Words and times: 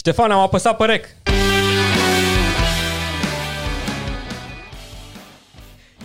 Ștefan, 0.00 0.30
am 0.30 0.38
apăsat 0.38 0.76
pe 0.76 0.84
rec. 0.84 1.06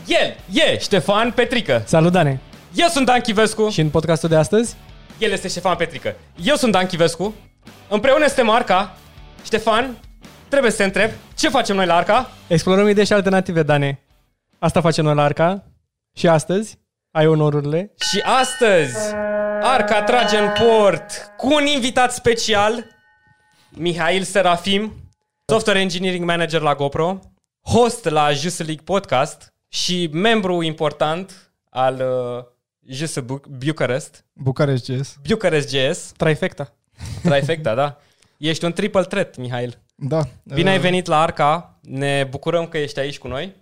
El 0.08 0.36
e 0.54 0.78
Ștefan 0.80 1.32
Petrică. 1.32 1.84
Salut, 1.86 2.12
Dane! 2.12 2.40
Eu 2.74 2.88
sunt 2.88 3.06
Dan 3.06 3.20
Chivescu. 3.22 3.70
Și 3.70 3.82
în 3.82 3.90
podcastul 3.90 4.30
de 4.30 4.36
astăzi? 4.36 4.76
El 5.18 5.32
este 5.32 5.48
Ștefan 5.48 5.76
Petrică. 5.76 6.16
Eu 6.44 6.56
sunt 6.56 6.72
Dan 6.72 6.86
Chivescu. 6.86 7.36
Împreună 7.90 8.26
suntem 8.26 8.50
Arca. 8.50 8.98
Ștefan, 9.44 9.98
trebuie 10.48 10.72
să 10.72 10.78
te 10.78 10.84
întreb, 10.84 11.10
ce 11.36 11.50
facem 11.50 11.76
noi 11.76 11.86
la 11.86 11.96
Arca? 11.96 12.30
Explorăm 12.48 12.88
idei 12.88 13.06
și 13.06 13.14
alternative, 13.14 13.64
Dane. 13.64 14.00
Asta 14.60 14.82
facem 14.82 15.04
noi 15.04 15.16
la 15.16 15.24
Arca. 15.24 15.64
Și 16.18 16.28
astăzi 16.28 16.80
ai 17.12 17.28
onorurile. 17.28 17.94
Și 18.12 18.20
astăzi 18.20 19.14
Arca 19.62 20.04
trage 20.04 20.38
în 20.38 20.50
port 20.60 21.32
cu 21.38 21.54
un 21.54 21.66
invitat 21.66 22.14
special, 22.14 22.95
Mihail 23.78 24.24
Serafim, 24.24 24.92
software 25.48 25.80
engineering 25.80 26.26
manager 26.26 26.62
la 26.62 26.76
GoPro, 26.76 27.20
host 27.62 28.06
la 28.10 28.32
Just 28.34 28.58
League 28.66 28.84
podcast 28.84 29.54
și 29.68 30.10
membru 30.12 30.62
important 30.62 31.52
al 31.70 31.94
uh, 31.96 32.44
Just 32.96 33.20
Bu- 33.20 33.42
Bucharest, 33.50 34.26
Bucarest 34.34 34.92
GS. 34.92 35.18
Bucharest 35.28 35.70
JS, 35.76 36.12
Trifecta. 36.18 36.74
trifecta, 37.24 37.76
da. 37.76 37.98
Ești 38.38 38.66
un 38.66 38.74
triple 38.74 39.04
threat, 39.04 39.38
Mihail. 39.38 39.78
Da. 39.96 40.22
Bine 40.44 40.70
ai 40.70 40.76
Uh, 40.76 40.82
venit 40.82 41.06
la 41.06 41.22
Arca, 41.22 41.80
ne 41.82 42.28
bucurăm 42.30 42.68
că 42.68 42.78
ești 42.78 43.00
aici 43.00 43.18
cu 43.18 43.28
noi. 43.28 43.56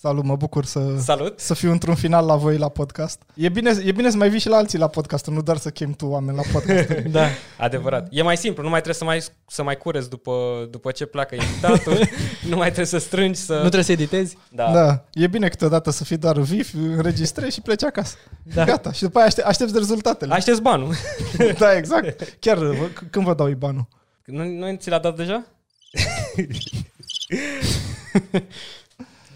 Salut, 0.00 0.24
mă 0.24 0.36
bucur 0.36 0.64
să, 0.64 0.96
Salut! 0.98 1.40
să 1.40 1.54
fiu 1.54 1.70
într-un 1.70 1.94
final 1.94 2.26
la 2.26 2.36
voi 2.36 2.56
la 2.58 2.68
podcast. 2.68 3.22
E 3.34 3.48
bine, 3.48 3.70
e 3.84 3.92
bine 3.92 4.10
să 4.10 4.16
mai 4.16 4.28
vii 4.30 4.38
și 4.38 4.48
la 4.48 4.56
alții 4.56 4.78
la 4.78 4.88
podcast, 4.88 5.26
nu 5.26 5.42
doar 5.42 5.56
să 5.56 5.70
chem 5.70 5.92
tu 5.92 6.06
oameni 6.06 6.36
la 6.36 6.42
podcast. 6.52 6.88
Da. 7.18 7.26
Adevărat. 7.58 8.06
E 8.10 8.22
mai 8.22 8.36
simplu, 8.36 8.62
nu 8.62 8.68
mai 8.68 8.80
trebuie 8.80 8.98
să 8.98 9.04
mai, 9.04 9.22
să 9.46 9.62
mai 9.62 9.76
cureți 9.76 10.08
după, 10.10 10.66
după 10.70 10.90
ce 10.90 11.06
pleacă 11.06 11.34
invitatul, 11.34 11.98
nu 12.50 12.56
mai 12.56 12.66
trebuie 12.66 12.86
să 12.86 12.98
strângi, 12.98 13.38
să... 13.40 13.52
Nu 13.52 13.58
trebuie 13.58 13.82
să 13.82 13.92
editezi? 13.92 14.36
da. 14.48 14.72
da. 14.72 15.04
E 15.12 15.26
bine 15.26 15.48
câteodată 15.48 15.90
să 15.90 16.04
fii 16.04 16.16
doar 16.16 16.38
vif, 16.38 16.74
înregistrezi 16.74 17.54
și 17.54 17.60
pleci 17.60 17.84
acasă. 17.84 18.16
Da. 18.54 18.64
Gata. 18.64 18.92
Și 18.92 19.02
după 19.02 19.18
aia 19.18 19.26
aște- 19.26 19.42
aștepți 19.42 19.74
rezultatele. 19.78 20.34
Aștepți 20.34 20.62
banul. 20.62 20.94
da, 21.58 21.76
exact. 21.76 22.36
Chiar 22.40 22.58
vă- 22.58 22.88
c- 22.92 23.10
când 23.10 23.24
vă 23.24 23.34
dau 23.34 23.48
banul? 23.50 23.88
Nu, 24.24 24.44
nu 24.44 24.76
ți 24.76 24.90
l-a 24.90 24.98
dat 24.98 25.16
deja? 25.16 25.44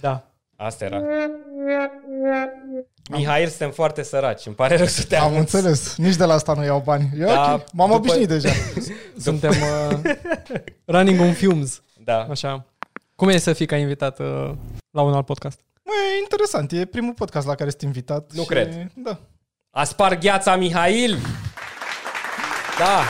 Da. 0.01 0.27
Asta 0.65 0.85
era. 0.85 1.01
Mihail, 3.11 3.49
suntem 3.49 3.71
foarte 3.71 4.03
săraci. 4.03 4.47
Îmi 4.47 4.55
pare 4.55 4.77
rău 4.77 4.87
să 4.87 5.03
te 5.05 5.17
Am 5.17 5.27
anunț. 5.33 5.53
înțeles. 5.53 5.97
Nici 5.97 6.17
de 6.17 6.25
la 6.25 6.35
asta 6.35 6.55
nu 6.55 6.65
iau 6.65 6.83
bani. 6.85 7.11
E 7.19 7.25
Da, 7.25 7.55
ok. 7.55 7.73
M-am 7.73 7.87
după- 7.91 7.95
obișnuit 7.95 8.29
deja. 8.29 8.49
Suntem 9.19 9.51
uh, 9.51 9.99
running 10.85 11.21
on 11.21 11.33
fumes. 11.33 11.83
Da. 12.05 12.27
Așa. 12.31 12.67
Cum 13.17 13.29
e 13.29 13.37
să 13.39 13.53
fii 13.53 13.67
ca 13.67 13.77
invitat 13.77 14.19
uh, 14.19 14.51
la 14.91 15.03
un 15.03 15.13
alt 15.15 15.27
podcast? 15.27 15.61
Mă, 15.85 15.93
e 16.17 16.21
interesant. 16.21 16.73
E 16.73 16.85
primul 16.85 17.13
podcast 17.15 17.47
la 17.47 17.55
care 17.55 17.71
sunt 17.71 17.83
invitat. 17.83 18.33
Nu 18.33 18.43
și... 18.43 18.49
cred. 18.49 18.91
Da. 18.95 19.19
A 19.71 19.85
spart 19.85 20.21
gheața, 20.21 20.57
Mihail! 20.57 21.17
Da. 22.79 23.01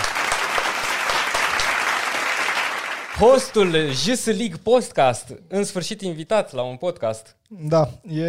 Hostul 3.19 3.75
Just 4.05 4.27
League 4.27 4.57
Podcast, 4.63 5.35
în 5.49 5.65
sfârșit 5.65 6.01
invitat 6.01 6.53
la 6.53 6.63
un 6.63 6.77
podcast. 6.77 7.37
Da, 7.49 7.91
e, 8.09 8.25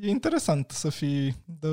e 0.00 0.08
interesant 0.08 0.70
să 0.70 0.88
fii 0.88 1.36
de, 1.60 1.68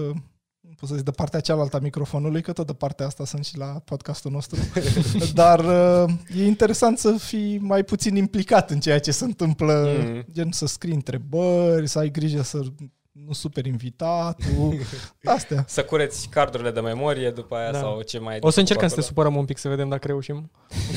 pot 0.80 0.90
să 0.90 0.96
zic, 0.96 1.04
de 1.04 1.12
partea 1.12 1.40
cealaltă 1.40 1.76
a 1.76 1.80
microfonului, 1.80 2.42
că 2.42 2.52
tot 2.54 2.66
de 2.68 2.74
partea 2.74 3.06
asta 3.06 3.26
sunt 3.26 3.46
și 3.46 3.58
la 3.58 3.66
podcastul 3.66 4.32
nostru. 4.32 4.60
Dar 5.34 5.60
uh, 5.60 6.14
e 6.38 6.46
interesant 6.46 6.98
să 6.98 7.12
fii 7.12 7.58
mai 7.58 7.84
puțin 7.84 8.16
implicat 8.16 8.72
în 8.72 8.80
ceea 8.80 9.00
ce 9.00 9.12
se 9.12 9.24
întâmplă, 9.24 9.96
Mhm. 10.00 10.08
mm. 10.14 10.26
gen 10.32 10.52
să 10.52 10.66
scrii 10.66 10.94
întrebări, 10.94 11.88
să 11.88 12.00
ai 12.00 12.12
grijă 12.12 12.42
să 12.42 12.60
nu 13.26 13.34
super 13.34 13.66
invitatul, 13.66 14.76
astea. 15.36 15.64
Să 15.68 15.84
cureți 15.84 16.28
cardurile 16.30 16.72
de 16.72 16.80
memorie 16.80 17.30
după 17.30 17.56
aia 17.56 17.72
Da. 17.72 17.80
sau 17.80 18.02
ce 18.02 18.20
mai... 18.20 18.38
O 18.42 18.50
să 18.50 18.60
încercăm 18.60 18.88
să 18.88 18.94
te 18.96 19.00
acolo. 19.00 19.16
supărăm 19.16 19.36
un 19.40 19.46
pic 19.46 19.58
să 19.58 19.68
vedem 19.70 19.90
dacă 19.90 20.08
reușim. 20.08 20.52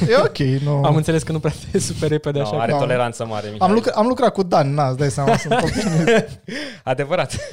E 0.08 0.16
ok, 0.16 0.38
nu. 0.62 0.82
Am 0.84 0.96
înțeles 0.96 1.22
că 1.22 1.32
nu 1.32 1.40
prea 1.40 1.52
te 1.72 1.78
super 1.78 2.08
repede 2.08 2.38
No, 2.38 2.44
așa. 2.44 2.60
are 2.60 2.72
Da. 2.72 2.78
toleranță 2.78 3.26
mare, 3.26 3.42
Mihail. 3.50 3.62
am, 3.62 3.72
lucrat, 3.72 3.94
am 3.94 4.06
lucrat 4.06 4.32
cu 4.32 4.42
Dan, 4.42 4.74
na, 4.74 4.88
îți 4.88 4.98
dai 4.98 5.10
seama, 5.10 5.36
sunt 5.36 5.54
obișnuit. 5.62 6.40
Adevărat. 6.84 7.48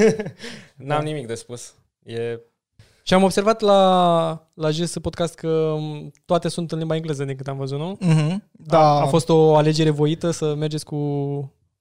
N-am 0.75 0.97
Da. 0.99 1.03
nimic 1.03 1.27
de 1.27 1.35
spus. 1.35 1.73
E... 2.03 2.39
Și 3.03 3.13
am 3.13 3.23
observat 3.23 3.61
la, 3.61 4.49
la 4.53 4.69
GS 4.69 4.97
Podcast 5.01 5.33
că 5.35 5.47
um, 5.47 6.11
toate 6.25 6.47
sunt 6.49 6.71
în 6.71 6.77
limba 6.77 6.95
engleză 6.95 7.23
din 7.23 7.35
câte 7.35 7.49
am 7.49 7.57
văzut, 7.57 7.77
nu? 7.79 7.97
Mhm, 7.99 8.43
Da, 8.51 8.79
A, 8.79 9.01
a 9.01 9.05
fost 9.05 9.29
o 9.29 9.55
alegere 9.55 9.89
voită 9.89 10.31
să 10.31 10.55
mergeți 10.55 10.85
cu 10.85 10.95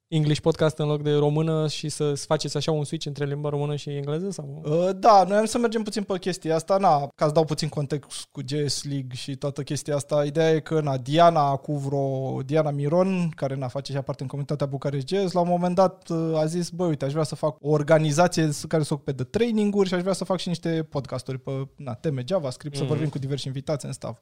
English 0.08 0.40
Podcast 0.40 0.78
în 0.78 0.86
loc 0.86 1.02
de 1.02 1.12
română 1.12 1.68
și 1.68 1.88
să 1.88 2.14
faceți 2.14 2.56
așa 2.56 2.70
un 2.72 2.84
switch 2.84 3.06
între 3.06 3.24
limba 3.24 3.48
română 3.48 3.76
și 3.76 3.90
engleză? 3.90 4.30
Sau? 4.30 4.62
Uh, 4.64 4.90
Da, 4.96 5.24
noi 5.28 5.36
am 5.36 5.44
să 5.44 5.58
mergem 5.58 5.82
puțin 5.82 6.02
pe 6.02 6.18
chestia 6.18 6.54
asta, 6.54 6.76
na, 6.76 7.08
ca 7.14 7.26
să 7.26 7.32
dau 7.32 7.44
puțin 7.44 7.68
context 7.68 8.28
cu 8.30 8.40
GS 8.46 8.84
League 8.84 9.14
și 9.14 9.36
toată 9.36 9.62
chestia 9.62 9.94
asta, 9.94 10.24
ideea 10.24 10.50
e 10.50 10.60
că, 10.60 10.80
na, 10.80 10.96
Diana 10.96 11.56
cu 11.56 11.76
vreo, 11.76 12.42
Diana 12.42 12.70
Miron, 12.70 13.28
care, 13.28 13.54
na, 13.54 13.68
face 13.68 13.92
și 13.92 13.98
parte 13.98 14.22
în 14.22 14.28
comunitatea 14.28 14.66
Bucarest 14.66 15.06
GS, 15.06 15.32
la 15.32 15.40
un 15.40 15.48
moment 15.48 15.74
dat 15.74 16.08
uh, 16.08 16.32
a 16.38 16.44
zis, 16.46 16.70
bă, 16.70 16.84
uite, 16.84 17.04
aș 17.04 17.12
vrea 17.12 17.24
să 17.24 17.34
fac 17.34 17.56
o 17.60 17.70
organizație 17.70 18.50
care 18.68 18.82
să 18.82 18.88
se 18.88 18.94
ocupe 18.94 19.12
de 19.12 19.24
training-uri 19.24 19.88
și 19.88 19.94
aș 19.94 20.00
vrea 20.00 20.12
să 20.12 20.24
fac 20.24 20.38
și 20.38 20.48
niște 20.48 20.86
podcasturi 20.90 21.38
pe, 21.38 21.68
na, 21.76 21.94
teme 21.94 22.22
JavaScript, 22.26 22.74
mm-hmm. 22.74 22.78
să 22.78 22.82
Mhm. 22.84 22.92
vorbim 22.92 23.10
cu 23.10 23.18
diversi 23.18 23.46
invitați 23.46 23.86
în 23.86 23.92
staff. 23.92 24.20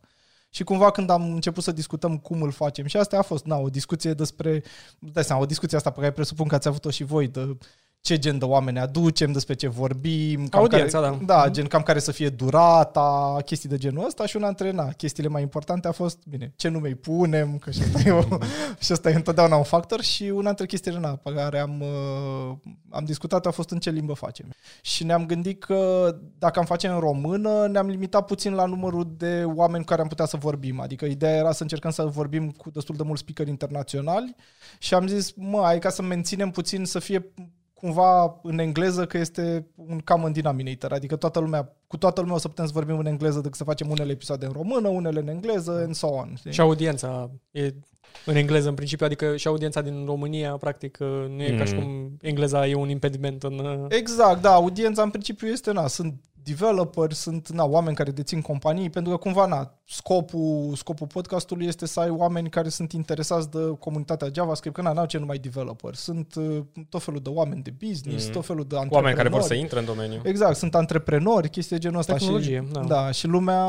Și 0.55 0.65
cumva 0.65 0.91
când 0.91 1.11
am 1.11 1.33
început 1.33 1.63
să 1.63 1.73
discutăm 1.73 2.19
cum 2.19 2.43
îl 2.43 2.51
facem 2.51 2.87
și 2.87 2.97
asta 2.97 3.19
a 3.19 3.23
fost, 3.23 3.45
na, 3.45 3.57
o 3.57 3.69
discuție 3.69 4.13
despre, 4.13 4.63
dai 4.99 5.25
seama, 5.25 5.43
o 5.43 5.47
discuție 5.47 5.77
asta 5.77 5.91
pe 5.91 6.01
care 6.01 6.13
presupun 6.13 6.47
că 6.47 6.55
ați 6.55 6.69
avut-o 6.69 6.91
și 6.91 7.05
voi, 7.05 7.29
de 7.29 7.57
ce 8.03 8.19
gen 8.19 8.39
de 8.39 8.45
oameni 8.45 8.79
aducem, 8.79 9.33
despre 9.33 9.55
ce 9.55 9.69
vorbim. 9.69 10.49
Cam 10.49 10.61
Audiența, 10.61 11.01
care, 11.01 11.19
da. 11.25 11.35
Da, 11.35 11.51
gen 11.51 11.67
cam 11.67 11.83
care 11.83 11.99
să 11.99 12.13
fie 12.13 12.29
durata, 12.29 13.37
chestii 13.45 13.69
de 13.69 13.77
genul 13.77 14.07
ăsta 14.07 14.27
și 14.27 14.37
una 14.37 14.47
dintre 14.47 14.71
na, 14.71 14.89
chestiile 14.89 15.29
mai 15.29 15.43
importante 15.43 15.89
a 15.89 15.93
fost, 15.93 16.19
bine, 16.29 16.53
ce 16.57 16.69
nume 16.69 16.89
îi 16.89 16.95
punem, 16.95 17.59
că 17.59 17.71
și 17.71 17.81
asta 17.83 18.09
e, 18.09 18.11
o, 18.11 18.23
și 18.85 18.93
asta 18.93 19.11
e 19.11 19.15
întotdeauna 19.15 19.57
un 19.57 19.63
factor 19.63 20.01
și 20.01 20.23
una 20.23 20.47
dintre 20.47 20.67
chestiile 20.67 20.99
na, 20.99 21.17
pe 21.17 21.33
care 21.33 21.59
am, 21.59 21.81
uh, 21.81 22.57
am 22.91 23.05
discutat 23.05 23.47
a 23.47 23.51
fost 23.51 23.71
în 23.71 23.79
ce 23.79 23.91
limbă 23.91 24.13
facem. 24.13 24.47
Și 24.81 25.05
ne-am 25.05 25.27
gândit 25.27 25.65
că 25.65 26.11
dacă 26.39 26.59
am 26.59 26.65
face 26.65 26.89
în 26.89 26.99
română, 26.99 27.67
ne-am 27.67 27.87
limitat 27.87 28.27
puțin 28.27 28.55
la 28.55 28.65
numărul 28.65 29.15
de 29.17 29.45
oameni 29.45 29.85
cu 29.85 29.89
care 29.89 30.01
am 30.01 30.09
putea 30.09 30.27
să 30.27 30.37
vorbim. 30.37 30.81
Adică 30.81 31.05
ideea 31.05 31.37
era 31.37 31.53
să 31.53 31.63
încercăm 31.63 31.91
să 31.91 32.03
vorbim 32.03 32.51
cu 32.51 32.71
destul 32.71 32.97
de 32.97 33.03
mulți 33.03 33.21
speakeri 33.21 33.51
internaționali 33.51 34.35
și 34.79 34.95
am 34.95 35.07
zis, 35.07 35.33
mă, 35.37 35.61
hai 35.63 35.79
ca 35.79 35.89
să 35.89 36.03
menținem 36.03 36.51
puțin 36.51 36.85
să 36.85 36.99
fie 36.99 37.33
cumva 37.83 38.41
în 38.43 38.59
engleză 38.59 39.07
că 39.07 39.19
este 39.19 39.67
un 39.75 39.99
common 39.99 40.33
denominator, 40.33 40.93
adică 40.93 41.17
toată 41.17 41.39
lumea, 41.41 41.77
cu 41.87 41.97
toată 41.97 42.21
lumea 42.21 42.35
o 42.37 42.39
să 42.39 42.49
putem 42.49 42.67
să 42.67 42.73
vorbim 42.75 42.99
în 42.99 43.07
engleză 43.07 43.41
decât 43.41 43.55
să 43.57 43.65
facem 43.65 43.91
unele 43.91 44.13
episoade 44.13 44.47
în 44.47 44.53
română, 44.53 44.89
unele 44.89 45.21
în 45.21 45.29
engleză, 45.29 45.71
and 45.85 45.95
so 45.95 46.07
on. 46.07 46.33
știi? 46.37 46.53
Și 46.53 46.61
audiența 46.61 47.31
e 47.51 47.75
în 48.27 48.37
engleză 48.37 48.69
în 48.69 48.75
principiu, 48.75 49.07
adică 49.07 49.37
și 49.37 49.47
audiența 49.47 49.81
din 49.81 50.05
România 50.05 50.57
practic 50.57 50.99
uh, 51.01 51.09
nu 51.09 51.43
e 51.43 51.51
mm. 51.53 51.59
ca 51.59 51.65
și 51.65 51.75
Mm. 51.75 51.81
cum 51.83 52.17
engleza 52.21 52.67
e 52.67 52.75
un 52.75 52.89
impediment 52.89 53.43
în... 53.43 53.59
uh, 53.59 53.87
Exact, 53.89 54.43
da, 54.43 54.53
audiența 54.53 55.03
în 55.03 55.11
principiu 55.11 55.47
este, 55.47 55.73
na, 55.73 55.87
sunt 55.87 56.15
developeri, 56.43 57.15
sunt 57.15 57.49
na, 57.49 57.65
oameni 57.65 57.97
care 57.97 58.11
dețin 58.11 58.41
companii, 58.41 58.91
pentru 58.91 59.13
că 59.13 59.19
cumva, 59.19 59.47
na, 59.47 59.75
scopul, 59.87 60.73
scopul 60.77 61.07
podcastului 61.07 61.67
este 61.67 61.87
să 61.87 62.01
ai 62.01 62.11
oameni 62.11 62.49
care 62.51 62.69
sunt 62.69 62.93
interesați 62.93 63.51
de 63.51 63.59
comunitatea 63.79 64.29
JavaScript, 64.35 64.75
că 64.77 64.83
na, 64.83 64.93
n-au 64.93 65.07
ce 65.07 65.19
numai 65.19 65.39
developeri, 65.39 65.97
sunt 65.97 66.35
uh, 66.35 66.59
tot 66.89 67.03
felul 67.03 67.21
de 67.21 67.29
oameni 67.29 67.63
de 67.63 67.75
business, 67.87 68.25
Mhm. 68.25 68.33
tot 68.33 68.47
felul 68.47 68.65
de 68.65 68.75
Oameni 68.75 69.17
care 69.17 69.29
vor 69.29 69.41
să 69.41 69.53
antreprenori. 69.53 69.61
intre 69.61 69.79
în 69.79 69.85
domeniu. 69.85 70.21
Exact, 70.25 70.57
sunt 70.57 70.75
antreprenori, 70.75 71.49
chestii 71.51 71.77
de 71.77 71.83
genul 71.83 71.99
ăsta. 71.99 72.15
Tehnologie, 72.15 72.65
și, 72.67 72.73
da. 72.73 72.81
da. 72.81 73.11
și 73.11 73.27
lumea, 73.27 73.65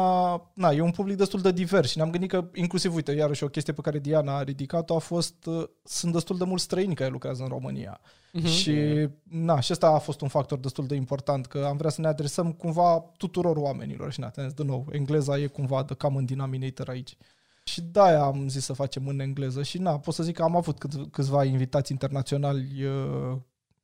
na, 0.54 0.70
e 0.72 0.82
un 0.82 0.92
public 0.92 1.18
destul 1.18 1.42
de 1.42 1.52
divers 1.52 1.90
și 1.90 1.98
ne-am 1.98 2.10
gândit 2.12 2.30
că, 2.30 2.46
inclusiv, 2.54 2.96
uite, 2.96 3.12
iarăși 3.12 3.44
o 3.44 3.48
chestie 3.48 3.74
pe 3.74 3.82
care 3.82 4.00
Diana 4.00 4.38
a 4.38 4.44
ridicat-o 4.44 4.96
a 4.96 5.00
fost, 5.00 5.46
uh, 5.46 5.64
sunt 5.84 6.14
destul 6.14 6.38
de 6.38 6.44
mulți 6.44 6.64
străini 6.64 6.96
care 6.96 7.10
lucrează 7.10 7.42
în 7.44 7.50
România. 7.50 8.00
Mhm. 8.32 8.46
Și, 8.48 8.76
na, 9.24 9.60
și 9.60 9.72
ăsta 9.72 9.88
a 9.88 9.98
fost 9.98 10.22
un 10.22 10.28
factor 10.28 10.58
destul 10.60 10.86
de 10.86 10.96
important, 10.96 11.46
că 11.46 11.66
am 11.70 11.78
vrea 11.78 11.90
să 11.90 12.02
ne 12.02 12.08
adresăm 12.08 12.52
cumva 12.64 13.00
tuturor 13.18 13.58
oamenilor 13.58 14.12
și, 14.12 14.20
na, 14.20 14.30
te-am 14.30 14.48
zis, 14.48 14.56
de 14.56 14.64
nou, 14.64 14.88
engleza 14.92 15.38
e 15.38 15.48
cumva 15.48 15.84
de 15.84 15.94
common 15.94 16.26
denominator 16.26 16.90
aici. 16.90 17.18
Și 17.64 17.82
de-aia 17.82 18.22
am 18.22 18.48
zis 18.48 18.64
să 18.64 18.74
facem 18.74 19.08
în 19.08 19.20
engleză 19.20 19.64
și, 19.64 19.78
na, 19.78 20.00
pot 20.00 20.14
să 20.14 20.24
zic 20.24 20.36
că 20.36 20.44
am 20.44 20.56
avut 20.56 20.80
cât, 20.80 21.12
câțiva 21.12 21.44
invitați 21.44 21.92
internaționali 21.92 22.86
uh, 22.86 23.38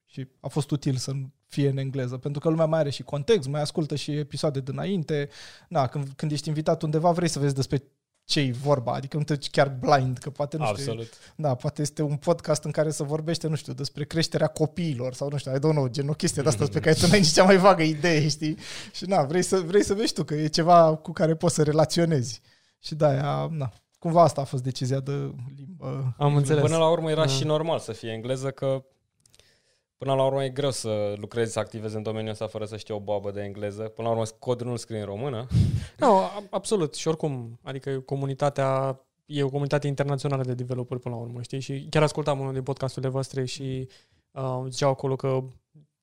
și 0.06 0.28
a 0.40 0.48
fost 0.48 0.72
util 0.72 0.96
să 0.96 1.12
fie 1.48 1.70
în 1.70 1.78
engleză, 1.78 2.18
pentru 2.18 2.42
că 2.42 2.50
lumea 2.50 2.66
mai 2.66 2.80
are 2.80 2.90
și 2.90 3.04
context, 3.04 3.48
mai 3.48 3.62
ascultă 3.62 3.96
și 3.96 4.12
episoade 4.12 4.60
dinainte. 4.60 5.30
Na, 5.70 5.88
când, 5.88 6.08
când 6.16 6.32
ești 6.32 6.48
invitat 6.48 6.82
undeva, 6.82 7.12
vrei 7.12 7.28
să 7.28 7.40
vezi 7.40 7.56
despre 7.56 7.84
ce 8.30 8.52
vorba, 8.62 8.94
adică 8.94 9.18
nu 9.18 9.24
te 9.24 9.34
duci 9.34 9.50
chiar 9.50 9.78
blind, 9.80 10.18
că 10.18 10.30
poate, 10.30 10.58
nu 10.58 10.66
știu, 10.66 10.78
Absolut. 10.78 11.14
da, 11.36 11.56
poate 11.56 11.82
este 11.82 12.02
un 12.02 12.16
podcast 12.16 12.64
în 12.64 12.72
care 12.72 12.90
se 12.90 13.04
vorbește, 13.04 13.48
nu 13.48 13.56
știu, 13.56 13.74
despre 13.74 14.04
creșterea 14.06 14.48
copiilor 14.48 15.14
sau 15.14 15.28
nu 15.32 15.38
știu, 15.38 15.52
I 15.52 15.58
don't 15.58 15.60
know, 15.72 15.88
gen 15.88 16.10
o 16.10 16.14
chestie 16.14 16.42
de 16.42 16.48
asta 16.50 16.66
pe 16.72 16.80
care 16.80 16.96
tu 16.96 17.08
n-ai 17.08 17.20
nici 17.20 17.32
cea 17.32 17.44
mai 17.44 17.58
vagă 17.58 17.84
idee, 17.84 18.28
știi? 18.30 18.58
Și 18.94 19.06
na, 19.06 19.24
vrei 19.24 19.42
să, 19.42 19.58
vrei 19.60 19.84
să 19.84 19.94
vezi 19.94 20.14
tu 20.14 20.24
că 20.24 20.34
e 20.34 20.48
ceva 20.48 20.96
cu 20.96 21.12
care 21.12 21.36
poți 21.36 21.56
să 21.56 21.64
relaționezi. 21.64 22.42
Și 22.80 22.96
da, 22.96 23.08
aia, 23.08 23.50
na, 23.52 23.74
cumva 24.00 24.22
asta 24.24 24.42
a 24.42 24.44
fost 24.44 24.64
decizia 24.64 25.00
de 25.00 25.32
limbă. 25.58 26.16
Am 26.18 26.36
înțeles. 26.36 26.62
Până 26.62 26.78
la 26.78 26.90
urmă 26.90 27.10
era 27.12 27.26
Da. 27.26 27.32
și 27.32 27.44
normal 27.44 27.80
să 27.80 27.92
fie 27.92 28.10
engleză, 28.12 28.50
că 28.52 28.84
până 30.00 30.14
la 30.16 30.26
urmă 30.26 30.44
e 30.44 30.50
greu 30.50 30.72
să 30.72 31.14
lucrezi, 31.18 31.52
să 31.52 31.60
activezi 31.60 31.96
în 31.96 32.04
domeniul 32.04 32.32
ăsta 32.32 32.48
fără 32.48 32.66
să 32.66 32.78
știi 32.78 32.94
o 32.94 33.00
babă 33.00 33.32
de 33.32 33.42
engleză. 33.42 33.84
Până 33.84 34.08
la 34.08 34.14
urmă 34.14 34.26
codul 34.40 34.68
nu 34.68 34.76
scrie 34.76 35.00
în 35.00 35.06
română. 35.06 35.48
No, 36.00 36.18
a- 36.18 36.44
absolut. 36.50 36.96
Și 36.96 37.08
oricum, 37.08 37.60
adică 37.64 38.00
comunitatea 38.00 39.00
e 39.26 39.44
o 39.44 39.50
comunitate 39.50 39.88
internațională 39.88 40.44
de 40.44 40.54
developeri 40.54 41.00
până 41.00 41.16
la 41.16 41.22
urmă, 41.22 41.42
știi? 41.42 41.60
Și 41.60 41.88
chiar 41.90 42.04
ascultam 42.04 42.40
unul 42.40 42.54
din 42.54 42.64
podcasturile 42.64 43.12
voastre 43.12 43.46
și 43.46 43.88
uh, 44.32 44.64
ziceau 44.70 44.90
acolo 44.90 45.16
că 45.16 45.40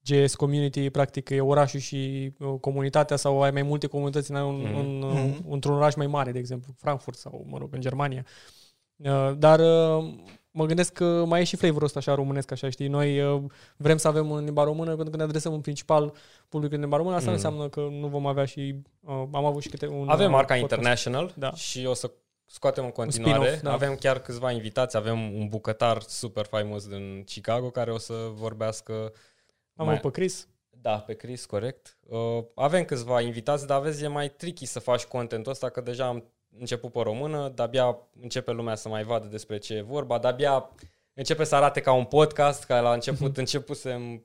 JS 0.02 0.34
Community 0.34 0.90
practic 0.90 1.28
e 1.30 1.40
orașul 1.40 1.80
și 1.80 2.32
uh, 2.38 2.54
comunitatea 2.60 3.16
sau 3.16 3.42
ai 3.42 3.50
mai 3.50 3.62
multe 3.62 3.86
comunități 3.86 4.30
în, 4.30 4.36
în, 4.36 4.56
Mhm. 4.56 4.74
în, 4.78 4.98
Mhm. 4.98 5.50
într-un 5.52 5.74
oraș 5.74 5.94
mai 5.94 6.06
mare, 6.06 6.32
de 6.32 6.38
exemplu, 6.38 6.72
Frankfurt 6.76 7.18
sau, 7.18 7.44
mă 7.48 7.58
rog, 7.58 7.74
în 7.74 7.80
Germania. 7.80 8.24
Uh, 8.96 9.32
dar 9.38 9.58
uh, 9.60 10.14
mă 10.56 10.66
gândesc 10.66 10.92
că 10.92 11.24
mai 11.24 11.40
e 11.40 11.44
și 11.44 11.56
flavorul 11.56 11.84
ăsta 11.86 11.98
așa 11.98 12.14
românesc, 12.14 12.50
așa, 12.50 12.70
știi? 12.70 12.88
Noi 12.88 13.20
uh, 13.22 13.42
vrem 13.76 13.96
să 13.96 14.08
avem 14.08 14.30
în 14.32 14.44
limba 14.44 14.64
română 14.64 14.92
pentru 14.94 15.10
că 15.10 15.16
ne 15.16 15.22
adresăm 15.22 15.52
în 15.52 15.60
principal 15.60 16.12
publicul 16.48 16.74
în 16.76 16.80
limba 16.82 16.96
română. 16.96 17.16
Asta 17.16 17.30
Mhm. 17.30 17.40
nu 17.40 17.44
înseamnă 17.50 17.68
că 17.68 17.80
nu 18.00 18.06
vom 18.06 18.26
avea 18.26 18.44
și... 18.44 18.74
Uh, 19.00 19.22
am 19.32 19.44
avut 19.44 19.62
și 19.62 19.68
câte 19.68 19.86
un... 19.86 20.08
Avem 20.08 20.26
uh, 20.26 20.32
marca 20.32 20.54
podcast. 20.54 20.72
International 20.72 21.32
Da. 21.36 21.52
și 21.52 21.84
o 21.86 21.94
să 21.94 22.10
scoatem 22.46 22.84
în 22.84 22.90
continuare. 22.90 23.38
spin-off, 23.44 23.62
da. 23.62 23.72
Avem 23.72 23.94
chiar 23.94 24.18
câțiva 24.18 24.50
invitați, 24.50 24.96
avem 24.96 25.34
un 25.34 25.48
bucătar 25.48 26.02
super 26.02 26.44
faimos 26.46 26.86
din 26.88 27.22
Chicago 27.26 27.70
care 27.70 27.92
o 27.92 27.98
să 27.98 28.14
vorbească 28.32 28.92
Am 29.74 29.86
mai- 29.86 29.88
avut 29.98 30.12
pe 30.12 30.18
Chris. 30.20 30.48
Da, 30.80 30.98
pe 30.98 31.14
Chris, 31.14 31.44
corect. 31.44 31.98
Uh, 32.08 32.18
avem 32.54 32.84
câțiva 32.84 33.20
invitați, 33.20 33.66
dar 33.66 33.80
vezi, 33.80 34.04
e 34.04 34.08
mai 34.08 34.28
tricky 34.30 34.66
să 34.66 34.78
faci 34.80 35.04
contentul 35.04 35.52
ăsta, 35.52 35.68
că 35.68 35.80
deja 35.80 36.06
am 36.06 36.24
început 36.58 36.92
pe 36.92 37.00
română, 37.02 37.52
de-abia 37.54 37.98
începe 38.22 38.52
lumea 38.52 38.74
să 38.74 38.88
mai 38.88 39.02
vadă 39.02 39.26
despre 39.26 39.58
ce 39.58 39.74
e 39.74 39.82
vorba, 39.82 40.18
de-abia 40.18 40.70
începe 41.14 41.44
să 41.44 41.54
arate 41.54 41.80
ca 41.80 41.92
un 41.92 42.04
podcast, 42.04 42.64
ca 42.64 42.80
la 42.80 42.92
început 42.92 43.36
începusem... 43.36 44.24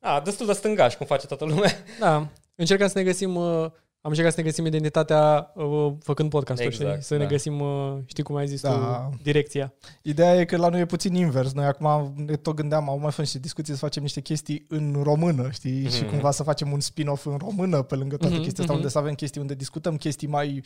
A, 0.00 0.20
destul 0.20 0.46
de 0.46 0.52
stângaș, 0.52 0.96
cum 0.96 1.06
face 1.06 1.26
toată 1.26 1.44
lumea. 1.44 1.70
Da. 2.00 2.28
Încercăm 2.54 2.88
să 2.88 2.98
ne 2.98 3.04
găsim... 3.04 3.36
Uh, 3.36 3.70
am 4.00 4.10
încercat 4.10 4.32
să 4.32 4.40
ne 4.40 4.46
găsim 4.46 4.66
identitatea 4.66 5.52
uh, 5.54 5.92
făcând 6.00 6.30
podcast 6.30 6.60
Exact, 6.60 6.92
știi? 6.92 7.02
Să 7.02 7.16
ne 7.16 7.22
da. 7.22 7.30
găsim, 7.30 7.60
uh, 7.60 7.94
știi 8.06 8.22
cum 8.22 8.36
ai 8.36 8.46
zis 8.46 8.60
Da. 8.60 8.70
tu, 8.70 9.18
direcția. 9.22 9.74
Ideea 10.02 10.34
e 10.34 10.44
că 10.44 10.56
la 10.56 10.68
noi 10.68 10.80
e 10.80 10.86
puțin 10.86 11.14
invers. 11.14 11.52
Noi 11.52 11.64
acum 11.64 12.12
ne 12.16 12.36
tot 12.36 12.54
gândeam, 12.54 12.88
au 12.88 12.98
mai 12.98 13.10
fost 13.10 13.30
și 13.30 13.38
discuții 13.38 13.72
să 13.72 13.78
facem 13.78 14.02
niște 14.02 14.20
chestii 14.20 14.64
în 14.68 15.00
română, 15.02 15.50
știi? 15.50 15.80
Mhm. 15.82 15.90
Și 15.90 16.04
cumva 16.04 16.30
să 16.30 16.42
facem 16.42 16.72
un 16.72 16.80
spin-off 16.80 17.26
în 17.26 17.36
română 17.36 17.82
pe 17.82 17.94
lângă 17.94 18.16
toate 18.16 18.34
Mhm, 18.34 18.42
chestia 18.42 18.62
asta, 18.62 18.74
mhm. 18.74 18.82
unde 18.82 18.92
să 18.92 18.98
avem 18.98 19.14
chestii 19.14 19.40
unde 19.40 19.54
discutăm 19.54 19.96
chestii 19.96 20.28
mai 20.28 20.62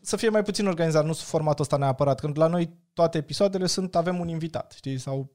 să 0.00 0.16
fie 0.16 0.28
mai 0.28 0.42
puțin 0.42 0.66
organizat, 0.66 1.04
nu 1.04 1.12
sub 1.12 1.26
formatul 1.26 1.62
ăsta 1.62 1.76
neapărat. 1.76 2.20
Când 2.20 2.38
la 2.38 2.46
noi 2.46 2.70
toate 2.92 3.18
episoadele 3.18 3.66
sunt, 3.66 3.96
avem 3.96 4.18
un 4.18 4.28
invitat, 4.28 4.72
știi? 4.72 4.98
Sau 4.98 5.32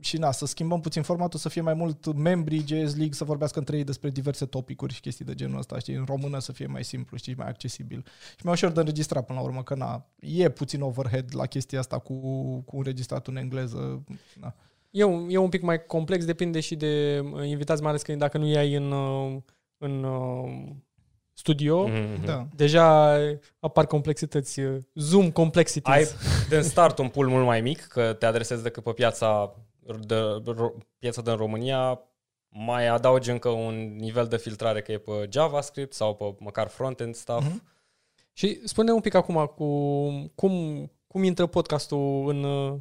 și 0.00 0.16
na, 0.16 0.32
să 0.32 0.46
schimbăm 0.46 0.80
puțin 0.80 1.02
formatul, 1.02 1.38
să 1.38 1.48
fie 1.48 1.60
mai 1.60 1.74
mult 1.74 2.14
membrii 2.14 2.64
JS 2.66 2.96
League 2.96 3.12
să 3.12 3.24
vorbească 3.24 3.58
între 3.58 3.76
ei 3.76 3.84
despre 3.84 4.10
diverse 4.10 4.46
topicuri 4.46 4.94
și 4.94 5.00
chestii 5.00 5.24
de 5.24 5.34
genul 5.34 5.58
ăsta, 5.58 5.78
știi? 5.78 5.94
În 5.94 6.04
română 6.04 6.38
să 6.38 6.52
fie 6.52 6.66
mai 6.66 6.84
simplu, 6.84 7.16
știi? 7.16 7.34
Mai 7.34 7.48
accesibil. 7.48 8.04
Și 8.36 8.44
mai 8.44 8.52
ușor 8.52 8.70
de 8.70 8.80
înregistrat 8.80 9.26
până 9.26 9.38
la 9.38 9.44
urmă, 9.44 9.62
că 9.62 9.74
na, 9.74 10.06
e 10.20 10.48
puțin 10.48 10.80
overhead 10.80 11.34
la 11.34 11.46
chestia 11.46 11.78
asta 11.78 11.98
cu, 11.98 12.14
cu 12.60 12.76
înregistratul 12.76 13.32
în 13.32 13.38
engleză. 13.38 14.04
Na. 14.40 14.54
E 14.90 15.04
un, 15.04 15.26
e 15.30 15.36
un 15.36 15.48
pic 15.48 15.62
mai 15.62 15.86
complex, 15.86 16.24
depinde 16.24 16.60
și 16.60 16.76
de 16.76 17.22
uh, 17.32 17.46
invitați, 17.46 17.80
mai 17.80 17.90
ales 17.90 18.02
că 18.02 18.14
dacă 18.14 18.38
nu 18.38 18.46
i-ai 18.46 18.74
în, 18.74 18.92
uh, 18.92 19.36
în 19.78 20.04
uh, 20.04 20.70
studio, 21.38 21.86
Mhm. 21.88 22.24
Da. 22.24 22.46
deja 22.56 23.16
apar 23.60 23.86
complexități, 23.86 24.60
uh, 24.60 24.78
Zoom 24.94 25.30
complexities. 25.30 26.10
Ai 26.10 26.18
din 26.48 26.62
start 26.62 26.98
un 26.98 27.08
pool 27.08 27.28
mult 27.28 27.44
mai 27.44 27.60
mic, 27.60 27.80
că 27.86 28.12
te 28.12 28.26
adresezi 28.26 28.62
decât 28.62 28.82
pe 28.82 28.92
piața, 28.92 29.54
de, 30.00 30.16
ro, 30.44 30.70
piața 30.98 31.22
din 31.22 31.36
România, 31.36 32.00
mai 32.48 32.86
adaugi 32.86 33.30
încă 33.30 33.48
un 33.48 33.96
nivel 33.96 34.26
de 34.26 34.36
filtrare 34.36 34.82
că 34.82 34.92
e 34.92 34.98
pe 34.98 35.28
JavaScript 35.32 35.92
sau 35.92 36.14
pe 36.14 36.34
măcar 36.38 36.68
front-end 36.68 37.14
stuff. 37.14 37.44
Mhm. 37.46 37.62
Și 38.32 38.60
spune 38.64 38.92
un 38.92 39.00
pic 39.00 39.14
acum 39.14 39.46
cu 39.56 40.08
cum, 40.34 40.86
cum 41.06 41.22
intră 41.22 41.46
podcastul 41.46 42.28
în 42.28 42.42
uh, 42.44 42.74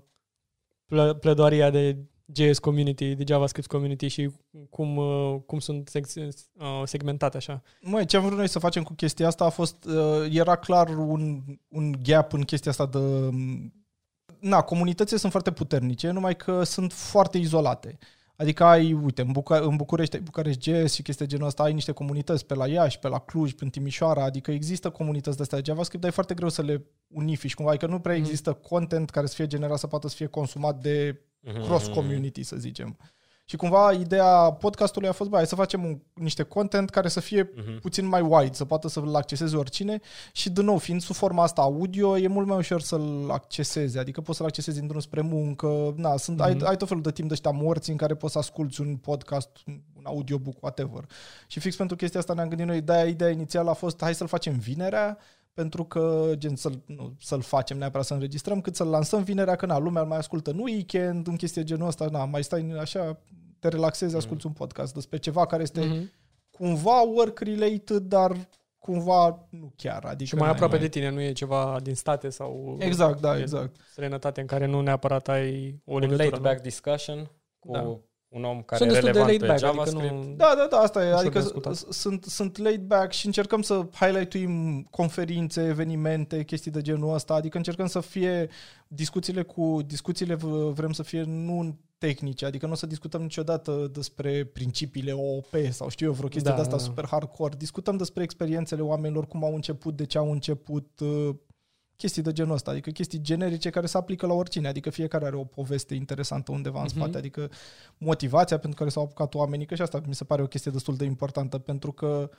ple- 0.86 1.16
pledoaria 1.16 1.70
de 1.70 1.98
JS 2.34 2.58
community, 2.60 3.16
de 3.16 3.24
JavaScript 3.28 3.68
community 3.68 4.08
și 4.08 4.32
cum, 4.70 4.98
uh, 4.98 5.36
cum 5.46 5.60
sunt 5.60 5.90
sec- 5.98 6.34
uh, 6.54 6.82
segmentate 6.86 7.38
așa. 7.38 7.62
Măi, 7.82 8.06
ce 8.06 8.18
am 8.18 8.24
vrut 8.26 8.38
noi 8.38 8.48
să 8.48 8.60
facem 8.60 8.84
cu 8.84 8.94
chestia 8.94 9.28
asta 9.28 9.46
a 9.46 9.50
fost, 9.50 9.86
uh, 9.86 10.28
era 10.30 10.56
clar 10.56 10.90
un, 10.90 11.42
un 11.68 11.96
gap 12.04 12.34
în 12.34 12.42
chestia 12.42 12.72
asta 12.72 12.86
de... 12.86 12.98
um, 12.98 13.72
Na, 14.40 14.62
comunitățile 14.62 15.18
sunt 15.18 15.32
foarte 15.32 15.52
puternice, 15.52 16.10
numai 16.10 16.36
că 16.36 16.64
sunt 16.64 16.94
foarte 16.94 17.38
izolate. 17.38 17.98
Adică 18.36 18.64
ai, 18.64 18.94
uite, 18.94 19.22
în, 19.22 19.32
Buca- 19.32 19.62
în 19.62 19.76
București 19.76 20.16
ai 20.16 20.22
București 20.22 20.72
Jazz 20.72 20.94
și 20.94 21.02
chestia 21.02 21.26
genul 21.26 21.48
ăsta, 21.48 21.64
ai 21.64 21.74
niște 21.74 21.92
comunități 21.92 22.46
pe 22.46 22.54
la 22.54 22.68
Iași, 22.68 23.00
pe 23.00 23.08
la 23.08 23.20
Cluj, 23.20 23.52
pe 23.54 23.64
în 23.64 23.70
Timișoara, 23.70 24.24
adică 24.24 24.52
există 24.52 24.90
comunități 24.90 25.36
de 25.38 25.42
astea 25.42 25.58
de 25.58 25.64
JavaScript, 25.68 26.02
dar 26.02 26.12
e 26.12 26.16
foarte 26.16 26.34
greu 26.34 26.50
să 26.50 26.62
le 26.62 26.86
unifici 27.08 27.54
cumva, 27.54 27.72
adică 27.72 27.88
nu 27.88 28.00
prea 28.00 28.16
Mhm. 28.16 28.24
există 28.24 28.54
content 28.54 29.10
care 29.10 29.26
să 29.26 29.34
fie 29.36 29.48
generat 29.48 29.78
să 29.78 29.88
poată 29.88 30.08
să 30.08 30.16
fie 30.16 30.26
consumat 30.26 30.82
de 30.82 31.22
Mhm. 31.40 31.64
cross-community, 31.64 32.44
să 32.44 32.56
zicem. 32.56 32.98
Și 33.50 33.56
cumva 33.56 33.92
ideea 33.92 34.52
podcastului 34.52 35.08
a 35.08 35.12
fost, 35.12 35.30
bă, 35.30 35.36
hai 35.36 35.48
să 35.48 35.56
facem 35.56 35.84
un, 35.84 36.00
niște 36.14 36.44
content 36.44 36.90
care 36.90 37.08
să 37.08 37.20
fie 37.20 37.50
Mhm. 37.56 37.80
puțin 37.80 38.06
mai 38.06 38.22
wide, 38.22 38.54
să 38.54 38.66
poată 38.66 38.88
să-l 38.88 39.16
acceseze 39.16 39.56
oricine 39.58 40.00
și, 40.32 40.50
din 40.50 40.66
nou, 40.66 40.78
fiind 40.78 41.02
sub 41.02 41.16
forma 41.16 41.44
asta 41.44 41.62
audio, 41.62 42.18
e 42.18 42.28
mult 42.28 42.48
mai 42.48 42.58
ușor 42.58 42.82
să-l 42.82 43.30
accesezi, 43.32 43.98
adică 43.98 44.22
poți 44.22 44.38
să-l 44.38 44.46
accesezi 44.48 44.80
în 44.80 44.88
drum 44.88 45.00
spre 45.00 45.22
muncă, 45.22 45.94
na, 45.96 46.18
sunt, 46.18 46.42
ai, 46.42 46.54
Mhm. 46.54 46.66
ai 46.66 46.78
tot 46.78 46.88
felul 46.88 47.04
de 47.04 47.12
timp 47.12 47.28
de 47.28 47.34
ăștia 47.34 47.52
morți 47.52 47.90
în 47.90 47.96
care 47.98 48.16
poți 48.16 48.34
să 48.34 48.40
asculti 48.40 48.82
un 48.82 48.96
podcast, 48.96 49.50
un 49.68 50.04
audiobook, 50.04 50.62
whatever. 50.64 51.06
Și 51.48 51.60
fix 51.60 51.76
pentru 51.76 51.96
chestia 51.96 52.20
asta 52.20 52.34
ne-am 52.34 52.48
gândit 52.48 52.68
noi, 52.68 52.82
de 52.82 53.06
ideea 53.10 53.30
inițială 53.30 53.70
a 53.70 53.74
fost, 53.74 54.02
hai 54.02 54.16
să-l 54.16 54.28
facem 54.28 54.58
vinerea, 54.58 55.18
pentru 55.58 55.84
că, 55.84 56.32
gen, 56.38 56.56
să-l, 56.56 56.82
nu, 56.86 57.14
să-l 57.20 57.42
facem 57.42 57.78
neapărat 57.78 58.06
să 58.06 58.14
înregistrăm, 58.14 58.62
cât 58.62 58.76
să-l 58.76 58.88
lansăm 58.88 59.24
vinerea, 59.24 59.56
că 59.56 59.66
na, 59.66 59.78
lumea 59.78 60.02
îl 60.02 60.08
mai 60.08 60.18
ascultă 60.18 60.52
în 60.52 60.60
weekend, 60.60 61.28
în 61.28 61.36
chestie 61.36 61.64
genul 61.64 61.88
ăsta, 61.88 62.06
na, 62.06 62.26
mai 62.26 62.44
stai 62.44 62.76
așa, 62.80 63.20
te 63.60 63.68
relaxezi, 63.68 64.16
asculti 64.16 64.46
un 64.46 64.52
podcast 64.52 64.94
despre 64.94 65.18
ceva 65.18 65.46
care 65.46 65.62
este 65.62 65.86
Mhm. 65.86 66.12
cumva 66.52 67.02
work-related, 67.02 67.98
dar 68.02 68.50
cumva 68.78 69.48
nu 69.50 69.74
chiar. 69.76 70.04
Adică 70.06 70.24
Și 70.30 70.36
mai 70.36 70.44
n-ai- 70.44 70.54
aproape 70.54 70.78
de 70.78 70.88
tine, 70.88 71.10
nu 71.10 71.22
e 71.22 71.32
ceva 71.32 71.80
din 71.84 71.96
state 71.96 72.30
sau 72.30 72.78
Exact, 72.80 73.22
da, 73.22 73.38
e 73.38 73.42
exact. 73.42 73.76
străinătate 73.92 74.42
în 74.42 74.48
care 74.48 74.66
nu 74.66 74.82
neapărat 74.82 75.28
ai 75.28 75.82
o 75.86 75.94
Un 75.94 76.00
legătură. 76.00 76.30
laid 76.30 76.42
back 76.42 76.62
discussion 76.62 77.32
cu 77.60 77.72
Da. 77.72 78.00
Un 78.30 78.44
om 78.44 78.62
care 78.62 78.84
Sunt 78.84 78.90
e 78.90 78.94
destul 78.94 79.12
de 79.12 79.20
relevant 79.20 79.28
laid 79.28 79.40
pe 79.40 79.48
back, 79.48 79.64
adică 79.78 79.98
JavaScript. 79.98 80.26
nu... 80.28 80.36
Da, 80.36 80.54
da, 80.58 80.68
da, 80.70 80.78
asta 80.78 81.00
e. 81.06 81.08
Ușor 81.08 81.16
de 81.22 81.26
Adică 81.28 81.38
ascultat. 81.38 81.76
s- 81.76 81.86
sunt, 81.90 82.24
sunt 82.24 82.58
laid 82.58 82.82
back 82.82 83.12
și 83.12 83.26
încercăm 83.26 83.62
să 83.62 83.88
highlightuim 84.00 84.82
conferințe, 84.90 85.68
evenimente, 85.68 86.44
chestii 86.44 86.72
de 86.72 86.82
genul 86.82 87.14
ăsta. 87.14 87.34
Adică 87.34 87.58
încercăm 87.58 87.88
să 87.88 88.00
fie 88.00 88.50
discuțiile 88.88 89.42
cu 89.44 89.80
discuțiile 89.86 90.34
v- 90.36 90.74
vrem 90.74 90.92
să 90.92 91.04
fie 91.04 91.24
nu 91.24 91.78
tehnice, 91.98 92.46
adică 92.46 92.66
nu 92.66 92.72
o 92.72 92.76
să 92.76 92.86
discutăm 92.86 93.22
niciodată 93.22 93.90
despre 93.94 94.44
principiile 94.54 95.12
OOP 95.12 95.56
sau 95.70 95.90
știu 95.90 96.06
eu 96.08 96.14
vreo 96.14 96.28
chestie 96.30 96.50
Da, 96.52 96.56
de 96.56 96.62
asta 96.62 96.76
da. 96.78 96.84
super 96.84 97.06
hardcore. 97.06 97.54
Discutăm 97.58 97.98
despre 97.98 98.24
experiențele 98.24 98.82
oamenilor, 98.82 99.26
cum 99.28 99.44
au 99.44 99.54
început, 99.56 99.96
de 99.96 100.06
ce 100.06 100.18
au 100.18 100.32
început, 100.32 101.00
uh, 101.00 101.30
chestii 101.98 102.22
de 102.22 102.32
genul 102.32 102.54
ăsta, 102.54 102.72
adică 102.72 102.90
chestii 102.90 103.22
generice 103.22 103.70
care 103.70 103.86
se 103.86 103.98
aplică 103.98 104.26
la 104.28 104.34
oricine, 104.34 104.68
adică 104.68 104.90
fiecare 104.90 105.26
are 105.26 105.36
o 105.36 105.44
poveste 105.44 105.96
interesantă 105.96 106.52
undeva 106.52 106.80
în 106.80 106.86
Mhm. 106.90 106.96
spate, 106.98 107.18
adică 107.18 107.50
motivația 107.98 108.58
pentru 108.58 108.78
care 108.80 108.90
s-au 108.90 109.04
apucat 109.04 109.36
oamenii, 109.36 109.66
că 109.66 109.76
și 109.76 109.82
asta 109.82 110.02
mi 110.08 110.16
se 110.16 110.24
pare 110.24 110.42
o 110.42 110.48
chestie 110.48 110.72
destul 110.72 110.96
de 110.96 111.06
importantă, 111.06 111.58
pentru 111.58 111.92
că 111.92 112.30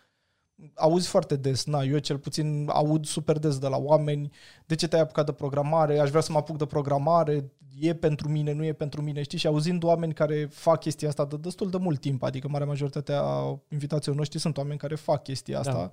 auzi 0.74 1.08
foarte 1.08 1.36
des, 1.36 1.64
na, 1.66 1.82
eu 1.82 1.98
cel 1.98 2.18
puțin 2.18 2.68
aud 2.72 3.04
super 3.06 3.38
des 3.38 3.58
de 3.58 3.66
la 3.68 3.76
oameni, 3.76 4.30
de 4.66 4.74
ce 4.74 4.88
te-ai 4.88 5.02
apucat 5.02 5.26
de 5.26 5.32
programare, 5.32 5.98
aș 5.98 6.08
vrea 6.08 6.20
să 6.20 6.32
mă 6.32 6.38
apuc 6.38 6.56
de 6.58 6.66
programare, 6.66 7.52
e 7.80 7.94
pentru 7.94 8.28
mine, 8.28 8.52
nu 8.52 8.64
e 8.64 8.72
pentru 8.72 9.02
mine, 9.02 9.22
știi? 9.22 9.38
Și 9.38 9.46
auzind 9.46 9.82
oameni 9.82 10.12
care 10.14 10.46
fac 10.50 10.80
chestia 10.80 11.08
asta 11.08 11.24
de 11.24 11.36
destul 11.36 11.70
de 11.70 11.76
mult 11.76 12.00
timp, 12.00 12.22
adică 12.22 12.48
marea 12.48 12.66
majoritatea 12.66 13.22
invitațiilor 13.68 14.16
noștri 14.16 14.38
sunt 14.38 14.56
oameni 14.56 14.78
care 14.78 14.94
fac 14.94 15.22
chestia 15.22 15.58
asta, 15.58 15.90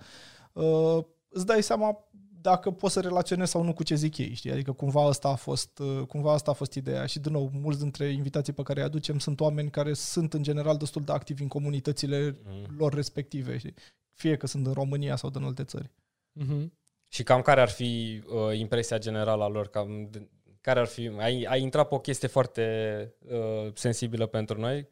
uh, 0.54 1.04
îți 1.30 1.46
dai 1.46 1.64
seama 1.64 1.98
dacă 2.50 2.72
poți 2.72 2.94
să 2.94 3.00
relaționezi 3.02 3.52
sau 3.52 3.64
nu 3.64 3.74
cu 3.74 3.84
ce 3.84 3.96
zic 3.96 4.18
ei, 4.18 4.34
știi? 4.34 4.52
Adică 4.52 4.72
cumva 4.72 5.06
asta 5.08 5.28
a 5.28 5.36
fost, 5.36 5.80
uh, 5.80 6.02
cumva 6.08 6.34
asta 6.34 6.52
a 6.52 6.54
fost 6.54 6.74
ideea 6.74 7.06
și 7.06 7.20
din 7.20 7.32
nou, 7.32 7.50
mulți 7.54 7.80
dintre 7.80 8.06
invitații 8.12 8.54
pe 8.54 8.64
care 8.64 8.80
îi 8.80 8.86
aducem 8.86 9.20
sunt 9.20 9.40
oameni 9.40 9.70
care 9.70 9.94
sunt 9.94 10.34
în 10.34 10.44
general 10.44 10.78
destul 10.78 11.02
de 11.04 11.12
activi 11.12 11.42
în 11.42 11.48
comunitățile 11.48 12.38
Mhm. 12.46 12.78
lor 12.78 12.94
respective, 12.94 13.58
știi? 13.58 13.74
Fie 14.14 14.38
că 14.38 14.48
sunt 14.48 14.66
în 14.68 14.74
România 14.74 15.16
sau 15.16 15.30
din 15.30 15.44
alte 15.44 15.64
țări. 15.64 15.92
Mhm. 16.32 16.74
Și 17.10 17.24
cam 17.24 17.42
care 17.42 17.62
ar 17.62 17.70
fi 17.70 18.22
uh, 18.28 18.58
impresia 18.58 18.98
generală 18.98 19.44
a 19.44 19.48
lor? 19.48 19.68
Cam 19.68 20.08
de, 20.12 20.28
care 20.62 20.80
ar 20.80 20.86
fi? 20.88 21.12
Ai, 21.18 21.44
ai 21.50 21.62
intrat 21.62 21.88
pe 21.88 21.96
o 21.96 22.00
chestie 22.00 22.28
foarte 22.28 22.64
uh, 23.32 23.72
sensibilă 23.74 24.26
pentru 24.26 24.60
noi 24.60 24.88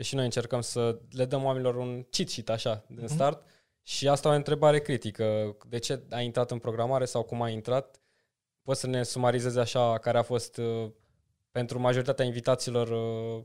și 0.00 0.14
noi 0.14 0.24
încercăm 0.24 0.60
să 0.60 0.98
le 1.10 1.24
dăm 1.24 1.44
oamenilor 1.44 1.76
un 1.76 2.02
cheat 2.10 2.28
sheet 2.28 2.48
așa 2.48 2.84
din 2.88 3.04
Mhm. 3.04 3.12
start 3.12 3.42
și 3.90 4.08
asta 4.08 4.28
o 4.28 4.32
întrebare 4.32 4.80
critică. 4.80 5.56
De 5.68 5.78
ce 5.78 6.02
ai 6.10 6.24
intrat 6.24 6.50
în 6.50 6.58
programare 6.58 7.04
sau 7.04 7.22
cum 7.22 7.42
ai 7.42 7.52
intrat? 7.52 8.00
poți 8.62 8.80
să 8.80 8.86
ne 8.86 9.02
sumarizezi 9.02 9.58
așa 9.58 9.98
care 9.98 10.18
a 10.18 10.22
fost 10.22 10.56
uh, 10.56 10.90
pentru 11.50 11.80
majoritatea 11.80 12.24
invitaților 12.24 12.88
uh, 12.88 13.44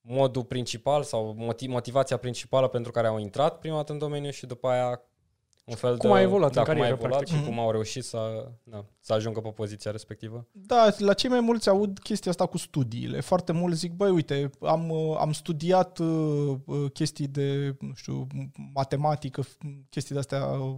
modul 0.00 0.44
principal 0.44 1.02
sau 1.02 1.34
motiv, 1.36 1.70
motivația 1.70 2.16
principală 2.16 2.68
pentru 2.68 2.92
care 2.92 3.06
au 3.06 3.18
intrat 3.18 3.58
prima 3.58 3.76
dată 3.76 3.92
în 3.92 3.98
domeniu 3.98 4.30
și 4.30 4.46
după 4.46 4.68
aia 4.68 5.02
un 5.64 5.74
fel 5.74 5.96
Cum 5.96 6.10
de... 6.10 6.16
a 6.16 6.20
evoluat 6.20 6.52
da, 6.52 6.60
în 6.60 6.66
cum 6.66 6.74
a 6.74 6.76
carieră, 6.78 6.98
evoluat 6.98 7.20
practic. 7.22 7.38
și 7.42 7.48
cum 7.50 7.58
au 7.58 7.70
reușit 7.70 8.04
să, 8.04 8.48
da, 8.62 8.84
să 9.00 9.12
ajungă 9.12 9.40
pe 9.40 9.48
poziția 9.48 9.90
respectivă. 9.90 10.46
Da, 10.52 10.88
la 10.98 11.12
cei 11.14 11.30
mai 11.30 11.40
mulți 11.40 11.68
aud 11.68 11.98
chestia 11.98 12.30
asta 12.30 12.46
cu 12.46 12.58
studiile. 12.58 13.20
Foarte 13.20 13.52
mulți 13.52 13.78
zic, 13.78 13.92
băi, 13.92 14.10
uite, 14.10 14.50
am, 14.60 14.90
uh, 14.90 15.16
am 15.18 15.32
studiat 15.32 15.98
uh, 15.98 16.54
uh, 16.64 16.90
chestii 16.92 17.26
de, 17.26 17.76
nu 17.80 17.92
știu, 17.94 18.26
matematică, 18.74 19.42
f- 19.42 19.86
chestii 19.90 20.12
de-astea, 20.14 20.44
uh, 20.46 20.76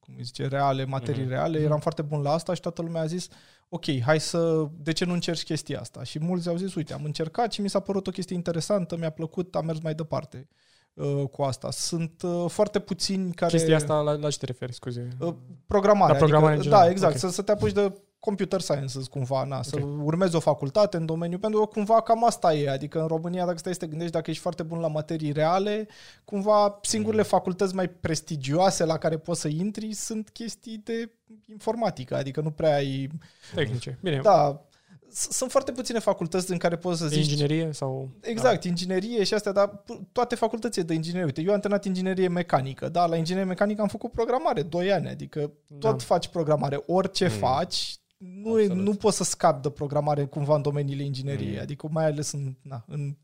cum 0.00 0.14
îi 0.16 0.24
zice, 0.24 0.46
reale, 0.46 0.84
materii 0.84 1.20
Mhm. 1.22 1.30
reale, 1.30 1.58
eram 1.58 1.80
foarte 1.80 2.02
bun 2.02 2.22
la 2.22 2.32
asta 2.32 2.54
și 2.54 2.60
toată 2.60 2.82
lumea 2.82 3.02
a 3.02 3.06
zis, 3.06 3.28
ok, 3.68 4.00
hai 4.00 4.20
să, 4.20 4.66
de 4.78 4.92
ce 4.92 5.04
nu 5.04 5.12
încerci 5.12 5.42
chestia 5.44 5.80
asta? 5.80 6.02
Și 6.02 6.18
mulți 6.18 6.48
au 6.48 6.56
zis, 6.56 6.74
uite, 6.74 6.92
am 6.92 7.04
încercat 7.04 7.52
și 7.52 7.60
mi 7.60 7.68
s-a 7.70 7.80
părut 7.80 8.06
o 8.06 8.10
chestie 8.10 8.36
interesantă, 8.36 8.96
mi-a 8.96 9.10
plăcut, 9.10 9.54
am 9.54 9.64
mers 9.64 9.80
mai 9.80 9.94
departe 9.94 10.48
uh, 10.50 10.56
cu 11.30 11.42
asta. 11.42 11.70
Sunt 11.70 12.22
uh, 12.22 12.44
foarte 12.48 12.78
puțini 12.78 13.32
care... 13.32 13.50
Chestia 13.56 13.76
asta, 13.76 14.00
la, 14.00 14.12
la 14.12 14.30
ce 14.30 14.38
te 14.38 14.46
referi, 14.46 14.72
scuze? 14.74 15.08
Uh, 15.20 15.34
programare. 15.66 16.12
La 16.12 16.18
programare 16.18 16.52
adică, 16.54 16.56
în 16.56 16.70
general, 16.70 16.84
Da, 16.86 16.90
exact. 16.90 17.12
ok. 17.12 17.18
Să, 17.20 17.28
să 17.28 17.42
te 17.42 17.52
apuci 17.52 17.72
de 17.72 17.92
computer 18.18 18.60
sciences 18.60 19.06
cumva, 19.06 19.44
na, 19.44 19.62
să 19.62 19.76
Ok. 19.82 20.04
urmezi 20.04 20.36
o 20.36 20.40
facultate 20.40 20.96
în 20.96 21.06
domeniu, 21.06 21.38
pentru 21.38 21.60
că 21.60 21.66
cumva 21.66 22.00
cam 22.02 22.24
asta 22.24 22.54
e. 22.54 22.70
Adică 22.70 23.00
în 23.00 23.06
România, 23.06 23.44
dacă 23.46 23.58
stai 23.58 23.72
să 23.72 23.78
te 23.78 23.86
gândești, 23.86 24.12
dacă 24.12 24.30
ești 24.30 24.42
foarte 24.42 24.62
bun 24.62 24.78
la 24.78 24.88
materii 24.88 25.32
reale, 25.32 25.88
cumva 26.24 26.78
singurele 26.82 27.22
facultăți 27.22 27.74
mai 27.74 27.88
prestigioase 27.88 28.84
la 28.84 28.98
care 28.98 29.16
poți 29.18 29.40
să 29.40 29.48
intri 29.48 29.92
sunt 29.92 30.28
chestii 30.32 30.80
de 30.84 31.10
informatică, 31.50 32.16
adică 32.16 32.40
nu 32.40 32.50
prea 32.50 32.74
ai... 32.74 33.08
Tehnice. 33.54 33.98
Bine, 34.02 34.20
Da, 34.22 34.62
s- 34.70 34.71
sunt 35.12 35.50
foarte 35.50 35.72
puține 35.72 35.98
facultăți 35.98 36.50
în 36.50 36.58
care 36.58 36.76
poți 36.76 36.98
să 37.00 37.06
de 37.08 37.14
zici 37.14 37.30
inginerie 37.30 37.72
sau... 37.72 38.10
Exact, 38.20 38.64
inginerie 38.64 39.24
și 39.24 39.34
astea, 39.34 39.52
dar 39.52 39.68
p- 39.82 40.00
toate 40.12 40.34
facultățile 40.34 40.84
de 40.84 40.94
inginerie. 40.94 41.24
Uite, 41.24 41.40
eu 41.40 41.48
am 41.48 41.54
antrenat 41.54 41.84
inginerie 41.84 42.28
mecanică, 42.28 42.88
da, 42.88 43.06
la 43.06 43.16
inginerie 43.16 43.46
mecanică 43.46 43.80
am 43.82 43.88
făcut 43.88 44.10
programare 44.12 44.62
2 44.62 44.92
ani, 44.92 45.08
adică 45.08 45.52
tot 45.78 45.96
Da. 45.98 46.04
faci 46.04 46.28
programare, 46.28 46.82
orice 46.86 47.24
Mm. 47.24 47.30
faci, 47.30 47.94
nu, 48.16 48.58
e, 48.60 48.62
Absolut. 48.62 48.84
nu 48.84 48.94
poți 48.94 49.16
să 49.16 49.24
scapi 49.24 49.62
de 49.62 49.70
programare 49.70 50.24
cumva 50.24 50.54
în 50.54 50.62
domeniile 50.62 51.02
ingineriei, 51.02 51.54
Mm. 51.54 51.60
adică 51.60 51.88
mai 51.90 52.04
ales 52.04 52.32
în, 52.32 52.56
na, 52.62 52.84
în 52.88 53.16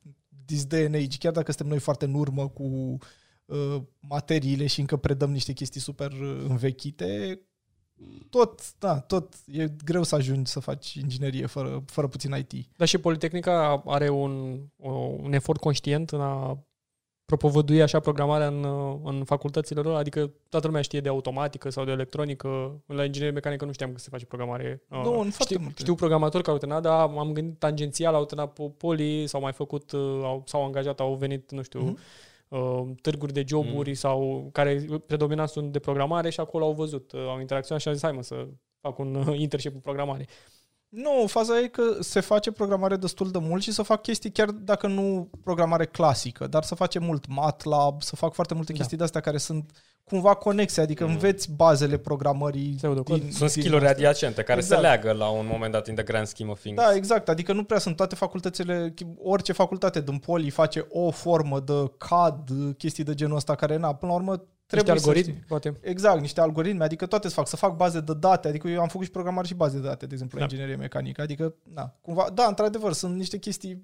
this 0.46 0.64
day 0.64 0.84
and 0.84 0.94
age, 0.94 1.18
chiar 1.18 1.32
dacă 1.32 1.50
suntem 1.52 1.68
noi 1.70 1.78
foarte 1.78 2.04
în 2.04 2.14
urmă 2.14 2.48
cu 2.48 2.96
uh, 3.44 3.82
materiile 4.00 4.66
și 4.66 4.80
încă 4.80 4.96
predăm 4.96 5.30
niște 5.32 5.52
chestii 5.52 5.80
super 5.80 6.12
uh, 6.12 6.44
învechite, 6.48 7.40
tot, 8.30 8.78
da, 8.78 9.00
tot 9.00 9.34
e 9.52 9.68
greu 9.84 10.02
să 10.02 10.14
ajungi 10.14 10.50
să 10.50 10.60
faci 10.60 10.94
inginerie 10.94 11.46
fără, 11.46 11.82
fără 11.86 12.06
puțin 12.06 12.34
IT. 12.48 12.66
Dar 12.76 12.88
și 12.88 12.98
Politehnica 12.98 13.82
are 13.86 14.08
un, 14.08 14.58
o, 14.82 14.90
un 15.22 15.32
efort 15.32 15.60
conștient 15.60 16.10
în 16.10 16.20
a 16.20 16.58
propovădui 17.24 17.82
așa 17.82 18.00
programarea 18.00 18.46
în, 18.46 18.64
în 19.04 19.24
facultățile 19.24 19.80
lor? 19.80 19.94
Adică 19.96 20.30
toată 20.48 20.66
lumea 20.66 20.82
știe 20.82 21.00
de 21.00 21.08
automatică 21.08 21.70
sau 21.70 21.84
de 21.84 21.90
electronică. 21.90 22.80
La 22.86 23.04
inginerie 23.04 23.34
mecanică 23.34 23.64
nu 23.64 23.72
știam 23.72 23.92
că 23.92 23.98
se 23.98 24.08
face 24.10 24.24
programare. 24.24 24.82
Nu, 24.88 24.98
Uh, 24.98 25.04
în 25.06 25.30
foarte 25.30 25.34
știu, 25.54 25.58
multe. 25.60 25.80
știu 25.80 25.94
programatori 25.94 26.42
care 26.42 26.52
au 26.52 26.58
terminat, 26.58 26.82
dar 26.82 27.08
m-am 27.08 27.32
gândit 27.32 27.58
tangențial, 27.58 28.14
au 28.14 28.24
terminat 28.24 28.52
pe 28.52 28.72
poli, 28.76 29.26
s-au 29.26 29.40
mai 29.40 29.52
făcut, 29.52 29.92
uh, 29.92 30.00
au, 30.22 30.42
s-au 30.46 30.64
angajat, 30.64 31.00
au 31.00 31.14
venit, 31.14 31.50
nu 31.50 31.62
știu, 31.62 31.80
Mhm. 31.80 31.98
Uh, 32.48 32.82
târguri 33.00 33.32
de 33.32 33.44
joburi 33.46 33.94
sau 33.94 34.48
care 34.52 34.86
predominant 35.06 35.48
sunt 35.48 35.72
de 35.72 35.78
programare 35.78 36.30
și 36.30 36.40
acolo 36.40 36.64
au 36.64 36.72
văzut, 36.72 37.12
uh, 37.12 37.20
au 37.20 37.40
interacționat 37.40 37.82
și 37.82 37.88
au 37.88 37.94
zis, 37.94 38.02
hai 38.02 38.12
mă 38.12 38.22
să 38.22 38.48
fac 38.80 38.98
un 38.98 39.14
uh, 39.14 39.38
internship 39.40 39.74
în 39.74 39.80
programare. 39.80 40.26
Nu, 40.88 41.26
faza 41.26 41.60
e 41.60 41.66
că 41.66 41.96
se 42.00 42.20
face 42.20 42.52
programare 42.52 42.96
destul 42.96 43.30
de 43.30 43.38
mult 43.38 43.62
și 43.62 43.72
să 43.72 43.82
fac 43.82 44.02
chestii 44.02 44.32
chiar 44.32 44.50
dacă 44.50 44.86
nu 44.86 45.30
programare 45.44 45.86
clasică, 45.86 46.46
dar 46.46 46.62
să 46.62 46.74
face 46.74 46.98
mult 46.98 47.26
MATLAB, 47.26 48.02
să 48.02 48.16
fac 48.16 48.32
foarte 48.32 48.54
multe 48.54 48.72
Da. 48.72 48.78
chestii 48.78 48.96
de 48.96 49.02
astea 49.02 49.20
care 49.20 49.38
sunt 49.38 49.70
cumva 50.08 50.34
conexe, 50.34 50.80
adică 50.80 51.04
Mhm. 51.04 51.12
înveți 51.12 51.52
bazele 51.52 51.96
programării. 51.96 52.72
Pseudocod. 52.76 53.20
Sunt 53.20 53.38
din 53.38 53.48
skill-uri 53.48 53.74
astea. 53.86 53.90
adiacente 53.90 54.42
care 54.42 54.58
Exact. 54.58 54.80
se 54.80 54.86
leagă 54.86 55.12
la 55.12 55.28
un 55.28 55.46
moment 55.50 55.72
dat 55.72 55.88
in 55.88 55.94
the 55.94 56.04
grand 56.04 56.26
scheme 56.26 56.50
of 56.50 56.60
things. 56.60 56.82
Da, 56.82 56.94
exact, 56.94 57.28
adică 57.28 57.52
nu 57.52 57.64
prea 57.64 57.78
sunt 57.78 57.96
toate 57.96 58.14
facultățile, 58.14 58.94
orice 59.22 59.52
facultate 59.52 60.00
din 60.00 60.18
poli 60.18 60.50
face 60.50 60.86
o 60.88 61.10
formă 61.10 61.60
de 61.60 61.92
CAD, 61.98 62.50
chestii 62.78 63.04
de 63.04 63.14
genul 63.14 63.36
ăsta 63.36 63.54
care, 63.54 63.76
na, 63.76 63.94
până 63.94 64.12
la 64.12 64.18
urmă 64.18 64.36
trebuie 64.66 64.92
Niște 64.92 64.98
să 64.98 65.08
algoritmi, 65.08 65.32
știi. 65.34 65.46
poate. 65.48 65.72
Exact, 65.80 66.20
niște 66.20 66.40
algoritmi, 66.40 66.82
adică 66.82 67.06
toate 67.06 67.28
să 67.28 67.34
fac, 67.34 67.46
să 67.48 67.56
fac 67.56 67.76
baze 67.76 68.00
de 68.00 68.12
date, 68.18 68.48
adică 68.48 68.68
eu 68.68 68.80
am 68.80 68.88
făcut 68.88 69.04
și 69.06 69.10
programare 69.12 69.46
și 69.46 69.54
baze 69.54 69.78
de 69.78 69.86
date, 69.86 70.06
de 70.06 70.12
exemplu, 70.12 70.38
Da. 70.38 70.44
da. 70.44 70.50
inginerie 70.52 70.76
mecanică, 70.80 71.22
adică, 71.22 71.54
na, 71.74 71.94
cumva, 72.00 72.26
da, 72.34 72.44
într-adevăr, 72.44 72.92
sunt 72.92 73.16
niște 73.16 73.38
chestii, 73.38 73.82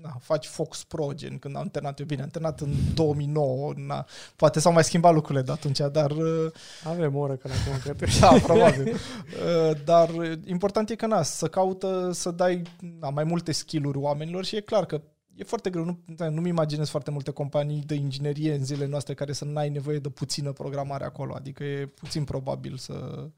na, 0.00 0.16
faci 0.20 0.46
Fox 0.46 0.84
Pro, 0.84 1.12
gen, 1.14 1.38
când 1.38 1.56
am 1.56 1.62
antrenat 1.62 1.98
eu, 1.98 2.06
bine, 2.06 2.20
am 2.20 2.26
antrenat 2.26 2.60
în 2.60 2.72
2009, 2.94 3.72
na, 3.76 4.06
poate 4.36 4.60
s-au 4.60 4.72
mai 4.72 4.84
schimbat 4.84 5.14
lucrurile 5.14 5.44
de 5.44 5.52
atunci, 5.52 5.78
dar, 5.92 6.10
uh, 6.10 6.52
Avem 6.84 7.16
o 7.16 7.18
oră 7.18 7.34
că 7.36 7.48
acum, 7.48 7.78
cred. 7.78 8.10
da, 8.20 8.28
probabil, 8.42 8.92
Uh, 8.92 9.76
dar 9.84 10.08
uh, 10.08 10.32
important 10.44 10.90
e 10.90 10.94
că, 10.94 11.06
na, 11.06 11.22
să 11.22 11.46
caută 11.46 12.10
să 12.12 12.30
dai 12.30 12.62
na, 13.00 13.10
mai 13.10 13.24
multe 13.24 13.52
skill-uri 13.52 13.98
oamenilor 13.98 14.44
și 14.44 14.56
e 14.56 14.60
clar 14.60 14.86
că 14.86 15.00
E 15.36 15.44
foarte 15.44 15.70
greu, 15.70 15.84
nu, 15.84 15.98
da, 16.06 16.28
nu-mi 16.28 16.48
imaginez 16.48 16.88
foarte 16.88 17.10
multe 17.10 17.30
companii 17.30 17.82
de 17.86 17.94
inginerie 17.94 18.54
în 18.54 18.64
zilele 18.64 18.86
noastre 18.86 19.14
care 19.14 19.32
să 19.32 19.44
n-ai 19.44 19.68
nevoie 19.68 19.98
de 19.98 20.08
puțină 20.08 20.52
programare 20.52 21.04
acolo, 21.04 21.34
adică 21.34 21.64
e 21.64 21.86
puțin 21.86 22.24
probabil 22.24 22.76
să, 22.76 23.28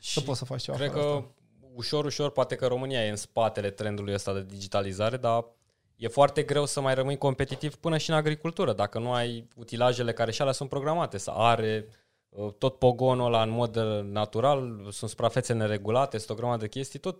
să 0.00 0.20
poți 0.20 0.38
să 0.38 0.44
faci 0.44 0.62
ceva 0.62 0.76
Cred 0.76 0.90
fără 0.90 1.02
că 1.02 1.08
asta. 1.08 1.34
ușor, 1.74 2.04
ușor, 2.04 2.30
poate 2.30 2.54
că 2.54 2.66
România 2.66 3.04
e 3.04 3.10
în 3.10 3.16
spatele 3.16 3.70
trendului 3.70 4.14
ăsta 4.14 4.32
de 4.32 4.44
digitalizare, 4.44 5.16
dar 5.16 5.44
e 5.96 6.08
foarte 6.08 6.42
greu 6.42 6.64
să 6.66 6.80
mai 6.80 6.94
rămâi 6.94 7.18
competitiv 7.18 7.74
până 7.76 7.98
și 7.98 8.10
în 8.10 8.16
agricultură, 8.16 8.72
dacă 8.72 8.98
nu 8.98 9.12
ai 9.12 9.48
utilajele 9.56 10.12
care 10.12 10.30
și 10.30 10.40
alea 10.40 10.52
sunt 10.52 10.68
programate, 10.68 11.18
să 11.18 11.30
are 11.30 11.86
uh, 12.28 12.48
tot 12.58 12.78
pogonul 12.78 13.26
ăla 13.26 13.42
în 13.42 13.50
mod 13.50 13.76
uh, 13.76 14.00
natural, 14.02 14.86
sunt 14.90 15.10
suprafețe 15.10 15.52
neregulate, 15.52 16.18
sunt 16.18 16.30
o 16.30 16.34
grămadă 16.34 16.60
de 16.60 16.68
chestii, 16.68 16.98
tot 16.98 17.16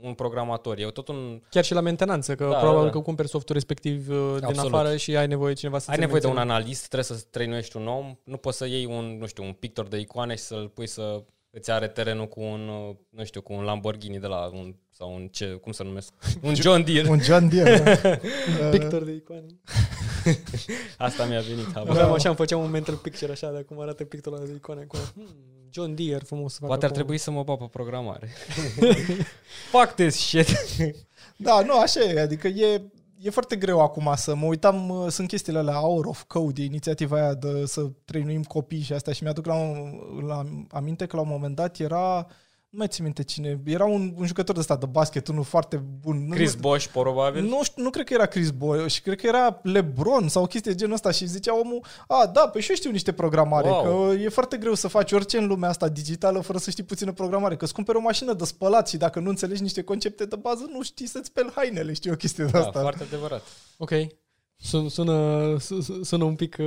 un 0.00 0.14
programator, 0.14 0.78
e 0.78 0.84
tot 0.84 1.08
un... 1.08 1.42
Chiar 1.50 1.64
și 1.64 1.74
la 1.74 1.80
mentenanță, 1.80 2.34
că 2.34 2.44
Da, 2.44 2.50
da, 2.50 2.56
probabil 2.56 2.78
da, 2.80 2.84
da, 2.86 2.92
da. 2.92 2.98
că 2.98 3.04
cumperi 3.04 3.28
softul 3.28 3.54
respectiv 3.54 4.08
uh, 4.08 4.34
din 4.36 4.44
Absolut. 4.44 4.72
afară 4.74 4.96
și 4.96 5.16
ai 5.16 5.26
nevoie 5.26 5.52
de 5.52 5.58
cineva 5.58 5.78
să 5.78 5.90
Ai 5.90 5.96
ți 5.96 6.00
nevoie 6.02 6.20
de 6.20 6.26
un 6.26 6.32
menționeze. 6.32 6.62
analist, 6.62 6.88
trebuie 6.88 7.18
să 7.18 7.26
trăinuiești 7.30 7.76
un 7.76 7.86
om, 7.86 8.16
nu 8.24 8.36
poți 8.36 8.56
să 8.56 8.66
iei 8.66 8.84
un, 8.84 9.18
nu 9.18 9.26
știu, 9.26 9.44
un 9.44 9.52
pictor 9.52 9.86
de 9.86 9.98
icoane 9.98 10.34
și 10.34 10.42
să-l 10.42 10.68
pui 10.68 10.86
să 10.86 11.22
îți 11.50 11.70
are 11.70 11.88
terenul 11.88 12.26
cu 12.26 12.40
un, 12.40 12.68
uh, 12.68 12.96
nu 13.08 13.24
știu, 13.24 13.40
cu 13.40 13.52
un 13.52 13.64
Lamborghini 13.64 14.18
de 14.18 14.26
la 14.26 14.50
un, 14.52 14.74
sau 14.98 15.14
un 15.14 15.28
ce, 15.28 15.46
cum 15.46 15.72
să 15.72 15.82
numesc, 15.82 16.12
un 16.42 16.54
John 16.54 16.84
Deere. 16.84 17.08
Un 17.08 17.20
John 17.20 17.48
Deere. 17.48 17.78
da. 17.78 18.08
Uh, 18.64 18.70
Pictor 18.70 19.02
de 19.04 19.12
icoane. 19.12 19.46
Asta 20.98 21.24
mi-a 21.24 21.40
venit. 21.40 21.72
habar. 21.72 21.90
Aveam 21.96 22.12
așa, 22.12 22.28
îmi 22.28 22.36
făceam 22.36 22.60
un 22.62 22.70
mental 22.70 22.94
picture 22.94 23.32
așa 23.32 23.50
de 23.50 23.60
cum 23.62 23.80
arată 23.80 24.04
pictorul 24.04 24.38
ăla 24.38 24.46
de 24.46 24.54
icoane 24.54 24.80
acolo. 24.82 25.02
Hmm, 25.14 25.26
John 25.70 25.94
Deere, 25.94 26.24
frumos 26.24 26.52
să 26.52 26.56
facă 26.58 26.66
Poate 26.66 26.84
ar 26.84 26.90
acolo. 26.90 27.04
trebui 27.04 27.18
să 27.22 27.30
mă 27.30 27.42
bag 27.42 27.58
pe 27.58 27.68
programare. 27.72 28.28
Fuck 29.70 29.94
this 29.94 30.14
shit. 30.14 30.46
Da, 31.36 31.60
nu, 31.62 31.78
așa 31.80 32.00
e, 32.00 32.20
adică 32.20 32.48
e, 32.48 32.82
e 33.18 33.30
foarte 33.30 33.56
greu 33.56 33.80
acum 33.80 34.12
să 34.16 34.34
mă 34.34 34.46
uitam, 34.46 34.88
uh, 34.88 35.06
sunt 35.10 35.28
chestiile 35.28 35.58
alea 35.58 35.74
Hour 35.74 36.04
of 36.06 36.22
Code, 36.26 36.62
inițiativa 36.62 37.16
aia 37.16 37.34
de 37.34 37.66
să 37.66 37.86
trăinuim 38.04 38.42
copii 38.42 38.80
și 38.82 38.92
asta 38.92 39.12
și 39.12 39.22
mi-aduc 39.22 39.46
la, 39.46 39.54
un- 39.54 40.24
la 40.26 40.42
aminte 40.70 41.06
că 41.06 41.16
la 41.16 41.22
un 41.22 41.28
moment 41.30 41.54
dat 41.56 41.78
era, 41.78 42.26
nu 42.76 42.82
mai 42.82 42.90
țin 42.90 43.04
minte 43.04 43.22
cine, 43.22 43.60
era 43.64 43.84
un, 43.84 44.14
un 44.16 44.26
jucător 44.26 44.54
de 44.54 44.60
stat 44.60 44.80
de 44.80 44.86
basket, 44.86 45.28
unul 45.28 45.42
foarte 45.44 45.76
bun. 46.00 46.26
Nu- 46.26 46.34
Chris 46.34 46.54
Bosch, 46.54 46.86
probabil. 46.86 47.42
Nu, 47.44 47.62
știu, 47.64 47.82
nu 47.82 47.90
cred 47.90 48.06
că 48.06 48.12
era 48.14 48.26
Chris 48.26 48.50
Boy, 48.50 48.86
cred 49.02 49.20
că 49.20 49.26
era 49.26 49.60
LeBron 49.62 50.28
sau 50.28 50.42
o 50.42 50.46
chestie 50.46 50.70
de 50.70 50.76
genul 50.76 50.94
ăsta 50.94 51.10
și 51.10 51.26
zicea 51.26 51.58
omul, 51.58 51.84
a, 52.06 52.26
da, 52.26 52.48
pe 52.48 52.60
și 52.60 52.70
eu 52.70 52.76
știu 52.76 52.90
niște 52.90 53.12
programare, 53.12 53.68
Wow. 53.68 53.82
că 54.08 54.12
e 54.14 54.28
foarte 54.28 54.56
greu 54.56 54.74
să 54.74 54.88
faci 54.88 55.12
orice 55.12 55.38
în 55.38 55.46
lumea 55.46 55.68
asta 55.68 55.88
digitală 55.88 56.40
fără 56.40 56.58
să 56.58 56.70
știi 56.70 56.82
puțină 56.84 57.12
programare, 57.12 57.56
că 57.56 57.64
îți 57.64 57.74
cumperi 57.74 57.98
o 57.98 58.00
mașină 58.00 58.32
de 58.32 58.44
spălat 58.44 58.88
și 58.88 58.96
dacă 58.96 59.20
nu 59.20 59.28
înțelegi 59.28 59.62
niște 59.62 59.82
concepte 59.82 60.24
de 60.24 60.36
bază, 60.36 60.66
nu 60.72 60.82
știi 60.82 61.06
să-ți 61.06 61.26
speli 61.26 61.52
hainele, 61.54 61.92
știi 61.92 62.10
o 62.10 62.14
chestie 62.14 62.44
de 62.44 62.50
Da, 62.50 62.58
asta. 62.58 62.80
foarte 62.80 63.02
adevărat. 63.02 63.42
Ok. 63.76 63.90
Sun, 64.56 64.88
sună, 64.88 65.56
su- 65.58 66.02
sună 66.04 66.24
un 66.24 66.34
pic... 66.34 66.56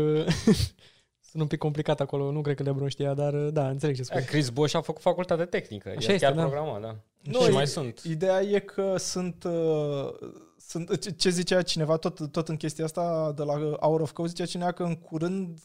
uh, 1.29 1.31
Sună 1.31 1.43
un 1.43 1.49
pic 1.49 1.59
complicat 1.59 1.99
acolo, 1.99 2.31
nu 2.31 2.41
cred 2.41 2.55
că 2.55 2.63
Lebron 2.63 2.87
știa, 2.89 3.13
dar 3.13 3.33
uh, 3.33 3.47
da, 3.53 3.69
înțeleg 3.69 3.95
ce 3.95 4.01
Da, 4.01 4.13
spui. 4.15 4.25
Chris 4.27 4.49
Bosch 4.49 4.75
a 4.75 4.81
făcut 4.81 5.01
facultate 5.01 5.45
tehnică. 5.45 5.89
Așa 5.97 6.11
e 6.11 6.13
este, 6.13 6.25
chiar 6.25 6.35
da. 6.35 6.41
programat, 6.41 6.81
da. 6.81 6.95
Nu, 7.21 7.39
și 7.41 7.47
e- 7.47 7.51
mai 7.51 7.67
sunt. 7.67 7.99
Ideea 7.99 8.41
e 8.41 8.59
că 8.59 8.95
sunt, 8.97 9.43
uh, 9.43 10.09
sunt 10.57 10.99
ce- 10.99 11.11
ce 11.11 11.29
zicea 11.29 11.61
cineva 11.61 11.97
tot, 11.97 12.31
tot 12.31 12.47
în 12.49 12.55
chestia 12.57 12.83
asta 12.85 13.31
de 13.35 13.43
la 13.43 13.53
Hour 13.79 14.01
of 14.01 14.11
Code, 14.11 14.29
zicea 14.29 14.45
cineva 14.45 14.71
că 14.71 14.83
în 14.83 14.95
curând 14.95 15.59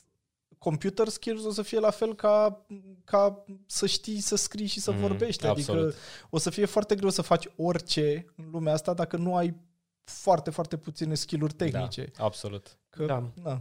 computer 0.59 1.09
skills 1.09 1.44
o 1.44 1.50
să 1.50 1.62
fie 1.62 1.78
la 1.78 1.90
fel 1.90 2.14
ca, 2.14 2.64
ca 3.04 3.44
să 3.66 3.87
știi 3.87 4.21
să 4.21 4.37
scrii 4.37 4.66
și 4.66 4.80
să 4.80 4.90
Mhm, 4.90 5.00
vorbești. 5.00 5.47
Adică 5.47 5.71
absolut. 5.71 5.94
o 6.30 6.38
să 6.38 6.50
fie 6.50 6.64
foarte 6.64 6.94
greu 6.94 7.11
să 7.11 7.23
faci 7.23 7.49
orice 7.56 8.25
în 8.37 8.44
lumea 8.52 8.73
asta 8.73 8.94
dacă 8.94 9.16
nu 9.16 9.37
ai 9.37 9.54
foarte, 10.04 10.50
foarte 10.50 10.76
puține 10.76 11.14
skill-uri 11.14 11.52
tehnice. 11.54 12.11
Da, 12.18 12.25
absolut. 12.25 12.78
Că, 12.90 13.04
Da. 13.04 13.30
da. 13.42 13.61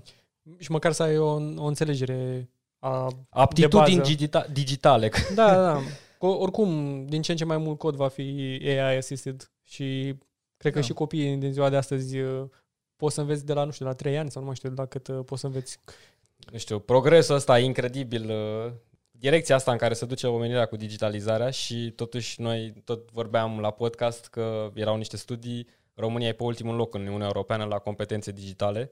Și 0.58 0.72
măcar 0.72 0.92
să 0.92 1.04
ai 1.04 1.18
o, 1.18 1.32
o 1.58 1.66
înțelegere 1.66 2.50
a... 2.80 3.08
Aptitudini 3.30 3.98
bază. 3.98 4.14
digita- 4.16 4.52
digitale. 4.52 5.12
Da, 5.36 5.54
da, 5.54 5.62
da. 5.62 5.80
Că 6.20 6.26
oricum, 6.26 7.06
din 7.06 7.22
ce 7.22 7.32
în 7.32 7.38
ce 7.38 7.46
mai 7.46 7.58
mult 7.58 7.78
cod 7.78 7.96
va 7.96 8.08
fi 8.08 8.22
AI 8.64 8.98
assisted 8.98 9.52
și 9.62 10.16
cred 10.58 10.74
că 10.74 10.80
Da. 10.80 10.86
și 10.86 10.94
copiii 10.94 11.36
din 11.36 11.52
ziua 11.52 11.70
de 11.70 11.76
astăzi 11.76 12.20
uh, 12.20 12.50
poți 12.96 13.16
să 13.16 13.22
înveți 13.22 13.46
de 13.46 13.54
la, 13.54 13.64
nu 13.64 13.72
știu, 13.72 13.86
de 13.86 13.92
la 13.92 13.98
3 13.98 14.18
ani 14.18 14.32
sau 14.32 14.42
nu 14.42 14.48
mai 14.48 14.56
știu 14.56 14.70
de 14.70 14.76
la 14.78 14.86
cât 14.86 15.08
uh, 15.08 15.20
poți 15.26 15.42
să 15.42 15.48
înveți. 15.48 15.80
nu 16.52 16.58
știu, 16.58 16.80
progresul 16.80 17.36
ăsta 17.36 17.60
incredibil, 17.60 18.30
uh, 18.30 18.72
direcția 19.12 19.56
asta 19.56 19.72
în 19.72 19.78
care 19.78 19.94
se 19.94 20.06
duce 20.06 20.28
omenirea 20.28 20.66
cu 20.66 20.76
digitalizarea 20.76 21.50
și 21.50 21.92
totuși 21.96 22.42
noi 22.42 22.74
tot 22.86 23.12
vorbeam 23.12 23.60
la 23.60 23.72
podcast 23.72 24.28
că 24.28 24.72
erau 24.74 24.96
niște 24.98 25.18
studii, 25.18 25.68
România 25.94 26.28
e 26.28 26.34
pe 26.34 26.44
ultimul 26.44 26.76
loc 26.76 26.94
în 26.94 27.02
Uniunea 27.02 27.26
Europeană 27.26 27.64
la 27.64 27.78
competențe 27.78 28.32
digitale, 28.32 28.92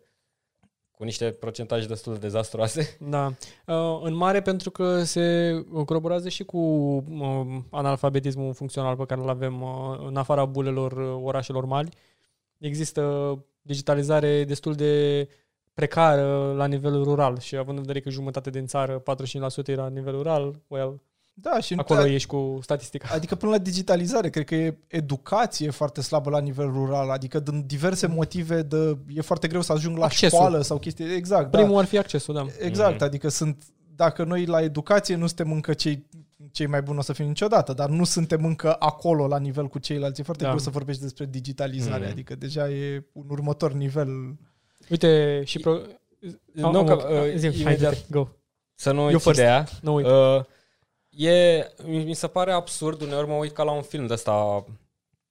cu 1.01 1.07
niște 1.07 1.31
procentaje 1.31 1.87
destul 1.87 2.13
de 2.13 2.19
dezastroase. 2.19 2.97
Da. 3.09 3.33
Uh, 3.65 3.99
în 4.03 4.13
mare 4.13 4.41
pentru 4.41 4.71
că 4.71 5.03
se 5.03 5.55
coroborează 5.85 6.29
și 6.29 6.43
cu 6.43 6.57
uh, 6.57 7.57
analfabetismul 7.69 8.53
funcțional 8.53 8.95
pe 8.95 9.05
care 9.05 9.21
îl 9.21 9.29
avem 9.29 9.61
uh, 9.61 9.69
în 10.07 10.15
afara 10.15 10.45
bulelor 10.45 10.91
uh, 10.91 11.21
orașelor 11.23 11.65
mari. 11.65 11.89
Există 12.57 13.37
digitalizare 13.61 14.43
destul 14.43 14.73
de 14.73 15.27
precară 15.73 16.53
la 16.53 16.65
nivel 16.65 17.03
rural 17.03 17.39
și 17.39 17.55
având 17.55 17.77
în 17.77 17.83
vedere 17.83 17.99
că 17.99 18.09
jumătate 18.09 18.49
din 18.49 18.65
țară, 18.65 19.03
45% 19.03 19.03
era 19.65 19.81
la 19.81 19.89
nivel 19.89 20.13
rural, 20.13 20.61
well, 20.67 21.01
Da, 21.41 21.59
și 21.59 21.73
acolo 21.77 22.05
ești 22.05 22.27
cu 22.27 22.59
statistica. 22.61 23.09
Adică 23.13 23.35
până 23.35 23.51
la 23.51 23.57
digitalizare, 23.57 24.29
cred 24.29 24.45
că 24.45 24.55
e 24.55 24.77
educație 24.87 25.69
foarte 25.69 26.01
slabă 26.01 26.29
la 26.29 26.39
nivel 26.39 26.65
rural, 26.71 27.09
adică 27.09 27.39
din 27.39 27.63
diverse 27.67 28.07
motive 28.07 28.61
de, 28.61 28.97
e 29.13 29.21
foarte 29.21 29.47
greu 29.47 29.61
să 29.61 29.71
ajung 29.71 29.97
la 29.97 30.05
Accesul. 30.05 30.27
școală 30.37 30.61
sau 30.61 30.77
chestii. 30.77 31.15
Exact, 31.15 31.51
Primul 31.51 31.71
da. 31.73 31.77
ar 31.79 31.85
fi 31.85 31.97
accesul, 31.97 32.33
da. 32.33 32.45
Exact, 32.59 32.93
Mhm. 32.95 33.03
adică 33.03 33.29
sunt, 33.29 33.63
dacă 33.95 34.23
noi 34.23 34.45
la 34.45 34.61
educație 34.61 35.15
nu 35.15 35.27
suntem 35.27 35.51
încă 35.51 35.73
cei, 35.73 36.05
cei 36.51 36.65
mai 36.67 36.81
buni 36.81 36.97
o 36.97 37.01
să 37.01 37.13
fim 37.13 37.25
niciodată, 37.27 37.73
dar 37.73 37.89
nu 37.89 38.03
suntem 38.03 38.45
încă 38.45 38.75
acolo 38.79 39.27
la 39.27 39.37
nivel 39.39 39.67
cu 39.67 39.79
ceilalți. 39.79 40.19
E 40.21 40.23
foarte 40.23 40.43
Da. 40.43 40.49
greu 40.49 40.61
să 40.61 40.69
vorbești 40.69 41.01
despre 41.01 41.25
digitalizare, 41.29 42.01
Mhm. 42.03 42.11
adică 42.11 42.35
deja 42.35 42.69
e 42.69 43.05
un 43.11 43.25
următor 43.29 43.73
nivel. 43.73 44.09
Uite, 44.89 45.41
și... 45.45 45.59
Pro... 45.59 45.77
Nu, 46.53 46.65
Am- 46.67 46.85
că, 46.85 46.91
am- 46.91 47.13
uh, 47.13 47.33
zi, 47.35 47.45
hai, 47.47 47.59
imediat, 47.61 47.93
zi, 47.95 48.03
go. 48.09 48.27
să 48.75 48.91
nu 48.91 48.99
Eu 49.01 49.05
uiți 49.07 49.23
first. 49.23 49.39
ideea, 49.39 49.67
Nu 49.81 49.93
uit. 49.93 50.05
Uh, 50.05 50.41
e, 51.11 51.67
mi 51.83 52.03
mi 52.03 52.13
se 52.13 52.27
pare 52.27 52.51
absurd, 52.51 53.01
uneori 53.01 53.27
mă 53.27 53.33
uit 53.33 53.51
ca 53.51 53.63
la 53.63 53.71
un 53.71 53.81
film 53.81 54.07
de 54.07 54.13
ăsta 54.13 54.65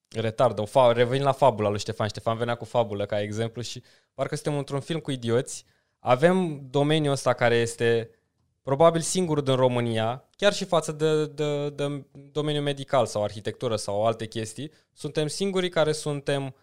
retard, 0.09 0.59
o 0.59 0.65
fa- 0.67 0.93
revenind 0.95 1.25
la 1.25 1.33
fabula 1.33 1.69
lui 1.69 1.79
Ștefan. 1.79 2.09
Ștefan 2.09 2.37
venea 2.37 2.55
cu 2.55 2.65
fabulă 2.65 3.07
ca 3.07 3.21
exemplu 3.21 3.63
și 3.63 3.83
parcă 4.15 4.35
suntem 4.35 4.59
într-un 4.59 4.81
film 4.81 5.01
cu 5.01 5.11
idioți. 5.11 5.65
Avem 5.99 6.67
domeniul 6.71 7.13
ăsta 7.13 7.33
care 7.33 7.55
este 7.55 8.11
probabil 8.63 9.01
singurul 9.01 9.43
din 9.43 9.55
România, 9.55 10.29
chiar 10.37 10.53
și 10.53 10.65
față 10.65 10.93
de, 10.93 11.27
de, 11.27 11.71
de 11.71 12.05
domeniul 12.33 12.63
medical 12.65 13.07
sau 13.07 13.23
arhitectură 13.23 13.77
sau 13.77 14.07
alte 14.07 14.27
chestii, 14.27 14.71
suntem 14.93 15.27
singurii 15.27 15.69
care 15.69 15.93
suntem 15.93 16.55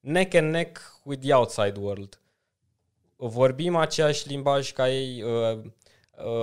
neck 0.00 0.34
and 0.34 0.50
neck 0.50 1.00
with 1.04 1.20
the 1.22 1.34
outside 1.34 1.78
world. 1.80 2.20
Vorbim 3.16 3.76
aceeași 3.76 4.28
limbaj 4.28 4.72
ca 4.72 4.90
ei, 4.90 5.22
uh, 5.22 5.56
uh, 5.56 5.70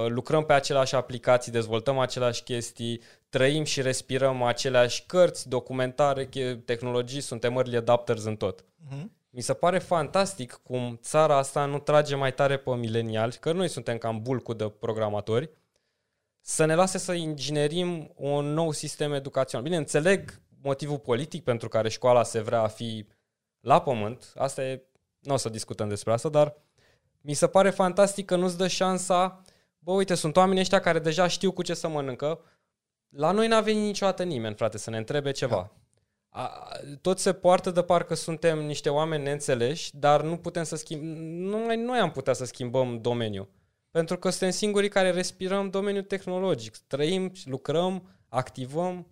lucrăm 0.08 0.46
pe 0.46 0.54
aceleași 0.54 0.96
aplicații, 0.96 1.52
dezvoltăm 1.52 2.00
aceleași 2.00 2.44
chestii, 2.44 3.02
trăim 3.30 3.64
și 3.64 3.82
respirăm 3.82 4.44
aceleași 4.44 5.06
cărți, 5.06 5.50
documentare, 5.50 6.26
che- 6.26 6.66
tehnologii, 6.66 7.22
suntem 7.22 7.56
early 7.56 7.76
adapters 7.76 8.24
în 8.24 8.36
tot. 8.36 8.66
Mi 9.30 9.42
se 9.42 9.54
pare 9.54 9.80
fantastic 9.80 10.60
cum 10.64 11.00
țara 11.02 11.38
asta 11.38 11.66
nu 11.66 11.80
trage 11.80 12.16
mai 12.16 12.34
tare 12.34 12.58
pe 12.58 12.76
mileniali, 12.76 13.38
că 13.40 13.52
noi 13.52 13.68
suntem 13.68 13.98
cam 13.98 14.22
bulcu 14.22 14.54
de 14.54 14.70
programatori, 14.80 15.50
să 16.42 16.66
ne 16.66 16.76
lase 16.76 16.98
să 16.98 17.14
inginerim 17.14 18.12
un 18.16 18.54
nou 18.54 18.72
sistem 18.72 19.14
educațional. 19.14 19.66
Bine, 19.66 19.78
înțeleg 19.78 20.42
motivul 20.62 21.00
politic 21.00 21.44
pentru 21.44 21.68
care 21.68 21.90
școala 21.90 22.24
se 22.24 22.42
vrea 22.42 22.62
a 22.62 22.68
fi 22.68 23.08
la 23.60 23.82
pământ, 23.82 24.34
asta 24.36 24.64
e, 24.64 24.84
nu 25.20 25.34
o 25.34 25.38
să 25.38 25.50
discutăm 25.50 25.90
despre 25.90 26.14
asta, 26.14 26.30
dar 26.30 26.56
mi 27.22 27.34
se 27.34 27.48
pare 27.48 27.70
fantastic 27.70 28.26
că 28.26 28.36
nu-ți 28.36 28.58
dă 28.58 28.68
șansa, 28.68 29.42
bă, 29.88 29.94
uite, 29.94 30.16
sunt 30.16 30.38
oamenii 30.38 30.62
ăștia 30.62 30.80
care 30.80 31.00
deja 31.00 31.28
știu 31.28 31.52
cu 31.52 31.62
ce 31.62 31.74
să 31.74 31.88
mănâncă, 31.88 32.40
la 33.10 33.32
noi 33.32 33.48
n-a 33.48 33.62
venit 33.62 33.84
niciodată 33.84 34.24
nimeni, 34.24 34.56
frate, 34.56 34.78
să 34.78 34.90
ne 34.90 34.98
întrebe 34.98 35.32
ceva. 35.32 35.72
A, 36.30 36.68
tot 37.02 37.20
se 37.20 37.34
poartă 37.34 37.72
de 37.72 37.82
parcă 37.82 38.14
suntem 38.16 38.66
niște 38.66 38.90
oameni 38.90 39.24
neînțeleși, 39.24 39.96
dar 39.96 40.22
nu 40.22 40.38
putem 40.38 40.64
să 40.64 40.76
schimbăm, 40.76 41.24
numai 41.24 41.76
noi 41.76 42.00
am 42.00 42.12
putea 42.12 42.34
să 42.34 42.46
schimbăm 42.46 43.02
domeniul. 43.02 43.50
Pentru 43.92 44.18
că 44.18 44.30
suntem 44.30 44.50
singurii 44.50 44.90
care 44.90 45.12
respirăm 45.12 45.70
domeniul 45.70 46.04
tehnologic. 46.04 46.78
Trăim, 46.78 47.32
lucrăm, 47.46 48.10
activăm. 48.30 49.08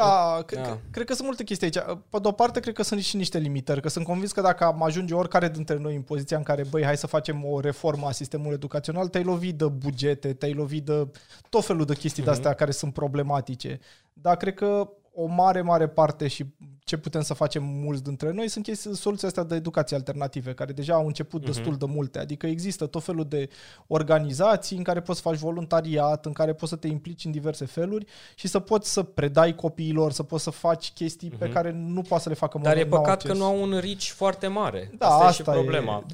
Da, 0.00 0.42
cred, 0.46 0.62
Da. 0.62 0.68
Că, 0.68 0.78
cred 0.90 1.06
că 1.06 1.14
sunt 1.14 1.26
multe 1.26 1.44
chestii 1.44 1.66
aici. 1.66 1.98
Pe 2.10 2.18
de 2.22 2.28
o 2.28 2.32
parte, 2.32 2.60
cred 2.60 2.74
că 2.74 2.82
sunt 2.82 3.00
și 3.00 3.16
niște 3.16 3.38
limitări, 3.38 3.80
că 3.80 3.88
sunt 3.88 4.04
convins 4.04 4.32
că 4.32 4.40
dacă 4.40 4.64
am 4.64 4.82
ajunge 4.82 5.14
oricare 5.14 5.48
dintre 5.48 5.76
noi 5.78 5.94
în 5.94 6.02
poziția 6.02 6.36
în 6.36 6.42
care, 6.42 6.64
băi, 6.70 6.84
hai 6.84 6.96
să 6.96 7.06
facem 7.06 7.44
o 7.44 7.60
reformă 7.60 8.06
a 8.06 8.10
sistemului 8.12 8.54
educațional, 8.54 9.08
te-ai 9.08 9.24
lovit 9.24 9.58
de 9.58 9.66
bugete, 9.66 10.32
te-ai 10.32 10.52
lovit 10.52 10.84
de 10.84 11.06
tot 11.48 11.64
felul 11.64 11.84
de 11.84 11.94
chestii 11.94 12.22
Mhm. 12.22 12.30
de-astea 12.30 12.52
care 12.54 12.70
sunt 12.70 12.92
problematice. 12.92 13.78
Dar 14.12 14.36
cred 14.36 14.54
că 14.54 14.88
o 15.18 15.26
mare, 15.26 15.60
mare 15.62 15.88
parte 15.88 16.28
și 16.28 16.44
ce 16.84 16.96
putem 16.96 17.20
să 17.20 17.34
facem 17.34 17.62
mulți 17.64 18.02
dintre 18.02 18.30
noi 18.32 18.48
sunt 18.48 18.64
chestii, 18.64 18.96
soluții 18.96 19.26
astea 19.26 19.42
de 19.42 19.54
educație 19.54 19.96
alternative, 19.96 20.54
care 20.54 20.72
deja 20.72 20.94
au 20.94 21.06
început 21.06 21.42
Mhm. 21.42 21.50
destul 21.52 21.76
de 21.76 21.84
multe. 21.88 22.18
Adică 22.18 22.46
există 22.46 22.86
tot 22.86 23.02
felul 23.04 23.24
de 23.28 23.48
organizații 23.86 24.76
în 24.76 24.82
care 24.82 25.00
poți 25.00 25.20
să 25.20 25.28
faci 25.28 25.38
voluntariat, 25.38 26.26
în 26.26 26.32
care 26.32 26.52
poți 26.54 26.70
să 26.70 26.76
te 26.76 26.86
implici 26.86 27.24
în 27.24 27.30
diverse 27.30 27.64
feluri 27.64 28.06
și 28.34 28.48
să 28.48 28.58
poți 28.58 28.92
să 28.92 29.02
predai 29.02 29.54
copiilor, 29.54 30.12
să 30.12 30.22
poți 30.22 30.42
să 30.42 30.50
faci 30.50 30.90
chestii 30.92 31.30
pe 31.30 31.44
Mhm. 31.44 31.54
care 31.54 31.70
nu 31.72 32.02
poți 32.02 32.22
să 32.22 32.28
le 32.28 32.34
facă 32.34 32.58
Dar 32.62 32.76
e 32.76 32.80
n-au 32.80 32.88
păcat 32.88 33.04
că 33.22 33.28
acces. 33.28 33.38
nu 33.38 33.44
au 33.44 33.62
un 33.62 33.78
reach 33.80 34.02
foarte 34.02 34.46
mare. 34.46 34.90
Da, 34.98 35.06
asta, 35.06 35.24
asta 35.26 35.50
e 35.50 35.54
și 35.54 35.60
problema. 35.60 36.04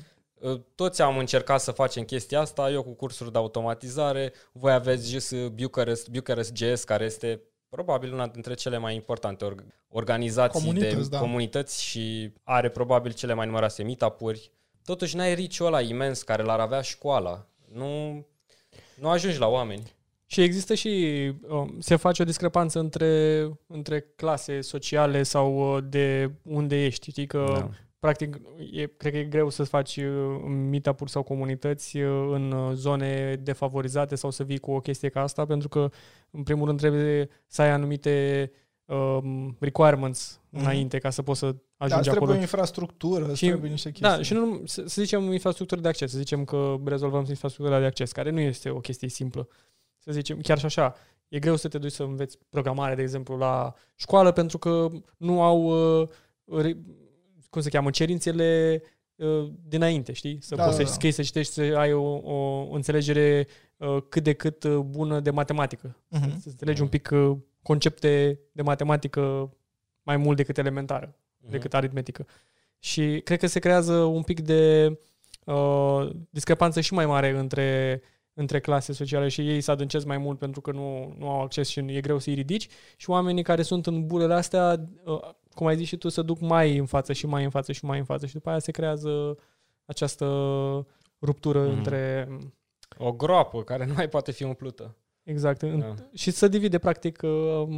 Uh, 0.41 0.61
Toți 0.75 1.03
am 1.03 1.19
încercat 1.19 1.61
să 1.61 1.71
facem 1.71 2.03
chestia 2.03 2.41
asta, 2.41 2.71
eu 2.71 2.83
cu 2.83 2.91
cursuri 2.91 3.33
de 3.33 3.39
automatizare, 3.39 4.33
voi 4.53 4.73
aveți 4.73 5.11
JS 5.11 5.33
Bucharest, 5.55 6.09
Bucharest 6.09 6.53
JS, 6.57 6.85
care 6.85 7.05
este 7.05 7.41
probabil 7.77 8.13
una 8.13 8.27
dintre 8.27 8.55
cele 8.55 8.79
mai 8.79 8.95
importante 8.95 9.45
org- 9.45 9.65
organizații 9.89 10.61
Comunități, 10.61 11.11
de 11.11 11.17
da. 11.17 11.19
comunități 11.19 11.85
și 11.85 12.33
are 12.43 12.69
probabil 12.69 13.13
cele 13.13 13.35
mai 13.35 13.47
numeroase 13.47 13.83
meetup-uri. 13.83 14.51
Totuși 14.85 15.17
n-ai 15.17 15.35
reach-ul 15.35 15.67
ăla 15.67 15.81
imens 15.81 16.23
care 16.23 16.43
l-ar 16.43 16.61
avea 16.61 16.81
școala. 16.81 17.47
Nu, 17.73 18.25
nu 18.95 19.09
ajungi 19.09 19.39
la 19.39 19.47
oameni. 19.47 19.93
Și 20.27 20.43
există 20.43 20.75
și, 20.75 21.33
um, 21.49 21.77
se 21.81 21.97
face 21.97 22.23
o 22.23 22.25
discrepanță 22.25 22.79
între, 22.79 23.49
între 23.67 24.01
clase 24.01 24.61
sociale 24.61 25.23
sau 25.23 25.77
uh, 25.77 25.85
de 25.89 26.31
unde 26.43 26.85
ești. 26.85 27.11
Știi 27.11 27.27
că, 27.27 27.45
Da. 27.49 27.71
Da. 28.03 28.09
practic, 28.09 28.41
e, 28.73 28.87
cred 28.87 29.13
că 29.13 29.19
e 29.19 29.25
greu 29.25 29.49
să 29.49 29.63
faci 29.65 29.97
uh, 29.97 30.41
meetup-uri 30.71 31.11
sau 31.11 31.23
comunități 31.23 31.99
uh, 31.99 32.31
în 32.33 32.53
uh, 32.53 32.73
zone 32.75 33.37
defavorizate 33.43 34.15
sau 34.15 34.31
să 34.31 34.45
vii 34.45 34.59
cu 34.59 34.71
o 34.71 34.81
chestie 34.81 35.09
ca 35.09 35.21
asta, 35.21 35.45
pentru 35.47 35.69
că, 35.69 35.91
în 36.31 36.43
primul 36.43 36.67
rând, 36.67 36.79
trebuie 36.79 37.29
să 37.47 37.63
ai 37.63 37.71
anumite 37.71 38.51
um, 38.85 39.57
requirements 39.61 40.41
Mhm. 40.51 40.63
înainte 40.63 40.99
ca 40.99 41.11
să 41.11 41.23
poți 41.23 41.39
să 41.39 41.47
Da, 41.47 41.59
ajungi 41.77 42.09
îți 42.09 42.09
acolo. 42.09 42.31
trebuie 42.31 42.41
infrastructură, 42.41 43.25
îți 43.29 43.39
Și- 43.39 43.47
trebuie 43.47 43.71
niște 43.71 43.91
chestii. 43.91 44.17
Da, 44.17 44.23
și 44.23 44.33
nu, 44.33 44.63
să, 44.65 44.83
să 44.87 45.03
zicem 45.03 45.33
infrastructură 45.33 45.81
de 45.81 45.89
acces, 45.89 46.11
să 46.11 46.19
zicem 46.19 46.45
că 46.45 46.77
rezolvăm 46.85 47.25
infrastructura 47.29 47.79
de 47.79 47.85
acces, 47.85 48.13
care 48.13 48.31
nu 48.31 48.41
este 48.41 48.71
o 48.71 48.81
chestie 48.81 49.09
simplă. 49.09 49.49
Să 49.99 50.13
zicem, 50.13 50.41
chiar 50.41 50.59
și 50.59 50.65
așa, 50.65 50.95
e 51.29 51.39
greu 51.39 51.57
să 51.57 51.69
te 51.69 51.79
duci 51.79 51.93
să 51.93 52.03
înveți 52.03 52.39
programare, 52.49 52.95
de 52.95 53.03
exemplu, 53.03 53.37
la 53.37 53.75
școală, 53.95 54.33
pentru 54.33 54.59
că 54.59 54.89
nu 55.17 55.43
au, 55.43 55.63
uh, 56.01 56.09
re- 56.63 56.79
cum 57.53 57.61
se 57.63 57.69
cheamă, 57.69 57.91
cerințele 57.91 58.83
uh, 59.15 59.49
dinainte, 59.69 60.13
știi? 60.13 60.39
Să 60.41 60.55
Da, 60.55 60.65
poți 60.65 60.77
da, 60.77 60.83
să 60.83 60.89
da. 60.89 60.95
scrii, 60.95 61.13
să 61.13 61.23
citești, 61.23 61.53
să 61.53 61.61
ai 61.77 61.93
o, 61.93 62.03
o 62.13 62.69
înțelegere 62.73 63.47
uh, 63.77 63.97
cât 64.09 64.23
de 64.23 64.33
cât 64.33 64.65
uh, 64.65 64.77
bună 64.79 65.21
de 65.21 65.31
matematică. 65.31 65.97
Mhm. 66.09 66.41
Să 66.41 66.49
înțelegi 66.49 66.83
un 66.83 66.89
pic 66.89 67.11
uh, 67.13 67.37
concepte 67.63 68.39
de 68.53 68.63
matematică 68.63 69.53
mai 70.03 70.17
mult 70.17 70.37
decât 70.37 70.59
elementară 70.59 71.17
decât 71.51 71.75
aritmetică. 71.75 72.27
Și 72.79 73.21
cred 73.25 73.39
că 73.39 73.47
se 73.47 73.59
creează 73.59 73.93
un 73.93 74.23
pic 74.23 74.41
de 74.41 74.93
uh, 75.45 76.11
discrepanță 76.31 76.81
și 76.81 76.95
mai 76.95 77.07
mare 77.07 77.39
între, 77.39 78.03
între 78.35 78.61
clase 78.61 78.93
sociale 78.93 79.29
și 79.29 79.49
ei 79.49 79.61
se 79.61 79.71
adâncesc 79.71 80.07
mai 80.07 80.19
mult 80.19 80.39
pentru 80.39 80.61
că 80.61 80.73
nu, 80.73 81.15
nu 81.19 81.29
au 81.29 81.41
acces 81.41 81.69
și 81.69 81.81
e 81.81 82.01
greu 82.01 82.19
să-i 82.19 82.35
ridici 82.35 82.69
și 82.97 83.11
oamenii 83.11 83.43
care 83.43 83.63
sunt 83.63 83.87
în 83.87 84.07
bulele 84.07 84.35
astea, 84.35 84.89
uh, 85.05 85.21
cum 85.55 85.67
ai 85.67 85.77
zis 85.77 85.87
și 85.87 85.97
tu, 85.97 86.09
se 86.09 86.23
duc 86.23 86.41
mai 86.41 86.77
în 86.77 86.87
față 86.87 87.13
și 87.13 87.27
mai 87.27 87.45
în 87.45 87.51
față 87.51 87.73
și 87.73 87.85
mai 87.85 87.99
în 87.99 88.05
față 88.05 88.27
și 88.27 88.33
după 88.33 88.51
aia 88.51 88.59
se 88.59 88.71
creează 88.71 89.39
această 89.85 90.27
ruptură 91.21 91.59
Mhm. 91.61 91.71
mm. 91.71 91.77
între... 91.77 92.29
O 92.99 93.13
groapă 93.13 93.63
care 93.63 93.87
nu 93.87 93.93
mai 93.95 94.09
poate 94.09 94.33
fi 94.33 94.43
umplută. 94.45 94.97
Exact. 95.23 95.63
Da. 95.63 95.77
Da. 95.77 95.95
Și 96.15 96.31
să 96.31 96.49
divide, 96.49 96.79
practic, 96.79 97.23
uh, 97.23 97.69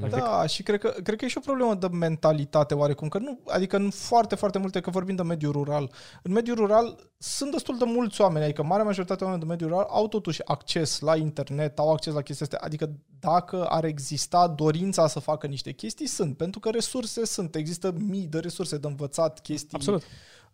țara. 0.00 0.16
Da, 0.16 0.46
și 0.46 0.62
cred 0.62 0.80
că, 0.80 0.94
cred 1.02 1.18
că 1.18 1.24
e 1.24 1.28
și 1.28 1.38
o 1.38 1.40
problemă 1.40 1.74
de 1.74 1.86
mentalitate 1.86 2.74
oarecum, 2.74 3.08
că 3.08 3.18
nu, 3.18 3.40
adică 3.46 3.76
în 3.76 3.90
foarte, 3.90 4.34
foarte 4.34 4.58
multe, 4.58 4.80
că 4.80 4.90
vorbim 4.90 5.14
de 5.14 5.22
mediul 5.22 5.52
rural. 5.52 5.90
În 6.22 6.32
mediul 6.32 6.56
rural 6.56 7.10
sunt 7.18 7.50
destul 7.50 7.78
de 7.78 7.84
mulți 7.84 8.20
oameni, 8.20 8.44
adică 8.44 8.62
marea 8.62 8.84
majoritate 8.84 9.24
oameni 9.24 9.42
de 9.42 9.48
mediul 9.48 9.68
rural 9.68 9.86
au 9.90 10.08
totuși 10.08 10.44
acces 10.44 11.00
la 11.00 11.16
internet, 11.16 11.78
au 11.78 11.92
acces 11.92 12.14
la 12.14 12.22
chestii 12.22 12.44
astea, 12.44 12.60
adică 12.62 12.90
dacă 13.18 13.64
ar 13.64 13.84
exista 13.84 14.48
dorința 14.48 15.06
să 15.06 15.18
facă 15.18 15.46
niște 15.46 15.72
chestii, 15.72 16.06
sunt, 16.06 16.36
pentru 16.36 16.60
că 16.60 16.70
resurse 16.70 17.24
sunt, 17.24 17.54
există 17.54 17.94
mii 17.98 18.26
de 18.26 18.38
resurse 18.38 18.76
de 18.76 18.86
învățat 18.86 19.40
chestii 19.40 19.76
Absolut. 19.76 20.02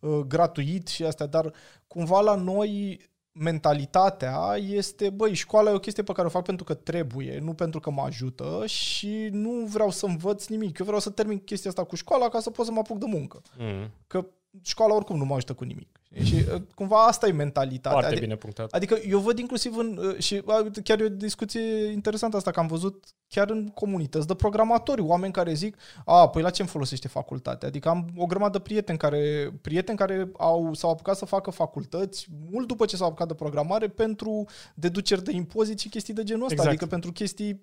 uh, 0.00 0.18
gratuit 0.18 0.88
și 0.88 1.04
astea, 1.04 1.26
dar 1.26 1.52
cumva 1.86 2.20
la 2.20 2.34
noi 2.34 3.00
mentalitatea 3.40 4.56
este, 4.56 5.10
băi, 5.10 5.34
școala 5.34 5.70
e 5.70 5.74
o 5.74 5.78
chestie 5.78 6.02
pe 6.02 6.12
care 6.12 6.26
o 6.26 6.30
fac 6.30 6.44
pentru 6.44 6.64
că 6.64 6.74
trebuie, 6.74 7.38
nu 7.38 7.54
pentru 7.54 7.80
că 7.80 7.90
mă 7.90 8.02
ajută 8.02 8.62
și 8.66 9.28
nu 9.32 9.50
vreau 9.50 9.90
să 9.90 10.06
învăț 10.06 10.46
nimic. 10.46 10.78
Eu 10.78 10.86
vreau 10.86 11.00
să 11.00 11.10
termin 11.10 11.38
chestia 11.38 11.70
asta 11.70 11.84
cu 11.84 11.96
școala 11.96 12.28
ca 12.28 12.40
să 12.40 12.50
pot 12.50 12.66
să 12.66 12.72
mă 12.72 12.78
apuc 12.78 12.98
de 12.98 13.06
muncă. 13.08 13.42
Mm. 13.58 13.90
Că 14.06 14.26
școala 14.62 14.94
oricum 14.94 15.16
nu 15.16 15.24
mă 15.24 15.34
ajută 15.34 15.54
cu 15.54 15.64
nimic. 15.64 15.99
Și 16.22 16.34
uh, 16.34 16.62
cumva 16.74 17.06
asta 17.06 17.26
e 17.26 17.32
mentalitatea. 17.32 17.90
Foarte 17.90 18.06
Adică- 18.06 18.24
bine 18.24 18.36
punctat. 18.36 18.72
Adică 18.72 18.98
eu 19.08 19.18
văd 19.18 19.38
inclusiv 19.38 19.76
în, 19.76 19.96
uh, 20.02 20.18
și 20.18 20.42
uh, 20.46 20.60
uite, 20.62 20.80
chiar 20.82 21.00
e 21.00 21.04
o 21.04 21.08
discuție 21.08 21.86
interesantă 21.90 22.36
asta, 22.36 22.50
că 22.50 22.60
am 22.60 22.66
văzut 22.66 23.04
chiar 23.28 23.50
în 23.50 23.68
comunități 23.68 24.26
de 24.26 24.34
programatori, 24.34 25.00
oameni 25.00 25.32
care 25.32 25.52
zic, 25.54 25.76
a, 26.04 26.28
păi 26.28 26.42
la 26.42 26.50
ce 26.50 26.62
îmi 26.62 26.70
folosește 26.70 27.08
facultatea? 27.08 27.68
Adică 27.68 27.88
am 27.88 28.08
o 28.16 28.26
grămadă 28.26 28.58
de 28.58 28.64
prieteni 28.64 28.98
care, 28.98 29.52
prieteni 29.60 29.98
care 29.98 30.30
au, 30.38 30.74
s-au 30.74 30.90
apucat 30.90 31.16
să 31.16 31.24
facă 31.24 31.50
facultăți 31.50 32.26
mult 32.50 32.66
după 32.68 32.84
ce 32.84 32.96
s-au 32.96 33.06
apucat 33.06 33.28
de 33.28 33.34
programare 33.34 33.88
pentru 33.88 34.44
deduceri 34.74 35.24
de 35.24 35.32
impozit 35.32 35.78
și 35.78 35.88
chestii 35.88 36.14
de 36.14 36.22
genul 36.22 36.42
ăsta, 36.42 36.54
Exact. 36.54 36.70
adică 36.70 36.86
pentru 36.86 37.12
chestii 37.12 37.62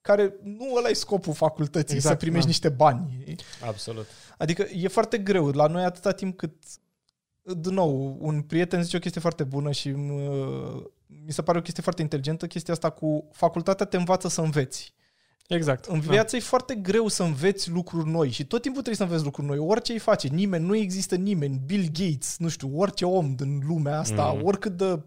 care 0.00 0.34
nu 0.42 0.74
ăla 0.76 0.88
e 0.88 0.92
scopul 0.92 1.34
facultății, 1.34 1.96
Exact, 1.96 2.14
să 2.14 2.20
primești 2.20 2.44
da. 2.44 2.50
niște 2.50 2.68
bani. 2.68 3.34
Absolut. 3.66 4.06
Adică 4.38 4.66
e 4.74 4.88
foarte 4.88 5.18
greu. 5.18 5.48
La 5.48 5.66
noi 5.66 5.84
atâta 5.84 6.12
timp 6.12 6.36
cât 6.36 6.52
din 7.56 7.74
nou, 7.74 8.16
un 8.20 8.40
prieten 8.42 8.82
zice 8.82 8.96
o 8.96 9.00
chestie 9.00 9.20
foarte 9.20 9.44
bună 9.44 9.70
și 9.70 9.90
mă, 9.90 10.82
mi 11.24 11.32
se 11.32 11.42
pare 11.42 11.58
o 11.58 11.62
chestie 11.62 11.82
foarte 11.82 12.02
inteligentă, 12.02 12.46
chestia 12.46 12.74
asta 12.74 12.90
cu 12.90 13.28
facultatea 13.32 13.86
te 13.86 13.96
învață 13.96 14.28
să 14.28 14.40
înveți. 14.40 14.94
Exact. 15.48 15.84
În 15.84 16.00
viață 16.00 16.36
e 16.36 16.40
foarte 16.40 16.74
greu 16.74 17.08
să 17.08 17.22
înveți 17.22 17.70
lucruri 17.70 18.08
noi 18.10 18.30
și 18.30 18.44
tot 18.46 18.62
timpul 18.62 18.82
trebuie 18.82 18.96
să 19.06 19.12
înveți 19.12 19.24
lucruri 19.24 19.46
noi. 19.46 19.58
Orice 19.58 19.92
îi 19.92 19.98
face, 19.98 20.28
nimeni, 20.28 20.64
nu 20.66 20.76
există 20.76 21.14
nimeni, 21.14 21.60
Bill 21.66 21.88
Gates, 21.92 22.36
nu 22.38 22.48
știu, 22.48 22.70
orice 22.74 23.04
om 23.04 23.34
din 23.34 23.62
lumea 23.66 23.98
asta, 23.98 24.32
Mhm. 24.36 24.44
oricât 24.44 24.76
de 24.76 25.00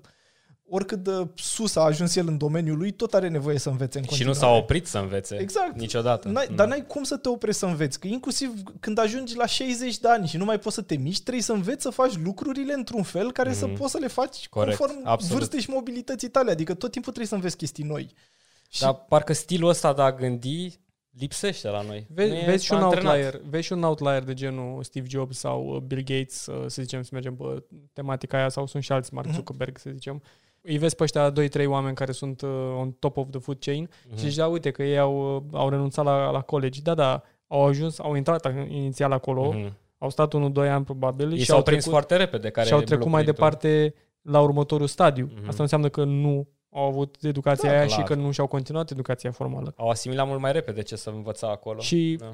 oricât 0.74 1.04
de 1.04 1.28
sus 1.36 1.76
a 1.76 1.82
ajuns 1.82 2.16
el 2.16 2.28
în 2.28 2.38
domeniul 2.38 2.78
lui, 2.78 2.92
tot 2.92 3.14
are 3.14 3.28
nevoie 3.28 3.58
să 3.58 3.70
învețe 3.70 3.98
în 3.98 4.04
Și 4.04 4.10
nu 4.10 4.16
continuare. 4.16 4.40
s-a 4.54 4.58
oprit 4.64 4.88
să 4.88 4.98
învețe. 4.98 5.38
Exact. 5.40 5.76
Niciodată. 5.80 6.28
N-ai, 6.30 6.46
Mm. 6.50 6.56
Dar 6.56 6.68
n-ai 6.68 6.86
cum 6.88 7.04
să 7.04 7.18
te 7.18 7.30
oprești 7.30 7.60
să 7.60 7.66
înveți, 7.66 8.00
că 8.00 8.08
inclusiv 8.08 8.54
când 8.80 8.98
ajungi 9.00 9.36
la 9.36 9.46
60 9.46 9.98
de 10.00 10.08
ani 10.08 10.28
și 10.28 10.38
nu 10.38 10.46
mai 10.46 10.60
poți 10.60 10.76
să 10.76 10.82
te 10.82 10.96
miști, 10.96 11.22
trebuie 11.22 11.44
să 11.44 11.52
înveți 11.54 11.82
să 11.82 11.90
faci 11.90 12.18
lucrurile 12.24 12.74
într-un 12.74 13.04
fel 13.04 13.32
care 13.32 13.54
să 13.54 13.66
Mhm. 13.68 13.76
poți 13.76 13.92
să 13.92 13.98
le 13.98 14.08
faci 14.08 14.48
Corect, 14.50 14.78
conform 14.78 15.02
absolut. 15.08 15.38
vârstei 15.38 15.62
și 15.62 15.70
mobilității 15.70 16.30
tale. 16.30 16.52
Adică 16.52 16.74
tot 16.74 16.92
timpul 16.92 17.12
trebuie 17.14 17.28
să 17.28 17.36
înveți 17.36 17.58
chestii 17.58 17.84
noi. 17.84 18.14
Și 18.70 18.82
Dar 18.82 18.94
parcă 18.94 19.34
stilul 19.34 19.70
ăsta 19.70 19.94
de 19.94 20.02
a 20.02 20.12
gândi 20.12 20.80
lipsește 21.20 21.68
la 21.68 21.82
noi. 21.82 22.08
Vezi, 22.10 22.30
Nu 22.32 22.38
e 22.38 22.46
vezi, 22.46 22.66
și 22.66 22.72
un 22.74 22.80
antrenat. 22.82 23.14
outlier, 23.14 23.42
vezi 23.50 23.66
și 23.66 23.74
un 23.74 23.84
outlier 23.84 24.24
de 24.24 24.34
genul 24.34 24.84
Steve 24.84 25.08
Jobs 25.10 25.38
sau 25.38 25.66
uh, 25.68 25.78
Bill 25.82 26.02
Gates, 26.06 26.46
uh, 26.46 26.64
să 26.68 26.82
zicem, 26.82 27.02
să 27.02 27.10
mergem 27.14 27.36
pe 27.36 27.64
tematica 27.94 28.38
aia, 28.38 28.50
sau 28.50 28.68
sunt 28.68 28.84
și 28.84 28.92
alți, 28.92 29.14
Mark 29.14 29.28
Mhm. 29.28 29.36
Zuckerberg, 29.36 29.78
să 29.78 29.90
zicem. 29.94 30.22
Îi 30.62 30.78
vezi 30.78 30.96
pe 30.96 31.04
ăștia 31.04 31.32
2-3 31.32 31.66
oameni 31.66 31.96
care 31.96 32.12
sunt 32.12 32.42
uh, 32.42 32.50
on 32.80 32.92
top 32.92 33.18
of 33.18 33.28
the 33.30 33.40
food 33.40 33.58
chain 33.60 33.90
Mhm. 34.08 34.18
și 34.18 34.24
zici, 34.24 34.36
da, 34.36 34.48
uite 34.48 34.72
că 34.72 34.84
ei 34.84 34.98
au, 35.00 35.36
uh, 35.36 35.42
au 35.54 35.70
renunțat 35.70 36.06
la, 36.06 36.30
la 36.32 36.42
college. 36.42 36.80
Da, 36.82 36.94
da, 36.94 37.22
au 37.48 37.66
ajuns, 37.66 38.00
au 38.00 38.16
intrat 38.16 38.54
inițial 38.68 39.12
acolo, 39.12 39.52
Mhm. 39.54 39.78
au 39.98 40.10
stat 40.10 40.34
1-2 40.34 40.70
ani 40.70 40.86
probabil 40.86 41.32
Ei 41.32 41.38
și 41.38 41.46
s-au 41.46 41.58
au 41.58 41.64
prins 41.64 41.84
trecut, 41.84 42.00
foarte 42.00 42.24
repede. 42.24 42.50
Care 42.50 42.68
și 42.68 42.74
au 42.74 42.80
e 42.80 42.84
trecut 42.84 43.08
mai 43.08 43.24
blueprint-ul. 43.24 43.60
departe 43.60 43.94
la 44.22 44.40
următorul 44.42 44.88
stadiu. 44.88 45.26
Mhm. 45.26 45.38
Asta 45.38 45.54
nu 45.56 45.62
înseamnă 45.64 45.90
că 45.90 46.04
nu 46.04 46.48
au 46.74 46.84
avut 46.88 47.16
educația 47.22 47.70
Da, 47.70 47.76
aia 47.78 47.86
clar. 47.86 48.00
și 48.00 48.06
că 48.06 48.14
nu 48.14 48.32
și-au 48.32 48.48
continuat 48.48 48.92
educația 48.92 49.32
formală. 49.32 49.74
Au 49.78 49.90
asimilat 49.90 50.28
mult 50.28 50.40
mai 50.40 50.52
repede 50.52 50.82
ce 50.82 50.96
să 50.96 51.10
învăța 51.10 51.48
acolo. 51.50 51.80
Și 51.80 52.16
Da. 52.20 52.32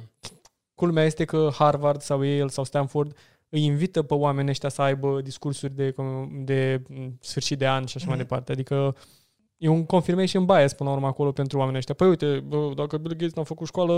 culmea 0.76 1.04
este 1.04 1.26
că 1.26 1.50
Harvard 1.54 2.02
sau 2.02 2.22
Yale 2.22 2.48
sau 2.50 2.64
Stanford 2.64 3.18
îi 3.50 3.64
invită 3.64 4.02
pe 4.04 4.14
oamenii 4.14 4.50
ăștia 4.52 4.70
să 4.70 4.82
aibă 4.82 5.22
discursuri 5.22 5.76
de, 5.76 5.96
de 6.44 6.82
m, 6.90 7.18
sfârșit 7.22 7.58
de 7.58 7.68
an 7.68 7.86
și 7.86 7.98
așa 7.98 8.06
mai 8.08 8.16
Mhm. 8.16 8.24
departe. 8.28 8.52
Adică 8.52 8.96
e 9.58 9.68
un 9.68 9.86
confirmation 9.86 10.46
bias 10.46 10.74
până 10.74 10.90
la 10.90 10.96
urmă 10.96 11.08
acolo 11.08 11.32
pentru 11.32 11.58
oamenii 11.58 11.78
ăștia. 11.80 11.96
Păi 11.96 12.08
uite, 12.08 12.44
bă, 12.48 12.72
dacă 12.76 12.98
Bill 12.98 13.14
Gates 13.16 13.34
n-a 13.34 13.44
făcut 13.44 13.68
școală, 13.68 13.94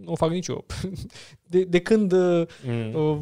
nu 0.00 0.12
o 0.12 0.14
fac 0.14 0.30
nici 0.30 0.46
eu. 0.46 0.64
De, 1.50 1.64
de 1.64 1.80
când 1.80 2.12
uh, 2.12 2.42
Mm. 2.66 2.94
uh, 2.94 3.18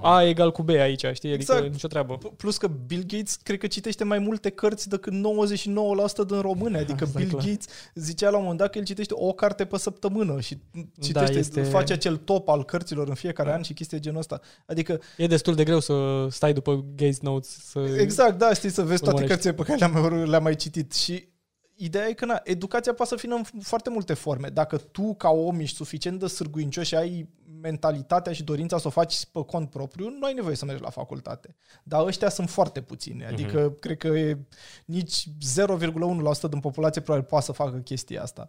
A 0.00 0.22
egal 0.22 0.52
cu 0.52 0.62
B 0.62 0.68
aici, 0.68 0.98
știi? 1.12 1.32
Adică 1.32 1.52
Exact. 1.52 1.72
nicio 1.72 1.88
treabă. 1.88 2.18
P- 2.18 2.36
Plus 2.36 2.56
că 2.56 2.66
Bill 2.86 3.04
Gates 3.06 3.34
cred 3.42 3.58
că 3.58 3.66
citește 3.66 4.04
mai 4.04 4.18
multe 4.18 4.50
cărți 4.50 4.88
decât 4.88 5.12
99% 5.12 6.26
din 6.26 6.40
români. 6.40 6.76
Adică 6.84 7.04
Asta 7.04 7.20
e 7.20 7.24
Bill 7.24 7.30
clar. 7.36 7.44
Gates 7.48 7.66
zicea 7.94 8.30
la 8.30 8.36
un 8.36 8.42
moment 8.42 8.60
dat 8.60 8.70
că 8.70 8.78
el 8.78 8.84
citește 8.84 9.14
o 9.16 9.32
carte 9.32 9.64
pe 9.64 9.78
săptămână 9.78 10.40
și 10.40 10.58
citește, 11.00 11.32
Da, 11.32 11.38
este- 11.38 11.62
face 11.62 11.92
acel 11.92 12.16
top 12.16 12.48
al 12.48 12.64
cărților 12.64 13.08
în 13.08 13.14
fiecare 13.14 13.52
an 13.52 13.62
și 13.62 13.72
chestii 13.74 13.96
de 13.96 14.02
genul 14.02 14.18
ăsta. 14.18 14.40
Adică, 14.66 15.00
E 15.16 15.26
destul 15.26 15.54
de 15.54 15.64
greu 15.64 15.80
să 15.80 16.26
stai 16.30 16.52
după 16.52 16.84
Gates 16.96 17.20
Notes 17.20 17.48
să... 17.64 17.96
exact, 17.98 18.38
da, 18.38 18.52
știi, 18.54 18.70
să 18.70 18.82
vezi 18.82 19.02
toate 19.02 19.22
urmărești. 19.22 19.32
cărțile 19.32 19.52
pe 19.54 19.62
care 19.62 19.78
le-am, 19.92 20.30
le-am 20.30 20.42
mai 20.42 20.56
citit. 20.56 20.92
Și 20.92 21.28
ideea 21.76 22.06
e 22.08 22.12
că 22.12 22.24
na, 22.24 22.40
educația 22.44 22.92
poate 22.94 23.10
să 23.14 23.20
fie 23.20 23.34
în 23.34 23.62
foarte 23.62 23.90
multe 23.90 24.14
forme. 24.14 24.48
Dacă 24.48 24.76
tu, 24.76 25.14
ca 25.14 25.28
om, 25.28 25.60
ești 25.60 25.76
suficient 25.76 26.18
de 26.18 26.26
sârguincios 26.26 26.86
și 26.86 26.94
ai 26.94 27.28
mentalitatea 27.62 28.32
și 28.32 28.42
dorința 28.42 28.78
să 28.78 28.86
o 28.86 28.90
faci 28.90 29.26
pe 29.26 29.44
cont 29.44 29.70
propriu, 29.70 30.08
nu 30.08 30.26
ai 30.26 30.32
nevoie 30.34 30.56
să 30.56 30.64
mergi 30.64 30.82
la 30.82 30.90
facultate. 30.90 31.54
Dar 31.82 32.06
ăștia 32.06 32.28
sunt 32.28 32.50
foarte 32.50 32.80
puțini. 32.80 33.24
Adică 33.26 33.60
Mhm. 33.60 33.78
cred 33.78 33.96
că 33.96 34.06
e 34.06 34.38
nici 34.84 35.28
0,1% 35.40 36.48
din 36.48 36.60
populație 36.60 37.00
probabil 37.00 37.28
poate 37.28 37.44
să 37.44 37.52
facă 37.52 37.76
chestia 37.76 38.22
asta. 38.22 38.48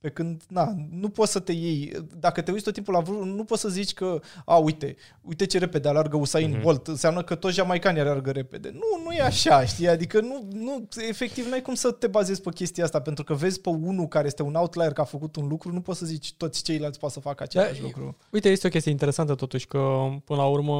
Pe 0.00 0.08
când, 0.08 0.42
na, 0.48 0.74
nu 0.90 1.08
poți 1.08 1.32
să 1.32 1.38
te 1.40 1.52
iei, 1.52 1.92
dacă 2.18 2.40
te 2.40 2.50
uiți 2.50 2.64
tot 2.64 2.72
timpul 2.72 2.94
la 2.94 3.00
vârf, 3.00 3.24
nu 3.24 3.44
poți 3.44 3.60
să 3.60 3.68
zici 3.68 3.92
că, 3.92 4.20
a, 4.44 4.56
uite, 4.56 4.96
uite 5.22 5.46
ce 5.46 5.58
repede 5.58 5.88
alargă 5.88 6.16
Usain 6.16 6.50
Mhm. 6.50 6.60
Bolt, 6.62 6.86
înseamnă 6.86 7.22
că 7.22 7.34
toți 7.34 7.54
jamaicanii 7.54 8.00
alargă 8.00 8.30
repede. 8.30 8.70
Nu, 8.72 9.04
nu 9.04 9.12
e 9.12 9.20
așa, 9.20 9.64
știi? 9.64 9.88
Adică 9.88 10.20
nu, 10.20 10.48
nu, 10.52 10.88
efectiv, 11.08 11.46
n-ai 11.46 11.62
cum 11.62 11.74
să 11.74 11.90
te 11.90 12.06
bazezi 12.06 12.40
pe 12.40 12.50
chestia 12.50 12.84
asta, 12.84 13.00
pentru 13.00 13.24
că 13.24 13.34
vezi 13.34 13.60
pe 13.60 13.68
unul 13.68 14.06
care 14.06 14.26
este 14.26 14.42
un 14.42 14.54
outlier 14.54 14.92
că 14.92 15.00
a 15.00 15.04
făcut 15.04 15.36
un 15.36 15.48
lucru, 15.48 15.72
nu 15.72 15.80
poți 15.80 15.98
să 15.98 16.06
zici 16.06 16.34
toți 16.36 16.62
ceilalți 16.62 16.98
pot 16.98 17.10
să 17.10 17.20
facă 17.20 17.42
același 17.42 17.80
Da, 17.80 17.86
lucru. 17.86 18.16
Uite, 18.30 18.48
este 18.48 18.66
o 18.66 18.70
chestie 18.70 18.90
interesantă 18.90 19.34
totuși 19.34 19.66
că 19.66 19.98
până 20.24 20.40
la 20.40 20.46
urmă 20.46 20.74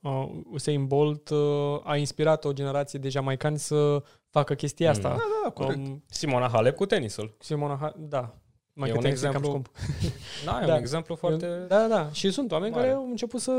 uh, 0.00 0.28
Usain 0.50 0.86
Bolt 0.86 1.28
uh, 1.28 1.38
a 1.82 1.96
inspirat 1.96 2.44
o 2.44 2.52
generație 2.52 2.98
de 2.98 3.08
jamaicani 3.08 3.58
să 3.58 4.02
facă 4.30 4.54
chestia 4.54 4.90
asta. 4.90 5.08
Mm. 5.08 5.14
Da, 5.14 5.20
da, 5.20 5.40
da, 5.44 5.50
corect. 5.50 5.86
Um, 5.88 6.02
Simona 6.06 6.48
Halep 6.48 6.76
cu 6.76 6.86
tenisul. 6.86 7.34
Simona, 7.38 7.78
Ha- 7.80 7.94
da. 7.98 8.34
Mai 8.74 8.88
E 8.88 8.92
că 8.92 8.96
un 8.98 9.02
tenis 9.04 9.22
e 9.22 9.26
cam 9.26 9.34
exemplu 9.34 9.50
scump. 9.50 9.70
Da, 10.44 10.60
e 10.62 10.66
Da. 10.66 10.72
un 10.72 10.78
exemplu 10.78 11.14
foarte... 11.14 11.46
Da, 11.68 11.86
da. 11.86 12.08
Și 12.12 12.30
sunt 12.30 12.52
oameni 12.52 12.72
mare. 12.72 12.84
care 12.84 12.96
au 12.96 13.06
început 13.10 13.40
să... 13.40 13.52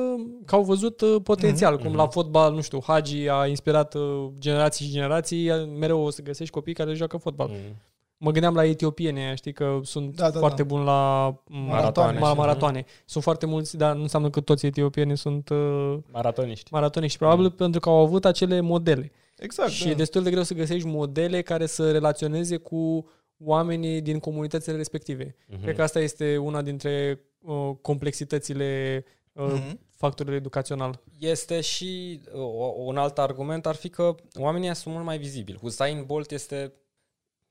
că 0.46 0.56
au 0.56 0.64
văzut 0.64 1.02
uh, 1.02 1.16
potențial. 1.24 1.74
Mhm. 1.74 1.84
Cum 1.86 1.96
la 1.96 2.08
fotbal, 2.08 2.54
nu 2.54 2.62
știu, 2.62 2.80
Hagi 2.88 3.28
a 3.30 3.48
inspirat 3.48 3.94
uh, 3.94 4.28
generații 4.40 4.86
și 4.86 4.92
generații, 4.92 5.50
mereu 5.80 6.00
o 6.02 6.10
să 6.10 6.22
găsești 6.22 6.54
copii 6.54 6.74
care 6.74 6.94
joacă 6.94 7.18
fotbal. 7.18 7.48
Mm. 7.50 7.76
Mă 8.18 8.32
gândeam 8.32 8.56
la 8.56 8.66
etiopieni, 8.66 9.20
aia, 9.20 9.36
știi 9.36 9.54
că 9.54 9.80
sunt 9.84 10.16
Da, 10.16 10.30
da, 10.30 10.40
foarte 10.40 10.62
da. 10.62 10.68
buni 10.68 10.84
la 10.86 11.34
mm, 11.48 11.66
Maratoane 11.66 12.20
la 12.20 12.28
și- 12.30 12.36
maratoane. 12.38 12.86
Sunt 13.06 13.24
foarte 13.24 13.46
mulți, 13.46 13.78
dar 13.78 13.96
nu 13.96 14.02
înseamnă 14.02 14.30
că 14.30 14.40
toți 14.42 14.66
etiopienii 14.66 15.18
sunt 15.18 15.50
uh, 15.50 15.96
Maratoniști. 16.12 16.74
maratoniști. 16.74 17.18
Probabil 17.18 17.52
pentru 17.52 17.80
că 17.80 17.90
au 17.90 17.96
avut 17.98 18.26
acele 18.26 18.60
modele. 18.60 19.12
Exact, 19.38 19.70
și 19.70 19.84
da. 19.84 19.90
e 19.90 19.94
destul 19.94 20.24
de 20.24 20.30
greu 20.30 20.44
să 20.44 20.54
găsești 20.54 20.88
modele 20.88 21.42
care 21.42 21.66
să 21.66 21.92
relaționeze 21.92 22.58
cu 22.58 23.06
oamenii 23.44 24.02
din 24.02 24.20
comunitățile 24.20 24.76
respective. 24.76 25.36
Mhm. 25.48 25.62
Cred 25.62 25.76
că 25.76 25.82
asta 25.82 26.00
este 26.00 26.38
una 26.38 26.62
dintre 26.62 27.20
uh, 27.40 27.72
complexitățile 27.82 29.04
uh, 29.34 29.52
Mhm. 29.54 29.80
factorului 29.96 30.38
educațional. 30.38 31.00
Este 31.20 31.62
și 31.62 32.22
uh, 32.34 32.40
o- 32.42 32.74
un 32.78 32.98
alt 32.98 33.18
argument 33.18 33.66
ar 33.66 33.76
fi 33.76 33.90
că 33.90 34.16
oamenii 34.36 34.66
ăia 34.66 34.74
sunt 34.76 34.94
mult 34.94 35.06
mai 35.06 35.18
vizibili. 35.18 35.60
Usain 35.62 36.04
Bolt 36.06 36.32
este 36.32 36.74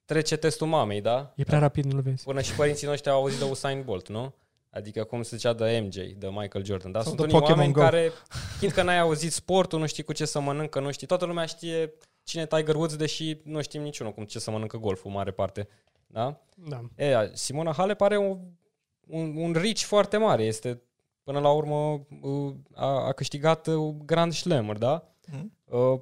trece 0.05 0.37
testul 0.37 0.67
mamei, 0.67 1.01
da? 1.01 1.33
E 1.37 1.43
prea 1.45 1.59
rapid, 1.59 1.85
nu-l 1.85 2.01
vezi. 2.01 2.25
Până 2.25 2.41
și 2.41 2.55
părinții 2.55 2.87
noștri 2.87 3.11
au 3.11 3.21
auzit 3.21 3.39
de 3.39 3.45
Usain 3.51 3.83
Bolt, 3.85 4.09
nu? 4.09 4.35
Adică 4.71 5.05
cum 5.05 5.23
se 5.23 5.37
zicea 5.37 5.53
de 5.53 5.83
MJ, 5.85 5.95
de 5.97 6.27
Michael 6.31 6.65
Jordan. 6.65 6.93
Dar 6.93 7.03
Sau 7.03 7.13
sunt 7.15 7.17
de 7.17 7.23
unii 7.23 7.47
Pokemon 7.47 7.59
oameni 7.59 7.73
Go. 7.73 7.81
care, 7.81 8.11
fiindcă 8.59 8.83
n-ai 8.83 8.99
auzit 8.99 9.33
sportul, 9.33 9.79
nu 9.79 9.87
știi 9.87 10.03
cu 10.03 10.13
ce 10.13 10.25
să 10.25 10.41
mănâncă, 10.41 10.81
nu 10.81 10.91
știi. 10.91 11.07
Toată 11.07 11.25
lumea 11.25 11.45
știe 11.47 11.93
cine 12.23 12.43
e 12.43 12.47
Tiger 12.47 12.75
Woods, 12.75 12.97
deși 12.97 13.41
nu 13.45 13.63
știm 13.63 13.83
niciunul 13.83 14.13
cum 14.13 14.25
ce 14.25 14.39
să 14.39 14.51
mănâncă 14.51 14.77
golful, 14.77 15.11
mare 15.11 15.31
parte. 15.31 15.69
Da? 16.07 16.41
Da. 16.55 16.81
E, 16.97 17.31
Simona 17.33 17.73
Halep 17.73 18.01
are 18.01 18.17
un, 18.17 18.39
un, 19.07 19.37
un 19.37 19.53
reach 19.53 19.79
foarte 19.79 20.17
mare. 20.17 20.43
Este, 20.45 20.83
până 21.23 21.41
la 21.41 21.51
urmă, 21.53 22.07
uh, 22.23 22.55
a, 22.75 22.87
a 23.07 23.13
câștigat 23.13 23.67
uh, 23.67 23.95
Grand 24.05 24.33
Slam, 24.33 24.73
da? 24.79 25.15
Mhm. 25.27 25.53
Uh, 25.65 26.01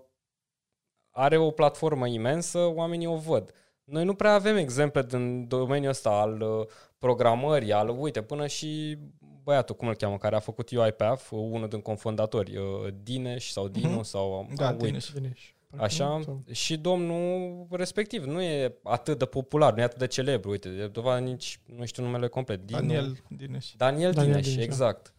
Are 1.10 1.36
o 1.36 1.50
platformă 1.50 2.06
imensă, 2.06 2.58
oamenii 2.58 3.06
o 3.06 3.16
văd. 3.16 3.52
noi 3.84 4.04
nu 4.04 4.14
prea 4.14 4.32
avem 4.34 4.56
exemple 4.56 5.02
din 5.02 5.48
domeniul 5.48 5.90
ăsta 5.90 6.10
al 6.10 6.40
uh, 6.40 6.66
programării, 6.98 7.72
al, 7.72 7.88
uite, 7.98 8.22
până 8.22 8.46
și 8.46 8.98
băiatul, 9.42 9.74
cum 9.76 9.88
îl 9.88 9.94
cheamă, 9.94 10.16
care 10.18 10.36
a 10.36 10.38
făcut 10.38 10.70
UiPath, 10.70 11.28
unul 11.30 11.68
din 11.68 11.80
cofondatori, 11.80 12.56
uh, 12.56 12.64
Dinesh 13.02 13.46
sau 13.50 13.68
Dinu 13.68 13.90
Mhm. 13.90 14.02
sau... 14.02 14.48
Da, 14.54 14.68
uit. 14.70 14.78
Dinesh. 14.78 15.08
Dinesh. 15.12 15.48
Așa, 15.76 16.20
Sau- 16.24 16.42
și 16.50 16.76
domnul 16.76 17.66
respectiv 17.70 18.24
nu 18.24 18.40
e 18.42 18.74
atât 18.82 19.18
de 19.18 19.24
popular, 19.24 19.72
nu 19.74 19.80
e 19.80 19.84
atât 19.84 19.98
de 19.98 20.06
celebru, 20.06 20.50
uite, 20.50 20.68
de 20.68 20.86
dovadă 20.86 21.20
nici, 21.20 21.60
nu 21.76 21.84
știu 21.84 22.02
numele 22.02 22.28
complet. 22.28 22.66
Dinu- 22.66 22.78
Daniel 22.78 23.16
Dineș. 23.28 23.72
Daniel, 23.76 24.12
Daniel 24.12 24.32
Dineș, 24.32 24.44
Dineș, 24.44 24.56
da. 24.56 24.62
exact. 24.62 25.14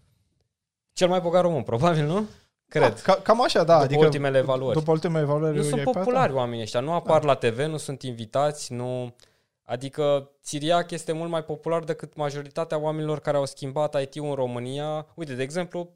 Cel 0.94 1.08
mai 1.08 1.20
bogat 1.20 1.42
român, 1.42 1.64
probabil, 1.64 2.06
nu? 2.06 2.26
Cred. 2.68 2.94
Da, 2.94 3.14
ca, 3.14 3.14
cam 3.22 3.44
așa, 3.44 3.64
da. 3.64 3.74
După 3.74 3.84
adică, 3.84 4.04
ultimele 4.06 4.38
evaluări. 4.38 4.78
După 4.78 4.92
ultimele 4.92 5.24
evaluări. 5.24 5.56
Nu 5.58 5.62
sunt 5.64 5.76
UiPath, 5.76 5.98
populari 5.98 6.34
oamenii 6.34 6.64
ăștia, 6.64 6.80
nu 6.80 6.92
apar 6.92 7.24
la 7.24 7.36
TV, 7.36 7.60
nu 7.60 7.78
sunt 7.78 8.02
invitați, 8.02 8.74
nu... 8.74 9.16
Adică 9.64 10.32
Țiriac 10.44 10.92
este 10.92 11.12
mult 11.12 11.30
mai 11.30 11.44
popular 11.44 11.84
decât 11.84 12.16
majoritatea 12.16 12.80
oamenilor 12.80 13.20
care 13.20 13.38
au 13.38 13.46
schimbat 13.46 14.02
IT-ul 14.02 14.26
în 14.30 14.34
România. 14.34 15.08
Uite, 15.16 15.34
de 15.36 15.44
exemplu, 15.44 15.90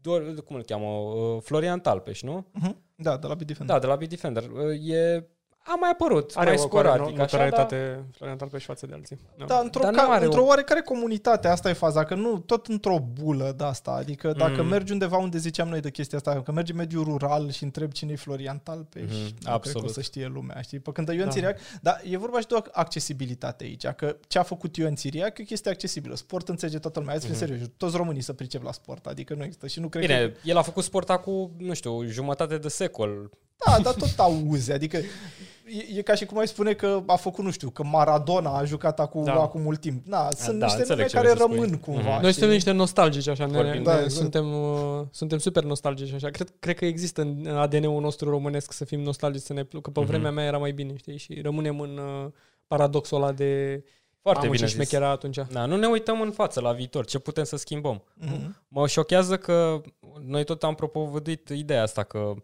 doar, 0.00 0.22
cum 0.44 0.56
îl 0.56 0.62
cheamă? 0.62 0.86
Uh, 0.86 1.42
Florian 1.42 1.80
Talpeș, 1.80 2.22
nu? 2.22 2.46
Mhm. 2.52 2.76
Da, 2.98 3.16
de 3.18 3.28
la 3.28 3.34
Bitdefender. 3.36 3.74
Da, 3.74 3.80
de 3.80 3.88
la 3.88 3.96
Bitdefender. 3.96 4.44
Uh, 4.50 4.72
E... 4.72 5.33
A 5.66 5.74
mai 5.80 5.90
apărut, 5.90 6.32
Are 6.34 6.46
mai 6.50 6.54
o 6.58 6.60
sporadic, 6.60 7.00
sporadic, 7.04 7.20
așa, 7.20 7.36
dar... 7.36 7.46
notorietate 7.48 8.04
Florian 8.16 8.36
Talpeș 8.38 8.64
față 8.64 8.86
de 8.86 8.92
alții. 8.94 9.18
Da. 9.38 9.44
Da, 9.44 9.58
într-o, 9.58 9.82
Dar 9.82 9.92
nu 9.92 9.98
ca, 9.98 10.04
are 10.04 10.24
într-o 10.24 10.42
o- 10.42 10.46
oarecare 10.46 10.80
comunitate, 10.80 11.48
asta 11.48 11.68
e 11.68 11.72
faza, 11.72 12.04
că 12.04 12.14
nu 12.14 12.38
tot 12.38 12.66
într-o 12.66 12.98
bulă 13.12 13.54
de 13.56 13.64
asta. 13.64 13.90
Adică 13.90 14.32
dacă 14.32 14.62
Mm. 14.62 14.68
mergi 14.68 14.92
undeva 14.92 15.16
unde 15.16 15.38
ziceam 15.38 15.68
noi 15.68 15.80
de 15.80 15.90
chestia 15.90 16.18
asta, 16.18 16.42
că 16.42 16.52
mergi 16.52 16.70
în 16.70 16.76
mediul 16.76 17.04
rural 17.04 17.50
și 17.50 17.62
întrebi 17.64 17.92
cine 17.94 18.12
e 18.12 18.16
Florian 18.16 18.58
Talpeș, 18.62 19.02
Mhm, 19.02 19.12
nu 19.12 19.18
cred 19.28 19.42
că 19.44 19.50
absolut. 19.50 19.88
o 19.88 19.92
să 19.92 20.00
știe 20.00 20.26
lumea, 20.26 20.60
știi? 20.60 20.78
Pe 20.78 20.92
când 20.92 21.08
Ion 21.08 21.24
Da. 21.24 21.30
Țiriac, 21.30 21.58
dar 21.80 22.00
e 22.10 22.16
vorba 22.16 22.40
și 22.40 22.46
de 22.46 22.54
o 22.54 22.58
accesibilitate 22.72 23.64
aici, 23.64 23.86
că 23.86 24.16
ce 24.28 24.38
a 24.38 24.42
făcut 24.42 24.76
Ion 24.76 24.94
Țiriac 24.94 25.38
e 25.38 25.42
o 25.42 25.46
chestie 25.46 25.70
accesibilă. 25.70 26.14
Sport 26.14 26.48
înțelege 26.48 26.78
toată 26.78 26.98
lumea, 26.98 27.14
hai 27.14 27.22
să 27.22 27.28
fim 27.28 27.36
Mhm. 27.38 27.46
serioși, 27.46 27.70
toți 27.76 27.96
românii 27.96 28.22
să 28.22 28.32
pricep 28.32 28.62
la 28.62 28.72
sport, 28.72 29.06
adică 29.06 29.34
nu 29.34 29.44
există 29.44 29.66
și 29.66 29.80
nu 29.80 29.88
cred 29.88 30.06
că... 30.06 30.12
Bine, 30.12 30.34
el 30.44 30.56
a 30.56 30.62
făcut 30.62 30.84
sport 30.84 31.10
acum, 31.10 31.50
nu 31.58 31.74
știu, 31.74 32.04
jumătate 32.06 32.58
de 32.58 32.68
secol. 32.68 33.30
Da, 33.66 33.78
dar 33.82 33.94
tot 33.94 34.18
auzi, 34.18 34.72
adică 34.72 34.96
e, 34.96 35.98
e 35.98 36.02
ca 36.02 36.14
și 36.14 36.24
cum 36.24 36.38
ai 36.38 36.48
spune 36.48 36.72
că 36.72 37.02
a 37.06 37.16
făcut, 37.16 37.44
nu 37.44 37.50
știu, 37.50 37.70
că 37.70 37.82
Maradona 37.84 38.50
a 38.58 38.64
jucat 38.64 39.00
acum, 39.00 39.24
Da. 39.24 39.32
acum 39.32 39.60
mult 39.60 39.80
timp. 39.80 40.06
Na, 40.06 40.28
sunt 40.30 40.58
da, 40.58 40.64
niște 40.66 40.80
înțeleg 40.80 40.88
nume 40.98 41.06
ce 41.08 41.14
care 41.16 41.26
vrei 41.28 41.38
să 41.38 41.44
spui. 41.44 41.56
rămân 41.56 41.78
cumva. 41.78 42.00
Mhm. 42.00 42.08
Noi 42.10 42.18
știi? 42.18 42.32
suntem 42.32 42.50
niște 42.50 42.70
nostalgici, 42.70 43.26
așa, 43.28 43.46
ne, 43.46 43.52
Vorbim. 43.52 43.72
ne, 43.72 43.82
Da, 43.82 43.92
exact. 43.94 44.10
suntem, 44.10 44.52
uh, 44.62 45.00
suntem 45.10 45.38
super 45.38 45.62
nostalgici, 45.64 46.12
așa. 46.12 46.28
Cred, 46.30 46.52
cred 46.58 46.76
că 46.76 46.84
există 46.84 47.20
în 47.20 47.46
ADN-ul 47.56 48.00
nostru 48.00 48.30
românesc 48.30 48.72
să 48.72 48.84
fim 48.84 49.00
nostalgici, 49.00 49.42
să 49.42 49.52
ne 49.52 49.62
că 49.82 49.90
pe 49.90 50.00
Mhm. 50.00 50.08
vremea 50.08 50.30
mea 50.30 50.44
era 50.44 50.58
mai 50.58 50.72
bine, 50.72 50.96
știi? 50.96 51.16
Și 51.18 51.40
rămânem 51.42 51.80
în 51.80 51.96
uh, 51.98 52.30
paradoxul 52.66 53.16
ăla 53.22 53.32
de 53.32 53.82
Foarte 54.22 54.40
mamă, 54.46 54.52
bine 54.54 54.66
ce 54.66 54.74
zis. 54.74 54.74
șmechera 54.74 55.10
atunci. 55.10 55.38
Da, 55.52 55.66
nu 55.66 55.76
ne 55.76 55.86
uităm 55.86 56.20
în 56.20 56.30
față 56.30 56.60
la 56.60 56.72
viitor, 56.72 57.04
ce 57.06 57.18
putem 57.18 57.44
să 57.44 57.56
schimbăm. 57.56 58.02
Mhm. 58.14 58.56
Mă 58.68 58.86
șochează 58.86 59.36
că 59.36 59.80
noi 60.26 60.44
tot 60.44 60.62
am 60.62 60.74
propovăduit 60.74 61.48
ideea 61.48 61.82
asta 61.82 62.02
că 62.02 62.34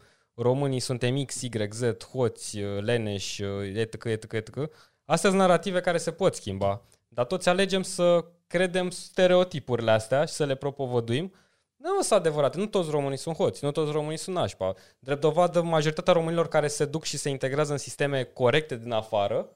românii 0.43 0.81
suntem 0.81 1.25
X, 1.25 1.41
Y, 1.43 1.51
Z, 1.71 2.03
hoți, 2.13 2.59
leneși, 2.81 3.43
etc, 3.75 4.05
etc, 4.05 4.33
etc. 4.33 4.57
Astea 5.05 5.31
sunt 5.31 5.41
narrative 5.43 5.81
care 5.81 5.99
se 5.99 6.11
pot 6.13 6.35
schimba, 6.35 6.83
dar 7.09 7.25
toți 7.27 7.49
alegem 7.49 7.83
să 7.83 8.25
credem 8.47 8.91
stereotipurile 8.91 9.91
astea 9.91 10.25
și 10.25 10.33
să 10.35 10.45
le 10.45 10.55
propovăduim. 10.55 11.33
Nu 11.77 12.03
sunt 12.03 12.19
adevărate, 12.19 12.59
nu 12.59 12.67
toți 12.67 12.91
românii 12.91 13.19
sunt 13.19 13.37
hoți, 13.37 13.65
nu 13.65 13.71
toți 13.71 13.93
românii 13.93 14.17
sunt 14.19 14.37
nașpa. 14.37 14.75
Drept 14.99 15.21
dovadă, 15.21 15.63
majoritatea 15.63 16.13
românilor 16.13 16.49
care 16.49 16.69
se 16.69 16.85
duc 16.85 17.05
și 17.05 17.17
se 17.17 17.29
integrează 17.29 17.73
în 17.73 17.79
sisteme 17.79 18.23
corecte 18.23 18.77
din 18.77 18.93
afară, 18.93 19.49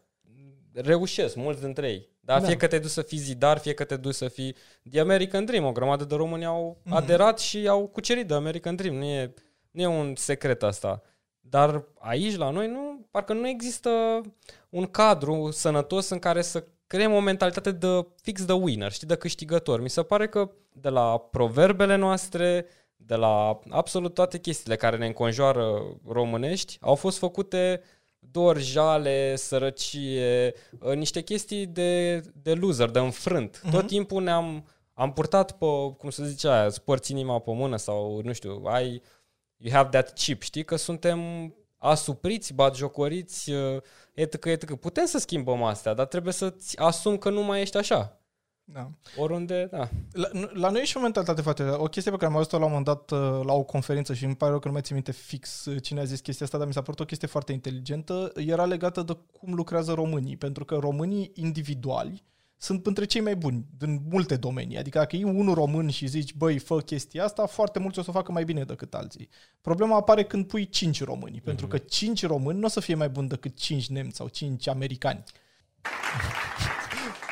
reușesc, 0.72 1.34
mulți 1.36 1.60
dintre 1.60 1.88
ei. 1.88 2.08
Dar 2.20 2.40
Da. 2.40 2.46
fie 2.46 2.56
că 2.56 2.66
te 2.66 2.78
duci 2.78 2.90
să 2.90 3.02
fii 3.02 3.18
zidar, 3.18 3.58
fie 3.58 3.74
că 3.74 3.84
te 3.84 3.96
duci 3.96 4.14
să 4.14 4.28
fii 4.28 4.56
The 4.90 5.00
American 5.00 5.44
Dream. 5.44 5.64
O 5.64 5.72
grămadă 5.72 6.04
de 6.04 6.14
români 6.14 6.44
au 6.44 6.80
Mhm. 6.84 6.94
aderat 6.94 7.38
și 7.38 7.68
au 7.68 7.86
cucerit 7.86 8.26
The 8.26 8.36
American 8.36 8.76
Dream. 8.76 8.94
Nu 8.94 9.04
e, 9.04 9.34
nu 9.74 9.82
e 9.82 9.86
un 9.86 10.14
secret 10.16 10.62
asta. 10.62 11.02
Dar 11.40 11.84
aici, 11.98 12.36
la 12.36 12.50
noi, 12.50 12.68
nu, 12.68 13.06
parcă 13.10 13.32
nu 13.32 13.48
există 13.48 14.20
un 14.68 14.86
cadru 14.86 15.50
sănătos 15.50 16.08
în 16.08 16.18
care 16.18 16.42
să 16.42 16.64
creăm 16.86 17.12
o 17.12 17.20
mentalitate 17.20 17.70
de 17.70 18.06
fix 18.22 18.44
de 18.44 18.52
winner, 18.52 18.92
știi, 18.92 19.06
de 19.06 19.14
câștigător. 19.14 19.80
Mi 19.80 19.90
se 19.90 20.02
pare 20.02 20.28
că 20.28 20.50
de 20.72 20.88
la 20.88 21.18
proverbele 21.18 21.96
noastre, 21.96 22.66
de 22.96 23.14
la 23.14 23.60
absolut 23.70 24.14
toate 24.14 24.38
chestiile 24.38 24.76
care 24.76 24.96
ne 24.96 25.06
înconjoară 25.06 25.82
românești, 26.06 26.76
au 26.80 26.94
fost 26.94 27.18
făcute 27.18 27.82
dor, 28.18 28.58
jale, 28.58 29.36
sărăcie, 29.36 30.54
uh, 30.80 30.94
niște 30.94 31.22
chestii 31.22 31.66
de, 31.66 32.20
de 32.42 32.54
loser, 32.54 32.90
de 32.90 32.98
înfrânt. 32.98 33.60
Mhm. 33.62 33.72
Tot 33.72 33.86
timpul 33.86 34.22
ne-am 34.22 34.64
am 34.94 35.12
purtat 35.12 35.58
pe, 35.58 35.66
cum 35.98 36.10
se 36.10 36.26
zice 36.26 36.48
aia, 36.48 36.68
spărți 36.68 37.10
inima 37.10 37.38
pe 37.38 37.52
mână 37.52 37.76
sau, 37.76 38.20
nu 38.24 38.32
știu, 38.32 38.62
ai, 38.64 39.02
you 39.56 39.72
have 39.74 39.88
that 39.88 40.12
chip, 40.12 40.42
știi? 40.42 40.64
Că 40.64 40.76
suntem 40.76 41.20
asupriți, 41.78 42.54
batjocoriți, 42.54 43.50
uh, 43.50 43.82
etc, 44.14 44.44
etc. 44.44 44.74
Putem 44.74 45.06
să 45.06 45.18
schimbăm 45.18 45.62
astea, 45.62 45.94
dar 45.94 46.06
trebuie 46.06 46.32
să-ți 46.32 46.78
asumi 46.78 47.18
că 47.18 47.30
nu 47.30 47.42
mai 47.42 47.60
ești 47.60 47.76
așa. 47.76 48.18
Da. 48.66 48.90
Oriunde, 49.16 49.68
da. 49.70 49.88
La, 50.12 50.28
nu- 50.32 50.50
la 50.52 50.70
noi 50.70 50.80
e 50.80 50.84
și 50.84 50.96
o 50.96 51.00
mentalitate 51.00 51.42
foarte... 51.42 51.62
O 51.62 51.84
chestie 51.84 52.10
pe 52.10 52.16
care 52.16 52.30
am 52.30 52.36
auzit-o 52.36 52.58
la 52.58 52.64
un 52.64 52.70
moment 52.70 52.86
dat 52.86 53.10
uh, 53.10 53.44
la 53.44 53.52
o 53.52 53.62
conferință 53.62 54.14
și 54.14 54.24
îmi 54.24 54.36
pare 54.36 54.50
rău 54.50 54.60
că 54.60 54.66
nu 54.66 54.72
mai 54.72 54.82
țin 54.82 54.94
minte 54.94 55.12
fix 55.12 55.64
uh, 55.64 55.82
cine 55.82 56.00
a 56.00 56.04
zis 56.04 56.20
chestia 56.20 56.46
asta, 56.46 56.58
dar 56.58 56.66
mi 56.66 56.72
s-a 56.72 56.82
părut 56.82 57.00
o 57.00 57.04
chestie 57.04 57.28
foarte 57.28 57.52
inteligentă. 57.52 58.32
Era 58.34 58.64
legată 58.64 59.02
de 59.02 59.18
cum 59.32 59.54
lucrează 59.54 59.92
românii, 59.92 60.36
pentru 60.36 60.64
că 60.64 60.74
românii 60.74 61.30
individuali 61.34 62.24
sunt 62.64 62.86
între 62.86 63.04
cei 63.04 63.20
mai 63.20 63.36
buni 63.36 63.64
din 63.78 64.00
multe 64.10 64.36
domenii. 64.36 64.78
Adică 64.78 64.98
dacă 64.98 65.16
e 65.16 65.24
unul 65.24 65.54
român 65.54 65.90
și 65.90 66.06
zici, 66.06 66.34
băi, 66.34 66.58
fă 66.58 66.78
chestia 66.80 67.24
asta, 67.24 67.46
foarte 67.46 67.78
mulți 67.78 67.98
o 67.98 68.02
să 68.02 68.10
o 68.10 68.12
facă 68.12 68.32
mai 68.32 68.44
bine 68.44 68.64
decât 68.64 68.94
alții. 68.94 69.28
Problema 69.60 69.96
apare 69.96 70.24
când 70.24 70.46
pui 70.46 70.68
cinci 70.68 71.04
români, 71.04 71.40
pentru 71.40 71.66
că 71.66 71.78
cinci 71.78 72.26
români 72.26 72.58
nu 72.58 72.64
o 72.64 72.68
să 72.68 72.80
fie 72.80 72.94
mai 72.94 73.08
buni 73.08 73.28
decât 73.28 73.56
cinci 73.56 73.88
nemți 73.88 74.16
sau 74.16 74.28
cinci 74.28 74.68
americani. 74.68 75.22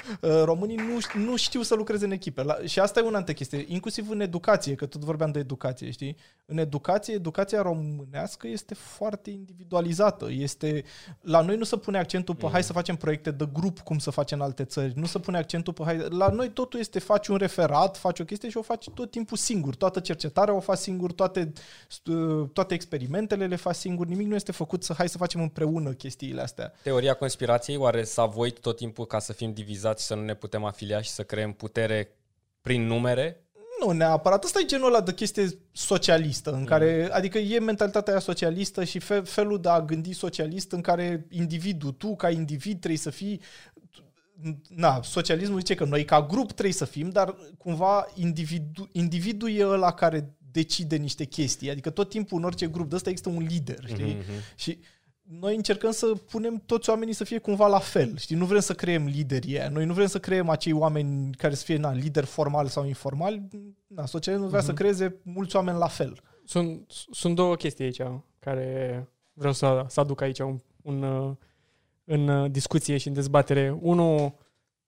Uh, 0.20 0.42
românii 0.44 0.76
nu, 0.76 1.22
nu 1.24 1.36
știu 1.36 1.62
să 1.62 1.74
lucreze 1.74 2.04
în 2.04 2.10
echipe. 2.10 2.42
La, 2.42 2.56
și 2.64 2.80
asta 2.80 3.00
e 3.00 3.02
una 3.02 3.16
altă 3.16 3.32
chestie, 3.32 3.64
inclusiv 3.68 4.10
în 4.10 4.20
educație, 4.20 4.74
că 4.74 4.86
tot 4.86 5.04
vorbeam 5.04 5.30
de 5.30 5.38
educație, 5.38 5.90
știi? 5.90 6.16
În 6.46 6.58
educație, 6.58 7.14
educația 7.14 7.62
românească 7.62 8.48
este 8.48 8.74
foarte 8.74 9.30
individualizată. 9.30 10.26
Este, 10.30 10.84
la 11.20 11.40
noi 11.40 11.56
nu 11.56 11.64
se 11.64 11.76
pune 11.76 11.98
accentul 11.98 12.34
pe 12.34 12.44
Mm. 12.44 12.50
hai 12.52 12.62
să 12.62 12.72
facem 12.72 12.96
proiecte 12.96 13.30
de 13.30 13.48
grup, 13.52 13.78
cum 13.80 13.98
se 13.98 14.10
face 14.10 14.34
în 14.34 14.40
alte 14.40 14.64
țări. 14.64 14.92
Nu 14.96 15.06
se 15.06 15.18
pune 15.18 15.38
accentul 15.38 15.72
pe 15.72 15.82
hai... 15.84 16.06
La 16.08 16.28
noi 16.28 16.50
totul 16.50 16.80
este 16.80 16.98
faci 16.98 17.26
un 17.28 17.36
referat, 17.36 17.96
faci 17.96 18.20
o 18.20 18.24
chestie 18.24 18.48
și 18.50 18.56
o 18.56 18.62
faci 18.62 18.90
tot 18.94 19.10
timpul 19.10 19.36
singur. 19.36 19.74
Toată 19.74 20.00
cercetarea 20.00 20.54
o 20.54 20.60
faci 20.60 20.78
singur, 20.78 21.12
toate, 21.12 21.52
stu- 21.88 22.50
toate 22.52 22.74
experimentele 22.74 23.46
le 23.46 23.56
faci 23.56 23.74
singur. 23.76 24.06
Nimic 24.06 24.26
nu 24.26 24.34
este 24.34 24.52
făcut 24.52 24.84
să 24.84 24.92
hai 24.96 25.08
să 25.08 25.18
facem 25.18 25.40
împreună 25.40 25.90
chestiile 25.90 26.40
astea. 26.42 26.72
Teoria 26.82 27.14
conspirației 27.14 27.76
oare 27.76 28.02
s-a 28.02 28.24
voit 28.24 28.58
tot 28.60 28.76
timpul 28.76 29.06
ca 29.06 29.18
să 29.18 29.32
fim 29.32 29.52
divizați 29.52 29.91
și 29.98 30.04
să 30.04 30.14
nu 30.14 30.22
ne 30.22 30.34
putem 30.34 30.64
afilia 30.64 31.00
și 31.00 31.10
să 31.10 31.22
creăm 31.22 31.52
putere 31.52 32.16
prin 32.60 32.86
numere? 32.86 33.36
Nu 33.84 33.90
neapărat. 33.90 34.44
Asta 34.44 34.58
e 34.60 34.64
genul 34.64 34.86
ăla 34.86 35.00
de 35.00 35.14
chestie 35.14 35.48
socialistă, 35.72 36.50
Mm. 36.50 36.58
în 36.58 36.64
care, 36.64 37.08
adică 37.12 37.38
e 37.38 37.58
mentalitatea 37.58 38.12
aia 38.12 38.22
socialistă 38.22 38.84
și 38.84 38.98
fe, 38.98 39.20
felul 39.20 39.60
de 39.60 39.68
a 39.68 39.80
gândi 39.82 40.12
socialist 40.12 40.72
în 40.72 40.80
care 40.80 41.26
individul, 41.30 41.92
tu 41.92 42.16
ca 42.16 42.30
individ 42.30 42.78
trebuie 42.78 42.98
să 42.98 43.10
fii 43.10 43.40
Na, 44.68 45.02
socialismul 45.02 45.58
zice 45.58 45.74
că 45.74 45.84
noi 45.84 46.04
ca 46.04 46.22
grup 46.26 46.52
trebuie 46.52 46.74
să 46.74 46.84
fim, 46.84 47.08
dar 47.10 47.36
cumva 47.58 48.06
individu, 48.14 48.88
individul 48.92 49.50
e 49.50 49.66
ăla 49.66 49.92
care 49.92 50.34
decide 50.52 50.96
niște 50.96 51.24
chestii. 51.24 51.70
Adică 51.70 51.90
tot 51.90 52.08
timpul 52.08 52.38
în 52.38 52.44
orice 52.44 52.66
grup 52.66 52.88
de 52.88 52.94
ăsta 52.96 53.10
există 53.10 53.30
un 53.30 53.46
lider, 53.48 53.84
știi? 53.86 54.14
Mhm. 54.18 54.30
Și 54.54 54.78
noi 55.40 55.56
încercăm 55.56 55.90
să 55.90 56.12
punem 56.30 56.62
toți 56.66 56.90
oamenii 56.90 57.14
să 57.14 57.24
fie 57.24 57.38
cumva 57.38 57.66
la 57.66 57.78
fel, 57.78 58.16
știi? 58.18 58.36
Nu 58.36 58.44
vrem 58.44 58.60
să 58.60 58.74
creăm 58.74 59.04
liderii 59.04 59.58
aia. 59.58 59.68
Noi 59.68 59.84
nu 59.84 59.92
vrem 59.92 60.06
să 60.06 60.18
creăm 60.18 60.48
acei 60.48 60.72
oameni 60.72 61.34
care 61.34 61.54
să 61.54 61.64
fie, 61.64 61.76
na, 61.76 61.92
lideri 61.92 62.26
formali 62.26 62.68
sau 62.68 62.86
informali. 62.86 63.48
Na, 63.86 64.06
socialismul 64.06 64.50
vrea 64.50 64.62
să 64.62 64.72
creeze 64.72 65.16
mulți 65.22 65.56
oameni 65.56 65.78
la 65.78 65.86
fel. 65.86 66.20
Sunt, 66.44 66.84
sunt 67.10 67.34
două 67.34 67.56
chestii 67.56 67.84
aici 67.84 68.00
care 68.38 69.08
vreau 69.32 69.52
să, 69.52 69.84
să 69.88 70.00
aduc 70.00 70.20
aici 70.20 70.38
un, 70.38 70.60
un, 70.82 71.02
uh, 71.02 71.36
în 72.04 72.28
uh, 72.28 72.50
discuție 72.50 72.96
și 72.96 73.08
în 73.08 73.14
dezbatere. 73.14 73.78
Unul, 73.80 74.34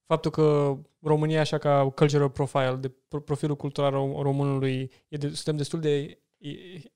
faptul 0.05 0.31
că 0.31 0.77
România, 1.01 1.39
așa 1.39 1.57
ca 1.57 1.89
cultural 1.95 2.29
profile, 2.29 2.77
de 2.79 2.91
pro- 3.07 3.21
profilul 3.21 3.55
cultural 3.55 3.91
rom- 3.91 4.21
românului, 4.21 4.91
e 5.07 5.17
de, 5.17 5.27
suntem 5.27 5.55
destul 5.55 5.79
de 5.79 5.99
i- 5.99 6.23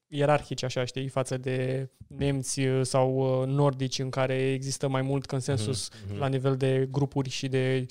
ierarhici, 0.08 0.64
așa, 0.64 0.86
știi, 0.86 1.08
față 1.08 1.38
de 1.38 1.90
nemți 2.08 2.60
uh, 2.60 2.80
sau 2.86 3.42
uh, 3.42 3.48
nordici, 3.48 4.00
în 4.00 4.10
care 4.10 4.52
există 4.52 4.88
mai 4.88 5.02
mult 5.02 5.26
consensus 5.26 5.90
Mhm. 6.08 6.18
la 6.20 6.28
nivel 6.28 6.58
de 6.58 6.88
grupuri 6.92 7.30
și 7.30 7.48
de 7.48 7.86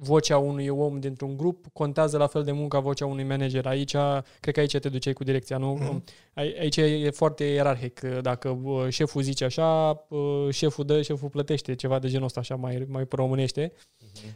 vocea 0.00 0.38
unui 0.38 0.68
om 0.68 1.00
dintr-un 1.00 1.36
grup 1.36 1.66
contează 1.72 2.16
la 2.18 2.26
fel 2.26 2.44
de 2.44 2.52
mult 2.52 2.68
ca 2.68 2.78
vocea 2.78 3.06
unui 3.06 3.24
manager. 3.24 3.66
Aici, 3.66 3.96
cred 4.40 4.54
că 4.54 4.60
aici 4.60 4.76
te 4.78 4.88
duceai 4.88 5.12
cu 5.12 5.24
direcția, 5.24 5.56
nu? 5.56 5.72
Mhm. 5.74 6.04
Aici 6.34 6.76
e 6.76 7.10
foarte 7.10 7.44
ierarhic. 7.44 8.00
Dacă 8.00 8.48
uh, 8.48 8.86
șeful 8.88 9.22
zice 9.22 9.44
așa, 9.44 10.04
uh, 10.08 10.48
șeful 10.50 10.84
dă, 10.84 11.02
șeful 11.02 11.28
plătește, 11.28 11.74
ceva 11.74 11.98
de 11.98 12.08
genul 12.08 12.24
ăsta, 12.24 12.40
așa 12.40 12.54
mai, 12.56 12.84
mai 12.88 13.04
pe 13.04 13.16
românește. 13.16 13.72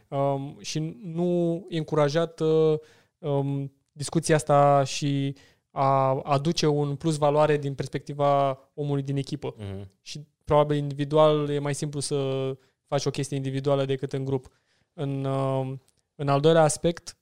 Um, 0.08 0.56
și 0.60 0.96
nu 1.04 1.64
e 1.68 1.78
încurajat 1.78 2.40
uh, 2.40 2.78
um, 3.18 3.72
discuția 3.92 4.34
asta 4.34 4.84
și 4.84 5.34
a 5.72 6.20
aduce 6.22 6.66
un 6.66 6.96
plus 6.96 7.16
valoare 7.16 7.56
din 7.56 7.74
perspectiva 7.74 8.58
omului 8.74 9.02
din 9.02 9.16
echipă. 9.16 9.54
Mhm. 9.58 9.90
Și 10.02 10.26
probabil 10.44 10.76
individual 10.76 11.50
e 11.50 11.58
mai 11.58 11.74
simplu 11.74 12.00
să 12.00 12.50
faci 12.86 13.04
o 13.04 13.10
chestie 13.10 13.36
individuală 13.36 13.84
decât 13.84 14.12
în 14.12 14.24
grup. 14.24 14.48
În, 14.92 15.24
uh, 15.24 15.72
în 16.14 16.28
al 16.28 16.40
doilea 16.40 16.62
aspect 16.62 17.16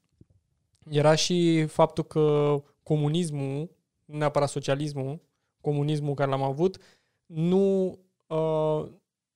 era 0.91 1.15
și 1.15 1.67
faptul 1.67 2.05
că 2.05 2.57
comunismul, 2.83 3.71
nu 4.05 4.17
neapărat 4.17 4.49
socialismul, 4.49 5.21
comunismul 5.61 6.15
care 6.15 6.31
l-am 6.31 6.43
avut, 6.43 6.77
nu, 7.27 7.99
uh, 8.27 8.87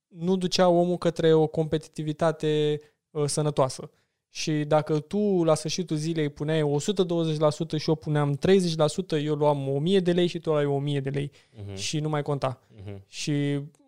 nu 0.08 0.36
ducea 0.36 0.68
omul 0.68 0.96
către 0.96 1.32
o 1.32 1.46
competitivitate 1.46 2.80
uh, 3.10 3.24
sănătoasă. 3.26 3.90
Și 4.36 4.52
dacă 4.52 4.98
tu 4.98 5.42
la 5.44 5.54
sfârșitul 5.54 5.96
zilei 5.96 6.28
puneai 6.28 6.62
120% 6.62 7.76
și 7.78 7.88
eu 7.88 7.94
puneam 7.94 8.36
30%, 8.36 9.22
eu 9.22 9.34
luam 9.34 9.68
1000 9.68 10.00
de 10.00 10.12
lei 10.12 10.26
și 10.26 10.38
tu 10.38 10.50
luai 10.50 10.64
1000 10.64 11.00
de 11.00 11.10
lei 11.10 11.30
Mhm. 11.66 11.74
și 11.76 11.98
nu 12.00 12.08
mai 12.08 12.22
conta. 12.22 12.60
Mhm. 12.84 13.02
Și 13.08 13.32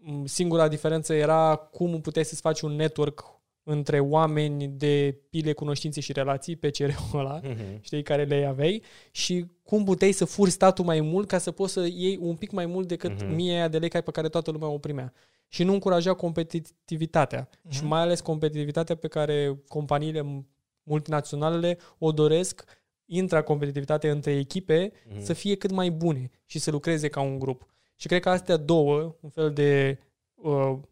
m, 0.01 0.25
singura 0.25 0.69
diferență 0.69 1.15
era 1.15 1.57
cum 1.57 2.01
puteai 2.01 2.25
să-ți 2.25 2.41
faci 2.41 2.61
un 2.61 2.73
network 2.73 3.25
între 3.69 4.01
oameni 4.01 4.69
de 4.69 5.19
pile, 5.31 5.53
cunoștințe 5.53 6.01
și 6.01 6.13
relații 6.13 6.57
pe 6.57 6.71
CR-ul 6.71 7.19
ăla, 7.21 7.41
Mhm. 7.43 7.59
știi, 7.81 8.03
care 8.03 8.25
le 8.25 8.45
aveai 8.45 8.83
și 9.11 9.47
cum 9.63 9.85
puteai 9.85 10.13
să 10.13 10.25
furi 10.25 10.51
statul 10.51 10.85
mai 10.85 11.01
mult 11.01 11.29
ca 11.29 11.39
să 11.39 11.51
poți 11.51 11.73
să 11.73 11.81
iei 11.93 12.19
un 12.21 12.35
pic 12.37 12.51
mai 12.51 12.67
mult 12.67 12.89
decât 12.89 13.11
Mhm. 13.11 13.25
mm-hmm. 13.25 13.35
mie 13.35 13.53
aia 13.53 13.69
de 13.69 13.79
lei 13.79 13.89
pe 13.89 14.11
care 14.11 14.29
toată 14.29 14.51
lumea 14.51 14.69
o 14.69 14.79
primea. 14.79 15.13
Și 15.49 15.63
nu 15.65 15.73
încuraja 15.73 16.15
competitivitatea. 16.15 17.49
Mhm. 17.63 17.73
Și 17.75 17.85
mai 17.85 18.01
ales 18.01 18.21
competitivitatea 18.21 18.95
pe 18.95 19.09
care 19.09 19.59
companiile 19.69 20.45
multinaționalele 20.83 21.79
o 21.99 22.13
doresc 22.13 22.65
intracompetitivitate 23.05 24.11
între 24.11 24.33
echipe 24.37 24.93
Mhm. 25.09 25.21
să 25.23 25.33
fie 25.33 25.55
cât 25.57 25.71
mai 25.71 25.91
bune 25.91 26.31
și 26.45 26.59
să 26.59 26.71
lucreze 26.71 27.09
ca 27.09 27.21
un 27.21 27.39
grup. 27.39 27.67
Și 27.97 28.07
cred 28.07 28.21
că 28.21 28.29
astea 28.29 28.57
două, 28.57 29.17
un 29.21 29.31
fel 29.31 29.53
de 29.53 29.99
uh, 30.01 30.05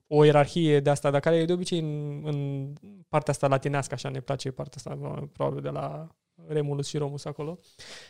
o 0.07 0.25
ierarhie 0.25 0.81
de 0.81 0.91
asta, 0.91 1.11
dar 1.11 1.21
care 1.21 1.37
e 1.37 1.45
de 1.45 1.53
obicei 1.53 1.79
în, 1.79 2.23
în 2.25 2.69
partea 3.09 3.33
asta 3.33 3.47
latinească, 3.47 3.95
așa 3.95 4.09
ne 4.09 4.21
place 4.21 4.51
partea 4.51 4.75
asta, 4.77 4.99
uh, 5.03 5.23
probabil 5.33 5.63
de 5.63 5.69
la 5.69 6.09
Remulus 6.47 6.87
și 6.87 6.99
Romus 6.99 7.25
acolo. 7.25 7.59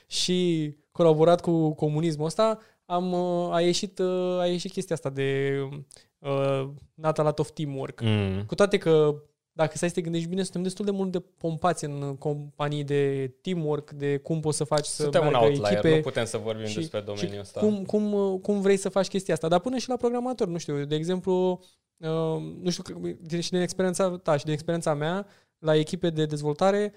Și 0.06 0.70
colaborat 0.92 1.40
cu 1.40 1.74
comunismul 1.74 2.26
ăsta, 2.26 2.58
am, 2.86 3.12
uh, 3.12 3.52
a, 3.52 3.60
ieșit, 3.60 3.98
uh, 3.98 4.38
a 4.38 4.46
ieșit 4.46 4.72
chestia 4.72 4.94
asta 4.94 5.10
de 5.10 5.58
uh, 6.18 6.68
not 6.94 7.18
a 7.18 7.22
lot 7.22 7.38
of 7.38 7.50
teamwork. 7.50 8.00
Mhm. 8.00 8.46
Cu 8.46 8.54
toate 8.54 8.78
că 8.78 9.22
dacă 9.56 9.76
stai 9.76 9.88
să 9.88 9.94
te 9.94 10.00
gândești 10.00 10.28
bine, 10.28 10.42
suntem 10.42 10.62
destul 10.62 10.84
de 10.84 10.90
mult 10.90 11.10
de 11.12 11.20
pompați 11.20 11.84
în 11.84 12.16
companii 12.18 12.84
de 12.84 13.32
teamwork, 13.40 13.90
de 13.90 14.16
cum 14.16 14.40
poți 14.40 14.56
să 14.56 14.64
faci 14.64 14.84
să 14.84 15.02
Suntem 15.02 15.24
un 15.24 15.30
meargă 15.30 15.46
outlier, 15.48 15.72
echipe. 15.72 15.94
nu 15.94 16.00
putem 16.02 16.24
să 16.24 16.38
vorbim 16.38 16.64
și- 16.66 16.74
despre 16.78 17.00
domeniul 17.00 17.32
și 17.32 17.38
ăsta. 17.40 17.60
Cum, 17.60 17.84
cum, 17.84 18.12
uh, 18.12 18.40
cum 18.42 18.60
vrei 18.60 18.76
să 18.76 18.88
faci 18.88 19.08
chestia 19.08 19.34
asta? 19.34 19.48
Dar 19.48 19.60
până 19.60 19.76
și 19.76 19.88
la 19.88 19.96
programator, 19.96 20.48
nu 20.48 20.58
știu, 20.58 20.84
de 20.84 20.94
exemplu, 20.94 21.60
uh, 21.96 22.08
nu 22.62 22.70
știu, 22.70 22.82
că- 22.82 22.94
din, 23.20 23.40
și 23.40 23.50
din 23.50 23.60
experiența 23.60 24.16
ta 24.22 24.36
și 24.36 24.44
din 24.44 24.52
experiența 24.52 24.94
mea, 24.94 25.26
la 25.58 25.76
echipe 25.76 26.10
de 26.10 26.26
dezvoltare, 26.26 26.92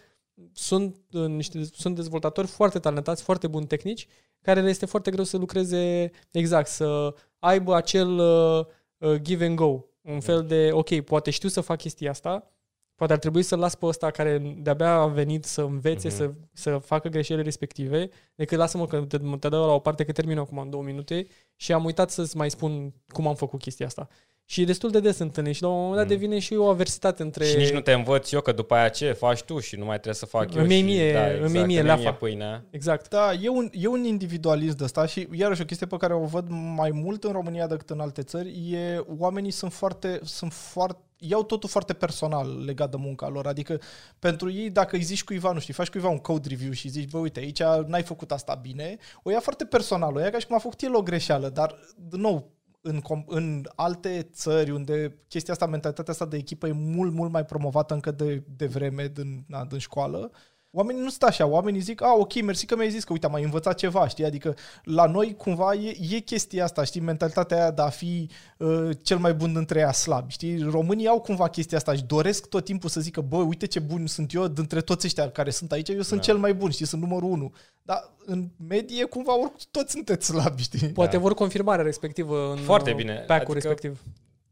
sunt, 0.54 0.96
uh, 1.14 1.26
niște, 1.26 1.64
sunt 1.74 1.96
dezvoltatori 1.96 2.48
foarte 2.48 2.80
talentați, 2.80 3.24
foarte 3.24 3.48
buni 3.48 3.68
tehnici, 3.68 4.08
care 4.42 4.62
le 4.62 4.70
este 4.70 4.86
foarte 4.86 5.12
greu 5.12 5.24
să 5.24 5.38
lucreze 5.38 6.12
exact, 6.32 6.68
să 6.68 7.14
aibă 7.40 7.76
acel 7.76 8.18
uh, 8.18 8.66
uh, 8.98 9.16
give 9.22 9.46
and 9.46 9.56
go. 9.56 9.82
Un 10.08 10.20
fel 10.20 10.46
de, 10.46 10.70
ok, 10.72 11.00
poate 11.02 11.30
știu 11.32 11.50
să 11.50 11.62
fac 11.62 11.78
chestia 11.78 12.10
asta, 12.10 12.52
poate 12.96 13.14
ar 13.14 13.20
trebui 13.20 13.44
să-l 13.44 13.60
las 13.60 13.76
pe 13.76 13.86
ăsta 13.86 14.12
care 14.12 14.56
de-abia 14.58 14.94
a 14.94 15.08
venit 15.08 15.46
să 15.46 15.62
învețe, 15.62 16.08
Mhm. 16.08 16.16
să, 16.18 16.32
să 16.54 16.78
facă 16.78 17.08
greșelile 17.10 17.44
respective, 17.44 18.10
decât 18.36 18.58
lasă-mă 18.58 18.88
că 18.88 19.02
te, 19.02 19.18
te 19.40 19.50
dau 19.50 19.66
la 19.66 19.74
o 19.74 19.80
parte 19.80 20.04
că 20.06 20.12
termin 20.12 20.38
acum 20.38 20.58
în 20.58 20.70
două 20.70 20.84
minute 20.84 21.28
și 21.56 21.74
am 21.74 21.86
uitat 21.86 22.10
să-ți 22.10 22.38
mai 22.38 22.50
spun 22.50 22.94
cum 23.08 23.28
am 23.28 23.36
făcut 23.36 23.60
chestia 23.62 23.86
asta. 23.86 24.08
Și 24.50 24.62
e 24.62 24.66
destul 24.66 24.90
de 24.92 25.00
des 25.00 25.18
întâlnit 25.20 25.56
și 25.56 25.62
la 25.62 25.68
un 25.68 25.76
moment 25.76 25.96
dat 25.96 26.06
Mhm. 26.06 26.14
devine 26.14 26.40
și 26.40 26.54
o 26.56 26.66
aversitate 26.70 27.22
între... 27.24 27.46
Și 27.46 27.58
nici 27.58 27.72
nu 27.72 27.82
te 27.82 27.92
învăț 27.92 28.32
eu, 28.32 28.42
că 28.42 28.52
după 28.52 28.74
aia 28.76 28.90
ce 28.90 29.12
faci 29.12 29.42
tu 29.42 29.60
și 29.60 29.76
nu 29.76 29.86
mai 29.86 29.94
trebuie 29.96 30.14
să 30.14 30.26
fac 30.26 30.54
eu. 30.54 30.62
Îmi 30.62 30.72
iei 30.74 30.80
și, 30.82 30.86
mie- 30.86 31.14
da, 31.14 31.20
îmi 31.26 31.34
exact, 31.34 31.42
iei 31.42 31.52
mie 31.52 31.62
îmi 31.64 31.74
iei 31.74 31.84
leafa. 31.84 32.14
pâinea. 32.14 32.66
Exact. 32.70 33.10
Da, 33.10 33.34
e 33.42 33.50
un, 33.50 33.70
e 33.72 33.88
un 33.88 34.04
individualist 34.04 34.78
de 34.78 34.84
ăsta 34.84 35.06
și 35.06 35.28
iarăși 35.32 35.62
o 35.62 35.66
chestie 35.66 35.88
pe 35.88 35.98
care 35.98 36.14
o 36.14 36.26
văd 36.26 36.46
mai 36.76 36.92
mult 36.92 37.24
în 37.24 37.32
România 37.32 37.68
decât 37.68 37.90
în 37.90 38.00
alte 38.00 38.22
țări 38.22 38.72
e 38.74 39.04
oamenii 39.18 39.52
sunt 39.52 39.74
foarte, 39.74 40.20
sunt 40.24 40.54
foarte 40.54 41.02
iau 41.20 41.44
totul 41.44 41.70
foarte 41.70 41.94
personal 41.94 42.64
legat 42.66 42.90
de 42.92 42.98
munca 43.00 43.28
lor. 43.30 43.48
Adică 43.48 43.80
pentru 44.20 44.52
ei, 44.52 44.70
dacă 44.70 44.96
îi 44.96 45.02
zici 45.02 45.24
cuiva, 45.24 45.52
nu 45.52 45.60
știu, 45.60 45.74
faci 45.74 45.90
cuiva 45.90 46.10
un 46.10 46.18
code 46.18 46.48
review 46.50 46.72
și 46.72 46.88
zici, 46.90 47.10
bă, 47.10 47.18
uite, 47.18 47.40
aici 47.40 47.62
n-ai 47.86 48.04
făcut 48.04 48.32
asta 48.32 48.60
bine, 48.62 48.98
o 49.24 49.30
ia 49.32 49.40
foarte 49.40 49.66
personal, 49.66 50.16
o 50.16 50.20
ia 50.20 50.30
ca 50.30 50.40
și 50.40 50.46
cum 50.48 50.56
a 50.56 50.60
făcut 50.60 50.82
el 50.82 50.96
o 50.96 51.02
greșeală, 51.02 51.50
dar, 51.50 51.76
din 52.10 52.22
nou, 52.22 52.52
în, 52.88 53.02
com- 53.02 53.26
în 53.28 53.64
alte 53.76 54.30
țări 54.32 54.72
unde 54.72 55.18
chestia 55.28 55.54
asta, 55.54 55.66
mentalitatea 55.66 56.14
asta 56.14 56.26
de 56.26 56.38
echipă 56.38 56.68
e 56.68 56.72
mult, 56.72 57.14
mult 57.14 57.32
mai 57.32 57.46
promovată 57.46 57.94
încă 57.94 58.12
de, 58.12 58.44
de 58.56 58.66
vreme 58.66 59.08
din, 59.08 59.44
na, 59.48 59.66
din 59.66 59.78
școală, 59.78 60.32
Oamenii 60.78 61.02
nu 61.02 61.10
stau 61.10 61.30
așa, 61.30 61.46
oamenii 61.46 61.80
zic, 61.80 62.02
a, 62.02 62.14
ok, 62.18 62.42
mersi 62.42 62.66
că 62.66 62.76
mi-ai 62.76 62.90
zis 62.90 63.04
că, 63.04 63.14
uite, 63.14 63.26
am 63.26 63.32
mai 63.32 63.44
învățat 63.44 63.76
ceva, 63.78 64.08
știi? 64.08 64.26
Adică 64.26 64.56
la 64.84 65.06
noi 65.06 65.36
cumva 65.36 65.74
e, 65.74 65.98
e 66.16 66.20
chestia 66.20 66.64
asta, 66.64 66.84
știi? 66.84 67.02
Mentalitatea 67.02 67.58
aia 67.58 67.72
de 67.72 67.82
a 67.82 67.90
fi 67.90 68.30
uh, 68.58 68.90
cel 69.02 69.18
mai 69.18 69.34
bun 69.34 69.54
dintre 69.54 69.80
ea 69.80 69.92
slabi, 69.92 70.32
știi? 70.32 70.62
Românii 70.62 71.08
au 71.08 71.22
cumva 71.22 71.48
chestia 71.50 71.78
asta 71.78 71.94
și 71.94 72.04
doresc 72.04 72.48
tot 72.48 72.66
timpul 72.66 72.90
să 72.90 73.00
zică, 73.00 73.22
bă, 73.22 73.38
uite 73.38 73.66
ce 73.68 73.80
bun 73.80 74.08
sunt 74.08 74.34
eu 74.34 74.48
dintre 74.48 74.82
toți 74.82 75.06
ăștia 75.06 75.30
care 75.30 75.50
sunt 75.50 75.72
aici, 75.72 75.90
eu 75.90 76.02
sunt 76.02 76.20
Da. 76.20 76.26
cel 76.26 76.38
mai 76.38 76.54
bun, 76.54 76.70
știi? 76.70 76.86
Sunt 76.86 77.02
numărul 77.02 77.30
unu. 77.32 77.54
Dar 77.82 78.12
în 78.26 78.48
medie 78.68 79.04
cumva 79.06 79.40
ori 79.40 79.52
toți 79.72 79.92
sunteți 79.92 80.26
slabi, 80.26 80.62
știi? 80.62 80.88
Poate 80.90 81.16
Da. 81.16 81.22
vor 81.22 81.34
confirmarea 81.34 81.84
respectivă 81.84 82.52
în 82.52 82.58
Foarte 82.58 82.90
uh, 82.90 82.96
bine. 82.96 83.14
pack-ul 83.14 83.56
Adică 83.56 83.68
respectiv. 83.68 84.02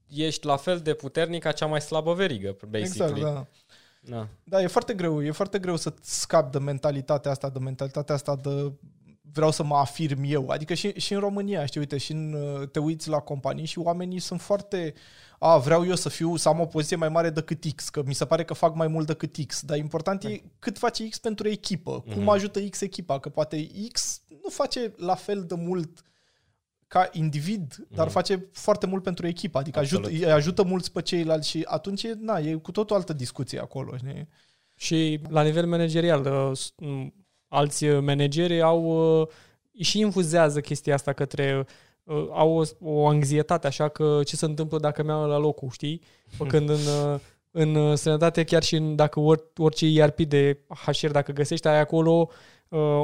Ești 0.07 0.45
la 0.45 0.55
fel 0.55 0.79
de 0.79 0.93
puternic 0.93 1.41
ca 1.43 1.51
cea 1.51 1.65
mai 1.65 1.81
slabă 1.81 2.13
verigă, 2.13 2.55
basically. 2.69 3.19
Exact, 3.19 3.33
da. 3.35 3.47
Da. 4.09 4.27
Da, 4.43 4.61
e 4.61 4.67
foarte 4.67 4.93
greu, 4.93 5.23
e 5.23 5.31
foarte 5.31 5.59
greu 5.59 5.75
să 5.75 5.93
scapi 6.01 6.51
de 6.51 6.59
mentalitatea 6.63 7.31
asta, 7.31 7.49
de 7.49 7.59
mentalitatea 7.59 8.15
asta 8.15 8.35
de 8.35 8.71
vreau 9.31 9.51
să 9.51 9.63
mă 9.63 9.75
afirm 9.75 10.21
eu. 10.25 10.49
Adică 10.49 10.73
și, 10.73 10.99
și 10.99 11.13
în 11.13 11.19
România, 11.19 11.65
știi, 11.65 11.79
uite, 11.79 11.97
și 11.97 12.11
în, 12.11 12.33
uh, 12.33 12.67
te 12.69 12.79
uiți 12.79 13.09
la 13.09 13.19
companii 13.19 13.65
și 13.65 13.79
oamenii 13.79 14.19
sunt 14.19 14.41
foarte 14.41 14.93
a, 15.39 15.57
vreau 15.57 15.85
eu 15.85 15.95
să 15.95 16.09
fiu, 16.09 16.35
să 16.35 16.49
am 16.49 16.59
o 16.59 16.65
poziție 16.65 16.95
mai 16.95 17.09
mare 17.09 17.29
decât 17.29 17.63
X, 17.75 17.89
că 17.89 18.01
mi 18.05 18.13
se 18.13 18.25
pare 18.25 18.43
că 18.43 18.53
fac 18.53 18.75
mai 18.75 18.87
mult 18.87 19.07
decât 19.07 19.35
X, 19.47 19.61
dar 19.61 19.77
important 19.77 20.23
e 20.23 20.41
cât 20.59 20.77
face 20.77 21.09
X 21.09 21.17
pentru 21.19 21.47
echipă, 21.47 21.99
cum 21.99 22.19
Mhm. 22.21 22.27
ajută 22.29 22.59
X 22.59 22.81
echipa, 22.81 23.19
că 23.19 23.29
poate 23.29 23.67
X 23.91 24.21
nu 24.43 24.49
face 24.49 24.93
la 24.97 25.15
fel 25.15 25.43
de 25.43 25.55
mult 25.55 26.01
ca 26.95 27.09
individ, 27.11 27.75
dar 27.89 28.05
Mhm. 28.05 28.13
face 28.13 28.49
foarte 28.51 28.85
mult 28.85 29.03
pentru 29.03 29.27
echipă, 29.27 29.57
adică 29.57 29.79
ajută, 29.79 30.05
Absolut. 30.05 30.25
îi 30.25 30.31
ajută 30.31 30.63
mulți 30.63 30.91
pe 30.91 31.01
ceilalți 31.01 31.49
și 31.49 31.61
atunci, 31.65 32.03
e, 32.03 32.13
na, 32.19 32.37
e 32.39 32.53
cu 32.53 32.71
tot 32.71 32.91
o 32.91 32.95
altă 32.95 33.13
discuție 33.13 33.59
acolo, 33.59 33.97
știi? 33.97 34.27
Și 34.75 35.19
la 35.29 35.41
nivel 35.41 35.65
managerial, 35.65 36.25
uh, 36.49 36.57
s- 36.57 36.73
m, 36.77 37.13
alți 37.47 37.85
uh, 37.85 38.01
manageri 38.03 38.61
au 38.61 39.19
uh, 39.21 39.27
și 39.79 39.99
infuzează 39.99 40.59
chestia 40.61 40.93
asta 40.93 41.13
către 41.13 41.65
uh, 42.03 42.27
au 42.31 42.57
o, 42.57 42.63
o 42.79 43.07
anxietate, 43.07 43.67
așa 43.67 43.87
că 43.87 44.21
ce 44.25 44.35
se 44.35 44.45
întâmplă 44.45 44.79
dacă 44.79 45.03
mi 45.03 45.09
la 45.09 45.37
locul, 45.37 45.69
știi? 45.71 46.01
Pe 46.37 46.45
când 46.45 46.69
în, 46.69 46.75
uh, 46.75 47.19
în 47.51 47.75
uh, 47.75 47.97
sănătate, 47.97 48.43
chiar 48.43 48.63
și 48.63 48.75
în, 48.75 48.95
dacă 48.95 49.19
or, 49.19 49.43
orice 49.57 49.85
ERP 49.85 50.19
de 50.21 50.59
HR, 50.85 51.07
dacă 51.11 51.31
găsești, 51.31 51.67
ai 51.67 51.79
acolo 51.79 52.27
uh, 52.29 52.35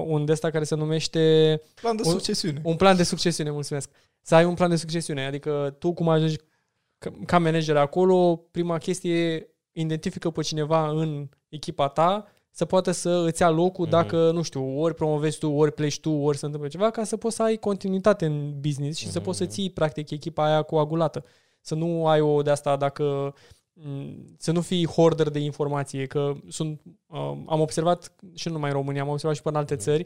un 0.06 0.26
de 0.26 0.32
ăsta 0.32 0.50
care 0.50 0.64
se 0.64 0.76
numește 0.76 1.62
Plan 1.82 1.96
de 1.96 2.02
O- 2.06 2.10
succesiune. 2.10 2.62
un 2.64 2.76
plan 2.76 2.96
de 2.96 3.04
succesiune, 3.04 3.52
mulțumesc. 3.52 3.90
Să 4.22 4.36
ai 4.36 4.46
un 4.46 4.54
plan 4.54 4.70
de 4.70 4.76
succesiune, 4.76 5.26
adică 5.26 5.76
tu 5.80 5.94
cum 5.94 6.10
ajungi 6.10 6.36
ca- 6.98 7.12
ca 7.26 7.40
manager 7.40 7.78
acolo, 7.78 8.36
prima 8.52 8.78
chestie 8.78 9.34
e 9.34 9.50
identifică 9.72 10.30
pe 10.30 10.42
cineva 10.42 10.90
în 10.90 11.30
echipa 11.50 11.88
ta 11.88 12.28
să 12.54 12.66
poată 12.66 12.92
să 12.92 13.24
îți 13.28 13.42
ia 13.42 13.50
locul 13.50 13.84
Mhm. 13.86 13.92
dacă, 13.94 14.32
nu 14.32 14.42
știu, 14.42 14.80
ori 14.80 14.94
promovezi 14.96 15.38
tu, 15.38 15.52
ori 15.52 15.72
pleci 15.72 16.00
tu, 16.00 16.12
ori 16.12 16.38
se 16.38 16.46
întâmplă 16.46 16.70
ceva, 16.70 16.90
ca 16.90 17.04
să 17.04 17.18
poți 17.18 17.36
să 17.36 17.44
ai 17.44 17.58
continuitate 17.58 18.26
în 18.26 18.54
business 18.60 18.98
și 19.00 19.06
să 19.10 19.18
Mhm. 19.18 19.24
poți 19.26 19.38
să 19.38 19.46
ții, 19.46 19.70
practic, 19.70 20.10
echipa 20.10 20.46
aia 20.46 20.62
coagulată. 20.62 21.26
Să 21.62 21.76
nu 21.76 22.08
ai 22.08 22.22
o 22.22 22.42
de 22.42 22.50
asta 22.50 22.76
dacă 22.76 23.04
m, 23.04 23.34
să 24.38 24.52
nu 24.52 24.62
fii 24.62 24.88
hoarder 24.88 25.30
de 25.30 25.40
informație, 25.40 26.06
că 26.06 26.34
sunt, 26.48 26.82
um, 27.08 27.46
am 27.50 27.60
observat 27.60 28.16
și 28.36 28.48
nu 28.48 28.54
numai 28.54 28.70
în 28.70 28.76
România, 28.76 29.02
am 29.02 29.08
observat 29.10 29.36
și 29.36 29.42
pe 29.42 29.50
în 29.50 29.56
alte 29.56 29.74
Mhm. 29.74 29.84
țări, 29.84 30.06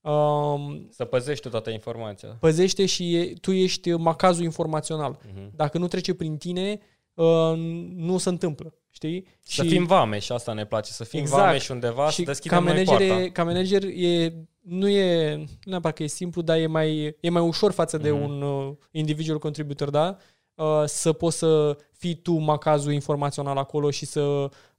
um, 0.00 0.86
Să 0.90 1.04
păzești 1.04 1.42
tu 1.42 1.48
toată 1.48 1.70
informația. 1.70 2.28
păzește 2.40 2.86
și 2.86 3.16
e, 3.16 3.32
tu 3.40 3.52
ești 3.52 3.90
macazul 3.92 4.44
informațional. 4.44 5.18
Mhm. 5.34 5.50
Dacă 5.56 5.78
nu 5.78 5.88
trece 5.88 6.14
prin 6.14 6.36
tine, 6.36 6.80
uh, 7.14 7.52
nu 7.94 8.18
se 8.18 8.28
întâmplă. 8.28 8.74
Știi? 8.92 9.26
Să 9.42 9.62
fim 9.62 9.86
vame 9.86 10.18
și 10.18 10.32
asta 10.32 10.52
ne 10.52 10.64
place, 10.66 10.92
să 10.92 11.04
fim 11.04 11.20
Exact. 11.20 11.42
vame 11.44 11.58
și 11.58 11.70
undeva, 11.70 12.08
și 12.10 12.16
să 12.16 12.22
deschidem 12.22 12.58
ca 12.58 12.64
noi 12.64 12.72
manager, 12.72 13.06
poarta. 13.06 13.22
e, 13.24 13.28
ca 13.28 13.44
manager 13.44 13.82
e, 13.84 14.34
nu 14.60 14.88
e 14.88 15.36
nu 15.36 15.44
neapărat 15.64 15.96
că 15.96 16.02
e 16.02 16.06
simplu, 16.06 16.42
dar 16.42 16.58
e 16.58 16.66
mai, 16.66 17.16
e 17.20 17.30
mai 17.30 17.42
ușor 17.42 17.72
față 17.72 17.98
de 17.98 18.10
Mhm. 18.10 18.22
un 18.22 18.42
uh, 18.42 18.72
individual 18.90 19.38
contributor, 19.38 19.90
da? 19.90 20.16
Uh, 20.60 20.82
să 20.86 21.12
poți 21.12 21.38
să 21.38 21.76
fii 21.92 22.14
tu 22.14 22.32
macazul 22.32 22.92
informațional 22.92 23.56
acolo 23.56 23.90
și 23.90 24.06
să 24.06 24.20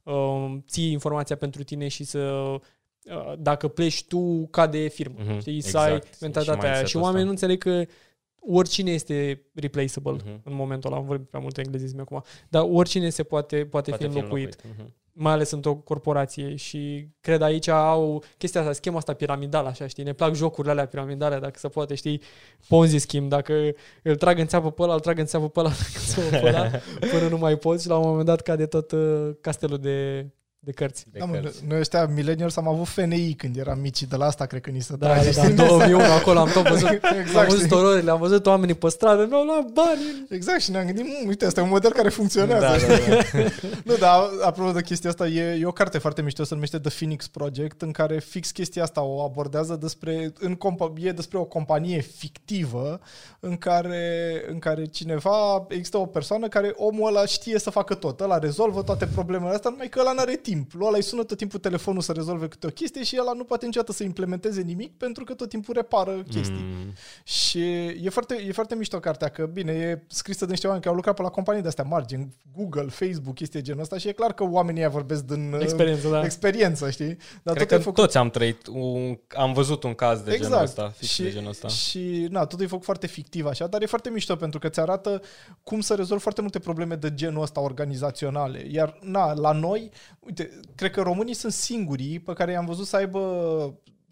uh, 0.02 0.54
ții 0.68 0.92
informația 0.92 1.36
pentru 1.36 1.62
tine 1.62 1.88
și 1.88 2.04
să 2.04 2.18
uh, 2.18 3.32
dacă 3.38 3.68
pleci 3.68 4.04
tu, 4.04 4.46
cade 4.50 4.88
firmă. 4.88 5.16
Mhm, 5.18 5.38
Știi? 5.40 5.60
Să 5.60 5.66
exact. 5.68 5.90
ai 5.92 5.98
Și 6.12 6.16
mentalitatea 6.20 6.62
aia. 6.62 6.72
Și 6.72 6.78
mindset-ul 6.78 7.02
oamenii 7.02 7.30
ăsta. 7.32 7.46
nu 7.46 7.56
înțeleg 7.56 7.86
că 7.86 7.92
oricine 8.40 8.90
este 8.90 9.42
replaceable 9.54 10.12
Mhm. 10.12 10.40
în 10.44 10.54
momentul 10.54 10.90
ăla. 10.90 11.00
Am 11.00 11.06
vorbit 11.06 11.28
prea 11.28 11.40
mult 11.40 11.58
englezisme 11.58 12.00
acum. 12.00 12.22
Dar 12.48 12.66
oricine 12.70 13.08
se 13.10 13.22
poate, 13.22 13.56
poate, 13.66 13.90
Poate 13.90 14.08
fi 14.08 14.16
înlocuit 14.16 14.56
Mhm. 14.76 14.92
Mai 15.12 15.32
ales 15.32 15.50
într-o 15.50 15.74
corporație 15.74 16.56
și 16.56 17.08
cred 17.20 17.42
aici 17.42 17.68
au 17.68 18.22
chestia 18.38 18.60
asta, 18.60 18.72
schema 18.72 18.96
asta 18.96 19.12
piramidală, 19.12 19.68
așa, 19.68 19.86
știi, 19.86 20.04
ne 20.04 20.12
plac 20.12 20.34
jocurile 20.34 20.72
alea 20.72 20.86
piramidale, 20.86 21.38
dacă 21.38 21.58
se 21.58 21.68
poate, 21.68 21.94
știi, 21.94 22.22
Ponzi 22.68 22.96
schimb, 22.96 23.28
dacă 23.28 23.54
îl 24.02 24.16
trag 24.16 24.38
în 24.38 24.46
țeapă 24.46 24.70
pe 24.70 24.82
ăla, 24.82 24.94
îl 24.94 25.00
trag 25.00 25.18
în 25.18 25.26
țeapă 25.26 25.48
pe 25.48 25.60
ăla, 25.60 25.70
trag 25.70 25.94
în 25.94 26.00
țeapă 26.06 26.36
pe 26.36 26.48
ăla, 26.48 26.70
până 27.12 27.28
nu 27.28 27.38
mai 27.38 27.56
poți 27.56 27.82
și 27.82 27.88
la 27.88 27.96
un 27.96 28.08
moment 28.08 28.26
dat 28.26 28.40
cade 28.40 28.66
tot 28.66 28.92
uh, 28.92 29.30
castelul 29.40 29.78
de, 29.78 30.26
de 30.64 30.72
cărți. 30.72 31.04
De 31.12 31.18
Da, 31.18 31.24
mă, 31.24 31.34
cărți. 31.34 31.64
noi 31.68 31.78
ăștia 31.78 32.06
millennials 32.06 32.56
am 32.56 32.68
avut 32.68 32.86
FNI 32.86 33.34
când 33.34 33.56
eram 33.56 33.78
mici, 33.78 34.02
de 34.02 34.16
la 34.16 34.26
asta 34.26 34.46
cred 34.46 34.60
că 34.60 34.70
ni 34.70 34.80
se 34.80 34.96
Da, 34.96 35.06
trage. 35.06 35.30
da, 35.30 35.34
da, 35.34 35.40
știi? 35.42 35.50
în 35.50 35.56
2001 35.68 36.02
acolo 36.02 36.38
am 36.38 36.48
tot 36.52 36.68
văzut, 36.68 36.88
am 37.12 37.18
exact, 37.18 37.48
văzut 37.48 37.64
știi? 37.64 37.76
ororile, 37.76 38.10
am 38.10 38.18
văzut 38.18 38.46
oamenii 38.46 38.74
pe 38.74 38.88
stradă, 38.88 39.26
mi-au 39.30 39.44
luat 39.44 39.64
bani. 39.72 40.26
Exact, 40.28 40.60
și 40.60 40.70
ne-am 40.70 40.86
gândit, 40.86 41.04
"Mm, 41.04 41.28
uite, 41.28 41.44
asta 41.44 41.60
e 41.60 41.62
un 41.62 41.68
model 41.68 41.92
care 41.92 42.08
funcționează. 42.08 42.66
Da, 42.86 42.86
da, 42.86 43.14
da. 43.42 43.48
nu, 43.92 43.96
dar 43.96 44.20
apropo 44.42 44.70
de 44.72 44.82
chestia 44.82 45.10
asta, 45.10 45.26
e, 45.26 45.58
e 45.60 45.66
o 45.66 45.72
carte 45.72 45.98
foarte 45.98 46.22
mișto, 46.22 46.44
se 46.44 46.54
numește 46.54 46.78
The 46.78 46.90
Phoenix 46.96 47.26
Project, 47.28 47.82
în 47.82 47.90
care 47.90 48.18
fix 48.18 48.50
chestia 48.50 48.82
asta 48.82 49.02
o 49.02 49.22
abordează 49.24 49.76
despre, 49.80 50.32
în 50.38 50.56
compa- 50.56 51.02
e 51.02 51.12
despre 51.12 51.38
o 51.38 51.44
companie 51.44 52.00
fictivă 52.00 53.00
în 53.40 53.56
care, 53.56 54.42
în 54.48 54.58
care 54.58 54.84
cineva, 54.84 55.66
există 55.68 55.96
o 55.98 56.06
persoană 56.06 56.48
care 56.48 56.72
omul 56.76 57.06
ăla 57.08 57.26
știe 57.26 57.58
să 57.58 57.70
facă 57.70 57.94
tot, 57.94 58.20
ăla 58.20 58.38
rezolvă 58.38 58.82
toate 58.82 59.06
problemele 59.14 59.54
astea, 59.54 59.70
numai 59.70 59.88
că 59.88 60.00
ăla 60.00 60.12
n-are 60.12 60.32
timp. 60.36 60.50
Lui 60.72 60.86
ăla 60.86 60.96
îi 60.96 61.02
sună 61.02 61.24
tot 61.24 61.36
timpul 61.36 61.58
telefonul 61.58 62.02
să 62.02 62.12
rezolve 62.12 62.48
câte 62.48 62.66
o 62.66 62.70
chestie 62.70 63.02
și 63.02 63.16
ăla 63.20 63.32
nu 63.32 63.44
poate 63.44 63.64
niciodată 63.64 63.92
să 63.92 64.04
implementeze 64.04 64.60
nimic 64.60 64.96
pentru 64.96 65.24
că 65.24 65.34
tot 65.34 65.48
timpul 65.48 65.74
repară 65.74 66.22
chestii. 66.30 66.64
Mm. 66.84 66.92
Și 67.24 67.62
e 68.02 68.08
foarte, 68.08 68.44
e 68.46 68.52
foarte 68.52 68.74
mișto 68.74 69.00
cartea, 69.00 69.28
că 69.28 69.46
bine, 69.46 69.72
e 69.72 70.02
scrisă 70.06 70.44
de 70.44 70.50
niște 70.50 70.66
oameni 70.66 70.84
care 70.84 70.94
au 70.94 71.00
lucrat 71.00 71.16
pe 71.16 71.22
la 71.22 71.28
companii 71.28 71.62
de-astea 71.62 71.84
mari, 71.84 72.06
gen 72.06 72.32
Google, 72.56 72.88
Facebook, 72.88 73.34
chestii 73.34 73.58
de 73.60 73.64
genul 73.64 73.82
ăsta 73.82 73.98
și 73.98 74.08
e 74.08 74.12
clar 74.12 74.32
că 74.32 74.44
oamenii 74.44 74.80
ăia 74.80 74.90
vorbesc 74.90 75.24
din 75.24 75.52
uh, 75.52 75.60
Experiență, 75.60 76.08
da. 76.08 76.24
experiență, 76.24 76.90
știi? 76.90 77.16
Dar 77.42 77.54
Cred 77.54 77.66
tot 77.66 77.68
că 77.68 77.74
e 77.74 77.78
făcut 77.78 77.94
toți 77.94 78.16
am 78.16 78.30
trăit, 78.30 78.66
un, 78.66 79.18
am 79.28 79.52
văzut 79.52 79.82
un 79.82 79.94
caz 79.94 80.20
de 80.20 80.30
genul 80.30 80.46
exact. 80.46 80.64
ăsta, 80.64 80.92
fix 80.96 81.12
și, 81.12 81.22
de 81.22 81.30
genul 81.30 81.48
ăsta. 81.48 81.68
Și, 81.68 82.26
na, 82.30 82.46
totul 82.46 82.64
e 82.64 82.68
făcut 82.68 82.84
foarte 82.84 83.06
fictiv 83.06 83.46
așa, 83.46 83.66
dar 83.66 83.82
e 83.82 83.86
foarte 83.86 84.10
mișto 84.10 84.36
pentru 84.36 84.58
că 84.58 84.68
ți 84.68 84.80
arată 84.80 85.22
cum 85.62 85.80
să 85.80 85.94
rezolvi 85.94 86.22
foarte 86.22 86.40
multe 86.40 86.58
probleme 86.58 86.94
de 86.94 87.14
genul 87.14 87.42
ăsta 87.42 87.60
organizaționale. 87.60 88.66
Iar, 88.70 88.98
na, 89.00 89.32
la 89.32 89.52
noi, 89.52 89.90
uite, 90.18 90.41
cred 90.74 90.90
că 90.90 91.00
românii 91.00 91.34
sunt 91.34 91.52
singurii 91.52 92.18
pe 92.18 92.32
care 92.32 92.52
i-am 92.52 92.64
văzut 92.64 92.86
să 92.86 92.96
aibă 92.96 93.20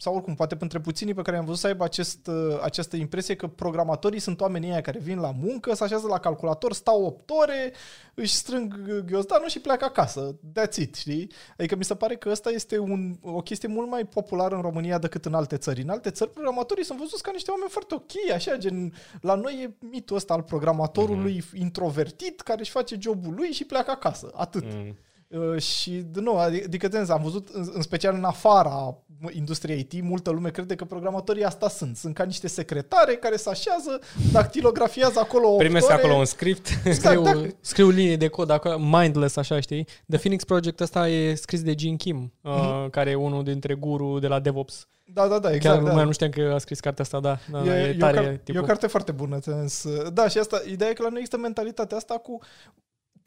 sau 0.01 0.15
oricum, 0.15 0.35
poate 0.35 0.57
între 0.59 0.79
puținii 0.79 1.13
pe 1.13 1.21
care 1.21 1.35
i-am 1.35 1.45
văzut 1.45 1.59
să 1.59 1.67
aibă 1.67 1.83
acest, 1.83 2.27
uh, 2.27 2.59
această 2.61 2.95
impresie 2.95 3.35
că 3.35 3.47
programatorii 3.47 4.19
sunt 4.19 4.41
oamenii 4.41 4.71
aia 4.71 4.81
care 4.81 4.99
vin 4.99 5.19
la 5.19 5.31
muncă, 5.31 5.73
se 5.73 5.83
așează 5.83 6.07
la 6.07 6.19
calculator, 6.19 6.73
stau 6.73 7.05
8 7.05 7.29
ore, 7.29 7.73
își 8.13 8.33
strâng 8.33 9.01
ghiozdanul 9.05 9.47
și 9.47 9.59
pleacă 9.59 9.85
acasă. 9.85 10.35
That's 10.59 10.75
it, 10.75 10.95
știi? 10.95 11.31
Adică 11.57 11.75
mi 11.75 11.83
se 11.83 11.95
pare 11.95 12.15
că 12.15 12.29
ăsta 12.29 12.49
este 12.49 12.77
un, 12.77 13.15
o 13.21 13.41
chestie 13.41 13.67
mult 13.67 13.89
mai 13.89 14.05
populară 14.05 14.55
în 14.55 14.61
România 14.61 14.97
decât 14.97 15.25
în 15.25 15.33
alte 15.33 15.57
țări. 15.57 15.81
În 15.81 15.89
alte 15.89 16.09
țări, 16.09 16.29
programatorii 16.29 16.85
sunt 16.85 16.99
văzuți 16.99 17.23
ca 17.23 17.31
niște 17.31 17.51
oameni 17.51 17.69
foarte 17.69 17.95
ok, 17.95 18.33
așa, 18.33 18.57
gen, 18.57 18.93
la 19.21 19.35
noi 19.35 19.63
e 19.63 19.85
mitul 19.85 20.15
ăsta 20.15 20.33
al 20.33 20.41
programatorului 20.41 21.41
mm-hmm. 21.41 21.59
introvertit 21.59 22.41
care 22.41 22.59
își 22.59 22.71
face 22.71 22.97
jobul 22.99 23.33
lui 23.33 23.51
și 23.51 23.65
pleacă 23.65 23.91
acasă. 23.91 24.31
Atât. 24.33 24.63
Mm. 24.63 24.97
Uh, 25.31 25.61
și, 25.61 25.91
de 25.91 26.19
nou, 26.19 26.37
adică, 26.39 26.87
de 26.87 26.97
am 27.09 27.21
văzut, 27.23 27.47
în, 27.53 27.69
în 27.73 27.81
special 27.81 28.13
în 28.15 28.23
afara 28.23 28.97
industriei 29.31 29.79
IT, 29.79 30.03
multă 30.03 30.29
lume 30.29 30.49
crede 30.49 30.75
că 30.75 30.85
programatorii 30.85 31.43
asta 31.43 31.69
sunt. 31.69 31.97
Sunt 31.97 32.13
ca 32.15 32.23
niște 32.23 32.47
secretare 32.47 33.15
care 33.15 33.35
se 33.35 33.49
așează, 33.49 33.99
dactilografiază 34.31 35.19
acolo 35.19 35.47
opt 35.47 35.57
Primesc 35.57 35.85
ore. 35.85 35.93
acolo 35.93 36.13
un 36.13 36.25
script. 36.25 36.67
Exact, 36.85 37.17
Scriu, 37.17 37.23
da. 37.23 37.47
scriu 37.61 37.89
linii 37.89 38.17
de 38.17 38.27
cod 38.27 38.49
acolo, 38.49 38.77
mindless, 38.77 39.35
așa, 39.35 39.59
știi? 39.59 39.87
The 40.09 40.17
Phoenix 40.17 40.43
Project 40.43 40.79
ăsta 40.79 41.07
e 41.09 41.33
scris 41.35 41.61
de 41.61 41.75
Gene 41.75 41.95
Kim, 41.95 42.33
uh, 42.41 42.51
Mhm. 42.51 42.89
care 42.89 43.09
e 43.09 43.15
unul 43.15 43.43
dintre 43.43 43.73
guru 43.73 44.19
de 44.19 44.27
la 44.27 44.39
DevOps. 44.39 44.87
Da, 45.13 45.27
da, 45.27 45.39
da, 45.39 45.47
Chiar 45.47 45.55
exact. 45.55 45.83
da. 45.83 45.93
mai 45.93 46.05
nu 46.05 46.11
știam 46.11 46.29
că 46.29 46.51
a 46.53 46.57
scris 46.57 46.79
cartea 46.79 47.03
asta, 47.03 47.19
da. 47.19 47.37
da 47.51 47.65
E, 47.77 47.81
e, 47.81 47.87
e, 47.87 47.93
o 47.95 47.97
tare 47.97 48.17
car- 48.17 48.31
e 48.33 48.41
tipul. 48.43 48.61
o 48.61 48.65
carte 48.65 48.87
foarte 48.87 49.11
bună. 49.11 49.39
ți-am 49.39 49.67
zis. 49.67 49.85
Da, 50.13 50.27
și 50.27 50.37
asta, 50.37 50.61
ideea 50.71 50.89
e 50.89 50.93
că 50.93 51.01
la 51.01 51.09
noi 51.09 51.17
există 51.19 51.37
mentalitatea 51.41 51.97
asta 51.97 52.13
cu 52.13 52.39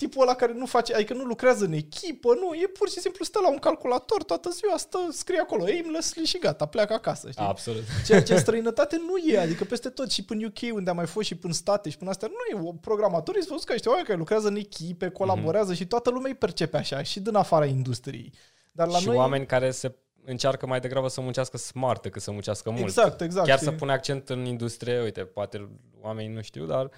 tipul 0.06 0.22
ăla 0.22 0.34
care 0.34 0.52
nu 0.52 0.66
face, 0.66 0.94
adică 0.94 1.14
nu 1.14 1.24
lucrează 1.24 1.64
în 1.64 1.72
echipă, 1.72 2.34
nu, 2.34 2.54
e 2.54 2.66
pur 2.66 2.88
și 2.88 3.00
simplu 3.00 3.24
stă 3.24 3.38
la 3.42 3.50
un 3.50 3.58
calculator 3.58 4.22
toată 4.22 4.50
ziua, 4.50 4.76
stă, 4.76 4.98
scrie 5.10 5.38
acolo 5.38 5.64
aimlessly 5.64 6.24
și 6.24 6.38
gata, 6.38 6.66
pleacă 6.66 6.92
acasă, 6.92 7.30
știi? 7.30 7.44
Absolut. 7.44 7.82
Ceea 8.06 8.22
ce 8.22 8.32
în 8.32 8.38
străinătate 8.46 8.96
nu 8.96 9.32
e, 9.32 9.38
adică 9.38 9.64
peste 9.64 9.88
tot 9.88 10.10
și 10.10 10.24
până 10.24 10.46
UK 10.46 10.74
unde 10.74 10.90
am 10.90 10.96
mai 10.96 11.06
fost 11.06 11.26
și 11.26 11.34
până 11.34 11.52
state 11.52 11.90
și 11.90 11.96
până 11.96 12.10
astea, 12.10 12.28
nu 12.28 12.68
e, 12.68 12.74
programatorii 12.80 13.40
sunt 13.40 13.50
văzuți 13.50 13.66
ca 13.66 13.72
niște 13.72 13.88
oameni 13.88 14.06
care 14.06 14.18
lucrează 14.18 14.48
în 14.48 14.56
echipe, 14.56 15.08
colaborează 15.08 15.72
mm-hmm. 15.72 15.76
și 15.76 15.86
toată 15.86 16.10
lumea 16.10 16.30
îi 16.30 16.36
percepe 16.36 16.76
așa 16.76 17.02
și 17.02 17.20
din 17.20 17.34
afara 17.34 17.64
industriei. 17.64 18.32
Dar 18.72 18.88
la 18.88 18.98
și 18.98 19.06
noi... 19.06 19.16
oameni 19.16 19.46
care 19.46 19.70
se 19.70 19.94
încearcă 20.24 20.66
mai 20.66 20.80
degrabă 20.80 21.08
să 21.08 21.20
muncească 21.20 21.56
smart 21.56 22.02
decât 22.02 22.22
să 22.22 22.30
muncească 22.30 22.70
mult. 22.70 22.82
Exact, 22.82 23.20
exact. 23.20 23.46
Chiar 23.46 23.58
știi? 23.58 23.70
să 23.70 23.76
pune 23.76 23.92
accent 23.92 24.28
în 24.28 24.44
industrie, 24.44 25.00
uite, 25.00 25.20
poate 25.20 25.68
oamenii 26.00 26.34
nu 26.34 26.42
știu, 26.42 26.64
dar 26.64 26.90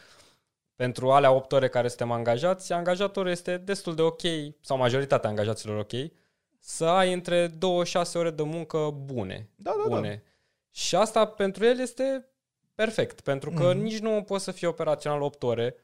pentru 0.76 1.10
alea 1.10 1.32
8 1.32 1.52
ore 1.52 1.68
care 1.68 1.88
suntem 1.88 2.10
angajați, 2.10 2.72
angajatorul 2.72 3.30
este 3.30 3.56
destul 3.56 3.94
de 3.94 4.02
ok, 4.02 4.20
sau 4.60 4.76
majoritatea 4.76 5.30
angajaților 5.30 5.78
ok, 5.78 6.10
să 6.58 6.84
ai 6.84 7.12
între 7.12 7.48
2-6 7.48 8.12
ore 8.14 8.30
de 8.30 8.42
muncă 8.42 8.90
bune. 9.04 9.48
Da, 9.54 9.70
da, 9.70 9.88
da. 9.88 9.94
bune. 9.94 10.22
Și 10.70 10.96
asta 10.96 11.26
pentru 11.26 11.64
el 11.64 11.80
este 11.80 12.28
perfect, 12.74 13.20
pentru 13.20 13.50
că 13.50 13.72
Mhm. 13.72 13.82
nici 13.82 13.98
nu 13.98 14.22
poți 14.22 14.44
să 14.44 14.50
fii 14.50 14.66
operațional 14.66 15.22
8 15.22 15.42
ore. 15.42 15.76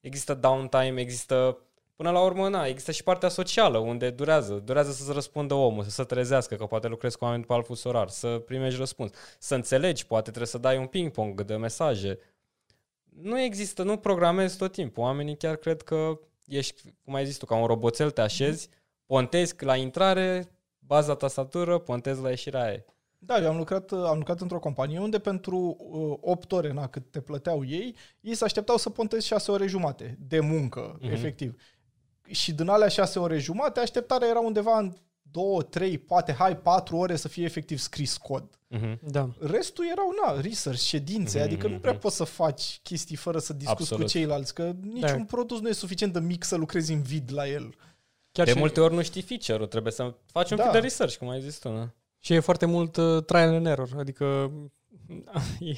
Există 0.00 0.34
downtime, 0.34 1.00
există 1.00 1.58
Până 1.96 2.14
la 2.14 2.20
urmă, 2.20 2.48
na, 2.48 2.66
există 2.66 2.92
și 2.92 3.02
partea 3.02 3.28
socială, 3.28 3.78
unde 3.78 4.10
durează. 4.10 4.54
Durează 4.54 4.90
să-ți 4.90 5.12
răspundă 5.12 5.54
omul, 5.54 5.84
să 5.84 5.90
se 5.90 6.04
trezească, 6.04 6.54
că 6.54 6.66
poate 6.66 6.88
lucrezi 6.88 7.18
cu 7.18 7.24
oameni 7.24 7.44
pe 7.44 7.52
alt 7.52 7.66
fus 7.66 7.84
orar, 7.84 8.08
să 8.08 8.38
primești 8.46 8.78
răspuns, 8.78 9.10
să 9.38 9.54
înțelegi, 9.54 10.06
poate 10.06 10.28
trebuie 10.28 10.46
să 10.46 10.58
dai 10.58 10.78
un 10.78 10.86
ping-pong 10.86 11.42
de 11.42 11.56
mesaje. 11.56 12.18
Nu 13.20 13.40
există, 13.40 13.82
nu 13.82 13.96
programezi 13.96 14.56
tot 14.56 14.72
timpul. 14.72 15.02
Oamenii 15.02 15.36
chiar 15.36 15.56
cred 15.56 15.82
că 15.82 16.18
ești, 16.46 16.94
cum 17.04 17.14
ai 17.14 17.26
zis 17.26 17.36
tu, 17.36 17.46
ca 17.46 17.54
un 17.56 17.66
roboțel, 17.66 18.10
te 18.10 18.20
așezi, 18.20 18.68
pontezi 19.06 19.54
la 19.64 19.76
intrare, 19.76 20.50
baza 20.78 21.14
tastatură, 21.14 21.78
pontezi 21.78 22.22
la 22.22 22.28
ieșirea 22.28 22.62
aia. 22.62 22.84
Da, 23.18 23.38
eu 23.42 23.48
am 23.50 23.56
lucrat, 23.56 23.92
am 23.92 24.16
lucrat 24.18 24.40
într-o 24.40 24.58
companie 24.58 24.98
unde 24.98 25.18
pentru 25.18 25.76
uh, 25.78 26.18
8 26.20 26.52
ore, 26.52 26.72
na, 26.72 26.88
cât 26.88 27.10
te 27.10 27.20
plăteau 27.20 27.64
ei, 27.64 27.94
ei 28.20 28.34
se 28.34 28.44
așteptau 28.44 28.76
să 28.76 28.90
pontezi 28.90 29.26
6 29.26 29.50
ore 29.50 29.66
jumate 29.66 30.18
de 30.28 30.40
muncă, 30.40 30.96
Mhm. 31.00 31.08
mm-hmm. 31.08 31.12
efectiv. 31.12 31.54
Și 32.30 32.52
din 32.52 32.68
alea 32.68 32.88
6 32.88 33.18
ore 33.18 33.38
jumate, 33.38 33.80
așteptarea 33.80 34.28
era 34.28 34.40
undeva 34.40 34.78
în 34.78 34.92
2, 35.32 35.62
3, 35.70 35.98
poate, 35.98 36.32
hai, 36.32 36.56
4 36.56 36.96
ore 36.96 37.16
să 37.16 37.28
fie 37.28 37.44
efectiv 37.44 37.78
scris 37.78 38.16
cod. 38.16 38.44
Uh-huh. 38.76 38.98
Da. 39.00 39.28
Restul 39.40 39.84
erau, 39.90 40.14
na, 40.24 40.40
research, 40.40 40.80
ședințe, 40.80 41.38
Mhm, 41.38 41.46
adică 41.46 41.68
nu 41.68 41.78
prea 41.78 41.92
mhm. 41.92 42.00
poți 42.00 42.16
să 42.16 42.24
faci 42.24 42.80
chestii 42.82 43.16
fără 43.16 43.38
să 43.38 43.52
discuți 43.52 43.80
Absolut. 43.80 44.02
cu 44.04 44.10
ceilalți, 44.10 44.54
că 44.54 44.72
niciun 44.80 45.18
Da. 45.18 45.24
produs 45.26 45.60
nu 45.60 45.68
e 45.68 45.72
suficient 45.72 46.12
de 46.12 46.20
mic 46.20 46.44
să 46.44 46.56
lucrezi 46.56 46.92
în 46.92 47.02
vid 47.02 47.30
la 47.32 47.48
el. 47.48 47.74
Chiar 48.32 48.46
De 48.46 48.52
și, 48.52 48.58
multe 48.58 48.80
ori 48.80 48.94
nu 48.94 49.02
știi 49.02 49.22
feature-ul, 49.22 49.66
trebuie 49.66 49.92
să 49.92 50.14
faci 50.26 50.50
un 50.50 50.56
Da. 50.56 50.62
pic 50.62 50.72
de 50.72 50.78
research, 50.78 51.16
cum 51.16 51.28
ai 51.28 51.40
zis 51.40 51.58
tu, 51.58 51.68
nu? 51.70 51.92
și 52.18 52.32
e 52.32 52.40
foarte 52.40 52.66
mult 52.66 52.96
uh, 52.96 53.24
trial 53.24 53.54
and 53.54 53.66
error, 53.66 53.88
adică 53.98 54.24
e, 55.60 55.72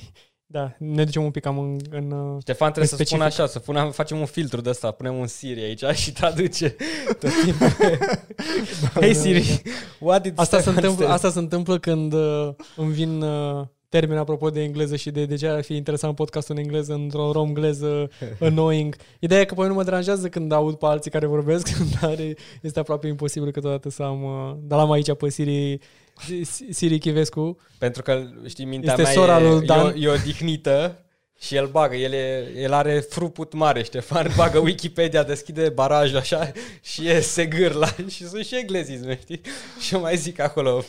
da, 0.55 0.73
ne 0.79 1.05
ducem 1.05 1.25
un 1.25 1.31
pic 1.31 1.43
cam 1.43 1.59
în, 1.59 1.77
în 1.91 2.11
uh, 2.11 2.37
Ștefan 2.41 2.69
trebuie 2.69 2.87
să 2.89 2.95
specific. 2.95 3.07
spună 3.07 3.25
așa, 3.25 3.47
să 3.47 3.59
punem, 3.59 3.91
facem 3.91 4.19
un 4.19 4.25
filtru 4.25 4.61
de 4.61 4.69
ăsta, 4.69 4.91
punem 4.91 5.17
un 5.19 5.27
Siri 5.27 5.61
aici 5.63 5.83
și 6.03 6.13
traduce 6.13 6.77
tot 7.21 7.31
timpul. 7.45 7.67
hey 9.01 9.15
Siri, 9.15 9.63
what 9.99 10.23
did 10.23 10.33
Asta 10.37 10.57
se, 10.57 10.63
Stefan 10.63 10.75
întâmplă, 10.83 11.05
say? 11.05 11.15
asta 11.15 11.31
se 11.31 11.39
întâmplă 11.39 11.79
când 11.79 12.13
uh, 12.13 12.49
îmi 12.77 12.93
vin 12.93 13.23
uh, 13.23 13.65
termeni 13.89 14.21
apropo 14.21 14.51
de 14.51 14.63
engleză 14.63 14.97
și 14.97 15.11
de 15.11 15.25
de 15.25 15.35
ce 15.37 15.47
ar 15.47 15.63
fi 15.63 15.75
interesant 15.77 16.15
podcastul 16.15 16.55
în 16.57 16.63
engleză 16.63 16.93
într-o 16.93 17.33
romgleză 17.33 18.09
annoying. 18.41 18.97
Ideea 19.19 19.41
e 19.41 19.45
că 19.45 19.55
pe 19.55 19.61
mine 19.61 19.73
nu 19.73 19.79
mă 19.79 19.85
deranjează 19.85 20.29
când 20.29 20.53
aud 20.53 20.75
pe 20.75 20.87
alții 20.87 21.11
care 21.11 21.27
vorbesc, 21.27 21.79
dar 22.01 22.19
e- 22.19 22.35
este 22.63 22.79
aproape 22.79 23.07
imposibil 23.07 23.51
câteodată 23.51 23.91
să 23.91 24.03
am... 24.03 24.23
Uh, 24.23 24.57
dar 24.61 24.79
am 24.79 24.91
aici 24.91 25.13
pe 25.15 25.29
Siri, 25.29 25.79
Siri 26.71 26.99
Chivescu. 26.99 27.59
Pentru 27.79 28.03
că, 28.03 28.23
știi, 28.49 28.65
mintea 28.65 28.91
Este 28.91 29.03
mea 29.03 29.13
sora 29.13 29.41
e, 29.41 29.49
lui 29.49 29.67
Dan. 29.67 29.87
e, 29.87 29.91
o, 29.91 29.93
e 29.97 30.09
odihnită 30.09 31.05
Și 31.41 31.55
el 31.57 31.67
bagă, 31.67 31.95
el, 31.95 32.13
e, 32.13 32.51
el 32.57 32.73
are 32.73 33.01
fruput 33.01 33.53
mare, 33.53 33.83
Ștefan, 33.83 34.33
bagă 34.37 34.59
Wikipedia, 34.59 35.23
deschide 35.23 35.69
barajul 35.69 36.17
așa 36.17 36.53
și 36.81 37.09
e 37.09 37.21
segârla 37.21 37.89
și 38.15 38.27
sunt 38.29 38.45
și 38.45 38.57
englezisme, 38.57 39.19
știi? 39.23 39.41
Și 39.81 39.95
eu 39.95 40.01
mai 40.01 40.17
zic 40.17 40.39
acolo, 40.41 40.85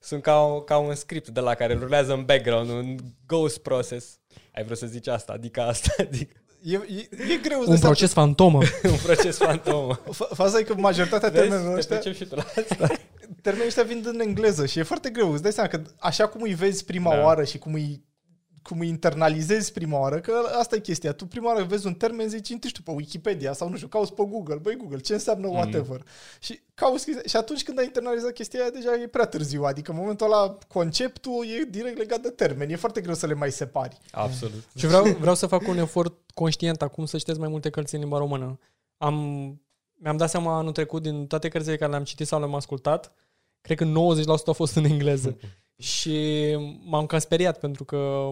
sunt 0.00 0.22
ca, 0.22 0.62
ca 0.66 0.76
un 0.78 0.94
script 0.94 1.28
de 1.28 1.40
la 1.40 1.54
care 1.54 1.74
rulează 1.74 2.12
în 2.12 2.24
background, 2.24 2.70
un 2.70 2.96
ghost 3.26 3.58
process. 3.58 4.18
Ai 4.54 4.64
vrut 4.64 4.78
să 4.78 4.86
zici 4.86 5.06
asta, 5.08 5.32
adică 5.32 5.60
asta, 5.60 5.94
adică 6.08 6.34
E, 6.62 6.74
e, 6.74 7.08
e 7.32 7.36
greu 7.42 7.62
Un 7.66 7.78
proces 7.78 8.12
fantomă. 8.12 8.58
un 8.82 8.98
proces 9.02 9.36
fantomă. 9.36 10.00
Faza 10.34 10.58
e 10.58 10.62
că 10.62 10.74
majoritatea 10.74 11.30
termenilor 11.30 11.74
Vezi? 11.74 11.86
Te 11.88 11.94
ăștia, 11.94 12.12
percepi 12.12 12.16
și 12.16 12.24
tu 12.24 12.34
la 12.34 12.44
asta? 12.56 12.94
Termenii 13.46 13.66
ăștia 13.66 13.82
vin 13.82 14.02
în 14.06 14.20
engleză 14.20 14.66
și 14.66 14.78
e 14.78 14.82
foarte 14.82 15.10
greu. 15.10 15.32
Îți 15.32 15.42
dai 15.42 15.52
seama 15.52 15.68
că 15.68 15.82
așa 15.98 16.28
cum 16.28 16.42
îi 16.42 16.54
vezi 16.54 16.84
prima 16.84 17.14
Da. 17.14 17.22
oară 17.22 17.44
și 17.44 17.58
cum 17.58 17.74
îi 17.74 18.04
cum 18.62 18.80
îi 18.80 18.88
internalizezi 18.88 19.72
prima 19.72 19.98
oară, 19.98 20.20
că 20.20 20.32
asta 20.58 20.76
e 20.76 20.78
chestia. 20.78 21.12
Tu 21.12 21.26
prima 21.26 21.46
oară 21.46 21.64
vezi 21.64 21.86
un 21.86 21.94
termen, 21.94 22.28
zici, 22.28 22.48
intră 22.48 22.70
tu 22.72 22.82
pe 22.82 22.90
Wikipedia 22.90 23.52
sau 23.52 23.68
nu 23.68 23.76
știu, 23.76 23.88
cauți 23.88 24.14
pe 24.14 24.22
Google, 24.28 24.54
băi 24.54 24.76
Google, 24.76 24.98
ce 24.98 25.12
înseamnă 25.12 25.46
whatever. 25.46 26.02
Și 26.40 26.60
cauți 26.74 27.04
chestia. 27.04 27.22
Și 27.26 27.36
atunci 27.36 27.62
când 27.62 27.78
ai 27.78 27.84
internalizat 27.84 28.32
chestia 28.32 28.60
aia, 28.60 28.70
deja 28.70 28.94
e 28.94 29.06
prea 29.06 29.24
târziu. 29.24 29.62
Adică 29.64 29.90
în 29.90 29.96
momentul 29.96 30.26
ăla 30.26 30.58
conceptul 30.68 31.46
e 31.60 31.64
direct 31.70 31.98
legat 31.98 32.20
de 32.20 32.30
termeni. 32.30 32.72
E 32.72 32.76
foarte 32.76 33.00
greu 33.00 33.14
să 33.14 33.26
le 33.26 33.34
mai 33.34 33.50
separi. 33.50 33.98
Absolut. 34.10 34.64
Și 34.76 34.86
vreau, 34.86 35.04
vreau 35.04 35.34
să 35.34 35.46
fac 35.46 35.68
un 35.68 35.78
efort 35.78 36.14
conștient 36.34 36.82
acum 36.82 37.04
să 37.04 37.16
citesc 37.16 37.38
mai 37.38 37.48
multe 37.48 37.70
cărți 37.70 37.94
în 37.94 38.00
limba 38.00 38.18
română. 38.18 38.58
Am, 38.96 39.14
mi-am 39.94 40.16
dat 40.16 40.30
seama 40.30 40.56
anul 40.56 40.72
trecut 40.72 41.02
din 41.02 41.26
toate 41.26 41.48
cărțile 41.48 41.76
care 41.76 41.90
le-am 41.90 42.04
citit 42.04 42.26
sau 42.26 42.38
le-am 42.38 42.54
ascultat, 42.54 43.12
cred 43.66 43.76
că 43.76 43.84
90% 43.84 44.46
au 44.46 44.52
fost 44.52 44.76
în 44.76 44.84
engleză. 44.84 45.36
și 45.92 46.18
m-am 46.84 47.06
cam 47.06 47.18
speriat 47.18 47.58
pentru 47.58 47.84
că 47.84 48.30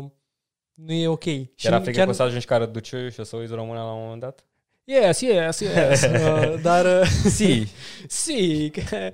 nu 0.74 0.92
e 0.92 1.08
ok. 1.08 1.22
Și 1.22 1.66
Era 1.66 1.80
frică 1.80 1.96
chiar... 1.96 2.04
că 2.04 2.10
o 2.10 2.14
să 2.14 2.22
ajungi 2.22 2.46
ca 2.46 2.56
răduciu 2.56 3.08
și 3.08 3.20
o 3.20 3.22
să 3.22 3.36
uiți 3.36 3.52
româna 3.54 3.84
la 3.84 3.92
un 3.92 4.02
moment 4.02 4.20
dat? 4.20 4.44
Yes, 4.84 5.20
yes, 5.20 5.60
yes. 5.60 6.02
uh, 6.26 6.54
dar... 6.62 7.00
Uh, 7.00 7.06
Si. 7.36 7.66
si, 8.08 8.70
că- 8.70 9.10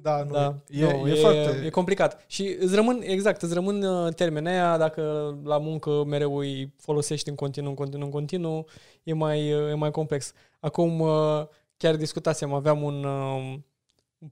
Da, 0.00 0.22
nu, 0.22 0.32
da, 0.32 0.54
e, 0.68 0.80
nu, 0.84 1.08
e, 1.08 1.12
e, 1.12 1.14
foarte... 1.20 1.62
e 1.64 1.70
complicat. 1.70 2.24
Și 2.26 2.56
îți 2.60 2.74
rămân, 2.74 3.00
exact, 3.02 3.42
îți 3.42 3.54
rămân 3.54 3.82
uh, 3.82 4.14
termenii 4.14 4.50
aia, 4.50 4.76
dacă 4.76 5.02
la 5.44 5.58
muncă 5.58 6.04
mereu 6.04 6.36
îi 6.36 6.72
folosești 6.76 7.28
în 7.28 7.34
continuu, 7.34 7.68
în 7.70 7.76
continuu, 7.76 8.06
în 8.06 8.12
continuu, 8.12 8.66
e 9.02 9.12
mai, 9.12 9.52
uh, 9.52 9.70
e 9.70 9.74
mai 9.74 9.90
complex. 9.90 10.32
Acum, 10.60 11.00
uh, 11.00 11.46
chiar 11.76 11.96
discutasem, 11.96 12.52
aveam 12.52 12.82
un, 12.82 13.04
uh, 13.04 13.34
un 13.36 13.62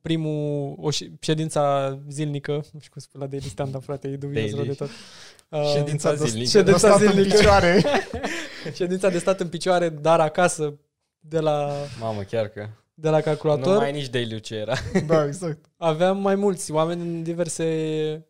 primul, 0.02 0.74
o 0.80 0.90
ș- 0.90 1.10
ședința 1.20 1.98
zilnică, 2.08 2.52
nu 2.52 2.78
știu 2.78 2.90
cum 2.92 3.00
spune 3.00 3.24
la 3.24 3.30
Daily 3.30 3.48
Stand-up, 3.48 3.82
frate, 3.82 4.08
e 4.08 4.16
dubios 4.16 4.44
rău 4.50 4.54
Daily. 4.58 4.68
de 4.68 4.74
tot. 4.74 4.88
Uh, 5.48 5.62
Ședința 5.74 6.14
de- 6.14 6.24
zilnică. 6.26 6.48
Ședința 6.50 6.88
de 6.88 6.94
stat 6.94 7.00
în 7.00 7.12
zilnică. 7.12 7.36
picioare. 7.36 7.82
ședința 8.74 9.08
de 9.08 9.18
stat 9.18 9.40
în 9.40 9.48
picioare, 9.48 9.88
dar 9.88 10.20
acasă, 10.20 10.78
de 11.20 11.38
la, 11.38 11.72
Mamă, 12.00 12.22
chiar 12.22 12.48
că 12.48 12.68
de 12.94 13.08
la 13.08 13.16
nu 13.16 13.22
calculator. 13.22 13.76
mai 13.76 13.88
e 13.88 13.92
nici 13.92 14.08
daily 14.08 14.40
ce 14.40 14.54
era. 14.54 14.74
da, 15.06 15.24
exact. 15.26 15.64
aveam 15.76 16.18
mai 16.20 16.34
mulți 16.34 16.72
oameni 16.72 17.00
în 17.00 17.22
diverse, 17.22 17.64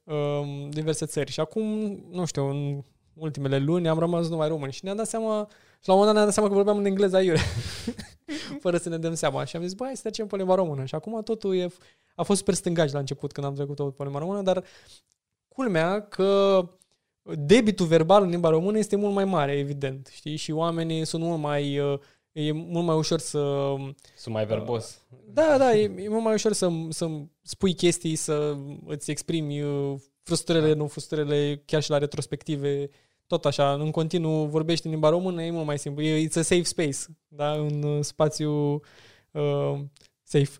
um, 0.04 0.70
diverse 0.70 1.06
țări 1.06 1.30
și 1.30 1.40
acum, 1.40 1.64
nu 2.10 2.24
știu, 2.24 2.48
în 2.48 2.82
ultimele 3.14 3.58
luni 3.58 3.88
am 3.88 3.98
rămas 3.98 4.28
numai 4.28 4.48
români 4.48 4.72
și 4.72 4.80
ne-am 4.84 4.96
dat 4.96 5.06
seama, 5.08 5.48
și 5.80 5.88
la 5.88 5.94
un 5.94 5.98
moment 5.98 6.04
dat 6.06 6.14
ne-am 6.14 6.24
dat 6.24 6.34
seama 6.34 6.48
că 6.48 6.54
vorbeam 6.54 6.76
în 6.78 6.84
engleză 6.84 7.16
aiure, 7.16 7.40
fără 8.62 8.76
să 8.76 8.88
ne 8.88 8.98
dăm 8.98 9.14
seama. 9.14 9.44
Și 9.44 9.56
am 9.56 9.62
zis, 9.62 9.74
băi, 9.74 9.86
hai 9.86 9.96
să 9.96 10.02
trecem 10.02 10.26
pe 10.26 10.36
limba 10.36 10.54
română. 10.54 10.84
Și 10.84 10.94
acum 10.94 11.22
totul 11.22 11.56
e, 11.56 11.66
a 12.14 12.22
fost 12.22 12.38
super 12.38 12.54
stângaci 12.54 12.92
la 12.92 12.98
început 12.98 13.32
când 13.32 13.46
am 13.46 13.54
trecut 13.54 13.76
tot 13.76 13.96
pe 13.96 14.02
limba 14.02 14.18
română, 14.18 14.42
dar 14.42 14.64
culmea 15.48 16.00
că 16.02 16.60
debitul 17.22 17.86
verbal 17.86 18.22
în 18.22 18.28
limba 18.28 18.48
română 18.48 18.78
este 18.78 18.96
mult 18.96 19.14
mai 19.14 19.24
mare, 19.24 19.52
evident, 19.52 20.08
știi, 20.12 20.36
și 20.36 20.52
oamenii 20.52 21.04
sunt 21.04 21.22
mult 21.22 21.40
mai, 21.40 21.78
uh, 21.78 21.98
e 22.32 22.52
mult 22.52 22.86
mai 22.86 22.96
ușor 22.96 23.18
să 23.18 23.74
Sunt 24.16 24.34
mai 24.34 24.46
verbos. 24.46 25.02
da, 25.32 25.58
da, 25.58 25.74
e, 25.74 25.92
e 25.96 26.08
mult 26.08 26.22
mai 26.22 26.34
ușor 26.34 26.52
să, 26.52 26.70
să 26.88 27.08
spui 27.42 27.74
chestii, 27.74 28.16
să 28.16 28.56
îți 28.86 29.10
exprimi 29.10 29.62
uh, 29.62 29.94
frustrările, 30.22 30.72
nu 30.72 30.86
frustrările, 30.86 31.62
chiar 31.64 31.82
și 31.82 31.90
la 31.90 31.98
retrospective, 31.98 32.88
tot 33.26 33.44
așa, 33.44 33.72
în 33.72 33.90
continuu 33.90 34.46
vorbești 34.46 34.86
în 34.86 34.92
limba 34.92 35.08
română, 35.08 35.42
e 35.42 35.50
mult 35.50 35.66
mai 35.66 35.78
simplu. 35.78 36.02
E, 36.02 36.28
it's 36.28 36.36
a 36.36 36.42
safe 36.42 36.62
space, 36.62 36.98
da, 37.28 37.52
un 37.52 37.82
uh, 37.82 38.04
spațiu 38.04 38.80
uh, 39.30 39.78
safe. 40.22 40.50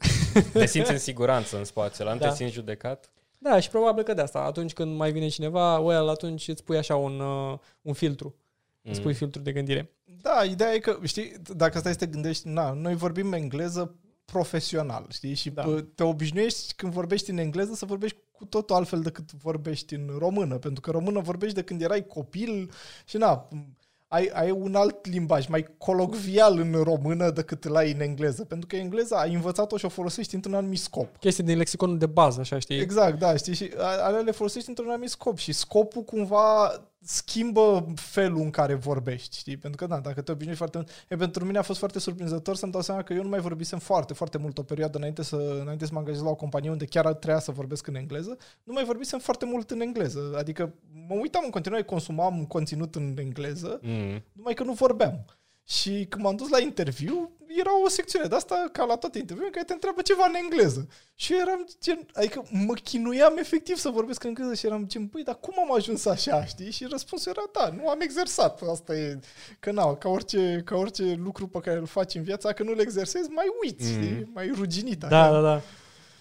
Te 0.53 0.67
simți 0.77 0.91
în 0.91 0.99
siguranță 0.99 1.59
în 1.59 1.65
spațiul 1.65 2.07
ăla, 2.07 2.17
nu 2.17 2.23
Da. 2.23 2.29
te 2.29 2.35
simți 2.35 2.53
judecat? 2.53 3.11
da, 3.39 3.61
și 3.61 3.71
probabil 3.71 4.03
că 4.03 4.15
de 4.15 4.21
asta, 4.21 4.39
atunci 4.39 4.73
când 4.73 4.97
mai 4.97 5.13
vine 5.13 5.29
cineva, 5.29 5.79
well, 5.79 6.09
atunci 6.09 6.49
îți 6.49 6.65
pui 6.65 6.77
așa 6.77 6.97
un, 6.97 7.21
uh, 7.21 7.59
un 7.83 7.93
filtru, 7.93 8.35
mm. 8.83 8.91
îți 8.91 9.01
pui 9.01 9.15
filtru 9.15 9.43
de 9.43 9.53
gândire. 9.53 9.91
Da, 10.05 10.45
ideea 10.45 10.73
e 10.73 10.79
că, 10.79 10.99
știi, 11.03 11.33
dacă 11.57 11.79
stai 11.79 11.93
să 11.93 11.99
te 11.99 12.07
gândești, 12.07 12.49
na, 12.49 12.73
noi 12.73 12.95
vorbim 12.95 13.33
engleză 13.33 13.95
profesional, 14.25 15.07
știi? 15.11 15.35
Și 15.35 15.51
Da. 15.51 15.63
da. 15.63 15.85
te 15.95 16.03
obișnuiești 16.03 16.75
când 16.75 16.93
vorbești 16.93 17.31
în 17.31 17.39
engleză 17.39 17.75
să 17.75 17.85
vorbești 17.85 18.19
cu 18.37 18.45
totul 18.45 18.77
altfel 18.77 19.01
decât 19.01 19.33
vorbești 19.33 19.95
în 19.95 20.11
română, 20.19 20.57
pentru 20.59 20.81
că 20.81 20.91
română 20.91 21.21
vorbești 21.21 21.55
de 21.55 21.63
când 21.63 21.83
erai 21.83 22.07
copil 22.07 22.71
și 23.05 23.17
na, 23.17 23.49
ai, 24.09 24.31
ai 24.35 24.51
un 24.51 24.75
alt 24.75 25.07
limbaj, 25.07 25.47
mai 25.47 25.67
colocvial 25.79 26.59
în 26.59 26.73
română 26.83 27.31
decât 27.31 27.65
îl 27.65 27.77
ai 27.77 27.93
în 27.93 28.01
engleză, 28.01 28.45
pentru 28.45 28.67
că 28.67 28.77
engleza 28.77 29.17
ai 29.21 29.35
învățat-o 29.35 29.77
și 29.77 29.85
o 29.85 29.89
folosești 29.89 30.35
într-un 30.35 30.55
anumit 30.55 30.79
scop. 30.79 31.17
Chestii 31.17 31.45
din 31.45 31.57
lexiconul 31.57 31.99
de 31.99 32.07
bază, 32.07 32.41
așa, 32.41 32.59
știi? 32.59 32.79
Exact, 32.81 33.19
da, 33.19 33.37
știi, 33.37 33.55
și 33.55 33.71
a- 33.79 34.05
alea 34.05 34.21
le 34.21 34.31
folosești 34.31 34.69
într-un 34.69 34.89
anumit 34.89 35.11
scop 35.11 35.39
și 35.39 35.53
scopul 35.53 36.03
cumva 36.03 36.73
schimbă 37.07 37.93
felul 37.95 38.41
în 38.41 38.51
care 38.51 38.75
vorbești, 38.75 39.39
știi? 39.39 39.57
Pentru 39.57 39.87
că, 39.87 39.95
da, 39.95 40.01
dacă 40.01 40.21
te 40.21 40.31
obișnuiești 40.31 40.63
foarte 40.63 40.77
mult... 40.79 40.91
E, 41.09 41.17
pentru 41.17 41.45
mine 41.45 41.59
a 41.59 41.63
fost 41.63 41.79
foarte 41.79 41.99
surprinzător 41.99 42.57
să-mi 42.57 42.73
dau 42.73 42.81
seama 42.81 43.03
că 43.03 43.13
eu 43.13 43.23
nu 43.23 43.29
mai 43.29 43.41
vorbisem 43.41 43.79
foarte, 43.79 44.15
foarte 44.15 44.39
mult 44.39 44.59
o 44.59 44.63
perioadă 44.63 44.99
înainte 44.99 45.23
să, 45.23 45.59
înainte 45.61 45.85
să 45.85 45.91
mă 45.93 45.99
angajez 45.99 46.23
la 46.23 46.29
o 46.29 46.35
companie 46.35 46.71
unde 46.71 46.85
chiar 46.85 47.15
trebuia 47.15 47.39
să 47.39 47.51
vorbesc 47.51 47.87
în 47.87 47.95
engleză, 47.95 48.37
nu 48.63 48.73
mai 48.73 48.85
vorbisem 48.85 49.19
foarte 49.19 49.45
mult 49.45 49.71
în 49.71 49.81
engleză. 49.81 50.35
Adică 50.39 50.75
mă 51.09 51.15
uitam 51.15 51.43
în 51.45 51.51
continuare, 51.51 51.85
consumam 51.85 52.45
conținut 52.45 52.95
în 52.95 53.17
engleză, 53.19 53.81
Mm. 53.83 54.23
numai 54.33 54.55
că 54.55 54.63
nu 54.63 54.73
vorbeam. 54.73 55.25
Și 55.69 56.07
când 56.09 56.23
m-am 56.25 56.37
dus 56.37 56.49
la 56.49 56.61
interviu, 56.61 57.31
era 57.49 57.71
o 57.85 57.89
secțiune 57.89 58.27
de 58.27 58.35
asta, 58.35 58.69
ca 58.73 58.85
la 58.85 58.97
toate 58.97 59.19
interviurile, 59.19 59.55
care 59.55 59.65
te 59.67 59.73
întreabă 59.73 60.01
ceva 60.03 60.25
în 60.27 60.35
engleză. 60.35 60.89
Și 61.15 61.33
eu 61.33 61.39
eram 61.39 61.67
gen, 61.83 62.07
adică 62.13 62.43
mă 62.51 62.75
chinuiam 62.75 63.37
efectiv 63.37 63.77
să 63.77 63.89
vorbesc 63.89 64.23
în 64.23 64.29
engleză 64.29 64.55
și 64.55 64.67
eram 64.67 64.87
gen, 64.87 65.07
băi, 65.07 65.23
dar 65.23 65.39
cum 65.41 65.55
am 65.59 65.73
ajuns 65.75 66.05
așa, 66.05 66.45
știi? 66.45 66.71
Și 66.71 66.87
răspunsul 66.91 67.33
era, 67.37 67.43
da, 67.53 67.77
nu 67.83 67.89
am 67.89 68.01
exersat. 68.01 68.61
Asta 68.71 68.95
e, 68.97 69.19
că 69.61 69.73
na, 69.73 69.95
ca 69.95 70.09
orice, 70.09 70.63
ca 70.65 70.77
orice 70.77 71.15
lucru 71.25 71.47
pe 71.47 71.59
care 71.59 71.79
îl 71.79 71.87
faci 71.87 72.15
în 72.15 72.23
viața, 72.23 72.53
că 72.53 72.63
nu-l 72.63 72.79
exersezi, 72.79 73.31
mai 73.31 73.47
uiți, 73.63 73.93
Mhm. 73.93 74.03
știi? 74.03 74.31
Mai 74.35 74.51
ruginit. 74.55 74.99
Da, 75.05 75.23
așa. 75.23 75.33
da, 75.33 75.41
da. 75.41 75.61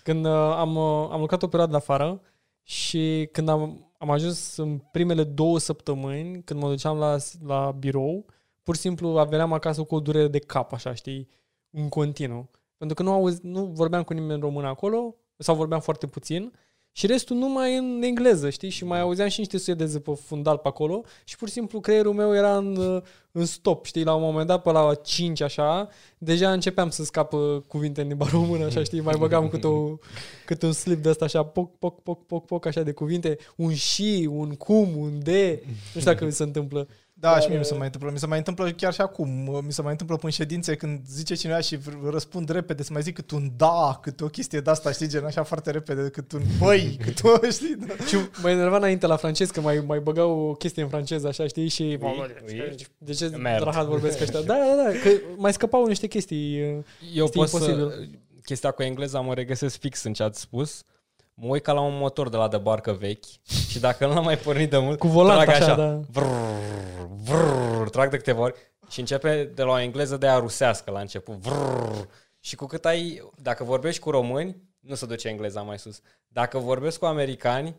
Când 0.04 0.26
uh, 0.26 0.32
am, 0.32 0.76
uh, 0.76 1.08
am 1.12 1.20
lucrat 1.20 1.44
o 1.44 1.48
perioadă 1.48 1.76
afară 1.76 2.22
și 2.64 3.30
când 3.32 3.50
am, 3.50 3.92
am 3.98 4.10
ajuns 4.12 4.58
în 4.58 4.78
primele 4.92 5.24
două 5.24 5.60
săptămâni, 5.60 6.44
când 6.44 6.62
mă 6.62 6.70
duceam 6.70 6.98
la, 6.98 7.16
la 7.46 7.72
birou, 7.80 8.26
pur 8.66 8.76
și 8.76 8.82
simplu 8.82 9.26
veneam 9.30 9.54
acasă 9.54 9.84
cu 9.84 9.96
o 9.96 10.00
durere 10.00 10.28
de 10.28 10.40
cap, 10.40 10.74
așa, 10.74 10.94
știi, 10.94 11.28
în 11.70 11.90
continuu. 11.90 12.50
Pentru 12.78 12.96
că 12.96 13.04
nu, 13.04 13.12
auzi, 13.12 13.40
nu 13.44 13.66
vorbeam 13.66 14.04
cu 14.04 14.14
nimeni 14.14 14.34
în 14.34 14.40
român 14.40 14.66
acolo, 14.66 15.16
sau 15.38 15.56
vorbeam 15.56 15.80
foarte 15.80 16.08
puțin, 16.08 16.54
și 16.98 17.08
restul 17.08 17.36
numai 17.36 17.78
în 17.78 18.02
engleză, 18.04 18.50
știi? 18.50 18.70
Și 18.70 18.86
mai 18.86 19.00
auzeam 19.00 19.30
și 19.30 19.40
niște 19.40 19.58
suedeze 19.58 20.00
pe 20.00 20.12
fundal 20.26 20.58
pe 20.58 20.68
acolo 20.68 21.04
și 21.24 21.36
pur 21.36 21.48
și 21.48 21.54
simplu 21.54 21.80
creierul 21.80 22.14
meu 22.14 22.36
era 22.36 22.58
în, 22.58 22.76
uh, 22.76 23.02
în 23.32 23.46
stop, 23.46 23.86
știi? 23.86 24.04
La 24.04 24.14
un 24.14 24.22
moment 24.22 24.48
dat, 24.48 24.62
pe 24.62 24.72
la 24.72 24.94
5 24.94 25.42
așa, 25.42 25.90
deja 26.18 26.52
începeam 26.52 26.90
să 26.90 27.04
scapă 27.04 27.64
cuvinte 27.68 28.02
în 28.02 28.08
limba 28.08 28.28
română, 28.32 28.66
așa, 28.66 28.84
știi? 28.84 29.02
Mai 29.02 29.16
băgam 29.20 29.50
câte, 29.50 29.68
o, 29.68 29.98
câte 30.46 30.66
un 30.66 30.72
slip 30.72 31.02
de 31.04 31.10
ăsta 31.10 31.26
așa, 31.26 31.44
poc, 31.44 31.78
poc, 31.78 32.02
poc, 32.02 32.26
poc, 32.26 32.46
poc, 32.46 32.66
așa 32.66 32.82
de 32.82 32.92
cuvinte, 32.92 33.38
un 33.56 33.74
și, 33.74 34.30
un 34.32 34.56
cum, 34.56 34.98
un 34.98 35.20
de, 35.24 35.64
nu 35.66 36.00
știu 36.00 36.12
dacă 36.12 36.26
vi 36.26 36.32
se 36.32 36.44
întâmplă. 36.44 36.88
Da, 37.18 37.32
Dar, 37.32 37.42
și 37.42 37.48
mie 37.50 37.58
mi 37.58 37.66
se 37.66 37.72
uh, 37.72 37.78
mai 37.78 37.86
întâmplă. 37.86 38.12
Mi 38.12 38.20
se 38.20 38.26
mai 38.28 38.38
întâmplă 38.38 38.72
chiar 38.72 38.94
și 38.94 39.02
acum. 39.02 39.60
Mi 39.66 39.72
se 39.74 39.82
mai 39.82 39.92
întâmplă 39.92 40.18
în 40.22 40.30
ședințe 40.30 40.76
când 40.76 41.06
zice 41.08 41.34
cineva 41.36 41.60
și 41.60 41.76
v- 41.76 42.10
răspund 42.10 42.50
repede, 42.50 42.84
să 42.84 42.94
mai 42.94 43.02
zic 43.02 43.16
cât 43.16 43.32
un 43.32 43.52
da, 43.58 44.00
cât 44.02 44.22
o 44.22 44.28
chestie 44.28 44.60
de 44.60 44.70
asta, 44.70 44.92
știi, 44.92 45.08
gen 45.08 45.26
așa 45.26 45.44
foarte 45.44 45.72
repede, 45.72 46.10
cât 46.10 46.32
un 46.32 46.42
băi, 46.60 46.98
cât 47.06 47.24
o, 47.24 47.50
știi? 47.50 47.76
Da. 47.76 48.06
Și 48.06 48.16
mă 48.42 48.50
enerva 48.50 48.78
înainte 48.78 49.08
la 49.08 49.16
francez 49.16 49.50
că 49.50 49.62
mai, 49.62 49.84
mai 49.88 50.00
băgau 50.00 50.40
o 50.40 50.54
chestie 50.54 50.84
în 50.84 50.90
franceză, 50.90 51.28
așa, 51.28 51.48
știi? 51.48 51.68
Și 51.68 51.98
Oui, 52.02 52.36
oui. 52.48 52.76
de 52.98 53.12
ce 53.14 53.26
Merde. 53.28 53.64
rahat 53.64 53.86
vorbesc 53.86 54.22
ăștia? 54.22 54.42
Da, 54.52 54.54
da, 54.54 54.84
da, 54.84 54.90
că 55.04 55.10
mai 55.38 55.54
scăpau 55.54 55.86
niște 55.86 56.08
chestii. 56.08 56.62
uh, 56.62 56.78
Eu 57.14 57.24
Este 57.24 57.38
pot 57.38 57.48
să... 57.48 57.56
imposibil. 57.70 58.10
Chestia 58.44 58.72
cu 58.72 58.84
engleza 58.84 59.20
mă 59.20 59.34
regăsesc 59.34 59.80
fix 59.80 60.04
în 60.04 60.14
ce 60.14 60.24
ați 60.24 60.40
spus. 60.42 60.84
Mă 61.38 61.48
uit 61.48 61.64
ca 61.64 61.72
la 61.72 61.82
un 61.82 61.98
motor 61.98 62.30
de 62.30 62.38
la 62.38 62.48
de 62.48 62.58
barcă 62.58 62.92
vechi 62.94 63.24
și 63.70 63.80
dacă 63.80 64.08
nu 64.08 64.14
l-am 64.14 64.24
mai 64.24 64.38
pornit 64.38 64.70
de 64.70 64.78
mult, 64.78 65.00
Cu 65.00 65.08
volant 65.08 65.42
trag 65.44 65.56
așa, 65.56 65.66
așa, 65.66 65.76
da. 65.76 66.00
vrrr, 66.12 67.06
vrrr, 67.24 67.88
trag 67.90 68.10
de 68.10 68.18
câteva 68.18 68.42
ori 68.42 68.56
și 68.90 69.00
începe 69.00 69.44
de 69.56 69.64
la 69.64 69.72
o 69.72 69.80
engleză 69.80 70.18
de 70.18 70.28
aia 70.28 70.40
rusească 70.40 70.92
la 70.92 71.00
început. 71.00 71.36
Vrrr, 71.36 72.08
și 72.40 72.56
cu 72.56 72.66
cât 72.66 72.86
ai, 72.86 73.32
dacă 73.42 73.64
vorbești 73.64 74.02
cu 74.02 74.10
români, 74.10 74.58
nu 74.80 74.96
se 74.96 75.06
duce 75.06 75.28
engleza 75.28 75.62
mai 75.62 75.80
sus. 75.80 76.00
Dacă 76.28 76.58
vorbesc 76.58 77.00
cu 77.00 77.06
americani, 77.06 77.76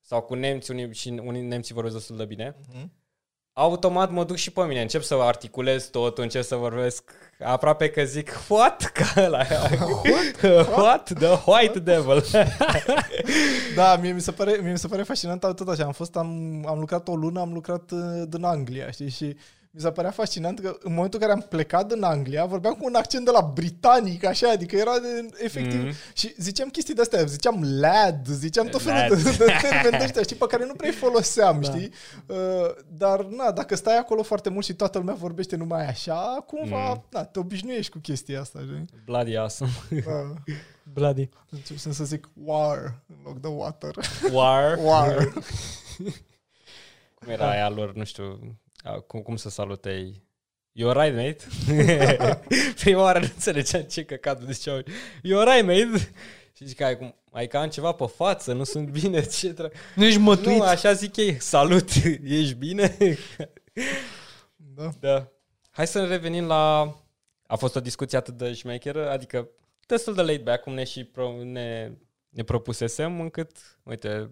sau 0.00 0.22
cu 0.22 0.34
nemți, 0.34 0.70
unii, 0.70 0.94
și 0.94 1.08
unii 1.24 1.42
nemții 1.42 1.74
vorbesc 1.74 1.94
destul 1.96 2.16
de 2.16 2.24
bine, 2.24 2.56
Mhm. 2.74 2.92
Automat 3.58 4.10
mă 4.10 4.24
duc 4.24 4.36
și 4.36 4.50
pe 4.50 4.62
mine, 4.62 4.80
încep 4.80 5.02
să 5.02 5.14
articulez 5.14 5.84
tot, 5.84 6.18
încep 6.18 6.42
să 6.42 6.56
vorbesc 6.56 7.12
aproape 7.44 7.90
că 7.90 8.04
zic 8.04 8.30
what? 8.48 8.82
Ca 8.96 9.24
ăla. 9.24 9.42
What? 10.04 10.68
what? 10.78 11.12
The 11.12 11.38
white 11.46 11.78
devil. 11.78 12.22
Da, 13.74 13.96
mie 13.96 14.12
mi 14.12 14.20
se 14.20 14.32
pare, 14.32 14.58
mie 14.62 14.70
mi 14.70 14.78
se 14.78 14.88
pare 14.88 15.02
fascinant 15.02 15.40
tot 15.40 15.68
așa. 15.68 15.84
Am 15.84 15.92
fost, 15.92 16.16
am, 16.16 16.64
am 16.68 16.78
lucrat 16.78 17.08
o 17.08 17.16
lună, 17.16 17.40
am 17.40 17.52
lucrat 17.52 17.90
uh, 17.90 18.22
din 18.28 18.44
Anglia, 18.44 18.90
știi, 18.90 19.10
și 19.10 19.36
mi 19.76 19.82
se 19.82 19.90
părea 19.90 20.10
fascinant 20.10 20.60
că 20.60 20.76
în 20.82 20.92
momentul 20.94 21.20
în 21.22 21.26
care 21.28 21.40
am 21.40 21.46
plecat 21.48 21.92
din 21.92 22.02
Anglia, 22.02 22.44
vorbeam 22.44 22.74
cu 22.74 22.84
un 22.84 22.94
accent 22.94 23.24
de 23.24 23.30
la 23.30 23.40
britanic, 23.54 24.24
așa, 24.24 24.50
adică 24.50 24.76
era 24.76 24.98
de, 24.98 25.28
efectiv, 25.44 25.78
Mhm. 25.78 25.84
mm. 25.86 25.92
și 26.14 26.34
ziceam 26.38 26.68
chestii 26.68 26.94
de 26.94 27.00
astea, 27.00 27.24
ziceam 27.24 27.62
lad, 27.80 28.26
ziceam 28.26 28.66
tot 28.66 28.82
felul 28.82 28.98
Lad. 28.98 29.22
de, 29.22 29.30
de 29.30 29.44
termeni 29.62 29.98
de 29.98 30.04
ăștia, 30.04 30.22
știi, 30.22 30.36
pe 30.36 30.46
care 30.46 30.66
nu 30.66 30.74
prea 30.74 30.90
foloseam, 30.92 31.60
Da. 31.60 31.66
da. 31.68 31.74
știi? 31.76 31.90
Uh, 32.26 32.36
dar, 32.88 33.24
na, 33.24 33.52
dacă 33.52 33.74
stai 33.76 33.96
acolo 33.98 34.22
foarte 34.22 34.48
mult 34.48 34.64
și 34.64 34.74
toată 34.74 34.98
lumea 34.98 35.14
vorbește 35.14 35.56
numai 35.56 35.86
așa, 35.86 36.44
cumva, 36.46 36.76
Mm. 36.88 36.88
mm. 36.94 37.04
na, 37.10 37.24
te 37.24 37.38
obișnuiești 37.38 37.92
cu 37.92 37.98
chestia 37.98 38.40
asta, 38.40 38.58
știi? 38.60 38.84
Bloody 39.04 39.36
awesome. 39.36 39.70
Uh, 39.90 40.02
Bloody. 40.94 41.28
încep 41.50 41.76
să 41.94 42.04
zic 42.04 42.28
war 42.44 43.02
în 43.08 43.16
loc 43.24 43.38
de 43.40 43.48
water. 43.48 43.94
War. 44.32 44.78
War. 44.82 45.14
Cum 47.14 47.28
era 47.28 47.50
aia 47.50 47.68
lor, 47.68 47.94
nu 47.94 48.04
știu, 48.04 48.24
a, 48.24 48.38
cum, 49.06 49.20
cum 49.20 49.36
să 49.36 49.48
salutei? 49.48 50.22
You 50.72 50.90
alright, 50.90 51.14
mate? 51.14 51.44
Prima 52.82 53.02
oară 53.02 53.18
nu 53.18 53.28
înțelegeam 53.34 53.82
ce 53.82 54.04
căcatul 54.04 54.52
ziceau. 54.52 54.82
You 55.22 55.40
alright, 55.40 55.66
mate? 55.66 56.12
Și 56.56 56.66
zic, 56.66 56.80
ai, 56.80 56.96
cum, 56.96 57.14
ai 57.30 57.46
că 57.46 57.58
am 57.58 57.68
ceva 57.68 57.92
pe 57.92 58.06
față, 58.06 58.52
nu 58.52 58.64
sunt 58.64 58.88
bine, 58.88 59.26
ce 59.26 59.52
tra... 59.52 59.68
Nu 59.94 60.04
ești 60.04 60.18
mătuit? 60.18 60.56
Nu, 60.56 60.62
așa 60.62 60.92
zic 60.92 61.16
ei, 61.16 61.40
salut, 61.40 61.88
ești 62.24 62.54
bine? 62.54 62.96
Da. 64.56 64.90
da. 65.00 65.28
Hai 65.70 65.86
să 65.86 66.06
revenim 66.06 66.46
la... 66.46 66.94
A 67.46 67.56
fost 67.56 67.76
o 67.76 67.80
discuție 67.80 68.18
atât 68.18 68.36
de 68.36 68.52
șmecheră, 68.52 69.10
adică 69.10 69.48
destul 69.86 70.14
de 70.14 70.22
laid 70.22 70.42
back, 70.42 70.62
cum 70.62 70.74
ne 70.74 70.84
și 70.84 71.04
pro, 71.04 71.42
ne, 71.42 71.92
ne 72.28 72.42
propusesem, 72.42 73.20
încât, 73.20 73.78
uite, 73.82 74.30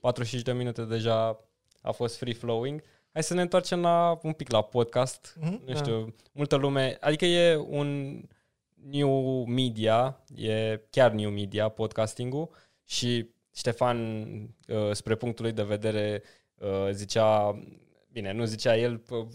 45 0.00 0.42
de 0.42 0.52
minute 0.52 0.82
deja 0.82 1.44
a 1.80 1.90
fost 1.90 2.16
free 2.16 2.34
flowing. 2.34 2.82
Hai 3.12 3.22
să 3.22 3.34
ne 3.34 3.40
întoarcem 3.40 3.80
la 3.80 4.18
un 4.22 4.32
pic 4.32 4.50
la 4.50 4.62
podcast. 4.62 5.36
Mhm. 5.40 5.62
Nu 5.66 5.74
știu, 5.74 6.14
multă 6.32 6.56
lume, 6.56 6.96
adică 7.00 7.24
e 7.24 7.56
un 7.56 8.20
new 8.90 9.44
media, 9.44 10.20
e 10.34 10.80
chiar 10.90 11.10
new 11.10 11.30
media 11.30 11.68
podcastingul 11.68 12.50
și 12.84 13.30
Ștefan, 13.54 14.22
uh, 14.68 14.90
spre 14.92 15.14
punctul 15.14 15.44
lui 15.44 15.54
de 15.54 15.62
vedere, 15.62 16.22
uh, 16.54 16.88
zicea, 16.90 17.58
bine, 18.12 18.32
nu 18.32 18.44
zicea 18.44 18.76
el, 18.76 18.98
p- 19.02 19.26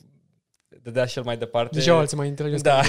dădea 0.81 1.05
și 1.05 1.17
el 1.17 1.23
mai 1.23 1.37
departe. 1.37 1.79
Ziceau 1.79 1.97
alții 1.97 2.17
mai 2.17 2.27
inteligenți. 2.27 2.63
Da. 2.63 2.81
ca 2.81 2.87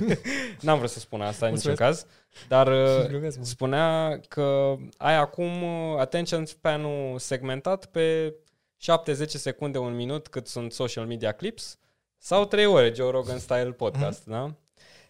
mine. 0.00 0.18
N-am 0.60 0.78
vrut 0.78 0.90
să 0.90 0.98
spun 0.98 1.20
asta 1.20 1.46
în 1.46 1.52
niciun 1.52 1.70
Mulțumesc. 1.70 2.02
caz, 2.02 2.06
dar 2.48 2.66
uh, 2.66 3.06
Glumesc, 3.10 3.38
mă. 3.38 3.44
spunea 3.44 4.20
că 4.28 4.76
ai 4.96 5.16
acum 5.16 5.62
uh, 5.62 5.98
attention 5.98 6.44
span-ul 6.44 7.18
segmentat 7.18 7.86
pe 7.86 8.34
7-10 8.78 9.26
secunde, 9.26 9.78
un 9.78 9.94
minut, 9.94 10.28
cât 10.28 10.46
sunt 10.46 10.72
social 10.72 11.06
media 11.06 11.32
clips, 11.32 11.78
sau 12.18 12.44
3 12.44 12.66
ore, 12.66 12.92
Joe 12.94 13.10
Rogan 13.10 13.38
Style 13.38 13.72
Podcast, 13.72 14.24
da? 14.24 14.54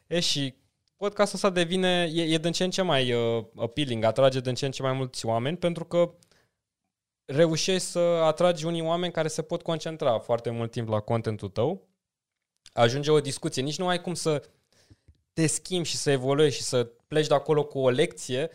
E 0.07 0.21
și 0.21 0.55
podcastul 0.97 1.37
ăsta 1.37 1.51
devine, 1.51 2.11
e, 2.13 2.23
e 2.23 2.39
din 2.39 2.53
ce 2.53 2.65
în 2.65 2.71
ce 2.71 2.83
mai 2.83 3.13
uh, 3.13 3.45
appealing, 3.57 4.05
atrage 4.05 4.41
din 4.41 4.55
ce 4.55 4.67
în 4.67 4.73
ce 4.73 4.83
mai 4.83 4.93
mulți 4.93 5.27
oameni, 5.27 5.57
pentru 5.57 5.85
că 5.85 6.15
reușești 7.25 7.87
să 7.87 7.99
atragi 7.99 8.65
unii 8.65 8.83
oameni 8.83 9.13
care 9.13 9.29
se 9.29 9.43
pot 9.43 9.63
concentra 9.63 10.19
foarte 10.19 10.51
mult 10.51 10.71
timp 10.71 10.89
la 10.89 11.01
contentul 11.01 11.49
tău, 11.49 11.89
ajunge 12.73 13.11
o 13.11 13.21
discuție, 13.21 13.63
nici 13.63 13.79
nu 13.79 13.89
ai 13.89 14.01
cum 14.01 14.15
să 14.15 14.43
te 15.33 15.47
schimbi 15.47 15.89
și 15.89 15.97
să 15.97 16.11
evoluezi 16.11 16.57
și 16.57 16.63
să 16.63 16.85
pleci 16.85 17.27
de 17.27 17.35
acolo 17.35 17.65
cu 17.65 17.79
o 17.79 17.89
lecție, 17.89 18.51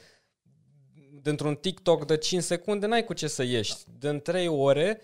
dintr-un 1.24 1.56
TikTok 1.56 2.06
de 2.06 2.18
5 2.18 2.44
secunde 2.44 2.86
n-ai 2.86 3.04
cu 3.04 3.14
ce 3.14 3.28
să 3.28 3.44
ieși. 3.44 3.74
Din 4.00 4.20
3 4.20 4.48
ore 4.48 5.02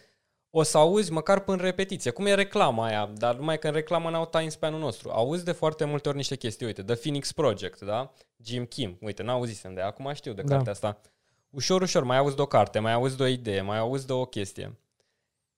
o 0.49 0.63
să 0.63 0.77
auzi 0.77 1.11
măcar 1.11 1.39
până 1.39 1.57
în 1.57 1.63
repetiție. 1.63 2.11
Cum 2.11 2.25
e 2.25 2.33
reclama 2.33 2.85
aia, 2.85 3.11
dar 3.17 3.35
numai 3.35 3.59
că 3.59 3.67
în 3.67 3.73
reclamă 3.73 4.09
n-au 4.09 4.25
time 4.25 4.49
span-ul 4.49 4.79
nostru. 4.79 5.09
Auzi 5.09 5.43
de 5.43 5.51
foarte 5.51 5.85
multe 5.85 6.07
ori 6.07 6.17
niște 6.17 6.35
chestii. 6.35 6.65
Uite, 6.65 6.83
The 6.83 6.95
Phoenix 6.95 7.31
Project, 7.31 7.81
da? 7.81 8.13
Jim 8.43 8.65
Kim. 8.65 8.97
Uite, 9.01 9.23
n-auzisem 9.23 9.73
de 9.73 9.79
ea, 9.79 9.87
acum 9.87 10.11
știu 10.13 10.33
de 10.33 10.41
Da. 10.41 10.53
cartea 10.53 10.71
asta. 10.71 11.01
Ușor, 11.49 11.81
ușor, 11.81 12.03
mai 12.03 12.17
auzi 12.17 12.35
de 12.35 12.41
o 12.41 12.45
carte, 12.45 12.79
mai 12.79 12.93
auzi 12.93 13.17
de 13.17 13.23
o 13.23 13.27
idee, 13.27 13.61
mai 13.61 13.77
auzi 13.77 14.05
de 14.05 14.13
o 14.13 14.25
chestie. 14.25 14.77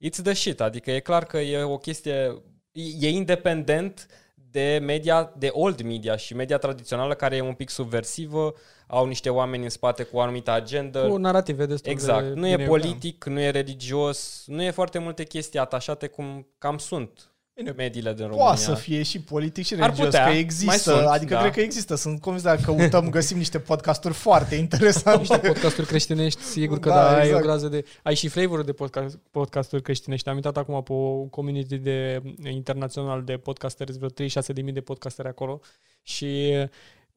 It's 0.07 0.21
the 0.23 0.33
shit, 0.33 0.61
adică 0.61 0.91
e 0.91 0.99
clar 0.99 1.25
că 1.25 1.37
e 1.37 1.63
o 1.63 1.77
chestie, 1.77 2.41
e 2.71 2.81
e 2.99 3.09
independent 3.09 4.07
de 4.51 4.79
media, 4.83 5.33
de 5.37 5.49
old 5.51 5.81
media 5.81 6.15
și 6.15 6.35
media 6.35 6.57
tradițională 6.57 7.13
care 7.13 7.35
e 7.35 7.41
un 7.41 7.53
pic 7.53 7.69
subversivă, 7.69 8.53
au 8.87 9.05
niște 9.05 9.29
oameni 9.29 9.63
în 9.63 9.69
spate 9.69 10.03
cu 10.03 10.17
o 10.17 10.19
anumită 10.21 10.51
agendă. 10.51 11.07
Cu 11.07 11.17
narrative 11.17 11.65
destul 11.65 11.91
Exact. 11.91 12.27
de 12.27 12.39
Nu 12.39 12.47
e 12.47 12.55
bine- 12.55 12.67
politic, 12.67 13.25
nu 13.25 13.39
e 13.39 13.49
religios, 13.49 14.43
nu 14.47 14.61
e 14.63 14.71
foarte 14.71 14.99
multe 14.99 15.23
chestii 15.23 15.59
atașate 15.59 16.07
cum 16.07 16.47
cam 16.57 16.77
sunt 16.77 17.30
Bine, 17.61 17.73
mediile 17.77 18.13
din 18.13 18.23
România. 18.23 18.43
Poate 18.43 18.59
să 18.61 18.73
fie 18.73 19.03
și 19.03 19.21
politic 19.21 19.65
și 19.65 19.73
Ar 19.73 19.79
religios, 19.79 20.05
putea, 20.05 20.23
că 20.23 20.29
mai 20.29 20.39
există, 20.39 20.75
sunt, 20.77 21.07
adică 21.07 21.33
da. 21.33 21.39
cred 21.39 21.51
că 21.51 21.59
există. 21.59 21.95
Sunt 21.95 22.21
convins 22.21 22.43
dacă 22.45 22.61
căutăm, 22.61 23.09
găsim 23.17 23.37
niște 23.37 23.59
podcasturi 23.59 24.13
foarte 24.13 24.55
interesante. 24.55 25.19
Niște 25.19 25.37
podcasturi 25.37 25.87
creștinești, 25.87 26.41
sigur 26.41 26.79
că 26.79 26.89
Da, 26.89 26.95
da, 26.95 27.15
ai 27.15 27.25
exact. 27.25 27.43
o 27.43 27.45
grază 27.45 27.67
de... 27.67 27.85
Ai 28.03 28.15
și 28.15 28.27
flavor 28.27 28.63
de 28.63 28.71
podcast, 28.71 29.19
podcasturi 29.31 29.81
creștinești. 29.81 30.29
Am 30.29 30.35
intrat 30.35 30.57
acum 30.57 30.83
pe 30.83 30.93
o 30.93 31.23
community 31.23 31.77
de, 31.77 32.21
internațional 32.49 33.23
de 33.23 33.37
podcasteri, 33.37 33.91
vreo 33.91 34.09
36.000 34.09 34.73
de 34.73 34.81
podcasteri 34.81 35.27
acolo 35.27 35.59
și 36.03 36.53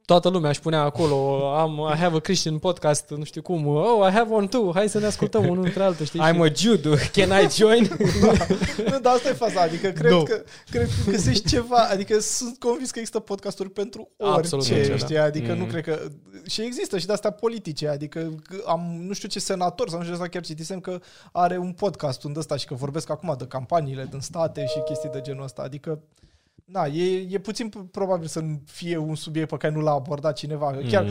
toată 0.04 0.28
lumea 0.28 0.50
își 0.50 0.60
punea 0.60 0.80
acolo, 0.80 1.48
am, 1.56 1.90
I 1.94 1.96
have 1.96 2.16
a 2.16 2.18
Christian 2.18 2.58
podcast, 2.58 3.10
nu 3.10 3.24
știu 3.24 3.42
cum, 3.42 3.66
oh, 3.66 4.08
I 4.08 4.10
have 4.12 4.34
one 4.34 4.46
too, 4.46 4.72
hai 4.74 4.88
să 4.88 4.98
ne 4.98 5.06
ascultăm 5.06 5.48
unul 5.48 5.64
între 5.64 5.82
altul, 5.82 6.06
știi? 6.06 6.20
I'm 6.20 6.38
a 6.40 6.52
Jude, 6.56 6.88
can 7.12 7.42
I 7.44 7.48
join? 7.50 7.90
nu, 8.90 8.98
dar 9.00 9.14
asta 9.14 9.28
e 9.28 9.32
faza, 9.32 9.60
adică 9.60 9.88
cred, 9.90 10.10
Nu. 10.10 10.22
că, 10.22 10.42
cred 10.70 10.86
că 11.04 11.10
găsești 11.10 11.48
ceva, 11.48 11.76
adică 11.90 12.18
sunt 12.20 12.58
convins 12.58 12.90
că 12.90 12.98
există 12.98 13.20
podcasturi 13.20 13.70
pentru 13.70 14.08
Absolut 14.18 14.52
orice, 14.64 14.74
orice, 14.74 14.90
da. 14.90 14.96
știi, 14.96 15.18
adică 15.18 15.52
Mm. 15.52 15.58
nu 15.58 15.64
cred 15.64 15.84
că... 15.84 15.98
Și 16.46 16.60
există 16.62 16.98
și 16.98 17.06
de-astea 17.06 17.30
politice, 17.30 17.88
adică 17.88 18.34
că 18.42 18.56
am 18.66 18.96
nu 19.06 19.12
știu 19.12 19.28
ce 19.28 19.38
senator 19.40 19.88
sau 19.88 19.98
nu 19.98 20.04
știu 20.04 20.16
ce 20.16 20.28
chiar 20.28 20.42
citisem 20.42 20.80
că 20.80 21.00
are 21.32 21.58
un 21.58 21.72
podcast 21.72 22.24
unde 22.24 22.38
ăsta 22.38 22.56
și 22.56 22.66
că 22.66 22.74
vorbesc 22.74 23.10
acum 23.10 23.34
de 23.38 23.44
campaniile 23.46 24.06
din 24.10 24.20
state 24.20 24.66
și 24.66 24.78
chestii 24.84 25.08
de 25.12 25.20
genul 25.20 25.44
ăsta, 25.44 25.62
adică 25.62 26.00
Na, 26.64 26.86
e, 26.86 27.26
e 27.30 27.38
puțin 27.38 27.68
p- 27.70 27.90
probabil 27.90 28.26
să 28.28 28.42
fie 28.66 28.96
un 28.96 29.14
subiect 29.14 29.48
pe 29.48 29.56
care 29.56 29.72
nu 29.74 29.80
l-a 29.80 29.90
abordat 29.92 30.36
cineva. 30.36 30.76
Chiar, 30.88 31.04
Mm. 31.04 31.10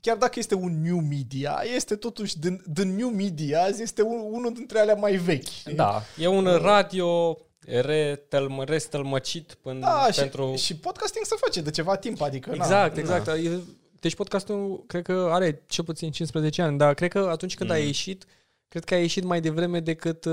chiar 0.00 0.16
dacă 0.16 0.38
este 0.38 0.54
un 0.54 0.82
new 0.82 0.98
media, 0.98 1.62
este 1.74 1.96
totuși 1.96 2.38
din, 2.38 2.62
din 2.72 2.94
new 2.96 3.08
media, 3.08 3.66
este 3.78 4.02
un, 4.02 4.20
unul 4.30 4.52
dintre 4.54 4.78
alea 4.78 4.94
mai 4.94 5.16
vechi. 5.16 5.44
știi? 5.48 5.74
Da, 5.74 6.02
e 6.18 6.26
un 6.26 6.44
radio 6.44 7.38
retelm- 7.66 8.64
restelmăcit 8.64 9.54
până 9.54 9.78
Da, 9.80 10.08
pentru... 10.16 10.54
și, 10.56 10.64
și 10.64 10.76
podcasting 10.76 11.24
se 11.24 11.34
face 11.38 11.60
de 11.60 11.70
ceva 11.70 11.96
timp, 11.96 12.20
adică... 12.20 12.50
Exact, 12.54 12.94
na, 12.94 13.00
exact. 13.00 13.26
E- 13.28 13.60
Deci 14.00 14.14
podcastul 14.14 14.84
cred 14.86 15.02
că 15.02 15.28
are 15.32 15.62
cel 15.66 15.84
puțin 15.84 16.10
15 16.10 16.62
ani, 16.62 16.78
dar 16.78 16.94
cred 16.94 17.10
că 17.10 17.18
atunci 17.30 17.54
când 17.54 17.70
Mm. 17.70 17.76
a 17.76 17.78
ieșit, 17.78 18.24
cred 18.74 18.84
că 18.84 18.94
a 18.94 18.98
ieșit 18.98 19.24
mai 19.24 19.40
devreme 19.40 19.80
decât 19.80 20.24
uh, 20.24 20.32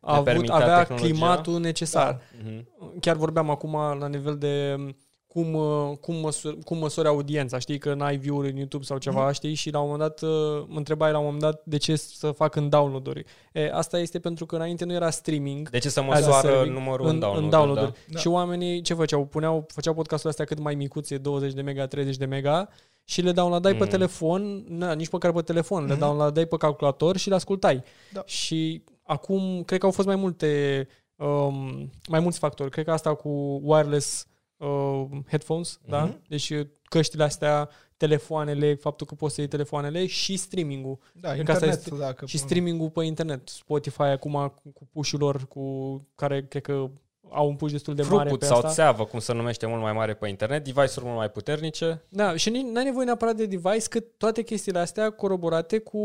a 0.00 0.10
Ne 0.10 0.12
avut, 0.12 0.24
permitea 0.24 0.54
avea 0.54 0.78
tehnologia. 0.78 1.08
climatul 1.08 1.60
necesar. 1.60 2.20
Mhm. 2.44 2.68
Chiar 3.00 3.16
vorbeam 3.16 3.50
acum 3.50 3.72
la 3.98 4.08
nivel 4.08 4.36
de 4.38 4.74
um, 4.78 4.96
cum, 5.26 5.54
uh, 5.54 5.96
cum, 6.00 6.14
măsori, 6.14 6.58
cum 6.64 6.78
măsori 6.78 7.08
audiența. 7.08 7.58
Știi 7.58 7.78
că 7.78 7.94
n-ai 7.94 8.16
view-uri 8.16 8.50
în 8.50 8.56
YouTube 8.56 8.84
sau 8.84 8.98
ceva, 8.98 9.24
Mhm. 9.24 9.32
știi? 9.32 9.54
Și 9.54 9.70
la 9.70 9.78
un 9.80 9.88
moment 9.90 10.08
dat 10.08 10.22
uh, 10.30 10.64
mă 10.66 10.76
întrebai 10.76 11.10
la 11.12 11.18
un 11.18 11.24
moment 11.24 11.42
dat 11.42 11.60
de 11.64 11.76
ce 11.76 11.96
să 11.96 12.30
fac 12.30 12.54
în 12.54 12.68
download-uri. 12.68 13.24
E, 13.52 13.70
asta 13.72 13.98
este 13.98 14.18
pentru 14.18 14.46
că 14.46 14.56
înainte 14.56 14.84
nu 14.84 14.92
era 14.92 15.10
streaming. 15.10 15.70
De 15.70 15.78
ce 15.78 15.88
să 15.88 16.00
as 16.00 16.06
a 16.06 16.08
măsoară 16.08 16.48
serving 16.48 16.76
numărul 16.76 17.06
în, 17.06 17.12
în 17.14 17.18
download 17.20 17.44
în 17.44 17.50
download 17.50 17.78
da? 17.78 17.92
Da. 18.08 18.18
Și 18.18 18.28
oamenii 18.28 18.80
ce 18.80 18.94
făceau? 18.94 19.24
Puneau, 19.26 19.64
făceau 19.68 19.94
podcastul 19.94 20.30
astea 20.30 20.44
cât 20.44 20.58
mai 20.58 20.74
micuțe, 20.74 21.18
20 21.18 21.52
de 21.52 21.62
mega, 21.62 21.86
30 21.86 22.16
de 22.16 22.24
mega 22.24 22.68
și 23.04 23.20
le 23.20 23.32
downloadai 23.32 23.72
mm. 23.72 23.78
pe 23.78 23.84
Mm. 23.84 23.90
telefon, 23.90 24.64
na, 24.68 24.92
nici 24.92 25.10
măcar 25.10 25.32
pe 25.32 25.42
telefon, 25.42 25.82
mm-hmm. 25.84 25.88
le 25.88 25.92
Mhm. 25.92 26.02
downloadai 26.02 26.46
pe 26.46 26.56
calculator 26.56 27.16
și 27.16 27.28
le 27.28 27.34
ascultai. 27.34 27.82
Da. 28.12 28.22
Și 28.26 28.82
acum 29.02 29.62
cred 29.62 29.78
că 29.78 29.86
au 29.86 29.92
fost 29.92 30.06
mai 30.06 30.16
multe 30.16 30.88
um, 31.16 31.90
mai 32.08 32.20
mulți 32.20 32.38
factori. 32.38 32.70
Cred 32.70 32.84
că 32.84 32.92
asta 32.92 33.14
cu 33.14 33.60
wireless 33.62 34.26
uh, 34.56 35.04
headphones, 35.28 35.78
mm-hmm. 35.78 35.88
da? 35.88 36.02
Mhm. 36.04 36.22
Deci 36.28 36.52
căștile 36.82 37.24
astea, 37.24 37.68
telefoanele, 37.96 38.74
faptul 38.74 39.06
că 39.06 39.14
poți 39.14 39.34
să 39.34 39.40
iei 39.40 39.50
telefoanele 39.50 40.06
și 40.06 40.36
streaming-ul. 40.36 40.98
Da, 41.12 41.32
Cred 41.32 41.44
că 41.44 41.52
asta 41.52 41.64
internet, 41.64 41.92
este- 41.92 42.04
dacă... 42.04 42.26
Și 42.26 42.38
streaming-ul 42.38 42.90
pe 42.90 43.04
internet. 43.04 43.48
Spotify 43.48 44.02
acum 44.02 44.32
cu, 44.62 44.70
cu 44.72 44.86
push 44.92 45.10
lor, 45.10 45.46
cu 45.48 45.96
care 46.14 46.46
cred 46.46 46.62
că 46.62 46.90
au 47.34 47.48
un 47.48 47.56
push 47.56 47.72
destul 47.72 47.94
de 47.94 48.02
mare 48.02 48.14
Throughput 48.14 48.38
pe 48.38 48.44
sau 48.44 48.56
asta. 48.56 48.68
țeavă, 48.68 49.04
cum 49.04 49.18
se 49.18 49.32
numește 49.32 49.66
mult 49.66 49.80
mai 49.82 49.92
mare 49.92 50.14
pe 50.14 50.28
internet, 50.28 50.64
device-uri 50.64 51.04
mult 51.04 51.16
mai 51.16 51.30
puternice. 51.30 52.04
Da, 52.08 52.36
și 52.36 52.50
nu 52.50 52.78
ai 52.78 52.84
nevoie 52.84 53.04
neapărat 53.04 53.36
de 53.36 53.46
device, 53.46 53.88
cât 53.88 54.04
toate 54.18 54.42
chestiile 54.42 54.78
astea 54.78 55.10
coroborate 55.10 55.78
cu 55.78 56.00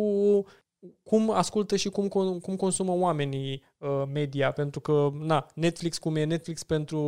cum 1.03 1.29
ascultă 1.31 1.75
și 1.75 1.89
cum, 1.89 2.05
con- 2.07 2.41
cum 2.41 2.55
consumă 2.55 2.91
oamenii 2.95 3.63
uh, 3.77 4.03
media, 4.13 4.51
pentru 4.51 4.79
că 4.79 5.09
na, 5.19 5.45
Netflix 5.53 5.97
cum 5.97 6.15
e 6.15 6.23
Netflix 6.23 6.63
pentru 6.63 6.99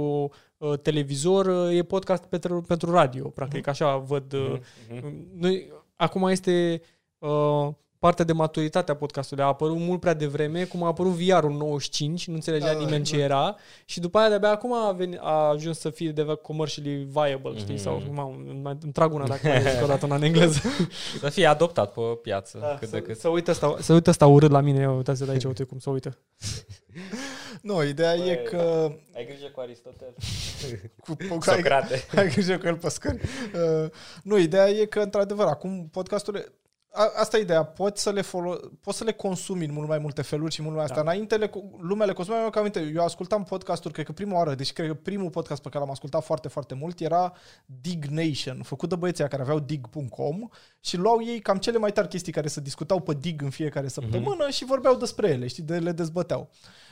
uh, 0.58 0.80
televizor, 0.80 1.46
uh, 1.46 1.78
e 1.78 1.84
podcast 1.84 2.24
pentru, 2.26 2.62
pentru 2.62 2.92
radio, 2.92 3.28
practic, 3.30 3.68
așa 3.68 3.98
văd. 3.98 4.34
Uh, 4.34 4.56
Mhm. 4.94 5.28
noi, 5.40 5.72
acum 5.96 6.28
este 6.28 6.82
uh, 7.18 7.68
partea 8.02 8.26
de 8.26 8.34
maturitate 8.34 8.92
a 8.92 8.96
podcastului. 8.96 9.44
A 9.44 9.48
apărut 9.48 9.78
mult 9.78 10.00
prea 10.00 10.14
devreme, 10.14 10.64
cum 10.64 10.84
a 10.84 10.88
apărut 10.88 11.12
VR-ul 11.12 11.52
în 11.52 11.58
95, 11.58 12.28
nu 12.28 12.34
înțelegea 12.34 12.66
Da, 12.66 12.72
da, 12.72 12.78
nimeni 12.78 12.96
exact. 12.96 13.18
ce 13.18 13.24
era 13.24 13.56
și 13.86 14.00
după 14.00 14.18
aia 14.18 14.28
de-abia 14.30 14.50
acum 14.50 14.74
a, 14.74 14.92
venit, 14.92 15.20
a 15.22 15.32
ajuns 15.50 15.80
să 15.80 15.90
fie 15.90 16.12
de 16.12 16.24
commercially 16.42 17.08
viable, 17.12 17.58
știi? 17.58 17.74
Mhm. 17.74 17.84
Sau, 17.84 18.02
mamă, 18.12 18.36
mai 18.62 18.78
îmi 18.82 18.92
trag 18.92 19.14
una 19.14 19.28
dacă 19.28 19.48
mai 19.48 19.62
zic 19.62 19.84
o 19.84 19.86
dată 19.86 20.06
una 20.06 20.16
în 20.16 20.22
engleză. 20.24 20.60
Să 21.20 21.30
fie 21.30 21.46
adoptat 21.46 21.92
pe 21.94 22.02
piață 22.22 22.58
Da, 22.62 22.76
cât 22.80 22.90
să, 22.90 22.96
de 22.96 23.02
cât. 23.02 23.20
să 23.20 23.28
uită 23.28 23.52
asta, 23.52 23.76
să 23.80 23.94
uită 23.94 24.10
asta 24.10 24.28
urât 24.28 24.52
la 24.52 24.62
mine, 24.62 24.82
eu 24.82 24.96
uitați 24.96 25.26
de 25.26 25.32
aici, 25.32 25.44
uite 25.44 25.64
cum 25.64 25.80
să 25.80 25.90
uită. 25.90 26.18
Nu, 27.62 27.84
ideea 27.84 28.14
e 28.16 28.34
Băi, 28.36 28.44
că... 28.44 28.92
Ai 29.16 29.26
grijă 29.26 29.50
cu 29.54 29.60
Aristotel. 29.60 30.14
Cu, 31.06 31.14
cu, 31.16 31.34
ai, 31.50 31.56
Socrate. 31.56 32.04
ai 32.16 32.28
grijă 32.30 32.58
cu 32.58 32.68
el 32.68 32.76
pe 32.76 32.90
scări. 32.90 33.20
Uh, 33.84 33.90
nu, 34.24 34.38
ideea 34.38 34.70
e 34.70 34.86
că, 34.86 35.00
într-adevăr, 35.00 35.46
acum 35.46 35.88
podcasturile... 35.92 36.46
A, 36.94 37.12
asta 37.16 37.38
e 37.38 37.42
ideea, 37.42 37.64
poți 37.64 38.02
să, 38.02 38.12
le 38.12 38.22
folo- 38.22 38.60
poți 38.82 38.98
să 38.98 39.04
le 39.04 39.12
consumi 39.12 39.66
în 39.66 39.74
mult 39.74 39.88
mai 39.88 39.98
multe 39.98 40.22
feluri 40.22 40.54
și 40.54 40.62
mult 40.62 40.76
mai 40.76 40.84
asta. 40.84 40.96
Da. 40.96 41.02
Înainte 41.02 41.36
le, 41.38 41.52
lumea 41.80 42.06
le 42.06 42.14
consuma, 42.14 42.42
eu, 42.42 42.50
aminte, 42.56 42.92
eu 42.96 43.04
ascultam 43.04 43.44
podcasturi, 43.44 43.94
cred 43.94 44.06
că 44.06 44.12
prima 44.12 44.38
oară, 44.38 44.56
deci 44.56 44.74
cred 44.74 44.88
că 44.88 44.94
primul 44.94 45.30
podcast 45.30 45.62
pe 45.62 45.70
care 45.70 45.84
l-am 45.84 45.92
ascultat 45.94 46.24
foarte, 46.24 46.48
foarte 46.48 46.74
mult 46.74 47.00
era 47.00 47.34
Dig 47.66 48.06
Nation, 48.06 48.62
făcut 48.64 48.90
de 48.90 48.96
băieții 48.96 49.28
care 49.28 49.42
aveau 49.42 49.60
dig.com 49.60 50.48
și 50.80 50.98
luau 50.98 51.24
ei 51.26 51.40
cam 51.40 51.58
cele 51.58 51.78
mai 51.78 51.92
tari 51.92 52.08
chestii 52.08 52.32
care 52.32 52.48
se 52.48 52.62
discutau 52.62 53.00
pe 53.00 53.14
dig 53.14 53.42
în 53.42 53.50
fiecare 53.50 53.88
săptămână 53.88 54.50
și 54.50 54.66
vorbeau 54.66 54.96
despre 54.96 55.30
ele, 55.30 55.48
știi, 55.48 55.64
de 55.64 55.80
le 55.80 55.92
dezbăteau. 55.92 56.50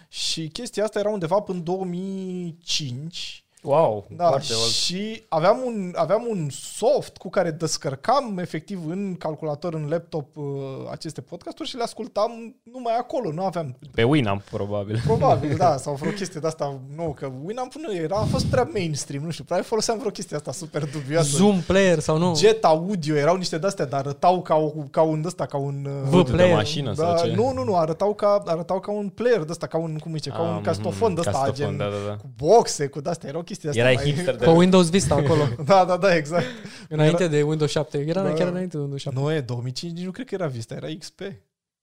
Și 0.08 0.48
chestia 0.48 0.84
asta 0.84 1.00
era 1.00 1.10
undeva 1.10 1.40
până 1.40 1.58
în 1.58 1.64
2005 1.64 3.44
Wow, 3.64 4.06
da, 4.10 4.28
foarte 4.28 4.54
mult. 4.56 4.70
și 4.72 5.24
aveam 5.30 5.58
un, 5.66 5.94
aveam 5.96 6.26
un 6.30 6.48
soft 6.52 7.18
cu 7.18 7.30
care 7.30 7.52
descărcam 7.52 8.38
efectiv 8.38 8.80
în 8.90 9.16
calculator, 9.18 9.74
în 9.74 9.88
laptop 9.90 10.38
uh, 10.38 10.46
aceste 10.92 11.22
podcasturi 11.22 11.70
și 11.70 11.76
le 11.76 11.84
ascultam 11.84 12.56
numai 12.74 12.94
acolo, 13.00 13.32
nu 13.32 13.44
aveam 13.44 13.78
Pe 13.92 14.04
Winamp, 14.04 14.42
probabil. 14.42 15.02
Probabil, 15.06 15.56
da, 15.58 15.78
sau 15.78 15.94
vreo 15.94 16.12
chestie 16.20 16.40
de 16.40 16.48
asta 16.48 16.80
nou, 16.96 17.14
că 17.14 17.32
Winamp 17.44 17.74
nu 17.74 17.96
era, 17.96 18.16
a 18.16 18.24
fost 18.24 18.46
prea 18.46 18.70
mainstream, 18.74 19.24
nu 19.24 19.32
știu, 19.32 19.44
probabil 19.44 19.70
foloseam 19.70 19.98
vreo 19.98 20.12
chestie 20.12 20.36
asta 20.36 20.52
super 20.52 20.90
dubioasă. 20.90 21.38
Zoom 21.38 21.60
player 21.60 22.00
sau 22.00 22.18
nu? 22.18 22.36
Jet 22.36 22.64
Audio, 22.66 23.16
erau 23.16 23.36
niște 23.36 23.58
de-astea, 23.58 23.86
dar 23.86 24.00
arătau 24.00 24.42
ca, 24.42 24.56
o, 24.56 24.70
ca 24.92 25.02
un 25.02 25.24
ăsta, 25.26 25.46
ca 25.46 25.58
un... 25.58 25.88
uh, 26.04 26.10
V 26.10 26.26
de 26.26 26.32
player. 26.32 26.56
mașină 26.56 26.94
da, 26.94 27.16
sau 27.18 27.26
ce? 27.28 27.34
nu, 27.36 27.52
nu, 27.54 27.64
nu, 27.64 27.76
arătau 27.76 28.14
ca, 28.14 28.44
arătau 28.46 28.80
ca 28.80 28.92
un 28.92 29.10
player 29.10 29.40
de 29.44 29.52
ăsta, 29.52 29.68
ca 29.68 29.78
un, 29.78 29.98
cum 29.98 30.14
zice, 30.14 30.30
ca 30.30 30.42
un 30.42 30.48
Ah, 30.56 30.62
castofon 30.64 31.14
de 31.14 31.20
ăsta, 31.20 31.32
castofon, 31.32 31.56
gen, 31.56 31.78
da, 31.78 31.86
da, 31.86 32.08
da. 32.08 32.16
cu 32.16 32.30
boxe, 32.38 32.88
cu 32.88 33.02
de-astea, 33.02 33.30
erau 33.30 33.42
chestii 33.50 33.72
de-astea. 33.72 33.84
Erai 33.84 33.96
mai- 33.96 34.04
hipster 34.14 34.36
de 34.36 34.46
Pe 34.46 34.52
Windows 34.52 34.90
Vista 34.90 35.16
acolo. 35.16 35.44
Da, 35.66 35.86
da, 35.86 35.98
da, 35.98 36.16
exact. 36.16 36.46
Înainte 36.90 37.28
de 37.28 37.42
Windows 37.42 37.70
7. 37.72 37.98
Era 38.08 38.24
Da. 38.24 38.34
chiar 38.34 38.48
înainte 38.48 38.76
de 38.76 38.82
Windows 38.82 39.02
7. 39.02 39.20
Nu 39.20 39.32
e, 39.32 39.42
2005 39.42 39.94
nici 39.94 40.06
nu 40.06 40.12
cred 40.12 40.26
că 40.28 40.34
era 40.36 40.48
Vista, 40.48 40.76
era 40.76 40.88
XP. 41.00 41.22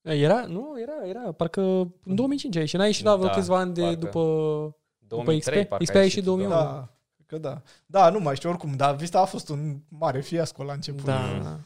Era? 0.02 0.44
Nu, 0.48 0.74
era, 0.82 1.08
era. 1.20 1.32
Parcă 1.32 1.60
în 2.04 2.14
2005 2.14 2.56
a 2.56 2.60
ieșit. 2.60 2.78
N-a 2.78 2.86
ieșit 2.86 3.04
la 3.04 3.16
vreo 3.16 3.28
Da, 3.28 3.34
câțiva 3.34 3.58
ani 3.58 3.74
de 3.74 3.80
parcă. 3.80 3.96
după... 3.98 4.20
2003, 4.98 5.58
XP? 5.58 5.68
parcă 5.68 5.84
XP 5.84 5.94
a 5.94 6.02
ieșit 6.02 6.18
da. 6.24 6.24
2001. 6.30 6.54
Da, 6.60 6.88
că 7.26 7.38
da. 7.38 7.62
Da, 7.86 8.10
nu 8.10 8.18
mai 8.20 8.36
știu 8.36 8.48
oricum, 8.48 8.72
dar 8.76 8.94
Vista 8.96 9.20
a 9.20 9.24
fost 9.24 9.48
un 9.48 9.76
mare 9.88 10.20
fiasco 10.20 10.62
la 10.64 10.72
început. 10.72 11.04
Da. 11.04 11.40
Da, 11.42 11.60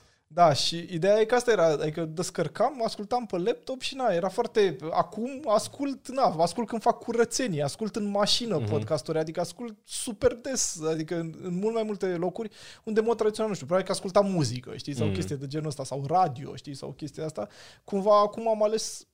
și 0.54 0.86
ideea 0.90 1.20
e 1.20 1.24
că 1.24 1.34
asta 1.34 1.50
era, 1.50 1.66
adică 1.66 2.04
descărcam, 2.04 2.84
ascultam 2.84 3.26
pe 3.26 3.38
laptop 3.38 3.80
și 3.80 3.94
na, 3.94 4.06
era 4.12 4.28
foarte, 4.28 4.76
acum 4.90 5.42
ascult, 5.46 6.08
na, 6.08 6.22
ascult 6.38 6.68
când 6.68 6.82
fac 6.82 6.98
curățenie, 6.98 7.62
ascult 7.62 7.96
în 7.96 8.04
mașină 8.10 8.54
Mhm. 8.56 8.64
mm-hmm. 8.64 8.70
podcasturi, 8.70 9.18
adică 9.18 9.40
ascult 9.40 9.78
super 9.84 10.34
des, 10.34 10.80
adică 10.90 11.18
în, 11.18 11.34
în 11.42 11.54
mult 11.58 11.74
mai 11.74 11.82
multe 11.82 12.06
locuri 12.06 12.50
unde 12.84 13.00
în 13.00 13.06
mod 13.06 13.16
tradițional, 13.16 13.48
nu 13.50 13.54
știu, 13.56 13.66
probabil 13.66 13.90
că 13.92 13.96
ascultam 13.98 14.30
muzică, 14.32 14.76
știi, 14.76 14.92
sau 14.94 15.02
Mhm. 15.02 15.10
mm. 15.10 15.16
chestie 15.18 15.36
de 15.36 15.46
genul 15.46 15.66
ăsta, 15.68 15.84
sau 15.84 16.04
radio, 16.06 16.56
știi, 16.56 16.74
sau 16.74 16.92
chestia 16.92 17.24
asta. 17.24 17.48
Cumva 17.84 18.20
acum 18.20 18.48
am 18.48 18.62
ales 18.62 19.04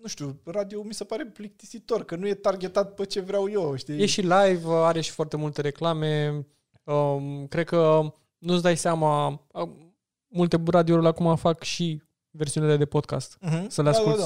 nu 0.00 0.08
știu, 0.08 0.40
radio 0.44 0.82
mi 0.82 0.94
se 0.94 1.04
pare 1.04 1.24
plictisitor, 1.26 2.04
că 2.04 2.16
nu 2.16 2.26
e 2.26 2.34
targetat 2.34 2.94
pe 2.94 3.04
ce 3.04 3.20
vreau 3.20 3.50
eu, 3.50 3.76
știi? 3.76 4.00
E 4.02 4.06
și 4.06 4.20
live, 4.20 4.62
are 4.66 5.00
și 5.00 5.10
foarte 5.10 5.36
multe 5.36 5.60
reclame. 5.60 6.46
Um, 6.84 7.46
cred 7.46 7.66
că 7.66 8.12
nu-ți 8.38 8.62
dai 8.62 8.76
seama... 8.76 9.40
um, 10.34 10.38
Multe 10.38 10.60
radiouri 10.66 11.06
acum 11.06 11.36
fac 11.36 11.62
și 11.62 12.02
versiunile 12.30 12.76
de 12.76 12.84
podcast. 12.84 13.36
Mhm. 13.40 13.68
Să 13.68 13.82
le 13.82 13.90
Da, 13.90 13.96
da, 13.96 13.98
asculti 13.98 14.18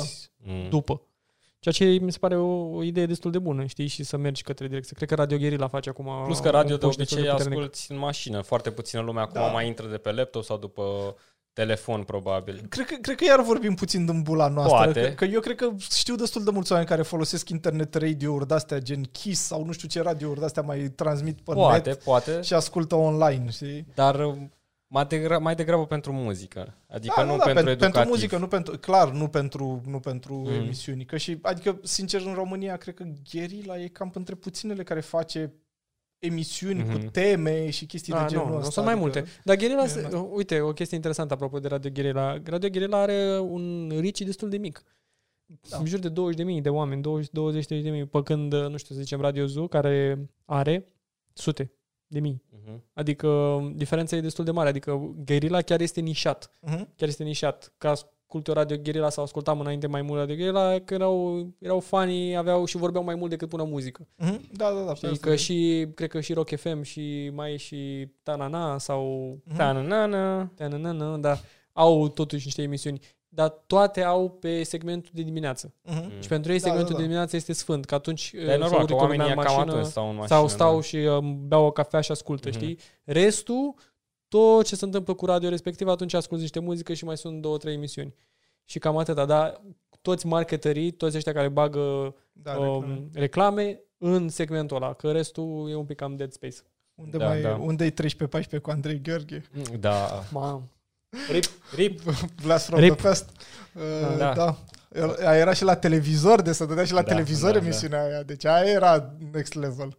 da. 0.46 0.52
Mm. 0.52 0.68
după. 0.68 1.02
Ceea 1.60 1.74
ce 1.74 2.04
mi 2.04 2.12
se 2.12 2.18
pare 2.18 2.36
o, 2.36 2.74
o 2.74 2.82
idee 2.82 3.06
destul 3.06 3.30
de 3.30 3.38
bună, 3.38 3.64
știi? 3.64 3.86
Și 3.86 4.02
să 4.04 4.16
mergi 4.16 4.42
către 4.42 4.66
direcție. 4.68 4.96
Cred 4.96 5.08
că 5.08 5.14
Radio 5.14 5.38
Guerilla 5.38 5.68
face 5.68 5.88
acum 5.88 6.10
Plus 6.24 6.38
că 6.38 6.50
radio 6.50 6.74
un 6.74 6.80
de 6.80 6.86
push 6.86 6.96
destul 6.96 7.16
obicei 7.18 7.32
puternic. 7.32 7.58
asculti 7.58 7.86
în 7.88 7.98
mașină. 7.98 8.40
Foarte 8.42 8.70
puțină 8.70 9.02
lume 9.02 9.20
acum 9.20 9.40
Da. 9.40 9.46
mai 9.46 9.66
intră 9.66 9.86
de 9.86 9.96
pe 9.96 10.12
laptop 10.12 10.44
sau 10.44 10.56
după 10.56 11.14
telefon, 11.52 12.02
probabil. 12.02 12.66
Cred 12.68 12.86
că, 12.86 12.94
cred 13.00 13.16
că 13.16 13.24
iar 13.24 13.42
vorbim 13.42 13.74
puțin 13.74 14.06
din 14.06 14.22
bula 14.22 14.48
noastră. 14.48 14.76
Poate. 14.76 15.00
Că, 15.02 15.08
că 15.08 15.24
eu 15.24 15.40
cred 15.40 15.56
că 15.56 15.70
știu 15.90 16.14
destul 16.14 16.44
de 16.44 16.50
mulți 16.50 16.72
oameni 16.72 16.88
care 16.90 17.02
folosesc 17.02 17.48
internet 17.48 17.94
radio-uri 17.94 18.46
de-astea, 18.46 18.78
gen 18.78 19.02
Kiss 19.02 19.42
sau 19.42 19.64
nu 19.64 19.72
știu 19.72 19.88
ce 19.88 20.02
radio-uri 20.02 20.38
de-astea 20.38 20.62
mai 20.62 20.78
transmit 20.78 21.40
pe 21.40 21.52
Poate, 21.52 21.88
net 21.88 22.02
poate, 22.02 22.40
și 22.42 22.54
ascultă 22.54 22.94
online, 22.94 23.50
știi? 23.50 23.86
dar 23.94 24.26
uh, 24.26 24.34
mai 24.90 25.06
degrabă, 25.06 25.42
mai 25.42 25.54
degrabă 25.54 25.86
pentru 25.86 26.12
muzică. 26.12 26.74
Adică 26.88 27.14
da, 27.16 27.24
nu 27.24 27.36
da, 27.36 27.44
pentru 27.44 27.62
pen- 27.64 27.66
educativ. 27.68 27.92
pentru 27.94 28.10
muzică, 28.10 28.38
nu 28.38 28.46
pentru, 28.48 28.78
clar, 28.78 29.12
nu 29.12 29.28
pentru, 29.28 29.82
nu 29.86 30.00
pentru 30.00 30.34
Mm. 30.34 30.42
mm. 30.48 30.54
emisiuni. 30.54 31.04
Că 31.04 31.16
și, 31.16 31.38
adică, 31.42 31.78
sincer, 31.82 32.20
în 32.26 32.34
România, 32.34 32.76
cred 32.76 32.94
că 32.94 33.04
Guerilla 33.32 33.78
e 33.80 33.88
cam 33.88 34.10
între 34.14 34.34
puținele 34.34 34.82
care 34.82 35.00
face 35.00 35.52
emisiuni 36.18 36.82
mm-hmm. 36.82 36.92
cu 36.92 36.98
Mhm. 36.98 37.10
teme 37.10 37.70
și 37.70 37.86
chestii 37.86 38.12
Ah, 38.12 38.20
de 38.20 38.26
genul 38.28 38.46
nu, 38.46 38.52
ăsta. 38.54 38.64
nu, 38.64 38.70
sunt 38.70 38.84
mai 38.84 38.94
adică- 38.94 39.18
multe. 39.18 39.30
Dar 39.44 39.56
Guerilla, 39.56 39.82
E, 39.82 39.86
se- 39.86 40.08
da. 40.10 40.18
uite, 40.18 40.60
o 40.60 40.72
chestie 40.72 40.96
interesantă 40.96 41.34
apropo 41.34 41.58
de 41.58 41.68
Radio 41.68 41.90
Guerilla. 41.90 42.40
Radio 42.44 42.68
Guerilla 42.68 42.98
are 43.00 43.38
un 43.38 43.88
reach 44.00 44.18
destul 44.18 44.48
de 44.48 44.56
mic. 44.56 44.82
Da. 45.70 45.78
În 45.78 45.86
jur 45.86 45.98
de 45.98 46.08
20.000 46.08 46.60
de 46.62 46.68
oameni, 46.68 47.02
20 47.02 47.30
20 47.32 47.66
de 47.66 47.90
mii, 47.90 48.06
pe 48.06 48.22
când, 48.22 48.54
nu 48.54 48.76
știu, 48.76 48.94
să 48.94 49.00
zicem, 49.00 49.20
Radio 49.20 49.46
Zoo, 49.46 49.66
care 49.66 50.18
are 50.44 50.88
sute 51.32 51.72
de 52.06 52.20
mii. 52.20 52.42
Mhm. 52.70 52.82
Adică 52.92 53.58
diferența 53.74 54.16
e 54.16 54.20
destul 54.20 54.44
de 54.44 54.50
mare. 54.50 54.68
Adică 54.68 55.14
Guerilla 55.24 55.60
chiar 55.60 55.80
este 55.80 56.00
nișat. 56.00 56.50
Mhm. 56.60 56.88
Chiar 56.96 57.08
este 57.08 57.22
nișat. 57.24 57.72
Ca 57.78 57.90
ascult 57.90 58.46
eu 58.46 58.54
Radio 58.54 58.76
Guerilla 58.76 59.08
sau 59.08 59.24
ascultam 59.24 59.60
înainte 59.60 59.86
mai 59.86 60.02
mult 60.02 60.18
Radio 60.18 60.34
Guerilla, 60.36 60.78
că 60.78 60.94
erau, 60.94 61.46
erau 61.58 61.80
fanii, 61.80 62.36
aveau 62.36 62.64
și 62.64 62.76
vorbeau 62.76 63.04
mai 63.04 63.14
mult 63.14 63.30
decât 63.30 63.48
pună 63.48 63.62
muzică. 63.64 64.06
Mhm. 64.16 64.40
Da, 64.52 64.70
da, 64.72 64.80
da. 64.80 64.90
pe 64.90 64.94
Știi 64.94 65.08
asta 65.08 65.26
că 65.26 65.32
e. 65.32 65.36
și, 65.36 65.86
cred 65.94 66.08
că 66.08 66.20
și 66.20 66.32
Rock 66.32 66.56
FM 66.56 66.82
și 66.82 67.30
mai 67.34 67.52
e 67.52 67.56
și 67.56 68.08
Tanana 68.22 68.78
sau 68.78 69.02
Mhm. 69.44 69.56
Ta-na-na-na. 69.56 70.46
Tanana, 70.54 71.16
da, 71.16 71.38
au 71.72 72.08
totuși 72.08 72.44
niște 72.44 72.62
emisiuni, 72.62 73.00
dar 73.38 73.48
toate 73.66 74.02
au 74.02 74.30
pe 74.30 74.62
segmentul 74.62 75.10
de 75.14 75.22
dimineață. 75.22 75.72
Mhm. 75.82 76.20
Și 76.20 76.28
pentru 76.28 76.52
ei 76.52 76.58
Da, 76.58 76.64
segmentul 76.64 76.88
da, 76.92 76.94
da. 76.94 76.98
de 76.98 77.02
dimineață 77.02 77.36
este 77.36 77.52
sfânt, 77.52 77.84
că 77.84 77.94
atunci 77.94 78.30
Dar 78.34 78.42
e 78.42 78.52
uh, 78.52 78.58
normal 78.58 78.68
se 78.68 78.74
că 78.74 78.82
urcă 78.82 78.92
lumea 78.92 79.04
oamenii 79.08 79.26
în 79.32 79.34
cam 79.42 79.54
mașină, 79.54 79.72
atunci 79.72 79.86
stau 79.90 80.08
în 80.08 80.14
mașină. 80.16 80.36
sau 80.38 80.48
stau 80.48 80.74
da. 80.74 80.80
și 80.80 80.96
um, 80.96 81.48
beau 81.48 81.64
o 81.64 81.70
cafea 81.70 82.00
și 82.00 82.10
ascultă, 82.10 82.48
Mhm. 82.48 82.56
știi? 82.58 82.78
Restul, 83.04 83.74
tot 84.28 84.64
ce 84.66 84.76
se 84.76 84.84
întâmplă 84.84 85.14
cu 85.14 85.26
radio 85.26 85.48
respectiv, 85.48 85.88
atunci 85.88 86.14
asculti 86.14 86.42
niște 86.42 86.58
muzică 86.60 86.92
și 86.92 87.04
mai 87.04 87.16
sunt 87.16 87.40
două, 87.42 87.56
trei 87.56 87.74
emisiuni. 87.74 88.14
Și 88.64 88.78
cam 88.78 88.96
atâta, 88.96 89.24
dar 89.24 89.60
toți 90.02 90.26
marketerii, 90.26 90.90
toți 90.90 91.16
ăștia 91.16 91.32
care 91.32 91.48
bagă 91.48 92.14
Da, 92.32 92.56
um, 92.58 92.64
reclame. 92.80 93.08
reclame 93.12 93.80
în 93.98 94.28
segmentul 94.28 94.76
ăla, 94.76 94.92
că 94.92 95.12
restul 95.12 95.66
e 95.70 95.74
un 95.74 95.84
pic 95.84 95.96
cam 95.96 96.16
dead 96.16 96.32
space. 96.32 96.56
Unde, 96.94 97.16
Da, 97.16 97.26
mai, 97.26 97.40
da. 97.40 97.54
unde 97.60 97.84
e 97.84 97.90
13-14 97.90 98.58
cu 98.62 98.70
Andrei 98.70 99.00
Gheorghe? 99.02 99.42
Da. 99.80 100.22
Mam. 100.32 100.70
Rip, 101.30 101.44
rip. 101.74 102.00
Blast 102.44 102.66
from 102.66 102.80
Rip. 102.80 102.94
the 102.96 103.02
past. 103.08 103.30
Uh, 103.74 104.16
Da. 104.18 104.32
da. 104.34 104.56
El- 104.94 105.16
Aia 105.20 105.36
era 105.38 105.52
și 105.52 105.64
la 105.64 105.76
televizor, 105.76 106.40
de 106.42 106.52
să 106.52 106.64
dădea 106.64 106.84
și 106.84 106.92
la 106.92 107.02
Da, 107.02 107.08
televizor 107.08 107.52
da, 107.52 107.58
emisiunea 107.58 108.04
aia. 108.04 108.22
Deci 108.22 108.44
aia 108.44 108.70
era 108.70 109.12
next 109.32 109.54
level. 109.54 109.96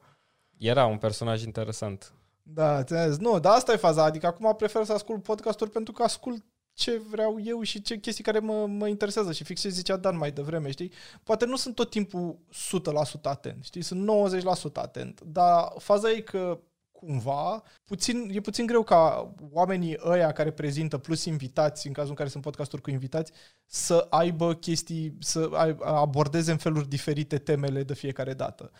Era 0.57 0.85
un 0.85 0.97
personaj 0.97 1.43
interesant. 1.43 2.13
Da, 2.43 2.83
ți-am 2.83 3.09
zis. 3.09 3.17
Nu, 3.17 3.39
dar 3.39 3.53
asta 3.55 3.73
e 3.73 3.75
faza. 3.75 4.03
Adică 4.03 4.27
acum 4.27 4.55
prefer 4.55 4.83
să 4.85 4.93
ascult 4.93 5.23
podcasturi 5.23 5.69
pentru 5.69 5.93
că 5.93 6.03
ascult 6.03 6.43
ce 6.73 7.01
vreau 7.09 7.37
eu 7.43 7.61
și 7.61 7.81
ce 7.81 7.97
chestii 7.97 8.23
care 8.23 8.39
mă, 8.39 8.65
mă 8.67 8.87
interesează. 8.87 9.31
Și 9.31 9.43
fix 9.43 9.61
ce 9.61 9.69
zicea 9.69 9.97
Dan 9.97 10.17
mai 10.17 10.31
devreme, 10.31 10.71
știi? 10.71 10.91
Poate 11.23 11.45
nu 11.45 11.55
sunt 11.55 11.75
tot 11.75 11.89
timpul 11.89 12.39
100% 12.51 13.21
atent, 13.23 13.63
știi? 13.63 13.81
Sunt 13.81 14.01
90% 14.01 14.81
atent. 14.81 15.21
Dar 15.21 15.73
faza 15.77 16.11
e 16.11 16.19
că 16.19 16.59
cumva, 17.05 17.63
puțin, 17.85 18.29
e 18.33 18.39
puțin 18.39 18.65
greu 18.65 18.83
ca 18.83 19.33
oamenii 19.51 19.97
ăia 20.05 20.31
care 20.31 20.51
prezintă, 20.51 20.97
plus 20.97 21.25
invitați, 21.25 21.87
în 21.87 21.93
cazul 21.93 22.09
în 22.09 22.15
care 22.15 22.29
sunt 22.29 22.43
podcasturi 22.43 22.81
cu 22.81 22.89
invitați, 22.89 23.31
să 23.65 24.07
aibă 24.09 24.53
chestii, 24.53 25.15
să 25.19 25.49
ai- 25.53 25.77
abordeze 25.79 26.51
în 26.51 26.57
feluri 26.57 26.89
diferite 26.89 27.37
temele 27.37 27.83
de 27.83 27.93
fiecare 27.93 28.33
dată. 28.33 28.71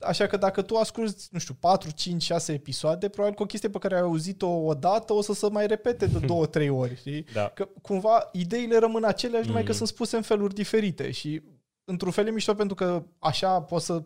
Așa 0.00 0.26
că 0.26 0.36
dacă 0.36 0.62
tu 0.62 0.76
asculti, 0.76 1.22
nu 1.30 1.38
știu, 1.38 1.54
4, 1.60 1.90
5, 1.90 2.22
6 2.22 2.52
episoade, 2.52 3.08
probabil 3.08 3.36
că 3.36 3.42
o 3.42 3.46
chestie 3.46 3.68
pe 3.68 3.78
care 3.78 3.94
ai 3.94 4.00
auzit-o 4.00 4.48
odată 4.64 5.12
o 5.12 5.22
să 5.22 5.32
se 5.32 5.48
mai 5.50 5.66
repete 5.66 6.06
de 6.06 6.18
2-3 6.26 6.68
ori, 6.68 6.96
știi? 6.96 7.24
Da. 7.32 7.48
Că 7.48 7.68
cumva 7.82 8.28
ideile 8.32 8.78
rămân 8.78 9.04
aceleași, 9.04 9.46
numai 9.46 9.62
că 9.62 9.68
Mhm. 9.68 9.76
sunt 9.76 9.88
spuse 9.88 10.16
în 10.16 10.22
feluri 10.22 10.54
diferite 10.54 11.10
și 11.10 11.42
într-un 11.84 12.10
fel 12.10 12.26
e 12.26 12.30
mișto 12.30 12.54
pentru 12.54 12.74
că 12.74 13.02
așa 13.18 13.60
poți 13.62 13.84
să 13.84 14.02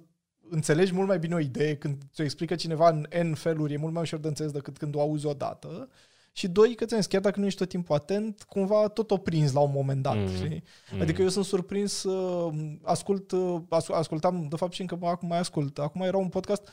înțelegi 0.51 0.95
mult 0.95 1.09
mai 1.09 1.19
bine 1.19 1.35
o 1.35 1.39
idee 1.39 1.77
când 1.77 1.97
ți-o 2.15 2.25
explică 2.25 2.55
cineva 2.55 2.89
în 2.89 3.29
N 3.31 3.35
feluri, 3.35 3.73
e 3.73 3.77
mult 3.77 3.93
mai 3.93 4.03
ușor 4.03 4.19
de 4.19 4.29
înțeles 4.29 4.53
decât 4.53 4.79
când 4.79 4.95
o 4.95 5.01
auzi 5.01 5.27
odată. 5.27 5.89
Și 6.33 6.49
doi, 6.49 6.75
că 6.75 6.85
ți 6.85 7.09
chiar 7.09 7.21
dacă 7.21 7.41
nu 7.41 7.47
ești 7.47 7.59
tot 7.59 7.69
timpul 7.69 7.95
atent, 7.95 8.43
cumva 8.43 8.89
tot 8.89 9.11
o 9.11 9.17
prinzi 9.17 9.55
la 9.55 9.61
un 9.61 9.71
moment 9.75 10.03
dat. 10.03 10.15
Mm. 10.15 10.21
Mm. 10.21 10.29
Știi? 10.35 10.63
Mm. 10.93 11.01
Adică 11.01 11.23
eu 11.23 11.29
sunt 11.29 11.45
surprins, 11.45 12.03
uh, 12.03 12.53
ascult, 12.83 13.31
uh, 13.31 13.57
as- 13.69 13.89
ascultam, 13.89 14.47
de 14.51 14.57
fapt 14.57 14.73
și 14.73 14.81
încă 14.81 14.99
acum 15.03 15.29
mai 15.29 15.39
ascult. 15.39 15.79
Acum 15.79 16.01
era 16.01 16.17
un 16.17 16.29
podcast, 16.29 16.69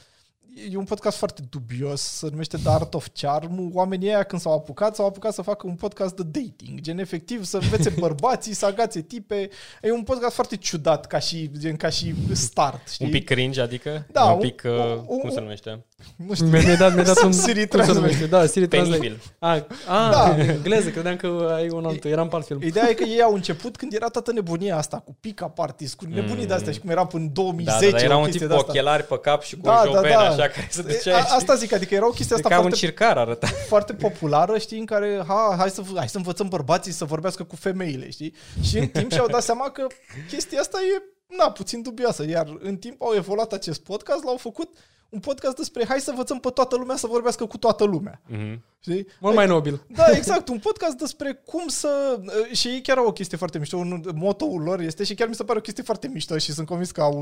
e 0.71 0.77
un 0.77 0.83
podcast 0.83 1.17
foarte 1.17 1.41
dubios, 1.49 2.01
se 2.01 2.27
numește 2.29 2.57
The 2.57 2.69
Art 2.69 2.93
of 2.93 3.07
Charm. 3.13 3.69
Oamenii 3.73 4.07
ăia 4.07 4.23
când 4.23 4.41
s-au 4.41 4.53
apucat, 4.53 4.95
s-au 4.95 5.05
apucat 5.05 5.33
să 5.33 5.41
facă 5.41 5.67
un 5.67 5.73
podcast 5.75 6.15
de 6.15 6.23
dating, 6.23 6.79
gen 6.81 6.99
efectiv 6.99 7.43
să 7.43 7.57
învețe 7.57 7.89
bărbații, 7.99 8.53
să 8.53 8.65
agațe 8.65 9.01
tipe. 9.01 9.49
E 9.81 9.91
un 9.91 10.03
podcast 10.03 10.33
foarte 10.35 10.55
ciudat 10.57 11.05
ca 11.05 11.19
și, 11.19 11.51
gen, 11.59 11.75
ca 11.75 11.89
și 11.89 12.13
start, 12.31 12.87
știi? 12.89 13.05
Un 13.05 13.11
pic 13.11 13.25
cringe, 13.25 13.61
adică? 13.61 14.05
Da, 14.11 14.23
un 14.23 14.31
un- 14.33 14.39
pic, 14.39 14.61
uh, 14.65 14.71
un- 15.07 15.19
cum 15.19 15.29
se 15.29 15.35
un- 15.37 15.43
numește? 15.43 15.85
Nu 16.15 16.33
știu. 16.33 16.45
Mi-ai 16.47 16.63
mi-ai 16.63 16.77
dat, 16.77 16.93
mi-ai 16.93 17.05
dat 17.05 17.21
un... 17.23 17.31
Siri 17.31 17.53
cum 17.67 17.79
se 17.79 17.85
Translate. 17.85 17.99
numește? 17.99 18.25
Da, 18.25 18.45
Siri 18.45 18.67
Translate. 18.67 18.99
Penibil. 18.99 19.21
A, 19.39 19.49
a 19.87 20.09
Da. 20.11 20.29
în 20.29 20.39
engleză, 20.39 20.89
credeam 20.89 21.15
că 21.15 21.51
ai 21.55 21.69
un 21.69 21.85
altul, 21.85 22.09
eram 22.09 22.27
pe 22.27 22.35
alt 22.35 22.45
film. 22.45 22.61
Ideea 22.61 22.89
e 22.89 22.93
că 22.93 23.03
ei 23.03 23.21
au 23.21 23.33
început 23.33 23.75
când 23.77 23.93
era 23.93 24.07
toată 24.07 24.31
nebunia 24.31 24.77
asta 24.77 24.97
cu 24.99 25.15
pick-up 25.19 25.59
artist, 25.59 25.95
cu 25.95 26.05
nebunii 26.09 26.41
Mm. 26.41 26.47
de-astea 26.47 26.71
și 26.73 26.79
cum 26.79 26.89
era 26.89 27.05
până 27.05 27.23
în 27.23 27.27
Da, 27.33 27.41
2010. 27.41 27.91
da, 27.91 27.97
da, 27.97 28.03
era 28.03 28.15
o 28.15 28.17
un 28.17 28.23
chestie 28.23 28.39
tip 28.41 28.49
de 28.49 28.53
cu 28.55 28.59
asta. 28.59 28.71
ochelari 28.71 29.03
pe 29.03 29.17
cap 29.19 29.41
și 29.41 29.55
cu 29.55 29.61
Da, 29.61 29.71
o 29.71 29.91
da, 29.91 29.91
jobenă 29.95 30.13
da. 30.13 30.34
Așa 30.41 30.47
care 30.47 30.67
se 30.69 30.83
E, 30.87 30.91
ducea 30.93 31.17
a, 31.17 31.19
și- 31.25 31.33
Asta 31.35 31.55
zic, 31.55 31.73
adică 31.73 31.93
era 31.95 32.05
o 32.07 32.09
chestie 32.09 32.35
asta 32.35 32.49
ca 32.49 32.55
un 32.55 32.61
foarte, 32.61 32.77
circar 32.77 33.17
arăta. 33.17 33.47
foarte 33.67 33.93
populară, 33.93 34.57
știi, 34.57 34.79
în 34.79 34.85
care 34.85 35.23
ha, 35.27 35.55
hai, 35.57 35.69
să, 35.69 35.81
hai 35.95 36.09
să 36.09 36.17
învățăm 36.17 36.47
bărbații 36.47 36.91
să 36.91 37.05
vorbească 37.05 37.43
cu 37.43 37.55
femeile, 37.55 38.09
știi? 38.09 38.33
Și 38.63 38.77
în 38.77 38.87
timp 38.87 39.11
și-au 39.11 39.27
dat 39.27 39.43
seama 39.43 39.69
că 39.69 39.87
chestia 40.27 40.59
asta 40.59 40.77
e, 40.81 41.01
na, 41.37 41.51
puțin 41.51 41.81
dubioasă. 41.81 42.25
Iar 42.27 42.57
în 42.59 42.75
timp 42.77 43.01
au 43.01 43.13
evoluat 43.15 43.53
acest 43.53 43.81
podcast, 43.83 44.23
l-au 44.23 44.37
făcut 44.37 44.77
un 45.09 45.19
podcast 45.19 45.55
despre 45.55 45.85
hai 45.85 45.99
să 45.99 46.09
învățăm 46.09 46.39
pe 46.39 46.49
toată 46.49 46.75
lumea 46.75 46.95
să 46.95 47.07
vorbească 47.07 47.45
cu 47.45 47.57
toată 47.57 47.83
lumea. 47.83 48.21
Mhm. 48.27 48.63
Știi? 48.79 49.07
Mult 49.19 49.35
mai 49.35 49.47
nobil. 49.47 49.85
Da, 49.87 50.05
exact, 50.11 50.47
un 50.47 50.59
podcast 50.59 50.97
despre 50.97 51.33
cum 51.45 51.67
să... 51.67 52.19
Și 52.53 52.67
ei 52.67 52.81
chiar 52.81 52.97
au 52.97 53.05
o 53.07 53.11
chestie 53.11 53.37
foarte 53.37 53.57
mișto, 53.57 53.77
un 53.77 54.03
motoul 54.15 54.61
lor 54.61 54.79
este, 54.79 55.03
și 55.03 55.13
chiar 55.15 55.27
mi 55.27 55.35
se 55.35 55.43
pare 55.43 55.57
o 55.57 55.61
chestie 55.61 55.83
foarte 55.83 56.07
mișto 56.07 56.37
și 56.37 56.51
sunt 56.53 56.67
convins 56.67 56.91
că 56.91 57.01
au, 57.01 57.13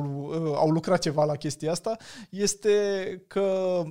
au 0.55 0.69
lucrat 0.69 0.99
ceva 1.01 1.23
la 1.25 1.35
chestia 1.35 1.71
asta, 1.71 1.97
este 2.29 2.71
că 3.27 3.81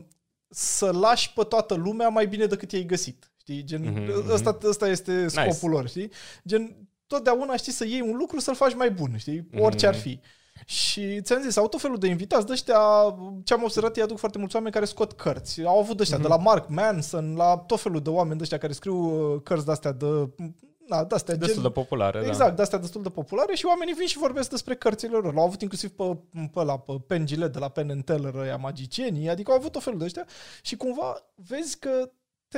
să 0.48 0.90
lași 0.90 1.32
pe 1.32 1.42
toată 1.42 1.74
lumea 1.74 2.08
mai 2.08 2.26
bine 2.26 2.46
decât 2.46 2.72
i-ai 2.72 2.84
găsit. 2.84 3.32
Știi? 3.40 3.64
Gen, 3.64 3.82
Mhm, 3.82 4.30
ăsta, 4.30 4.58
ăsta 4.64 4.88
este 4.88 5.28
scopul 5.28 5.50
Nice. 5.52 5.66
lor, 5.68 5.88
știi? 5.88 6.10
Gen, 6.46 6.76
totdeauna 7.06 7.56
știi 7.56 7.72
să 7.72 7.84
iei 7.86 8.00
un 8.00 8.16
lucru 8.16 8.38
să-l 8.40 8.54
faci 8.54 8.74
mai 8.74 8.90
bun, 8.90 9.14
știi? 9.16 9.46
Mhm. 9.50 9.62
Orice 9.62 9.86
ar 9.86 9.94
fi. 9.94 10.20
Și 10.66 11.20
ți-am 11.20 11.42
zis, 11.42 11.56
au 11.56 11.68
tot 11.68 11.80
felul 11.80 11.98
de 11.98 12.06
invitați 12.06 12.46
de 12.46 12.52
ăștia, 12.52 12.78
ce 13.44 13.54
am 13.54 13.62
observat, 13.62 13.96
ei 13.96 14.02
aduc 14.02 14.18
foarte 14.18 14.38
mulți 14.38 14.54
oameni 14.54 14.72
care 14.74 14.84
scot 14.84 15.12
cărți. 15.12 15.64
Au 15.64 15.78
avut 15.78 15.96
de 15.96 16.02
ăștia, 16.02 16.16
Mhm. 16.18 16.26
de 16.26 16.32
la 16.32 16.40
Mark 16.42 16.68
Manson, 16.68 17.34
la 17.36 17.56
tot 17.56 17.80
felul 17.80 18.00
de 18.02 18.10
oameni 18.10 18.36
de 18.36 18.42
ăștia 18.42 18.58
care 18.58 18.72
scriu 18.72 18.94
uh, 19.34 19.40
cărți 19.42 19.64
de-astea 19.64 19.92
de... 19.92 20.28
Na, 20.86 21.04
de-astea, 21.04 21.34
Destul 21.36 21.62
de 21.62 21.68
populară, 21.70 22.20
da. 22.20 22.26
Exact, 22.26 22.56
de-astea 22.56 22.78
destul 22.78 23.02
de 23.02 23.08
populare 23.08 23.54
și 23.54 23.66
oamenii 23.66 23.94
vin 23.94 24.06
și 24.06 24.18
vorbesc 24.18 24.50
despre 24.50 24.74
cărțile 24.74 25.16
lor. 25.16 25.34
L-au 25.34 25.44
avut 25.44 25.62
inclusiv 25.62 25.90
pe, 25.90 26.16
pe, 26.52 26.62
la, 26.64 26.78
pe 26.78 26.92
Penn 27.06 27.26
Gillette 27.26 27.52
de 27.52 27.58
la 27.58 27.68
Penn 27.68 27.90
and 27.90 28.04
Teller, 28.04 28.34
ăia 28.34 28.56
magicienii, 28.56 29.28
adică 29.28 29.50
au 29.50 29.56
avut 29.56 29.72
tot 29.72 29.82
felul 29.82 29.98
de 29.98 30.04
ăștia 30.04 30.26
și 30.62 30.76
cumva 30.76 31.16
vezi 31.34 31.78
că 31.78 32.10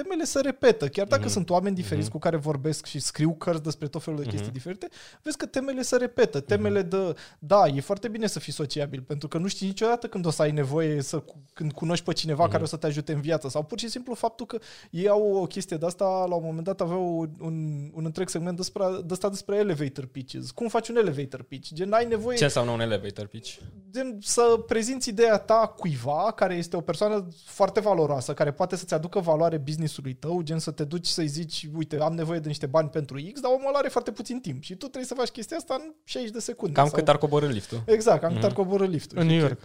temele 0.02 0.24
se 0.24 0.40
repetă, 0.40 0.88
chiar 0.88 1.06
dacă 1.06 1.22
Mhm. 1.22 1.30
sunt 1.30 1.50
oameni 1.50 1.74
diferiți 1.74 2.04
Mhm. 2.06 2.12
cu 2.14 2.18
care 2.18 2.36
vorbesc 2.36 2.86
și 2.86 2.98
scriu 2.98 3.34
cărți 3.34 3.62
despre 3.62 3.88
tot 3.88 4.02
felul 4.02 4.18
de 4.18 4.24
chestii 4.26 4.44
Mhm. 4.46 4.56
diferite, 4.56 4.88
vezi 5.22 5.36
că 5.36 5.46
temele 5.46 5.82
se 5.82 5.96
repetă. 5.96 6.40
Temele 6.40 6.82
de, 6.82 7.14
da, 7.38 7.66
e 7.66 7.80
foarte 7.80 8.08
bine 8.08 8.26
să 8.26 8.38
fii 8.38 8.52
sociabil, 8.52 9.00
pentru 9.02 9.28
că 9.28 9.38
nu 9.38 9.46
știi 9.46 9.66
niciodată 9.66 10.06
când 10.06 10.26
o 10.26 10.30
să 10.30 10.42
ai 10.42 10.50
nevoie 10.50 11.02
să, 11.02 11.22
când 11.52 11.72
cunoști 11.72 12.04
pe 12.04 12.12
cineva 12.12 12.42
Mhm. 12.42 12.50
care 12.50 12.62
o 12.62 12.66
să 12.66 12.76
te 12.76 12.86
ajute 12.86 13.12
în 13.12 13.20
viață 13.20 13.48
sau 13.48 13.62
pur 13.62 13.78
și 13.78 13.88
simplu 13.88 14.14
faptul 14.14 14.46
că 14.46 14.58
ei 14.90 15.08
au 15.08 15.32
o 15.36 15.46
chestie 15.46 15.76
de 15.76 15.86
asta, 15.86 16.04
la 16.28 16.34
un 16.34 16.42
moment 16.44 16.64
dat 16.64 16.80
aveau 16.80 17.18
un, 17.18 17.30
un, 17.40 17.90
un 17.94 18.04
întreg 18.04 18.28
segment 18.28 18.56
despre, 18.56 18.84
de 19.04 19.12
asta 19.12 19.28
despre 19.28 19.56
elevator 19.56 20.06
pitches. 20.06 20.50
Cum 20.50 20.68
faci 20.68 20.88
un 20.88 20.96
elevator 20.96 21.42
pitch? 21.42 21.68
Gen, 21.72 21.92
ai 21.92 22.06
nevoie 22.06 22.36
Ce 22.36 22.44
înseamnă 22.44 22.70
un 22.70 22.80
elevator 22.80 23.26
pitch? 23.26 23.56
gen, 23.90 24.18
să 24.20 24.42
prezinți 24.66 25.08
ideea 25.08 25.38
ta 25.38 25.74
cuiva 25.76 26.32
care 26.36 26.54
este 26.54 26.76
o 26.76 26.80
persoană 26.80 27.28
foarte 27.44 27.80
valoroasă, 27.80 28.34
care 28.34 28.52
poate 28.52 28.76
să-ți 28.76 28.94
aducă 28.94 29.18
valoare 29.20 29.58
business-ului 29.84 30.14
tău, 30.14 30.40
gen 30.42 30.58
să 30.58 30.70
te 30.70 30.84
duci 30.84 31.06
să-i 31.06 31.26
zici, 31.26 31.68
uite, 31.74 31.98
am 32.00 32.14
nevoie 32.14 32.38
de 32.38 32.48
niște 32.48 32.66
bani 32.66 32.88
pentru 32.88 33.16
X, 33.32 33.40
dar 33.40 33.50
omul 33.54 33.68
ăla 33.68 33.78
are 33.78 33.88
foarte 33.88 34.10
puțin 34.12 34.40
timp 34.40 34.62
și 34.62 34.72
tu 34.72 34.78
trebuie 34.86 35.04
să 35.04 35.14
faci 35.14 35.28
chestia 35.28 35.56
asta 35.56 35.74
în 35.74 35.92
60 36.04 36.32
de 36.32 36.38
secunde. 36.38 36.74
Cam 36.74 36.86
sau... 36.88 36.94
cât 36.98 37.08
ar 37.08 37.18
coborâ 37.18 37.46
liftul. 37.46 37.82
Exact, 37.86 38.20
cam 38.20 38.28
cât 38.30 38.38
Mhm. 38.38 38.46
ar 38.46 38.52
coborâ 38.52 38.86
liftul. 38.86 39.18
În 39.18 39.26
New 39.26 39.38
York. 39.38 39.60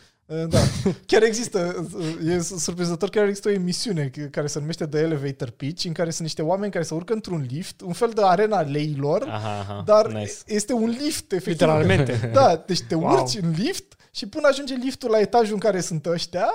Da. 0.50 0.60
Chiar 1.06 1.24
există, 1.24 1.88
e 2.28 2.40
surprinzător, 2.40 3.10
chiar 3.10 3.26
există 3.26 3.48
o 3.48 3.52
emisiune 3.52 4.12
care 4.32 4.48
se 4.48 4.60
numește 4.60 4.86
The 4.86 5.00
Elevator 5.00 5.50
Pitch, 5.50 5.86
în 5.86 5.92
care 5.92 6.10
sunt 6.10 6.22
niște 6.22 6.42
oameni 6.42 6.72
care 6.72 6.84
se 6.84 6.94
urcă 6.94 7.14
într-un 7.14 7.46
lift, 7.52 7.82
un 7.82 7.94
fel 7.94 8.10
de 8.16 8.22
arena 8.24 8.62
leilor, 8.62 9.24
Aha, 9.28 9.60
aha. 9.60 9.84
dar 9.86 10.08
nice. 10.12 10.32
este 10.46 10.74
un 10.74 10.96
lift, 11.04 11.32
efectiv. 11.32 11.48
Literalmente. 11.52 12.30
Da, 12.34 12.64
deci 12.66 12.82
te 12.88 12.96
Wow. 12.96 13.12
urci 13.12 13.38
în 13.42 13.54
lift 13.58 13.94
și 14.12 14.28
până 14.28 14.48
ajunge 14.48 14.74
liftul 14.84 15.10
la 15.10 15.20
etajul 15.20 15.54
în 15.54 15.60
care 15.60 15.82
sunt 15.82 16.06
ăștia, 16.06 16.48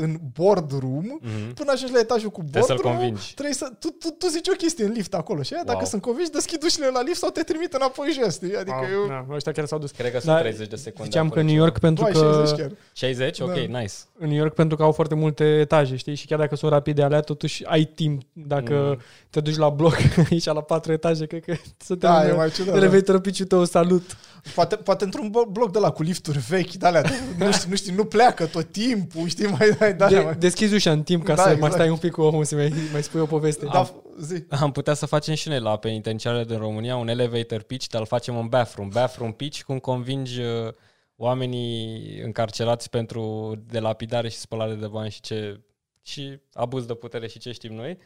în 0.00 0.16
boardroom, 0.32 1.04
Mhm. 1.20 1.54
până 1.54 1.70
ajungi 1.72 1.92
la 1.92 1.98
etajul 2.00 2.30
cu 2.30 2.40
Trebuie 2.40 2.62
să-l 2.62 2.74
boardroom, 2.82 2.96
convingi. 2.96 3.34
trebuie 3.34 3.54
să, 3.54 3.72
tu, 3.78 3.88
tu, 3.88 4.08
tu 4.10 4.26
zici 4.28 4.48
o 4.48 4.52
chestie 4.52 4.84
în 4.84 4.92
lift 4.92 5.14
acolo 5.14 5.42
și 5.42 5.54
aia, 5.54 5.62
dacă 5.64 5.78
Wow. 5.78 5.86
sunt 5.86 6.02
convinși, 6.02 6.30
deschid 6.30 6.62
ușile 6.64 6.86
la 6.92 7.02
lift 7.02 7.18
sau 7.18 7.30
te 7.30 7.42
trimit 7.42 7.72
înapoi 7.72 8.18
jos, 8.22 8.34
știi? 8.34 8.56
Adică 8.56 8.76
Wow, 8.92 9.00
eu... 9.02 9.08
da, 9.08 9.26
ăștia 9.34 9.52
chiar 9.52 9.66
s-au 9.66 9.78
dus. 9.78 9.90
Cred 9.90 10.12
că 10.12 10.18
sunt 10.18 10.32
Dar 10.32 10.40
30 10.40 10.68
de 10.68 10.76
secunde. 10.76 11.04
Ziceam 11.10 11.28
că 11.28 11.38
acolo 11.38 11.40
în 11.46 11.52
New 11.54 11.62
York 11.64 11.78
pentru 11.78 12.02
Vai, 12.04 12.12
că 12.12 12.18
60 12.18 12.58
chiar. 12.58 12.70
60? 13.14 13.40
Ok, 13.40 13.52
Da. 13.70 13.78
nice. 13.78 13.92
în 14.18 14.28
New 14.28 14.36
York 14.38 14.54
pentru 14.54 14.76
că 14.76 14.82
au 14.82 14.92
foarte 14.92 15.14
multe 15.14 15.44
etaje, 15.44 15.96
știi? 15.96 16.14
Și 16.14 16.26
chiar 16.26 16.38
dacă 16.38 16.56
sunt 16.56 16.70
rapide 16.72 17.02
alea, 17.02 17.20
totuși 17.20 17.64
ai 17.64 17.84
timp. 17.84 18.22
Dacă 18.32 18.74
Mm. 18.88 19.00
te 19.30 19.40
duci 19.40 19.56
la 19.56 19.68
bloc 19.68 19.96
aici 20.30 20.44
la 20.44 20.60
patru 20.60 20.92
etaje, 20.92 21.26
cred 21.26 21.44
că 21.44 21.54
să 21.86 21.94
te 21.94 22.06
Da, 22.06 22.28
e 22.28 22.32
mai 22.32 22.50
ciudat. 22.50 22.72
da. 22.74 22.80
elevator 22.80 23.20
pitch 23.20 23.42
tău, 23.48 23.64
salut. 23.64 24.16
Poate, 24.54 24.76
poate 24.76 25.04
într-un 25.04 25.28
bo- 25.30 25.50
bloc 25.52 25.72
de 25.72 25.78
la 25.78 25.90
cu 25.90 26.02
lifturi 26.02 26.38
vechi, 26.48 26.72
de 26.72 26.86
alea, 26.86 27.02
nu 27.38 27.52
știu, 27.52 27.68
nu 27.70 27.76
știu, 27.76 27.94
nu 27.94 28.04
pleacă 28.04 28.46
tot 28.46 28.72
timpul, 28.72 29.28
știi, 29.28 29.46
mai 29.46 29.70
dai, 29.78 29.94
da, 29.94 30.08
De, 30.08 30.18
mai... 30.18 30.34
deschizi 30.34 30.74
ușa 30.74 30.90
în 30.90 31.02
timp 31.02 31.24
ca 31.24 31.34
Da, 31.34 31.42
să 31.42 31.48
exact. 31.48 31.60
mai 31.60 31.70
stai 31.70 31.88
un 31.90 31.96
pic 31.96 32.12
cu 32.12 32.22
omul 32.22 32.44
să 32.44 32.54
mai, 32.54 32.72
mai 32.92 33.02
spui 33.02 33.20
o 33.20 33.26
poveste. 33.26 33.66
Da, 33.72 33.90
zi. 34.20 34.44
Am 34.48 34.72
putea 34.72 34.94
să 34.94 35.06
facem 35.06 35.34
și 35.34 35.48
noi 35.48 35.60
la 35.60 35.76
penitenciarele 35.76 36.44
din 36.44 36.58
România 36.58 36.96
un 36.96 37.08
elevator 37.08 37.62
pitch, 37.62 37.86
dar 37.88 38.00
îl 38.00 38.06
facem 38.06 38.36
în 38.38 38.46
bathroom. 38.46 38.88
Bathroom 38.88 39.32
pitch, 39.32 39.62
cum 39.62 39.78
convingi 39.78 40.40
uh, 40.40 40.72
oamenii 41.16 42.20
încarcerați 42.20 42.90
pentru 42.90 43.54
delapidare 43.66 44.28
și 44.28 44.36
spălare 44.36 44.74
de 44.74 44.86
bani 44.86 45.10
și 45.10 45.20
ce 45.20 45.60
și 46.02 46.38
abuz 46.52 46.84
de 46.84 46.94
putere 46.94 47.26
și 47.26 47.38
ce 47.38 47.52
știm 47.52 47.74
noi. 47.74 47.98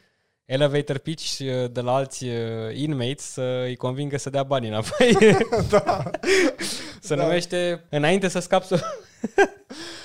Elevator 0.45 0.99
pitch 0.99 1.39
uh, 1.39 1.71
de 1.71 1.81
la 1.81 1.95
alți 1.95 2.25
uh, 2.25 2.75
inmates 2.75 3.25
să 3.25 3.63
îi 3.65 3.77
convingă 3.77 4.19
să 4.19 4.31
dea 4.31 4.43
banii 4.43 4.69
înapoi. 4.69 5.17
da. 5.71 6.11
Se 7.01 7.15
Da. 7.15 7.23
numește 7.23 7.85
Înainte 7.91 8.29
să 8.29 8.39
scapi 8.39 8.67
să... 8.67 8.81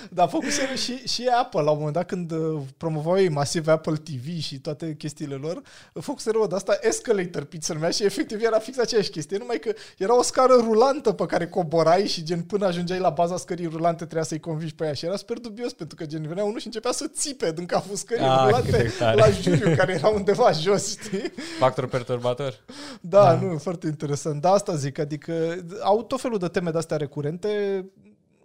Da, 0.10 0.28
făcuseră 0.28 0.74
și, 0.76 0.98
și 1.08 1.28
Apple, 1.42 1.62
la 1.62 1.70
un 1.72 1.78
moment 1.78 1.96
dat 1.96 2.06
când 2.06 2.32
uh, 2.32 2.62
promovau 2.78 3.18
ei 3.18 3.30
masiv 3.30 3.68
Apple 3.68 3.96
TV 3.96 4.40
și 4.42 4.60
toate 4.60 4.96
chestiile 4.98 5.36
lor, 5.36 5.62
făcuseră 5.94 6.38
o 6.38 6.48
de 6.48 6.56
asta 6.56 6.78
escalator 6.82 7.44
pitch 7.44 7.66
se 7.66 7.74
numea 7.74 7.90
și 7.90 8.04
efectiv 8.04 8.44
era 8.44 8.60
fix 8.60 8.78
aceeași 8.78 9.10
chestie, 9.10 9.38
numai 9.38 9.58
că 9.60 9.74
era 9.98 10.18
o 10.18 10.22
scară 10.22 10.54
rulantă 10.54 11.12
pe 11.12 11.26
care 11.26 11.48
coborai 11.48 12.08
și 12.08 12.24
gen 12.24 12.42
până 12.42 12.66
ajungeai 12.66 13.00
la 13.00 13.10
baza 13.10 13.38
scării 13.38 13.66
rulante 13.68 14.04
trebuia 14.04 14.24
să-i 14.24 14.40
convingi 14.40 14.76
pe 14.76 14.86
ea 14.86 14.94
și 14.94 15.06
era 15.06 15.16
super 15.16 15.38
dubios 15.38 15.74
pentru 15.74 15.96
că 15.96 16.06
gen 16.06 16.28
venea 16.28 16.44
unul 16.44 16.60
și 16.60 16.66
începea 16.66 16.92
să 16.92 17.08
țipe 17.08 17.52
din 17.52 17.66
capul 17.66 17.96
scării 17.96 18.24
Ah, 18.26 18.38
cât 18.38 18.46
rulante 18.46 18.72
de 18.84 18.94
tare. 19.00 19.16
la 19.20 19.30
juriu 19.30 19.76
care 19.76 19.94
era 19.94 20.08
undeva 20.08 20.52
jos, 20.52 20.90
știi? 20.90 21.32
Factor 21.60 21.88
perturbator. 21.88 22.64
Da, 23.02 23.24
Da. 23.24 23.40
nu, 23.42 23.58
foarte 23.58 23.88
interesant. 23.88 24.42
Da, 24.42 24.52
asta 24.52 24.76
zic, 24.76 25.00
adică 25.00 25.34
au 25.82 26.04
tot 26.04 26.22
felul 26.22 26.38
de 26.38 26.48
teme 26.48 26.70
de-astea 26.72 26.98
recurente 26.98 27.86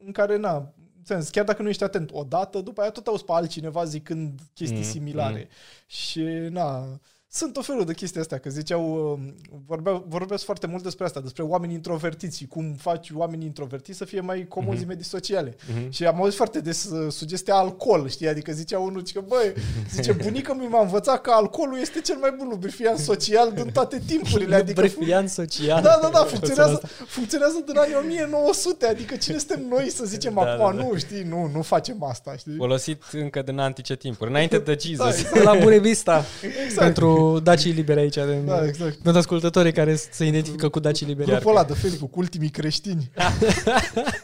în 0.05 0.13
care, 0.13 0.37
na, 0.37 0.73
sens, 1.03 1.29
chiar 1.29 1.45
dacă 1.45 1.63
nu 1.63 1.69
ești 1.69 1.85
atent 1.85 2.11
odată, 2.13 2.61
după 2.61 2.81
aia 2.81 2.91
tot 2.91 3.07
auzi 3.07 3.25
pe 3.25 3.33
altcineva 3.33 3.85
zicând 3.85 4.41
chestii 4.55 4.77
Mm, 4.79 4.85
similare. 4.85 5.49
Și, 5.87 6.23
na, 6.51 6.87
sunt 7.33 7.57
o 7.57 7.62
felul 7.62 7.85
de 7.85 7.95
chestii 7.95 8.20
astea, 8.20 8.39
că 8.39 8.51
ziceau, 8.51 9.12
uh, 9.12 9.33
vorbeau, 9.66 10.05
vorbesc 10.09 10.45
foarte 10.45 10.66
mult 10.66 10.83
despre 10.83 11.05
asta, 11.05 11.20
despre 11.20 11.43
oameni 11.43 11.72
introvertiți, 11.72 12.45
cum 12.45 12.74
faci 12.78 13.11
oamenii 13.14 13.47
introvertiți 13.47 13.99
să 13.99 14.05
fie 14.05 14.20
mai 14.20 14.47
comozi 14.49 14.85
mm-hmm. 14.85 14.87
medii 14.87 15.05
sociale. 15.05 15.51
Mm-hmm. 15.51 15.89
Și 15.89 16.07
am 16.07 16.16
auzit 16.16 16.37
foarte 16.37 16.61
des 16.61 16.85
uh, 16.85 17.12
sugestia 17.12 17.55
alcool, 17.55 18.09
știi, 18.09 18.28
adică 18.28 18.53
zicea 18.53 18.78
unul, 18.78 19.03
că 19.12 19.20
băi, 19.28 19.53
zice, 19.95 20.12
bunica 20.12 20.53
mi 20.53 20.66
m-a 20.66 20.81
învățat 20.81 21.20
că 21.20 21.31
alcoolul 21.31 21.78
este 21.81 22.01
cel 22.01 22.16
mai 22.16 22.35
bun 22.39 22.49
lubrifiant 22.49 22.99
social 22.99 23.53
din 23.53 23.70
toate 23.72 24.03
timpurile. 24.07 24.55
Adică, 24.55 24.81
lubrifiant 24.81 25.28
social. 25.28 25.83
Da, 25.83 25.99
da, 26.03 26.09
da, 26.09 26.24
funcționează, 26.24 26.83
funcționează 27.07 27.62
din 27.66 27.78
anii 27.78 27.95
1900, 27.95 28.87
adică 28.87 29.16
cine 29.16 29.39
suntem 29.39 29.66
noi 29.68 29.91
să 29.91 30.05
zicem 30.05 30.35
da, 30.35 30.41
acum, 30.41 30.76
da, 30.76 30.83
da. 30.83 30.89
nu, 30.89 30.97
știi, 30.97 31.22
nu, 31.22 31.51
nu 31.55 31.62
facem 31.62 32.03
asta, 32.03 32.37
știi? 32.37 32.57
Folosit 32.57 33.03
încă 33.12 33.43
din 33.43 33.59
antice 33.59 33.97
timpuri, 33.97 34.31
înainte 34.31 34.59
de 34.59 34.76
Jesus. 34.83 34.99
Da, 34.99 35.09
exact. 35.09 35.45
La 35.45 35.55
Bunevista, 35.55 36.24
exact. 36.64 36.85
pentru 36.85 37.20
dacii 37.43 37.73
liberi 37.73 38.01
aici. 38.01 38.14
De, 38.14 38.35
da, 38.35 38.66
exact. 38.66 38.95
Pentru 38.95 39.18
ascultătorii 39.21 39.73
care 39.73 39.95
se 39.95 40.25
identifică 40.27 40.68
cu 40.68 40.81
dacii 40.81 41.07
liberi. 41.07 41.31
Grupul 41.31 41.51
ăla 41.51 41.64
de 41.64 41.75
fel 41.75 41.91
cu 41.91 42.11
ultimii 42.14 42.49
creștini. 42.49 43.11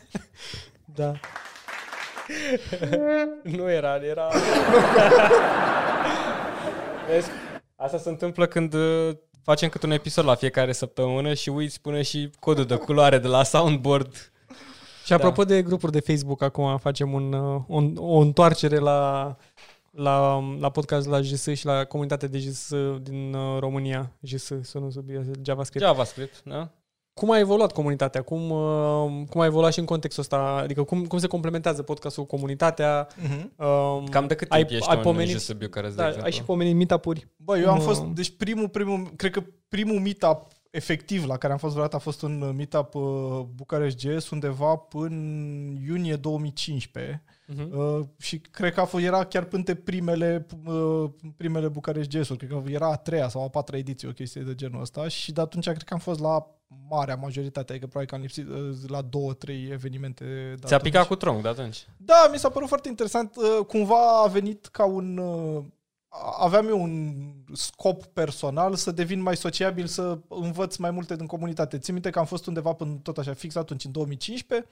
da. 1.00 1.12
nu 3.42 3.70
era, 3.70 3.96
era... 3.96 4.28
Vezi? 7.08 7.28
Asta 7.76 7.98
se 7.98 8.08
întâmplă 8.08 8.46
când 8.46 8.74
uh, 8.74 9.10
facem 9.42 9.68
cât 9.68 9.82
un 9.82 9.90
episod 9.90 10.24
la 10.24 10.34
fiecare 10.34 10.72
săptămână 10.72 11.34
și 11.34 11.48
uiți 11.48 11.80
până 11.80 12.02
și 12.02 12.30
codul 12.38 12.64
de 12.64 12.74
culoare 12.74 13.18
de 13.18 13.28
la 13.28 13.42
soundboard. 13.42 14.32
Și 15.04 15.12
apropo 15.12 15.44
da. 15.44 15.54
de 15.54 15.62
grupuri 15.62 15.92
de 15.92 16.00
Facebook, 16.00 16.42
acum 16.42 16.78
facem 16.78 17.12
un, 17.12 17.32
uh, 17.32 17.62
un, 17.66 17.94
o 17.98 18.18
întoarcere 18.18 18.78
la 18.78 19.36
la, 19.96 20.38
la 20.58 20.70
podcast 20.70 21.06
la 21.06 21.20
JS 21.20 21.46
și 21.46 21.64
la 21.64 21.84
comunitatea 21.84 22.28
de 22.28 22.38
JS 22.38 22.72
din 23.02 23.34
uh, 23.34 23.58
România. 23.58 24.12
JS, 24.20 24.52
sună 24.62 24.90
sub 24.90 25.10
JavaScript. 25.42 25.84
JavaScript, 25.84 26.42
da? 26.44 26.70
Cum 27.12 27.30
a 27.30 27.38
evoluat 27.38 27.72
comunitatea? 27.72 28.22
Cum, 28.22 28.50
uh, 28.50 29.26
cum 29.30 29.40
a 29.40 29.44
evoluat 29.44 29.72
și 29.72 29.78
în 29.78 29.84
contextul 29.84 30.22
ăsta? 30.22 30.36
Adică 30.36 30.82
cum, 30.82 31.04
cum 31.04 31.18
se 31.18 31.26
complementează 31.26 31.82
podcastul 31.82 32.22
cu 32.22 32.28
comunitatea? 32.28 33.06
Uh-huh. 33.06 33.44
Uh, 33.56 34.04
Cam 34.10 34.26
de 34.26 34.34
cât 34.34 34.48
timp 34.48 34.70
ai, 34.70 34.76
ești 34.76 34.90
ai 34.90 34.98
pomenit, 34.98 35.32
în 35.32 35.38
JS 35.38 35.52
Bucharest, 35.52 35.96
da, 35.96 36.06
Ai 36.22 36.32
și 36.32 36.42
pomenit 36.42 36.74
meetup-uri? 36.74 37.26
Bă, 37.36 37.58
eu 37.58 37.70
am 37.70 37.80
fost, 37.80 38.02
deci 38.02 38.36
primul, 38.36 38.68
primul, 38.68 39.10
cred 39.16 39.30
că 39.30 39.42
primul 39.68 40.00
meetup 40.00 40.46
efectiv 40.70 41.26
la 41.26 41.36
care 41.36 41.52
am 41.52 41.58
fost 41.58 41.72
vreodată 41.72 41.96
a 41.96 42.00
fost 42.00 42.22
un 42.22 42.52
meetup 42.56 42.94
uh, 42.94 43.40
Bucharest 43.54 43.98
JS 43.98 44.30
undeva 44.30 44.76
până 44.76 45.16
iunie 45.86 46.16
2015 46.16 47.24
Uh-huh. 47.54 47.70
Uh, 47.72 48.06
și 48.18 48.38
cred 48.38 48.72
că 48.72 48.80
a 48.80 48.84
fost, 48.84 49.04
era 49.04 49.24
chiar 49.24 49.44
până 49.44 49.74
primele, 49.74 50.46
uh, 50.66 51.10
primele 51.36 51.68
București 51.68 52.16
jazz 52.16 52.28
cred 52.28 52.50
că 52.50 52.62
era 52.66 52.90
a 52.90 52.96
treia 52.96 53.28
sau 53.28 53.42
a 53.42 53.48
patra 53.48 53.76
ediție, 53.76 54.08
o 54.08 54.12
chestie 54.12 54.40
de 54.40 54.54
genul 54.54 54.80
ăsta 54.80 55.08
și 55.08 55.32
de 55.32 55.40
atunci 55.40 55.64
cred 55.64 55.82
că 55.82 55.94
am 55.94 56.00
fost 56.00 56.20
la 56.20 56.46
marea 56.88 57.16
majoritate, 57.16 57.72
adică 57.72 57.86
probabil 57.86 58.08
că 58.08 58.14
am 58.14 58.20
lipsit 58.20 58.48
uh, 58.48 58.88
la 58.90 59.02
două, 59.02 59.32
trei 59.32 59.68
evenimente. 59.72 60.54
Ți-a 60.64 60.78
picat 60.78 61.06
cu 61.06 61.14
tronc 61.14 61.42
de 61.42 61.48
atunci? 61.48 61.86
Da, 61.96 62.28
mi 62.32 62.38
s-a 62.38 62.48
părut 62.48 62.68
foarte 62.68 62.88
interesant. 62.88 63.36
Uh, 63.36 63.64
cumva 63.66 64.22
a 64.22 64.26
venit 64.26 64.66
ca 64.66 64.84
un... 64.84 65.16
Uh, 65.16 65.64
aveam 66.38 66.68
eu 66.68 66.82
un 66.82 67.14
scop 67.52 68.04
personal 68.04 68.74
să 68.74 68.90
devin 68.90 69.22
mai 69.22 69.36
sociabil, 69.36 69.86
să 69.86 70.18
învăț 70.28 70.76
mai 70.76 70.90
multe 70.90 71.16
din 71.16 71.26
comunitate. 71.26 71.78
Țin 71.78 71.94
minte 71.94 72.10
că 72.10 72.18
am 72.18 72.24
fost 72.24 72.46
undeva 72.46 72.72
până 72.72 72.98
tot 73.02 73.18
așa 73.18 73.32
fix 73.32 73.54
atunci, 73.54 73.84
în 73.84 73.92
2015, 73.92 74.68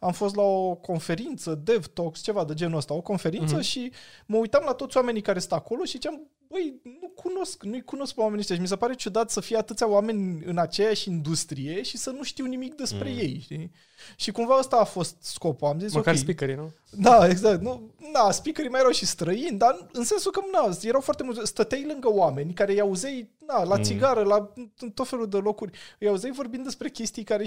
am 0.00 0.12
fost 0.12 0.34
la 0.34 0.42
o 0.42 0.74
conferință, 0.74 1.54
Dev 1.54 1.86
Talks, 1.86 2.20
ceva 2.20 2.44
de 2.44 2.54
genul 2.54 2.76
ăsta, 2.76 2.94
o 2.94 3.00
conferință 3.00 3.58
uh-huh. 3.58 3.64
și 3.64 3.92
mă 4.26 4.36
uitam 4.36 4.62
la 4.66 4.72
toți 4.72 4.96
oamenii 4.96 5.22
care 5.22 5.38
stau 5.38 5.58
acolo 5.58 5.84
și 5.84 5.90
ziceam, 5.90 6.22
băi, 6.54 6.80
nu 7.00 7.08
cunosc, 7.08 7.62
nu-i 7.62 7.82
cunosc 7.82 8.14
pe 8.14 8.20
oamenii 8.20 8.40
ăștia 8.40 8.54
și 8.54 8.60
mi 8.60 8.68
se 8.68 8.76
pare 8.76 8.94
ciudat 8.94 9.30
să 9.30 9.40
fie 9.40 9.56
atâția 9.56 9.88
oameni 9.88 10.44
în 10.44 10.58
aceeași 10.58 11.08
industrie 11.08 11.82
și 11.82 11.96
să 11.96 12.10
nu 12.10 12.22
știu 12.22 12.44
nimic 12.44 12.74
despre 12.74 13.10
mm. 13.10 13.18
ei, 13.18 13.40
știi? 13.42 13.70
Și 14.16 14.32
cumva 14.32 14.58
ăsta 14.58 14.76
a 14.76 14.84
fost 14.84 15.16
scopul. 15.20 15.68
Am 15.68 15.78
zis, 15.78 15.92
Măcar 15.92 16.12
okay. 16.12 16.16
speakerii, 16.16 16.54
nu? 16.54 16.70
Da, 16.90 17.28
exact. 17.28 17.60
Nu, 17.60 17.90
da, 18.12 18.30
speakerii 18.30 18.70
mai 18.70 18.80
erau 18.80 18.92
și 18.92 19.06
străini, 19.06 19.58
dar 19.58 19.86
în 19.92 20.04
sensul 20.04 20.30
că, 20.30 20.40
na, 20.52 20.76
erau 20.82 21.00
foarte 21.00 21.22
mulți, 21.22 21.40
stăteai 21.44 21.86
lângă 21.86 22.12
oameni 22.12 22.52
care 22.52 22.72
îi 22.72 22.80
auzei, 22.80 23.30
na, 23.46 23.62
la 23.62 23.76
mm. 23.76 23.82
țigară, 23.82 24.22
la 24.22 24.52
tot 24.94 25.08
felul 25.08 25.28
de 25.28 25.36
locuri, 25.36 25.78
îi 25.98 26.08
auzei 26.08 26.30
vorbind 26.30 26.64
despre 26.64 26.88
chestii 26.88 27.24
care 27.24 27.44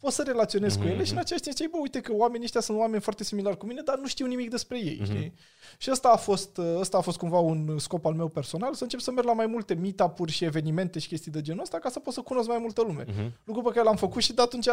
poți 0.00 0.14
să 0.14 0.22
relaționezi 0.22 0.78
mm-hmm. 0.78 0.80
cu 0.80 0.86
ele 0.86 1.04
și 1.04 1.10
în 1.10 1.16
mhm. 1.16 1.18
același 1.18 1.42
timp 1.42 1.56
zici, 1.56 1.70
bă, 1.70 1.78
uite 1.80 2.00
că 2.00 2.12
oamenii 2.14 2.44
ăștia 2.44 2.60
sunt 2.60 2.78
oameni 2.78 3.02
foarte 3.02 3.24
similari 3.24 3.56
cu 3.56 3.66
mine, 3.66 3.80
dar 3.84 3.98
nu 3.98 4.06
știu 4.06 4.26
nimic 4.26 4.50
despre 4.50 4.78
ei, 4.78 5.00
mm-hmm. 5.00 5.04
știi? 5.04 5.34
Și 5.78 5.90
ăsta 5.90 6.08
a, 6.08 6.16
fost, 6.16 6.58
ăsta 6.58 6.96
a 6.96 7.00
fost 7.00 7.18
cumva 7.18 7.38
un 7.38 7.78
scop 7.78 8.04
al 8.06 8.14
meu 8.14 8.28
personal, 8.28 8.74
să 8.74 8.82
încep 8.82 9.00
să 9.00 9.10
merg 9.10 9.26
la 9.26 9.32
mai 9.32 9.46
multe 9.46 9.74
meetup-uri 9.74 10.32
și 10.32 10.44
evenimente 10.44 10.98
și 10.98 11.08
chestii 11.08 11.30
de 11.30 11.40
genul 11.40 11.62
ăsta 11.62 11.78
ca 11.78 11.88
să 11.88 11.98
pot 11.98 12.12
să 12.12 12.20
cunosc 12.20 12.48
mai 12.48 12.58
multă 12.58 12.82
lume. 12.82 13.04
Mm-hmm. 13.04 13.32
Lucru 13.44 13.62
pe 13.62 13.70
care 13.70 13.84
l-am 13.84 13.96
făcut 13.96 14.22
și 14.22 14.32
de 14.32 14.42
atunci 14.42 14.68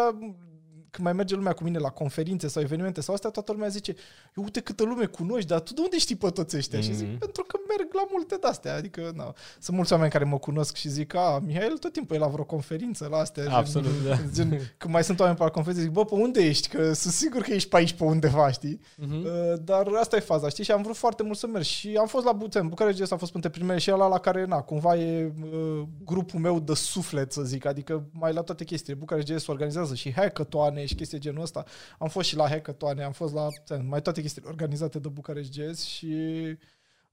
când 0.97 1.09
mai 1.09 1.17
merge 1.17 1.35
lumea 1.35 1.53
cu 1.53 1.63
mine 1.63 1.77
la 1.77 1.89
conferințe 1.89 2.47
sau 2.47 2.61
evenimente 2.61 3.01
sau 3.01 3.13
astea, 3.13 3.29
toată 3.29 3.51
lumea 3.51 3.67
zice, 3.67 3.95
eu 4.35 4.43
uite 4.43 4.59
câtă 4.59 4.83
lume 4.83 5.05
cunoști, 5.05 5.47
dar 5.47 5.59
tu 5.59 5.73
de 5.73 5.81
unde 5.83 5.97
știi 5.97 6.15
pe 6.15 6.29
toți 6.29 6.57
ăștia? 6.57 6.79
Mm-hmm. 6.79 6.83
Și 6.83 6.93
zic, 6.93 7.07
mhm. 7.07 7.17
pentru 7.17 7.43
că 7.43 7.57
merg 7.67 7.93
la 7.93 8.07
multe 8.11 8.35
de-astea. 8.41 8.75
Adică, 8.75 9.11
na, 9.15 9.33
sunt 9.59 9.75
mulți 9.75 9.93
oameni 9.93 10.11
care 10.11 10.23
mă 10.23 10.37
cunosc 10.37 10.75
și 10.75 10.89
zic, 10.89 11.15
a, 11.15 11.43
Mihail 11.45 11.77
tot 11.77 11.91
timpul 11.93 12.15
e 12.15 12.19
la 12.19 12.27
vreo 12.27 12.43
conferință 12.43 13.07
la 13.11 13.17
astea. 13.17 13.43
Absolut, 13.49 13.91
gen, 14.03 14.09
da. 14.09 14.15
Gen, 14.35 14.49
când 14.77 14.93
mai 14.93 15.03
sunt 15.03 15.19
oameni 15.19 15.37
pe 15.37 15.43
la 15.43 15.49
conferință, 15.49 15.83
zic, 15.83 15.91
bă, 15.91 16.05
pe 16.05 16.13
unde 16.13 16.45
ești? 16.45 16.67
Că 16.67 16.93
sunt 16.93 17.13
sigur 17.13 17.41
că 17.41 17.53
ești 17.53 17.69
pe 17.69 17.75
aici, 17.75 17.93
pe 17.93 18.03
undeva, 18.03 18.51
știi? 18.51 18.79
Mm-hmm. 18.79 19.23
Uh, 19.23 19.53
dar 19.63 19.87
asta 19.99 20.15
e 20.15 20.19
faza, 20.19 20.49
știi? 20.49 20.63
Și 20.63 20.71
am 20.71 20.81
vrut 20.81 20.95
foarte 20.95 21.23
mult 21.23 21.37
să 21.37 21.47
merg. 21.47 21.63
Și 21.63 21.95
am 21.99 22.07
fost 22.07 22.25
la 22.25 22.31
Buțen, 22.31 22.67
București 22.67 23.13
a 23.13 23.17
fost 23.17 23.31
printre 23.31 23.49
primele 23.49 23.77
și 23.77 23.91
ăla 23.91 24.07
la 24.07 24.19
care, 24.19 24.45
na, 24.45 24.61
cumva 24.61 24.95
e 24.95 25.31
uh, 25.41 25.83
grupul 26.03 26.39
meu 26.39 26.59
de 26.59 26.73
suflet, 26.73 27.31
să 27.31 27.41
zic. 27.41 27.65
Adică 27.65 28.03
mai 28.11 28.33
la 28.33 28.41
toate 28.41 28.63
chestiile. 28.63 28.99
București 28.99 29.49
organizează 29.49 29.95
și 29.95 30.13
hackathon 30.13 30.77
și 30.87 30.95
chestii 30.95 31.19
genul 31.19 31.41
ăsta. 31.41 31.63
Am 31.99 32.07
fost 32.07 32.27
și 32.27 32.35
la 32.35 32.49
hackathon, 32.49 32.99
am 32.99 33.11
fost 33.11 33.33
la 33.33 33.47
mai 33.83 34.01
toate 34.01 34.21
chestiile 34.21 34.47
organizate 34.47 34.99
de 34.99 35.07
București 35.07 35.61
Jazz 35.61 35.83
și 35.83 36.15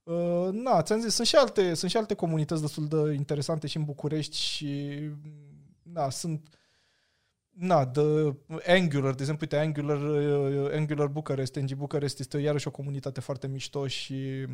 uh, 0.03 0.49
na, 0.51 0.81
ți-am 0.81 0.99
zis, 0.99 1.13
sunt 1.13 1.27
și, 1.27 1.35
alte, 1.35 1.73
sunt 1.73 1.91
și 1.91 1.97
alte 1.97 2.13
comunități 2.13 2.61
destul 2.61 2.87
de 2.87 3.13
interesante 3.13 3.67
și 3.67 3.77
în 3.77 3.83
București 3.83 4.37
și 4.37 4.99
na, 5.83 6.09
sunt 6.09 6.49
na, 7.49 7.85
de 7.85 8.35
Angular, 8.67 9.13
de 9.13 9.21
exemplu, 9.21 9.47
uite, 9.49 9.57
Angular, 9.57 10.01
uh, 10.01 10.71
Angular 10.71 11.07
Bucharest, 11.07 11.55
NG 11.55 11.73
Bucharest 11.73 12.19
este 12.19 12.37
iarăși 12.37 12.67
o 12.67 12.71
comunitate 12.71 13.19
foarte 13.19 13.47
mișto 13.47 13.87
și 13.87 14.45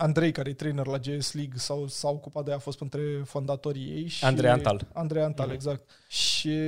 Andrei, 0.00 0.32
care 0.32 0.50
e 0.50 0.54
trainer 0.54 0.86
la 0.86 0.98
JS 1.02 1.32
League, 1.32 1.52
s-au, 1.56 1.86
s-a 1.86 2.08
ocupat 2.08 2.44
de 2.44 2.50
ea, 2.50 2.56
a 2.56 2.60
fost 2.60 2.80
între 2.80 3.22
fondatorii 3.24 3.90
ei. 3.90 4.06
Și 4.06 4.24
Andrei 4.24 4.50
Antal. 4.50 4.86
Andrei 4.92 5.22
Antal, 5.22 5.48
mm-hmm. 5.48 5.52
exact. 5.52 5.90
Și, 6.08 6.58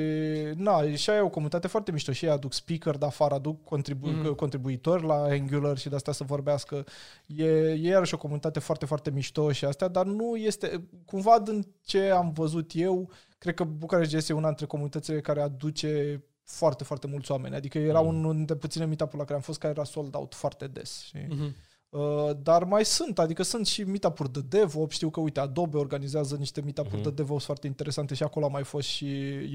na, 0.55 0.95
și 0.95 1.11
aia 1.11 1.19
e 1.19 1.23
o 1.23 1.29
comunitate 1.29 1.67
foarte 1.67 1.93
mișto. 1.93 2.13
Și 2.13 2.25
ei 2.25 2.31
aduc 2.31 2.53
speaker 2.53 2.97
de 2.97 3.07
afară, 3.07 3.35
aduc 3.35 3.65
contribu- 3.65 4.09
mm-hmm. 4.11 4.37
contribuitori 4.37 5.07
la 5.07 5.23
Angular 5.23 5.79
și 5.79 5.89
de 5.89 5.95
asta 5.95 6.13
să 6.13 6.25
vorbească. 6.25 6.85
E, 7.27 7.45
e 7.45 7.89
iarăși 7.89 8.15
o 8.15 8.19
comunitate 8.19 8.59
foarte, 8.59 8.87
foarte 8.87 9.11
mișto 9.11 9.53
și 9.53 9.65
astea, 9.65 9.89
dar 9.89 10.07
nu 10.07 10.37
este, 10.37 10.89
cumva 11.05 11.39
din 11.39 11.67
ce 11.85 12.11
am 12.11 12.33
văzut 12.33 12.71
eu, 12.75 13.11
cred 13.39 13.55
că 13.55 13.65
București 13.65 14.17
este 14.17 14.33
una 14.33 14.47
dintre 14.47 14.67
comunitățile 14.67 15.21
care 15.21 15.41
aduce 15.41 16.25
foarte, 16.45 16.85
foarte 16.85 17.07
mulți 17.07 17.31
oameni. 17.31 17.55
Adică 17.55 17.79
era 17.79 18.03
mm-hmm. 18.03 18.07
unul 18.07 18.35
dintre 18.35 18.55
puține 18.55 18.85
meetup 18.85 19.13
la 19.13 19.23
care 19.25 19.35
am 19.35 19.41
fost 19.41 19.59
care 19.59 19.73
era 19.73 19.85
sold 19.85 20.15
out 20.15 20.35
foarte 20.35 20.67
des. 20.67 21.01
Și, 21.01 21.17
mm-hmm. 21.17 21.71
Uh, 21.93 22.31
dar 22.43 22.65
mai 22.65 22.85
sunt, 22.85 23.19
adică 23.19 23.43
sunt 23.43 23.67
și 23.67 23.85
meetup-uri 23.85 24.33
de 24.33 24.41
DevOps, 24.49 24.95
știu 24.95 25.11
că, 25.11 25.21
uite, 25.21 25.41
Adobe 25.41 25.77
organizează 25.77 26.37
niște 26.37 26.61
meetup-uri 26.61 27.01
uh-huh. 27.01 27.05
de 27.05 27.11
DevOps 27.11 27.45
foarte 27.45 27.67
interesante 27.67 28.15
și 28.15 28.23
acolo 28.23 28.47
a 28.47 28.49
mai 28.49 28.65
fost 28.65 28.89
și 28.89 29.07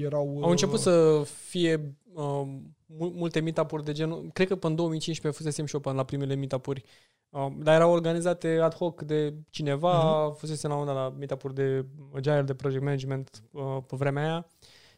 erau... 0.02 0.38
Au 0.42 0.50
început 0.50 0.74
uh, 0.74 0.82
să 0.82 1.22
fie 1.48 1.96
uh, 2.12 2.42
multe 2.86 3.40
meetup-uri 3.40 3.84
de 3.84 3.92
genul, 3.92 4.30
cred 4.32 4.48
că 4.48 4.56
până 4.56 4.70
în 4.70 4.76
2015 4.76 5.42
fusesem 5.42 5.66
și 5.66 5.74
eu 5.74 5.80
până 5.80 5.94
la 5.94 6.04
primele 6.04 6.34
meetup-uri, 6.34 6.84
uh, 7.30 7.46
dar 7.58 7.74
erau 7.74 7.92
organizate 7.92 8.58
ad 8.62 8.74
hoc 8.74 9.02
de 9.02 9.34
cineva, 9.50 10.30
uh-huh. 10.30 10.36
fusese 10.36 10.68
la 10.68 10.74
un 10.74 10.86
la 10.86 11.14
meetup-uri 11.18 11.54
de 11.54 11.84
Agile, 12.14 12.42
de 12.42 12.54
Project 12.54 12.82
Management 12.82 13.42
uh, 13.52 13.78
pe 13.86 13.96
vremea 13.96 14.22
aia 14.22 14.46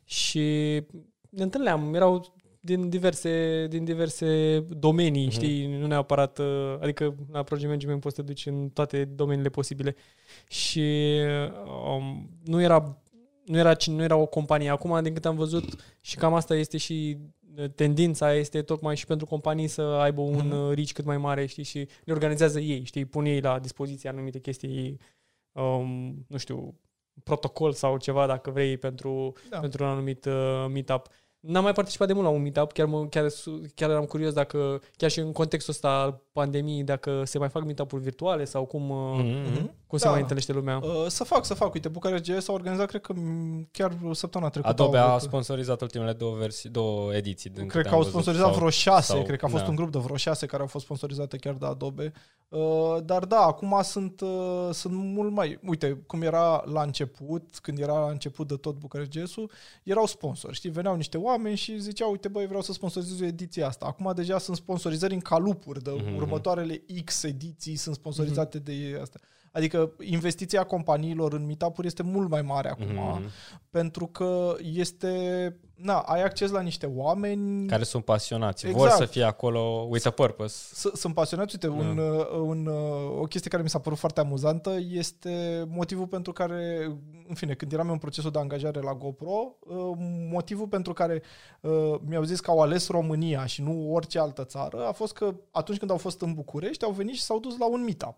și 0.05 0.41
ne 1.30 1.43
întâlneam, 1.43 1.95
erau 1.95 2.34
din 2.61 2.88
diverse, 2.88 3.66
din 3.70 3.84
diverse 3.84 4.61
domenii, 4.68 5.28
uh-huh. 5.28 5.32
știi, 5.32 5.66
nu 5.66 5.86
neapărat, 5.86 6.38
uh, 6.38 6.76
adică 6.80 7.14
la 7.32 7.42
project 7.42 7.68
management 7.68 8.00
poți 8.00 8.14
să 8.14 8.20
te 8.20 8.26
duci 8.26 8.46
în 8.46 8.68
toate 8.68 9.04
domeniile 9.04 9.48
posibile 9.48 9.96
și 10.48 11.18
um, 11.96 12.30
nu 12.44 12.62
era 12.62 13.00
nu 13.50 13.58
era, 13.58 13.76
nu 13.86 14.02
era 14.02 14.16
o 14.16 14.26
companie. 14.26 14.68
Acum, 14.68 15.02
din 15.02 15.14
câte 15.14 15.28
am 15.28 15.36
văzut, 15.36 15.64
și 16.00 16.16
cam 16.16 16.34
asta 16.34 16.54
este 16.54 16.76
și 16.76 17.18
uh, 17.56 17.70
tendința, 17.74 18.34
este 18.34 18.62
tocmai 18.62 18.96
și 18.96 19.06
pentru 19.06 19.26
companii 19.26 19.66
să 19.66 19.82
aibă 19.82 20.20
un 20.20 20.50
uh-huh. 20.50 20.74
reach 20.74 20.90
cât 20.92 21.04
mai 21.04 21.18
mare, 21.18 21.46
știi, 21.46 21.62
și 21.62 21.88
le 22.04 22.12
organizează 22.12 22.61
ei, 22.61 22.84
știi, 22.84 23.04
pun 23.04 23.24
ei 23.24 23.40
la 23.40 23.58
dispoziție 23.58 24.08
anumite 24.08 24.38
chestii, 24.38 24.98
um, 25.52 26.24
nu 26.28 26.36
știu, 26.36 26.74
protocol 27.24 27.72
sau 27.72 27.96
ceva, 27.96 28.26
dacă 28.26 28.50
vrei, 28.50 28.76
pentru, 28.76 29.32
da. 29.50 29.58
pentru 29.58 29.84
un 29.84 29.90
anumit 29.90 30.24
uh, 30.24 30.66
meetup. 30.72 31.08
N-am 31.41 31.62
mai 31.62 31.72
participat 31.72 32.07
de 32.07 32.12
mult 32.12 32.26
la 32.26 32.32
un 32.32 32.43
meetup, 32.43 32.72
chiar, 32.72 32.86
mă, 32.86 33.07
chiar, 33.07 33.28
su- 33.28 33.61
chiar 33.74 33.91
eram 33.91 34.05
curios 34.05 34.32
dacă, 34.32 34.80
chiar 34.97 35.11
și 35.11 35.18
în 35.18 35.32
contextul 35.32 35.72
ăsta 35.72 35.88
al 35.88 36.20
pandemiei, 36.32 36.82
dacă 36.84 37.22
se 37.24 37.38
mai 37.38 37.49
fac 37.49 37.64
meetup-uri 37.64 38.03
virtuale 38.03 38.45
sau 38.45 38.64
cum, 38.64 38.82
mm-hmm. 38.82 39.53
Mhm. 39.53 39.74
cum 39.86 39.99
se 39.99 40.05
Da. 40.05 40.11
mai 40.11 40.20
întâlnește 40.20 40.53
lumea. 40.53 40.76
Uh, 40.76 41.05
să 41.07 41.24
fac, 41.24 41.45
să 41.45 41.55
fac. 41.55 41.74
Uite, 41.74 41.88
Bucarest 41.88 42.24
GS 42.30 42.49
a 42.49 42.53
organizat, 42.53 42.88
cred 42.88 43.01
că 43.01 43.12
m, 43.12 43.68
chiar 43.72 43.93
săptămâna 44.12 44.51
trecută. 44.51 44.72
Adobe 44.82 44.99
au 44.99 45.09
a 45.09 45.12
avut- 45.12 45.22
sponsorizat 45.28 45.80
ultimele 45.80 46.12
două, 46.12 46.36
versii, 46.36 46.70
două 46.70 47.14
ediții. 47.14 47.51
din 47.51 47.66
Cred 47.66 47.70
câte 47.70 47.82
că 47.82 47.88
am 47.88 47.95
au 47.95 47.99
văzut, 48.01 48.12
sponsorizat 48.12 48.47
sau- 48.49 48.57
vreo 48.57 48.70
șase, 48.70 49.12
sau- 49.12 49.22
cred 49.22 49.38
că 49.38 49.45
a 49.45 49.49
fost 49.49 49.62
da. 49.62 49.68
un 49.68 49.76
grup 49.76 49.91
de 49.93 49.99
vreo 49.99 50.16
șase 50.16 50.47
care 50.47 50.62
au 50.62 50.68
fost 50.68 50.84
sponsorizate 50.84 51.36
chiar 51.36 51.55
de 51.55 51.66
Adobe. 51.66 52.12
Uh, 52.49 52.97
dar 53.05 53.24
da, 53.24 53.41
acum 53.41 53.80
sunt, 53.82 54.20
uh, 54.20 54.68
sunt 54.72 54.95
mult 54.95 55.32
mai... 55.32 55.59
Uite, 55.66 56.03
cum 56.07 56.22
era 56.22 56.62
la 56.72 56.82
început, 56.82 57.59
când 57.62 57.78
era 57.78 57.99
la 57.99 58.11
început 58.11 58.49
de 58.49 58.55
tot 58.57 58.74
Bucarest 58.78 59.11
GS-ul, 59.11 59.51
erau 59.82 60.07
sponsori, 60.07 60.55
știi? 60.55 60.70
Veneau 60.70 60.97
niște 60.97 61.16
oameni 61.16 61.28
și 61.55 61.78
ziceau, 61.78 62.11
uite 62.11 62.28
băi, 62.28 62.47
vreau 62.47 62.62
să 62.62 62.72
sponsorizez 62.72 63.20
ediția 63.20 63.66
asta. 63.66 63.87
Acum 63.87 64.12
deja 64.14 64.39
sunt 64.39 64.57
sponsorizări 64.57 65.14
în 65.14 65.20
calupuri, 65.20 65.83
de 65.83 65.91
Mhm. 65.91 66.14
următoarele 66.16 66.83
X 67.05 67.22
ediții 67.22 67.76
sunt 67.76 67.95
sponsorizate 67.95 68.59
de 68.59 68.99
asta. 69.01 69.20
Adică 69.53 69.92
investiția 70.01 70.64
companiilor 70.64 71.32
în 71.32 71.46
meetup 71.46 71.84
este 71.84 72.03
mult 72.03 72.28
mai 72.30 72.42
mare 72.42 72.68
acum, 72.68 72.86
Mhm. 72.94 73.30
pentru 73.70 74.07
că 74.07 74.55
este... 74.72 75.57
Na, 75.74 75.98
ai 75.98 76.22
acces 76.22 76.51
la 76.51 76.61
niște 76.61 76.86
oameni 76.86 77.66
Care 77.66 77.82
sunt 77.82 78.05
pasionați. 78.05 78.66
Vor 78.70 78.74
Exact. 78.86 78.96
să 79.03 79.05
fie 79.05 79.22
acolo 79.22 79.86
with 79.88 80.07
a 80.07 80.11
purpose. 80.11 80.55
S- 80.74 80.98
sunt 80.98 81.14
pasionați. 81.14 81.55
Uite, 81.55 81.68
un, 81.68 81.98
uh, 81.98 82.26
un, 82.42 82.66
uh, 82.66 83.20
o 83.20 83.24
chestie 83.24 83.51
care 83.51 83.62
mi 83.62 83.68
s-a 83.68 83.78
părut 83.78 83.98
foarte 83.98 84.20
amuzantă 84.20 84.76
este 84.90 85.64
motivul 85.70 86.07
pentru 86.07 86.32
care, 86.32 86.84
în 87.28 87.34
fine, 87.34 87.55
când 87.55 87.72
eram 87.72 87.90
în 87.90 87.98
procesul 87.98 88.30
de 88.30 88.38
angajare 88.38 88.80
la 88.80 88.94
GoPro, 88.94 89.55
uh, 89.61 89.76
motivul 90.30 90.66
pentru 90.66 90.92
care 90.92 91.22
uh, 91.61 91.94
mi-au 92.05 92.22
zis 92.22 92.40
că 92.40 92.51
au 92.51 92.61
ales 92.61 92.88
România 92.88 93.46
și 93.46 93.62
nu 93.62 93.92
orice 93.92 94.18
altă 94.18 94.44
țară 94.44 94.86
a 94.86 94.92
fost 94.92 95.12
că 95.12 95.34
atunci 95.51 95.78
când 95.78 95.90
au 95.90 95.96
fost 95.96 96.20
în 96.20 96.34
București, 96.34 96.84
au 96.84 96.90
venit 96.92 97.14
și 97.14 97.22
s-au 97.22 97.38
dus 97.38 97.59
la 97.59 97.68
un 97.68 97.82
meetup. 97.84 98.14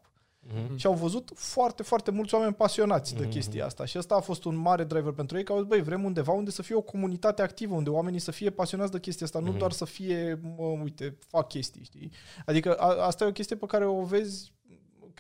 Mhm. 0.47 0.77
Și 0.77 0.87
au 0.87 0.95
văzut 0.95 1.31
foarte, 1.35 1.83
foarte 1.83 2.11
mulți 2.11 2.35
oameni 2.35 2.55
pasionați 2.55 3.15
de 3.15 3.29
chestia 3.29 3.65
asta. 3.65 3.85
Și 3.85 3.99
ăsta 3.99 4.15
a 4.15 4.21
fost 4.21 4.45
un 4.45 4.57
mare 4.57 4.85
driver 4.85 5.13
pentru 5.13 5.37
ei, 5.37 5.45
că 5.45 5.53
au 5.53 5.59
zis, 5.59 5.69
băi, 5.69 5.83
vrem 5.83 6.05
undeva 6.05 6.33
unde 6.33 6.51
să 6.51 6.63
fie 6.63 6.75
o 6.75 6.81
comunitate 6.81 7.43
activă, 7.43 7.75
unde 7.75 7.91
oamenii 7.91 8.19
să 8.19 8.31
fie 8.31 8.51
pasionați 8.51 8.93
de 8.93 9.01
chestia 9.01 9.27
asta, 9.27 9.39
nu 9.39 9.53
doar 9.53 9.73
să 9.73 9.85
fie, 9.85 10.41
mă, 10.57 10.65
uite, 10.83 11.19
fac 11.29 11.49
chestii, 11.49 11.85
știi? 11.85 12.13
Adică 12.47 12.75
a, 12.75 13.07
asta 13.07 13.25
e 13.25 13.29
o 13.29 13.33
chestie 13.33 13.57
pe 13.57 13.67
care 13.67 13.87
o 13.87 14.03
vezi 14.03 14.53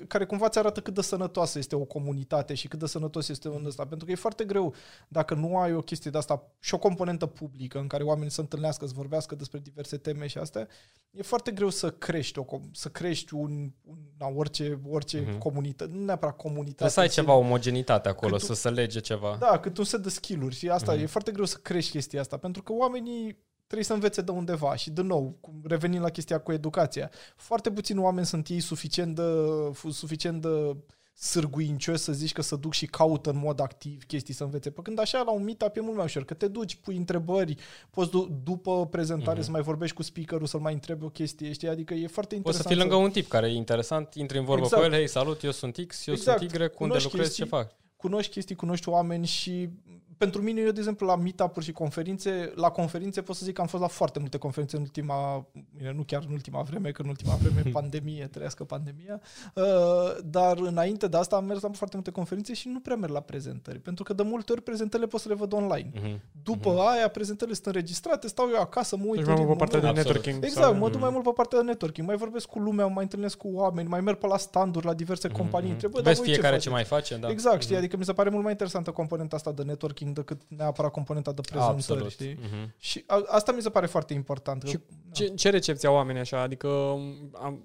care 0.09 0.24
cumva 0.24 0.48
ți 0.48 0.59
arată 0.59 0.80
cât 0.80 0.94
de 0.94 1.03
sănătoasă 1.03 1.59
este 1.59 1.76
o 1.76 1.84
comunitate 1.84 2.55
și 2.55 2.68
cât 2.68 2.78
de 2.78 2.86
sănătos 2.86 3.28
este 3.28 3.48
un 3.48 3.64
ăsta. 3.66 3.86
Pentru 3.86 4.07
că 4.07 4.12
e 4.12 4.14
foarte 4.14 4.44
greu 4.44 4.74
dacă 5.09 5.34
nu 5.34 5.59
ai 5.59 5.74
o 5.74 5.80
chestie 5.80 6.11
de 6.11 6.18
asta 6.18 6.42
și 6.61 6.74
o 6.74 6.78
componentă 6.78 7.26
publică 7.26 7.78
în 7.78 7.86
care 7.86 8.03
oamenii 8.03 8.30
să 8.30 8.40
întâlnească, 8.40 8.86
să 8.86 8.92
vorbească 8.96 9.34
despre 9.34 9.59
diverse 9.59 9.96
teme 9.96 10.26
și 10.26 10.38
astea, 10.38 10.68
e 11.11 11.22
foarte 11.22 11.50
greu 11.50 11.68
să 11.70 11.90
crești, 11.90 12.38
o, 12.38 12.44
com- 12.44 12.70
să 12.72 12.88
crești 12.88 13.34
un, 13.34 13.70
un 13.84 13.96
na, 14.18 14.26
orice, 14.34 14.80
orice 14.88 15.24
Mhm. 15.28 15.38
comunitate, 15.38 15.90
nu 15.94 16.05
neapărat 16.05 16.36
comunitate. 16.36 16.70
Trebuie 16.72 16.90
să 16.90 17.00
ai 17.00 17.07
în 17.07 17.12
ceva 17.12 17.32
omogenitate 17.32 18.09
acolo, 18.09 18.30
Cât 18.36 18.46
tu- 18.46 18.53
să 18.55 18.61
se 18.61 18.70
lege 18.70 19.00
ceva. 19.00 19.36
da, 19.40 19.59
cât 19.59 19.78
un 19.78 19.84
set 19.84 20.03
de 20.03 20.09
skill-uri 20.09 20.55
și 20.55 20.68
asta 20.68 20.92
Mhm. 20.92 21.03
e 21.03 21.07
foarte 21.07 21.30
greu 21.32 21.44
să 21.44 21.57
crești 21.62 21.90
chestia 21.90 22.20
asta, 22.20 22.36
pentru 22.36 22.62
că 22.62 22.72
oamenii 22.72 23.36
trebuie 23.72 23.84
să 23.84 23.92
învețe 23.92 24.20
de 24.20 24.30
undeva 24.30 24.74
și 24.76 24.90
din 24.90 25.06
nou, 25.06 25.36
cum- 25.40 25.60
revenind 25.64 26.02
la 26.02 26.08
chestia 26.10 26.38
cu 26.40 26.52
educația, 26.52 27.10
foarte 27.36 27.70
puțini 27.70 27.98
oameni 27.98 28.26
sunt 28.26 28.48
ei 28.48 28.60
suficient 28.60 29.14
de, 29.14 29.22
fu- 29.72 29.90
suficient 29.90 30.42
de 30.42 30.76
sârguincioși 31.14 31.98
să 31.98 32.12
zici 32.12 32.32
că 32.32 32.42
să 32.42 32.56
duc 32.56 32.72
și 32.72 32.86
caută 32.86 33.30
în 33.30 33.36
mod 33.38 33.60
activ 33.60 34.04
chestii 34.04 34.34
să 34.34 34.44
învețe. 34.44 34.70
Pe 34.70 34.80
când 34.82 34.98
așa 35.00 35.22
la 35.22 35.30
un 35.30 35.42
meetup 35.44 35.76
e 35.76 35.80
mult 35.80 35.96
mai 35.96 36.04
ușor, 36.04 36.24
că 36.24 36.34
te 36.34 36.48
duci, 36.48 36.74
pui 36.74 36.96
întrebări, 36.96 37.54
poți 37.90 38.10
du- 38.10 38.40
după 38.44 38.86
prezentare 38.86 39.36
Mhm. 39.36 39.44
să 39.44 39.50
mai 39.50 39.60
vorbești 39.62 39.96
cu 39.96 40.02
speakerul, 40.02 40.46
să-l 40.46 40.60
mai 40.60 40.72
întrebi 40.72 41.04
o 41.04 41.08
chestie, 41.08 41.52
știi? 41.52 41.68
Adică 41.68 41.94
e 41.94 42.06
foarte 42.06 42.34
Poți 42.36 42.56
să 42.56 42.62
interesant. 42.62 42.74
fii 42.74 42.76
lângă 42.76 42.94
un 43.04 43.10
tip 43.10 43.28
care 43.28 43.46
e 43.46 43.52
interesant, 43.54 44.14
intri 44.14 44.38
în 44.38 44.44
vorbă 44.44 44.64
Exact. 44.64 44.82
cu 44.82 44.88
el, 44.88 44.94
hei, 44.94 45.08
salut, 45.08 45.42
eu 45.42 45.50
sunt 45.50 45.76
X, 45.86 46.06
eu 46.06 46.14
Exact. 46.14 46.38
sunt 46.38 46.50
Y, 46.50 46.54
unde 46.54 46.68
Cunoști 46.68 47.04
lucrez, 47.04 47.26
chestii. 47.26 47.42
ce 47.44 47.48
fac? 47.50 47.70
cunoști 47.96 48.32
chestii, 48.32 48.54
cunoști 48.54 48.88
oameni 48.88 49.26
și 49.26 49.68
pentru 50.22 50.42
mine, 50.42 50.60
eu, 50.60 50.70
de 50.70 50.78
exemplu, 50.78 51.06
la 51.06 51.16
meetup-uri 51.16 51.64
și 51.64 51.72
conferințe, 51.72 52.52
la 52.54 52.70
conferințe 52.70 53.22
pot 53.22 53.36
să 53.36 53.44
zic 53.44 53.54
că 53.54 53.60
am 53.60 53.66
fost 53.66 53.82
la 53.82 53.88
foarte 53.88 54.18
multe 54.18 54.38
conferințe 54.38 54.76
în 54.76 54.82
ultima, 54.82 55.46
bine, 55.76 55.92
nu 55.92 56.02
chiar 56.02 56.22
în 56.28 56.32
ultima 56.32 56.62
vreme, 56.62 56.90
că 56.90 57.02
în 57.02 57.08
ultima 57.08 57.34
vreme 57.34 57.70
pandemie, 57.78 58.26
trăiască 58.26 58.64
pandemia, 58.64 59.20
uh, 59.54 59.64
dar 60.24 60.58
înainte 60.58 61.06
de 61.08 61.16
asta 61.16 61.36
am 61.36 61.44
mers 61.44 61.60
la 61.62 61.68
foarte 61.72 61.96
multe 61.96 62.10
conferințe 62.10 62.54
și 62.54 62.68
nu 62.68 62.80
prea 62.80 62.96
merg 62.96 63.12
la 63.12 63.20
prezentări, 63.20 63.78
pentru 63.78 64.04
că 64.04 64.12
de 64.12 64.22
multe 64.22 64.52
ori 64.52 64.62
prezentările 64.62 65.08
pot 65.08 65.20
să 65.20 65.28
le 65.28 65.34
văd 65.34 65.52
online. 65.52 65.90
Mhm. 65.94 66.20
După 66.42 66.70
aia, 66.80 67.08
prezentările 67.08 67.54
sunt 67.54 67.66
înregistrate, 67.66 68.28
stau 68.28 68.48
eu 68.54 68.60
acasă, 68.60 68.96
mă 68.96 69.04
uit 69.06 69.14
Deci 69.14 69.26
în 69.26 69.32
mai 69.32 69.44
mult 69.44 69.58
pe 69.58 69.64
ritmul 69.64 69.68
partea 69.68 69.78
de 69.80 69.86
meu. 69.86 69.94
Absolut. 69.94 70.14
networking. 70.14 70.44
Exact, 70.44 70.66
sau- 70.66 70.74
mă 70.82 70.90
duc 70.90 71.00
mai 71.00 71.10
mult 71.10 71.24
pe 71.24 71.30
partea 71.34 71.58
de 71.58 71.64
networking, 71.64 72.06
mai 72.06 72.16
vorbesc 72.16 72.46
cu 72.46 72.58
lumea, 72.58 72.86
mai 72.86 73.02
întâlnesc 73.02 73.36
cu 73.36 73.48
oameni, 73.52 73.88
mai 73.88 74.00
merg 74.00 74.18
pe 74.18 74.26
la 74.26 74.36
standuri, 74.36 74.86
la 74.86 74.94
diverse 74.94 75.28
companii, 75.28 75.64
Mhm. 75.66 75.72
întreb, 75.74 75.90
"Bă, 75.90 75.96
dar 76.00 76.06
Vezi 76.06 76.16
voi 76.18 76.26
ce 76.26 76.32
fiecare 76.32 76.56
ce, 76.58 76.68
faceți?" 76.68 76.88
mai 76.90 76.98
face, 77.00 77.16
da. 77.16 77.28
Exact, 77.30 77.62
știi? 77.62 77.76
Adică 77.76 77.96
mi 77.96 78.04
se 78.04 78.12
pare 78.12 78.28
mult 78.30 78.42
mai 78.42 78.50
interesantă 78.52 78.90
componenta 78.90 79.36
asta 79.36 79.52
de 79.52 79.62
networking 79.62 80.11
decât 80.14 80.40
neapărat 80.48 80.90
componenta 80.90 81.32
de 81.32 81.40
prezentări, 81.40 81.76
Absolut. 81.76 82.10
știi? 82.10 82.38
Mhm. 82.42 82.74
Și 82.78 83.04
a, 83.06 83.22
asta 83.26 83.52
mi 83.52 83.62
se 83.62 83.70
pare 83.70 83.86
foarte 83.86 84.14
important. 84.14 84.62
Și 84.66 84.72
că- 84.76 84.80
Ce, 85.12 85.26
ce 85.26 85.50
recepție 85.50 85.88
au 85.88 85.94
oamenii 85.94 86.20
așa? 86.20 86.40
Adică 86.40 86.68
am, 87.32 87.64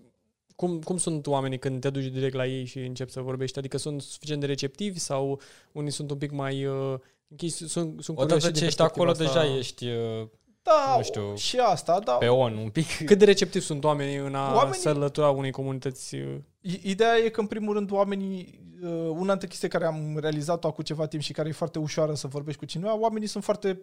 cum, 0.56 0.82
cum 0.82 0.98
sunt 0.98 1.28
oamenii 1.28 1.60
când 1.60 1.82
te 1.82 1.90
duci 1.90 2.06
direct 2.06 2.34
la 2.36 2.46
ei 2.46 2.66
și 2.66 2.80
începi 2.80 3.12
să 3.12 3.22
vorbești? 3.22 3.60
Adică 3.60 3.78
sunt 3.78 4.02
suficient 4.02 4.42
de 4.42 4.48
receptivi 4.48 5.00
sau 5.00 5.40
unii 5.72 5.92
sunt 5.92 6.12
un 6.12 6.18
pic 6.18 6.32
mai 6.32 6.66
uh, 6.66 6.96
închiși? 7.28 7.54
Sunt, 7.56 8.04
sunt 8.04 8.18
curios 8.18 8.24
Odată 8.24 8.40
și 8.40 8.46
din 8.46 8.54
ce 8.54 8.66
ești 8.66 8.78
perspectiva 8.78 9.10
acolo, 9.10 9.10
asta. 9.12 9.24
deja 9.24 9.58
ești 9.58 9.86
uh, 9.88 10.28
Da, 10.68 10.96
nu 10.98 11.04
știu, 11.04 11.36
și 11.36 11.58
asta, 11.58 12.00
da. 12.00 12.12
pe 12.14 12.28
on 12.28 12.58
un 12.58 12.70
pic. 12.70 12.88
Cât 13.06 13.18
de 13.18 13.26
receptivi 13.26 13.66
sunt 13.66 13.84
oamenii 13.84 14.16
în 14.16 14.36
a 14.36 14.54
Oamenii- 14.56 14.80
se 14.80 14.90
alătura 14.90 15.30
unei 15.30 15.52
comunități? 15.52 16.16
uh, 16.16 16.36
I- 16.62 16.82
Ideea 16.84 17.18
e 17.18 17.30
că, 17.30 17.40
în 17.40 17.48
primul 17.48 17.74
rând, 17.74 17.92
oamenii, 17.92 18.60
uh, 18.84 18.90
una 19.10 19.28
dintre 19.30 19.48
chestii 19.48 19.68
care 19.70 19.86
am 19.86 20.18
realizat-o 20.20 20.68
acum 20.68 20.84
ceva 20.84 21.06
timp 21.08 21.22
și 21.24 21.34
care 21.34 21.50
e 21.50 21.52
foarte 21.52 21.80
ușoară 21.80 22.14
să 22.14 22.28
vorbești 22.28 22.60
cu 22.60 22.66
cineva, 22.66 22.98
oamenii 23.00 23.28
sunt 23.28 23.44
foarte 23.44 23.82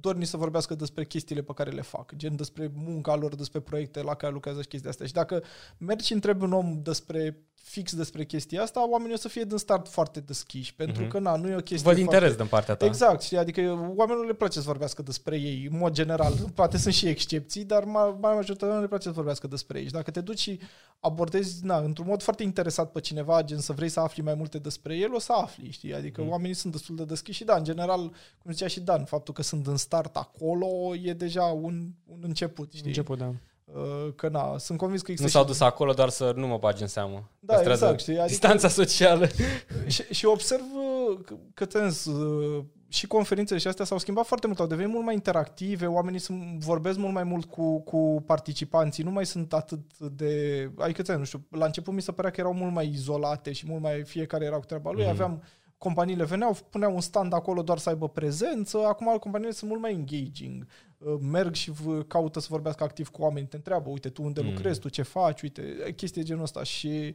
dorni 0.00 0.24
să 0.24 0.36
vorbească 0.36 0.74
despre 0.74 1.04
chestiile 1.04 1.42
pe 1.42 1.52
care 1.54 1.70
le 1.70 1.80
fac, 1.82 2.12
gen 2.16 2.36
despre 2.36 2.70
munca 2.74 3.14
lor, 3.16 3.34
despre 3.34 3.60
proiecte 3.60 4.02
la 4.02 4.14
care 4.14 4.32
lucrează 4.32 4.62
și 4.62 4.68
chestii 4.68 4.88
astea. 4.90 5.06
Și 5.06 5.12
dacă 5.12 5.42
mergi 5.78 6.06
și 6.06 6.12
întrebi 6.12 6.42
un 6.44 6.52
om 6.52 6.82
despre 6.82 7.36
fix 7.68 7.94
despre 7.94 8.24
chestia 8.24 8.62
asta, 8.62 8.88
oamenii 8.90 9.14
o 9.14 9.18
să 9.18 9.28
fie 9.28 9.44
din 9.44 9.56
start 9.56 9.88
foarte 9.88 10.20
deschiși, 10.20 10.74
pentru 10.74 11.02
Mhm. 11.02 11.10
că 11.10 11.18
na, 11.18 11.36
nu 11.36 11.48
e 11.48 11.54
o 11.54 11.58
chestie 11.58 11.76
Văd 11.92 11.94
foarte... 11.96 12.00
interes 12.00 12.36
din 12.36 12.46
partea 12.46 12.74
ta. 12.74 12.84
Exact, 12.84 13.22
știi? 13.22 13.36
adică 13.38 13.60
oamenilor 13.96 14.26
le 14.26 14.32
place 14.32 14.58
să 14.58 14.64
vorbească 14.66 15.02
despre 15.02 15.36
ei, 15.36 15.68
în 15.72 15.78
mod 15.78 15.92
general. 15.92 16.32
Poate 16.54 16.76
sunt 16.78 16.94
și 16.94 17.06
excepții, 17.08 17.64
dar 17.64 17.84
mai 17.84 18.16
mai 18.20 18.34
majoritatea 18.34 18.78
le 18.78 18.86
place 18.86 19.08
să 19.08 19.14
vorbească 19.14 19.46
despre 19.46 19.78
ei. 19.78 19.84
Și 19.86 19.92
dacă 19.92 20.10
te 20.10 20.20
duci 20.20 20.38
și 20.40 20.60
abordezi, 21.00 21.64
na, 21.64 21.78
într-un 21.78 22.06
mod 22.08 22.22
foarte 22.22 22.42
interesat 22.42 22.90
pe 22.92 23.00
cineva, 23.00 23.42
gen 23.42 23.58
să 23.60 23.72
vrei 23.72 23.88
să 23.88 24.00
afli 24.00 24.22
mai 24.22 24.34
multe 24.34 24.58
despre 24.58 24.96
el, 24.96 25.14
o 25.14 25.18
să 25.18 25.32
afli, 25.32 25.70
știi? 25.70 25.94
Adică 25.94 26.22
Mm. 26.22 26.28
oamenii 26.28 26.54
sunt 26.54 26.72
destul 26.72 26.96
de 26.96 27.04
deschiși 27.04 27.38
și 27.38 27.44
da, 27.44 27.56
în 27.56 27.64
general, 27.64 28.12
cum 28.38 28.52
zicea 28.52 28.66
și 28.66 28.80
Dan, 28.80 29.04
faptul 29.04 29.34
că 29.34 29.42
sunt 29.42 29.66
în 29.66 29.76
start 29.76 30.16
acolo 30.16 30.66
e 31.02 31.12
deja 31.12 31.42
un, 31.44 31.88
un 32.04 32.18
început, 32.22 32.72
știi? 32.72 32.86
Început, 32.86 33.18
da. 33.18 33.32
Uh, 33.74 34.12
Că 34.16 34.28
na, 34.28 34.58
sunt 34.58 34.78
convins 34.78 35.02
că 35.02 35.10
există 35.10 35.38
Nu 35.38 35.44
s-au 35.44 35.52
și- 35.54 35.58
dus 35.58 35.68
acolo 35.68 35.92
doar 35.92 36.08
să 36.08 36.32
nu 36.36 36.46
mă 36.46 36.56
bagi 36.58 36.82
în 36.82 36.88
seamă. 36.88 37.30
Da, 37.40 37.52
Păstrează 37.54 37.84
exact, 37.84 38.00
știi? 38.00 38.12
Adică- 38.12 38.28
Distanța 38.28 38.68
socială. 38.68 39.26
și, 39.86 40.02
și 40.10 40.24
observ 40.26 40.62
uh, 41.10 41.18
că, 41.24 41.34
că 41.54 41.64
tens, 41.64 42.04
uh, 42.04 42.64
și 42.88 43.06
conferințele 43.06 43.58
și 43.58 43.66
astea 43.68 43.84
s-au 43.84 43.98
schimbat 43.98 44.26
foarte 44.26 44.46
mult, 44.46 44.58
au 44.60 44.66
devenit 44.66 44.92
mult 44.92 45.04
mai 45.04 45.14
interactive, 45.14 45.86
oamenii 45.86 46.18
sunt, 46.18 46.42
vorbesc 46.58 46.98
mult 46.98 47.12
mai 47.12 47.24
mult 47.24 47.44
cu, 47.44 47.80
cu 47.80 48.22
participanții, 48.26 49.04
nu 49.04 49.10
mai 49.10 49.26
sunt 49.26 49.52
atât 49.52 49.98
de... 49.98 50.70
Adică, 50.78 51.02
ți 51.02 51.10
nu 51.12 51.24
știu, 51.24 51.46
la 51.50 51.64
început 51.64 51.94
mi 51.94 52.02
se 52.02 52.12
părea 52.12 52.30
că 52.30 52.40
erau 52.40 52.52
mult 52.54 52.72
mai 52.72 52.88
izolate 52.92 53.52
și 53.52 53.66
mult 53.68 53.82
mai 53.82 54.02
fiecare 54.04 54.44
era 54.44 54.56
cu 54.56 54.64
treaba 54.64 54.90
lui, 54.90 55.02
Mhm. 55.02 55.10
aveam 55.12 55.42
companiile 55.78 56.24
veneau, 56.24 56.56
puneau 56.70 56.94
un 56.94 57.00
stand 57.00 57.32
acolo 57.32 57.62
doar 57.62 57.78
să 57.78 57.88
aibă 57.88 58.08
prezență, 58.08 58.78
acum 58.86 59.16
companiile 59.20 59.52
sunt 59.54 59.70
mult 59.70 59.82
mai 59.82 59.92
engaging, 59.92 60.66
Uh, 60.98 61.14
merg 61.20 61.54
și 61.54 61.70
v- 61.70 62.06
caută 62.06 62.40
să 62.40 62.46
vorbească 62.50 62.84
activ 62.84 63.08
cu 63.08 63.22
oameni, 63.22 63.46
te 63.46 63.56
întreabă, 63.56 63.88
uite, 63.90 64.08
tu 64.08 64.22
unde 64.22 64.40
Mm. 64.40 64.46
lucrezi, 64.48 64.80
tu 64.80 64.88
ce 64.88 65.02
faci, 65.02 65.42
uite, 65.42 65.92
chestii 65.96 66.20
de 66.20 66.26
genul 66.26 66.42
ăsta. 66.42 66.62
Și 66.62 67.14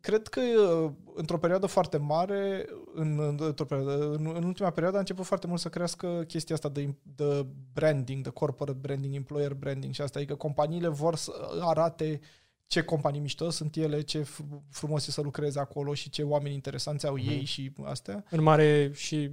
cred 0.00 0.28
că 0.28 0.40
uh, 0.40 0.90
într-o 1.14 1.38
perioadă 1.38 1.66
foarte 1.66 1.96
mare, 1.96 2.66
în, 2.94 3.18
în, 3.20 3.38
într-o 3.40 3.64
perioadă, 3.64 4.10
în, 4.10 4.32
în 4.34 4.42
ultima 4.44 4.70
perioadă 4.70 4.96
a 4.96 5.00
început 5.00 5.24
foarte 5.24 5.46
mult 5.46 5.60
să 5.60 5.68
crească 5.68 6.24
chestia 6.26 6.54
asta 6.54 6.68
de, 6.68 6.94
de 7.16 7.46
branding, 7.72 8.22
de 8.24 8.30
corporate 8.30 8.78
branding, 8.80 9.14
employer 9.14 9.54
branding 9.54 9.94
și 9.94 10.00
asta, 10.00 10.18
adică 10.18 10.34
companiile 10.34 10.88
vor 10.88 11.16
să 11.16 11.32
arate 11.60 12.20
ce 12.74 12.82
companii 12.82 13.20
mișto 13.20 13.50
sunt 13.50 13.76
ele, 13.76 14.00
ce 14.00 14.22
fr- 14.22 14.60
frumos 14.70 15.06
e 15.06 15.10
să 15.10 15.20
lucreze 15.20 15.58
acolo 15.60 15.94
și 15.94 16.10
ce 16.10 16.22
oameni 16.22 16.54
interesanți 16.54 17.06
au 17.06 17.14
Mhm. 17.14 17.28
ei 17.28 17.44
și 17.44 17.72
astea. 17.84 18.24
În 18.30 18.42
mare 18.42 18.90
și 18.94 19.30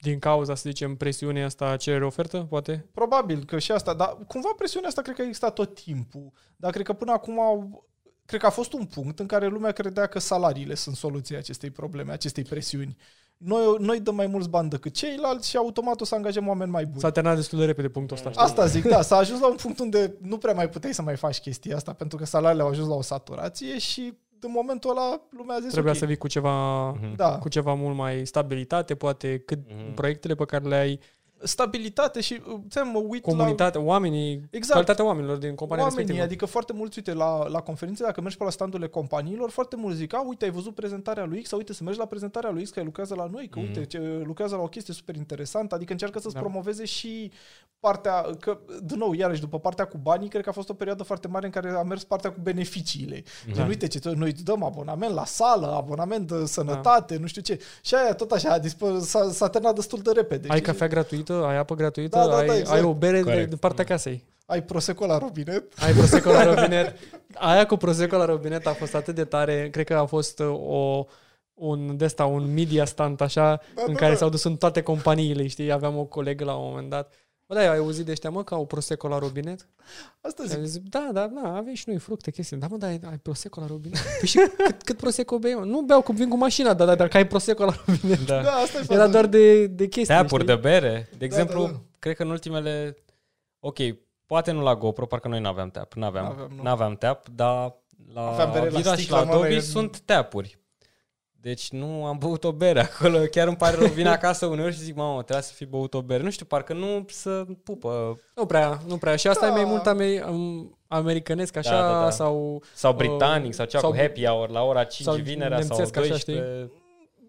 din 0.00 0.18
cauza, 0.18 0.54
să 0.54 0.68
zicem, 0.68 0.96
presiunea 0.96 1.44
asta 1.44 1.76
cerere-ofertă, 1.76 2.38
poate? 2.38 2.86
Probabil 2.92 3.44
că 3.44 3.58
și 3.58 3.72
asta, 3.72 3.94
dar 3.94 4.18
cumva 4.28 4.48
presiunea 4.56 4.88
asta 4.88 5.02
cred 5.02 5.14
că 5.14 5.20
a 5.20 5.24
existat 5.24 5.52
tot 5.52 5.74
timpul. 5.74 6.32
Dar 6.56 6.70
cred 6.72 6.84
că 6.84 6.92
până 6.92 7.12
acum 7.12 7.40
au, 7.40 7.86
cred 8.24 8.40
că 8.40 8.46
a 8.46 8.50
fost 8.50 8.72
un 8.72 8.84
punct 8.84 9.18
în 9.18 9.26
care 9.26 9.46
lumea 9.46 9.72
credea 9.72 10.06
că 10.06 10.18
salariile 10.18 10.74
sunt 10.74 10.96
soluția 10.96 11.38
acestei 11.38 11.70
probleme, 11.70 12.12
acestei 12.12 12.42
presiuni. 12.44 12.96
Noi, 13.36 13.76
noi 13.78 14.00
dăm 14.00 14.14
mai 14.14 14.26
mulți 14.26 14.48
bani 14.48 14.70
decât 14.70 14.92
ceilalți 14.94 15.48
și 15.48 15.56
automat 15.56 16.00
o 16.00 16.04
să 16.04 16.14
angajăm 16.14 16.48
oameni 16.48 16.70
mai 16.70 16.84
buni. 16.86 17.00
S-a 17.00 17.10
terminat 17.10 17.36
destul 17.36 17.58
de 17.58 17.64
repede 17.64 17.88
punctul 17.88 18.16
ăsta. 18.16 18.30
știi? 18.30 18.42
Asta 18.42 18.66
zic, 18.66 18.84
da, 18.84 19.02
s-a 19.02 19.16
ajuns 19.16 19.40
la 19.40 19.48
un 19.48 19.56
punct 19.56 19.78
unde 19.78 20.14
nu 20.22 20.38
prea 20.38 20.54
mai 20.54 20.68
puteai 20.68 20.94
să 20.94 21.02
mai 21.02 21.16
faci 21.16 21.38
chestia 21.40 21.76
asta 21.76 21.92
pentru 21.92 22.18
că 22.18 22.24
salariile 22.24 22.62
au 22.62 22.68
ajuns 22.68 22.88
la 22.88 22.94
o 22.94 23.02
saturație 23.02 23.78
și 23.78 24.12
în 24.40 24.50
momentul 24.54 24.90
ăla 24.90 25.20
lumea 25.30 25.56
a 25.56 25.60
zis 25.60 25.70
Trebuia 25.72 25.92
ok, 25.92 25.98
să 25.98 26.04
vii 26.06 26.16
cu 26.16 26.28
ceva, 26.28 26.90
Mhm. 26.90 27.16
da, 27.16 27.38
cu 27.38 27.48
ceva 27.48 27.74
mult 27.74 27.96
mai 27.96 28.26
stabilitate, 28.26 28.94
poate 28.94 29.38
cât 29.46 29.58
Mhm. 29.68 29.94
proiectele 29.94 30.34
pe 30.34 30.44
care 30.44 30.64
le 30.68 30.74
ai, 30.76 31.00
stabilitate 31.42 32.20
și 32.20 32.40
uh, 32.48 32.58
ți-am 32.70 32.88
mă 32.88 32.98
uit 32.98 33.26
la 33.26 33.32
comunitatea, 33.32 33.80
oamenii, 33.80 34.46
Exact. 34.50 34.72
calitatea 34.72 35.04
oamenilor 35.04 35.36
din 35.36 35.54
compania 35.54 35.82
oamenii, 35.84 35.98
respectivă. 36.04 36.22
adică 36.32 36.46
foarte 36.46 36.72
mulți, 36.72 36.98
uite, 36.98 37.12
la, 37.12 37.48
la 37.48 37.60
conferințe, 37.60 38.02
dacă 38.04 38.20
mergi 38.20 38.36
pe 38.36 38.44
la 38.44 38.50
standurile 38.50 38.88
companiilor, 38.88 39.50
foarte 39.50 39.76
mulți 39.76 39.98
zic, 39.98 40.14
a, 40.14 40.26
uite, 40.26 40.44
ai 40.44 40.50
văzut 40.50 40.74
prezentarea 40.74 41.24
lui 41.24 41.42
X, 41.42 41.48
sau 41.48 41.58
uite, 41.58 41.72
să 41.72 41.82
mergi 41.84 41.98
la 41.98 42.06
prezentarea 42.06 42.50
lui 42.50 42.62
X, 42.62 42.70
că 42.70 42.78
el 42.78 42.84
lucrează 42.84 43.14
la 43.14 43.28
noi, 43.32 43.48
că 43.48 43.58
Mhm. 43.58 43.68
uite, 43.68 43.84
ce, 43.84 44.22
lucrează 44.24 44.56
la 44.56 44.62
o 44.62 44.66
chestie 44.68 44.94
super 44.94 45.16
interesantă, 45.16 45.74
adică 45.74 45.92
încearcă 45.92 46.18
să-ți 46.18 46.34
Da. 46.34 46.40
promoveze 46.40 46.84
și 46.84 47.30
partea, 47.80 48.26
că, 48.40 48.58
din 48.82 48.98
nou, 48.98 49.12
iarăși, 49.12 49.40
după 49.40 49.58
partea 49.58 49.84
cu 49.86 49.98
banii, 50.02 50.28
cred 50.28 50.42
că 50.42 50.48
a 50.48 50.52
fost 50.52 50.68
o 50.68 50.74
perioadă 50.74 51.02
foarte 51.02 51.28
mare 51.28 51.46
în 51.46 51.52
care 51.52 51.70
a 51.70 51.82
mers 51.82 52.04
partea 52.04 52.30
cu 52.32 52.38
beneficiile. 52.42 53.22
Da. 53.46 53.52
Gen, 53.52 53.68
uite, 53.68 53.86
ce, 53.86 54.00
noi 54.14 54.30
îți 54.30 54.44
dăm 54.44 54.62
abonament 54.62 55.14
la 55.14 55.24
sală, 55.24 55.66
abonament 55.66 56.28
de 56.32 56.46
sănătate, 56.46 57.14
Da. 57.14 57.20
nu 57.20 57.26
știu 57.26 57.42
ce. 57.42 57.58
Și 57.82 57.94
aia, 57.94 58.14
tot 58.14 58.30
așa, 58.30 58.50
a 58.52 58.58
dispă, 58.58 58.98
s-a, 58.98 59.30
s-a 59.30 59.48
terminat 59.48 59.74
destul 59.74 59.98
de 59.98 60.10
repede. 60.14 60.48
Ai 60.50 60.56
știi? 60.58 60.70
cafea 60.72 60.86
gratuită, 61.26 61.46
ai 61.52 61.56
apă 61.58 61.74
gratuită, 61.74 62.16
Da, 62.18 62.24
da, 62.24 62.30
da, 62.30 62.36
ai, 62.36 62.58
exact. 62.58 62.78
ai 62.78 62.82
o 62.84 62.92
bere 62.94 63.16
de, 63.16 63.22
Corect. 63.22 63.50
de 63.50 63.56
partea 63.56 63.84
casei. 63.84 64.24
Ai 64.46 64.62
prosecco 64.62 65.06
la 65.06 65.18
robinet. 65.18 65.72
Ai 65.78 65.92
Prosecco 65.92 66.30
la 66.30 66.44
robinet. 66.54 66.94
Aia 67.34 67.66
cu 67.66 67.76
Prosecco 67.76 68.16
la 68.16 68.24
robinet 68.24 68.66
a 68.66 68.72
fost 68.72 68.94
atât 68.94 69.14
de 69.14 69.24
tare. 69.24 69.68
Cred 69.70 69.86
că 69.86 69.94
a 69.94 70.04
fost 70.06 70.38
uh, 70.38 70.46
o, 70.66 71.04
un 71.54 71.96
desta, 71.96 72.24
un 72.24 72.52
media 72.54 72.84
stand 72.84 73.20
așa, 73.20 73.60
Da, 73.74 73.82
în 73.86 73.92
da, 73.92 73.98
care 73.98 74.10
da. 74.12 74.16
s-au 74.16 74.28
dus 74.28 74.44
în 74.44 74.56
toate 74.56 74.82
companiile, 74.82 75.46
știi? 75.46 75.72
Aveam 75.72 75.98
o 75.98 76.04
colegă 76.04 76.44
la 76.44 76.54
un 76.54 76.68
moment 76.68 76.90
dat. 76.90 77.14
Bă, 77.48 77.54
da, 77.54 77.60
ai 77.60 77.76
auzit 77.78 78.04
de 78.04 78.10
ăștia, 78.10 78.30
mă, 78.30 78.44
că 78.44 78.54
au 78.54 78.66
Prosecco 78.66 79.08
la 79.08 79.18
robinet? 79.18 79.66
Asta 80.20 80.42
Și 80.42 80.48
zic. 80.48 80.58
am 80.58 80.64
zis, 80.64 80.80
da, 80.82 81.08
da, 81.12 81.26
da, 81.26 81.56
avem 81.56 81.74
și 81.74 81.84
noi 81.86 81.98
fructe, 81.98 82.30
chestii. 82.30 82.56
Da, 82.56 82.66
mă, 82.70 82.76
dar 82.76 82.90
ai, 82.90 83.00
ai 83.10 83.18
Prosecco 83.18 83.60
la 83.60 83.66
robinet? 83.66 83.98
Păi 84.18 84.28
și 84.28 84.38
cât, 84.56 84.82
cât 84.82 84.96
Prosecco 84.96 85.38
bei, 85.38 85.54
mă? 85.54 85.64
Nu 85.64 85.80
beau, 85.82 86.00
că 86.02 86.12
vin 86.12 86.28
cu 86.28 86.36
mașina, 86.36 86.74
dar 86.74 86.86
da, 86.86 86.94
dacă 86.94 87.16
ai 87.16 87.26
Prosecco 87.26 87.64
la 87.64 87.74
robinet. 87.86 88.26
Da. 88.26 88.42
Da, 88.42 88.52
asta 88.52 88.78
e 88.78 88.84
Era 88.88 88.98
faza. 89.00 89.10
doar 89.10 89.26
de, 89.26 89.66
de 89.66 89.84
chestii, 89.86 90.14
Teapuri 90.14 90.42
știi? 90.42 90.54
de 90.54 90.60
bere. 90.60 91.08
De 91.18 91.24
exemplu, 91.24 91.62
da, 91.64 91.70
da. 91.70 91.80
cred 91.98 92.16
că 92.16 92.22
în 92.22 92.30
ultimele... 92.30 92.96
Ok, 93.60 93.76
poate 94.26 94.50
nu 94.50 94.62
la 94.62 94.76
GoPro, 94.76 95.06
parcă 95.06 95.28
noi 95.28 95.40
n-aveam 95.40 95.70
teap. 95.70 95.92
N-aveam, 95.94 96.24
N-aveam, 96.24 96.50
nu. 96.56 96.62
n-aveam 96.62 96.94
teap, 96.96 97.28
dar 97.28 97.74
la 98.14 98.26
Aveam 98.28 98.50
bere 98.52 98.70
la 98.70 98.76
Vida 98.76 98.94
și 98.94 99.00
sticlă, 99.00 99.16
la 99.18 99.24
mă, 99.24 99.30
Adobe 99.30 99.48
noi- 99.48 99.60
sunt 99.60 100.00
teapuri. 100.00 100.58
Deci 101.46 101.70
nu 101.70 102.04
am 102.04 102.16
băut 102.18 102.44
o 102.44 102.52
bere 102.52 102.80
acolo. 102.80 103.18
Chiar 103.18 103.46
îmi 103.46 103.56
pare 103.56 103.76
rău. 103.76 103.86
Vin 103.86 104.06
acasă 104.06 104.46
uneori 104.46 104.72
și 104.72 104.80
zic, 104.80 104.96
mamă, 104.96 105.22
trebuie 105.22 105.42
să 105.44 105.52
fi 105.52 105.64
băut 105.64 105.94
o 105.94 106.02
bere. 106.02 106.22
Nu 106.22 106.30
știu, 106.30 106.44
parcă 106.46 106.72
nu 106.72 107.04
să 107.08 107.44
pupă. 107.64 108.20
Nu 108.34 108.46
prea, 108.46 108.78
nu 108.86 108.96
prea. 108.96 109.16
Și 109.16 109.28
asta 109.28 109.46
Da. 109.46 109.52
e 109.52 109.54
mai 109.54 109.64
mult 109.64 109.86
ame- 109.86 110.24
um, 110.28 110.78
americanesc, 110.88 111.56
așa, 111.56 111.70
Da, 111.80 111.92
da, 111.92 112.00
da. 112.02 112.10
sau... 112.10 112.62
Sau 112.74 112.90
Uh, 112.90 112.96
britanic, 112.96 113.54
sau 113.54 113.66
cea 113.66 113.78
sau- 113.78 113.90
cu 113.90 113.96
happy 113.96 114.26
hour 114.26 114.50
la 114.50 114.62
ora 114.62 114.84
5 114.84 115.06
sau 115.08 115.14
vinerea 115.16 115.60
sau 115.60 115.66
nemțesc, 115.76 115.96
așa, 115.96 116.08
12. 116.08 116.70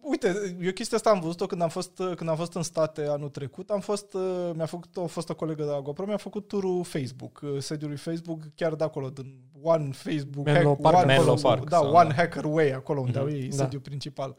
Uite, 0.10 0.56
eu 0.62 0.72
chestia 0.72 0.98
asta 0.98 1.10
am 1.10 1.20
văzut-o 1.20 1.46
când 1.46 1.62
am 1.62 1.70
fost, 1.70 2.02
când 2.16 2.30
am 2.30 2.36
fost 2.36 2.54
în 2.54 2.64
state 2.64 3.06
anul 3.08 3.30
trecut. 3.30 3.70
Am 3.70 3.80
fost, 3.80 4.14
uh, 4.14 4.50
mi-a 4.56 4.66
făcut 4.66 4.98
o 4.98 5.08
fostă 5.08 5.34
colegă 5.34 5.64
de 5.64 5.70
la 5.70 5.82
GoPro, 5.82 6.06
mi-a 6.06 6.18
făcut 6.18 6.48
turul 6.48 6.84
Facebook, 6.84 7.40
uh, 7.44 7.58
sediul 7.60 7.90
lui 7.90 7.98
Facebook, 7.98 8.40
chiar 8.56 8.76
de 8.76 8.84
acolo, 8.84 9.10
din 9.10 9.40
One 9.62 9.90
Facebook, 9.92 10.46
Menlo 10.46 10.70
hack, 10.70 10.82
Park. 10.82 10.96
one, 10.98 11.06
Menlo 11.06 11.22
acolo, 11.32 11.42
Park 11.42 11.70
da, 11.70 11.78
sau- 11.78 11.94
One 11.94 12.14
Hacker 12.14 12.46
Way, 12.46 12.72
acolo 12.72 13.00
unde 13.00 13.20
Mhm. 13.20 13.28
au 13.28 13.34
ei 13.34 13.48
Da. 13.48 13.56
sediul 13.56 13.82
principal. 13.82 14.36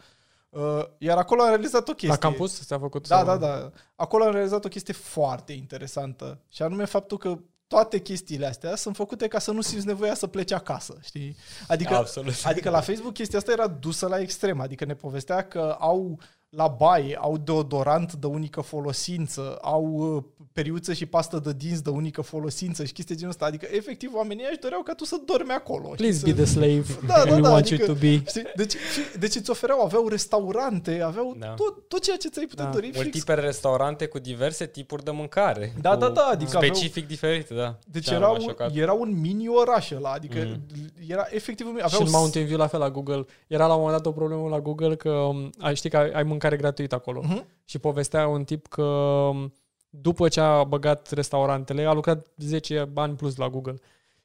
Uh, 0.50 0.82
iar 0.98 1.18
acolo 1.18 1.42
am 1.42 1.48
realizat 1.48 1.88
o 1.88 1.92
chestie. 1.92 2.08
La 2.08 2.16
campus 2.16 2.60
s-a 2.60 2.78
făcut? 2.78 3.08
Da, 3.08 3.16
sau- 3.16 3.26
da, 3.26 3.36
da. 3.36 3.70
Acolo 3.96 4.24
am 4.24 4.32
realizat 4.32 4.64
o 4.64 4.68
chestie 4.68 4.94
foarte 4.94 5.52
interesantă 5.52 6.40
și 6.48 6.62
anume 6.62 6.84
faptul 6.84 7.18
că 7.18 7.38
toate 7.68 8.00
chestiile 8.00 8.46
astea 8.46 8.76
sunt 8.76 8.96
făcute 8.96 9.28
ca 9.28 9.38
să 9.38 9.50
nu 9.50 9.60
simți 9.60 9.86
nevoia 9.86 10.14
să 10.14 10.26
pleci 10.26 10.52
acasă, 10.52 10.98
știi? 11.02 11.36
Adică, 11.68 11.94
Absolut. 11.94 12.34
adică 12.44 12.70
la 12.70 12.80
Facebook 12.80 13.12
chestia 13.12 13.38
asta 13.38 13.52
era 13.52 13.66
dusă 13.66 14.06
la 14.06 14.20
extrem, 14.20 14.60
adică 14.60 14.84
ne 14.84 14.94
povestea 14.94 15.48
că 15.48 15.76
au 15.78 16.18
la 16.50 16.66
baie, 16.78 17.16
au 17.20 17.36
deodorant 17.36 18.12
de 18.12 18.26
unică 18.26 18.60
folosință, 18.60 19.58
au 19.60 19.84
uh, 19.84 20.22
periuță 20.52 20.92
și 20.92 21.06
pastă 21.06 21.38
de 21.44 21.52
dinți 21.56 21.82
de 21.82 21.90
unică 21.90 22.20
folosință 22.20 22.84
și 22.84 22.92
chestii 22.92 23.14
genul 23.16 23.30
ăsta. 23.30 23.44
Adică, 23.44 23.66
efectiv, 23.70 24.10
oamenii 24.14 24.42
ăia 24.42 24.50
își 24.52 24.60
doreau 24.60 24.82
ca 24.82 24.94
tu 24.94 25.04
să 25.04 25.16
dormi 25.26 25.50
acolo. 25.50 25.82
știi? 25.84 25.96
Please 25.96 26.18
să... 26.18 26.26
be 26.26 26.32
the 26.32 26.44
slave 26.44 26.84
Da, 27.06 27.24
da, 27.24 27.34
we 27.34 27.40
da, 27.40 27.50
want 27.50 27.64
adică- 27.66 27.84
you 27.84 27.94
to 27.94 28.00
be. 28.00 28.22
Știi? 28.26 28.42
Deci, 28.56 28.70
și- 28.72 29.18
deci 29.18 29.34
îți 29.34 29.50
ofereau, 29.50 29.80
aveau 29.80 30.08
restaurante, 30.08 31.00
aveau 31.02 31.36
Da. 31.38 31.46
tot, 31.46 31.88
tot 31.88 32.02
ceea 32.02 32.16
ce 32.16 32.28
ți-ai 32.28 32.46
putea 32.46 32.64
Da. 32.64 32.70
dori. 32.70 32.86
fix. 32.86 32.96
Multiple 33.02 33.34
restaurante 33.34 34.06
cu 34.06 34.18
diverse 34.18 34.66
tipuri 34.66 35.04
de 35.04 35.10
mâncare. 35.10 35.72
Da, 35.80 35.90
cu 35.90 35.96
da, 35.98 36.08
da, 36.08 36.22
adică 36.32 36.56
aveau- 36.56 36.74
Specific 36.74 37.06
diferite, 37.06 37.54
da. 37.54 37.78
Deci 37.86 38.04
Ce 38.04 38.10
am 38.10 38.16
era 38.16 38.26
rămas 38.26 38.42
un, 38.42 38.48
șocat. 38.48 38.76
era 38.76 38.92
un 38.92 39.20
mini 39.20 39.48
oraș 39.48 39.90
ăla, 39.90 40.10
adică 40.10 40.38
Mhm. 40.38 40.60
era 41.08 41.26
efectiv 41.30 41.66
un 41.66 41.80
Și 41.88 42.02
în 42.02 42.08
Mountain 42.10 42.46
View 42.46 42.58
la 42.58 42.66
fel 42.66 42.80
la 42.80 42.90
Google. 42.90 43.24
Era 43.46 43.66
la 43.66 43.74
un 43.74 43.80
moment 43.80 43.96
dat 44.02 44.06
o 44.12 44.16
problemă 44.16 44.48
la 44.48 44.60
Google 44.60 44.96
că 44.96 45.10
um, 45.10 45.50
ai, 45.58 45.76
știi 45.76 45.90
că 45.90 45.96
ai, 45.96 46.10
ai 46.10 46.22
mâncare 46.38 46.56
gratuită 46.56 46.94
acolo. 46.94 47.20
Mhm. 47.24 47.46
Și 47.64 47.78
povestea 47.78 48.28
un 48.28 48.44
tip 48.44 48.66
că 48.66 48.82
um, 48.82 49.52
după 49.90 50.28
ce 50.28 50.40
a 50.40 50.64
băgat 50.64 51.10
restaurantele, 51.10 51.84
a 51.84 51.92
lucrat 51.92 52.26
10 52.36 52.88
ani 52.94 53.16
plus 53.16 53.36
la 53.36 53.48
Google. 53.48 53.74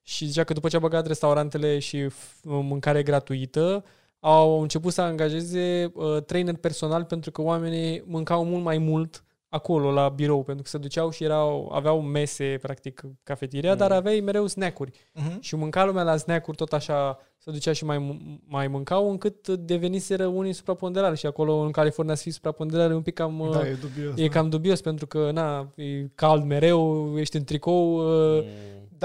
Și 0.01 0.25
zicea 0.25 0.43
că 0.43 0.53
după 0.53 0.67
ce 0.67 0.75
a 0.75 0.79
băgat 0.79 1.07
restaurantele 1.07 1.79
și 1.79 2.07
f- 2.07 2.41
mâncare 2.43 3.03
gratuită, 3.03 3.83
au 4.19 4.61
început 4.61 4.93
să 4.93 5.01
angajeze 5.01 5.91
uh, 5.93 6.23
trainer 6.23 6.55
personal 6.55 7.03
pentru 7.03 7.31
că 7.31 7.41
oamenii 7.41 8.03
mâncau 8.05 8.45
mult 8.45 8.63
mai 8.63 8.77
mult 8.77 9.23
acolo, 9.53 9.91
la 9.91 10.09
birou, 10.09 10.43
pentru 10.43 10.63
că 10.63 10.69
se 10.69 10.77
duceau 10.77 11.09
și 11.09 11.23
erau, 11.23 11.71
aveau 11.73 12.01
mese, 12.01 12.57
practic, 12.61 13.01
cafeteria, 13.23 13.71
Mm. 13.71 13.77
dar 13.77 13.91
aveai 13.91 14.19
mereu 14.19 14.47
snack-uri. 14.47 14.91
Mhm. 15.13 15.39
Și 15.41 15.55
mânca 15.55 15.85
lumea 15.85 16.03
la 16.03 16.17
snack-uri 16.17 16.57
tot 16.57 16.73
așa, 16.73 17.19
se 17.37 17.51
ducea 17.51 17.73
și 17.73 17.85
mai, 17.85 18.19
mai 18.47 18.67
mâncau, 18.67 19.09
încât 19.09 19.47
deveniseră 19.47 20.25
unii 20.25 20.53
supraponderali 20.53 21.17
și 21.17 21.25
acolo 21.25 21.55
în 21.55 21.71
California 21.71 22.15
să 22.15 22.21
fii 22.21 22.31
supraponderal 22.31 22.91
e 22.91 22.95
un 22.95 23.01
pic 23.01 23.13
cam... 23.13 23.49
Da, 23.51 23.59
uh, 23.59 23.65
e 23.65 23.77
dubios. 23.81 24.13
E 24.17 24.27
da. 24.27 24.33
cam 24.33 24.49
dubios 24.49 24.81
pentru 24.81 25.07
că, 25.07 25.29
na, 25.33 25.71
e 25.75 26.07
cald 26.15 26.43
mereu, 26.43 27.13
ești 27.19 27.35
în 27.37 27.43
tricou, 27.43 27.95
uh, 27.97 28.43
Mm. 28.43 28.49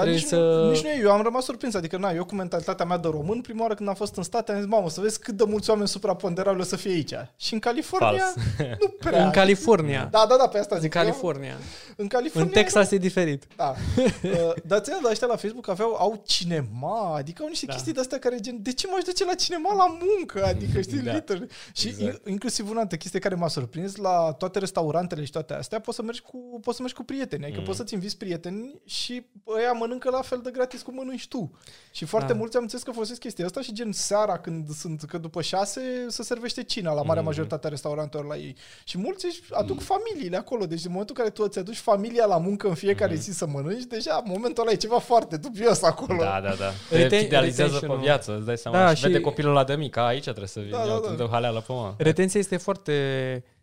Dar 0.03 0.07
nici, 0.07 0.25
trebuie 0.25 0.47
să... 0.49 0.57
să- 0.59 0.63
nu, 0.65 0.69
nici 0.71 0.81
nu 0.83 0.89
e, 0.89 0.99
eu 1.01 1.11
am 1.11 1.21
rămas 1.21 1.43
surprins, 1.43 1.73
adică 1.75 1.97
na, 1.97 2.11
eu 2.11 2.25
cu 2.25 2.35
mentalitatea 2.35 2.85
mea 2.85 2.97
de 2.97 3.07
român, 3.07 3.41
prima 3.41 3.61
oară 3.61 3.73
când 3.73 3.89
am 3.89 3.95
fost 3.95 4.15
în 4.15 4.23
state, 4.23 4.51
am 4.51 4.57
zis, 4.57 4.67
mamă, 4.67 4.89
să 4.89 5.01
vezi 5.01 5.19
cât 5.19 5.35
de 5.37 5.43
mulți 5.47 5.69
oameni 5.69 5.87
supraponderabili 5.87 6.61
o 6.61 6.65
să 6.65 6.75
fie 6.75 6.91
aici. 6.91 7.13
Și 7.37 7.53
în 7.53 7.59
California, 7.59 8.09
Fals. 8.19 8.35
nu 8.79 8.87
prea. 9.09 9.23
în 9.25 9.31
California. 9.31 10.07
Da, 10.11 10.25
da, 10.29 10.37
da, 10.37 10.47
pe 10.47 10.57
asta 10.59 10.75
În 10.75 10.81
zic. 10.81 10.91
California. 10.91 11.49
Eu, 11.49 11.57
în 11.95 12.07
California. 12.07 12.47
În 12.47 12.53
Texas 12.63 12.91
e 12.91 12.97
diferit. 12.97 13.43
Da. 13.55 13.73
Uh, 14.23 14.53
dar 14.65 14.79
ți 14.79 14.91
dar 15.01 15.11
ăștia 15.11 15.27
la 15.27 15.35
Facebook 15.35 15.67
aveau, 15.69 15.95
au 15.95 16.23
cinema, 16.25 17.15
adică 17.15 17.41
au 17.43 17.47
niște 17.47 17.65
Da. 17.65 17.71
da. 17.71 17.77
chestii 17.77 17.93
de-astea 17.93 18.19
care 18.19 18.39
gen, 18.39 18.57
de 18.61 18.73
ce 18.73 18.87
m-aș 18.87 19.03
duce 19.03 19.25
la 19.25 19.33
cinema 19.33 19.73
la 19.73 19.97
muncă? 20.17 20.43
Adică, 20.45 20.81
știi, 20.87 20.97
Da. 20.97 21.03
da. 21.11 21.13
liter. 21.13 21.37
Și 21.73 21.87
Exact. 21.87 22.07
exact. 22.07 22.27
inclusiv 22.27 22.69
una 22.69 22.79
altă 22.79 22.95
chestie 22.95 23.19
care 23.19 23.35
m-a 23.35 23.47
surprins, 23.47 23.95
la 23.95 24.35
toate 24.37 24.59
restaurantele 24.59 25.23
și 25.25 25.31
toate 25.31 25.53
astea, 25.53 25.79
poți 25.79 25.95
să 25.97 26.03
mergi 26.03 26.21
cu, 26.21 26.59
poți 26.61 26.75
să 26.75 26.81
mergi 26.81 26.97
cu 26.97 27.03
prieteni, 27.03 27.41
adică 27.43 27.57
Mm. 27.57 27.61
mm. 27.61 27.65
poți 27.67 27.77
să-ți 27.77 27.93
inviți 27.93 28.17
prieteni 28.17 28.81
și 28.85 29.25
ăia 29.57 29.71
mănâncă 29.89 30.09
la 30.09 30.21
fel 30.21 30.39
de 30.43 30.51
gratis 30.51 30.81
cum 30.81 30.93
mănânci 30.95 31.27
tu. 31.27 31.51
Și 31.91 32.05
foarte 32.05 32.27
Da. 32.27 32.33
da. 32.33 32.39
mulți 32.39 32.55
am 32.55 32.61
înțeles 32.61 32.83
că 32.83 32.91
folosesc 32.91 33.19
chestia 33.19 33.45
asta 33.45 33.61
și 33.61 33.73
gen 33.73 33.91
seara 33.91 34.37
când 34.37 34.69
sunt, 34.69 35.03
că 35.03 35.17
după 35.17 35.41
șase 35.41 35.81
se 36.07 36.23
servește 36.23 36.63
cina 36.63 36.93
la 36.93 37.01
marea 37.01 37.21
Mm. 37.21 37.27
majoritate 37.27 37.67
a 37.67 37.69
restaurantelor 37.69 38.25
la 38.25 38.35
ei. 38.35 38.55
Și 38.83 38.97
mulți 38.97 39.25
își 39.25 39.41
aduc 39.51 39.81
familiile 39.81 40.37
acolo, 40.37 40.65
deci 40.65 40.83
în 40.85 40.91
momentul 40.91 41.15
în 41.17 41.21
care 41.23 41.35
tu 41.35 41.43
îți 41.45 41.59
aduci 41.59 41.77
familia 41.77 42.25
la 42.25 42.37
muncă 42.37 42.67
în 42.67 42.73
fiecare 42.73 43.13
Mhm. 43.13 43.21
zi 43.21 43.31
să 43.31 43.47
mănânci, 43.47 43.83
deja 43.83 44.21
în 44.25 44.31
momentul 44.31 44.63
ăla 44.63 44.71
e 44.71 44.75
ceva 44.75 44.99
foarte 44.99 45.37
dubios 45.37 45.83
acolo. 45.83 46.23
Da, 46.23 46.41
da, 46.41 46.53
da. 46.53 46.69
Te 46.89 46.95
Reten- 46.97 47.19
fidelizează 47.21 47.71
pe 47.71 47.73
retention-ul. 47.73 47.99
viață, 47.99 48.35
îți 48.35 48.45
dai 48.45 48.57
seama. 48.57 48.77
Da, 48.77 48.83
Da, 48.83 48.89
și, 48.93 49.01
și- 49.01 49.07
vede 49.07 49.19
copilul 49.21 49.51
ăla 49.51 49.63
de 49.63 49.75
mic, 49.75 49.97
a, 49.97 50.01
aici 50.05 50.23
trebuie 50.23 50.47
să 50.47 50.59
vin, 50.59 50.71
Da, 50.71 50.77
da, 50.77 50.83
da, 50.85 50.89
eu 50.93 50.99
da. 51.01 51.07
îmi 51.07 51.17
dau 51.17 51.29
haleală 51.29 51.59
pe 51.67 51.73
mă. 51.73 51.93
Retenția 51.97 52.39
este 52.39 52.57
foarte 52.57 52.93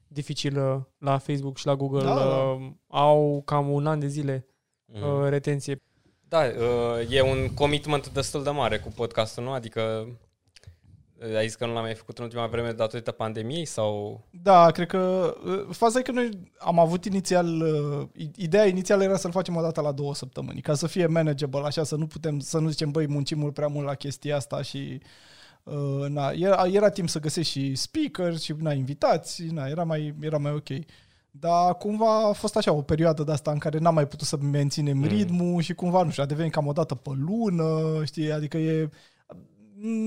dificilă 0.09 0.89
la 0.99 1.19
Facebook 1.19 1.57
și 1.57 1.67
la 1.67 1.75
Google. 1.77 2.03
Da, 2.05 2.15
da. 2.15 2.25
Uh, 2.25 2.71
Au 2.89 3.43
cam 3.45 3.71
un 3.73 3.87
an 3.87 3.99
de 3.99 4.07
zile 4.07 4.47
Mhm. 4.93 5.21
uh, 5.23 5.29
retenție. 5.29 5.83
Da, 6.29 6.39
uh, 6.39 7.11
e 7.11 7.21
un 7.23 7.55
commitment 7.55 8.09
destul 8.13 8.43
de 8.43 8.51
mare 8.51 8.79
cu 8.79 8.89
podcastul, 8.89 9.45
nu? 9.45 9.51
Adică 9.53 10.07
uh, 11.31 11.37
ai 11.37 11.47
zis 11.47 11.55
că 11.55 11.67
nu 11.67 11.73
l-am 11.73 11.83
mai 11.83 11.95
făcut 11.95 12.19
în 12.19 12.25
ultima 12.25 12.47
vreme 12.47 12.73
datorită 12.73 13.11
pandemiei 13.11 13.65
sau... 13.65 14.25
Da, 14.43 14.71
cred 14.71 14.87
că 14.89 15.35
uh, 15.45 15.67
faza 15.71 15.99
e 15.99 16.03
că 16.03 16.11
noi 16.13 16.29
am 16.59 16.79
avut 16.79 17.05
inițial, 17.05 17.61
uh, 17.61 18.09
i- 18.17 18.31
ideea 18.37 18.67
inițială 18.67 19.03
era 19.03 19.17
să-l 19.17 19.31
facem 19.31 19.57
o 19.57 19.61
dată 19.61 19.81
la 19.81 19.93
două 19.93 20.15
săptămâni, 20.15 20.61
ca 20.61 20.75
să 20.75 20.87
fie 20.87 21.07
manageable, 21.07 21.61
așa, 21.65 21.85
să 21.85 21.97
nu 21.97 22.07
putem, 22.07 22.39
să 22.39 22.59
nu 22.59 22.69
zicem, 22.69 22.91
băi, 22.91 23.07
muncim 23.09 23.39
mult 23.39 23.55
prea 23.55 23.67
mult 23.69 23.87
la 23.87 23.95
chestia 23.95 24.37
asta 24.37 24.63
și 24.63 25.01
uh, 25.63 26.07
na, 26.09 26.31
era, 26.31 26.67
era 26.67 26.91
timp 26.91 27.09
să 27.09 27.21
găsești 27.21 27.53
și 27.53 27.75
speakers 27.75 28.43
și 28.43 28.55
na, 28.59 28.73
invitați, 28.73 29.45
na, 29.45 29.67
era, 29.67 29.85
mai, 29.85 30.15
era 30.21 30.39
mai 30.39 30.53
ok. 30.53 30.69
Dar 31.41 31.77
cumva 31.77 32.29
a 32.29 32.33
fost 32.33 32.57
așa 32.57 32.73
o 32.73 32.83
perioadă 32.83 33.23
de 33.23 33.33
asta 33.33 33.51
în 33.51 33.59
care 33.59 33.79
n-am 33.79 33.95
mai 33.95 34.07
putut 34.07 34.27
să 34.27 34.37
menținem 34.41 34.97
Mm. 34.97 35.05
ritmul 35.05 35.63
și 35.63 35.75
cumva, 35.75 36.03
nu 36.03 36.11
știu, 36.11 36.23
a 36.23 36.27
devenit 36.27 36.53
cam 36.53 36.67
o 36.67 36.73
dată 36.73 36.95
pe 36.95 37.11
lună, 37.15 38.05
știi, 38.05 38.33
adică 38.33 38.57
e 38.57 38.91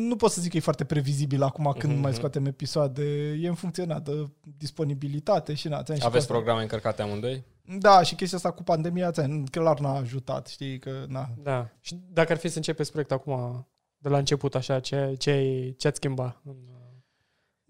nu 0.07 0.15
pot 0.15 0.31
să 0.31 0.41
zic 0.41 0.51
că 0.51 0.57
e 0.57 0.59
foarte 0.59 0.83
previzibil 0.83 1.43
acum 1.43 1.75
când 1.77 1.93
Mhm. 1.93 2.01
mai 2.01 2.13
scoatem 2.13 2.45
episoade. 2.45 3.03
E 3.41 3.47
în 3.47 3.53
funcție 3.53 3.83
na, 3.83 3.99
de 3.99 4.29
disponibilitate 4.57 5.53
și 5.53 5.67
na. 5.67 5.83
ți-am 5.83 5.97
și 5.97 6.03
Aveți 6.05 6.11
cu 6.11 6.17
asta. 6.17 6.33
programe 6.33 6.61
încărcate 6.61 7.01
amândoi? 7.01 7.43
Da, 7.79 8.01
și 8.03 8.15
chestia 8.15 8.37
asta 8.37 8.51
cu 8.51 8.63
pandemia, 8.63 9.11
ți-am, 9.11 9.43
clar 9.45 9.79
n-a 9.79 9.95
ajutat, 9.95 10.47
știi, 10.47 10.79
că 10.79 10.91
na. 11.07 11.29
Da. 11.43 11.69
Și 11.79 11.99
dacă 12.11 12.31
ar 12.31 12.37
fi 12.37 12.47
să 12.47 12.57
începeți 12.57 12.89
proiectul 12.91 13.15
acum, 13.17 13.67
de 13.97 14.09
la 14.09 14.17
început, 14.17 14.55
așa, 14.55 14.79
ce, 14.79 15.15
ce, 15.17 15.73
ce 15.77 15.87
ați 15.87 15.97
schimba? 15.97 16.41
În- 16.45 16.55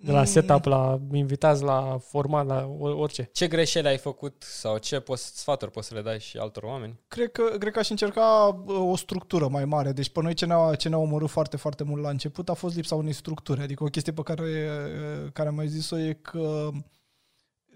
De 0.02 0.12
la 0.12 0.20
Mm. 0.20 0.26
setup, 0.26 0.66
la 0.66 1.00
invitați, 1.14 1.64
la 1.64 1.98
format, 2.02 2.46
la 2.46 2.66
o- 2.80 2.98
orice. 2.98 3.30
Ce 3.34 3.48
greșeli 3.48 3.88
ai 3.88 3.98
făcut 3.98 4.44
sau 4.48 4.78
ce 4.78 5.00
poți, 5.00 5.38
sfaturi 5.40 5.72
poți 5.72 5.88
să 5.88 5.94
le 5.94 6.02
dai 6.02 6.20
și 6.20 6.38
altor 6.38 6.64
oameni? 6.64 7.00
Cred 7.08 7.32
că, 7.32 7.44
cred 7.60 7.74
că 7.74 7.80
aș 7.80 7.90
încerca 7.90 8.62
uh, 8.66 8.76
o 8.92 8.96
structură 8.96 9.48
mai 9.48 9.66
mare. 9.66 9.92
Deci 9.92 10.10
pe 10.10 10.22
noi 10.22 10.34
ce 10.34 10.46
ne-a, 10.46 10.76
ce 10.76 10.90
ne-a 10.90 10.98
omorât 10.98 11.30
foarte, 11.30 11.58
foarte 11.58 11.84
mult 11.84 12.02
la 12.02 12.10
început 12.10 12.50
a 12.50 12.54
fost 12.54 12.76
lipsa 12.76 12.96
unei 12.96 13.14
structuri. 13.14 13.62
Adică 13.62 13.84
o 13.84 13.88
chestie 13.88 14.14
pe 14.14 14.22
care, 14.22 14.42
uh, 14.42 15.32
care 15.34 15.48
am 15.50 15.56
mai 15.56 15.68
zis-o 15.68 15.98
e 15.98 16.14
că 16.22 16.70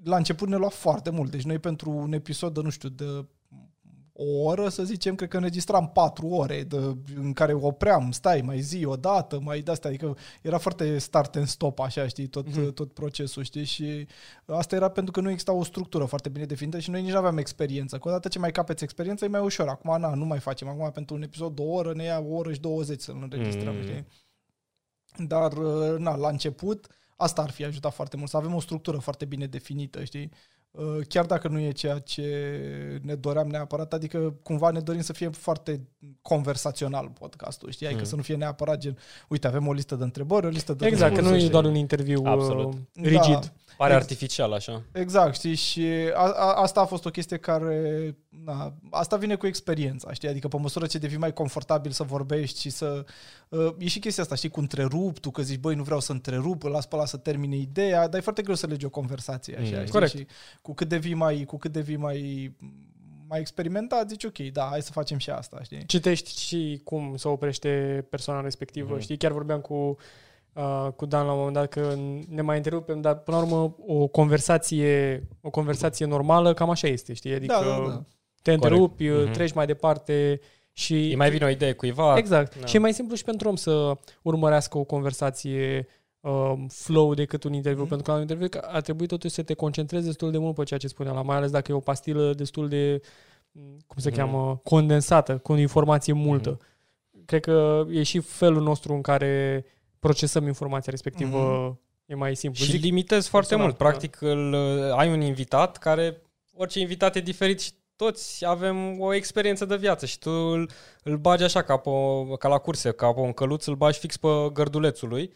la 0.03 0.15
început 0.15 0.47
ne 0.47 0.55
lua 0.55 0.69
foarte 0.69 1.09
mult. 1.09 1.31
Deci 1.31 1.43
noi 1.43 1.59
pentru 1.59 1.89
un 1.91 2.13
episod 2.13 2.53
de, 2.53 2.61
nu 2.61 2.69
știu, 2.69 2.89
de 2.89 3.25
o 4.15 4.41
oră, 4.44 4.69
să 4.69 4.84
zicem, 4.84 5.15
cred 5.15 5.30
că 5.30 5.38
înregistram 5.38 5.90
patru 5.90 6.27
ore 6.27 6.64
de, 6.64 6.76
în 7.15 7.34
care 7.34 7.53
opream, 7.53 8.11
stai, 8.11 8.41
mai 8.41 8.60
zi 8.60 8.85
o 8.85 8.95
dată, 8.95 9.40
mai 9.40 9.60
de-astea, 9.61 9.90
adică 9.90 10.18
era 10.41 10.57
foarte 10.57 10.98
start 10.98 11.35
and 11.35 11.48
stop, 11.48 11.80
așa, 11.80 12.07
știi, 12.07 12.27
tot, 12.27 12.48
Mhm. 12.48 12.60
mm-hmm. 12.69 12.73
tot 12.73 12.94
procesul, 12.94 13.44
știi, 13.44 13.64
și 13.64 14.07
asta 14.45 14.76
era 14.76 14.90
pentru 14.90 15.11
că 15.11 15.19
nu 15.22 15.30
exista 15.30 15.52
o 15.53 15.64
structură 15.64 16.06
foarte 16.06 16.30
bine 16.30 16.45
definită 16.45 16.80
și 16.80 16.90
noi 16.90 17.02
nici 17.02 17.11
nu 17.11 17.18
aveam 17.18 17.38
experiență. 17.38 17.98
Că 17.98 18.07
odată 18.07 18.27
ce 18.27 18.40
mai 18.40 18.52
capeți 18.52 18.84
experiență, 18.84 19.26
e 19.26 19.27
mai 19.27 19.41
ușor. 19.41 19.68
Acum, 19.68 19.99
na, 19.99 20.14
nu 20.14 20.26
mai 20.26 20.40
facem. 20.40 20.68
Acum, 20.68 20.91
pentru 20.91 21.15
un 21.15 21.22
episod 21.22 21.56
de 21.56 21.61
o 21.61 21.72
oră, 21.72 21.94
ne 21.94 22.03
ia 22.03 22.19
o 22.19 22.34
oră 22.35 22.53
și 22.53 22.60
20 22.60 23.02
să-l 23.02 23.19
înregistrăm, 23.22 23.73
Mm. 23.73 23.80
mm. 23.80 23.84
știi? 23.84 24.06
Dar, 25.27 25.53
na, 25.98 26.15
la 26.15 26.30
început, 26.30 26.88
asta 27.15 27.41
ar 27.41 27.49
fi 27.52 27.64
ajutat 27.65 27.94
foarte 27.94 28.18
mult, 28.18 28.30
să 28.30 28.38
avem 28.38 28.53
o 28.53 28.60
structură 28.60 28.98
foarte 28.98 29.26
bine 29.26 29.45
definită, 29.45 30.03
știi? 30.03 30.31
Uh, 30.73 30.99
Chiar 31.07 31.25
dacă 31.25 31.47
nu 31.47 31.59
e 31.59 31.71
ceea 31.71 31.99
ce 31.99 32.99
ne 33.03 33.15
doream 33.15 33.47
neapărat, 33.47 33.93
adică 33.93 34.35
cumva 34.43 34.69
ne 34.69 34.79
dorim 34.79 35.01
să 35.01 35.13
fie 35.13 35.29
foarte 35.29 35.87
conversațional 36.21 37.07
podcastul, 37.19 37.71
știi? 37.71 37.85
Adică 37.85 38.01
Mm. 38.01 38.07
să 38.07 38.15
nu 38.15 38.21
fie 38.21 38.35
neapărat 38.35 38.77
gen, 38.77 38.97
uite, 39.27 39.47
avem 39.47 39.67
o 39.67 39.73
listă 39.73 39.95
de 39.95 40.03
întrebări, 40.03 40.45
o 40.45 40.49
listă 40.49 40.73
de 40.73 40.85
Exact, 40.85 41.15
că 41.15 41.21
nu 41.21 41.27
răspunsuri, 41.27 41.37
e 41.37 41.39
știi? 41.39 41.51
doar 41.51 41.65
un 41.65 41.75
interviu 41.75 42.21
Absolut. 42.25 42.73
uh, 42.73 42.79
rigid. 42.95 43.33
Da. 43.39 43.53
Pare 43.77 43.93
Ex- 43.93 44.01
artificial 44.01 44.53
așa. 44.53 44.81
Exact, 44.91 45.33
știi, 45.35 45.55
și 45.55 45.87
a, 46.13 46.31
a, 46.31 46.53
asta 46.53 46.81
a 46.81 46.85
fost 46.85 47.05
o 47.05 47.09
chestie 47.09 47.37
care, 47.37 48.15
na, 48.43 48.73
asta 48.89 49.15
vine 49.18 49.35
cu 49.35 49.47
experiența, 49.47 50.14
știi, 50.14 50.27
adică 50.27 50.47
pe 50.47 50.57
măsură 50.57 50.85
ce 50.85 50.97
devii 50.97 51.18
mai 51.18 51.34
confortabil 51.34 51.91
să 51.91 52.03
vorbești 52.03 52.60
și 52.60 52.69
să, 52.69 53.05
uh, 53.49 53.73
e 53.77 53.88
și 53.88 53.99
chestia 53.99 54.23
asta, 54.23 54.35
știi, 54.35 54.49
cu 54.49 54.60
întreruptul, 54.60 55.31
că 55.31 55.41
zici, 55.41 55.60
băi, 55.60 55.76
nu 55.76 55.84
vreau 55.84 55.99
să 55.99 56.11
întrerup, 56.11 56.64
îl 56.64 56.72
las 56.72 56.85
pe 56.85 56.95
ăla 56.95 57.05
să 57.05 57.18
termine 57.18 57.55
ideea, 57.55 58.07
dar 58.07 58.19
e 58.19 58.23
foarte 58.23 58.41
greu 58.41 58.55
să 58.55 58.68
legi 58.68 58.85
o 58.85 58.89
conversație, 58.89 59.57
așa, 59.57 59.69
Mm. 59.76 59.80
știi, 59.80 59.91
Corect. 59.91 60.11
și 60.18 60.27
cu 60.61 60.73
cât 60.73 60.88
devii 60.89 61.14
mai, 61.14 61.43
cu 61.47 61.57
cât 61.57 61.72
devii 61.72 61.95
mai, 61.97 62.51
mai 63.27 63.39
experimentat, 63.39 64.10
zici, 64.10 64.23
ok, 64.23 64.38
da, 64.38 64.64
hai 64.69 64.81
să 64.81 64.91
facem 64.91 65.18
și 65.18 65.30
asta, 65.30 65.60
știi. 65.64 65.85
Citești 65.85 66.39
și 66.39 66.81
cum 66.84 67.15
se 67.15 67.27
oprește 67.27 68.05
persoana 68.10 68.41
respectivă. 68.41 68.91
Mhm. 68.93 69.01
Știi, 69.01 69.18
chiar 69.18 69.31
vorbeam 69.31 69.60
cu, 69.60 69.95
uh, 70.53 70.88
cu 70.95 71.05
Dan 71.05 71.26
la 71.26 71.31
un 71.31 71.38
moment 71.38 71.55
dat 71.55 71.68
că 71.69 71.95
ne 72.30 72.41
mai 72.41 72.57
întrerupem, 72.57 73.01
dar 73.01 73.15
până 73.15 73.38
la 73.38 73.43
urmă 73.43 73.76
o 73.88 74.07
conversație, 74.07 75.23
o 75.41 75.49
conversație 75.49 76.05
normală 76.05 76.53
cam 76.53 76.69
așa 76.69 76.88
este, 76.88 77.14
știi? 77.14 77.34
Adică 77.34 77.53
Da, 77.53 77.60
da, 77.69 77.88
da. 77.88 78.03
Te 78.44 78.52
întrerupi, 78.53 79.07
Mhm. 79.10 79.32
treci 79.32 79.53
mai 79.53 79.65
departe 79.65 80.40
și... 80.74 80.94
Îi 80.94 81.15
mai 81.15 81.30
vine 81.30 81.45
o 81.45 81.49
idee 81.49 81.74
cuiva. 81.74 82.18
Exact. 82.18 82.60
Da. 82.60 82.65
Și 82.65 82.76
e 82.76 82.80
mai 82.80 82.94
simplu 82.94 83.15
și 83.15 83.24
pentru 83.24 83.49
om 83.49 83.56
să 83.56 83.98
urmărească 84.22 84.78
o 84.78 84.84
conversație 84.84 85.88
um, 86.20 86.68
flow 86.68 87.14
decât 87.14 87.44
un 87.44 87.53
interviu, 87.53 87.82
Mhm. 87.82 87.90
pentru 87.90 88.06
că 88.06 88.11
la 88.11 88.15
un 88.15 88.22
interviu 88.24 88.48
că 88.49 88.68
ar 88.72 88.82
trebui 88.82 89.07
totuși 89.07 89.34
să 89.34 89.41
te 89.44 89.53
concentrezi 89.53 90.06
destul 90.06 90.32
de 90.32 90.38
mult 90.38 90.56
pe 90.56 90.64
ceea 90.64 90.80
ce 90.80 90.88
spunea, 90.88 91.11
la 91.14 91.22
mai 91.22 91.36
ales 91.36 91.52
dacă 91.52 91.72
e 91.72 91.76
o 91.76 91.80
pastilă 91.80 92.34
destul 92.34 92.68
de, 92.68 93.02
m, 93.52 93.60
cum 93.88 93.98
se 94.02 94.10
Mhm. 94.10 94.18
cheamă, 94.18 94.60
condensată, 94.64 95.38
cu 95.38 95.53
informație 95.53 96.14
multă. 96.14 96.57
Cred 97.26 97.41
că 97.41 97.86
e 97.90 98.03
și 98.03 98.20
felul 98.20 98.61
nostru 98.61 98.94
în 98.94 99.02
care 99.02 99.65
procesăm 99.99 100.48
informația 100.48 100.91
respectivă 100.91 101.38
Mhm. 101.68 101.80
e 102.06 102.15
mai 102.15 102.36
simplu. 102.36 102.64
Și 102.64 102.72
Zic, 102.72 102.82
limitezi 102.82 103.30
foarte 103.30 103.56
personal, 103.56 103.76
mult. 103.78 103.78
Practic 103.90 104.22
îl, 104.22 104.53
ai 104.98 105.11
un 105.11 105.22
invitat 105.22 105.78
care, 105.78 106.22
orice 106.53 106.80
invitat 106.80 107.15
e 107.15 107.20
diferit 107.20 107.61
și 107.61 107.72
toți 107.95 108.45
avem 108.45 108.99
o 108.99 109.14
experiență 109.14 109.65
de 109.65 109.76
viață 109.78 110.06
și 110.06 110.20
tu 110.20 110.30
îl, 110.30 110.70
îl 111.03 111.18
bagi 111.18 111.44
așa 111.44 111.61
ca, 111.61 111.78
pe, 111.78 111.90
o- 111.90 112.36
ca 112.38 112.48
la 112.48 112.57
curse, 112.57 112.91
ca 112.91 113.14
pe 113.14 113.20
un 113.20 113.34
căluț, 113.34 113.65
îl 113.65 113.76
bagi 113.76 113.99
fix 113.99 114.18
pe 114.18 114.28
gărdulețul 114.53 115.10
lui 115.10 115.34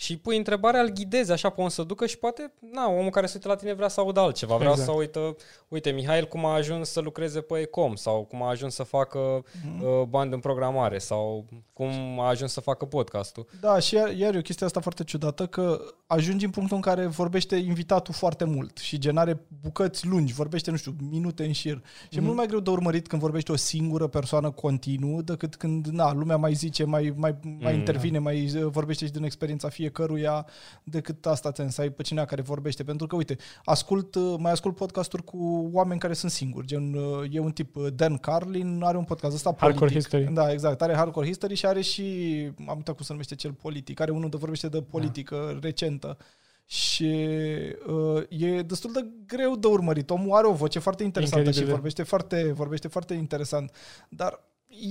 și 0.00 0.16
pui 0.18 0.36
întrebarea, 0.36 0.80
îl 0.80 0.88
ghidezi 0.88 1.32
așa 1.32 1.50
pe 1.50 1.60
om 1.60 1.68
să 1.68 1.82
ducă 1.82 2.06
și 2.06 2.18
poate, 2.18 2.52
na, 2.72 2.90
omul 2.90 3.10
care 3.10 3.26
se 3.26 3.32
uită 3.34 3.48
la 3.48 3.54
tine 3.56 3.72
vrea 3.72 3.88
să 3.88 4.00
audă 4.00 4.20
altceva, 4.20 4.56
vrea 4.56 4.70
Exact. 4.70 4.88
să 4.88 4.94
uită, 4.94 5.36
uite, 5.68 5.90
Mihail 5.90 6.24
cum 6.24 6.44
a 6.44 6.52
ajuns 6.54 6.88
să 6.90 7.00
lucreze 7.00 7.40
pe 7.40 7.58
Ecom 7.58 7.94
sau 7.94 8.24
cum 8.24 8.42
a 8.42 8.48
ajuns 8.48 8.74
să 8.74 8.82
facă 8.82 9.18
Mhm. 9.64 9.82
uh, 9.84 10.02
bani 10.08 10.32
în 10.32 10.40
programare 10.40 10.98
sau 10.98 11.44
cum 11.72 12.20
a 12.20 12.28
ajuns 12.28 12.52
să 12.52 12.60
facă 12.60 12.84
podcastul. 12.84 13.46
Da, 13.60 13.78
și 13.78 13.94
iar, 13.94 14.10
iar 14.16 14.34
e 14.34 14.38
o 14.38 14.42
chestie 14.42 14.66
asta 14.66 14.80
foarte 14.80 15.04
ciudată, 15.04 15.46
că 15.46 15.80
ajungi 16.06 16.44
în 16.44 16.50
punctul 16.50 16.76
în 16.76 16.82
care 16.82 17.06
vorbește 17.06 17.56
invitatul 17.56 18.14
foarte 18.14 18.44
mult 18.44 18.78
și 18.78 18.98
genare 18.98 19.40
bucăți 19.62 20.06
lungi, 20.06 20.32
vorbește, 20.32 20.70
nu 20.70 20.76
știu, 20.76 20.94
minute 21.10 21.44
în 21.44 21.52
șir. 21.52 21.82
Și 22.00 22.06
e 22.10 22.16
Mhm. 22.16 22.24
mult 22.24 22.36
mai 22.36 22.46
greu 22.46 22.60
de 22.60 22.70
urmărit 22.70 23.06
când 23.06 23.22
vorbește 23.22 23.52
o 23.52 23.56
singură 23.56 24.06
persoană 24.06 24.50
continuu 24.50 25.22
decât 25.22 25.56
când, 25.56 25.86
na, 25.86 26.12
lumea 26.12 26.36
mai 26.36 26.52
zice, 26.54 26.84
mai, 26.84 27.12
mai, 27.16 27.36
mai 27.42 27.72
Mm. 27.72 27.78
intervine, 27.78 28.18
mai 28.18 28.50
uh, 28.56 28.64
vorbește 28.70 29.04
și 29.06 29.12
din 29.12 29.22
experiența 29.24 29.68
fiecăruia 29.88 30.46
decât 30.84 31.26
asta 31.26 31.52
ți 31.52 31.64
să 31.68 31.80
ai 31.80 31.90
pe 31.90 32.02
cineva 32.02 32.26
care 32.26 32.42
vorbește. 32.42 32.84
Pentru 32.84 33.06
că, 33.06 33.16
uite, 33.16 33.36
ascult, 33.64 34.14
uh, 34.14 34.34
mai 34.38 34.52
ascult 34.52 34.74
podcasturi 34.74 35.24
cu 35.24 35.70
oameni 35.72 36.00
care 36.00 36.12
sunt 36.12 36.30
singuri. 36.30 36.66
Gen, 36.66 36.94
uh, 36.94 37.28
e 37.30 37.38
un 37.38 37.52
tip, 37.52 37.76
uh, 37.76 37.86
Dan 37.94 38.16
Carlin, 38.16 38.82
are 38.82 38.96
un 38.96 39.04
podcast 39.04 39.34
ăsta 39.34 39.54
Hardcore 39.58 39.78
politic. 39.78 40.00
History. 40.00 40.34
Da, 40.34 40.52
exact. 40.52 40.82
Are 40.82 40.94
Hardcore 40.94 41.26
History 41.26 41.54
și 41.54 41.66
are 41.66 41.80
și, 41.80 42.02
am 42.68 42.76
uitat 42.76 42.94
cum 42.94 43.04
se 43.04 43.12
numește 43.12 43.34
cel 43.34 43.52
politic, 43.52 44.00
are 44.00 44.10
unul 44.10 44.30
de 44.30 44.36
vorbește 44.36 44.68
de 44.68 44.82
politică 44.82 45.58
recentă. 45.60 46.16
Și 46.66 47.28
uh, 47.86 48.22
e 48.28 48.62
destul 48.62 48.92
de 48.92 49.06
greu 49.26 49.56
de 49.56 49.66
urmărit. 49.66 50.10
Omul 50.10 50.36
are 50.36 50.46
o 50.46 50.52
voce 50.52 50.78
foarte 50.78 51.02
interesantă 51.02 51.38
Incredibil. 51.38 51.68
și 51.68 51.74
vorbește 51.74 52.02
foarte, 52.02 52.52
vorbește 52.52 52.88
foarte 52.88 53.14
interesant, 53.14 53.72
dar 54.08 54.40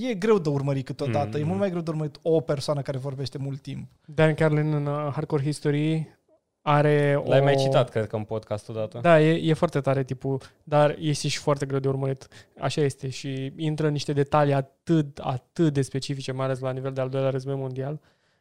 e 0.09 0.13
greu 0.13 0.39
de 0.39 0.49
urmărit 0.49 0.85
câteodată. 0.85 1.37
Mm. 1.37 1.43
E 1.43 1.45
mult 1.45 1.59
mai 1.59 1.69
greu 1.69 1.81
de 1.81 1.89
urmărit 1.89 2.19
o 2.21 2.39
persoană 2.39 2.81
care 2.81 2.97
vorbește 2.97 3.37
mult 3.37 3.61
timp. 3.61 3.89
Dan 4.05 4.33
Carlin 4.33 4.73
în 4.73 4.85
uh, 4.85 5.09
Hardcore 5.13 5.43
History 5.43 6.15
are 6.61 7.21
L-ai 7.25 7.39
o... 7.39 7.43
mai 7.43 7.55
citat, 7.55 7.89
cred 7.89 8.07
că, 8.07 8.15
în 8.15 8.23
podcastul 8.23 8.75
dată. 8.75 8.99
Da, 9.01 9.21
e, 9.21 9.49
e 9.49 9.53
foarte 9.53 9.81
tare 9.81 10.03
tipul, 10.03 10.41
dar 10.63 10.95
este 10.99 11.27
și 11.27 11.37
foarte 11.37 11.65
greu 11.65 11.79
de 11.79 11.87
urmărit. 11.87 12.27
Așa 12.59 12.81
este 12.81 13.09
și 13.09 13.53
intră 13.55 13.85
în 13.85 13.91
niște 13.91 14.13
detalii 14.13 14.53
atât, 14.53 15.17
atât 15.17 15.73
de 15.73 15.81
specifice, 15.81 16.31
mai 16.31 16.45
ales 16.45 16.59
la 16.59 16.71
nivel 16.71 16.93
de 16.93 17.01
al 17.01 17.09
doilea 17.09 17.29
război 17.29 17.55
mondial. 17.55 17.99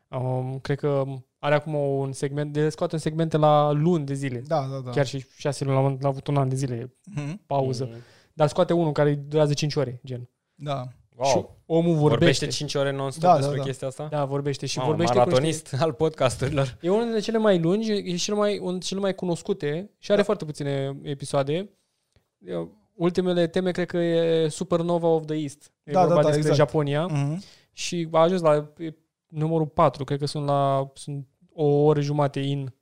Um, 0.08 0.58
cred 0.58 0.78
că 0.78 1.04
are 1.38 1.54
acum 1.54 1.74
un 1.74 2.12
segment, 2.12 2.52
de 2.52 2.68
scoate 2.68 2.94
un 2.94 3.00
segmente 3.00 3.36
la 3.36 3.70
luni 3.70 4.06
de 4.06 4.14
zile. 4.14 4.42
Da, 4.46 4.66
da, 4.70 4.78
da. 4.84 4.90
Chiar 4.90 5.06
și 5.06 5.26
șase 5.36 5.64
luni, 5.64 5.76
l-am, 5.76 5.84
l-am 6.00 6.10
avut 6.10 6.26
un 6.26 6.36
an 6.36 6.48
de 6.48 6.54
zile, 6.54 6.94
Mhm. 7.04 7.40
pauză. 7.46 7.88
Mm. 7.92 7.96
Dar 8.32 8.48
scoate 8.48 8.72
unul 8.72 8.92
care 8.92 9.14
durează 9.14 9.52
5 9.52 9.74
ore, 9.74 10.00
gen. 10.04 10.28
Da. 10.54 10.84
Și 11.24 11.34
Wow. 11.34 11.56
omul 11.66 11.82
Vorbește. 11.94 12.08
vorbește. 12.08 12.46
5 12.46 12.74
ore 12.74 12.92
non-stop 12.92 13.22
Da, 13.22 13.30
da, 13.32 13.36
despre 13.36 13.56
da. 13.58 13.62
chestia 13.62 13.88
asta? 13.88 14.06
Da, 14.10 14.24
vorbește 14.24 14.66
și 14.66 14.78
Mamă, 14.78 14.90
vorbește 14.90 15.12
cu 15.12 15.18
niște- 15.18 15.30
maratonist 15.36 15.74
al 15.82 15.92
podcasturilor. 15.92 16.78
E 16.80 16.88
unul 16.90 17.02
dintre 17.02 17.20
cele 17.20 17.38
mai 17.38 17.58
lungi, 17.60 17.92
e 17.92 18.16
cel 18.16 18.34
mai, 18.34 18.58
unul 18.58 18.70
dintre 18.70 18.88
cele 18.88 19.00
mai 19.00 19.14
cunoscute 19.14 19.90
și 19.98 20.10
are 20.10 20.20
Da. 20.20 20.24
foarte 20.26 20.44
puține 20.44 20.96
episoade. 21.02 21.70
Eu- 22.38 22.84
Ultimele 22.94 23.46
teme 23.46 23.70
cred 23.70 23.86
că 23.86 23.96
e 23.96 24.48
Supernova 24.48 25.06
of 25.08 25.24
the 25.26 25.36
East. 25.36 25.72
E 25.84 25.92
Da, 25.92 26.00
vorba 26.00 26.14
da, 26.14 26.20
da, 26.20 26.26
despre 26.30 26.50
exact. 26.50 26.68
Japonia 26.70 27.06
Mhm. 27.06 27.42
și 27.72 28.08
a 28.12 28.18
ajuns 28.20 28.40
la 28.40 28.72
e, 28.78 28.94
numărul 29.26 29.66
4. 29.66 30.04
Cred 30.04 30.18
că 30.18 30.26
sunt 30.26 30.46
la 30.46 30.90
sunt 30.94 31.26
o 31.54 31.64
oră 31.64 32.00
jumate 32.00 32.40
in. 32.40 32.74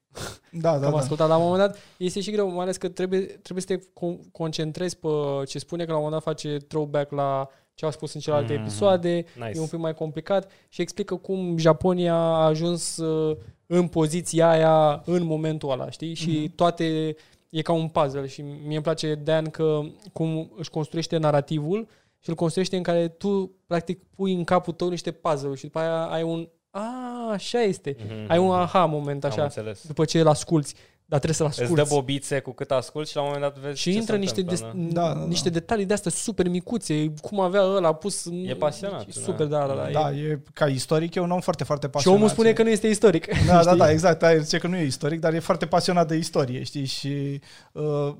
Da, 0.53 0.73
Da, 0.73 0.79
da, 0.79 0.87
am 0.87 0.93
da. 0.93 0.99
ascultat. 0.99 1.29
La 1.29 1.37
un 1.37 1.43
moment 1.43 1.61
dat 1.69 1.79
este 1.97 2.21
și 2.21 2.31
greu, 2.31 2.49
mai 2.51 2.63
ales 2.63 2.77
că 2.77 2.89
trebuie, 2.89 3.21
trebuie 3.21 3.65
să 3.67 3.75
te 3.77 3.79
con- 3.79 4.31
concentrezi 4.33 4.97
pe 4.99 5.09
ce 5.47 5.59
spune, 5.59 5.85
că 5.85 5.91
la 5.91 5.97
un 5.99 6.03
moment 6.05 6.23
dat 6.25 6.35
face 6.35 6.57
throwback 6.67 7.11
la 7.13 7.49
ce 7.75 7.85
au 7.85 7.91
spus 7.91 8.15
în 8.15 8.21
celelalte 8.21 8.53
Mhm. 8.53 8.63
episoade. 8.63 9.25
Nice. 9.35 9.51
E 9.55 9.61
un 9.61 9.67
pic 9.67 9.79
mai 9.79 9.95
complicat 9.95 10.51
și 10.69 10.81
explică 10.81 11.15
cum 11.17 11.57
Japonia 11.59 12.15
a 12.15 12.45
ajuns 12.45 12.97
uh, 12.97 13.37
în 13.67 13.89
poziția 13.89 14.49
aia 14.51 15.03
în 15.05 15.25
momentul 15.25 15.71
ăla, 15.71 15.91
știi? 15.91 16.15
Și 16.15 16.31
Mhm. 16.45 16.55
toate 16.55 17.17
e 17.51 17.63
ca 17.63 17.73
un 17.73 17.89
puzzle 17.89 18.27
și 18.27 18.43
mie 18.43 18.75
îmi 18.75 18.83
place 18.83 19.15
Dan 19.15 19.45
că 19.51 19.81
cum 20.13 20.51
își 20.57 20.71
construiește 20.71 21.17
narativul 21.17 21.87
și 22.19 22.29
îl 22.29 22.35
construiește 22.35 22.77
în 22.77 22.83
care 22.83 23.09
tu 23.09 23.51
practic 23.67 24.01
pui 24.17 24.33
în 24.35 24.45
capul 24.45 24.73
tău 24.73 24.89
niște 24.89 25.11
puzzle 25.11 25.55
și 25.55 25.63
după 25.65 25.79
aia 25.79 26.05
ai 26.05 26.23
un 26.23 26.49
a, 26.71 26.83
așa 27.31 27.61
este. 27.61 27.97
Mhm. 28.07 28.31
Ai 28.31 28.39
un 28.39 28.51
aha 28.55 28.85
moment 28.85 29.25
Am 29.25 29.31
așa 29.31 29.43
înțeles. 29.43 29.87
după 29.87 30.05
ce 30.05 30.21
îl 30.21 30.29
asculți. 30.29 30.75
Dar 31.07 31.19
trebuie 31.21 31.35
să-l 31.35 31.47
Îți 31.47 31.61
asculti. 31.73 31.89
dă 31.89 31.95
bobițe 31.95 32.41
cu 32.41 32.53
cât 32.53 32.71
ascult 32.71 33.09
și 33.09 33.17
la 33.17 33.23
un 33.23 33.31
moment 33.33 33.53
dat 33.53 33.63
vezi 33.63 33.81
Și 33.81 33.91
ce 33.91 33.97
intră 33.97 34.13
se 34.15 34.19
niște, 34.21 34.41
întâmplă, 34.41 34.73
des- 34.75 34.93
da. 34.93 35.01
Da, 35.03 35.09
da, 35.15 35.21
da. 35.21 35.27
niște 35.27 35.49
detalii 35.51 35.85
de 35.85 35.93
astea 35.93 36.11
super 36.11 36.49
micuțe, 36.49 37.13
cum 37.23 37.41
avea 37.41 37.63
ăla 37.63 37.95
pus... 37.95 38.25
în- 38.25 38.45
E 38.47 38.55
pasionat, 38.55 39.07
Super, 39.11 39.47
da, 39.47 39.67
da, 39.67 39.75
da. 39.75 39.89
Da, 39.93 40.13
e... 40.13 40.21
e, 40.23 40.41
ca 40.53 40.67
istoric 40.67 41.15
e 41.15 41.21
un 41.21 41.31
om 41.31 41.41
foarte, 41.41 41.65
foarte 41.65 41.87
Și 41.87 41.93
pasionat. 41.93 42.19
omul 42.19 42.31
spune 42.31 42.53
că 42.53 42.63
nu 42.63 42.69
este 42.69 42.87
istoric. 42.87 43.27
Da, 43.47 43.53
da, 43.53 43.61
știi? 43.61 43.77
da, 43.79 43.91
exact. 43.91 44.19
Da, 44.21 44.37
zice 44.37 44.59
că 44.59 44.67
nu 44.67 44.77
e 44.77 44.85
istoric, 44.85 45.21
dar 45.21 45.35
e 45.35 45.39
foarte 45.39 45.67
pasionat 45.67 46.09
de 46.09 46.17
istorie, 46.17 46.63
știi? 46.63 46.85
Și 46.85 47.41
uh, 47.73 48.15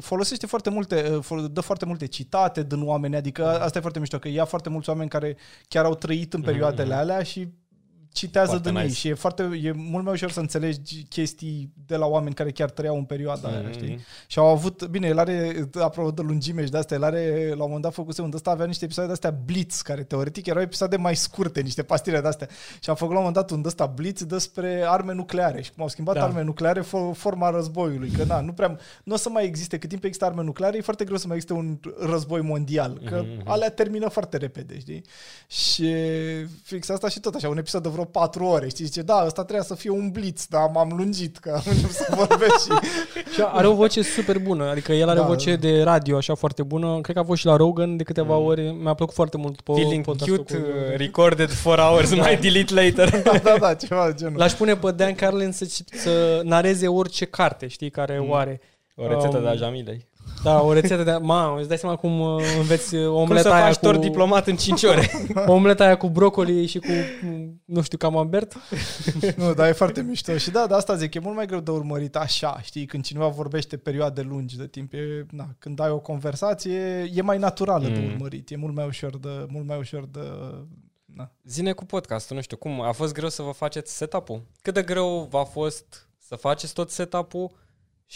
folosește 0.00 0.46
foarte 0.46 0.70
multe, 0.70 1.08
uh, 1.12 1.18
fol- 1.22 1.48
dă 1.52 1.60
foarte 1.60 1.84
multe 1.84 2.06
citate 2.06 2.62
din 2.62 2.82
oameni, 2.86 3.16
adică 3.16 3.60
asta 3.60 3.78
e 3.78 3.80
foarte 3.80 3.98
mișto, 3.98 4.18
că 4.18 4.28
ia 4.28 4.44
foarte 4.44 4.68
mulți 4.68 4.88
oameni 4.88 5.08
care 5.08 5.36
chiar 5.68 5.84
au 5.84 5.94
trăit 5.94 6.34
în 6.34 6.40
perioadele 6.42 6.94
alea 6.94 7.22
și 7.22 7.48
citează 8.14 8.50
Foarte 8.50 8.68
din 8.68 8.78
ei 8.78 8.84
nice. 8.84 8.94
și 8.96 9.08
e 9.08 9.14
foarte 9.14 9.60
e 9.62 9.72
mult 9.72 10.04
mai 10.04 10.12
ușor 10.12 10.30
să 10.30 10.40
înțelegi 10.40 11.02
chestii 11.08 11.72
de 11.86 11.96
la 11.96 12.06
oameni 12.06 12.34
care 12.34 12.50
chiar 12.50 12.70
trăiau 12.70 12.96
în 12.96 13.04
perioada 13.04 13.48
aia, 13.48 13.60
Mhm. 13.60 13.72
știi? 13.72 13.98
Și 14.26 14.38
au 14.38 14.46
avut, 14.46 14.84
bine, 14.86 15.06
el 15.06 15.18
are, 15.18 15.68
apropo 15.80 16.10
de 16.10 16.22
lungime 16.22 16.64
și 16.64 16.70
de 16.70 16.76
astea, 16.78 16.96
el 16.96 17.02
are, 17.02 17.44
la 17.48 17.52
un 17.52 17.58
moment 17.58 17.82
dat 17.82 17.92
făcuse 17.92 18.22
unde 18.22 18.36
ăsta 18.36 18.50
avea 18.50 18.66
niște 18.66 18.84
episoade 18.84 19.08
de 19.08 19.14
astea 19.14 19.38
Blitz, 19.44 19.80
care 19.80 20.02
teoretic 20.02 20.46
erau 20.46 20.62
episoade 20.62 20.96
mai 20.96 21.16
scurte, 21.16 21.60
niște 21.60 21.82
pastile 21.82 22.20
de 22.20 22.28
astea. 22.28 22.48
Și 22.80 22.90
a 22.90 22.94
făcut 22.94 23.12
la 23.14 23.18
un 23.20 23.24
moment 23.24 23.34
dat 23.34 23.50
un 23.56 23.62
de 23.62 23.68
ăsta 23.68 23.86
Blitz 23.86 24.22
despre 24.24 24.84
arme 24.86 25.12
nucleare 25.14 25.62
și 25.62 25.72
cum 25.72 25.82
au 25.82 25.88
schimbat 25.88 26.14
Da. 26.14 26.20
da. 26.20 26.26
arme 26.26 26.42
nucleare 26.42 26.80
fo- 26.82 27.14
forma 27.14 27.50
războiului. 27.50 28.08
Că 28.10 28.24
na, 28.24 28.40
nu 28.40 28.52
prea, 28.52 28.78
nu 29.04 29.14
o 29.14 29.16
să 29.16 29.28
mai 29.28 29.44
existe, 29.44 29.78
cât 29.78 29.88
timp 29.88 30.04
există 30.04 30.24
arme 30.26 30.42
nucleare, 30.42 30.76
e 30.76 30.80
foarte 30.80 31.04
greu 31.04 31.16
să 31.16 31.26
mai 31.26 31.36
existe 31.36 31.58
un 31.58 31.78
război 31.98 32.40
mondial, 32.40 33.00
că 33.04 33.22
Mhm, 33.24 33.36
mhm. 33.38 33.50
alea 33.50 33.70
termină 33.70 34.08
foarte 34.08 34.36
repede, 34.36 34.78
știi? 34.78 35.02
Și 35.48 35.94
fix 36.62 36.88
asta 36.88 37.08
și 37.08 37.20
tot 37.20 37.34
așa, 37.34 37.48
un 37.48 37.58
episod 37.58 37.82
de 37.82 37.88
vreo 37.88 38.03
patru 38.04 38.44
ore, 38.44 38.68
știi? 38.68 38.84
Zice, 38.84 39.02
da, 39.02 39.22
ăsta 39.26 39.42
trebuia 39.42 39.62
să 39.64 39.74
fie 39.74 39.90
un 39.90 40.10
blitz, 40.10 40.46
dar 40.48 40.70
m-am 40.72 40.92
lungit, 40.96 41.38
că 41.38 41.50
am 41.56 41.62
început 41.70 41.90
să 41.94 42.14
vorbesc 42.16 42.62
și... 42.64 42.70
Și 43.34 43.40
are 43.52 43.66
o 43.66 43.74
voce 43.74 44.02
super 44.02 44.38
bună, 44.38 44.64
adică 44.64 44.92
el 44.92 45.08
are 45.08 45.18
Da, 45.18 45.24
o 45.24 45.28
voce 45.28 45.50
da. 45.50 45.56
de 45.68 45.82
radio 45.82 46.16
așa 46.16 46.34
foarte 46.34 46.62
bună. 46.62 47.00
Cred 47.00 47.14
că 47.14 47.20
a 47.22 47.24
fost 47.24 47.40
și 47.40 47.46
la 47.46 47.56
Rogan 47.56 47.96
de 47.96 48.02
câteva 48.02 48.36
ori. 48.36 48.76
Mi-a 48.82 48.94
plăcut 48.94 49.14
foarte 49.14 49.36
mult 49.36 49.60
pe 49.60 49.72
Feeling 49.74 50.04
podcastul 50.04 50.36
cute, 50.36 50.54
cu- 50.56 50.60
uh, 50.90 50.96
recorded 50.96 51.50
for 51.50 51.78
hours, 51.78 52.14
mai 52.14 52.36
delete 52.36 52.74
later. 52.74 53.10
Da, 53.22 53.38
da, 53.42 53.56
da, 53.60 53.74
ceva 53.74 54.06
de 54.06 54.14
genul. 54.16 54.38
L-aș 54.38 54.52
pune 54.52 54.76
pe 54.76 54.90
Dan 54.90 55.14
Carlin 55.14 55.52
să, 55.52 55.66
să 55.92 56.40
nareze 56.44 56.88
orice 56.88 57.24
carte, 57.24 57.66
știi, 57.66 57.90
care 57.90 58.18
Mm. 58.22 58.30
o 58.30 58.34
are. 58.34 58.60
O 58.96 59.06
rețetă 59.08 59.36
Um, 59.36 59.42
de 59.42 59.48
a 59.48 59.54
Jamilei. 59.54 60.06
Da, 60.42 60.62
o 60.62 60.72
rețetă 60.72 61.02
de... 61.02 61.12
Mamă, 61.12 61.58
îți 61.58 61.68
dai 61.68 61.78
seama 61.78 61.96
cum 61.96 62.20
uh, 62.20 62.42
înveți 62.58 62.94
uh, 62.94 63.06
Cum 63.06 63.14
omleta 63.14 63.48
să 63.48 63.54
aia 63.54 63.64
faci 63.64 63.74
cu... 63.74 63.80
tort 63.80 64.00
diplomat 64.00 64.46
în 64.46 64.56
5 64.56 64.82
ore? 64.82 65.10
Omleta 65.46 65.84
aia 65.84 65.96
cu 65.96 66.08
brocoli 66.08 66.66
și 66.66 66.78
cu, 66.78 66.86
mm, 67.22 67.62
nu 67.64 67.82
știu, 67.82 67.98
camembert. 67.98 68.56
Nu, 69.36 69.54
dar 69.54 69.68
e 69.68 69.72
foarte 69.72 70.02
mișto. 70.02 70.36
Și 70.36 70.50
da, 70.50 70.66
de 70.66 70.74
asta 70.74 70.96
zic, 70.96 71.14
e 71.14 71.18
mult 71.18 71.36
mai 71.36 71.46
greu 71.46 71.60
de 71.60 71.70
urmărit 71.70 72.16
așa, 72.16 72.60
știi, 72.62 72.86
când 72.86 73.04
cineva 73.04 73.28
vorbește 73.28 73.76
perioade 73.76 74.20
lungi 74.20 74.56
de 74.56 74.66
timp. 74.66 74.92
E, 74.92 75.26
na, 75.30 75.48
când 75.58 75.80
ai 75.80 75.90
o 75.90 75.98
conversație, 75.98 77.10
e 77.14 77.22
mai 77.22 77.38
naturală 77.38 77.88
mm. 77.88 77.94
de 77.94 78.00
Mm. 78.00 78.12
urmărit. 78.12 78.50
E 78.50 78.56
mult 78.56 78.74
mai 78.74 78.86
ușor 78.86 79.18
de... 79.18 79.46
Mult 79.48 79.66
mai 79.66 79.78
ușor 79.78 80.04
de 80.10 80.20
na. 81.04 81.32
Zine 81.44 81.72
cu 81.72 81.84
podcastul, 81.84 82.36
nu 82.36 82.42
știu, 82.42 82.56
cum 82.56 82.80
a 82.80 82.92
fost 82.92 83.12
greu 83.12 83.28
să 83.28 83.42
vă 83.42 83.50
faceți 83.50 83.96
setup-ul? 83.96 84.42
Cât 84.62 84.74
de 84.74 84.82
greu 84.82 85.26
v-a 85.30 85.44
fost 85.44 86.08
să 86.18 86.36
faceți 86.36 86.72
tot 86.72 86.90
setup-ul 86.90 87.50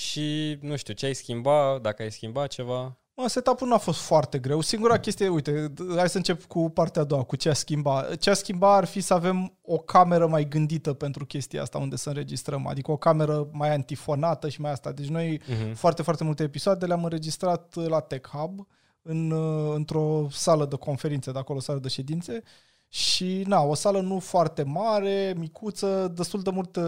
și, 0.03 0.59
nu 0.61 0.77
știu, 0.77 0.95
ce 0.95 1.07
ai 1.07 1.15
schimba, 1.15 1.79
dacă 1.83 2.03
ai 2.03 2.11
schimba 2.13 2.47
ceva? 2.47 2.99
Mă, 3.15 3.29
setup-ul 3.29 3.69
nu 3.69 3.75
a 3.75 3.79
fost 3.79 4.01
foarte 4.01 4.39
greu. 4.39 4.61
Singura 4.61 4.99
chestie, 4.99 5.29
uite, 5.29 5.73
d- 5.73 5.97
hai 5.97 6.09
să 6.09 6.17
încep 6.17 6.45
cu 6.45 6.71
partea 6.71 7.03
a 7.03 7.05
doua, 7.05 7.23
cu 7.23 7.37
ce 7.37 7.49
a 7.49 7.53
schimba. 7.53 8.07
Ce 8.21 8.31
a 8.31 8.35
schimba 8.35 8.75
ar 8.77 8.85
fi 8.85 9.01
să 9.01 9.15
avem 9.15 9.57
o 9.63 9.77
cameră 9.79 10.27
mai 10.27 10.49
gândită 10.49 10.93
pentru 10.93 11.27
chestia 11.27 11.63
asta 11.63 11.79
unde 11.79 11.97
să 11.97 12.09
înregistrăm, 12.09 12.67
adică 12.67 12.91
o 12.91 12.97
cameră 12.97 13.49
mai 13.53 13.75
antifonată 13.75 14.49
și 14.49 14.61
mai 14.61 14.71
asta. 14.71 14.93
Deci 14.93 15.09
noi 15.09 15.41
Mhm. 15.49 15.75
foarte, 15.75 16.03
foarte 16.03 16.25
multe 16.25 16.43
episoade 16.43 16.87
le-am 16.87 17.05
înregistrat 17.05 17.75
la 17.75 18.01
Tech 18.01 18.29
Hub, 18.29 18.67
în, 19.03 19.31
uh, 19.31 19.73
într-o 19.75 20.27
sală 20.31 20.67
de 20.67 20.77
conferințe, 20.77 21.33
de 21.33 21.39
acolo, 21.39 21.61
sală 21.61 21.79
de 21.79 21.89
ședințe. 21.89 22.43
Și, 22.89 23.45
na, 23.47 23.63
o 23.63 23.75
sală 23.75 24.01
nu 24.01 24.19
foarte 24.19 24.63
mare, 24.63 25.35
micuță, 25.39 26.13
destul 26.17 26.43
de 26.43 26.51
mult, 26.51 26.77
uh, 26.77 26.85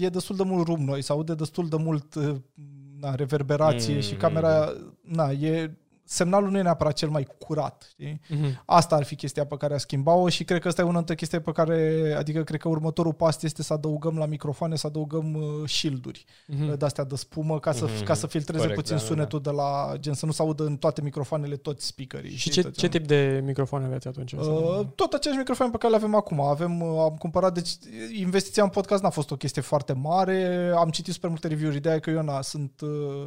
e 0.00 0.08
destul 0.08 0.36
de 0.36 0.42
mult 0.42 0.66
room 0.66 0.84
noise, 0.84 1.12
aude 1.12 1.34
destul 1.34 1.68
de 1.68 1.76
mult 1.76 2.14
uh, 2.14 2.36
na, 3.00 3.14
reverberație 3.14 3.94
Mm. 3.94 4.00
și 4.00 4.14
camera, 4.14 4.72
na, 5.02 5.30
e, 5.30 5.76
semnalul 6.12 6.50
nu 6.50 6.58
e 6.58 6.62
neapărat 6.62 6.92
cel 6.92 7.08
mai 7.08 7.26
curat, 7.38 7.86
știi? 7.90 8.20
Mhm. 8.28 8.62
Asta 8.66 8.96
ar 8.96 9.02
fi 9.02 9.14
chestia 9.14 9.46
pe 9.46 9.56
care 9.56 9.74
a 9.74 9.78
schimbat-o 9.78 10.28
și 10.28 10.44
cred 10.44 10.60
că 10.60 10.68
asta 10.68 10.80
e 10.80 10.84
una 10.84 10.96
dintre 10.96 11.14
chestii 11.14 11.40
pe 11.40 11.52
care, 11.52 12.14
adică 12.18 12.42
cred 12.42 12.60
că 12.60 12.68
următorul 12.68 13.12
pas 13.12 13.42
este 13.42 13.62
să 13.62 13.72
adăugăm 13.72 14.18
la 14.18 14.26
microfoane, 14.26 14.76
să 14.76 14.86
adăugăm 14.86 15.34
uh, 15.34 15.68
shield-uri 15.68 16.24
Mhm. 16.46 16.76
de 16.78 16.84
astea 16.84 17.04
de 17.04 17.16
spumă 17.16 17.58
ca 17.60 17.72
să, 17.72 17.84
Mhm. 17.84 18.04
ca 18.04 18.14
să 18.14 18.26
filtreze 18.26 18.58
Corect, 18.60 18.80
puțin 18.80 18.96
da, 18.96 19.00
da, 19.02 19.06
sunetul 19.08 19.40
de 19.40 19.50
la, 19.50 19.92
gen 19.96 20.14
să 20.14 20.26
nu 20.26 20.32
se 20.32 20.42
audă 20.42 20.64
în 20.64 20.76
toate 20.76 21.02
microfoanele 21.02 21.56
toți 21.56 21.86
speakerii. 21.86 22.30
Și 22.30 22.36
știi, 22.38 22.50
ce, 22.50 22.62
tot 22.62 22.72
ce 22.76 22.88
genul. 22.88 22.96
tip 22.96 23.06
de 23.06 23.40
microfon 23.44 23.84
aveți 23.84 24.08
atunci? 24.08 24.32
Uh, 24.32 24.80
tot 24.94 25.12
aceeași 25.12 25.38
microfon 25.38 25.70
pe 25.70 25.76
care 25.76 25.90
le 25.90 25.98
avem 25.98 26.14
acum. 26.14 26.40
Avem, 26.40 26.80
uh, 26.80 26.98
am 27.00 27.16
cumpărat, 27.18 27.54
deci 27.54 27.70
investiția 28.18 28.62
în 28.62 28.68
podcast 28.68 29.02
n-a 29.02 29.10
fost 29.10 29.30
o 29.30 29.36
chestie 29.36 29.62
foarte 29.62 29.92
mare. 29.92 30.70
Am 30.76 30.88
citit 30.90 31.12
super 31.14 31.30
multe 31.30 31.48
review-uri. 31.48 31.76
Ideea 31.76 31.94
e 31.94 31.98
că 31.98 32.10
eu 32.10 32.22
na, 32.22 32.40
sunt, 32.42 32.80
uh, 32.80 33.24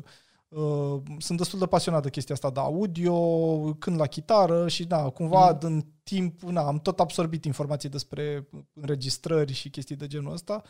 uh, 0.55 1.01
sunt 1.17 1.38
destul 1.38 1.59
de 1.59 1.65
pasionat 1.65 2.03
de 2.03 2.09
chestia 2.09 2.35
asta 2.35 2.49
de 2.51 2.59
audio, 2.59 3.15
când 3.73 3.99
la 3.99 4.07
chitară 4.07 4.67
și 4.67 4.85
na, 4.89 5.09
cumva 5.09 5.49
Mm. 5.51 5.57
din 5.59 5.85
timp 6.03 6.41
na, 6.41 6.61
am 6.67 6.80
tot 6.80 6.99
absorbit 6.99 7.45
informații 7.45 7.89
despre 7.89 8.47
înregistrări 8.73 9.53
și 9.53 9.69
chestii 9.69 9.95
de 9.95 10.07
genul 10.07 10.34
ăsta 10.34 10.61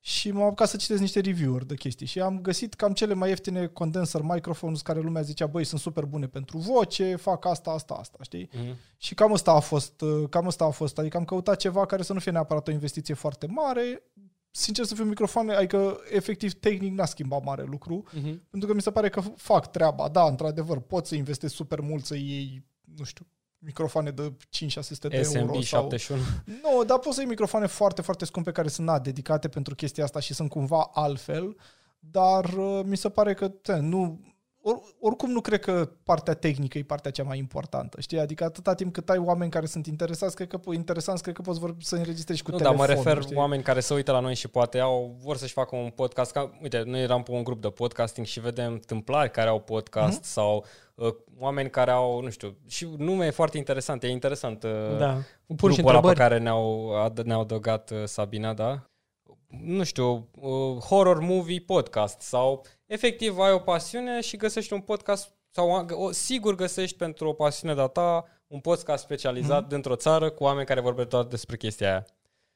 și 0.00 0.30
m-am 0.30 0.42
apucat 0.42 0.68
să 0.68 0.76
citesc 0.76 1.00
niște 1.00 1.20
review-uri 1.20 1.66
de 1.66 1.74
chestii 1.74 2.06
și 2.06 2.20
am 2.20 2.40
găsit 2.40 2.74
cam 2.74 2.92
cele 2.92 3.14
mai 3.14 3.28
ieftine 3.28 3.66
condenser 3.66 4.22
microphones 4.22 4.80
care 4.82 5.00
lumea 5.00 5.22
zicea, 5.22 5.46
băi, 5.46 5.64
sunt 5.64 5.80
super 5.80 6.04
bune 6.04 6.26
pentru 6.26 6.58
voce, 6.58 7.16
fac 7.16 7.44
asta, 7.46 7.70
asta, 7.70 7.94
asta, 7.94 8.18
știi? 8.20 8.48
Mhm. 8.52 8.76
Și 8.96 9.14
cam 9.14 9.32
asta 9.32 9.52
a 9.52 9.60
fost, 9.60 10.00
uh, 10.00 10.28
cam 10.30 10.46
asta 10.46 10.64
a 10.64 10.70
fost. 10.70 10.98
Adică 10.98 11.16
am 11.16 11.24
căutat 11.24 11.56
ceva 11.56 11.86
care 11.86 12.02
să 12.02 12.12
nu 12.12 12.18
fie 12.18 12.30
neapărat 12.30 12.68
o 12.68 12.70
investiție 12.70 13.14
foarte 13.14 13.46
mare. 13.46 14.02
Sincer 14.56 14.84
să 14.84 14.94
fiu 14.94 15.04
microfoane, 15.04 15.54
adică 15.54 16.00
efectiv 16.10 16.52
tehnic 16.52 16.92
n-a 16.92 17.04
schimbat 17.04 17.44
mare 17.44 17.62
lucru, 17.62 18.04
Mhm. 18.12 18.46
pentru 18.50 18.68
că 18.68 18.74
mi 18.74 18.82
se 18.82 18.90
pare 18.90 19.08
că 19.08 19.20
fac 19.20 19.70
treaba. 19.70 20.08
Da, 20.08 20.24
într-adevăr, 20.26 20.80
poți 20.80 21.08
să 21.08 21.14
investești 21.14 21.56
super 21.56 21.80
mult 21.80 22.04
să 22.04 22.14
iei, 22.14 22.64
nu 22.96 23.04
știu, 23.04 23.26
microfoane 23.58 24.10
de 24.10 24.32
5-600 24.48 25.08
de 25.08 25.22
SMB 25.22 25.36
euro. 25.36 25.52
Sau... 25.52 25.62
71. 25.62 26.20
Nu, 26.62 26.84
dar 26.84 26.98
poți 26.98 27.14
să 27.14 27.20
iei 27.20 27.30
microfoane 27.30 27.66
foarte, 27.66 28.02
foarte 28.02 28.24
scumpe 28.24 28.52
care 28.52 28.68
sunt 28.68 28.86
na, 28.86 28.98
dedicate 28.98 29.48
pentru 29.48 29.74
chestia 29.74 30.04
asta 30.04 30.20
și 30.20 30.34
sunt 30.34 30.50
cumva 30.50 30.90
altfel, 30.92 31.56
dar 31.98 32.44
uh, 32.44 32.80
mi 32.84 32.96
se 32.96 33.08
pare 33.08 33.34
că 33.34 33.48
te, 33.48 33.76
nu, 33.76 34.20
or, 34.70 34.82
oricum 35.00 35.30
nu 35.30 35.40
cred 35.40 35.60
că 35.60 35.90
partea 36.02 36.34
tehnică 36.34 36.78
e 36.78 36.82
partea 36.82 37.10
cea 37.10 37.22
mai 37.22 37.38
importantă, 37.38 38.00
știi? 38.00 38.18
Adică 38.18 38.44
atâta 38.44 38.74
timp 38.74 38.92
cât 38.92 39.10
ai 39.10 39.18
oameni 39.18 39.50
care 39.50 39.66
sunt 39.66 39.86
interesați, 39.86 40.34
cred 40.34 40.48
că, 40.48 40.58
po- 40.58 40.74
interesanți, 40.74 41.22
cred 41.22 41.34
că 41.34 41.42
poți 41.42 41.58
vorbi, 41.58 41.84
să 41.84 41.96
înregistrezi 41.96 42.42
cu 42.42 42.50
Nu, 42.50 42.56
dar 42.56 42.66
telefonul, 42.66 42.94
mă 42.96 43.02
refer 43.02 43.22
știi? 43.22 43.36
oameni 43.36 43.62
care 43.62 43.80
se 43.80 43.94
uită 43.94 44.12
la 44.12 44.20
noi 44.20 44.34
și 44.34 44.48
poate 44.48 44.78
au, 44.78 45.16
vor 45.22 45.36
să-și 45.36 45.52
facă 45.52 45.76
un 45.76 45.90
podcast. 45.94 46.32
Ca, 46.32 46.50
uite, 46.62 46.82
noi 46.86 47.02
eram 47.02 47.22
pe 47.22 47.30
un 47.30 47.44
grup 47.44 47.60
de 47.60 47.68
podcasting 47.68 48.26
și 48.26 48.40
vedem 48.40 48.78
tâmplari 48.78 49.30
care 49.30 49.48
au 49.48 49.60
podcast 49.60 50.18
Mhm. 50.18 50.26
sau 50.26 50.64
uh, 50.94 51.14
oameni 51.38 51.70
care 51.70 51.90
au, 51.90 52.20
nu 52.20 52.30
știu, 52.30 52.56
și 52.66 52.88
nume 52.96 53.30
foarte 53.30 53.58
interesant. 53.58 54.02
E 54.02 54.08
interesant 54.08 54.62
uh, 54.62 54.96
Da. 54.98 55.16
Pun 55.56 55.70
și 55.70 55.76
grupul 55.76 55.88
ăla 55.88 56.00
pe 56.00 56.06
întrebări. 56.06 56.18
care 56.18 56.38
ne-au, 56.38 56.92
ad- 57.08 57.22
ne-au 57.24 57.40
adăugat 57.40 57.90
uh, 57.90 58.02
Sabina, 58.04 58.54
da? 58.54 58.82
Nu 59.48 59.82
știu, 59.84 60.28
uh, 60.40 60.76
horror 60.82 61.20
movie 61.20 61.60
podcast 61.66 62.20
sau 62.20 62.64
efectiv 62.86 63.38
ai 63.38 63.52
o 63.52 63.58
pasiune 63.58 64.20
și 64.20 64.36
găsești 64.36 64.72
un 64.72 64.80
podcast 64.80 65.34
sau 65.50 65.86
o, 65.90 66.10
sigur 66.10 66.54
găsești 66.54 66.96
pentru 66.96 67.28
o 67.28 67.32
pasiune 67.32 67.74
de-a 67.74 67.86
ta 67.86 68.24
un 68.46 68.60
podcast 68.60 69.02
specializat 69.02 69.56
Mhm. 69.56 69.66
mm-hmm. 69.66 69.68
dintr-o 69.68 69.96
țară 69.96 70.30
cu 70.30 70.44
oameni 70.44 70.66
care 70.66 70.80
vorbesc 70.80 71.08
doar 71.08 71.24
despre 71.24 71.56
chestia 71.56 71.88
aia. 71.88 72.06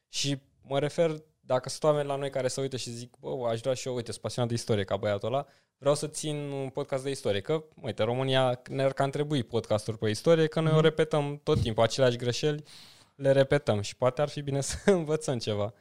Și 0.08 0.38
mă 0.62 0.78
refer, 0.78 1.10
dacă 1.40 1.68
sunt 1.68 1.82
oameni 1.84 2.08
la 2.08 2.16
noi 2.16 2.30
care 2.30 2.48
se 2.48 2.60
uită 2.60 2.76
și 2.76 2.90
zic, 2.90 3.14
bă, 3.20 3.48
aș 3.48 3.60
vrea 3.60 3.74
și 3.74 3.88
eu, 3.88 3.94
uite, 3.94 4.10
sunt 4.10 4.22
pasionat 4.22 4.48
de 4.50 4.54
istorie 4.56 4.84
ca 4.84 4.96
băiatul 4.96 5.28
ăla, 5.32 5.46
vreau 5.78 5.94
să 5.94 6.06
țin 6.06 6.36
un 6.36 6.68
podcast 6.68 7.02
de 7.04 7.10
istorie, 7.10 7.40
că, 7.40 7.64
uite, 7.82 8.02
România 8.02 8.62
ne-ar 8.68 8.92
cam 8.92 9.10
trebui 9.10 9.42
podcasturi 9.42 9.98
pe 9.98 10.08
istorie, 10.08 10.46
că 10.46 10.60
noi 10.60 10.72
o 10.72 10.80
repetăm 10.80 11.40
tot 11.42 11.60
timpul, 11.60 11.82
aceleași 11.82 12.16
greșeli 12.16 12.62
le 13.14 13.32
repetăm 13.32 13.80
și 13.80 13.96
poate 13.96 14.20
ar 14.20 14.28
fi 14.28 14.40
bine 14.42 14.60
să 14.70 14.76
învățăm 14.84 15.38
ceva. 15.38 15.72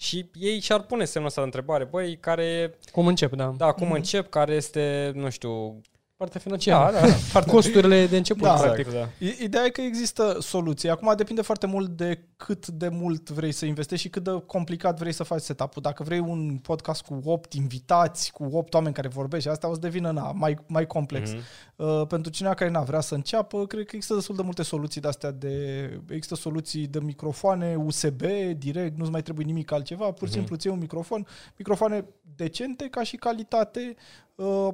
Și 0.00 0.30
ei 0.34 0.60
și-ar 0.60 0.82
pune 0.82 1.04
semnul 1.04 1.28
ăsta 1.28 1.40
de 1.40 1.46
întrebare, 1.46 1.84
băi, 1.84 2.16
care 2.16 2.44
e 2.44 2.74
Cum 2.92 3.06
încep, 3.06 3.34
da. 3.34 3.54
da, 3.56 3.72
cum 3.72 3.92
încep, 3.92 4.28
care 4.30 4.54
este, 4.54 5.12
nu 5.14 5.30
știu, 5.30 5.80
partea 6.18 6.40
financiară. 6.40 6.92
Da, 6.92 7.00
da, 7.00 7.06
da. 7.06 7.12
Foarte 7.34 7.50
Costurile 7.50 8.06
de 8.06 8.16
început, 8.16 8.42
Da. 8.42 8.52
practic. 8.54 8.86
Exact, 8.86 9.10
da. 9.20 9.26
I- 9.26 9.36
Ideea 9.42 9.64
e 9.64 9.68
că 9.68 9.80
există 9.80 10.36
soluții. 10.40 10.88
Acum 10.90 11.12
depinde 11.16 11.42
foarte 11.42 11.66
mult 11.66 11.88
de 11.88 12.22
cât 12.36 12.66
de 12.66 12.88
mult 12.88 13.30
vrei 13.30 13.52
să 13.52 13.64
investești 13.66 14.04
și 14.04 14.10
cât 14.10 14.22
de 14.24 14.42
complicat 14.46 14.98
vrei 14.98 15.12
să 15.12 15.22
faci 15.22 15.40
setup-ul. 15.40 15.82
Dacă 15.82 16.02
vrei 16.02 16.18
un 16.18 16.58
podcast 16.62 17.02
cu 17.02 17.20
8 17.24 17.52
invitați, 17.52 18.32
cu 18.32 18.44
8 18.52 18.74
oameni 18.74 18.94
care 18.94 19.08
vorbesc 19.08 19.42
și 19.42 19.48
asta 19.48 19.68
o 19.68 19.72
să 19.74 19.80
devină 19.80 20.10
na, 20.10 20.32
mai, 20.32 20.58
mai 20.66 20.86
complex. 20.86 21.30
Mhm. 21.32 21.40
Uh, 21.76 22.06
pentru 22.06 22.30
cineva 22.30 22.54
care 22.54 22.70
na, 22.70 22.80
vrea 22.80 23.00
să 23.00 23.14
înceapă, 23.14 23.66
cred 23.66 23.84
că 23.84 23.90
există 23.94 24.14
destul 24.14 24.36
de 24.36 24.42
multe 24.42 24.62
soluții 24.62 25.00
de 25.00 25.08
astea 25.08 25.30
de... 25.30 25.84
Există 26.08 26.34
soluții 26.34 26.86
de 26.86 27.00
microfoane 27.00 27.74
USB, 27.84 28.22
direct, 28.56 28.96
nu-ți 28.98 29.10
mai 29.10 29.22
trebuie 29.22 29.46
nimic 29.46 29.72
altceva, 29.72 30.04
pur 30.04 30.16
și 30.18 30.24
Mhm. 30.24 30.32
simplu 30.32 30.56
ți 30.56 30.66
iei 30.66 30.74
un 30.74 30.80
microfon, 30.80 31.26
microfoane 31.56 32.04
decente 32.36 32.88
ca 32.90 33.02
și 33.02 33.16
calitate, 33.16 33.94
uh, 33.96 34.26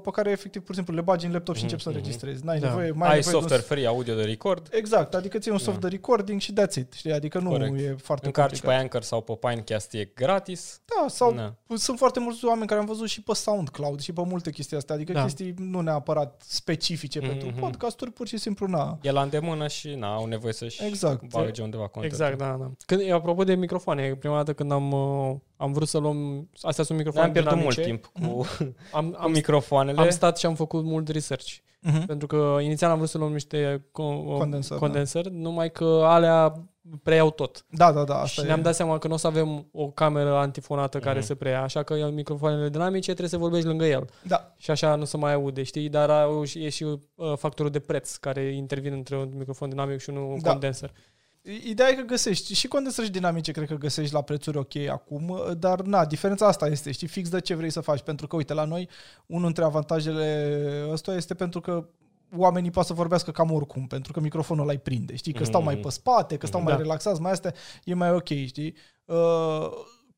pe 0.03 0.11
care 0.11 0.31
efectiv 0.31 0.63
pur 0.63 0.71
și 0.71 0.75
simplu 0.77 0.95
le 0.95 1.01
bagi 1.01 1.27
în 1.27 1.33
laptop 1.33 1.55
și 1.55 1.65
Mhm, 1.65 1.73
începi 1.73 1.83
să 1.83 1.89
mhm. 1.89 1.99
înregistrezi. 1.99 2.45
N-ai 2.45 2.59
Da. 2.59 2.67
nevoie, 2.69 2.91
mai 2.91 3.09
Ai 3.09 3.15
nevoie 3.15 3.21
de 3.33 3.37
un 3.37 3.41
software 3.41 3.63
free 3.63 3.87
audio 3.87 4.15
de 4.15 4.23
record, 4.23 4.69
Exact, 4.73 5.15
adică 5.15 5.39
ții 5.39 5.51
un 5.51 5.59
soft 5.59 5.81
Da. 5.81 5.89
de 5.89 5.95
recording 5.95 6.41
și 6.41 6.53
that's 6.53 6.75
it, 6.79 6.93
știi? 6.93 7.13
Adică 7.13 7.39
nu 7.39 7.51
Corect. 7.51 7.79
e 7.79 7.95
foarte 8.03 8.27
încarci 8.27 8.51
pe 8.51 8.57
complicat. 8.59 8.81
Anchor 8.83 9.03
sau 9.03 9.21
pe 9.21 9.39
Pinecast, 9.41 9.93
e 9.95 10.11
gratis. 10.15 10.81
Da, 10.85 11.09
sau 11.09 11.33
Da. 11.33 11.55
sunt 11.77 11.99
foarte 11.99 12.21
mulți 12.21 12.45
oameni 12.45 12.67
care 12.67 12.81
am 12.81 12.87
văzut 12.87 13.09
și 13.09 13.23
pe 13.23 13.35
SoundCloud 13.35 14.01
și 14.01 14.13
pe 14.13 14.23
multe 14.25 14.51
chestii 14.51 14.77
astea, 14.77 14.95
adică 14.95 15.13
Da. 15.13 15.23
chestii 15.23 15.55
nu 15.59 15.81
neapărat 15.81 16.43
specifice 16.47 17.19
Mhm, 17.19 17.29
pentru 17.29 17.49
mhm. 17.49 17.59
podcasturi, 17.59 18.11
pur 18.13 18.27
și 18.27 18.37
simplu 18.37 18.67
na. 18.67 18.99
E 19.03 19.11
la 19.11 19.23
îndemână 19.23 19.69
și 19.69 19.95
na, 19.95 20.15
au 20.15 20.27
nevoie 20.27 20.53
să-și 20.53 20.85
Exact. 20.85 21.29
bage 21.29 21.63
undeva 21.63 21.87
content. 21.87 22.13
Exact, 22.13 22.39
da, 22.39 22.57
da. 22.61 22.71
Când, 22.87 23.13
apropo 23.13 23.45
de 23.45 23.55
microfoane, 23.55 24.15
prima 24.15 24.37
dată 24.37 24.53
când 24.53 24.73
am, 24.73 24.93
uh, 24.93 25.37
am 25.57 25.73
vrut 25.73 25.89
să 25.89 25.99
luăm... 25.99 26.49
Astea 26.63 26.85
sunt 26.85 26.99
microfoane 26.99 27.27
Am 27.27 27.33
pierdut 27.33 27.53
dinamice. 27.53 27.81
mult 27.81 27.87
timp 28.13 28.27
cu, 28.29 28.47
Am, 28.93 29.11
cu 29.11 29.17
am, 29.21 29.31
microfoanele. 29.31 30.01
am 30.01 30.11
stat 30.11 30.39
și 30.39 30.47
am 30.47 30.55
făcut 30.55 30.85
mult 30.85 31.09
research. 31.09 31.53
Mhm. 31.81 32.07
Pentru 32.07 32.27
că 32.27 32.57
inițial 32.61 32.91
am 32.91 32.97
vrut 32.97 33.09
să 33.09 33.19
luăm 33.19 33.33
niște 33.33 33.79
co- 33.89 34.39
Condensări, 34.39 34.81
condensări 34.81 35.31
numai 35.33 35.71
că 35.71 36.01
alea 36.05 36.53
preiau 37.03 37.31
tot. 37.31 37.65
Da, 37.71 37.93
da, 37.93 38.05
da, 38.05 38.15
asta 38.15 38.27
și 38.27 38.41
e. 38.41 38.45
ne-am 38.45 38.63
dat 38.63 38.75
seama 38.75 38.99
că 38.99 39.09
nu 39.09 39.15
o 39.15 39.17
să 39.17 39.27
avem 39.27 39.67
o 39.73 39.89
cameră 39.91 40.37
antifonată 40.37 40.99
care 40.99 41.19
Mhm. 41.19 41.27
să 41.27 41.35
preia, 41.35 41.63
așa 41.63 41.83
că 41.83 42.11
microfoanele 42.13 42.69
dinamice 42.69 43.05
trebuie 43.11 43.29
să 43.29 43.37
vorbești 43.37 43.67
lângă 43.67 43.85
el. 43.85 44.09
Da, 44.27 44.55
Și 44.59 44.71
așa 44.71 44.95
nu 44.95 45.05
se 45.05 45.17
mai 45.17 45.33
aude, 45.33 45.63
știi? 45.63 45.89
Dar 45.89 46.11
au 46.11 46.45
și- 46.45 46.65
e 46.65 46.69
și 46.69 46.85
uh, 46.85 47.33
factorul 47.37 47.71
de 47.71 47.79
preț 47.81 48.17
care 48.17 48.43
intervine 48.55 48.95
între 48.95 49.17
un 49.17 49.31
microfon 49.37 49.69
dinamic 49.69 50.01
și 50.01 50.11
unul 50.11 50.39
Da. 50.43 50.51
condenser. 50.51 50.93
Ideea 51.65 51.89
e 51.89 51.95
că 51.95 52.03
găsești 52.03 52.55
și 52.55 52.69
condensări 52.69 53.09
dinamice, 53.11 53.53
cred 53.53 53.69
că 53.69 53.75
găsești 53.75 54.15
la 54.15 54.23
prețuri 54.23 54.57
ok 54.57 54.77
acum, 54.77 55.39
dar 55.59 55.81
na, 55.81 56.05
diferența 56.05 56.47
asta 56.47 56.67
este, 56.67 56.93
știi, 56.93 57.07
fix 57.07 57.29
de 57.29 57.41
ce 57.41 57.55
vrei 57.55 57.71
să 57.71 57.81
faci, 57.81 58.01
pentru 58.01 58.27
că, 58.27 58.37
uite, 58.37 58.55
la 58.55 58.65
noi, 58.65 58.89
unul 59.27 59.45
dintre 59.45 59.65
avantajele 59.65 60.87
ăsta 60.91 61.15
este 61.15 61.35
pentru 61.35 61.61
că 61.61 61.89
oamenii 62.37 62.71
pot 62.71 62.85
să 62.87 62.93
vorbească 62.93 63.31
cam 63.31 63.51
oricum, 63.53 63.87
pentru 63.87 64.13
că 64.13 64.21
microfonul 64.21 64.63
ăla 64.63 64.73
îi 64.73 64.79
prinde, 64.79 65.17
știi, 65.17 65.33
că 65.33 65.45
stau 65.45 65.63
mai 65.63 65.77
pe 65.77 65.89
spate, 65.91 66.37
că 66.37 66.47
stau 66.47 66.63
mai 66.63 66.73
Da. 66.73 66.79
relaxați, 66.79 67.21
mai 67.21 67.33
astea, 67.33 67.55
e 67.85 67.95
mai 67.95 68.11
ok, 68.11 68.29
știi. 68.29 68.75
Uh, 69.05 69.69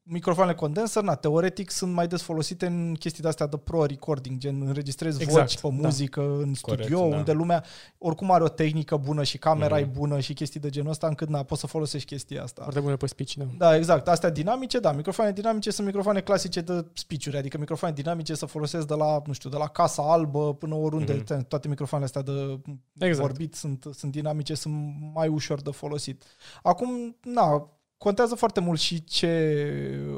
microfoanele 0.08 0.56
condenser, 0.56 1.02
na, 1.02 1.14
teoretic 1.14 1.70
sunt 1.70 1.92
mai 1.92 2.06
des 2.08 2.22
folosite 2.22 2.66
în 2.66 2.94
chestii 2.98 3.22
de 3.22 3.28
astea 3.28 3.46
de 3.46 3.56
pro 3.56 3.84
recording, 3.84 4.38
gen 4.38 4.62
înregistrezi 4.66 5.22
Exact, 5.22 5.40
voci 5.48 5.60
pe 5.60 5.68
da. 5.80 5.86
muzică 5.86 6.20
în 6.20 6.54
Corect, 6.60 6.82
studio, 6.84 7.08
da. 7.08 7.16
unde 7.16 7.32
lumea 7.32 7.64
oricum 7.98 8.30
are 8.30 8.42
o 8.42 8.48
tehnică 8.48 8.96
bună 8.96 9.22
și 9.22 9.38
camera 9.38 9.74
Mhm. 9.76 9.84
e 9.84 9.90
bună 9.92 10.20
și 10.20 10.32
chestii 10.34 10.60
de 10.60 10.70
genul 10.70 10.90
ăsta, 10.90 11.06
încât 11.06 11.28
na, 11.28 11.42
poți 11.42 11.60
să 11.60 11.66
folosești 11.66 12.06
chestia 12.08 12.42
asta. 12.42 12.62
Foarte 12.62 12.80
bune 12.80 12.96
pe 12.96 13.06
speech, 13.06 13.32
da. 13.34 13.44
Da, 13.58 13.76
exact. 13.76 14.08
Astea 14.08 14.30
dinamice, 14.30 14.78
da, 14.78 14.92
microfoane 14.92 15.32
dinamice 15.32 15.70
sunt 15.70 15.86
microfoane 15.86 16.20
clasice 16.20 16.60
de 16.60 16.86
speech 16.92 17.34
adică 17.36 17.58
microfoane 17.58 17.94
dinamice 17.94 18.34
să 18.34 18.46
folosesc 18.46 18.86
de 18.86 18.94
la, 18.94 19.22
nu 19.26 19.32
știu, 19.32 19.50
de 19.50 19.56
la 19.56 19.66
Casa 19.68 20.02
Albă 20.12 20.54
până 20.54 20.74
oriunde, 20.74 21.12
Mhm. 21.12 21.22
mm-hmm. 21.24 21.48
toate 21.48 21.68
microfoanele 21.68 22.10
astea 22.14 22.32
de 22.34 22.60
Exact. 23.06 23.26
vorbit 23.28 23.54
sunt, 23.54 23.86
sunt 23.94 24.12
dinamice, 24.12 24.54
sunt 24.54 24.74
mai 25.14 25.28
ușor 25.28 25.60
de 25.62 25.70
folosit. 25.70 26.22
Acum, 26.62 27.16
na, 27.22 27.70
contează 27.98 28.34
foarte 28.34 28.60
mult 28.60 28.80
și 28.80 29.04
ce 29.04 29.54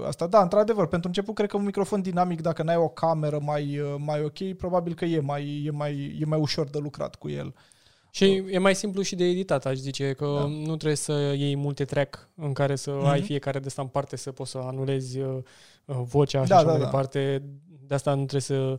asta. 0.07 0.27
Da, 0.27 0.43
într-adevăr, 0.43 0.87
pentru 0.87 1.09
început 1.09 1.35
cred 1.35 1.49
că 1.49 1.57
un 1.57 1.65
microfon 1.65 2.03
dinamic, 2.03 2.41
dacă 2.41 2.63
n-ai 2.63 2.77
o 2.77 2.89
cameră 2.89 3.39
mai, 3.43 3.81
mai 3.99 4.23
ok, 4.25 4.53
probabil 4.57 4.95
că 4.95 5.05
e 5.05 5.21
mai, 5.21 5.63
e 5.67 5.71
mai, 5.71 6.17
e 6.21 6.25
mai 6.25 6.39
ușor 6.39 6.69
de 6.69 6.79
lucrat 6.79 7.15
cu 7.15 7.29
el. 7.29 7.55
Și 8.11 8.45
e 8.51 8.59
mai 8.59 8.75
simplu 8.75 9.03
și 9.03 9.15
de 9.17 9.25
editat, 9.25 9.67
aș 9.67 9.77
zice, 9.77 10.13
că 10.13 10.25
Da. 10.39 10.47
nu 10.47 10.77
trebuie 10.77 10.95
să 10.95 11.13
iei 11.37 11.57
multe 11.57 11.85
track 11.85 12.29
în 12.35 12.53
care 12.53 12.77
să 12.77 12.91
Mhm. 12.91 13.05
ai 13.07 13.23
fiecare 13.23 13.59
de 13.59 13.67
asta 13.67 13.83
în 13.83 13.89
parte, 13.89 14.17
să 14.17 14.33
poți 14.33 14.51
să 14.51 14.59
anulezi 14.59 15.19
uh, 15.21 15.39
uh, 15.85 15.97
vocea 16.05 16.43
și 16.43 16.49
Da, 16.49 16.55
așa 16.57 16.65
da, 16.65 16.71
mai 16.71 16.79
da. 16.81 16.85
departe. 16.85 17.43
De 17.87 17.95
asta 17.95 18.11
nu 18.11 18.25
trebuie 18.27 18.41
să, 18.41 18.79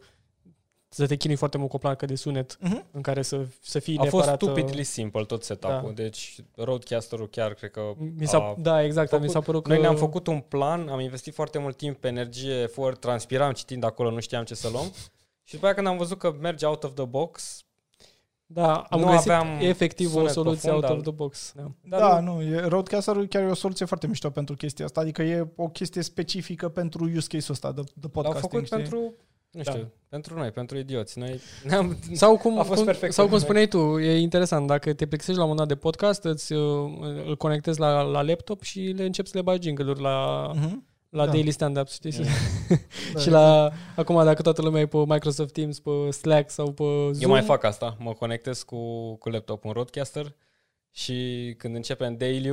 să 0.92 1.08
te 1.08 1.16
chinui 1.16 1.36
foarte 1.36 1.58
mult 1.58 1.70
cu 1.70 1.76
o 1.76 1.80
placă 1.80 2.06
de 2.06 2.16
sunet 2.16 2.58
Mhm. 2.62 2.86
în 2.92 3.02
care 3.02 3.22
să, 3.22 3.46
să 3.62 3.80
fii 3.80 3.98
A 3.98 4.04
fost 4.04 4.14
neapărat... 4.26 4.42
uh, 4.42 4.48
stupidly 4.50 4.84
simple 4.84 5.24
tot 5.26 5.44
setup-ul, 5.44 5.94
Da. 5.96 6.02
deci 6.04 6.36
Roadcaster-ul 6.56 7.28
chiar 7.30 7.54
cred 7.54 7.72
că 7.72 7.82
Mi 8.18 8.28
s-a, 8.28 8.38
a 8.38 8.56
da, 8.58 8.84
exact, 8.84 9.10
făcut- 9.10 9.26
mi 9.26 9.30
s-a 9.32 9.40
părut 9.40 9.64
că... 9.64 9.70
Noi 9.70 9.82
ne-am 9.82 9.96
făcut 9.96 10.28
un 10.28 10.40
plan, 10.40 10.88
am 10.88 11.00
investit 11.00 11.34
foarte 11.34 11.58
mult 11.60 11.78
timp 11.78 11.98
pe 11.98 12.08
energie, 12.08 12.66
for, 12.66 12.96
transpiram 12.98 13.52
citind 13.52 13.84
acolo, 13.84 14.12
nu 14.12 14.20
știam 14.20 14.44
ce 14.44 14.56
să 14.56 14.70
luăm. 14.70 14.86
Și 15.48 15.54
după 15.56 15.66
aia 15.66 15.76
când 15.76 15.88
am 15.88 15.98
văzut 15.98 16.18
că 16.18 16.36
merge 16.40 16.66
out 16.66 16.84
of 16.84 16.94
the 16.94 17.06
box, 17.06 17.64
Da, 18.46 18.74
am 18.90 19.00
nu 19.00 19.06
găsit 19.06 19.30
aveam 19.32 19.60
efectiv 19.60 20.08
o 20.08 20.18
sunet 20.18 20.32
soluție 20.32 20.70
profund, 20.70 20.84
out 20.84 20.84
of 20.84 20.90
dar- 21.04 21.14
the 21.14 21.24
box. 21.24 21.52
Da. 21.56 21.72
dar 21.84 22.00
da, 22.00 22.20
nu, 22.20 22.36
nu, 22.36 22.42
e, 22.42 22.60
Roadcaster 22.60 23.28
chiar 23.28 23.44
e 23.44 23.50
o 23.50 23.54
soluție 23.54 23.86
foarte 23.86 24.08
mișto 24.08 24.30
pentru 24.30 24.56
chestia 24.56 24.86
asta, 24.86 25.00
adică 25.00 25.22
e 25.22 25.48
o 25.56 25.68
chestie 25.68 26.02
specifică 26.02 26.70
pentru 26.70 27.04
use 27.16 27.28
case-ul 27.28 27.52
ăsta 27.52 27.72
de, 27.72 27.82
de 27.82 27.90
l-au 28.02 28.10
podcasting, 28.12 28.52
făcut 28.52 28.66
știi? 28.66 28.78
pentru, 28.78 29.14
nu 29.52 29.62
Da. 29.62 29.72
știu, 29.72 29.92
pentru 30.10 30.38
noi, 30.38 30.52
pentru 30.52 30.78
idioți. 30.78 31.20
Noi 31.20 31.40
ne-am, 31.68 31.98
Sau 32.14 32.38
cum, 32.38 32.60
A 32.60 32.64
fost 32.64 32.76
cum, 32.76 32.86
perfect 32.86 33.14
sau 33.14 33.28
cum 33.28 33.40
pentru 33.40 33.68
spuneai 33.70 33.94
tu, 33.94 34.00
e 34.00 34.20
interesant, 34.20 34.68
dacă 34.68 34.94
te 34.94 35.06
plictisești 35.08 35.40
la 35.40 35.46
un 35.46 35.50
moment 35.50 35.68
dat 35.68 35.78
de 35.78 35.84
podcast, 35.84 36.24
îți, 36.24 36.54
uh, 36.54 36.92
îl 37.26 37.36
conectezi 37.38 37.80
la, 37.80 38.02
la 38.02 38.22
laptop 38.22 38.62
și 38.62 38.80
le 38.80 39.06
începi 39.06 39.28
să 39.30 39.38
le 39.38 39.44
bagi 39.44 39.68
jingle-uri 39.68 40.02
la, 40.02 40.48
Mhm. 40.56 40.86
la 41.10 41.26
Da. 41.26 41.32
daily 41.32 41.52
stand-up, 41.52 41.88
știi? 41.88 42.12
Da, 42.12 43.20
și 43.22 43.30
la, 43.30 43.72
acum 43.96 44.24
dacă 44.24 44.42
toată 44.42 44.62
lumea 44.62 44.82
e 44.82 44.86
pe 44.88 44.98
Microsoft 45.08 45.54
Teams, 45.54 45.80
pe 45.80 46.12
Slack 46.12 46.50
sau 46.50 46.72
pe 46.72 46.84
Zoom, 46.84 47.14
eu 47.22 47.30
mai 47.30 47.42
fac 47.42 47.64
asta, 47.64 47.96
mă 48.00 48.14
conectez 48.14 48.64
cu, 48.64 49.14
cu 49.16 49.30
laptop 49.30 49.64
un 49.66 49.72
Roadcaster 49.72 50.36
și 50.92 51.54
când 51.58 51.76
începem 51.76 52.18
daily 52.18 52.50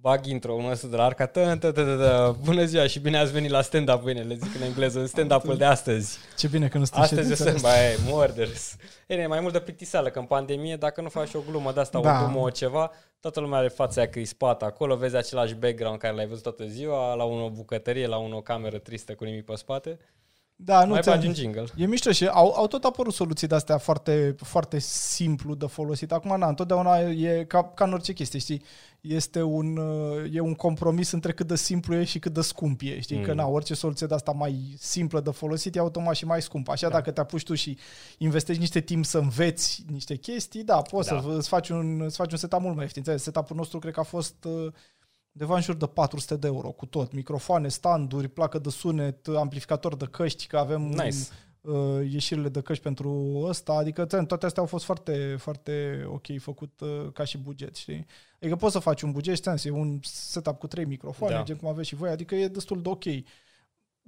bag 0.00 0.26
intro-ul 0.26 0.70
ăsta 0.70 0.86
de 0.86 0.96
la 0.96 1.04
arca, 1.04 1.26
tă, 1.26 1.56
tă, 1.60 1.72
tă, 1.72 1.84
tă, 1.84 1.96
tă, 1.96 2.36
bună 2.44 2.64
ziua 2.64 2.86
și 2.86 2.98
bine 3.00 3.18
ați 3.18 3.32
venit 3.32 3.50
la 3.50 3.60
stand-up, 3.60 4.02
bine, 4.02 4.20
le 4.20 4.34
zic 4.34 4.54
în 4.54 4.62
engleză, 4.62 5.06
stand-up-ul 5.06 5.56
de 5.56 5.64
astăzi. 5.64 6.18
Ce 6.36 6.48
bine 6.48 6.68
că 6.68 6.78
nu 6.78 6.84
stai 6.84 7.02
Astăzi 7.02 7.20
ședința 7.20 7.44
sunt, 7.44 7.56
asta. 7.56 7.68
mai 7.68 7.96
murders. 8.12 8.76
E 9.06 9.14
ne, 9.14 9.26
mai 9.26 9.40
mult 9.40 9.52
de 9.52 9.60
plictiseală, 9.60 10.08
că 10.10 10.18
în 10.18 10.24
pandemie, 10.24 10.76
dacă 10.76 11.00
nu 11.00 11.08
faci 11.08 11.34
o 11.34 11.40
glumă 11.50 11.72
de 11.72 11.80
asta, 11.80 12.00
Da. 12.00 12.22
o 12.22 12.26
dumă, 12.26 12.38
o 12.40 12.50
ceva, 12.50 12.90
toată 13.20 13.40
lumea 13.40 13.58
are 13.58 13.68
fața 13.68 14.00
aia 14.00 14.10
crispată 14.10 14.64
acolo, 14.64 14.96
vezi 14.96 15.16
același 15.16 15.54
background 15.54 15.98
care 15.98 16.14
l-ai 16.14 16.26
văzut 16.26 16.42
toată 16.42 16.66
ziua, 16.66 17.14
la 17.14 17.24
unul 17.24 17.44
o 17.44 17.50
bucătărie, 17.50 18.06
la 18.06 18.16
unul 18.16 18.36
o 18.36 18.40
cameră 18.40 18.78
tristă 18.78 19.14
cu 19.14 19.24
nimic 19.24 19.44
pe 19.44 19.54
spate. 19.54 19.98
Da, 20.58 20.84
nu 20.84 20.90
mai 20.90 21.02
ți-am- 21.02 21.14
bagi 21.16 21.28
un 21.28 21.34
jingle. 21.34 21.64
E 21.76 21.86
mișto 21.86 22.12
și 22.12 22.26
au, 22.26 22.52
au 22.54 22.66
tot 22.66 22.84
apărut 22.84 23.12
soluții 23.14 23.46
de-astea 23.46 23.78
foarte, 23.78 24.34
foarte 24.42 24.78
simplu 24.78 25.54
de 25.54 25.66
folosit. 25.66 26.12
Acum, 26.12 26.38
na, 26.38 26.48
întotdeauna 26.48 26.98
e 26.98 27.44
ca, 27.48 27.64
ca 27.64 27.84
în 27.84 27.92
orice 27.92 28.12
chestie, 28.12 28.38
știi? 28.38 28.62
Este 29.00 29.42
un, 29.42 29.76
uh, 29.76 30.24
e 30.32 30.40
un 30.40 30.54
compromis 30.54 31.10
între 31.10 31.32
cât 31.32 31.46
de 31.46 31.56
simplu 31.56 31.94
e 31.94 32.04
și 32.04 32.18
cât 32.18 32.32
de 32.32 32.40
scump 32.40 32.80
e, 32.84 33.00
știi? 33.00 33.16
Mm. 33.16 33.22
Că, 33.22 33.30
Mm. 33.30 33.36
na, 33.36 33.46
orice 33.46 33.74
soluție 33.74 34.06
de-asta 34.06 34.32
mai 34.32 34.74
simplă 34.78 35.20
de 35.20 35.30
folosit 35.30 35.76
e 35.76 35.78
automat 35.78 36.14
și 36.14 36.24
mai 36.24 36.42
scumpă. 36.42 36.70
Așa, 36.72 36.88
da. 36.88 36.92
dacă 36.94 37.10
te 37.10 37.20
apuci 37.20 37.42
tu 37.42 37.54
și 37.54 37.78
investești 38.18 38.60
niște 38.60 38.80
timp 38.80 39.04
să 39.04 39.18
înveți 39.18 39.84
niște 39.90 40.14
chestii, 40.16 40.64
da, 40.64 40.82
poți 40.82 41.08
Da. 41.08 41.20
să 41.20 41.28
îți 41.36 41.48
faci 41.48 41.68
un, 41.68 42.00
îți 42.00 42.16
faci 42.16 42.32
un 42.32 42.38
setup 42.38 42.60
mult 42.60 42.74
mai 42.74 42.82
ieftin. 42.82 43.00
Înțelegi? 43.06 43.24
Setup-ul 43.24 43.56
nostru 43.56 43.78
cred 43.78 43.92
că 43.92 44.00
a 44.00 44.02
fost 44.02 44.44
uh, 44.44 44.72
undeva 45.38 45.54
în 45.54 45.62
jur 45.62 45.74
de 45.74 45.86
400 45.86 46.36
de 46.36 46.46
euro 46.46 46.70
cu 46.70 46.86
tot. 46.86 47.12
Microfoane, 47.12 47.68
standuri, 47.68 48.28
placă 48.28 48.58
de 48.58 48.68
sunet, 48.70 49.26
amplificator 49.28 49.96
de 49.96 50.04
căști, 50.04 50.46
că 50.46 50.56
avem 50.58 50.82
Nice. 50.82 51.16
uh, 51.60 52.10
ieșirile 52.12 52.48
de 52.48 52.60
căști 52.60 52.82
pentru 52.82 53.40
ăsta, 53.48 53.72
adică 53.72 54.04
ți- 54.06 54.26
toate 54.26 54.46
astea 54.46 54.62
au 54.62 54.68
fost 54.68 54.84
foarte, 54.84 55.36
foarte 55.38 56.04
ok 56.08 56.26
făcut 56.38 56.80
uh, 56.80 57.12
ca 57.12 57.24
și 57.24 57.38
buget, 57.38 57.74
știi? 57.74 58.06
Adică 58.40 58.56
poți 58.56 58.72
să 58.72 58.78
faci 58.78 59.02
un 59.02 59.12
buget, 59.12 59.36
știi, 59.36 59.52
e 59.64 59.70
un 59.70 59.98
setup 60.02 60.58
cu 60.58 60.66
trei 60.66 60.84
microfoane, 60.84 61.32
Da. 61.32 61.38
da. 61.38 61.44
gen 61.44 61.56
cum 61.56 61.68
aveți 61.68 61.88
și 61.88 61.94
voi, 61.94 62.10
adică 62.10 62.34
e 62.34 62.48
destul 62.48 62.82
de 62.82 62.88
ok. 62.88 63.04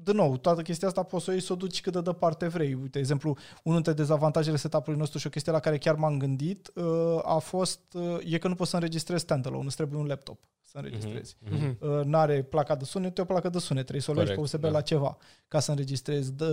De 0.01 0.13
nou, 0.13 0.37
toată 0.37 0.63
chestia 0.63 0.89
asta 0.89 1.03
poți 1.03 1.25
să 1.25 1.31
o 1.31 1.33
iei 1.33 1.43
să 1.43 1.53
o 1.53 1.57
duci 1.57 1.81
cât 1.81 1.93
de 1.93 2.01
departe 2.01 2.47
vrei. 2.47 2.75
Uite, 2.75 2.89
de 2.89 2.99
exemplu, 2.99 3.37
unul 3.63 3.83
dintre 3.83 3.93
dezavantajele 4.03 4.57
setup-ului 4.57 4.99
nostru 4.99 5.19
și 5.19 5.27
o 5.27 5.31
chestie 5.31 5.53
la 5.53 5.61
care 5.61 5.79
chiar 5.79 5.95
m-am 5.95 6.19
gândit 6.19 6.71
uh, 6.75 6.85
a 7.23 7.39
fost, 7.39 7.81
uh, 7.95 8.19
e 8.25 8.39
că 8.39 8.49
nu 8.49 8.55
poți 8.55 8.71
să 8.71 8.77
înregistrezi 8.77 9.23
standalone, 9.23 9.65
îți 9.67 9.77
trebuie 9.77 10.01
un 10.01 10.07
laptop 10.07 10.39
să 10.71 10.79
înregistrezi. 10.79 11.37
Mhm. 11.51 11.79
Uh, 11.81 12.05
n-are 12.05 12.43
placa 12.43 12.75
de 12.75 12.85
sunet, 12.85 13.19
e 13.19 13.21
o 13.21 13.25
placă 13.25 13.49
de 13.49 13.59
sunet, 13.59 13.83
trebuie 13.83 14.03
să 14.03 14.11
o 14.11 14.15
legi 14.15 14.29
pe 14.29 14.35
Corect, 14.35 14.55
USB 14.55 14.61
da. 14.61 14.69
la 14.69 14.81
ceva 14.81 15.17
ca 15.49 15.61
să 15.61 15.71
înregistrezi. 15.71 16.33
De, 16.33 16.45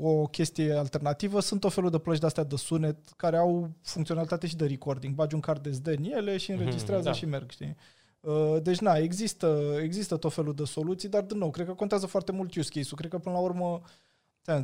o 0.00 0.26
chestie 0.26 0.72
alternativă 0.72 1.40
sunt 1.40 1.64
o 1.64 1.68
felul 1.68 1.90
de 1.90 1.98
plăci 1.98 2.18
de-astea 2.18 2.44
de 2.44 2.56
sunet 2.56 2.96
care 3.16 3.36
au 3.36 3.70
funcționalitate 3.82 4.46
și 4.46 4.56
de 4.56 4.66
recording. 4.66 5.14
Bagi 5.14 5.34
un 5.34 5.40
card 5.40 5.72
SD 5.72 5.86
în 5.86 6.04
ele 6.04 6.36
și 6.36 6.50
înregistrează 6.50 7.04
da. 7.04 7.12
și 7.12 7.26
merg, 7.26 7.50
știi? 7.50 7.76
Uh, 8.20 8.56
Deci, 8.62 8.78
na, 8.78 8.94
există, 8.94 9.76
există 9.82 10.16
tot 10.16 10.32
felul 10.32 10.54
de 10.54 10.64
soluții, 10.64 11.08
dar, 11.08 11.22
din 11.22 11.38
nou, 11.38 11.50
cred 11.50 11.66
că 11.66 11.72
contează 11.72 12.06
foarte 12.06 12.32
mult 12.32 12.54
use 12.54 12.70
case-ul. 12.72 12.96
Cred 12.98 13.10
că, 13.10 13.18
până 13.18 13.34
la 13.34 13.40
urmă, 13.40 13.80
Ți-am 13.80 13.80
zis, 13.80 14.07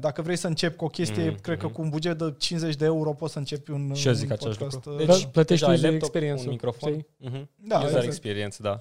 Dacă 0.01 0.23
vrei 0.23 0.37
să 0.37 0.47
începi 0.47 0.77
cu 0.77 0.85
o 0.85 0.89
chestie, 0.89 1.31
Mhm, 1.31 1.41
cred 1.41 1.59
că 1.59 1.65
mhm. 1.67 1.75
cu 1.75 1.83
un 1.83 1.89
buget 1.89 2.19
de 2.19 2.35
50 2.39 2.75
de 2.77 2.85
euro 2.85 3.13
poți 3.13 3.33
să 3.33 3.39
începi 3.39 3.71
un, 3.71 3.95
Și 3.95 4.07
eu 4.07 4.13
zic 4.13 4.27
un 4.27 4.33
același 4.33 4.59
podcast. 4.59 4.85
lucru. 4.87 5.03
uh, 5.03 5.07
Deci, 5.09 5.25
plătești 5.27 5.65
deja 5.65 5.67
ai 5.67 5.75
user 5.75 5.91
laptop, 5.91 6.09
experience-ul, 6.09 6.47
un 6.47 6.53
microfon. 6.53 6.91
știi? 6.93 7.07
Mhm. 7.19 7.51
Da, 7.57 7.77
User 7.77 7.89
exact. 7.89 8.07
experience, 8.07 8.57
da. 8.61 8.79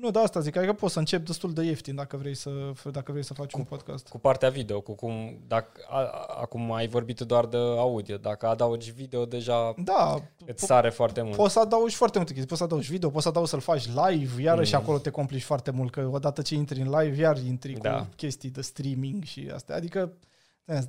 Nu, 0.00 0.10
da, 0.10 0.20
asta 0.20 0.40
zic, 0.40 0.56
adică 0.56 0.72
poți 0.72 0.92
să 0.92 0.98
începi 0.98 1.24
destul 1.26 1.52
de 1.52 1.62
ieftin 1.62 1.94
dacă 1.94 2.16
vrei 2.16 2.34
să, 2.34 2.50
dacă 2.92 3.12
vrei 3.12 3.24
să 3.24 3.34
faci 3.34 3.52
un 3.52 3.62
podcast. 3.64 4.08
Cu 4.08 4.18
partea 4.18 4.48
video, 4.50 4.80
cu 4.80 4.92
cum, 4.94 5.38
dacă, 5.46 5.80
a, 5.88 5.96
a- 5.98 6.36
acum 6.40 6.72
ai 6.72 6.88
vorbit 6.88 7.20
doar 7.20 7.46
de 7.46 7.56
audio, 7.56 8.16
dacă 8.16 8.46
adaugi 8.46 8.90
video, 8.90 9.24
deja 9.24 9.74
Da, 9.84 10.14
îți 10.46 10.64
po- 10.64 10.66
sare 10.66 10.90
foarte 10.90 11.22
mult. 11.22 11.36
poți 11.36 11.52
să 11.52 11.60
adaugi 11.60 11.94
foarte 11.96 12.16
multe 12.18 12.32
chestii, 12.32 12.48
poți 12.48 12.60
să 12.60 12.66
adaugi 12.66 12.90
video, 12.90 13.10
poți 13.10 13.22
să 13.22 13.28
adaugi 13.28 13.50
să-l 13.50 13.60
faci 13.60 13.86
live, 14.08 14.42
iarăși 14.42 14.74
Mm. 14.74 14.80
acolo 14.80 14.98
te 14.98 15.10
complici 15.10 15.42
foarte 15.42 15.70
mult, 15.70 15.90
că 15.92 16.08
odată 16.12 16.42
ce 16.42 16.54
intri 16.54 16.80
în 16.80 16.90
live, 16.98 17.20
iar 17.20 17.38
intri 17.38 17.72
Da. 17.72 17.98
cu 17.98 18.08
chestii 18.16 18.50
de 18.50 18.60
streaming 18.60 19.24
și 19.24 19.50
astea, 19.54 19.76
adică 19.76 20.12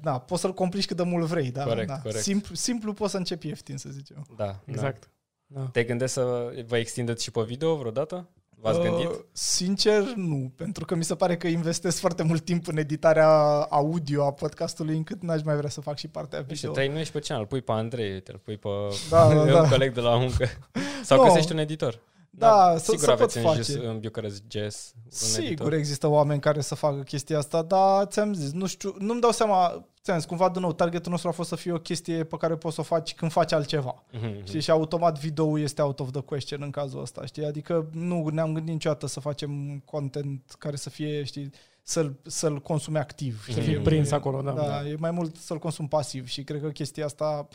da, 0.02 0.20
poți 0.20 0.42
să-l 0.42 0.54
complici 0.54 0.86
cât 0.86 0.98
de 0.98 1.04
mult 1.04 1.26
vrei, 1.26 1.52
da, 1.52 1.64
Corect, 1.64 1.88
da. 1.88 2.00
corect. 2.00 2.22
Simplu, 2.24 2.56
simplu 2.56 2.94
poți 2.94 3.12
să 3.12 3.18
începi 3.18 3.48
ieftin, 3.48 3.78
să 3.78 3.90
zicem. 3.90 4.26
Da, 4.36 4.60
Exact. 4.66 5.10
Da. 5.46 5.60
Da. 5.62 5.68
Te 5.72 5.84
gândești 5.84 6.14
să 6.14 6.52
vă 6.68 6.78
extindeți 6.78 7.24
și 7.24 7.32
pe 7.32 7.42
video 7.42 7.76
vreodată? 7.76 8.28
V-ați 8.62 8.80
Uh, 8.80 8.84
gândit? 8.86 9.26
Sincer, 9.32 10.04
nu, 10.16 10.52
pentru 10.56 10.86
că 10.86 10.96
mi 10.96 11.04
se 11.04 11.16
pare 11.16 11.38
că 11.38 11.48
investesc 11.48 12.00
foarte 12.00 12.24
mult 12.24 12.46
timp 12.46 12.68
în 12.68 12.78
editarea 12.78 13.28
audio 13.70 14.26
a 14.26 14.32
podcastului, 14.32 14.96
încât 14.96 15.22
n-aș 15.22 15.42
mai 15.44 15.56
vrea 15.56 15.70
să 15.70 15.82
fac 15.82 15.98
și 15.98 16.08
partea 16.08 16.40
Nu 16.40 16.44
știu, 16.46 16.56
video. 16.56 16.72
trăinuiești 16.72 17.14
pe 17.14 17.20
channel, 17.20 17.46
pui 17.46 17.62
pe 17.62 17.72
Andrei, 17.72 18.22
te 18.22 18.32
pui 18.32 18.58
pe 18.58 18.70
Da, 19.10 19.28
da, 19.34 19.46
da. 19.46 19.62
un 19.62 19.70
coleg 19.70 19.94
de 19.94 20.02
la 20.02 20.18
muncă. 20.18 20.48
Sau 21.04 21.18
Nu. 21.18 21.24
găsești 21.24 21.52
un 21.52 21.58
editor. 21.58 22.00
Da, 22.30 22.76
să- 22.78 22.84
sigur 22.92 23.04
să 23.06 23.12
aveți 23.12 23.40
pot 23.40 23.44
în, 23.46 23.50
face. 23.58 23.72
Jus, 23.72 23.84
în 23.84 24.00
Bucharest 24.00 24.44
Jazz 24.48 24.92
un 24.96 25.02
Sigur 25.12 25.46
editor. 25.46 25.74
există 25.74 26.08
oameni 26.08 26.40
care 26.40 26.62
să 26.62 26.76
facă 26.76 27.02
chestia 27.02 27.38
asta, 27.38 27.62
dar 27.62 28.06
ți-am 28.06 28.34
zis, 28.34 28.52
nu 28.52 28.66
știu, 28.68 28.96
nu-mi 29.00 29.22
dau 29.22 29.32
seama, 29.32 29.86
ți-am 30.04 30.18
zis, 30.18 30.26
cumva 30.28 30.50
din 30.50 30.62
nou, 30.62 30.74
targetul 30.74 31.12
nostru 31.12 31.30
a 31.30 31.32
fost 31.32 31.50
să 31.50 31.56
fie 31.56 31.72
o 31.72 31.78
chestie 31.80 32.24
pe 32.24 32.38
care 32.38 32.56
poți 32.56 32.76
să 32.76 32.82
o 32.82 32.84
faci 32.84 33.14
când 33.14 33.32
faci 33.32 33.52
altceva. 33.52 34.04
Mhm, 34.12 34.46
Știi? 34.46 34.62
Și 34.62 34.72
automat 34.72 35.20
video 35.20 35.60
este 35.60 35.82
out 35.82 36.00
of 36.00 36.12
the 36.12 36.22
question 36.22 36.62
în 36.62 36.72
cazul 36.72 37.02
ăsta, 37.02 37.26
știi? 37.26 37.46
Adică 37.46 37.90
nu 37.92 38.28
ne-am 38.28 38.54
gândit 38.54 38.74
niciodată 38.74 39.08
să 39.08 39.20
facem 39.20 39.82
content 39.86 40.56
care 40.58 40.76
să 40.76 40.90
fie, 40.90 41.24
știi, 41.24 41.50
să-l, 41.84 42.16
să-l 42.24 42.60
consume 42.62 43.00
activ. 43.00 43.44
Să 43.46 43.52
știi? 43.52 43.64
fie 43.64 43.80
prins 43.80 44.12
E- 44.12 44.16
acolo, 44.16 44.42
da. 44.42 44.52
da. 44.52 44.88
e 44.88 44.96
mai 45.00 45.12
mult 45.12 45.36
să-l 45.36 45.58
consum 45.58 45.88
pasiv 45.88 46.28
și 46.28 46.44
cred 46.44 46.62
că 46.62 46.68
chestia 46.70 47.06
asta, 47.06 47.48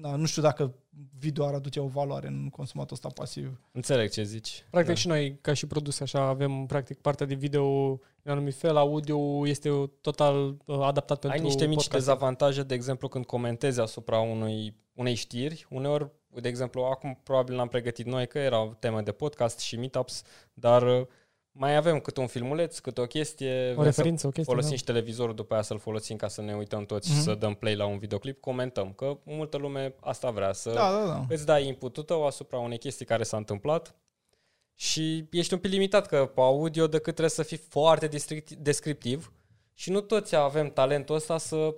da, 0.00 0.16
nu 0.16 0.26
știu 0.26 0.42
dacă 0.42 0.74
video 1.18 1.46
ar 1.46 1.54
aduce 1.54 1.80
o 1.80 1.86
valoare 1.86 2.26
în 2.26 2.48
consumatul 2.48 2.94
ăsta 2.94 3.08
pasiv. 3.08 3.60
Înțeleg 3.72 4.10
ce 4.10 4.22
zici. 4.22 4.64
Practic 4.70 4.94
Da. 4.94 5.00
și 5.00 5.06
noi, 5.06 5.38
ca 5.40 5.52
și 5.52 5.66
produse, 5.66 6.02
așa, 6.02 6.20
avem 6.20 6.66
practic 6.66 7.00
partea 7.00 7.26
de 7.26 7.34
video 7.34 7.64
în 8.22 8.32
anumit 8.32 8.54
fel, 8.54 8.76
audio 8.76 9.46
este 9.46 9.90
total 10.00 10.56
uh, 10.64 10.80
adaptat 10.80 11.18
pentru 11.18 11.38
Ai 11.38 11.44
niște 11.44 11.66
mici 11.66 11.74
podcast. 11.74 11.92
dezavantaje, 12.06 12.62
de 12.62 12.74
exemplu, 12.74 13.08
când 13.08 13.24
comentezi 13.24 13.80
asupra 13.80 14.18
unui, 14.20 14.76
unei 14.94 15.14
știri. 15.14 15.66
Uneori, 15.70 16.10
de 16.40 16.48
exemplu, 16.48 16.82
acum 16.82 17.20
probabil 17.22 17.54
l-am 17.54 17.68
pregătit 17.68 18.06
noi, 18.06 18.26
că 18.26 18.38
era 18.38 18.62
o 18.62 18.72
temă 18.78 19.00
de 19.00 19.12
podcast 19.12 19.58
și 19.58 19.76
meetups, 19.76 20.22
dar 20.54 20.82
uh, 20.82 21.06
mai 21.52 21.76
avem 21.76 21.98
cât 22.00 22.16
un 22.16 22.26
filmuleț, 22.26 22.78
cât 22.78 22.98
o 22.98 23.06
chestie. 23.06 23.70
O 23.70 23.72
vrem 23.72 23.84
referință, 23.84 24.26
o 24.26 24.30
să 24.30 24.34
chestie. 24.34 24.44
folosim 24.54 24.70
Da. 24.70 24.76
și 24.76 24.84
televizorul 24.84 25.34
după 25.34 25.54
aia 25.54 25.62
să-l 25.62 25.78
folosim 25.78 26.16
ca 26.16 26.28
să 26.28 26.40
ne 26.42 26.54
uităm 26.54 26.84
toți 26.86 27.08
Mhm. 27.08 27.18
și 27.18 27.24
să 27.24 27.34
dăm 27.34 27.54
play 27.54 27.76
la 27.76 27.86
un 27.86 27.98
videoclip, 27.98 28.40
comentăm. 28.40 28.92
Că 28.92 29.18
multă 29.24 29.56
lume 29.56 29.94
asta 30.00 30.30
vrea, 30.30 30.52
să 30.52 30.70
Da, 30.70 30.90
da, 30.92 31.06
da. 31.06 31.24
îți 31.28 31.46
dai 31.46 31.66
inputul 31.66 32.02
tău 32.02 32.26
asupra 32.26 32.58
unei 32.58 32.78
chestii 32.78 33.04
care 33.06 33.22
s-a 33.22 33.36
întâmplat 33.36 33.94
și 34.74 35.24
ești 35.30 35.52
un 35.52 35.58
pic 35.58 35.70
limitat 35.70 36.06
că 36.06 36.30
pe 36.34 36.40
audio 36.40 36.86
decât 36.86 37.02
trebuie 37.04 37.28
să 37.30 37.42
fii 37.42 37.56
foarte 37.56 38.08
descripti- 38.08 38.56
descriptiv 38.58 39.32
și 39.74 39.90
nu 39.90 40.00
toți 40.00 40.36
avem 40.36 40.68
talentul 40.70 41.14
ăsta 41.14 41.38
să 41.38 41.74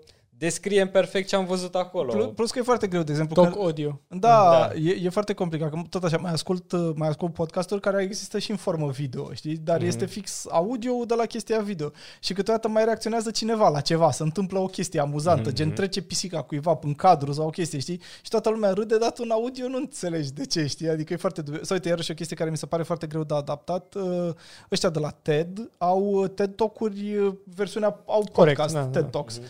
descriem 0.47 0.89
perfect 0.91 1.29
ce 1.29 1.37
am 1.37 1.45
văzut 1.45 1.75
acolo. 1.75 2.13
Plus, 2.13 2.27
plus 2.35 2.51
că 2.51 2.59
e 2.59 2.63
foarte 2.63 2.87
greu, 2.87 3.03
de 3.03 3.11
exemplu, 3.11 3.35
Talk 3.43 3.55
că, 3.55 3.61
audio. 3.61 4.01
da, 4.09 4.19
Da. 4.19 4.71
E, 4.75 4.99
e 5.03 5.09
foarte 5.09 5.33
complicat, 5.33 5.71
că 5.71 5.81
tot 5.91 6.05
așa, 6.05 6.17
mai 6.17 6.33
ascult, 6.33 6.73
uh, 6.73 6.91
mai 6.95 7.09
ascult 7.09 7.33
podcasturi 7.33 7.81
care 7.81 8.03
există 8.03 8.39
și 8.39 8.51
în 8.51 8.57
formă 8.57 8.91
video, 8.91 9.33
știi? 9.33 9.57
Dar 9.57 9.79
Mhm. 9.79 9.87
este 9.87 10.07
fix 10.07 10.47
audio 10.51 10.93
de 11.07 11.15
la 11.15 11.25
chestia 11.27 11.61
video. 11.61 11.91
Și 12.21 12.33
câteodată 12.33 12.69
mai 12.69 12.85
reacționează 12.85 13.31
cineva 13.31 13.69
la 13.69 13.81
ceva, 13.81 14.11
se 14.11 14.23
întâmplă 14.23 14.59
o 14.59 14.67
chestie 14.67 15.01
amuzantă, 15.01 15.47
Mhm. 15.49 15.55
gen 15.55 15.73
trece 15.73 16.03
pisica 16.03 16.43
cuiva 16.43 16.79
în 16.83 16.95
cadru 16.95 17.33
sau 17.33 17.47
o 17.47 17.51
chestie, 17.51 17.79
știi? 17.79 18.01
Și 18.23 18.31
toată 18.31 18.49
lumea 18.51 18.71
râde, 18.73 18.99
dar 18.99 19.11
tu 19.11 19.21
în 19.25 19.31
audio 19.31 19.69
nu 19.69 19.77
înțelegi 19.77 20.33
de 20.33 20.47
ce, 20.47 20.67
știi? 20.67 20.89
Adică 20.89 21.13
e 21.13 21.17
foarte 21.17 21.43
dubios. 21.43 21.67
Sau 21.67 21.77
uite, 21.77 21.89
iarăși 21.89 22.11
o 22.11 22.15
chestie 22.15 22.37
care 22.37 22.51
mi 22.51 22.57
se 22.57 22.67
pare 22.67 22.83
foarte 22.83 23.07
greu 23.07 23.25
de 23.25 23.35
adaptat, 23.35 23.95
uh, 23.95 24.29
ăștia 24.71 24.91
de 24.91 24.99
la 24.99 25.11
TED 25.23 25.71
au 25.79 26.01
uh, 26.05 26.31
TED 26.35 26.55
Talk-uri, 26.55 27.17
uh, 27.17 27.33
versiunea, 27.57 28.01
au 28.07 28.25
Corect, 28.33 28.57
podcast, 28.57 28.75
da, 28.75 28.85
TED 28.85 29.03
da. 29.03 29.09
Talks. 29.09 29.41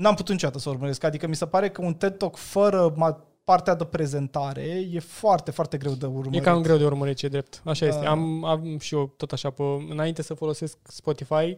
Mhm. 0.00 0.08
N-am 0.08 0.14
putut 0.14 0.30
niciodată 0.32 0.58
să 0.58 0.68
urmăresc. 0.68 1.04
Adică 1.04 1.26
mi 1.26 1.36
se 1.36 1.46
pare 1.46 1.70
că 1.70 1.82
un 1.82 1.94
TED 1.94 2.16
Talk 2.16 2.36
fără 2.36 2.94
ma- 2.94 3.28
partea 3.44 3.74
de 3.74 3.84
prezentare 3.84 4.62
e 4.92 4.98
foarte, 5.00 5.50
foarte 5.50 5.76
greu 5.78 5.92
de 5.92 6.06
urmărit. 6.06 6.34
E 6.34 6.44
cam 6.44 6.62
greu 6.62 6.76
de 6.76 6.84
urmărit, 6.84 7.16
ce 7.16 7.28
drept. 7.28 7.62
Așa 7.64 7.86
Da. 7.86 7.92
este. 7.94 8.06
Am, 8.06 8.44
am 8.44 8.78
și 8.78 8.94
eu 8.94 9.06
tot 9.16 9.32
așa, 9.32 9.50
pe, 9.50 9.62
înainte 9.88 10.22
să 10.22 10.34
folosesc 10.34 10.78
Spotify, 10.82 11.56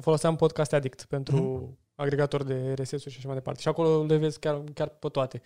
foloseam 0.00 0.36
Podcast 0.36 0.72
Addict 0.72 1.04
pentru 1.04 1.36
Mhm. 1.36 1.78
agregator 1.94 2.42
de 2.42 2.72
RSS-uri 2.76 3.10
și 3.10 3.16
așa 3.18 3.26
mai 3.26 3.36
departe. 3.36 3.60
Și 3.60 3.68
acolo 3.68 4.04
le 4.04 4.16
vezi 4.16 4.38
chiar, 4.38 4.62
chiar 4.74 4.88
pe 4.88 5.08
toate. 5.08 5.42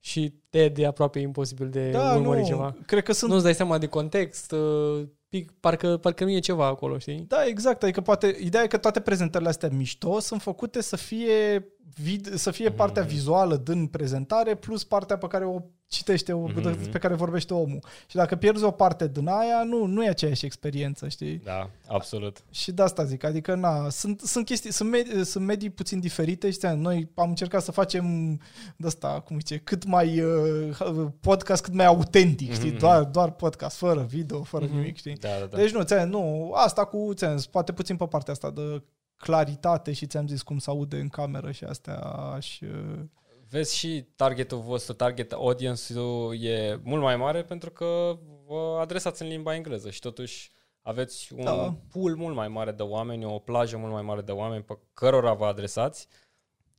Și 0.00 0.34
TED 0.50 0.78
e 0.78 0.86
aproape 0.86 1.18
imposibil 1.18 1.68
de 1.70 1.90
da, 1.90 2.14
urmărit 2.14 2.42
nu, 2.42 2.48
ceva. 2.48 2.74
cred 2.86 3.02
că 3.02 3.12
sunt... 3.12 3.30
Nu-ți 3.30 3.42
dai 3.44 3.54
seama 3.54 3.78
de 3.78 3.86
context, 3.86 4.52
uh, 4.52 5.02
pic, 5.38 5.50
parcă, 5.60 5.96
parcă 5.96 6.24
nu 6.24 6.30
e 6.30 6.38
ceva 6.38 6.66
acolo, 6.66 6.98
știi? 6.98 7.24
Da, 7.28 7.44
exact. 7.46 7.82
Adică 7.82 8.00
poate, 8.00 8.36
ideea 8.40 8.62
e 8.62 8.66
că 8.66 8.76
toate 8.76 9.00
prezentările 9.00 9.48
astea 9.50 9.68
mișto 9.72 10.20
sunt 10.20 10.42
făcute 10.42 10.80
să 10.82 10.96
fie, 10.96 11.66
vid- 12.02 12.34
să 12.34 12.50
fie 12.50 12.68
Mhm. 12.68 12.76
partea 12.76 13.02
vizuală 13.02 13.56
din 13.56 13.86
prezentare 13.86 14.54
plus 14.54 14.84
partea 14.84 15.18
pe 15.18 15.26
care 15.26 15.44
o 15.44 15.60
citește, 15.86 16.32
o, 16.32 16.46
Mhm. 16.46 16.90
pe 16.90 16.98
care 16.98 17.14
vorbește 17.14 17.54
omul. 17.54 17.78
Și 18.06 18.16
dacă 18.16 18.36
pierzi 18.36 18.64
o 18.64 18.70
parte 18.70 19.08
din 19.08 19.26
aia, 19.28 19.62
nu, 19.64 19.84
nu 19.84 20.04
e 20.04 20.08
aceeași 20.08 20.44
experiență, 20.44 21.08
știi? 21.08 21.40
Da, 21.44 21.70
absolut. 21.86 22.44
Și 22.50 22.72
de 22.72 22.82
asta 22.82 23.04
zic, 23.04 23.24
adică 23.24 23.54
na, 23.54 23.88
sunt, 23.88 24.20
sunt 24.20 24.44
chestii, 24.44 24.72
sunt, 24.72 24.90
medii, 24.90 25.24
sunt 25.24 25.44
medii 25.46 25.70
puțin 25.70 26.00
diferite 26.00 26.50
și 26.50 26.58
ți-am- 26.58 26.78
noi 26.78 27.08
am 27.14 27.28
încercat 27.28 27.62
să 27.62 27.72
facem 27.72 28.36
de 28.76 28.86
asta, 28.86 29.22
cum 29.26 29.38
zice, 29.38 29.58
cât 29.58 29.84
mai 29.84 30.20
uh, 30.20 31.06
podcast 31.20 31.62
cât 31.62 31.74
mai 31.74 31.86
autentic, 31.86 32.52
știi, 32.52 32.70
Mhm. 32.70 32.78
doar, 32.78 33.02
doar 33.04 33.30
podcast, 33.30 33.76
fără 33.76 34.02
video, 34.08 34.42
fără 34.42 34.64
Mhm. 34.64 34.74
nimic, 34.76 34.96
știi. 34.96 35.16
Da, 35.28 35.38
da, 35.38 35.46
da. 35.46 35.56
Deci 35.56 35.70
nu, 35.72 35.82
ți 35.82 35.94
nu, 35.94 36.52
asta 36.54 36.84
cu, 36.84 37.10
ți 37.14 37.50
poate 37.50 37.72
puțin 37.72 37.96
pe 37.96 38.06
partea 38.06 38.32
asta 38.32 38.50
de 38.50 38.82
claritate 39.16 39.92
și 39.92 40.06
ți-am 40.06 40.26
zis 40.28 40.42
cum 40.42 40.58
se 40.58 40.70
aude 40.70 40.96
în 40.96 41.08
cameră 41.08 41.50
și 41.50 41.64
astea 41.64 42.02
și... 42.40 42.64
uh, 42.64 43.00
Vezi 43.48 43.76
și 43.76 44.06
targetul 44.16 44.58
vostru, 44.58 44.92
target 44.94 45.32
audience-ul 45.32 46.42
e 46.42 46.80
mult 46.82 47.02
mai 47.02 47.16
mare 47.16 47.42
pentru 47.42 47.70
că 47.70 48.18
vă 48.46 48.78
adresați 48.80 49.22
în 49.22 49.28
limba 49.28 49.54
engleză 49.54 49.90
și 49.90 50.00
totuși 50.00 50.50
aveți 50.82 51.32
un 51.32 51.44
Da. 51.44 51.74
pool 51.92 52.14
mult 52.14 52.34
mai 52.34 52.48
mare 52.48 52.70
de 52.72 52.82
oameni, 52.82 53.24
o 53.24 53.38
plajă 53.38 53.76
mult 53.76 53.92
mai 53.92 54.02
mare 54.02 54.20
de 54.20 54.32
oameni 54.32 54.62
pe 54.62 54.78
cărora 54.94 55.32
vă 55.32 55.44
adresați. 55.46 56.08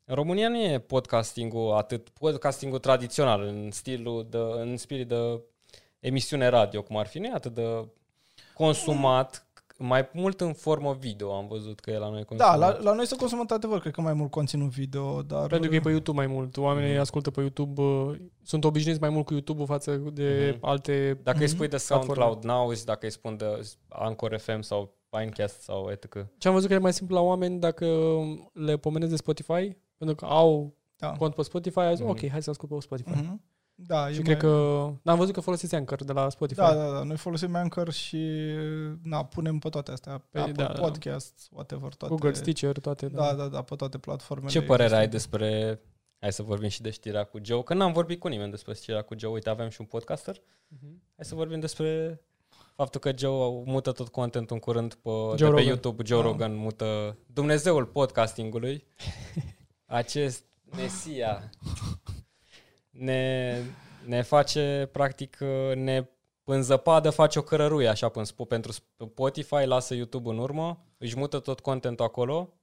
În 0.05 0.15
România 0.15 0.49
nu 0.49 0.57
e 0.57 0.80
podcastingul 0.80 1.73
atât, 1.73 2.09
podcastingul 2.09 2.80
tradițional, 2.80 3.41
în 3.41 3.72
stilul 3.72 4.27
de, 4.30 4.38
în 4.38 4.77
spirit 4.77 5.07
de 5.07 5.41
emisiune 5.99 6.47
radio, 6.47 6.81
cum 6.81 6.97
ar 6.97 7.07
fi, 7.07 7.19
nu 7.19 7.26
e 7.26 7.31
atât 7.34 7.53
de 7.53 7.88
consumat, 8.56 9.40
mai 9.77 10.10
mult 10.14 10.41
în 10.41 10.53
formă 10.53 10.94
video 10.99 11.34
am 11.36 11.48
văzut 11.48 11.80
că 11.80 11.91
e 11.91 11.98
la 11.98 12.10
noi 12.10 12.19
Da, 12.19 12.26
consumat. 12.26 12.57
la, 12.60 12.77
la 12.90 12.94
noi 12.95 13.06
se 13.07 13.15
consumă 13.15 13.41
într-adevăr, 13.41 13.80
cred 13.80 13.94
că 13.94 14.02
mai 14.02 14.14
mult 14.14 14.32
conținut 14.32 14.69
video, 14.69 15.22
dar... 15.22 15.48
Pentru 15.48 15.69
că 15.69 15.76
e 15.76 15.80
pe 15.80 15.90
YouTube 15.90 16.18
mai 16.18 16.27
mult. 16.27 16.57
Oamenii 16.57 16.91
Mhm. 16.91 16.99
ascultă 16.99 17.32
pe 17.32 17.41
YouTube, 17.41 17.82
uh, 17.82 18.15
sunt 18.44 18.64
obișnuiți 18.64 18.99
mai 18.99 19.10
mult 19.10 19.26
cu 19.26 19.34
YouTube-ul 19.34 19.65
față 19.65 19.95
de 19.95 20.52
Mhm. 20.56 20.65
alte... 20.65 21.19
Dacă 21.23 21.38
îi 21.38 21.44
Mhm. 21.45 21.53
spui 21.53 21.68
de 21.68 21.77
SoundCloud 21.77 22.44
n-auzi, 22.44 22.86
dacă 22.86 23.06
îi 23.06 23.11
spun 23.11 23.38
de 23.38 23.45
Anchor 23.90 24.38
FM 24.38 24.60
sau 24.61 24.94
Pinecast 25.10 25.61
sau 25.61 25.90
etc. 25.91 26.27
Ce 26.38 26.48
am 26.48 26.53
văzut 26.53 26.69
că 26.69 26.76
e 26.76 26.77
mai 26.77 26.94
simplu 26.94 27.15
la 27.15 27.22
oameni 27.22 27.60
dacă 27.60 27.86
le 28.53 28.77
pomenezi 28.77 29.11
de 29.11 29.18
Spotify, 29.18 29.77
pentru 29.98 30.15
că 30.15 30.26
au 30.26 30.73
Da. 30.98 31.11
cont 31.11 31.36
pe 31.36 31.41
Spotify, 31.41 31.80
a 31.80 31.94
zis, 31.94 31.99
Mhm. 32.06 32.10
ok, 32.10 32.30
hai 32.30 32.44
să 32.44 32.49
ascult 32.49 32.72
pe 32.72 32.80
Spotify. 32.80 33.10
Mhm. 33.10 33.41
Da, 33.76 34.10
Și 34.10 34.19
e 34.19 34.22
cred 34.22 34.41
mai... 34.41 34.52
că... 34.52 34.91
N-am 35.02 35.18
văzut 35.18 35.34
că 35.34 35.39
folosiți 35.39 35.76
Anchor 35.76 36.03
de 36.03 36.14
la 36.14 36.30
Spotify. 36.30 36.60
Da, 36.60 36.76
da, 36.76 36.91
da. 36.91 37.03
Noi 37.03 37.18
folosim 37.18 37.56
Anchor 37.56 37.91
și 37.91 38.27
na, 39.02 39.26
punem 39.26 39.60
pe 39.60 39.69
toate 39.69 39.91
astea. 39.91 40.18
Pe 40.18 40.26
Păi, 40.31 40.41
Apple 40.41 40.64
da, 40.64 40.73
da. 40.73 40.80
Podcast, 40.80 41.47
whatever, 41.52 41.93
toate. 41.93 42.14
Google, 42.14 42.34
Stitcher, 42.34 42.80
toate. 42.80 43.07
Da, 43.07 43.34
da, 43.34 43.47
da, 43.47 43.61
pe 43.61 43.76
toate 43.76 43.97
platformele. 43.97 44.52
Ce 44.52 44.61
părere 44.61 44.95
ai 44.95 45.03
existente. 45.03 45.38
despre... 45.38 45.81
Hai 46.19 46.34
să 46.34 46.43
vorbim 46.43 46.69
și 46.69 46.81
de 46.81 46.89
știrea 46.89 47.23
cu 47.23 47.39
Joe, 47.43 47.64
că 47.64 47.73
n-am 47.73 47.93
vorbit 47.93 48.19
cu 48.19 48.27
nimeni 48.27 48.52
despre 48.52 48.73
știrea 48.73 49.02
cu 49.02 49.15
Joe. 49.18 49.31
Uite, 49.31 49.49
avem 49.49 49.69
și 49.69 49.81
un 49.81 49.88
podcaster. 49.88 50.41
Mhm. 50.68 51.02
Hai 51.15 51.26
să 51.26 51.35
vorbim 51.35 51.60
despre 51.60 52.22
faptul 52.76 52.99
că 52.99 53.11
Joe 53.18 53.64
mută 53.65 53.91
tot 53.91 54.07
contentul 54.07 54.56
în 54.56 54.61
curând 54.61 54.93
pe, 54.93 55.10
de 55.10 55.35
Joe 55.35 55.38
pe 55.38 55.45
Rogan. 55.45 55.65
YouTube. 55.65 56.03
Joe 56.06 56.22
Da. 56.22 56.27
Rogan 56.27 56.56
mută 56.56 57.18
Dumnezeul 57.26 57.85
podcastingului. 57.85 58.85
Acest 59.85 60.43
Mesia 60.76 61.49
ne, 62.97 63.61
ne 64.05 64.22
face, 64.22 64.89
practic, 64.91 65.38
ne 65.76 66.05
în 66.43 66.61
zăpadă 66.61 67.09
face 67.09 67.39
o 67.39 67.41
cărăruie 67.41 67.88
așa 67.88 68.09
până 68.09 68.26
spo- 68.26 68.47
pentru 68.47 68.72
Spotify, 68.72 69.65
lasă 69.65 69.93
YouTube 69.93 70.30
în 70.30 70.38
urmă, 70.38 70.85
își 70.97 71.17
mută 71.17 71.39
tot 71.39 71.59
contentul 71.59 72.05
acolo 72.05 72.53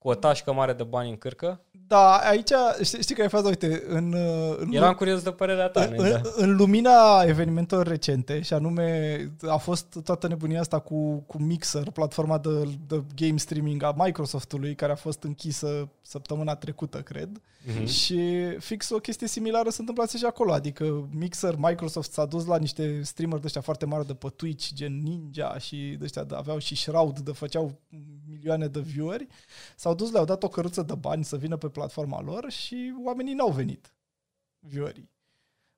cu 0.00 0.08
o 0.08 0.14
tașcă 0.14 0.52
mare 0.52 0.72
de 0.72 0.82
bani 0.82 1.10
în 1.10 1.16
cârcă. 1.16 1.60
Da, 1.86 2.16
aici, 2.16 2.50
știi, 2.82 3.02
știi 3.02 3.14
că 3.14 3.22
ai 3.22 3.28
faza, 3.28 3.48
uite, 3.48 3.82
în, 3.86 4.12
uh, 4.12 4.56
în, 4.58 4.72
Eram 4.72 4.94
curios 4.94 5.22
de 5.22 5.30
părerea 5.30 5.68
ta. 5.68 5.82
în, 5.82 5.96
da. 5.96 6.04
în, 6.04 6.20
în 6.36 6.56
lumina 6.56 7.22
evenimentelor 7.22 7.86
recente, 7.86 8.40
și 8.40 8.52
anume 8.52 9.18
a 9.48 9.56
fost 9.56 9.98
toată 10.04 10.28
nebunia 10.28 10.60
asta 10.60 10.78
cu, 10.78 11.16
cu 11.26 11.42
Mixer, 11.42 11.90
platforma 11.90 12.38
de, 12.38 12.78
de 12.86 13.02
game 13.14 13.36
streaming 13.36 13.82
a 13.82 13.94
Microsoftului, 13.96 14.74
care 14.74 14.92
a 14.92 14.94
fost 14.94 15.22
închisă 15.22 15.88
săptămâna 16.02 16.54
trecută, 16.54 16.98
cred. 16.98 17.40
Mhm. 17.64 17.86
Și 17.86 18.20
fix 18.58 18.90
o 18.90 18.98
chestie 18.98 19.26
similară 19.26 19.70
se 19.70 19.76
întâmplase 19.80 20.18
și 20.18 20.24
acolo, 20.24 20.52
adică 20.52 21.08
Mixer, 21.12 21.54
Microsoft 21.58 22.12
s-a 22.12 22.24
dus 22.24 22.46
la 22.46 22.56
niște 22.56 23.02
streameri 23.02 23.40
de 23.40 23.46
ăștia 23.46 23.60
foarte 23.60 23.86
mari 23.86 24.06
de 24.06 24.14
pe 24.14 24.28
Twitch, 24.36 24.68
gen 24.74 25.02
Ninja 25.02 25.58
și 25.58 25.96
de 25.98 26.04
ăștia 26.04 26.24
de, 26.24 26.34
aveau 26.34 26.58
și 26.58 26.76
Shroud, 26.76 27.18
de 27.18 27.32
făceau 27.32 27.80
milioane 28.28 28.66
de 28.66 28.80
vieweri, 28.80 29.26
s-au 29.90 29.98
dus, 29.98 30.10
le-au 30.12 30.24
dat 30.24 30.42
o 30.42 30.48
căruță 30.48 30.82
de 30.82 30.94
bani 30.94 31.24
să 31.24 31.36
vină 31.36 31.56
pe 31.56 31.68
platforma 31.68 32.20
lor 32.22 32.50
și 32.50 32.94
oamenii 33.04 33.34
n-au 33.34 33.50
venit, 33.50 33.94
viewerii. 34.58 35.10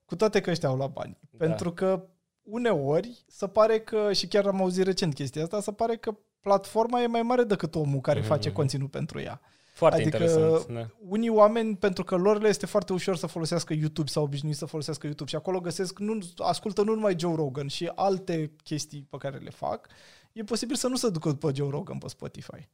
Cu 0.04 0.16
toate 0.16 0.40
că 0.40 0.50
ăștia 0.50 0.68
au 0.68 0.76
luat 0.76 0.92
bani. 0.92 1.18
Da. 1.30 1.46
Pentru 1.46 1.72
că 1.72 2.04
uneori 2.42 3.24
se 3.26 3.48
pare 3.48 3.80
că, 3.80 4.12
și 4.12 4.26
chiar 4.26 4.46
am 4.46 4.60
auzit 4.60 4.84
recent 4.84 5.14
chestia 5.14 5.42
asta, 5.42 5.60
se 5.60 5.72
pare 5.72 5.96
că 5.96 6.14
platforma 6.40 7.00
e 7.02 7.06
mai 7.06 7.22
mare 7.22 7.44
decât 7.44 7.74
omul 7.74 8.00
care 8.00 8.18
Mhm, 8.18 8.28
face 8.28 8.48
mhm. 8.48 8.56
conținut 8.56 8.90
pentru 8.90 9.20
ea. 9.20 9.40
Foarte 9.74 10.00
adică- 10.00 10.16
interesant. 10.22 10.66
Da. 10.66 10.86
Unii 11.08 11.28
oameni, 11.28 11.76
pentru 11.76 12.04
că 12.04 12.16
lor 12.16 12.40
le 12.40 12.48
este 12.48 12.66
foarte 12.66 12.92
ușor 12.92 13.16
să 13.16 13.26
folosească 13.26 13.72
YouTube 13.72 14.08
sau 14.08 14.22
obișnuiți 14.22 14.58
să 14.58 14.64
folosească 14.66 15.06
YouTube 15.06 15.30
și 15.30 15.36
acolo 15.36 15.60
găsesc, 15.60 15.98
nu, 15.98 16.18
ascultă 16.36 16.82
nu 16.82 16.94
numai 16.94 17.16
Joe 17.18 17.34
Rogan 17.34 17.66
și 17.66 17.92
alte 17.94 18.52
chestii 18.64 19.06
pe 19.10 19.16
care 19.16 19.36
le 19.38 19.50
fac, 19.50 19.88
e 20.32 20.42
posibil 20.42 20.76
să 20.76 20.88
nu 20.88 20.96
se 20.96 21.08
ducă 21.10 21.28
după 21.28 21.52
Joe 21.54 21.70
Rogan 21.70 21.98
pe 21.98 22.08
Spotify. 22.08 22.68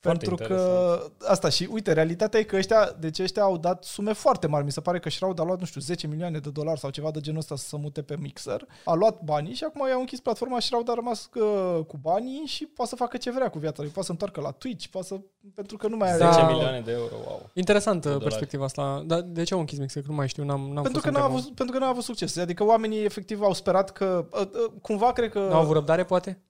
Foarte 0.00 0.26
pentru 0.26 0.46
că 0.46 0.52
interesant. 0.52 1.12
asta 1.26 1.48
și 1.48 1.68
uite, 1.72 1.92
realitatea 1.92 2.40
e 2.40 2.42
că 2.42 2.56
ăștia, 2.56 2.96
deci 2.98 3.18
ăștia 3.18 3.42
au 3.42 3.56
dat 3.56 3.84
sume 3.84 4.12
foarte 4.12 4.46
mari. 4.46 4.64
Mi 4.64 4.72
se 4.72 4.80
pare 4.80 4.98
că 4.98 5.10
Shroud 5.10 5.40
a 5.40 5.42
luat, 5.42 5.58
nu 5.58 5.64
știu, 5.64 5.80
10 5.80 6.06
milioane 6.06 6.38
de 6.38 6.50
dolari 6.50 6.78
sau 6.80 6.90
ceva 6.90 7.10
de 7.10 7.20
genul 7.20 7.38
ăsta 7.38 7.56
să 7.56 7.66
se 7.68 7.76
mute 7.76 8.02
pe 8.02 8.16
Mixer. 8.20 8.66
A 8.84 8.94
luat 8.94 9.20
banii 9.22 9.54
și 9.54 9.64
acum 9.64 9.86
i-au 9.88 10.00
închis 10.00 10.20
platforma 10.20 10.58
și 10.58 10.66
Shroud 10.66 10.90
a 10.90 10.94
rămas 10.94 11.28
uh, 11.34 11.84
cu 11.84 11.96
banii 12.02 12.42
și 12.46 12.64
poate 12.66 12.90
să 12.90 12.96
facă 12.96 13.16
ce 13.16 13.30
vrea 13.30 13.48
cu 13.48 13.58
viața 13.58 13.82
lui. 13.82 13.90
Poate 13.90 14.06
să 14.06 14.12
întoarcă 14.12 14.40
la 14.40 14.50
Twitch, 14.50 14.86
poate 14.86 15.06
să, 15.06 15.20
pentru 15.54 15.76
că 15.76 15.88
nu 15.88 15.96
mai 15.96 16.08
are... 16.12 16.18
10 16.24 16.40
Da. 16.40 16.46
milioane 16.50 16.80
de 16.80 16.92
euro, 16.92 17.14
wow. 17.26 17.50
Interesantă 17.52 18.08
dolari. 18.08 18.24
perspectiva 18.24 18.64
asta. 18.64 19.02
Dar 19.06 19.20
de 19.20 19.42
ce 19.42 19.54
au 19.54 19.60
închis 19.60 19.78
Mixer? 19.78 20.02
Că 20.02 20.08
nu 20.10 20.14
mai 20.16 20.28
știu, 20.28 20.44
n-am, 20.44 20.60
n-am 20.60 20.82
Pentru 20.82 20.92
fost 20.92 21.04
că, 21.04 21.10
n-a 21.10 21.16
întrebat. 21.18 21.40
avut, 21.44 21.54
pentru 21.56 21.74
că 21.78 21.84
n-a 21.84 21.90
avut 21.90 22.02
succes. 22.02 22.36
Adică 22.36 22.64
oamenii 22.64 23.04
efectiv 23.04 23.42
au 23.42 23.52
sperat 23.52 23.90
că... 23.90 24.26
uh, 24.32 24.40
uh, 24.40 24.72
Cumva 24.82 25.12
cred 25.12 25.30
că... 25.30 25.38
N-au 25.38 25.60
avut 25.60 25.74
răbdare, 25.74 26.04
poate? 26.04 26.40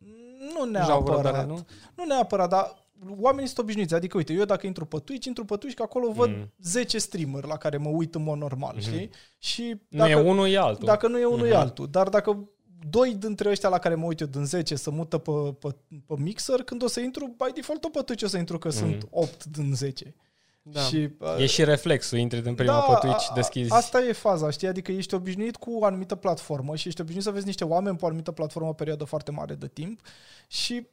Nu 0.55 0.67
Deja 0.71 0.85
au 0.85 0.91
avut 0.97 1.09
neapărat. 1.09 1.25
răbdare, 1.25 1.47
nu? 1.47 1.59
Nu 1.95 2.05
neapărat, 2.05 2.49
dar 2.49 2.89
oamenii 3.19 3.47
sunt 3.47 3.59
obișnuiți. 3.59 3.95
Adică, 3.95 4.17
uite, 4.17 4.33
eu 4.33 4.45
dacă 4.45 4.67
intru 4.67 4.85
pe 4.85 4.99
Twitch, 4.99 5.27
intru 5.27 5.45
pe 5.45 5.57
Twitch, 5.57 5.77
că 5.77 5.83
acolo 5.83 6.13
văd 6.13 6.29
Mm. 6.31 6.53
10 6.63 6.99
streamer 6.99 7.45
la 7.45 7.57
care 7.57 7.77
mă 7.77 7.89
uit 7.89 8.15
în 8.15 8.23
mod 8.23 8.39
normal, 8.39 8.73
Mhm. 8.77 8.83
știi? 8.85 9.11
Și 9.39 9.77
Nu 9.89 9.99
dacă, 9.99 10.11
e 10.11 10.15
unul, 10.15 10.49
e 10.49 10.59
altul. 10.59 10.87
dacă 10.87 11.09
nu 11.09 11.19
e 11.19 11.25
unul, 11.25 11.47
e 11.47 11.51
Mhm. 11.51 11.59
altul. 11.59 11.89
Dar 11.91 12.09
dacă 12.09 12.49
doi 12.91 13.15
dintre 13.15 13.51
ăștia 13.51 13.69
la 13.69 13.79
care 13.79 13.95
mă 13.95 14.05
uit 14.07 14.21
eu 14.21 14.27
din 14.27 14.45
10 14.45 14.75
să 14.77 14.91
mută 14.91 15.19
pe, 15.19 15.31
pe, 15.59 15.69
pe 16.07 16.15
Mixer, 16.19 16.63
când 16.63 16.83
o 16.83 16.87
să 16.87 17.01
intru, 17.01 17.27
by 17.27 17.53
default 17.55 17.81
tot 17.81 17.93
pe 17.93 18.01
Twitch 18.01 18.25
o 18.25 18.27
să 18.29 18.37
intru, 18.39 18.59
că 18.59 18.69
Mhm. 18.69 18.77
sunt 18.77 19.07
8 19.11 19.45
din 19.45 19.75
10. 19.75 20.15
Da. 20.63 20.81
Și, 20.81 21.09
uh, 21.19 21.39
E 21.39 21.47
și 21.47 21.65
reflexul, 21.65 22.19
intri 22.19 22.43
din 22.43 22.55
prima 22.55 22.81
pe 22.81 23.07
Twitch, 23.07 23.27
a- 23.29 23.31
a- 23.31 23.35
deschizi. 23.35 23.73
Asta 23.73 24.03
e 24.03 24.13
faza, 24.13 24.51
știi? 24.51 24.69
Adică 24.69 24.93
ești 24.93 25.15
obișnuit 25.15 25.57
cu 25.57 25.71
o 25.73 25.85
anumită 25.85 26.15
platformă 26.15 26.77
și 26.77 26.89
ești 26.89 27.01
obișnuit 27.01 27.25
să 27.27 27.31
vezi 27.33 27.47
niște 27.47 27.65
oameni 27.65 27.97
pe 27.97 28.05
o 28.05 28.07
anumită 28.07 28.31
platformă 28.31 28.69
o 28.69 28.73
perioadă 28.73 29.05
foarte 29.05 29.31
mare 29.31 29.55
de 29.55 29.67
timp 29.69 30.01
și 30.49 30.87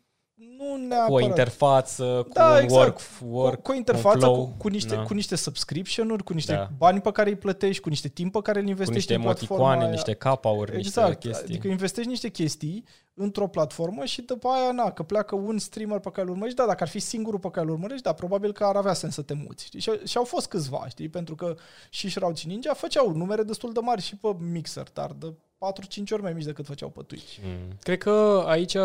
nu 0.57 0.75
neapărat... 0.75 1.07
cu 1.07 1.13
o 1.13 1.19
interfață, 1.19 2.03
cu 2.27 2.33
Da, 2.33 2.51
un 2.51 2.57
exact. 2.61 2.81
work, 2.83 2.99
work 3.31 3.55
cu, 3.55 3.61
cu 3.61 3.71
o 3.71 3.75
interfață, 3.75 4.27
un 4.27 4.33
cu, 4.33 4.39
flow. 4.43 4.55
cu, 4.57 4.67
niște, 4.67 4.95
Da. 4.95 5.03
cu 5.03 5.13
niște 5.13 5.35
subscription-uri, 5.35 6.23
cu 6.23 6.33
niște 6.33 6.53
Da. 6.53 6.69
bani 6.77 7.01
pe 7.01 7.11
care 7.11 7.29
îi 7.29 7.35
plătești, 7.35 7.81
cu 7.81 7.89
niște 7.89 8.07
timp 8.07 8.31
pe 8.31 8.39
care 8.41 8.57
îl 8.57 8.63
cu 8.63 8.69
investești 8.69 8.97
niște 8.99 9.13
în 9.15 9.21
platforma 9.21 9.55
emoticoane, 9.55 9.81
aia. 9.83 9.91
niște 9.91 10.13
capa-uri, 10.13 10.77
Exact, 10.77 11.07
niște 11.07 11.27
chestii. 11.27 11.45
adică 11.53 11.67
investești 11.67 12.09
niște 12.09 12.29
chestii 12.29 12.83
într-o 13.13 13.47
platformă 13.47 14.05
și 14.05 14.21
după 14.21 14.47
aia, 14.47 14.71
na, 14.71 14.91
că 14.91 15.03
pleacă 15.03 15.35
un 15.35 15.57
streamer 15.57 15.99
pe 15.99 16.09
care 16.09 16.21
îl 16.27 16.29
urmărești, 16.31 16.57
da, 16.59 16.65
dacă 16.65 16.83
ar 16.83 16.89
fi 16.89 16.99
singurul 16.99 17.39
pe 17.39 17.49
care 17.49 17.65
îl 17.65 17.71
urmărești, 17.71 18.03
da, 18.03 18.13
probabil 18.13 18.51
că 18.51 18.63
ar 18.63 18.75
avea 18.75 18.93
sens 18.93 19.13
să 19.13 19.21
te 19.21 19.33
muți, 19.33 19.65
știi? 19.65 19.79
Și, 19.79 19.91
și 20.05 20.17
au 20.17 20.23
fost 20.23 20.47
câțiva, 20.47 20.85
știi? 20.89 21.09
Pentru 21.09 21.35
că 21.35 21.55
și 21.89 22.09
Shroud 22.09 22.37
și 22.37 22.47
Ninja 22.47 22.73
făceau 22.73 23.11
numere 23.11 23.43
destul 23.43 23.73
de 23.73 23.79
mari 23.79 24.01
și 24.01 24.15
pe 24.15 24.35
Mixer, 24.39 24.87
dar 24.93 25.11
de 25.19 25.33
4-5 25.57 26.11
ori 26.11 26.21
mai 26.21 26.33
mici 26.33 26.43
decât 26.45 26.65
făceau 26.65 26.89
pe 26.89 27.01
Twitch. 27.07 27.37
Mm. 27.43 27.77
Cred 27.81 27.97
că 27.97 28.43
aici, 28.47 28.77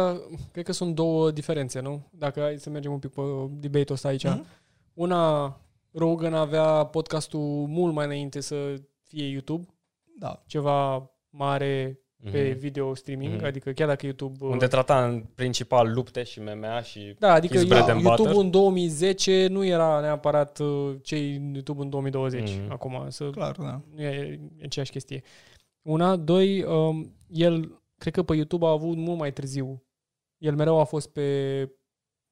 cred 0.53 0.65
că 0.65 0.73
sunt 0.73 0.95
două 0.95 1.31
diferențe, 1.31 1.81
nu? 1.81 2.03
Dacă 2.11 2.41
hai 2.41 2.57
să 2.59 2.71
mergem 2.71 2.93
un 2.93 2.99
pic 2.99 3.11
pe 3.11 3.21
debate-ul 3.51 3.93
ăsta 3.95 4.09
aici. 4.09 4.25
Mhm. 4.25 4.47
Una, 4.95 5.57
Rogan 5.93 6.35
avea 6.35 6.85
podcastul 6.85 7.41
mult 7.69 7.95
mai 7.95 8.05
înainte 8.05 8.41
să 8.41 8.75
fie 9.03 9.27
YouTube, 9.27 9.67
Da. 10.19 10.43
ceva 10.47 11.11
mare 11.31 11.97
pe 12.31 12.49
Mhm. 12.51 12.59
video 12.59 12.95
streaming, 12.95 13.35
Mhm. 13.35 13.45
adică 13.45 13.71
chiar 13.73 13.89
dacă 13.89 14.07
YouTube... 14.07 14.45
Unde 14.47 14.67
trata 14.67 15.05
în 15.05 15.25
principal 15.35 15.93
lupte 15.93 16.23
și 16.23 16.41
MMA 16.41 16.81
și... 16.83 17.15
da, 17.19 17.33
adică 17.33 17.57
his 17.59 17.65
bread 17.67 17.89
eu, 17.89 17.95
and 17.95 18.03
YouTube 18.05 18.29
butter. 18.29 18.45
în 18.45 18.51
2010 18.51 19.47
nu 19.51 19.65
era 19.65 20.01
neapărat 20.01 20.59
uh, 20.59 20.95
cei 21.03 21.51
YouTube 21.53 21.83
în 21.83 21.91
2020. 21.91 22.51
Mhm. 22.63 22.73
Acum, 22.73 23.05
să 23.09 23.31
Clar, 23.31 23.57
da. 23.59 23.81
nu 23.95 24.03
e 24.03 24.07
e 24.07 24.65
aceeași 24.65 24.91
chestie. 24.91 25.23
Una, 25.83 26.17
doi, 26.17 26.63
um, 26.63 27.15
el, 27.29 27.83
cred 27.99 28.13
că 28.13 28.23
pe 28.23 28.35
YouTube 28.35 28.67
a 28.67 28.71
avut 28.71 28.97
mult 28.97 29.19
mai 29.19 29.33
târziu. 29.33 29.83
El 30.39 30.55
mereu 30.55 30.79
a 30.79 30.85
fost 30.85 31.09
pe, 31.09 31.69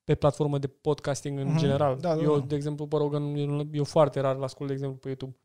pe 0.04 0.14
platformă 0.14 0.58
de 0.58 0.66
podcasting 0.66 1.38
în 1.38 1.46
Mhm. 1.46 1.58
general. 1.58 1.96
Da, 2.00 2.14
da, 2.14 2.22
eu, 2.22 2.38
da. 2.38 2.44
de 2.46 2.54
exemplu, 2.54 2.86
pe 2.86 2.96
Rogan, 2.96 3.34
eu, 3.34 3.66
eu 3.72 3.84
foarte 3.84 4.20
rar 4.20 4.36
l-ascult, 4.36 4.68
de 4.68 4.74
exemplu, 4.74 4.98
pe 4.98 5.06
YouTube. 5.08 5.36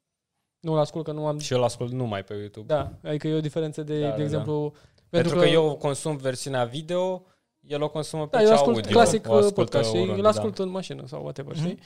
Nu 0.60 0.76
l-ascult 0.76 1.06
că 1.06 1.12
nu 1.12 1.26
am... 1.28 1.38
Și 1.40 1.54
eu 1.54 1.60
l-ascult 1.60 1.92
numai 1.92 2.24
pe 2.24 2.34
YouTube. 2.34 2.74
Da, 2.74 2.98
adică 3.04 3.28
e 3.28 3.34
o 3.34 3.40
diferență 3.42 3.84
de, 3.84 3.94
Da, 4.00 4.06
de 4.06 4.10
da, 4.12 4.16
da. 4.18 4.24
exemplu... 4.24 4.74
Pentru, 5.10 5.36
că, 5.38 5.46
eu 5.46 5.76
consum 5.78 6.16
versiunea 6.16 6.64
video, 6.66 7.26
el 7.60 7.82
o 7.82 7.90
consumă 7.90 8.28
pe 8.28 8.36
Da, 8.38 8.42
eu 8.44 8.48
cea 8.48 8.54
ascult 8.54 8.76
audio. 8.76 8.92
clasic 8.92 9.28
O 9.30 9.34
ascultă 9.34 9.54
podcast, 9.54 9.88
știi? 9.88 10.00
oriunde, 10.00 10.22
Îl 10.22 10.28
ascult 10.28 10.60
în 10.60 10.70
mașină 10.70 11.04
sau 11.08 11.22
whatever, 11.24 11.56
știi? 11.56 11.72
Mhm. 11.74 11.82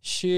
Și 0.00 0.32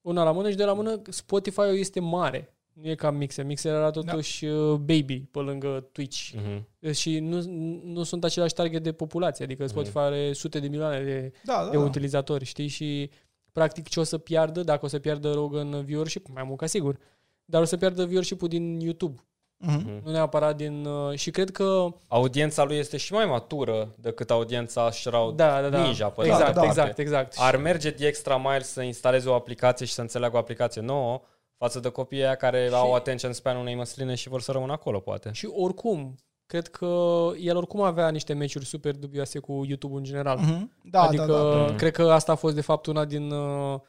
una 0.00 0.24
la 0.24 0.32
mână 0.32 0.50
și 0.50 0.56
de 0.56 0.64
la 0.64 0.72
mână 0.72 1.02
Spotify-ul 1.08 1.76
este 1.78 2.00
mare. 2.00 2.56
Nu 2.72 2.88
e 2.88 2.94
ca 2.94 3.10
Mixer. 3.10 3.44
Mixer 3.44 3.72
era 3.72 3.90
totuși 3.90 4.44
uh, 4.44 4.74
baby 4.74 5.20
pe 5.30 5.38
lângă 5.38 5.88
Twitch. 5.92 6.30
Da. 6.34 6.40
Mhm. 6.40 6.92
Și 6.92 7.18
nu, 7.18 7.42
nu 7.84 8.02
sunt 8.02 8.24
același 8.24 8.54
target 8.54 8.82
de 8.82 8.92
populație. 8.92 9.44
Adică 9.44 9.66
Spotify 9.66 9.98
are 9.98 10.32
sute 10.32 10.58
de 10.60 10.68
milioane 10.68 11.02
de, 11.02 11.32
Da, 11.44 11.62
da, 11.64 11.70
de 11.70 11.76
da. 11.76 11.82
utilizatori, 11.82 12.44
știi? 12.44 12.68
Și 12.68 13.10
practic 13.52 13.88
ce 13.88 14.00
o 14.00 14.02
să 14.02 14.18
piardă, 14.18 14.62
dacă 14.62 14.84
o 14.84 14.88
să 14.88 14.98
piardă 14.98 15.32
Rogan 15.32 15.84
viewership, 15.84 16.26
mai 16.34 16.42
mult 16.46 16.58
ca 16.58 16.66
sigur, 16.66 16.98
dar 17.44 17.60
o 17.60 17.64
să 17.64 17.76
piardă 17.76 18.04
viewership-ul 18.04 18.48
din 18.48 18.80
YouTube. 18.80 19.22
Mhm. 19.56 19.74
Mhm. 19.76 20.00
Nu 20.04 20.10
neapărat 20.10 20.56
din... 20.56 20.84
Uh, 20.84 21.14
și 21.18 21.30
cred 21.30 21.50
că... 21.50 21.86
Audiența 22.08 22.64
lui 22.64 22.76
este 22.76 22.96
și 22.96 23.12
mai 23.12 23.26
matură 23.26 23.94
decât 23.98 24.30
audiența 24.30 24.90
Shroud 24.90 25.36
Da, 25.36 25.60
da, 25.60 25.68
da. 25.68 25.82
Ninja. 25.82 26.08
Pe 26.08 26.22
de 26.22 26.28
exact, 26.28 26.46
altă 26.46 26.58
parte. 26.60 26.70
exact, 26.80 26.98
exact. 26.98 27.34
Ar 27.38 27.56
merge 27.56 27.90
de 27.90 28.06
extra 28.06 28.36
mile 28.36 28.62
să 28.62 28.82
instaleze 28.82 29.28
o 29.28 29.34
aplicație 29.34 29.86
și 29.86 29.92
să 29.92 30.00
înțeleagă 30.00 30.36
o 30.36 30.38
aplicație 30.38 30.80
nouă 30.80 31.20
față 31.62 31.80
de 31.80 31.88
copiii 31.88 32.22
aia 32.22 32.34
care 32.34 32.66
Și- 32.68 32.74
au 32.74 32.94
attention 32.94 33.32
span 33.32 33.56
unei 33.56 33.74
măsline 33.74 34.14
și 34.14 34.28
vor 34.28 34.40
să 34.40 34.52
rămână 34.52 34.72
acolo, 34.72 35.00
poate. 35.00 35.30
Și 35.32 35.46
oricum, 35.52 36.14
cred 36.46 36.68
că 36.68 37.30
el 37.40 37.56
oricum 37.56 37.80
avea 37.80 38.08
niște 38.08 38.32
meciuri 38.32 38.64
super 38.64 38.94
dubioase 38.96 39.38
cu 39.38 39.62
YouTube 39.66 39.96
în 39.96 40.02
general. 40.04 40.38
Mhm. 40.38 40.72
Da, 40.84 41.02
adică 41.02 41.24
da, 41.24 41.32
da. 41.50 41.62
Mhm. 41.64 41.76
cred 41.76 41.92
că 41.92 42.02
asta 42.02 42.32
a 42.32 42.34
fost 42.34 42.54
de 42.54 42.60
fapt 42.60 42.86
una 42.86 43.04
din, 43.04 43.30
uh, 43.30 43.80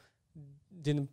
din 0.68 1.10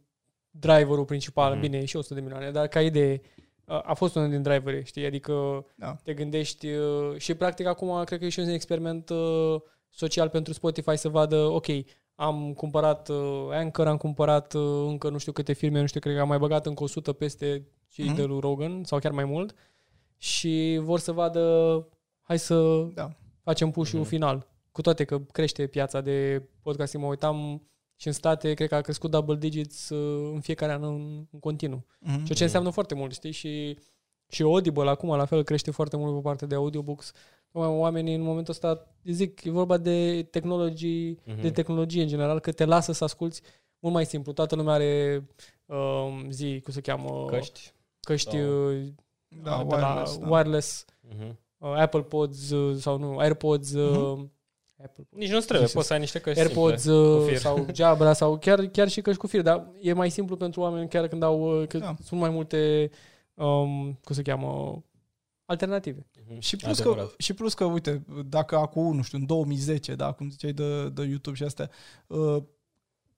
driverul 0.51 1.05
principal, 1.05 1.51
Mhm. 1.51 1.59
bine, 1.61 1.77
e 1.77 1.85
și 1.85 1.95
100 1.95 2.13
de 2.13 2.21
milioane, 2.21 2.51
dar 2.51 2.67
ca 2.67 2.81
idee 2.81 3.21
a 3.65 3.79
a 3.85 3.93
fost 3.93 4.15
unul 4.15 4.29
din 4.29 4.41
driveri, 4.41 4.83
știi? 4.85 5.05
Adică 5.05 5.65
Da. 5.75 5.97
te 6.03 6.13
gândești 6.13 6.67
uh, 6.67 7.17
și 7.17 7.33
practic 7.33 7.65
acum 7.65 8.03
cred 8.03 8.19
că 8.19 8.25
e 8.25 8.29
și 8.29 8.39
un 8.39 8.47
experiment 8.49 9.09
uh, 9.09 9.55
social 9.89 10.29
pentru 10.29 10.53
Spotify 10.53 10.95
să 10.95 11.09
vadă, 11.09 11.35
ok, 11.37 11.65
am 12.21 12.53
cumpărat 12.53 13.09
uh, 13.09 13.47
Anchor, 13.51 13.87
am 13.87 13.97
cumpărat 13.97 14.53
uh, 14.53 14.83
încă 14.87 15.09
nu 15.09 15.17
știu 15.17 15.31
câte 15.31 15.53
firme, 15.53 15.79
nu 15.79 15.85
știu, 15.85 15.99
cred 15.99 16.15
că 16.15 16.21
am 16.21 16.27
mai 16.27 16.37
băgat 16.37 16.65
încă 16.65 16.83
100 16.83 17.13
peste 17.13 17.67
cei 17.89 18.05
Mhm. 18.05 18.15
de 18.15 18.23
lui 18.23 18.39
Rogan 18.39 18.83
sau 18.83 18.99
chiar 18.99 19.11
mai 19.11 19.25
mult 19.25 19.55
și 20.17 20.77
vor 20.81 20.99
să 20.99 21.11
vadă, 21.11 21.87
hai 22.21 22.39
să 22.39 22.87
Da. 22.93 23.11
facem 23.43 23.71
push-ul 23.71 23.99
Mhm. 23.99 24.07
final. 24.09 24.47
Cu 24.71 24.81
toate 24.81 25.03
că 25.03 25.19
crește 25.19 25.67
piața 25.67 26.01
de 26.01 26.43
podcasting, 26.61 27.03
mă 27.03 27.09
uitam 27.09 27.61
și 27.95 28.07
în 28.07 28.13
state, 28.13 28.53
cred 28.53 28.67
că 28.69 28.75
a 28.75 28.81
crescut 28.81 29.11
double 29.11 29.35
digits 29.35 29.89
uh, 29.89 30.31
în 30.33 30.39
fiecare 30.39 30.71
an 30.71 30.83
în, 30.83 31.25
în 31.31 31.39
continuu. 31.39 31.85
Mhm. 31.99 32.23
Ceea 32.23 32.37
ce 32.37 32.43
înseamnă 32.43 32.69
foarte 32.69 32.95
mult, 32.95 33.13
știi? 33.13 33.31
Și, 33.31 33.77
și 34.31 34.41
Audible 34.43 34.89
acum, 34.89 35.15
la 35.15 35.25
fel, 35.25 35.43
crește 35.43 35.71
foarte 35.71 35.97
mult 35.97 36.15
pe 36.15 36.21
partea 36.21 36.47
de 36.47 36.55
audiobooks. 36.55 37.11
Tocmai 37.51 37.69
Oamenii 37.71 38.15
în 38.15 38.21
momentul 38.21 38.53
ăsta, 38.53 38.87
zic, 39.03 39.43
e 39.43 39.49
vorba 39.51 39.77
de 39.77 40.27
tehnologii, 40.31 41.19
Mhm. 41.25 41.41
de 41.41 41.51
tehnologie 41.51 42.01
în 42.01 42.07
general, 42.07 42.39
că 42.39 42.51
te 42.51 42.65
lasă 42.65 42.91
să 42.91 43.03
asculti 43.03 43.41
mult 43.79 43.93
mai 43.93 44.05
simplu. 44.05 44.31
Toată 44.31 44.55
lumea 44.55 44.73
are 44.73 45.23
um, 45.65 46.29
zi, 46.29 46.59
cum 46.63 46.73
se 46.73 46.81
cheamă, 46.81 47.25
Căști. 47.25 47.73
căști 47.99 48.29
sau- 48.37 48.67
uh, 48.69 48.83
Da, 49.43 49.57
de 49.57 49.75
wireless, 49.75 50.17
la 50.17 50.27
da. 50.27 50.35
wireless 50.35 50.85
Mhm. 51.01 51.37
uh, 51.57 51.73
Apple 51.75 52.01
Pods 52.01 52.49
uh, 52.49 52.75
sau 52.79 52.97
nu, 52.97 53.17
AirPods, 53.17 53.73
uh, 53.73 54.19
Apple 54.83 55.07
Nici 55.09 55.29
nu 55.31 55.39
trebuie, 55.39 55.57
Jesus. 55.59 55.73
poți 55.73 55.87
să 55.87 55.93
ai 55.93 55.99
niște 55.99 56.19
căști 56.19 56.39
AirPods 56.39 56.81
simple, 56.81 56.99
cu 56.99 57.07
uh, 57.07 57.25
fir. 57.27 57.37
sau 57.37 57.65
Jabra 57.75 58.13
sau 58.13 58.37
chiar, 58.37 58.65
chiar 58.65 58.87
și 58.87 59.01
căști 59.01 59.19
cu 59.19 59.27
fir, 59.27 59.41
dar 59.41 59.67
e 59.81 59.93
mai 59.93 60.09
simplu 60.09 60.35
pentru 60.37 60.61
oameni 60.61 60.89
chiar 60.89 61.07
când 61.07 61.23
au, 61.23 61.61
uh, 61.61 61.67
că 61.67 61.77
Da. 61.77 61.95
sunt 62.03 62.19
mai 62.19 62.29
multe, 62.29 62.89
um, 63.33 63.99
cum 64.03 64.15
se 64.15 64.21
cheamă, 64.21 64.83
alternative. 65.45 66.05
Mhm. 66.29 66.39
Și 66.39 66.55
plus, 66.55 66.79
că, 66.79 66.89
Adevărat. 66.89 67.13
și 67.17 67.33
plus 67.33 67.53
că, 67.53 67.63
uite, 67.63 68.05
dacă 68.25 68.57
acum, 68.57 68.95
nu 68.95 69.01
știu, 69.01 69.17
în 69.17 69.25
2010, 69.25 69.95
da, 69.95 70.11
cum 70.11 70.29
ziceai 70.29 70.51
de, 70.53 70.89
de 70.89 71.01
YouTube 71.03 71.35
și 71.35 71.43
astea, 71.43 71.69
uh, 72.07 72.37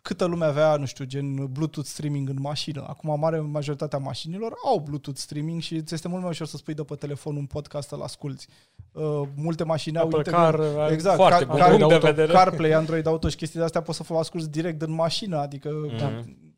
câtă 0.02 0.26
lume 0.26 0.46
avea, 0.46 0.76
nu 0.76 0.86
știu, 0.86 1.06
gen 1.06 1.36
Bluetooth 1.52 1.88
streaming 1.90 2.30
în 2.30 2.38
mașină. 2.40 2.86
Acum, 2.88 3.20
mare 3.20 3.40
majoritatea 3.40 4.00
mașinilor 4.00 4.54
au 4.66 4.80
Bluetooth 4.80 5.20
streaming 5.20 5.62
și 5.62 5.82
ți 5.84 5.94
este 5.94 6.08
mult 6.08 6.22
mai 6.22 6.30
ușor 6.30 6.48
să 6.48 6.58
spui 6.58 6.74
de 6.74 6.84
pe 6.84 6.96
telefon 6.96 7.36
un 7.36 7.46
podcast 7.46 7.88
să-l 7.88 8.02
asculti. 8.02 8.46
Uh, 8.92 9.22
multe 9.36 9.64
mașini 9.64 9.98
au 9.98 10.04
Apple 10.04 10.18
integrat- 10.18 10.56
Car, 10.76 10.92
Exact, 10.92 11.16
Foarte 11.16 11.46
car, 11.46 11.52
bun 11.52 11.58
car, 11.60 11.70
punct 11.70 11.88
de 11.88 11.94
auto, 11.94 12.06
vedere. 12.06 12.32
CarPlay, 12.34 12.72
Android 12.72 13.06
Auto 13.06 13.30
și 13.30 13.36
chestii 13.36 13.60
de 13.60 13.66
astea 13.66 13.82
poți 13.82 13.98
să 13.98 14.14
o 14.14 14.18
asculti 14.18 14.50
direct 14.50 14.82
în 14.82 14.92
mașină, 14.92 15.38
adică 15.38 15.70
Mhm. 15.94 16.53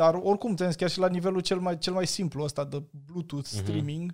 Dar 0.00 0.14
oricum, 0.22 0.56
ți 0.56 0.76
chiar 0.76 0.90
și 0.90 0.98
la 0.98 1.08
nivelul 1.08 1.40
cel 1.40 1.58
mai, 1.58 1.78
cel 1.78 1.92
mai 1.92 2.06
simplu 2.06 2.42
ăsta 2.42 2.64
de 2.64 2.82
Bluetooth 3.06 3.48
Mhm. 3.52 3.62
streaming, 3.62 4.12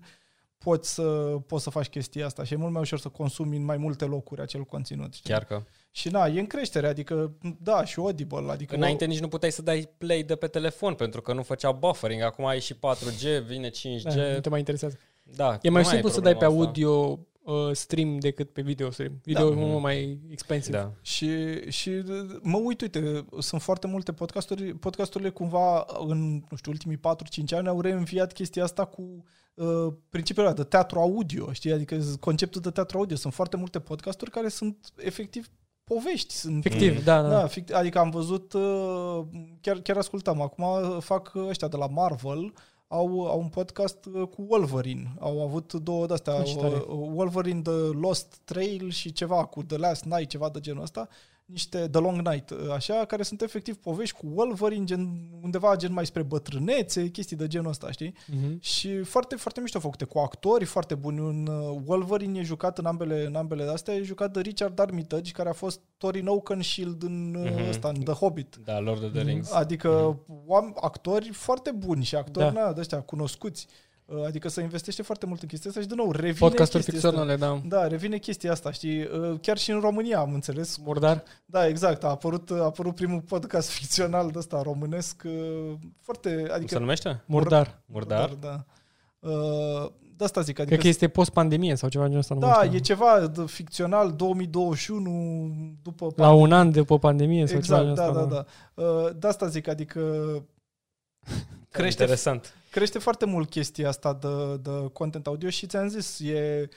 poți 0.58 0.94
să, 0.94 1.02
poți 1.46 1.62
să 1.62 1.70
faci 1.70 1.86
chestia 1.88 2.26
asta 2.26 2.44
și 2.44 2.52
e 2.52 2.56
mult 2.56 2.72
mai 2.72 2.80
ușor 2.80 2.98
să 2.98 3.08
consumi 3.08 3.56
în 3.56 3.64
mai 3.64 3.76
multe 3.76 4.04
locuri 4.04 4.40
acel 4.40 4.62
conținut. 4.64 5.14
Știi? 5.14 5.30
Chiar 5.30 5.44
că. 5.44 5.62
Și 5.90 6.08
na, 6.08 6.26
e 6.26 6.38
în 6.40 6.46
creștere, 6.46 6.86
adică, 6.86 7.32
da, 7.62 7.84
și 7.84 7.98
Audible, 7.98 8.50
adică... 8.50 8.74
Înainte 8.74 9.04
nici 9.04 9.20
nu 9.20 9.28
puteai 9.28 9.52
să 9.52 9.62
dai 9.62 9.88
play 9.98 10.22
de 10.22 10.36
pe 10.36 10.46
telefon 10.46 10.94
pentru 10.94 11.22
că 11.22 11.32
nu 11.32 11.42
făcea 11.42 11.72
buffering. 11.72 12.22
Acum 12.22 12.46
ai 12.46 12.60
și 12.60 12.74
4G, 12.74 13.44
vine 13.46 13.68
5G. 13.70 14.02
Da, 14.14 14.32
nu 14.32 14.40
te 14.40 14.48
mai 14.48 14.58
interesează. 14.58 14.98
Da, 15.22 15.58
E 15.62 15.70
mai 15.70 15.82
nu 15.82 15.88
simplu 15.88 16.08
să 16.08 16.20
dai 16.20 16.32
pe 16.32 16.38
problema 16.38 16.62
asta. 16.68 16.80
Audio 17.46 17.68
uh, 17.68 17.74
stream 17.76 18.18
decât 18.18 18.50
pe 18.52 18.62
video 18.62 18.90
stream. 18.90 19.20
Video 19.24 19.48
Da. 19.50 19.60
e 19.60 19.64
mult 19.64 19.82
mai 19.82 20.20
expensive. 20.30 20.76
Da. 20.76 20.92
Și, 21.02 21.30
și 21.70 21.90
mă 22.42 22.56
uit, 22.58 22.80
uite, 22.80 23.24
sunt 23.38 23.62
foarte 23.62 23.86
multe 23.86 24.12
podcasturi, 24.12 24.74
podcasturile 24.74 25.30
cumva 25.30 25.86
în, 26.06 26.32
nu 26.50 26.56
știu, 26.56 26.70
ultimii 26.72 26.96
4-5 26.96 27.00
ani 27.56 27.68
au 27.68 27.80
reînviat 27.80 28.32
chestia 28.32 28.62
asta 28.64 28.84
cu 28.84 29.24
uh, 29.54 29.92
principiul 30.08 30.44
ăla 30.46 30.54
de 30.54 30.62
teatru 30.64 30.98
audio, 30.98 31.52
știi? 31.52 31.72
Adică 31.72 31.98
conceptul 32.20 32.60
de 32.60 32.70
teatru 32.70 32.98
audio. 32.98 33.16
Sunt 33.16 33.32
foarte 33.34 33.56
multe 33.56 33.80
podcasturi 33.80 34.30
care 34.30 34.48
sunt 34.48 34.76
efectiv 34.96 35.48
povești. 35.84 36.34
Sunt, 36.34 36.64
Efectiv, 36.64 36.96
Mm. 36.96 37.02
da, 37.04 37.22
da. 37.22 37.28
Da, 37.28 37.46
fict- 37.46 37.72
adică 37.72 37.98
am 37.98 38.10
văzut, 38.10 38.52
uh, 38.52 39.20
chiar, 39.60 39.78
chiar 39.78 39.96
ascultam, 39.96 40.40
acum 40.40 40.64
fac 41.00 41.32
ăștia 41.48 41.68
de 41.68 41.76
la 41.76 41.86
Marvel, 41.86 42.52
au, 42.88 43.26
au 43.26 43.40
un 43.40 43.48
podcast 43.48 44.04
uh, 44.04 44.22
cu 44.28 44.44
Wolverine. 44.48 45.14
Au 45.18 45.42
avut 45.42 45.72
două 45.72 46.06
de-astea, 46.06 46.34
Ah, 46.34 46.44
ce 46.44 46.56
tare. 46.56 46.74
uh, 46.74 46.84
Wolverine 46.88 47.60
The 47.62 47.72
Lost 48.00 48.38
Trail 48.44 48.90
și 48.90 49.12
ceva 49.12 49.44
cu 49.44 49.62
The 49.62 49.76
Last 49.76 50.04
Night, 50.04 50.28
ceva 50.28 50.48
de 50.48 50.60
genul 50.60 50.82
ăsta, 50.82 51.08
niște 51.46 51.88
The 51.88 52.00
Long 52.00 52.28
Night, 52.28 52.50
uh, 52.50 52.58
așa, 52.72 53.04
care 53.04 53.22
sunt 53.22 53.42
efectiv 53.42 53.76
povești 53.76 54.16
cu 54.16 54.26
Wolverine, 54.34 54.84
gen, 54.84 55.08
undeva 55.42 55.76
gen 55.76 55.92
mai 55.92 56.06
spre 56.06 56.22
bătrânețe, 56.22 57.08
chestii 57.08 57.36
de 57.36 57.46
genul 57.46 57.68
ăsta, 57.70 57.90
știi? 57.90 58.14
Mhm. 58.26 58.60
Și 58.60 59.02
foarte, 59.02 59.36
foarte 59.36 59.60
mișto 59.60 59.80
făcute, 59.80 60.04
cu 60.04 60.18
actori 60.18 60.64
foarte 60.64 60.94
buni. 60.94 61.20
Un 61.20 61.46
uh, 61.46 61.78
Wolverine 61.84 62.38
e 62.38 62.42
jucat 62.42 62.78
în 62.78 62.84
ambele, 62.86 63.26
în 63.26 63.34
ambele 63.34 63.64
de-astea, 63.64 63.94
e 63.94 64.02
jucat 64.02 64.32
de 64.32 64.40
Richard 64.40 64.78
Armitage, 64.78 65.32
care 65.32 65.48
a 65.48 65.52
fost 65.52 65.80
Thorin 65.96 66.26
Oakenshield 66.26 67.02
în 67.02 67.34
uh, 67.34 67.50
Mhm. 67.50 67.68
ăsta, 67.68 67.88
în 67.88 68.00
The 68.02 68.12
Hobbit. 68.12 68.56
Da, 68.64 68.78
Lord 68.80 69.02
of 69.04 69.12
the 69.12 69.22
Rings. 69.22 69.52
Adică 69.52 70.20
oam- 70.28 70.74
actori 70.80 71.28
foarte 71.32 71.70
buni 71.70 72.04
și 72.04 72.14
actori 72.16 72.54
Da. 72.54 72.60
da. 72.64 72.72
de 72.72 72.80
ăștia 72.80 73.00
cunoscuți. 73.02 73.66
Uh, 73.68 73.74
Adică 74.26 74.48
se 74.48 74.62
investește 74.62 75.02
foarte 75.02 75.26
mult 75.26 75.42
în 75.42 75.48
chestia 75.48 75.70
asta 75.70 75.82
și, 75.82 75.88
din 75.88 75.96
nou, 75.96 76.10
revine 76.12 76.32
Podcasturi 76.48 76.82
chestia 76.84 77.08
asta. 77.10 77.20
ficționale, 77.22 77.60
da. 77.68 77.76
Da, 77.78 77.86
revine 77.86 78.18
chestia 78.18 78.50
asta, 78.52 78.70
știi? 78.72 79.02
Uh, 79.02 79.38
Chiar 79.40 79.58
și 79.58 79.70
în 79.70 79.80
România 79.80 80.18
am 80.18 80.32
înțeles. 80.34 80.76
Murdar? 80.76 81.22
Da, 81.46 81.66
exact. 81.66 82.04
A 82.04 82.08
apărut, 82.08 82.50
a 82.50 82.62
apărut 82.64 82.94
primul 82.94 83.20
podcast 83.20 83.68
ficțional 83.78 84.30
de 84.30 84.38
ăsta 84.38 84.62
românesc. 84.62 85.22
uh, 85.24 85.32
Foarte, 86.00 86.34
Cum 86.36 86.46
se 86.46 86.52
adică... 86.52 86.78
numește? 86.78 87.22
Murdar. 87.26 87.82
Murdar? 87.86 88.28
Da. 88.40 88.64
Uh, 89.18 89.86
De 90.16 90.24
asta 90.24 90.40
zic, 90.40 90.58
adică 90.58 90.64
Cred 90.74 90.80
că 90.80 90.88
este 90.88 91.08
post-pandemie 91.08 91.74
sau 91.74 91.88
ceva 91.88 92.04
genul 92.04 92.18
ăsta. 92.18 92.34
nu 92.34 92.40
mai 92.40 92.50
da, 92.50 92.62
știu. 92.64 92.76
e 92.76 92.80
ceva 92.80 93.26
de 93.26 93.42
ficțional 93.46 94.12
2021 94.12 95.52
după 95.82 96.12
La 96.16 96.32
un 96.32 96.52
an 96.52 96.70
după 96.70 96.98
pandemie 96.98 97.46
sau 97.46 97.60
ceva 97.60 97.80
Exact, 97.80 97.96
genul 97.96 98.14
da, 98.14 98.20
ăsta. 98.20 98.24
da, 98.34 98.46
da. 98.74 98.82
Uh, 98.82 99.10
De 99.18 99.26
asta 99.26 99.46
zic, 99.46 99.68
adică 99.68 100.00
crește, 101.70 102.02
Interesant. 102.02 102.54
Crește 102.76 102.98
foarte 102.98 103.24
mult 103.24 103.50
chestia 103.50 103.88
asta 103.88 104.12
de, 104.12 104.56
de 104.56 104.88
content 104.92 105.26
audio 105.26 105.48
și 105.48 105.66
ți-am 105.66 105.88
zis, 105.88 106.20
e 106.20 106.68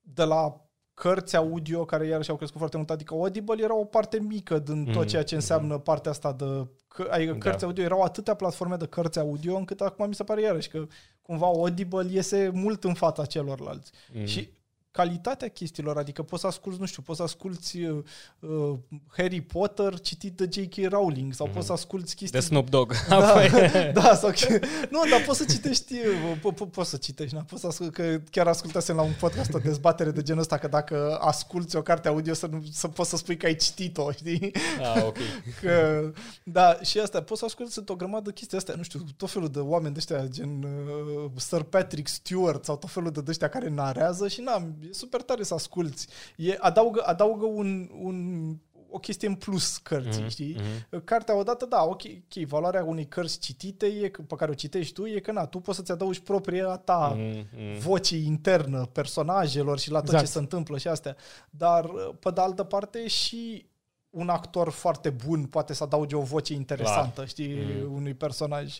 de 0.00 0.24
la 0.24 0.66
cărți 0.94 1.36
audio, 1.36 1.84
care 1.84 2.06
iarăși 2.06 2.30
au 2.30 2.36
crescut 2.36 2.58
foarte 2.58 2.76
mult, 2.76 2.90
adică 2.90 3.14
Audible 3.14 3.62
era 3.62 3.74
o 3.74 3.84
parte 3.84 4.20
mică 4.20 4.58
din 4.58 4.84
tot 4.84 4.94
Mhm, 4.94 5.06
ceea 5.06 5.22
ce 5.22 5.34
înseamnă 5.34 5.78
partea 5.78 6.10
asta 6.10 6.32
de... 6.32 6.66
Că, 6.88 7.08
adică 7.10 7.32
Da. 7.32 7.38
cărți 7.38 7.64
audio, 7.64 7.84
erau 7.84 8.02
atâtea 8.02 8.34
platforme 8.34 8.76
de 8.76 8.86
cărți 8.86 9.18
audio, 9.18 9.56
încât 9.56 9.80
acum 9.80 10.08
mi 10.08 10.14
se 10.14 10.24
pare 10.24 10.40
iarăși 10.40 10.68
că 10.68 10.86
cumva 11.22 11.46
Audible 11.46 12.06
iese 12.10 12.50
mult 12.54 12.84
în 12.84 12.94
fața 12.94 13.24
celorlalți. 13.24 13.92
Mm. 14.12 14.24
Și 14.24 14.48
calitatea 14.92 15.48
chestiilor, 15.48 15.96
adică 15.98 16.22
poți 16.22 16.40
să 16.40 16.46
asculti, 16.46 16.80
nu 16.80 16.86
știu, 16.86 17.02
poți 17.02 17.18
să 17.18 17.24
asculti 17.24 17.84
uh, 17.84 18.02
uh, 18.40 18.78
Harry 19.16 19.40
Potter 19.40 20.00
citit 20.00 20.36
de 20.36 20.48
J.K. 20.52 20.88
Rowling 20.90 21.32
sau 21.34 21.46
Mhm. 21.46 21.54
poți 21.54 21.66
să 21.66 21.72
asculti 21.72 22.14
chestii... 22.14 22.40
De 22.40 22.46
Snoop 22.46 22.68
Dogg. 22.70 22.92
Da, 23.08 23.16
Apoi- 23.28 23.92
da, 23.94 24.14
sau 24.14 24.30
că, 24.30 24.58
nu, 24.90 25.00
dar 25.10 25.22
poți 25.26 25.38
să 25.38 25.44
citești, 25.44 25.92
uh, 25.94 26.38
po, 26.40 26.50
po, 26.52 26.64
poți 26.66 26.90
să 26.90 26.96
citești, 26.96 27.34
na, 27.34 27.40
poți 27.42 27.60
să 27.60 27.66
ascult, 27.66 27.92
că 27.92 28.20
chiar 28.30 28.46
ascultasem 28.46 28.96
la 28.96 29.02
un 29.02 29.12
podcast 29.20 29.54
o 29.54 29.58
dezbatere 29.58 30.10
de 30.10 30.22
genul 30.22 30.40
ăsta, 30.40 30.58
că 30.58 30.68
dacă 30.68 31.18
asculti 31.20 31.76
o 31.76 31.82
carte 31.82 32.08
audio 32.08 32.34
să, 32.34 32.46
nu, 32.46 32.62
să 32.72 32.88
poți 32.88 33.10
să 33.10 33.16
spui 33.16 33.36
că 33.36 33.46
ai 33.46 33.56
citit-o, 33.56 34.10
știi? 34.12 34.52
ah, 34.94 35.02
ok. 35.04 35.16
Că, 35.60 36.10
da, 36.44 36.78
și 36.82 36.98
asta, 36.98 37.22
poți 37.22 37.38
să 37.40 37.44
asculti 37.46 37.72
sunt 37.72 37.88
o 37.88 37.94
grămadă 37.96 38.22
de 38.24 38.32
chestii 38.32 38.56
astea, 38.56 38.74
nu 38.74 38.82
știu, 38.82 39.00
tot 39.16 39.30
felul 39.30 39.48
de 39.48 39.58
oameni 39.58 39.92
de 39.94 39.98
ăștia, 39.98 40.26
gen 40.26 40.62
uh, 40.62 41.30
Sir 41.36 41.62
Patrick 41.62 42.08
Stewart 42.08 42.64
sau 42.64 42.76
tot 42.76 42.90
felul 42.90 43.10
de 43.10 43.22
ăștia 43.28 43.48
care 43.48 43.68
narează 43.68 44.28
și 44.28 44.40
na, 44.40 44.66
e 44.88 44.92
super 44.92 45.22
tare 45.22 45.42
să 45.42 45.54
asculti. 45.54 46.06
E, 46.36 46.56
adaugă, 46.58 47.02
adaugă 47.06 47.44
un, 47.46 47.90
un, 48.02 48.56
o 48.90 48.98
chestie 48.98 49.28
în 49.28 49.34
plus 49.34 49.76
cărții, 49.76 50.20
Mhm, 50.20 50.28
știi? 50.30 50.56
mhm. 50.90 51.04
Cartea 51.04 51.36
odată, 51.36 51.66
da, 51.66 51.82
ok, 51.82 52.02
ok, 52.04 52.44
valoarea 52.46 52.84
unei 52.84 53.06
cărți 53.06 53.38
citite 53.38 53.86
e, 53.86 54.08
că- 54.08 54.22
pe 54.22 54.34
care 54.34 54.50
o 54.50 54.54
citești 54.54 54.92
tu 54.92 55.06
e 55.06 55.18
că 55.20 55.32
na, 55.32 55.46
tu 55.46 55.58
poți 55.60 55.76
să-ți 55.76 55.92
adaugi 55.92 56.20
propria 56.22 56.66
ta 56.76 57.14
Mm, 57.16 57.46
mm. 57.56 57.78
voce 57.78 58.16
internă 58.16 58.86
personajelor 58.92 59.78
și 59.78 59.90
la 59.90 59.98
tot 59.98 60.06
Exact. 60.08 60.24
ce 60.24 60.30
se 60.32 60.38
întâmplă 60.38 60.78
și 60.78 60.88
astea. 60.88 61.16
Dar, 61.50 61.86
pe 62.20 62.30
de 62.30 62.40
altă 62.40 62.62
parte, 62.64 63.06
și 63.08 63.66
un 64.10 64.28
actor 64.28 64.68
foarte 64.70 65.10
bun 65.10 65.44
poate 65.44 65.72
să 65.74 65.82
adauge 65.82 66.16
o 66.16 66.20
voce 66.22 66.52
interesantă, 66.54 67.12
Clar. 67.14 67.28
știi, 67.28 67.54
Mm. 67.54 67.94
unui 67.94 68.14
personaj. 68.14 68.78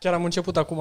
Chiar 0.00 0.14
am 0.14 0.24
început 0.24 0.56
acum, 0.56 0.78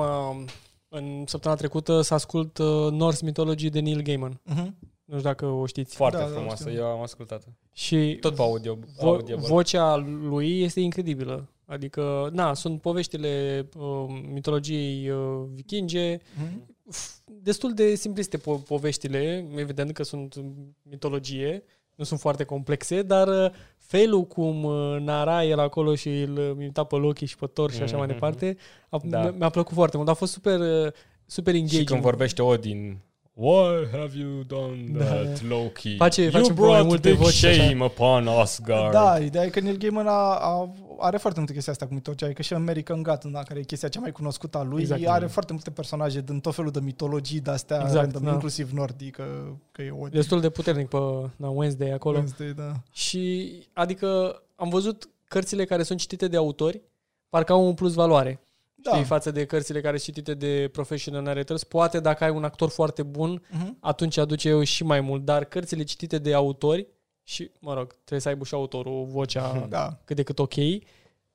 în 0.96 1.24
săptămâna 1.28 1.60
trecută, 1.60 2.02
să 2.02 2.14
ascult 2.14 2.58
uh, 2.58 2.92
Norse 2.92 3.26
Mythology 3.26 3.70
de 3.70 3.80
Neil 3.80 4.02
Gaiman. 4.02 4.40
Mhm. 4.44 4.76
Nu 5.06 5.18
știu 5.18 5.30
dacă 5.30 5.46
o 5.46 5.66
știți. 5.66 5.96
Foarte 5.96 6.18
Da, 6.18 6.24
da, 6.24 6.30
frumoasă, 6.30 6.70
știu. 6.70 6.82
eu 6.82 6.86
am 6.88 7.02
ascultat 7.02 7.44
Și 7.72 8.18
Tot 8.22 8.36
pe 8.36 8.42
audio. 8.42 8.76
vo- 8.78 9.02
audio 9.02 9.38
vocea 9.38 9.96
lui 9.96 10.62
este 10.62 10.80
incredibilă. 10.80 11.50
Adică, 11.66 12.30
na, 12.34 12.54
sunt 12.54 12.82
poveștile 12.82 13.66
uh, 13.78 14.22
mitologiei 14.34 15.10
uh, 15.10 15.44
vikinge, 15.54 16.18
Mhm. 16.38 16.76
f- 16.94 17.24
destul 17.42 17.74
de 17.74 17.96
simpliste 17.96 18.38
po- 18.38 18.64
poveștile, 18.68 19.48
evident 19.56 19.92
că 19.92 20.04
sunt 20.04 20.36
mitologie, 20.82 21.64
nu 21.96 22.04
sunt 22.04 22.20
foarte 22.20 22.44
complexe, 22.44 23.02
dar 23.02 23.28
uh, 23.28 23.50
felul 23.78 24.24
cum 24.24 24.64
uh, 24.64 24.98
nara 25.00 25.44
el 25.44 25.60
acolo 25.60 25.96
și 25.96 26.10
îl 26.10 26.38
imita 26.60 26.84
pe 26.84 26.96
Loki 26.96 27.26
și 27.26 27.36
pe 27.38 27.46
Thor 27.54 27.72
și 27.72 27.82
așa 27.82 27.98
mai 27.98 28.06
Mhm. 28.06 28.14
departe, 28.14 28.58
a, 28.90 29.00
Da. 29.04 29.22
mi- 29.22 29.36
mi-a 29.38 29.50
plăcut 29.50 29.74
foarte 29.76 29.98
mult. 29.98 30.10
A 30.10 30.14
fost 30.14 30.32
super, 30.32 30.60
uh, 30.60 30.92
super 31.26 31.54
Și 31.54 31.60
engaging. 31.60 31.88
când 31.88 32.02
vorbește 32.02 32.42
Odin, 32.42 32.98
Why 33.38 33.88
have 33.92 34.12
you 34.20 34.42
done 34.48 34.84
Da. 34.98 35.04
that, 35.06 35.42
Loki? 35.50 35.96
Face- 35.96 36.22
you 36.22 36.32
face 36.32 36.44
mai 36.46 36.54
brought 36.56 36.86
multe 36.86 37.10
big 37.10 37.18
voci 37.18 37.44
așa. 37.44 37.64
shame 37.64 37.84
upon 37.84 38.28
Asgard. 38.28 38.92
Da, 38.92 39.18
ideea 39.20 39.44
e 39.44 39.50
că 39.50 39.60
Neil 39.60 39.78
Gaiman 39.78 40.08
a, 40.08 40.36
a, 40.36 40.72
are 41.00 41.18
foarte 41.18 41.40
multe 41.40 41.54
chestii 41.54 41.72
astea 41.72 41.88
cu 41.88 41.94
mitologia, 41.94 42.26
adică 42.26 42.42
și 42.42 42.54
American 42.54 43.04
God, 43.04 43.24
da, 43.24 43.44
care 43.44 43.60
e 43.60 43.64
chestia 43.64 43.90
cea 43.90 44.00
mai 44.00 44.12
cunoscută 44.12 44.58
a 44.58 44.64
lui, 44.64 44.82
Exact. 44.82 45.00
exact. 45.02 45.18
are 45.18 45.28
foarte 45.28 45.54
multe 45.54 45.72
personaje 45.72 46.22
din 46.22 46.40
tot 46.40 46.56
felul 46.56 46.72
de 46.72 46.80
mitologii 46.80 47.40
de-astea, 47.40 47.76
Exact, 47.82 47.96
random, 47.96 48.24
da. 48.24 48.32
inclusiv 48.32 48.72
nordică, 48.72 49.24
că 49.72 49.82
e 49.82 49.92
o 49.92 50.08
Destul 50.08 50.42
de 50.42 50.50
puternic 50.50 50.88
pe 50.88 50.98
na, 51.36 51.50
Wednesday 51.50 51.92
acolo. 51.92 52.16
Wednesday, 52.18 52.54
da. 52.54 52.72
Și, 52.92 53.52
adică, 53.74 54.42
am 54.56 54.70
văzut 54.70 55.10
cărțile 55.28 55.66
care 55.66 55.84
sunt 55.84 56.00
citite 56.00 56.28
de 56.28 56.38
autori, 56.38 56.82
parcă 57.30 57.52
au 57.52 57.66
un 57.68 57.74
plus 57.74 57.94
valoare. 57.94 58.40
Da. 58.76 58.92
Știi, 58.92 59.04
față 59.04 59.32
de 59.32 59.46
cărțile 59.46 59.82
care 59.82 59.98
sunt 59.98 60.16
citite 60.16 60.34
de 60.34 60.70
professional 60.72 61.22
narrators. 61.24 61.64
Poate 61.64 62.00
dacă 62.00 62.24
ai 62.24 62.30
un 62.30 62.44
actor 62.44 62.70
foarte 62.70 63.04
bun, 63.04 63.42
Mhm. 63.52 63.78
atunci 63.80 64.18
aduce 64.18 64.50
eu 64.50 64.64
și 64.64 64.84
mai 64.84 65.02
mult. 65.02 65.26
Dar 65.26 65.44
cărțile 65.44 65.84
citite 65.84 66.18
de 66.18 66.34
autori, 66.34 66.88
și, 67.28 67.52
mă 67.60 67.74
rog, 67.74 67.88
trebuie 67.94 68.20
să 68.20 68.28
aibă 68.28 68.44
și 68.44 68.54
autorul 68.54 69.06
vocea 69.06 69.66
Da. 69.70 70.00
cât 70.06 70.16
de 70.16 70.24
cât 70.24 70.40
ok, 70.40 70.54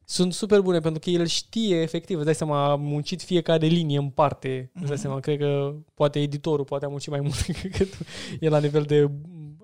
sunt 0.04 0.32
super 0.32 0.60
bune 0.60 0.78
pentru 0.80 1.00
că 1.00 1.10
el 1.10 1.26
știe 1.26 1.80
efectiv, 1.80 2.16
îți 2.16 2.24
dai 2.24 2.34
seama, 2.34 2.70
a 2.70 2.74
muncit 2.74 3.22
fiecare 3.22 3.66
linie 3.66 3.98
în 3.98 4.08
parte. 4.10 4.70
Îți 4.74 4.82
dai 4.84 4.92
Mhm. 4.92 5.00
seama, 5.00 5.20
cred 5.20 5.38
că 5.38 5.74
poate 5.94 6.20
editorul 6.20 6.64
poate 6.64 6.84
a 6.84 6.88
muncit 6.88 7.10
mai 7.10 7.20
mult 7.28 7.46
decât 7.46 7.88
el 8.40 8.50
la 8.50 8.58
nivel 8.58 8.82
de 8.82 9.10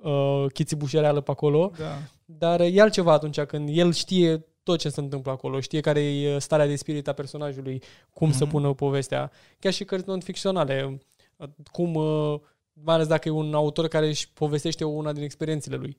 uh, 0.03 0.44
chițibușereală 0.53 1.20
pe 1.20 1.31
acolo, 1.31 1.73
Da. 1.78 1.98
dar 2.24 2.61
e 2.61 2.81
altceva 2.81 3.12
atunci 3.12 3.40
când 3.40 3.69
el 3.73 3.93
știe 3.93 4.44
tot 4.62 4.78
ce 4.78 4.89
se 4.89 5.01
întâmplă 5.01 5.31
acolo, 5.32 5.61
știe 5.61 5.81
care 5.81 6.01
e 6.01 6.39
starea 6.39 6.66
de 6.66 6.77
spirit 6.77 7.09
a 7.09 7.12
personajului, 7.12 7.82
cum 8.12 8.32
să 8.32 8.43
Mhm. 8.44 8.53
pună 8.53 8.73
povestea. 8.74 9.31
Chiar 9.59 9.73
și 9.73 9.85
cărți 9.85 10.09
non-ficționale, 10.09 11.01
uh, 11.36 11.48
cum, 11.73 11.94
uh, 11.94 12.40
mai 12.73 12.94
ales 12.94 13.07
dacă 13.07 13.28
e 13.28 13.31
un 13.32 13.55
autor 13.55 13.89
care 13.89 14.07
își 14.07 14.32
povestește 14.32 14.85
una 14.85 15.12
din 15.12 15.23
experiențele 15.23 15.77
lui. 15.77 15.97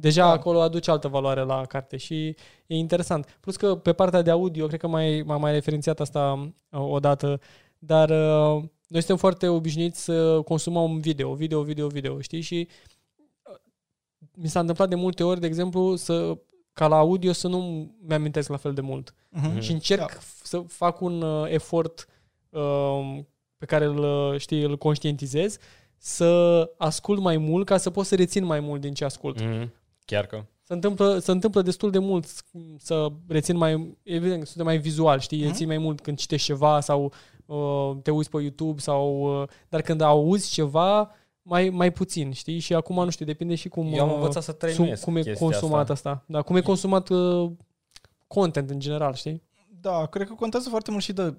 Deja 0.00 0.22
Da. 0.24 0.30
acolo 0.30 0.60
aduce 0.60 0.90
altă 0.90 1.08
valoare 1.08 1.40
la 1.42 1.64
carte 1.66 1.96
și 1.96 2.26
e 2.66 2.76
interesant. 2.76 3.36
Plus 3.40 3.56
că 3.56 3.74
pe 3.74 3.92
partea 3.92 4.22
de 4.22 4.30
audio, 4.30 4.66
cred 4.66 4.80
că 4.80 4.86
mai, 4.86 5.22
m-am 5.26 5.40
mai 5.40 5.52
referențiat 5.52 6.00
asta 6.00 6.50
uh, 6.70 6.80
odată, 6.80 7.40
dar 7.78 8.10
uh, 8.10 8.62
noi 8.86 9.00
suntem 9.00 9.16
foarte 9.16 9.48
obișnuiți 9.48 10.04
să 10.04 10.40
consumăm 10.40 10.98
video, 10.98 11.34
video, 11.34 11.62
video, 11.62 11.86
video, 11.86 12.20
știi? 12.20 12.40
Și 12.40 12.68
uh, 13.42 13.54
mi 14.34 14.48
s-a 14.48 14.60
întâmplat 14.60 14.88
de 14.88 14.94
multe 14.94 15.24
ori, 15.24 15.40
de 15.40 15.46
exemplu, 15.46 15.96
să 15.96 16.38
ca 16.72 16.86
la 16.86 16.96
audio 16.96 17.32
să 17.32 17.48
nu 17.48 17.90
mi-amintesc 18.06 18.48
la 18.48 18.56
fel 18.56 18.72
de 18.72 18.80
mult. 18.80 19.14
Mhm. 19.28 19.60
Și 19.60 19.72
încerc 19.72 20.00
Da. 20.00 20.18
să 20.42 20.58
fac 20.66 21.00
un 21.00 21.22
uh, 21.22 21.50
efort 21.50 22.06
uh, 22.50 23.18
pe 23.58 23.66
care 23.66 23.84
îl, 23.84 23.98
uh, 24.32 24.40
știi, 24.40 24.62
îl 24.62 24.76
conștientizez, 24.78 25.56
să 25.96 26.70
ascult 26.78 27.20
mai 27.20 27.36
mult 27.36 27.66
ca 27.66 27.76
să 27.76 27.90
pot 27.90 28.06
să 28.06 28.14
rețin 28.14 28.44
mai 28.44 28.60
mult 28.60 28.80
din 28.80 28.94
ce 28.94 29.04
ascult. 29.04 29.40
Mhm. 29.40 29.72
Chiar 30.10 30.26
că. 30.26 30.44
Se 30.62 30.72
întâmplă, 30.72 31.18
se 31.18 31.30
întâmplă 31.30 31.62
destul 31.62 31.90
de 31.90 31.98
mult 31.98 32.26
să 32.78 33.08
rețin 33.28 33.56
mai, 33.56 33.96
evident, 34.02 34.46
suntem 34.46 34.64
mai 34.66 34.78
vizual, 34.78 35.18
știi, 35.18 35.38
Mhm. 35.38 35.46
rețin 35.46 35.66
mai 35.66 35.78
mult 35.78 36.00
când 36.00 36.18
citești 36.18 36.46
ceva 36.46 36.80
sau 36.80 37.12
uh, 37.46 37.96
te 38.02 38.10
uiți 38.10 38.30
pe 38.30 38.40
YouTube 38.40 38.80
sau, 38.80 39.40
uh, 39.42 39.48
dar 39.68 39.80
când 39.82 40.00
auzi 40.00 40.50
ceva, 40.50 41.10
mai, 41.42 41.68
mai 41.68 41.92
puțin, 41.92 42.32
știi? 42.32 42.58
Și 42.58 42.74
acum, 42.74 43.04
nu 43.04 43.10
știu, 43.10 43.24
depinde 43.24 43.54
și 43.54 43.68
cum, 43.68 43.92
Eu 43.92 44.02
am 44.02 44.08
uh, 44.08 44.14
învățat 44.14 44.42
să 44.42 44.50
sum- 44.50 44.58
trăinuiesc 44.58 45.04
cum 45.04 45.16
e 45.16 45.22
chestia 45.22 45.46
consumat 45.46 45.90
asta. 45.90 45.92
asta. 46.10 46.24
Da, 46.26 46.42
cum 46.42 46.56
e 46.56 46.60
consumat 46.60 47.08
uh, 47.08 47.50
content 48.26 48.70
în 48.70 48.78
general, 48.80 49.14
știi? 49.14 49.42
Da, 49.80 50.06
cred 50.06 50.26
că 50.26 50.34
contează 50.34 50.68
foarte 50.68 50.90
mult 50.90 51.02
și 51.02 51.12
de 51.12 51.34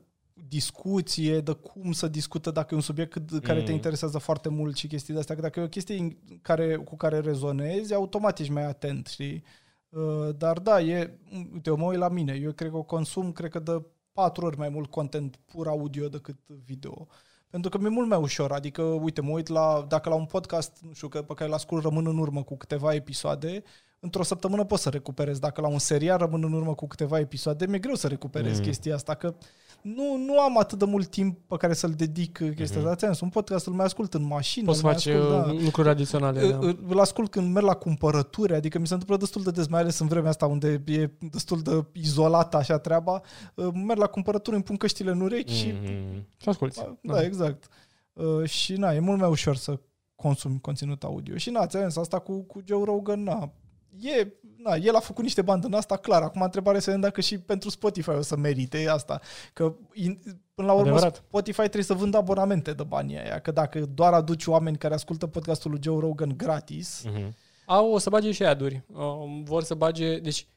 discuție, 0.48 1.40
de 1.40 1.52
cum 1.52 1.92
să 1.92 2.08
discută 2.08 2.52
dacă 2.52 2.68
e 2.72 2.76
un 2.76 2.82
subiect 2.84 3.12
cât- 3.12 3.40
care 3.44 3.60
te 3.62 3.70
Mm. 3.70 3.76
interesează 3.76 4.18
foarte 4.18 4.50
mult 4.50 4.76
și 4.76 4.88
chestii 4.88 5.14
de 5.14 5.20
astea. 5.20 5.36
Că 5.36 5.42
dacă 5.42 5.60
e 5.60 5.64
o 5.64 5.68
chestie 5.68 5.98
în 5.98 6.16
care, 6.42 6.76
cu 6.76 6.96
care 6.96 7.20
rezonezi, 7.20 7.94
automat 7.94 8.40
ești 8.40 8.52
mai 8.52 8.66
atent, 8.66 9.08
știi? 9.08 9.44
Uh, 9.90 10.30
Dar 10.38 10.60
da, 10.60 10.82
e, 10.82 11.20
uite, 11.54 11.70
eu 11.70 11.76
mă 11.78 11.86
uit 11.86 11.98
la 11.98 12.10
mine. 12.10 12.34
Eu 12.34 12.52
cred 12.52 12.70
că 12.70 12.78
o 12.78 12.84
consum, 12.84 13.32
cred 13.32 13.52
că 13.52 13.60
de 13.60 13.82
patru 14.14 14.46
ori 14.46 14.58
mai 14.58 14.70
mult 14.70 14.90
content 14.90 15.40
pur 15.46 15.68
audio 15.68 16.08
decât 16.08 16.36
video. 16.66 17.08
Pentru 17.50 17.70
că 17.70 17.78
mi-e 17.78 17.90
mult 17.90 18.08
mai 18.08 18.18
ușor. 18.20 18.52
Adică, 18.52 18.82
uite, 18.82 19.22
mă 19.22 19.32
uit 19.32 19.48
la, 19.48 19.86
dacă 19.88 20.10
la 20.10 20.16
un 20.16 20.26
podcast, 20.26 20.78
nu 20.82 20.94
știu, 20.94 21.08
că, 21.08 21.22
pe 21.22 21.34
care 21.34 21.50
l-ascult 21.50 21.84
rămân 21.84 22.08
în 22.08 22.18
urmă 22.18 22.44
cu 22.44 22.58
câteva 22.58 22.94
episoade, 22.94 23.64
într-o 24.04 24.24
săptămână 24.24 24.64
pot 24.64 24.80
să 24.80 24.90
recuperez. 24.90 25.40
Dacă 25.40 25.62
la 25.62 25.68
un 25.68 25.80
serial 25.80 26.18
rămân 26.18 26.44
în 26.44 26.54
urmă 26.54 26.74
cu 26.76 26.88
câteva 26.88 27.20
episoade, 27.20 27.66
mi-e 27.66 27.80
greu 27.80 27.96
să 27.96 28.08
recuperez 28.08 28.52
Mm. 28.52 28.58
mm. 28.58 28.64
chestia 28.66 28.96
asta, 28.96 29.14
că 29.14 29.34
nu, 29.82 30.18
nu 30.18 30.40
am 30.40 30.58
atât 30.60 30.78
de 30.80 30.86
mult 30.86 31.08
timp 31.08 31.40
pe 31.48 31.56
care 31.58 31.74
să-l 31.74 31.92
dedic 31.92 32.38
chestia 32.56 32.80
Mhm. 32.82 32.90
asta. 32.90 33.10
Mm-hmm. 33.12 33.20
Un 33.22 33.30
podcast 33.30 33.68
îl 33.68 33.74
mai 33.74 33.86
ascult 33.86 34.14
în 34.14 34.24
mașină, 34.24 34.66
Poți 34.66 34.78
îl 34.78 34.84
mai 34.84 34.94
face 34.94 35.12
ascult, 35.14 35.30
da. 35.30 35.52
uh, 35.52 35.62
lucruri 35.64 35.90
adiționale. 35.90 36.50
Da. 36.50 36.58
Îl- 36.58 36.80
Îl 36.88 37.00
ascult 37.00 37.32
când 37.32 37.54
merg 37.54 37.66
la 37.66 37.74
cumpărături, 37.74 38.54
adică 38.56 38.80
mi 38.80 38.88
se 38.88 38.94
întâmplă 38.94 39.18
destul 39.18 39.44
de 39.44 39.52
des, 39.52 39.68
mai 39.68 39.80
ales 39.82 40.00
în 40.00 40.08
vremea 40.08 40.30
asta 40.30 40.46
unde 40.46 40.82
e 40.86 41.10
destul 41.32 41.62
de 41.62 41.86
izolată 41.92 42.58
așa 42.58 42.78
treaba. 42.80 43.22
Uh, 43.56 43.68
Merg 43.74 44.00
la 44.00 44.08
cumpărături, 44.08 44.56
îmi 44.56 44.64
pun 44.66 44.78
căștile 44.78 45.12
în 45.12 45.22
urechi 45.22 45.54
și... 45.54 45.74
Mhm. 45.84 46.26
Și 46.38 46.50
asculti. 46.50 46.80
Da, 46.80 46.96
da, 47.14 47.24
exact. 47.24 47.68
Uh, 48.14 48.50
Și 48.50 48.74
na, 48.74 48.94
e 48.94 49.00
mult 49.00 49.20
mai 49.20 49.30
ușor 49.30 49.56
să 49.56 49.80
consumi 50.16 50.60
conținut 50.62 51.04
audio. 51.04 51.38
Și 51.38 51.50
na, 51.50 51.66
ți 51.68 51.78
asta 51.78 52.20
cu, 52.20 52.42
cu 52.42 52.62
Joe 52.66 52.84
Rogan, 52.84 53.24
na, 53.24 53.52
e, 54.00 54.28
na, 54.58 54.76
el 54.76 54.96
a 54.96 55.00
făcut 55.00 55.24
niște 55.24 55.42
bani 55.42 55.62
în 55.66 55.74
asta, 55.74 55.98
clar. 55.98 56.22
Acum 56.22 56.42
întrebarea 56.42 56.80
să 56.80 56.86
vedem 56.86 57.02
dacă 57.02 57.22
și 57.22 57.38
pentru 57.40 57.70
Spotify 57.70 58.10
o 58.10 58.22
să 58.22 58.36
merite 58.38 58.88
asta. 58.90 59.22
Că 59.54 59.74
in, 59.94 60.20
până 60.54 60.68
la 60.68 60.74
urmă 60.74 60.90
Adevărat. 60.90 61.16
Spotify 61.16 61.62
trebuie 61.62 61.84
să 61.84 61.94
vândă 61.94 62.18
abonamente 62.18 62.74
de 62.74 62.84
banii 62.84 63.20
aia. 63.20 63.40
Că 63.40 63.52
dacă 63.52 63.80
doar 63.94 64.14
aduci 64.14 64.46
oameni 64.46 64.78
care 64.78 64.94
ascultă 64.94 65.28
podcastul 65.28 65.72
lui 65.72 65.80
Joe 65.84 66.00
Rogan 66.00 66.34
gratis, 66.38 67.04
Mhm. 67.06 67.36
Au 67.66 67.92
o 67.92 67.98
să 67.98 68.10
bage 68.10 68.32
și 68.32 68.44
aduri. 68.44 68.84
Um, 68.94 69.44
vor 69.44 69.64
să 69.64 69.74
bage... 69.74 70.18
Deci, 70.20 70.48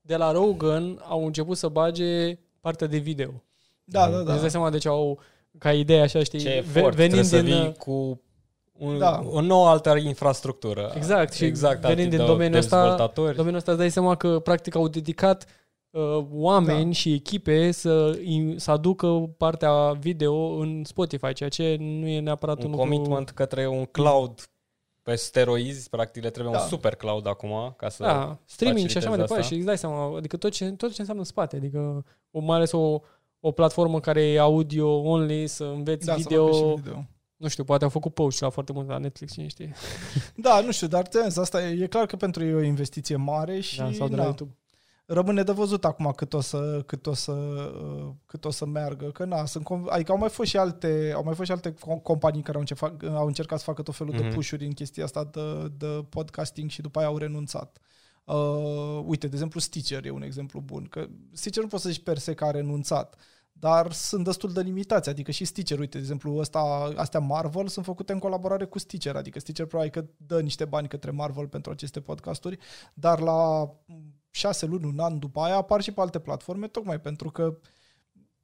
de 0.00 0.16
la 0.16 0.32
Rogan 0.32 0.98
au 1.08 1.26
început 1.26 1.56
să 1.56 1.68
bage 1.68 2.38
partea 2.60 2.86
de 2.86 2.98
video. 2.98 3.42
da, 3.84 4.10
da, 4.10 4.16
Da. 4.16 4.22
da. 4.22 4.32
Îți 4.32 4.40
dai 4.40 4.50
seama, 4.50 4.70
deci 4.70 4.84
au 4.86 5.18
ca 5.58 5.72
idee 5.72 6.00
așa, 6.00 6.22
știi, 6.22 6.38
Ce 6.38 6.64
ve- 6.72 6.78
efort 6.78 6.94
venind 6.94 7.26
trebuie 7.28 7.42
din... 7.42 7.52
să 7.52 7.56
uh, 7.58 7.64
vii 7.64 7.74
cu 7.76 8.20
un, 8.78 8.98
Da. 8.98 9.20
o 9.30 9.40
nouă 9.40 9.68
altă 9.68 9.96
infrastructură. 9.96 10.92
Exact, 10.96 11.32
și 11.32 11.44
exact 11.44 11.80
venind 11.80 12.08
din 12.10 12.18
de 12.18 12.24
domeniul 12.24 12.58
ăsta, 12.58 12.80
dezvoltatori. 12.80 13.34
domeniul 13.36 13.58
ăsta 13.58 13.70
îți 13.70 13.80
dai 13.80 13.90
seama 13.90 14.14
că 14.14 14.38
practic 14.38 14.74
au 14.74 14.88
dedicat 14.88 15.46
uh, 15.90 16.24
oameni 16.32 16.84
Da. 16.84 16.90
și 16.92 17.12
echipe 17.12 17.70
să, 17.70 18.18
in- 18.24 18.56
să 18.56 18.70
aducă 18.70 19.06
partea 19.36 19.92
video 19.92 20.34
în 20.34 20.84
Spotify, 20.84 21.32
ceea 21.32 21.48
ce 21.48 21.76
nu 21.80 22.06
e 22.06 22.20
neapărat 22.20 22.58
un, 22.58 22.64
un 22.64 22.70
lucru- 22.70 22.86
commitment 22.86 23.30
către 23.30 23.66
un 23.68 23.84
cloud 23.84 24.46
pe 25.02 25.14
steroizi, 25.14 25.88
practic 25.88 26.22
le 26.22 26.30
trebuie 26.30 26.54
Da. 26.54 26.60
un 26.60 26.66
super 26.68 26.94
cloud 26.94 27.26
acum 27.26 27.74
ca 27.76 27.88
să 27.88 28.02
Da, 28.02 28.38
streaming 28.44 28.88
și 28.88 28.96
așa 28.96 29.08
mai 29.08 29.18
faciliteze 29.18 29.22
departe. 29.26 29.42
asta. 29.42 29.48
Și 29.48 29.54
îți 29.56 29.66
dai 29.66 29.78
seama, 29.78 30.16
adică 30.16 30.36
tot 30.36 30.50
ce, 30.52 30.64
tot 30.70 30.88
ce 30.92 30.96
înseamnă 30.98 31.22
în 31.22 31.28
spate, 31.28 31.56
adică 31.56 32.04
o, 32.30 32.40
mai 32.40 32.56
ales 32.56 32.72
o, 32.72 32.98
o 33.40 33.50
platformă 33.50 34.00
care 34.00 34.22
e 34.22 34.38
audio 34.38 34.88
only, 35.00 35.46
să 35.46 35.64
înveți 35.64 36.06
Da, 36.06 36.12
să 36.12 36.18
video, 36.18 36.44
facă 36.52 36.56
și 36.56 36.80
video. 36.82 37.04
Nu 37.42 37.48
știu, 37.48 37.64
poate 37.64 37.84
au 37.84 37.90
făcut 37.90 38.14
post 38.14 38.40
la 38.40 38.50
foarte 38.50 38.72
mult 38.72 38.88
la 38.88 38.98
Netflix, 38.98 39.32
cine 39.32 39.46
știe. 39.46 39.72
Da, 40.34 40.60
nu 40.60 40.72
știu, 40.72 40.86
dar 40.86 41.06
ți 41.06 41.38
asta 41.40 41.62
e, 41.68 41.82
e 41.82 41.86
clar 41.86 42.06
că 42.06 42.16
pentru 42.16 42.44
ei 42.44 42.50
e 42.50 42.54
o 42.54 42.62
investiție 42.62 43.16
mare 43.16 43.60
și 43.60 43.78
Da, 43.78 43.92
sau 43.92 44.08
de 44.08 44.14
la 44.16 44.20
na, 44.20 44.26
YouTube. 44.28 44.56
rămâne 45.06 45.42
de 45.42 45.52
văzut 45.52 45.84
acum 45.84 46.12
cât 46.16 46.32
o 46.34 46.40
să, 46.40 46.82
cât 46.86 47.06
o 47.06 47.14
să, 47.14 47.32
uh, 47.32 48.10
cât 48.26 48.44
o 48.44 48.50
să 48.50 48.66
meargă. 48.66 49.04
Că 49.10 49.24
na, 49.24 49.44
sunt, 49.44 49.64
conv- 49.64 49.88
adică 49.88 50.12
au 50.12 50.18
mai 50.18 50.28
fost 50.28 50.48
și 50.50 50.56
alte, 50.56 51.12
au 51.14 51.22
mai 51.24 51.34
fost 51.34 51.46
și 51.46 51.52
alte 51.52 51.72
com- 51.74 52.02
companii 52.02 52.42
care 52.42 52.54
au 52.54 52.60
încercat, 52.60 53.02
au 53.14 53.26
încercat 53.26 53.58
să 53.58 53.64
facă 53.64 53.82
tot 53.82 53.94
felul 53.94 54.12
Mhm. 54.14 54.22
de 54.22 54.28
push-uri 54.34 54.64
în 54.66 54.72
chestia 54.72 55.04
asta 55.04 55.24
de, 55.32 55.68
de 55.76 56.04
podcasting 56.08 56.70
și 56.70 56.80
după 56.80 56.98
aia 56.98 57.08
au 57.08 57.18
renunțat. 57.18 57.78
Uh, 58.24 59.02
uite, 59.04 59.26
de 59.26 59.32
exemplu, 59.34 59.60
Stitcher 59.60 60.04
e 60.06 60.10
un 60.10 60.22
exemplu 60.22 60.60
bun. 60.60 60.84
Că 60.84 61.06
Stitcher 61.32 61.62
nu 61.62 61.68
poți 61.68 61.82
să 61.82 61.88
zici 61.88 62.02
per 62.02 62.18
se 62.18 62.34
că 62.34 62.44
a 62.44 62.50
renunțat, 62.50 63.14
dar 63.62 63.92
sunt 63.92 64.24
destul 64.24 64.52
de 64.52 64.60
limitați. 64.60 65.08
Adică 65.08 65.30
și 65.30 65.44
Stitcher, 65.44 65.78
uite, 65.78 65.96
de 65.96 66.02
exemplu, 66.02 66.36
ăsta, 66.36 66.58
astea 66.96 67.20
Marvel 67.20 67.68
sunt 67.68 67.84
făcute 67.84 68.12
în 68.12 68.18
colaborare 68.18 68.64
cu 68.64 68.78
Stitcher. 68.78 69.16
Adică 69.16 69.38
Stitcher 69.38 69.66
probabil 69.66 69.92
că 69.92 70.04
dă 70.16 70.40
niște 70.40 70.64
bani 70.64 70.88
către 70.88 71.10
Marvel 71.10 71.48
pentru 71.48 71.70
aceste 71.70 72.00
podcasturi, 72.00 72.58
dar 72.94 73.20
la 73.20 73.70
șase 74.30 74.66
luni, 74.66 74.84
un 74.84 74.98
an 74.98 75.18
după 75.18 75.40
aia 75.40 75.56
apar 75.56 75.80
și 75.80 75.92
pe 75.92 76.00
alte 76.00 76.18
platforme, 76.18 76.68
tocmai 76.68 77.00
pentru 77.00 77.30
că 77.30 77.58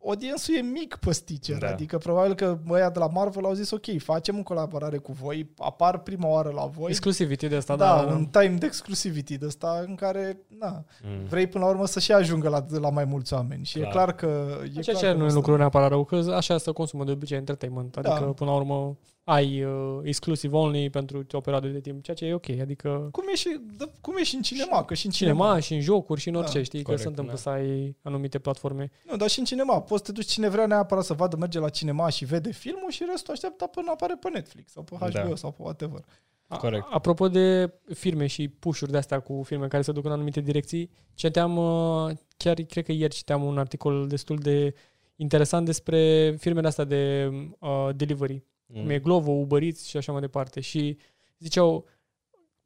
audiențul 0.06 0.54
e 0.56 0.60
mic 0.60 0.96
pe 0.96 1.12
Stitcher, 1.12 1.58
Da. 1.58 1.66
da. 1.66 1.72
adică 1.72 1.98
probabil 1.98 2.34
că 2.34 2.58
ăia 2.70 2.90
de 2.90 2.98
la 2.98 3.06
Marvel 3.06 3.44
au 3.44 3.52
zis 3.52 3.70
ok, 3.70 3.84
facem 3.98 4.36
în 4.36 4.42
colaborare 4.42 4.96
cu 4.98 5.12
voi, 5.12 5.50
apar 5.58 5.98
prima 5.98 6.28
oară 6.28 6.50
la 6.54 6.64
voi, 6.66 6.90
Exclusivity 6.90 7.48
de 7.48 7.56
asta, 7.56 7.76
da, 7.76 8.04
da. 8.06 8.12
un 8.12 8.26
time 8.26 8.56
de 8.58 8.66
exclusivity 8.66 9.38
de 9.38 9.46
ăsta 9.46 9.84
în 9.86 9.94
care, 9.94 10.38
na, 10.58 10.84
Mm. 11.02 11.24
vrei 11.28 11.46
până 11.46 11.64
la 11.64 11.70
urmă 11.70 11.86
să 11.86 12.00
și 12.00 12.12
ajungă 12.12 12.48
la, 12.48 12.64
la 12.80 12.90
mai 12.90 13.04
mulți 13.04 13.32
oameni 13.34 13.64
și 13.64 13.74
Clar. 13.78 13.88
e 13.88 13.92
clar 13.92 14.12
că... 14.14 14.26
E 14.64 14.68
Ceea 14.68 14.82
clar 14.82 14.96
ce 14.96 15.06
că 15.06 15.12
nu 15.12 15.22
e 15.22 15.26
o 15.26 15.28
să- 15.28 15.34
lucru 15.34 15.56
neapărat 15.56 15.88
rău, 15.88 16.04
că 16.04 16.32
așa 16.36 16.58
se 16.58 16.70
consumă 16.70 17.04
de 17.04 17.10
obicei 17.10 17.36
entertainment. 17.38 17.96
Adică, 17.96 18.18
Da. 18.20 18.24
până 18.32 18.50
la 18.50 18.56
urmă, 18.56 18.96
ai 19.30 19.64
uh, 19.64 19.98
exclusiv 20.02 20.52
only 20.52 20.90
pentru 20.90 21.26
o 21.32 21.40
perioadă 21.40 21.68
de 21.68 21.80
timp, 21.80 22.02
ceea 22.02 22.16
ce 22.16 22.24
e 22.24 22.34
ok. 22.34 22.48
Adică 22.48 23.08
Cum 23.12 23.24
e, 23.32 23.36
și, 23.36 23.60
da, 23.76 23.84
cum 24.00 24.16
e 24.16 24.22
și 24.24 24.34
în 24.34 24.42
cinema, 24.42 24.84
că 24.84 24.94
și 24.94 25.06
în 25.06 25.12
cinema, 25.12 25.42
cinema. 25.44 25.60
și 25.60 25.74
în 25.74 25.80
jocuri, 25.80 26.20
și 26.20 26.28
în 26.28 26.34
orice, 26.34 26.58
Da, 26.58 26.64
știi, 26.64 26.78
că 26.78 26.84
corect, 26.84 27.02
se 27.02 27.08
întâmplă 27.08 27.32
da. 27.34 27.40
să 27.40 27.48
ai 27.48 27.96
anumite 28.02 28.38
platforme. 28.38 28.90
Nu, 29.10 29.16
dar 29.16 29.28
și 29.28 29.38
în 29.38 29.44
cinema. 29.44 29.80
Poți 29.80 30.04
să 30.04 30.12
te 30.12 30.12
duci 30.12 30.26
cine 30.30 30.48
vrea 30.48 30.66
neapărat 30.66 31.04
să 31.04 31.12
vadă, 31.14 31.36
merge 31.36 31.58
la 31.58 31.68
cinema 31.68 32.08
și 32.08 32.24
vede 32.24 32.52
filmul 32.52 32.90
și 32.90 33.04
restul 33.10 33.32
așteaptă 33.34 33.66
până 33.66 33.90
apare 33.90 34.16
pe 34.20 34.28
Netflix 34.32 34.72
sau 34.72 34.82
pe 34.82 34.94
HBO 34.98 35.08
Da. 35.08 35.34
sau 35.34 35.50
pe 35.50 35.62
whatever. 35.62 36.00
A- 36.46 36.56
Corect. 36.56 36.86
Apropo 36.90 37.28
de 37.28 37.72
filme 37.94 38.26
și 38.26 38.48
pușuri 38.48 38.90
de 38.90 38.96
astea 38.96 39.20
cu 39.20 39.42
filme 39.44 39.66
care 39.68 39.82
se 39.82 39.92
duc 39.92 40.04
în 40.04 40.10
anumite 40.12 40.40
direcții, 40.40 40.90
citeam, 41.14 41.56
uh, 41.56 42.10
chiar 42.36 42.54
cred 42.54 42.84
că 42.84 42.92
ieri 42.92 43.14
citeam 43.14 43.42
un 43.44 43.58
articol 43.58 44.06
destul 44.06 44.36
de 44.38 44.74
interesant 45.16 45.64
despre 45.66 46.34
firmele 46.38 46.66
astea 46.66 46.84
de 46.84 47.30
uh, 47.58 47.88
delivery. 47.96 48.44
Mm. 48.70 48.80
cum 48.80 48.90
e 48.90 48.98
Glovo, 48.98 49.30
Uber 49.30 49.62
Eats 49.62 49.84
și 49.84 49.96
așa 49.96 50.12
mai 50.12 50.20
departe. 50.20 50.60
Și 50.60 50.96
ziceau, 51.38 51.86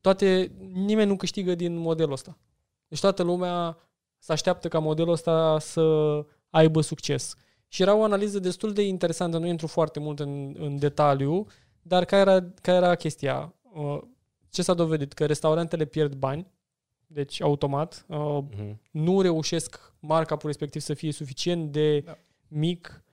toate, 0.00 0.52
nimeni 0.72 1.08
nu 1.08 1.16
câștigă 1.16 1.54
din 1.54 1.76
modelul 1.76 2.12
ăsta. 2.12 2.38
Deci 2.88 3.00
toată 3.00 3.22
lumea 3.22 3.78
se 4.18 4.32
așteaptă 4.32 4.68
ca 4.68 4.78
modelul 4.78 5.12
ăsta 5.12 5.58
să 5.58 5.82
aibă 6.50 6.80
succes. 6.80 7.34
Și 7.68 7.82
era 7.82 7.94
o 7.94 8.02
analiză 8.02 8.38
destul 8.38 8.72
de 8.72 8.82
interesantă, 8.86 9.38
nu 9.38 9.46
intru 9.46 9.66
foarte 9.66 10.00
mult 10.00 10.20
în, 10.20 10.56
în 10.58 10.78
detaliu, 10.78 11.46
dar 11.82 12.04
care 12.04 12.30
era, 12.30 12.46
care 12.62 12.76
era 12.76 12.94
chestia? 12.94 13.54
Uh, 13.74 13.98
Ce 14.50 14.62
s-a 14.62 14.74
dovedit? 14.74 15.12
Că 15.12 15.26
restaurantele 15.26 15.84
pierd 15.84 16.14
bani, 16.14 16.46
deci 17.06 17.40
automat, 17.42 18.04
uh, 18.08 18.38
Mhm. 18.50 18.80
nu 18.90 19.20
reușesc 19.20 19.92
markup-ul 20.00 20.48
respectiv 20.48 20.80
să 20.80 20.94
fie 20.94 21.12
suficient 21.12 21.72
de 21.72 22.00
Da. 22.00 22.18
mic 22.48 23.04
um, 23.06 23.11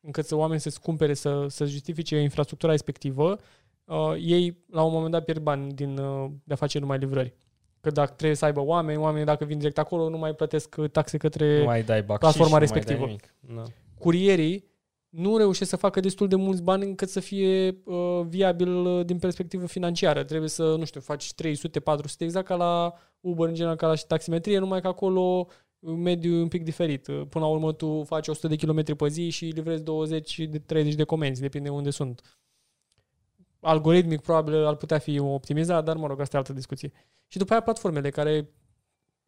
încât 0.00 0.24
să 0.24 0.36
oamenii 0.36 0.60
să-ți 0.60 0.80
cumpere, 0.80 1.14
să, 1.14 1.46
să 1.48 1.64
justifice 1.64 2.20
infrastructura 2.20 2.72
respectivă, 2.72 3.36
uh, 3.84 4.14
ei 4.18 4.56
la 4.70 4.82
un 4.82 4.92
moment 4.92 5.12
dat 5.12 5.24
pierd 5.24 5.42
bani 5.42 5.72
din, 5.72 5.98
uh, 5.98 6.30
de 6.44 6.52
a 6.52 6.56
face 6.56 6.78
numai 6.78 6.98
livrări. 6.98 7.34
Că 7.80 7.90
dacă 7.90 8.12
trebuie 8.12 8.36
să 8.36 8.44
aibă 8.44 8.60
oameni, 8.60 8.98
oamenii 8.98 9.26
dacă 9.26 9.44
vin 9.44 9.58
direct 9.58 9.78
acolo 9.78 10.08
nu 10.08 10.18
mai 10.18 10.34
plătesc 10.34 10.74
uh, 10.78 10.90
taxe 10.90 11.16
către 11.16 11.58
Nu 11.58 11.64
mai 11.64 11.82
dai 11.82 12.02
bacșiș, 12.02 12.20
platforma 12.20 12.44
nu 12.44 12.50
mai 12.50 12.60
respectivă. 12.60 12.98
dai 12.98 13.06
nimic. 13.06 13.34
Da. 13.54 13.62
curierii 13.98 14.70
nu 15.08 15.36
reușesc 15.36 15.70
să 15.70 15.76
facă 15.76 16.00
destul 16.00 16.28
de 16.28 16.36
mulți 16.36 16.62
bani 16.62 16.84
încât 16.84 17.08
să 17.08 17.20
fie 17.20 17.82
uh, 17.84 18.20
viabil 18.26 18.74
uh, 18.74 19.04
din 19.06 19.18
perspectivă 19.18 19.66
financiară. 19.66 20.24
Trebuie 20.24 20.48
să, 20.48 20.74
nu 20.78 20.84
știu, 20.84 21.00
faci 21.00 21.34
300, 21.34 21.80
400, 21.80 22.24
exact 22.24 22.46
ca 22.46 22.54
la 22.54 22.94
Uber, 23.20 23.48
în 23.48 23.54
general, 23.54 23.76
ca 23.76 23.86
la 23.86 23.94
taximetrie, 23.94 24.58
numai 24.58 24.80
că 24.80 24.86
acolo 24.86 25.46
uh, 25.82 25.94
mediul 25.96 26.38
e 26.38 26.42
un 26.42 26.48
pic 26.48 26.62
diferit. 26.64 27.06
Uh, 27.06 27.22
Până 27.28 27.44
la 27.44 27.50
urmă 27.50 27.72
tu 27.72 28.02
faci 28.04 28.28
100 28.28 28.48
de 28.48 28.56
km 28.56 28.96
pe 28.96 29.08
zi 29.08 29.28
și 29.30 29.44
livrezi 29.44 29.82
20 29.82 30.38
de 30.38 30.58
30 30.58 30.94
de 30.94 31.04
comenzi, 31.04 31.40
depinde 31.40 31.68
unde 31.68 31.90
sunt. 31.90 32.38
Algoritmic 33.60 34.20
probabil 34.20 34.66
ar 34.66 34.74
putea 34.74 34.98
fi 34.98 35.18
optimizat, 35.18 35.84
dar 35.84 35.96
mă 35.96 36.06
rog, 36.06 36.20
asta 36.20 36.36
e 36.36 36.38
altă 36.38 36.52
discuție. 36.52 36.92
Și 37.26 37.38
după 37.38 37.52
aia 37.52 37.62
platformele 37.62 38.10
care 38.10 38.50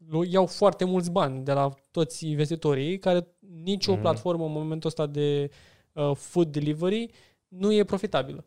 lu- 0.08 0.24
iau 0.24 0.46
foarte 0.46 0.84
mulți 0.84 1.10
bani 1.10 1.44
de 1.44 1.52
la 1.52 1.68
toți 1.90 2.28
investitorii, 2.28 2.98
care 2.98 3.26
nicio 3.62 3.92
Mhm. 3.92 4.00
platformă 4.00 4.44
în 4.44 4.52
momentul 4.52 4.88
ăsta 4.88 5.06
de 5.06 5.50
uh, 5.92 6.10
food 6.14 6.52
delivery 6.52 7.10
nu 7.48 7.72
e 7.72 7.84
profitabilă. 7.84 8.44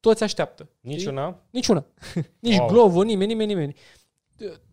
Toți 0.00 0.22
așteaptă. 0.22 0.68
știi? 0.78 0.90
Niciuna? 0.90 1.42
Niciuna. 1.50 1.84
Nici 2.40 2.56
Wow. 2.56 2.60
wow. 2.66 2.68
Glovo, 2.68 3.02
nimeni, 3.02 3.26
nimeni, 3.32 3.52
nimeni. 3.52 3.74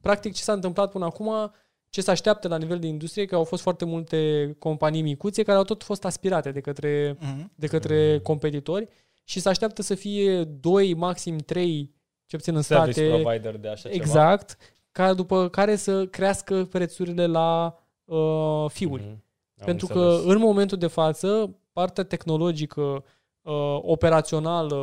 Practic, 0.02 0.34
ce 0.34 0.42
s-a 0.42 0.54
întâmplat 0.54 0.92
până 0.92 1.06
acum, 1.06 1.52
ce 1.90 2.02
se 2.02 2.12
așteaptă 2.12 2.48
la 2.48 2.58
nivel 2.58 2.80
de 2.80 2.88
industrie, 2.88 3.26
că 3.26 3.36
au 3.36 3.44
fost 3.44 3.62
foarte 3.62 3.86
multe 3.86 4.56
companii 4.60 5.02
micuțe 5.02 5.44
care 5.44 5.58
au 5.58 5.64
tot 5.64 5.84
fost 5.84 6.06
aspirate 6.06 6.52
de 6.52 6.60
către, 6.62 7.18
Mhm. 7.20 7.52
de 7.56 7.68
către 7.68 8.20
competitori 8.20 8.88
și 9.24 9.40
se 9.40 9.50
așteaptă 9.50 9.82
să 9.82 9.96
fie 9.96 10.44
2, 10.44 10.94
maxim 10.94 11.38
3, 11.38 11.94
ce 12.26 12.36
puțin 12.36 12.56
în 12.56 12.62
Service 12.62 12.92
state, 13.06 13.22
provider 13.22 13.58
de 13.58 13.68
așa 13.68 13.90
ceva? 13.90 13.94
exact, 13.94 14.58
ca 14.92 15.14
după 15.14 15.50
care 15.50 15.76
să 15.76 16.06
crească 16.06 16.64
prețurile 16.66 17.26
la 17.26 17.78
uh, 18.06 18.66
fiuri. 18.68 19.02
Mhm. 19.04 19.26
Am 19.60 19.66
Pentru 19.66 19.88
înțeles. 19.90 20.24
că 20.24 20.30
în 20.32 20.38
momentul 20.38 20.78
de 20.78 20.88
față, 20.88 21.56
partea 21.72 22.04
tehnologică, 22.04 23.04
uh, 23.42 23.78
operațională, 23.82 24.76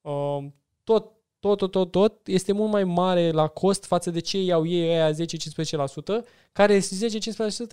uh, 0.00 0.38
tot, 0.84 1.12
tot, 1.40 1.58
tot, 1.58 1.70
tot, 1.70 1.90
tot, 1.90 2.26
este 2.26 2.52
mult 2.52 2.70
mai 2.70 2.84
mare 2.84 3.30
la 3.30 3.46
cost 3.46 3.84
față 3.84 4.10
de 4.10 4.20
ce 4.20 4.42
iau 4.42 4.66
ei 4.66 4.88
aia 4.90 5.10
10-15%, 5.12 5.14
care 6.52 6.78
10-15% 6.78 6.82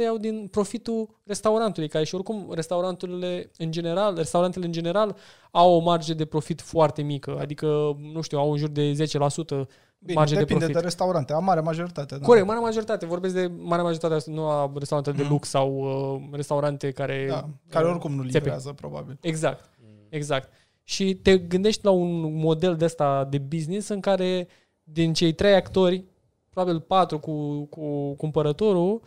iau 0.04 0.18
din 0.18 0.48
profitul 0.52 1.10
restaurantului, 1.24 1.88
care 1.90 2.04
și 2.04 2.16
oricum 2.16 2.48
restauranturile 2.54 3.52
în 3.58 3.72
general, 3.72 4.16
restaurantele 4.16 4.66
în 4.66 4.72
general 4.72 5.16
au 5.52 5.74
o 5.74 5.80
marge 5.80 6.14
de 6.14 6.26
profit 6.26 6.62
foarte 6.62 7.02
mică, 7.02 7.38
adică, 7.40 7.98
nu 8.14 8.22
știu, 8.22 8.38
au 8.38 8.52
în 8.52 8.58
jur 8.58 8.70
de 8.70 8.92
10% 8.92 9.68
Bine, 10.00 10.14
marge 10.14 10.34
de 10.34 10.40
depinde 10.40 10.66
de, 10.66 10.72
profit. 10.72 10.84
restaurante, 10.90 11.34
a 11.34 11.38
mare 11.40 11.60
majoritate. 11.62 12.18
Da. 12.18 12.26
Corect, 12.26 12.46
marea 12.46 12.62
majoritate. 12.62 13.06
Vorbesc 13.06 13.34
de 13.34 13.52
marea 13.58 13.84
majoritate, 13.84 14.32
nu 14.32 14.48
a 14.50 14.72
restaurante 14.76 15.12
de 15.12 15.22
Mhm. 15.24 15.32
lux 15.32 15.50
sau 15.50 15.74
uh, 16.22 16.22
restaurante 16.32 16.92
care... 16.92 17.26
Da, 17.30 17.48
care 17.70 17.86
uh, 17.86 17.92
oricum 17.92 18.12
nu 18.16 18.22
țepe. 18.24 18.38
livrează, 18.38 18.72
probabil. 18.72 19.18
Exact, 19.22 19.70
exact. 20.10 20.50
Și 20.90 21.14
te 21.14 21.38
gândești 21.38 21.86
la 21.86 21.92
un 21.92 22.34
model 22.34 22.76
de 22.76 22.86
ăsta 22.86 23.28
de 23.30 23.38
business 23.38 23.88
în 23.88 24.00
care 24.00 24.48
din 24.84 25.14
cei 25.14 25.34
trei 25.34 25.54
actori, 25.54 26.04
probabil 26.50 26.80
patru 26.80 27.20
cu, 27.20 27.66
cu 27.66 28.14
cumpărătorul, 28.14 29.02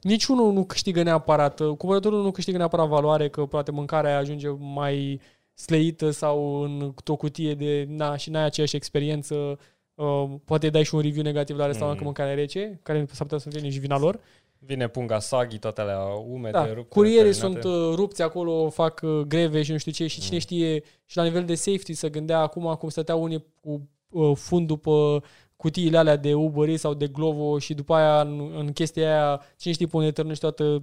niciunul 0.00 0.52
nu 0.52 0.64
câștigă 0.64 1.02
neapărat, 1.02 1.60
uh, 1.60 1.76
cumpărătorul 1.76 2.22
nu 2.22 2.30
câștigă 2.30 2.56
neapărat 2.56 2.88
valoare 2.88 3.28
că 3.28 3.46
poate 3.46 3.70
mâncarea 3.70 4.18
ajunge 4.18 4.48
mai 4.48 5.20
sleită 5.54 6.10
sau 6.10 6.62
în 6.62 6.94
o 7.06 7.16
cutie 7.16 7.54
de 7.54 7.86
na 7.88 8.16
și 8.16 8.30
n-ai 8.30 8.44
aceeași 8.44 8.76
experiență 8.76 9.58
Uh, 9.94 10.30
poate 10.44 10.70
dai 10.70 10.84
și 10.84 10.94
un 10.94 11.00
review 11.00 11.22
negativ 11.22 11.56
la 11.56 11.66
restaurant 11.66 12.00
Mm. 12.00 12.06
mm. 12.06 12.12
că 12.12 12.22
mâncarea 12.22 12.32
e 12.32 12.44
rece, 12.44 12.80
care 12.82 13.06
s-ar 13.10 13.26
putea 13.26 13.38
să 13.38 13.50
fie 13.50 13.60
nici 13.60 13.78
vina 13.78 13.98
lor. 13.98 14.20
Vine 14.64 14.88
punga 14.88 15.18
sagi, 15.18 15.58
toate 15.58 15.80
alea 15.80 16.02
umede, 16.04 16.50
Da, 16.50 16.66
rupte, 16.72 16.88
curierii 16.88 17.32
terminate. 17.32 17.60
sunt 17.60 17.74
uh, 17.74 17.94
rupți 17.94 18.22
acolo, 18.22 18.68
fac 18.70 19.00
uh, 19.04 19.20
greve 19.20 19.62
și 19.62 19.70
nu 19.72 19.76
știu 19.78 19.92
ce 19.92 20.06
și 20.06 20.20
cine 20.20 20.34
Mm. 20.34 20.40
știe 20.40 20.82
și 21.04 21.16
la 21.16 21.22
nivel 21.22 21.44
de 21.44 21.54
safety 21.54 21.92
să 21.94 22.08
gândea 22.10 22.38
acum 22.38 22.74
cum 22.74 22.88
stăteau 22.88 23.22
unii 23.22 23.44
cu 23.60 23.88
uh, 24.10 24.36
fundul 24.36 24.78
pe 24.78 25.26
cutiile 25.56 25.98
alea 25.98 26.16
de 26.16 26.34
Uber 26.34 26.68
Eats 26.68 26.80
sau 26.80 26.94
de 26.94 27.06
Glovo 27.08 27.58
și 27.58 27.74
după 27.74 27.94
aia 27.94 28.20
în, 28.20 28.52
în 28.56 28.72
chestia 28.72 29.06
aia, 29.08 29.42
cine 29.56 29.72
știe 29.72 29.86
pune 29.86 30.12
tărnești 30.12 30.40
toată 30.40 30.82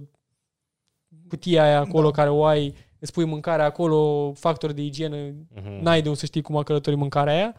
cutia 1.28 1.62
aia 1.62 1.78
acolo 1.80 2.10
Da. 2.10 2.14
care 2.16 2.30
o 2.30 2.44
ai, 2.44 2.74
îți 2.98 3.12
pui 3.12 3.24
mâncarea 3.24 3.64
acolo, 3.64 4.32
factori 4.32 4.74
de 4.74 4.82
igienă, 4.82 5.16
Mhm. 5.16 5.82
n-ai 5.82 6.02
de 6.02 6.08
unde 6.08 6.20
să 6.20 6.26
știi 6.26 6.42
cum 6.42 6.56
a 6.56 6.62
călătorit 6.62 6.98
mâncarea 6.98 7.34
aia. 7.34 7.54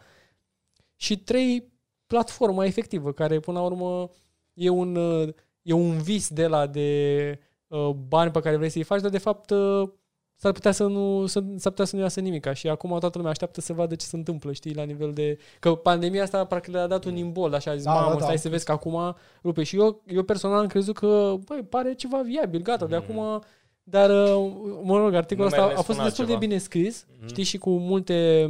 Și 0.96 1.18
trei, 1.18 1.72
platforma 2.06 2.64
efectivă, 2.64 3.12
care 3.12 3.40
până 3.40 3.58
la 3.58 3.64
urmă 3.64 4.10
e 4.52 4.68
un, 4.68 4.96
uh, 4.96 5.28
e 5.62 5.72
un 5.72 5.98
vis 5.98 6.28
de 6.28 6.46
la 6.46 6.66
de 6.66 7.38
uh, 7.66 7.88
bani 8.08 8.30
pe 8.30 8.40
care 8.40 8.56
vrei 8.56 8.68
să-i 8.68 8.82
faci, 8.82 9.00
dar 9.00 9.10
de 9.10 9.18
fapt 9.18 9.50
uh, 9.50 9.88
s-ar 10.34 10.52
putea 10.52 10.72
să 10.72 10.84
nu, 10.86 11.26
să, 11.26 11.40
s-ar 11.56 11.72
putea 11.72 11.84
să 11.84 11.96
nu 11.96 12.02
iasă 12.02 12.20
nimica 12.20 12.52
și 12.52 12.68
acum 12.68 12.90
toată 12.98 13.12
lumea 13.16 13.30
așteaptă 13.30 13.60
să 13.60 13.72
vadă 13.72 13.94
ce 13.94 14.06
se 14.06 14.16
întâmplă, 14.16 14.52
știi, 14.52 14.74
la 14.74 14.82
nivel 14.82 15.12
de... 15.12 15.38
Că 15.60 15.74
pandemia 15.74 16.22
asta 16.22 16.44
practic 16.44 16.72
le-a 16.72 16.86
dat 16.86 17.04
un 17.04 17.16
imbol, 17.16 17.54
așa, 17.54 17.70
a 17.70 17.74
zis, 17.74 17.84
Da, 17.84 17.92
mamă, 17.92 18.12
da, 18.12 18.18
da. 18.18 18.24
stai 18.24 18.38
să 18.38 18.48
vezi 18.48 18.64
că 18.64 18.72
acum 18.72 19.16
rupe. 19.42 19.62
Și 19.62 19.76
eu, 19.76 20.02
eu 20.06 20.22
personal 20.22 20.58
am 20.58 20.66
crezut 20.66 20.94
că, 20.94 21.34
băi, 21.44 21.62
pare 21.68 21.94
ceva 21.94 22.22
viabil, 22.22 22.62
gata, 22.62 22.86
de 22.86 22.96
Mm. 22.96 23.02
acum... 23.02 23.42
Dar, 23.84 24.10
uh, 24.10 24.52
mă 24.82 24.98
rog, 24.98 25.14
articolul 25.14 25.50
Numerele 25.50 25.68
ăsta 25.68 25.80
a 25.80 25.82
fost 25.82 25.98
spun 25.98 26.04
destul 26.04 26.24
de 26.26 26.32
altceva. 26.32 26.38
bine 26.38 26.58
scris, 26.58 27.06
Mhm. 27.18 27.28
știi, 27.28 27.44
și 27.44 27.58
cu 27.58 27.70
multe 27.70 28.46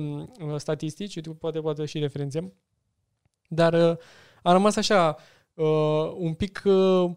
uh, 0.47 0.55
statistici, 0.57 1.17
uite, 1.17 1.31
poate, 1.31 1.61
poate 1.61 1.85
și 1.85 1.99
referențe. 1.99 2.53
Dar 3.49 3.73
uh, 3.73 3.97
a 4.43 4.53
rămas 4.53 4.77
așa, 4.77 5.17
uh, 5.55 6.13
un 6.17 6.35
pic 6.35 6.63
uh, 6.65 7.11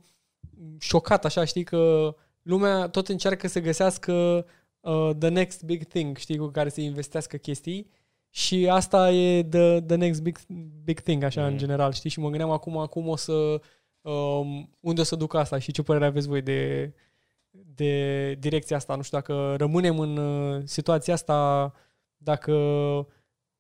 șocat, 0.80 1.26
așa, 1.26 1.44
știi, 1.46 1.64
că 1.64 2.16
lumea 2.42 2.88
tot 2.90 3.08
încearcă 3.08 3.48
să 3.48 3.60
găsească 3.60 4.46
uh, 4.80 5.10
the 5.20 5.30
next 5.30 5.64
big 5.64 5.84
thing, 5.84 6.18
știi, 6.18 6.38
cu 6.38 6.46
care 6.48 6.70
să 6.70 6.82
investească 6.82 7.38
chestii. 7.38 7.90
Și 8.30 8.68
asta 8.70 9.12
e 9.12 9.44
the, 9.44 9.82
the 9.82 9.96
next 9.96 10.22
big, 10.22 10.38
big 10.84 11.00
thing, 11.00 11.24
așa, 11.24 11.42
Mhm. 11.42 11.52
în 11.52 11.58
general, 11.58 11.92
știi, 11.94 12.10
și 12.10 12.20
mă 12.20 12.28
gândeam 12.30 12.50
acum, 12.52 12.78
acum 12.78 13.08
o 13.08 13.16
să, 13.16 13.62
um, 14.02 14.70
unde 14.80 15.02
o 15.02 15.04
să 15.04 15.16
duc 15.16 15.34
asta 15.34 15.60
și 15.60 15.72
ce 15.72 15.82
părere 15.84 16.06
aveți 16.06 16.28
voi 16.28 16.42
de, 16.42 16.94
de 17.52 18.34
direcția 18.34 18.76
asta, 18.76 18.96
nu 18.96 19.02
știu, 19.02 19.18
dacă 19.18 19.56
rămânem 19.58 20.00
în 20.00 20.18
uh, 20.18 20.62
situația 20.66 21.14
asta, 21.14 21.74
dacă 22.18 22.54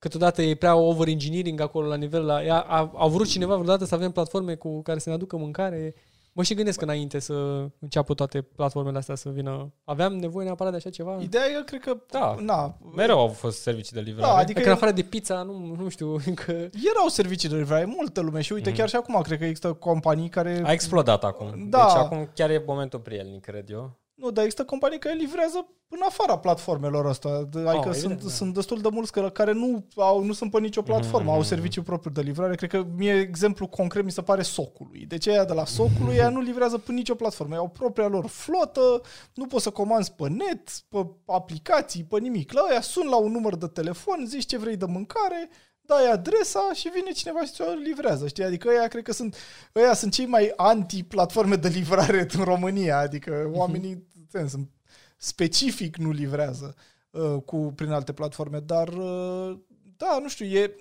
câteodată 0.05 0.41
e 0.41 0.55
prea 0.55 0.75
over-engineering 0.75 1.59
acolo 1.61 1.87
la 1.87 1.95
nivel, 1.95 2.25
la, 2.25 2.35
a, 2.35 2.61
a, 2.67 2.91
a 2.95 3.07
vrut 3.07 3.27
cineva 3.27 3.53
vreodată 3.55 3.85
să 3.85 3.95
avem 3.95 4.11
platforme 4.11 4.55
cu 4.55 4.81
care 4.81 4.99
să 4.99 5.09
ne 5.09 5.15
aducă 5.15 5.37
mâncare, 5.37 5.93
Mă 6.37 6.43
și 6.43 6.53
gândesc 6.53 6.81
înainte 6.81 7.19
să 7.19 7.33
înceapă 7.79 8.13
toate 8.13 8.41
platformele 8.41 8.97
astea 8.97 9.15
să 9.15 9.29
vină. 9.29 9.73
Aveam 9.83 10.13
nevoie 10.15 10.45
neapărat 10.45 10.71
de 10.71 10.77
așa 10.77 10.89
ceva? 10.89 11.17
Ideea 11.21 11.43
e, 11.45 11.63
cred 11.65 11.79
că, 11.81 11.97
Da. 12.11 12.35
na, 12.39 12.77
Mereu 12.95 13.19
au 13.19 13.27
fost 13.27 13.61
servicii 13.61 13.93
de 13.95 13.99
livrare. 14.01 14.31
Da, 14.31 14.37
adică 14.37 14.51
Adică 14.51 14.67
în 14.69 14.75
afară 14.75 14.91
de 14.91 15.01
pizza, 15.01 15.43
nu, 15.43 15.75
nu 15.79 15.89
știu, 15.89 16.11
încă... 16.25 16.51
erau 16.91 17.07
servicii 17.07 17.49
de 17.49 17.55
livrare, 17.55 17.85
multă 17.85 18.21
lume 18.21 18.41
și 18.41 18.53
uite, 18.53 18.69
Mhm. 18.69 18.77
chiar 18.77 18.89
și 18.89 18.95
acum 18.95 19.21
cred 19.21 19.37
că 19.37 19.45
există 19.45 19.73
companii 19.73 20.29
care... 20.29 20.61
A 20.65 20.71
explodat 20.71 21.23
acum. 21.23 21.69
Da. 21.69 21.77
Deci 21.85 21.95
acum 22.03 22.29
chiar 22.33 22.49
e 22.49 22.63
momentul 22.65 22.99
prielnic, 22.99 23.41
cred 23.41 23.69
eu. 23.69 23.91
Nu, 24.15 24.31
dar 24.31 24.43
există 24.43 24.65
companii 24.65 24.99
care 24.99 25.15
livrează 25.15 25.67
în 25.89 25.99
afara 26.07 26.37
platformelor 26.37 27.05
astea. 27.07 27.41
De- 27.41 27.59
Adică 27.59 27.87
evident, 27.87 27.95
sunt, 27.95 28.21
da. 28.23 28.29
sunt 28.29 28.53
destul 28.53 28.81
de 28.81 28.89
mulți 28.91 29.11
că- 29.11 29.29
care 29.29 29.51
nu, 29.51 29.85
au, 29.95 30.23
nu 30.23 30.33
sunt 30.33 30.51
pe 30.51 30.59
nicio 30.59 30.81
platformă, 30.81 31.27
Mhm. 31.27 31.35
au 31.35 31.43
serviciu 31.43 31.83
propriu 31.83 32.11
de 32.11 32.21
livrare. 32.21 32.55
Cred 32.55 32.69
că 32.69 32.85
mie 32.95 33.19
exemplu 33.19 33.67
concret 33.67 34.03
mi 34.03 34.11
se 34.11 34.21
pare 34.21 34.41
Socului. 34.41 35.05
Deci 35.05 35.27
aia 35.27 35.45
de 35.45 35.53
la 35.53 35.65
Socului, 35.65 36.15
ea 36.15 36.29
nu 36.29 36.39
livrează 36.41 36.77
pe 36.77 36.91
nicio 36.91 37.15
platformă. 37.15 37.53
Ei 37.53 37.59
au 37.59 37.67
propria 37.69 38.07
lor 38.07 38.25
flotă, 38.27 39.01
nu 39.33 39.45
poți 39.45 39.63
să 39.63 39.69
comanzi 39.69 40.11
pe 40.11 40.29
net, 40.29 40.69
pe 40.89 41.07
aplicații, 41.25 42.03
pe 42.03 42.19
nimic. 42.19 42.51
La 42.51 42.61
aia 42.69 42.81
sun 42.81 43.07
la 43.09 43.17
un 43.17 43.31
număr 43.31 43.55
de 43.55 43.67
telefon, 43.67 44.25
zici 44.27 44.45
ce 44.45 44.57
vrei 44.57 44.77
de 44.77 44.85
mâncare, 44.85 45.49
dai 45.85 46.11
adresa 46.11 46.69
și 46.73 46.89
vine 46.89 47.11
cineva 47.11 47.45
și 47.45 47.51
ți-o 47.51 47.65
livrează, 47.83 48.27
știi? 48.27 48.43
Adică 48.43 48.69
ăia 48.69 48.87
cred 48.87 49.03
că 49.03 49.11
sunt, 49.13 49.35
ăia 49.75 49.93
sunt 49.93 50.13
cei 50.13 50.25
mai 50.25 50.53
anti-platforme 50.55 51.55
de 51.55 51.67
livrare 51.67 52.27
în 52.37 52.43
România, 52.43 52.97
adică 52.99 53.49
oamenii 53.53 54.07
în 54.31 54.47
sunt 54.47 54.69
specific 55.17 55.97
nu 55.97 56.11
livrează 56.11 56.75
uh, 57.11 57.35
cu, 57.45 57.57
prin 57.75 57.91
alte 57.91 58.13
platforme, 58.13 58.59
dar 58.59 58.87
uh, 58.87 59.57
da, 59.97 60.17
nu 60.21 60.29
știu, 60.29 60.45
e, 60.45 60.75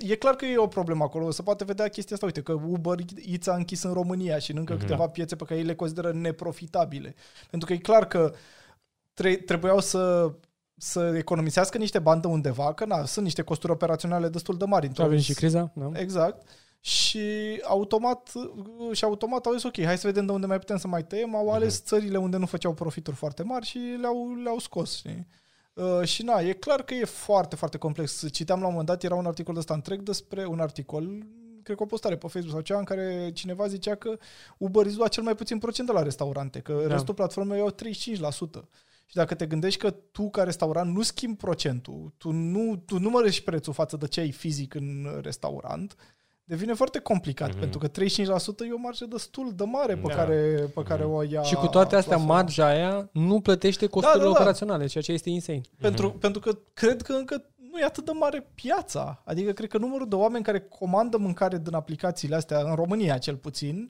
e 0.00 0.14
clar 0.14 0.34
că 0.34 0.44
e 0.44 0.56
o 0.56 0.66
problemă 0.66 1.04
acolo. 1.04 1.30
Se 1.30 1.42
poate 1.42 1.64
vedea 1.64 1.88
chestia 1.88 2.14
asta, 2.14 2.26
uite, 2.26 2.42
că 2.42 2.52
Uber 2.52 2.94
Eats 3.26 3.46
a 3.46 3.54
închis 3.54 3.82
în 3.82 3.92
România 3.92 4.38
și 4.38 4.50
în 4.50 4.56
încă 4.56 4.72
Mhm. 4.72 4.82
câteva 4.82 5.08
piețe 5.08 5.36
pe 5.36 5.44
care 5.44 5.60
ei 5.60 5.66
le 5.66 5.74
consideră 5.74 6.12
neprofitabile. 6.12 7.14
Pentru 7.50 7.68
că 7.68 7.74
e 7.74 7.78
clar 7.78 8.06
că 8.06 8.32
tre- 9.14 9.36
trebuiau 9.36 9.80
să 9.80 10.32
să 10.76 11.14
economisească 11.16 11.78
niște 11.78 11.98
bani 11.98 12.20
de 12.20 12.26
undeva, 12.26 12.74
că 12.74 12.84
na, 12.84 13.04
sunt 13.04 13.24
niște 13.24 13.42
costuri 13.42 13.72
operaționale 13.72 14.28
destul 14.28 14.56
de 14.56 14.64
mari. 14.64 14.90
A 14.96 15.06
venit 15.06 15.24
și 15.24 15.34
criza, 15.34 15.72
da? 15.74 15.90
Exact. 15.92 16.46
Și 16.80 17.20
automat, 17.64 18.32
și 18.92 19.04
automat 19.04 19.46
au 19.46 19.52
zis, 19.52 19.62
ok, 19.62 19.82
hai 19.82 19.98
să 19.98 20.06
vedem 20.06 20.26
de 20.26 20.32
unde 20.32 20.46
mai 20.46 20.58
putem 20.58 20.76
să 20.76 20.88
mai 20.88 21.04
tăiem. 21.04 21.36
Au 21.36 21.50
ales 21.52 21.82
țările 21.84 22.18
unde 22.18 22.36
nu 22.36 22.46
făceau 22.46 22.74
profituri 22.74 23.16
foarte 23.16 23.42
mari 23.42 23.66
și 23.66 23.78
le-au, 24.00 24.34
le-au 24.42 24.58
scos. 24.58 24.96
Știi? 24.96 25.26
Uh, 25.74 26.02
și 26.04 26.22
na, 26.22 26.40
e 26.40 26.52
clar 26.52 26.82
că 26.82 26.94
e 26.94 27.04
foarte, 27.04 27.56
foarte 27.56 27.78
complex. 27.78 28.26
Citeam 28.32 28.58
la 28.60 28.64
un 28.66 28.70
moment 28.70 28.88
dat, 28.88 29.02
era 29.02 29.14
un 29.14 29.26
articol 29.26 29.56
ăsta 29.56 29.74
întreg 29.74 30.02
despre 30.02 30.46
un 30.46 30.60
articol, 30.60 31.04
cred 31.62 31.76
că 31.76 31.82
o 31.82 31.86
postare 31.86 32.16
pe 32.16 32.26
Facebook 32.28 32.52
sau 32.52 32.60
ceva, 32.60 32.78
în 32.78 32.84
care 32.84 33.30
cineva 33.34 33.66
zicea 33.66 33.94
că 33.94 34.16
Uber 34.58 34.84
Eats 34.84 34.96
lua 34.96 35.08
cel 35.08 35.22
mai 35.22 35.34
puțin 35.34 35.58
procent 35.58 35.86
de 35.88 35.92
la 35.94 36.02
restaurante, 36.02 36.60
că 36.60 36.82
Da. 36.86 36.92
restul 36.92 37.14
platformei 37.14 37.58
iau 37.58 37.70
35%. 37.70 38.68
Și 39.06 39.14
dacă 39.16 39.34
te 39.34 39.46
gândești 39.46 39.80
că 39.80 39.90
tu, 39.90 40.30
ca 40.30 40.42
restaurant, 40.42 40.94
nu 40.94 41.02
schimbi 41.02 41.36
procentul, 41.36 42.12
tu 42.18 42.30
nu, 42.30 42.76
tu 42.86 42.98
nu 42.98 43.10
mărești 43.10 43.42
prețul 43.44 43.72
față 43.72 43.96
de 43.96 44.06
ce 44.06 44.20
ai 44.20 44.30
fizic 44.30 44.74
în 44.74 45.06
restaurant, 45.22 45.94
devine 46.44 46.72
foarte 46.74 46.98
complicat, 46.98 47.48
Mhm. 47.50 47.58
pentru 47.58 47.78
că 47.78 47.88
35% 47.88 48.64
e 48.64 48.72
o 48.72 48.78
marjă 48.78 49.04
destul 49.06 49.52
de 49.54 49.64
mare 49.64 49.94
pe, 49.96 50.06
Da. 50.08 50.14
care, 50.14 50.70
pe 50.74 50.82
care 50.82 51.04
o 51.04 51.22
ia 51.22 51.42
Și 51.42 51.54
cu 51.54 51.66
toate 51.66 51.96
astea, 51.96 52.14
platforma. 52.16 52.40
marja 52.40 52.66
aia 52.66 53.08
nu 53.12 53.40
plătește 53.40 53.86
costurile 53.86 54.22
Da, 54.22 54.26
da, 54.28 54.32
da. 54.34 54.40
operaționale, 54.40 54.86
ceea 54.86 55.02
ce 55.02 55.12
este 55.12 55.30
insane. 55.30 55.60
Pentru, 55.80 56.10
pentru 56.10 56.40
că 56.40 56.58
cred 56.74 57.02
că 57.02 57.12
încă 57.12 57.44
nu 57.72 57.78
e 57.78 57.84
atât 57.84 58.04
de 58.04 58.12
mare 58.12 58.50
piața. 58.54 59.22
Adică 59.24 59.52
cred 59.52 59.68
că 59.68 59.78
numărul 59.78 60.08
de 60.08 60.14
oameni 60.14 60.44
care 60.44 60.60
comandă 60.60 61.16
mâncare 61.16 61.58
din 61.58 61.74
aplicațiile 61.74 62.34
astea, 62.36 62.58
în 62.60 62.74
România 62.74 63.18
cel 63.18 63.36
puțin, 63.36 63.88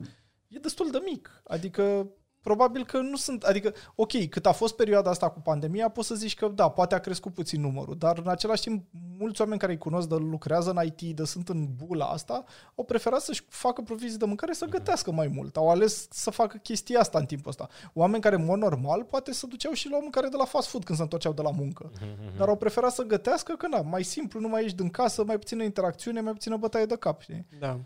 e 0.48 0.59
destul 0.59 0.90
de 0.90 0.98
mic. 1.05 1.43
Adică 1.47 2.06
probabil 2.47 2.85
că 2.85 2.98
nu 2.98 3.16
sunt, 3.16 3.43
adică, 3.43 3.73
ok, 3.94 4.28
cât 4.28 4.47
a 4.47 4.52
fost 4.52 4.77
perioada 4.77 5.10
asta 5.10 5.28
cu 5.31 5.40
pandemia, 5.40 5.89
poți 5.89 6.06
să 6.06 6.14
zici 6.14 6.35
că 6.35 6.48
da, 6.48 6.68
poate 6.68 6.94
a 6.94 6.98
crescut 6.98 7.35
puțin 7.35 7.60
numărul, 7.60 7.97
dar 7.98 8.18
în 8.18 8.28
același 8.28 8.62
timp, 8.62 8.85
mulți 9.18 9.40
oameni 9.40 9.59
care 9.60 9.73
îi 9.73 9.78
cunosc, 9.78 10.09
de 10.09 10.14
lucrează 10.14 10.70
în 10.70 10.85
IT, 10.85 11.16
de 11.16 11.24
sunt 11.24 11.48
în 11.48 11.66
bula 11.77 12.06
asta, 12.06 12.44
au 12.74 12.85
preferat 12.85 13.20
să-și 13.20 13.44
facă 13.48 13.82
provizii 13.82 14.18
de 14.18 14.24
mâncare 14.24 14.52
să 14.52 14.64
gătească 14.64 15.12
mai 15.12 15.27
mult. 15.27 15.56
Au 15.56 15.70
ales 15.70 16.06
să 16.10 16.31
facă 16.31 16.56
chestia 16.56 17.01
asta 17.01 17.18
în 17.18 17.27
timpul 17.27 17.51
ăsta. 17.51 17.68
Oameni 17.93 18.23
care, 18.23 18.35
în 18.35 18.44
mod 18.44 18.59
normal, 18.59 19.05
poate 19.05 19.32
să 19.32 19.47
duceau 19.47 19.73
și 19.73 19.89
la 19.90 19.98
mâncare 20.01 20.28
de 20.28 20.36
la 20.36 20.44
fast 20.44 20.68
food 20.68 20.85
când 20.85 20.97
se 20.98 21.05
întorceau 21.05 21.32
de 21.32 21.43
la 21.43 21.51
muncă. 21.51 21.90
Dar 22.39 22.48
au 22.48 22.56
preferat 22.56 22.93
să 22.93 23.02
gătească 23.02 23.55
că, 23.55 23.66
na, 23.68 23.81
mai 23.81 24.02
simplu, 24.02 24.40
nu 24.40 24.48
mai 24.48 24.62
ieși 24.62 24.74
din 24.74 24.90
casă, 24.90 25.24
mai 25.24 25.39
puțină 25.39 25.62
interacțiune, 25.62 26.20
mai 26.20 26.32
puțină 26.32 26.56
bătaie 26.56 26.86
de 26.86 26.97
cap, 26.97 27.20
știi? 27.20 27.47
Da. 27.59 27.81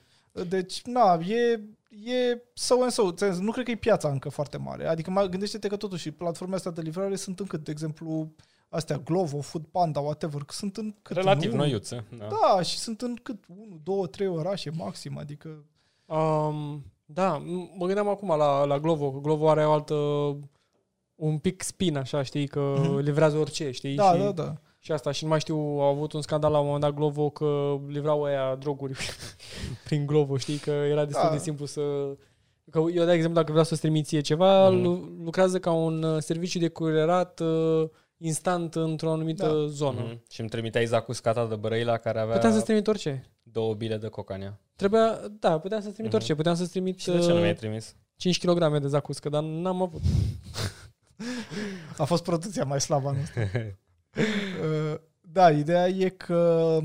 Deci, 0.48 0.82
na, 0.82 1.18
e, 1.26 1.60
e 2.10 2.42
so 2.54 2.82
and 2.82 2.90
so. 2.90 3.12
Ți-am 3.12 3.32
zis, 3.32 3.40
Nu 3.40 3.50
cred 3.52 3.64
că 3.64 3.70
e 3.70 3.74
piața 3.76 4.08
încă 4.08 4.28
foarte 4.28 4.56
mare. 4.56 4.86
Adică 4.86 5.10
mai 5.10 5.28
gândește-te 5.28 5.68
că 5.68 5.76
totuși 5.76 6.10
platformele 6.10 6.56
astea 6.56 6.70
de 6.72 6.80
livrare 6.80 7.16
sunt 7.16 7.40
în 7.40 7.46
cât, 7.46 7.64
de 7.64 7.70
exemplu, 7.70 8.32
astea 8.68 8.96
Glovo, 8.98 9.40
Food 9.40 9.64
Panda, 9.70 10.00
whatever, 10.00 10.40
că 10.40 10.52
sunt 10.52 10.76
în 10.76 10.94
cât, 11.02 11.16
Relativ 11.16 11.50
în 11.52 11.56
noiuță. 11.58 12.04
Da. 12.18 12.28
Da, 12.28 12.62
și 12.62 12.78
sunt 12.78 13.00
în 13.02 13.14
cât, 13.22 13.44
1, 13.48 13.80
2, 13.82 14.08
3 14.08 14.26
orașe 14.26 14.70
maxim, 14.70 15.18
adică... 15.18 15.64
Um, 16.06 16.84
da, 17.04 17.38
m- 17.42 17.76
mă 17.76 17.86
gândeam 17.86 18.08
acum 18.08 18.28
la, 18.28 18.64
la 18.64 18.78
Glovo, 18.78 19.12
că 19.12 19.18
Glovo 19.18 19.50
are 19.50 19.66
o 19.66 19.72
altă 19.72 19.94
un 21.14 21.38
pic 21.38 21.62
spin, 21.62 21.96
așa, 21.96 22.22
știi, 22.22 22.46
că 22.48 22.74
Mhm. 22.78 22.96
livrează 22.98 23.36
orice, 23.38 23.70
știi? 23.70 23.94
Da, 23.94 24.12
și, 24.12 24.18
da, 24.18 24.32
da. 24.32 24.54
Și 24.82 24.92
asta. 24.92 25.10
Și 25.10 25.22
nu 25.24 25.30
mai 25.30 25.40
știu, 25.40 25.56
au 25.56 25.80
avut 25.94 26.12
un 26.12 26.22
scandal 26.22 26.52
la 26.52 26.58
un 26.58 26.64
moment 26.64 26.82
dat 26.82 26.94
Glovo 26.94 27.30
că 27.30 27.76
livrau 27.88 28.22
aia 28.22 28.54
droguri 28.54 28.96
prin 29.84 30.06
Glovo, 30.06 30.36
știi? 30.36 30.56
Că 30.56 30.70
era 30.70 31.04
destul 31.04 31.26
Da. 31.28 31.34
de 31.34 31.38
simplu 31.38 31.66
să... 31.66 31.80
Că 32.70 32.78
eu, 32.94 33.04
de 33.04 33.12
exemplu, 33.12 33.34
dacă 33.40 33.50
vreau 33.50 33.64
să-ți 33.64 33.80
trimit 33.80 34.06
ție 34.06 34.20
ceva, 34.20 34.68
Mhm. 34.70 34.82
lu- 34.82 35.12
lucrează 35.24 35.58
ca 35.58 35.70
un 35.72 36.02
uh, 36.02 36.20
serviciu 36.22 36.58
de 36.58 36.68
curierat 36.68 37.40
uh, 37.40 37.88
instant 38.16 38.74
într-o 38.74 39.10
anumită 39.12 39.46
Da. 39.46 39.66
zonă. 39.66 40.00
Mhm. 40.00 40.22
Și 40.30 40.40
îmi 40.40 40.48
trimiteai 40.48 40.84
zacuscata 40.86 41.46
de 41.46 41.56
Brăila 41.56 41.96
care 41.96 42.20
avea 42.20 42.34
Puteam 42.34 42.52
să-ți 42.52 42.64
trimit 42.64 42.86
orice. 42.86 43.24
două 43.42 43.74
bile 43.74 43.96
de 43.96 44.08
cocania. 44.08 44.60
Trebuia, 44.76 45.20
da, 45.40 45.58
puteam 45.58 45.80
să-ți 45.80 45.92
trimit 45.92 46.10
Mhm. 46.12 46.20
orice. 46.20 46.34
Puteam 46.34 46.54
să-ți 46.54 46.70
trimit 46.70 46.98
Și 47.00 47.10
de 47.10 47.18
ce 47.18 47.26
nu 47.28 47.34
uh, 47.34 47.40
mi-ai 47.40 47.54
trimis? 47.54 47.96
5 48.16 48.38
kg 48.46 48.78
de 48.78 48.86
zacuscă, 48.88 49.28
dar 49.28 49.42
n-am 49.42 49.82
avut. 49.82 50.00
A 51.98 52.04
fost 52.04 52.22
producția 52.22 52.64
mai 52.64 52.80
slabă 52.80 53.08
anul 53.08 53.20
ăsta. 53.22 53.40
Uh, 53.40 53.60
Da, 55.32 55.50
ideea 55.50 55.88
e 55.88 56.08
că 56.08 56.78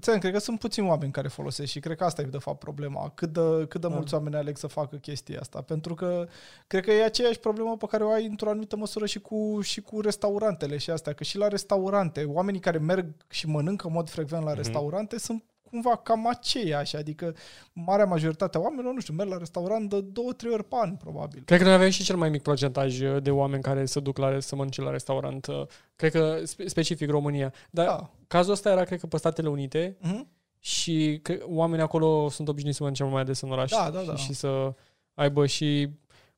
ți 0.00 0.18
cred 0.18 0.32
că 0.32 0.38
sunt 0.38 0.58
puțini 0.58 0.88
oameni 0.88 1.12
care 1.12 1.28
folosesc 1.28 1.70
și 1.70 1.80
cred 1.80 1.96
că 1.96 2.04
asta 2.04 2.22
e 2.22 2.24
de 2.24 2.38
fapt 2.38 2.58
problema. 2.58 3.10
Cât 3.14 3.32
de, 3.32 3.66
cât 3.68 3.80
de 3.80 3.88
Da. 3.88 3.94
mulți 3.94 4.14
oameni 4.14 4.36
aleg 4.36 4.56
să 4.56 4.66
facă 4.66 4.96
chestia 4.96 5.40
asta. 5.40 5.60
Pentru 5.62 5.94
că 5.94 6.26
cred 6.66 6.84
că 6.84 6.90
e 6.92 7.04
aceeași 7.04 7.38
problemă 7.38 7.76
pe 7.76 7.86
care 7.86 8.04
o 8.04 8.10
ai 8.10 8.26
într-o 8.26 8.48
anumită 8.48 8.76
măsură 8.76 9.06
și 9.06 9.20
cu, 9.20 9.60
și 9.62 9.80
cu 9.80 10.00
restaurantele 10.00 10.76
și 10.76 10.90
astea. 10.90 11.12
Că 11.12 11.24
și 11.24 11.36
la 11.38 11.48
restaurante, 11.48 12.24
oamenii 12.24 12.60
care 12.60 12.78
merg 12.78 13.06
și 13.28 13.46
mănâncă 13.48 13.86
în 13.86 13.92
mod 13.92 14.08
frecvent 14.10 14.42
la 14.42 14.48
Mhm. 14.50 14.58
restaurante 14.58 15.18
sunt 15.18 15.44
cumva 15.72 15.96
cam 15.96 16.26
aceiași. 16.26 16.96
Adică 16.96 17.34
marea 17.72 18.04
majoritate 18.04 18.56
a 18.56 18.60
oamenilor, 18.60 18.92
nu 18.94 19.00
știu, 19.00 19.14
merg 19.14 19.30
la 19.30 19.36
restaurant 19.36 19.88
de 19.90 20.00
două, 20.00 20.32
trei 20.32 20.52
ori 20.52 20.64
pe 20.64 20.76
an, 20.80 20.96
probabil. 20.96 21.42
Cred 21.44 21.58
că 21.58 21.64
noi 21.64 21.74
avem 21.74 21.90
și 21.90 22.02
cel 22.02 22.16
mai 22.16 22.30
mic 22.30 22.42
procentaj 22.42 23.00
uh, 23.00 23.22
de 23.22 23.30
oameni 23.30 23.62
care 23.62 23.84
se 23.84 24.00
duc 24.00 24.18
la, 24.18 24.40
să 24.40 24.56
mănânce 24.56 24.80
la 24.80 24.90
restaurant. 24.90 25.46
uh, 25.46 25.62
Cred 25.96 26.10
că 26.12 26.40
spe- 26.44 26.68
specific 26.68 27.10
România. 27.10 27.52
Dar 27.70 27.86
Da. 27.86 28.10
cazul 28.26 28.52
ăsta 28.52 28.70
era, 28.70 28.84
cred 28.84 29.00
că, 29.00 29.06
pe 29.06 29.16
Statele 29.16 29.48
Unite 29.48 29.96
Mhm. 30.00 30.28
și 30.58 31.18
că 31.22 31.36
oamenii 31.46 31.84
acolo 31.84 32.28
sunt 32.28 32.48
obișnuiți 32.48 32.76
să 32.76 32.82
mănânce 32.82 33.02
mult 33.02 33.14
mai 33.14 33.24
des 33.24 33.40
în 33.40 33.50
oraș 33.50 33.70
Da, 33.70 33.90
da, 33.90 34.00
da. 34.06 34.16
Și, 34.16 34.24
și 34.24 34.32
să 34.32 34.74
aibă 35.14 35.46
și... 35.46 35.88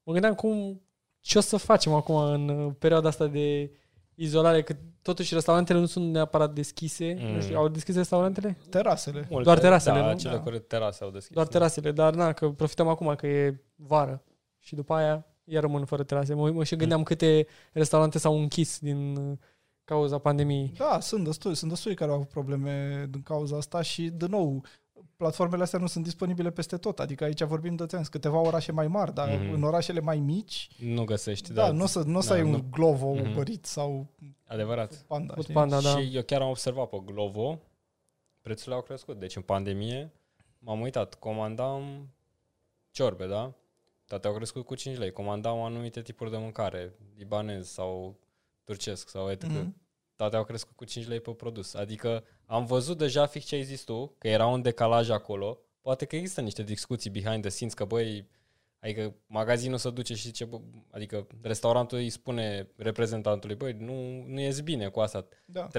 Mă 0.03 0.13
gândeam 0.13 0.35
cum... 0.35 0.79
Ce 1.21 1.39
o 1.39 1.41
să 1.41 1.57
facem 1.57 1.93
acum 1.93 2.15
în 2.17 2.49
uh, 2.49 2.73
perioada 2.79 3.09
asta 3.09 3.27
de 3.27 3.71
izolare, 4.15 4.63
că 4.63 4.77
totuși 5.03 5.35
restaurantele 5.35 5.79
nu 5.79 5.87
sunt 5.87 6.13
neapărat 6.13 6.53
deschise. 6.53 7.17
Mm. 7.19 7.35
Nu 7.35 7.41
știu, 7.41 7.57
au 7.57 7.69
deschis 7.69 7.97
restaurantele? 7.97 8.59
Terasele. 8.71 9.27
Multe, 9.31 9.45
Doar 9.45 9.59
terasele, 9.59 9.99
da, 9.99 10.11
nu? 10.11 10.19
cele 10.19 10.35
Da. 10.35 10.41
cu 10.41 10.51
terase 10.51 11.05
au 11.05 11.11
deschis. 11.11 11.35
Doar 11.35 11.47
terasele, 11.47 11.93
dar 11.93 12.15
na, 12.15 12.33
că 12.33 12.49
profităm 12.49 12.89
acum 12.89 13.15
că 13.15 13.27
e 13.27 13.61
vară 13.77 14.23
și 14.59 14.75
după 14.75 14.95
aia 14.95 15.27
iar 15.45 15.63
rămân 15.63 15.85
fără 15.85 16.03
terase. 16.03 16.35
Mă, 16.35 16.51
mă 16.51 16.65
și 16.65 16.77
gândeam 16.77 17.03
câte 17.03 17.47
restaurante 17.73 18.19
s-au 18.19 18.39
închis 18.39 18.79
din 18.79 19.17
uh, 19.17 19.39
cauza 19.85 20.19
pandemiei. 20.19 20.73
Da, 20.77 21.01
sunt 21.01 21.25
destui, 21.25 21.55
sunt 21.55 21.71
destui 21.71 21.95
care 21.95 22.11
au 22.11 22.17
avut 22.17 22.29
probleme 22.29 23.07
din 23.11 23.23
cauza 23.23 23.57
asta 23.57 23.83
și, 23.83 24.03
de 24.09 24.27
nou, 24.27 24.65
platformele 25.17 25.63
astea 25.63 25.79
nu 25.79 25.87
sunt 25.87 26.05
disponibile 26.05 26.51
peste 26.51 26.77
tot. 26.77 27.01
Adică 27.01 27.25
aici 27.25 27.43
vorbim 27.43 27.75
de 27.77 27.87
ți 27.87 28.11
câteva 28.11 28.39
orașe 28.39 28.73
mai 28.73 28.89
mari, 28.89 29.15
dar 29.15 29.29
Mhm. 29.39 29.53
în 29.53 29.63
orașele 29.63 30.01
mai 30.01 30.19
mici, 30.19 30.69
Nu 30.79 31.05
găsești, 31.05 31.53
da, 31.53 31.63
da. 31.67 31.73
nu 31.73 31.83
o 31.83 31.87
să, 31.87 32.03
nu 32.03 32.19
o 32.19 32.21
să 32.21 32.29
da, 32.29 32.35
ai 32.35 32.43
un 32.43 32.51
nu. 32.51 32.65
Glovo, 32.71 33.15
Mhm. 33.15 33.31
Uber 33.31 33.49
Eats 33.49 33.69
sau 33.69 34.07
Adevărat. 34.47 34.95
Panda. 35.07 35.33
Food 35.33 35.43
știi? 35.43 35.55
Panda, 35.55 35.81
da. 35.81 35.89
Și 35.99 36.17
eu 36.17 36.23
chiar 36.23 36.41
am 36.41 36.49
observat 36.49 36.89
pe 36.89 37.03
Glovo, 37.05 37.61
prețurile 38.41 38.75
au 38.75 38.83
crescut. 38.83 39.19
Deci 39.19 39.37
în 39.37 39.43
pandemie 39.43 40.13
m-am 40.59 40.81
uitat, 40.81 41.15
comandam 41.15 42.09
ciorbe, 42.91 43.27
da? 43.27 43.53
Toate 44.07 44.27
au 44.27 44.35
crescut 44.35 44.65
cu 44.67 44.75
5 44.75 44.97
lei. 44.97 45.13
Comandam 45.13 45.63
anumite 45.63 46.03
tipuri 46.03 46.31
de 46.31 46.37
mâncare, 46.37 46.93
libanez 47.17 47.69
sau 47.69 48.17
turcesc 48.65 49.09
sau 49.09 49.31
etc. 49.31 49.43
Mhm. 49.47 49.59
Mm-hmm. 49.61 49.83
Toate 50.17 50.37
au 50.37 50.45
crescut 50.45 50.77
cu 50.77 50.85
5 50.85 51.07
lei 51.07 51.21
pe 51.21 51.31
produs. 51.31 51.75
Adică 51.75 52.25
am 52.47 52.65
văzut 52.65 52.99
deja 52.99 53.27
fix 53.27 53.47
ce 53.47 53.55
ai 53.55 53.63
zis 53.63 53.83
tu, 53.83 54.15
că 54.19 54.29
era 54.29 54.47
un 54.47 54.63
decalaj 54.63 55.11
acolo. 55.11 55.59
Poate 55.81 56.05
că 56.05 56.17
există 56.17 56.41
niște 56.41 56.63
discuții 56.63 57.11
behind 57.11 57.41
the 57.41 57.51
scenes, 57.51 57.75
că 57.75 57.85
băi, 57.85 58.29
adică 58.81 59.15
magazinul 59.27 59.79
se 59.79 59.91
duce 59.91 60.15
și 60.15 60.23
zice, 60.23 60.45
bă, 60.45 60.61
adică 60.91 61.27
restaurantul 61.43 61.99
îi 61.99 62.11
spune 62.11 62.69
reprezentantului, 62.77 63.57
băi, 63.57 63.77
nu, 63.79 64.25
nu 64.27 64.41
ies 64.41 64.61
bine 64.61 64.89
cu 64.89 65.01
asta. 65.01 65.27
Da. 65.45 65.69
35% 65.69 65.71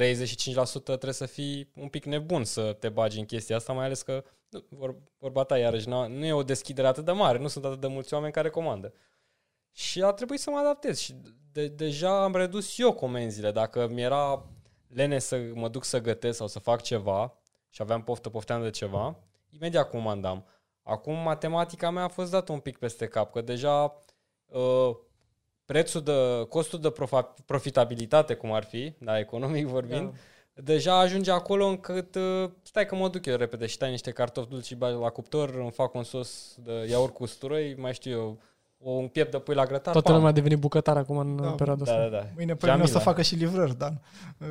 trebuie 0.84 1.14
să 1.14 1.26
fii 1.26 1.72
un 1.76 1.88
pic 1.88 2.06
nebun 2.06 2.44
să 2.44 2.74
te 2.80 2.90
bagi 2.90 3.20
în 3.20 3.26
chestia 3.26 3.56
asta, 3.56 3.74
mai 3.74 3.86
ales 3.86 4.02
că, 4.02 4.24
nu, 4.50 4.66
vor, 4.70 4.96
vorba 5.18 5.44
ta 5.44 5.58
iarăși, 5.58 5.88
nu, 5.88 6.08
nu 6.08 6.26
e 6.26 6.34
o 6.34 6.44
deschidere 6.44 6.88
atât 6.88 7.06
de 7.06 7.12
mare, 7.12 7.38
nu 7.38 7.48
sunt 7.48 7.66
atât 7.66 7.82
de 7.82 7.88
mulți 7.88 8.14
oameni 8.14 8.34
care 8.34 8.50
comandă. 8.50 8.94
Și 9.72 10.02
a 10.02 10.12
trebuit 10.12 10.40
să 10.40 10.50
mă 10.50 10.58
adaptez 10.58 11.00
și 11.00 11.16
de, 11.52 11.68
deja 11.68 12.24
am 12.24 12.36
redus 12.36 12.78
eu 12.78 12.94
comenzile. 12.94 13.52
Dacă 13.52 13.88
mi 13.88 14.02
era 14.02 14.50
lene 14.96 15.20
să 15.20 15.42
mă 15.54 15.68
duc 15.68 15.84
să 15.84 16.02
gătesc 16.02 16.38
sau 16.38 16.48
să 16.48 16.60
fac 16.60 16.82
ceva 16.82 17.38
și 17.70 17.82
aveam 17.82 18.04
poftă, 18.04 18.30
pofteam 18.30 18.62
de 18.62 18.70
ceva, 18.70 19.16
imediat 19.50 19.90
comandam. 19.90 20.46
Acum 20.84 21.14
matematica 21.14 21.90
mea 21.90 22.04
a 22.04 22.08
fost 22.08 22.32
dată 22.32 22.52
un 22.52 22.60
pic 22.60 22.78
peste 22.78 23.08
cap, 23.08 23.32
că 23.32 23.42
deja 23.42 24.04
uh, 24.46 24.96
prețul 25.66 26.02
de, 26.02 26.46
costul 26.50 26.80
de 26.80 26.90
profa, 26.90 27.34
profitabilitate, 27.46 28.34
cum 28.34 28.52
ar 28.52 28.64
fi, 28.64 28.94
da, 29.00 29.20
economic 29.20 29.66
vorbind, 29.68 30.10
Da. 30.54 30.62
deja 30.62 31.00
ajunge 31.00 31.32
acolo 31.32 31.66
încât 31.66 32.16
uh, 32.16 32.50
stai 32.62 32.86
că 32.86 32.96
mă 32.96 33.10
duc 33.10 33.26
eu 33.26 33.36
repede 33.36 33.66
și 33.66 33.78
tai 33.78 33.90
niște 33.90 34.12
cartofi 34.12 34.50
dulci 34.50 34.66
și 34.66 34.76
bagi 34.76 34.98
la 34.98 35.10
cuptor, 35.10 35.50
îmi 35.50 35.72
fac 35.72 35.94
un 35.94 36.04
sos 36.04 36.56
de 36.64 36.88
iaurt 36.90 37.14
cu 37.14 37.24
usturoi, 37.24 37.76
mai 37.76 37.94
știu 37.94 38.12
eu, 38.12 38.30
o, 38.30 38.36
un 38.91 39.07
piept 39.07 39.32
de 39.32 39.38
pui 39.38 39.56
la 39.56 39.66
grătar. 39.66 39.91
Toată 39.94 40.07
pam. 40.07 40.16
lumea 40.16 40.30
a 40.32 40.34
devenit 40.34 40.57
bucătar 40.57 40.98
acum 40.98 41.18
în 41.18 41.36
Da. 41.36 41.44
da. 41.44 41.49
perioada 41.49 41.84
Da, 41.84 41.91
asta. 41.91 42.03
da, 42.03 42.10
da. 42.18 42.24
Mâine 42.36 42.56
pe 42.56 42.66
mine 42.66 42.82
o 42.82 42.86
să 42.86 42.91
Jamila. 42.91 42.99
facă 43.12 43.22
și 43.22 43.36
livrări, 43.36 43.78
Dan. 43.78 44.02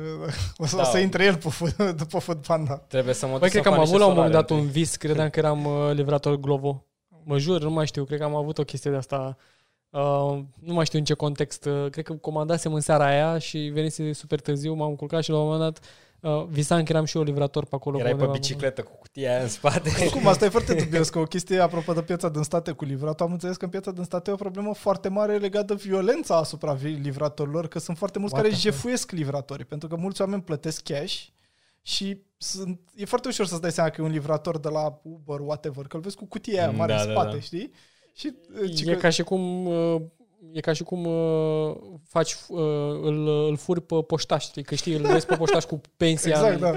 O 0.57 0.65
să, 0.65 0.75
Da. 0.75 0.81
o 0.81 0.85
să 0.85 0.97
intre 0.97 1.23
el 1.23 1.35
pe, 1.35 1.49
food- 1.49 1.95
după 2.01 2.19
Food 2.19 2.45
Panda. 2.45 2.75
Trebuie 2.77 3.13
să 3.13 3.25
mă 3.25 3.31
duc 3.31 3.39
Băi, 3.39 3.49
să 3.49 3.53
cred 3.59 3.63
că 3.63 3.69
am 3.69 3.75
fac 3.75 3.83
avut 3.83 3.93
niște 3.99 4.05
la 4.05 4.09
un 4.11 4.15
moment 4.15 4.33
dat 4.33 4.47
solare 4.47 4.65
un 4.65 4.71
vis, 4.71 4.95
credeam 4.95 5.29
că 5.29 5.39
eram 5.39 5.65
uh, 5.65 5.91
livrator 5.93 6.35
Glovo. 6.35 6.85
Mă 7.23 7.37
jur, 7.37 7.61
nu 7.61 7.69
mai 7.71 7.85
știu, 7.85 8.03
cred 8.03 8.19
că 8.19 8.25
am 8.25 8.35
avut 8.35 8.57
o 8.57 8.63
chestie 8.63 8.91
de 8.91 8.97
asta. 8.97 9.37
Uh, 9.89 10.39
nu 10.59 10.73
mai 10.73 10.85
știu 10.85 10.99
în 10.99 11.05
ce 11.05 11.13
context. 11.13 11.65
Uh, 11.65 11.89
cred 11.89 12.05
că 12.05 12.13
comandasem 12.13 12.73
în 12.73 12.81
seara 12.81 13.05
aia 13.05 13.37
și 13.37 13.57
venise 13.57 14.13
super 14.13 14.39
târziu, 14.39 14.73
m-am 14.73 14.95
culcat 14.95 15.23
și 15.23 15.29
la 15.29 15.37
un 15.37 15.43
moment 15.43 15.61
dat 15.61 15.79
Uh, 16.25 16.45
visam 16.49 16.83
că 16.83 16.91
eram 16.91 17.05
și 17.05 17.17
eu 17.17 17.23
livrator 17.23 17.65
pe 17.65 17.75
acolo. 17.75 17.97
Erai 17.97 18.09
pe 18.11 18.15
undeva. 18.15 18.31
bicicletă 18.31 18.83
cu 18.83 18.95
cutia 18.97 19.31
aia 19.33 19.41
în 19.41 19.47
spate. 19.49 19.89
Cum, 20.11 20.27
asta 20.27 20.45
e 20.45 20.49
foarte 20.49 20.73
dubios, 20.83 21.09
că 21.09 21.19
o 21.19 21.23
chestie 21.23 21.59
apropo 21.59 21.93
de 21.93 22.01
piața 22.01 22.29
din 22.29 22.41
state 22.43 22.71
cu 22.71 22.85
livratul. 22.85 23.25
Am 23.25 23.31
înțeles 23.31 23.55
că 23.57 23.65
în 23.65 23.71
piața 23.71 23.91
din 23.91 24.03
state 24.03 24.29
e 24.29 24.33
o 24.33 24.37
problemă 24.37 24.73
foarte 24.73 25.07
mare 25.09 25.37
legată 25.37 25.73
de 25.73 25.81
violența 25.85 26.35
asupra 26.37 26.73
vi- 26.73 26.87
livratorilor, 27.03 27.67
că 27.67 27.79
sunt 27.79 27.97
foarte 27.97 28.19
mulți 28.19 28.33
What 28.33 28.45
care 28.45 28.55
the 28.55 28.63
fuck? 28.65 28.75
jefuiesc 28.77 29.11
livratorii, 29.11 29.65
pentru 29.65 29.87
că 29.87 29.95
mulți 29.95 30.21
oameni 30.21 30.41
plătesc 30.41 30.83
cash 30.83 31.21
și 31.81 32.21
sunt, 32.37 32.79
e 32.95 33.05
foarte 33.05 33.27
ușor 33.27 33.45
să-ți 33.45 33.61
dai 33.61 33.71
seama 33.71 33.89
că 33.89 34.01
e 34.01 34.05
un 34.05 34.11
livrator 34.11 34.59
de 34.59 34.69
la 34.69 34.99
Uber, 35.03 35.39
whatever, 35.39 35.87
că 35.87 35.95
îl 35.95 36.01
vezi 36.01 36.15
cu 36.15 36.25
cutia 36.25 36.61
aia 36.61 36.71
mare 36.71 36.93
Da, 36.93 37.01
în 37.01 37.07
da, 37.07 37.11
spate, 37.13 37.35
da. 37.35 37.39
știi? 37.39 37.71
Și, 38.13 38.33
uh, 38.63 38.73
ci 38.75 38.81
E 38.81 38.93
că- 38.93 38.99
ca 38.99 39.09
și 39.09 39.23
cum... 39.23 39.65
Uh, 40.39 40.49
E 40.53 40.59
ca 40.59 40.73
și 40.73 40.83
cum 40.83 41.05
uh, 41.05 41.75
faci, 42.07 42.33
uh, 42.47 42.59
îl, 43.01 43.27
îl 43.49 43.57
furi 43.57 43.81
pe 43.81 43.95
poștaș, 44.07 44.43
știi? 44.43 44.63
Că 44.63 44.75
știi, 44.75 44.93
îl 44.95 45.01
vezi 45.01 45.25
pe 45.25 45.35
poștaș 45.35 45.63
cu 45.63 45.81
pensia. 45.97 46.31
Exact, 46.31 46.53
în- 46.53 46.59
da. 46.59 46.73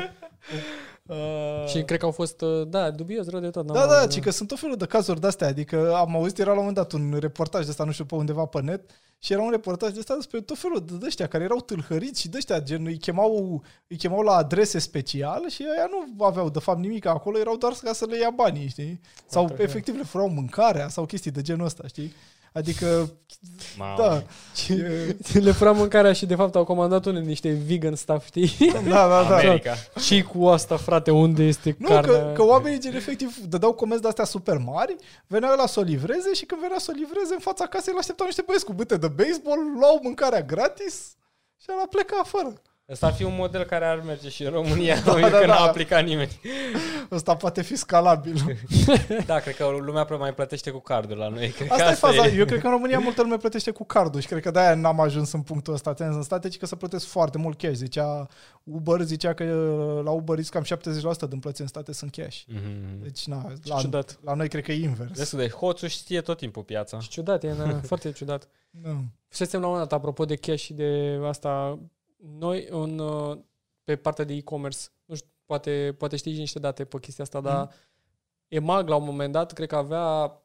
Și 1.66 1.82
cred 1.82 1.98
că 1.98 2.04
au 2.04 2.10
fost, 2.10 2.40
uh, 2.40 2.66
da, 2.68 2.90
dubios, 2.90 3.28
rău 3.28 3.40
de 3.40 3.50
tot. 3.50 3.64
n-am 3.66 3.76
Da, 3.76 3.86
da, 3.86 3.94
auzit, 4.00 4.10
ci 4.20 4.22
că 4.24 4.30
sunt 4.30 4.48
tot 4.48 4.58
felul 4.58 4.76
de 4.76 4.86
cazuri 4.86 5.20
de-astea, 5.20 5.46
adică 5.46 5.94
am 5.94 6.16
auzit, 6.16 6.38
era 6.38 6.46
la 6.52 6.58
un 6.58 6.64
moment 6.64 6.76
dat 6.76 6.92
un 6.92 7.16
reportaj 7.20 7.64
de 7.64 7.70
ăsta, 7.70 7.84
nu 7.84 7.90
știu, 7.92 8.04
pe 8.04 8.14
undeva 8.14 8.44
pe 8.44 8.60
net, 8.60 8.90
și 9.18 9.32
era 9.32 9.42
un 9.42 9.50
reportaj 9.50 9.92
de 9.92 9.98
ăsta 9.98 10.14
despre 10.14 10.40
tot 10.40 10.58
felul 10.58 10.84
de 10.98 11.06
ăștia 11.06 11.26
care 11.26 11.44
erau 11.44 11.60
tâlhăriți 11.60 12.20
și 12.20 12.28
de 12.28 12.36
ăștia, 12.36 12.60
gen, 12.60 12.86
îi 12.86 12.96
chemau, 12.98 13.62
îi 13.86 13.96
chemau 13.96 14.20
la 14.22 14.32
adrese 14.36 14.78
special 14.78 15.48
și 15.48 15.64
aia 15.76 15.88
nu 15.90 16.24
aveau 16.24 16.50
de 16.50 16.58
fapt 16.58 16.78
nimic 16.78 17.06
acolo, 17.06 17.38
erau 17.38 17.56
doar 17.56 17.72
ca 17.82 17.92
să 17.92 18.06
le 18.08 18.18
ia 18.18 18.30
banii, 18.30 18.68
știi? 18.68 19.00
Sau 19.26 19.46
Foarte 19.46 19.62
efectiv 19.62 19.96
le 19.96 20.02
furau 20.02 20.28
mâncarea 20.28 20.88
sau 20.88 21.04
chestii 21.04 21.30
de 21.30 21.42
genul 21.42 21.66
ăsta, 21.66 21.86
știi? 21.86 22.12
Adică, 22.52 23.12
Mamă. 23.76 23.94
da, 23.98 24.22
e, 24.74 25.16
Le 25.44 25.52
fura 25.52 25.72
mâncarea 25.72 26.12
și 26.12 26.26
de 26.26 26.34
fapt 26.34 26.54
au 26.54 26.64
comandat 26.64 27.04
unele 27.06 27.24
niște 27.24 27.50
vegan 27.66 27.94
stuff, 27.94 28.26
știi? 28.26 28.56
da, 28.72 29.08
da, 29.08 29.08
da. 29.28 29.36
America. 29.36 29.74
și 30.00 30.22
cu 30.22 30.46
asta, 30.46 30.76
frate, 30.76 31.10
unde 31.10 31.42
este 31.42 31.76
Nu, 31.78 31.88
carnea? 31.88 32.22
că, 32.26 32.32
că 32.34 32.42
oamenii 32.44 32.80
gen 32.80 32.94
efectiv 32.94 33.36
dădeau 33.36 33.72
comenzi 33.72 34.02
de-astea 34.02 34.24
super 34.24 34.56
mari, 34.58 34.96
veneau 35.26 35.56
la 35.56 35.66
să 35.66 35.80
o 35.80 35.82
livreze 35.82 36.32
și 36.34 36.44
când 36.44 36.60
venea 36.60 36.78
să 36.78 36.90
o 36.94 36.98
livreze 36.98 37.34
în 37.34 37.40
fața 37.40 37.66
casei, 37.66 37.92
îl 37.92 37.98
așteptau 37.98 38.26
niște 38.26 38.42
băieți 38.46 38.64
cu 38.64 38.72
bâte 38.72 38.96
de 38.96 39.08
baseball, 39.08 39.60
luau 39.78 40.00
mâncarea 40.02 40.42
gratis 40.42 40.94
și 41.60 41.66
ăla 41.72 41.86
pleca 41.90 42.18
afară. 42.22 42.52
Ăsta 42.90 43.06
ar 43.06 43.12
fi 43.12 43.22
un 43.22 43.34
model 43.34 43.64
care 43.64 43.84
ar 43.84 44.02
merge 44.06 44.28
și 44.28 44.44
în 44.44 44.50
România, 44.50 45.00
Da, 45.04 45.12
da, 45.20 45.28
da, 45.28 45.38
că 45.38 45.46
da. 45.46 45.46
n-a 45.46 45.66
aplicat 45.66 46.04
nimeni. 46.04 46.40
Ăsta 47.10 47.36
poate 47.36 47.62
fi 47.62 47.76
scalabil. 47.76 48.58
Da, 49.26 49.38
cred 49.38 49.56
că 49.56 49.66
lumea 49.80 50.04
prea 50.04 50.16
mai 50.18 50.34
plătește 50.34 50.70
cu 50.70 50.78
cardul 50.78 51.16
la 51.16 51.28
noi. 51.28 51.48
Cred 51.48 51.70
Asta, 51.70 51.84
că 51.84 51.90
e 51.90 51.94
faza. 51.94 52.26
Eu 52.26 52.44
cred 52.44 52.60
că 52.60 52.66
în 52.66 52.72
România 52.72 52.98
multă 52.98 53.22
lume 53.22 53.36
plătește 53.36 53.70
cu 53.70 53.84
cardul 53.84 54.20
și 54.20 54.26
cred 54.26 54.42
că 54.42 54.50
de-aia 54.50 54.74
n-am 54.74 55.00
ajuns 55.00 55.32
în 55.32 55.42
punctul 55.42 55.74
ăsta. 55.74 55.90
Atenți, 55.90 56.16
în 56.16 56.22
state, 56.22 56.48
ci 56.48 56.56
că 56.56 56.66
să 56.66 56.76
plătesc 56.76 57.06
foarte 57.06 57.38
mult 57.38 57.58
cash. 57.58 57.74
Zicea 57.74 58.26
Uber, 58.64 59.00
zicea 59.00 59.34
că 59.34 59.44
la 60.04 60.10
Uber 60.10 60.36
Eats 60.36 60.48
cam 60.48 60.64
70% 60.64 61.28
din 61.28 61.38
plăți 61.38 61.60
în 61.60 61.66
state 61.66 61.92
sunt 61.92 62.14
cash. 62.14 62.38
Mm-hmm. 62.38 63.02
Deci, 63.02 63.26
na, 63.26 63.42
Ce 63.64 63.72
la, 63.72 63.80
ciudat. 63.80 64.18
la 64.24 64.34
noi 64.34 64.48
cred 64.48 64.64
că 64.64 64.72
e 64.72 64.82
invers. 64.82 65.10
Destul 65.12 65.38
de 65.38 65.48
hoțul 65.48 65.88
știe 65.88 66.20
tot 66.20 66.36
timpul 66.36 66.62
piața. 66.62 67.00
Și 67.00 67.08
ciudat, 67.08 67.44
e 67.44 67.54
na, 67.58 67.80
foarte 67.82 68.12
ciudat. 68.12 68.48
Da. 68.70 68.96
Fusesem 69.28 69.60
la 69.60 69.66
un 69.66 69.72
moment 69.72 69.90
dat, 69.90 69.98
apropo 69.98 70.24
de 70.24 70.36
cash 70.36 70.62
și 70.62 70.72
de 70.72 71.18
asta, 71.28 71.78
noi 72.38 72.66
în, 72.70 72.98
uh, 72.98 73.38
pe 73.84 73.96
partea 73.96 74.24
de 74.24 74.34
e-commerce, 74.34 74.78
nu 75.04 75.14
știu, 75.14 75.28
poate, 75.44 75.94
poate 75.98 76.16
știi 76.16 76.32
și 76.32 76.38
niște 76.38 76.58
date 76.58 76.84
pe 76.84 76.98
chestia 76.98 77.24
asta, 77.24 77.40
dar 77.40 77.70
EMAG 78.48 78.88
la 78.88 78.96
un 78.96 79.04
moment 79.04 79.32
dat, 79.32 79.52
cred 79.52 79.68
că 79.68 79.76
avea 79.76 80.40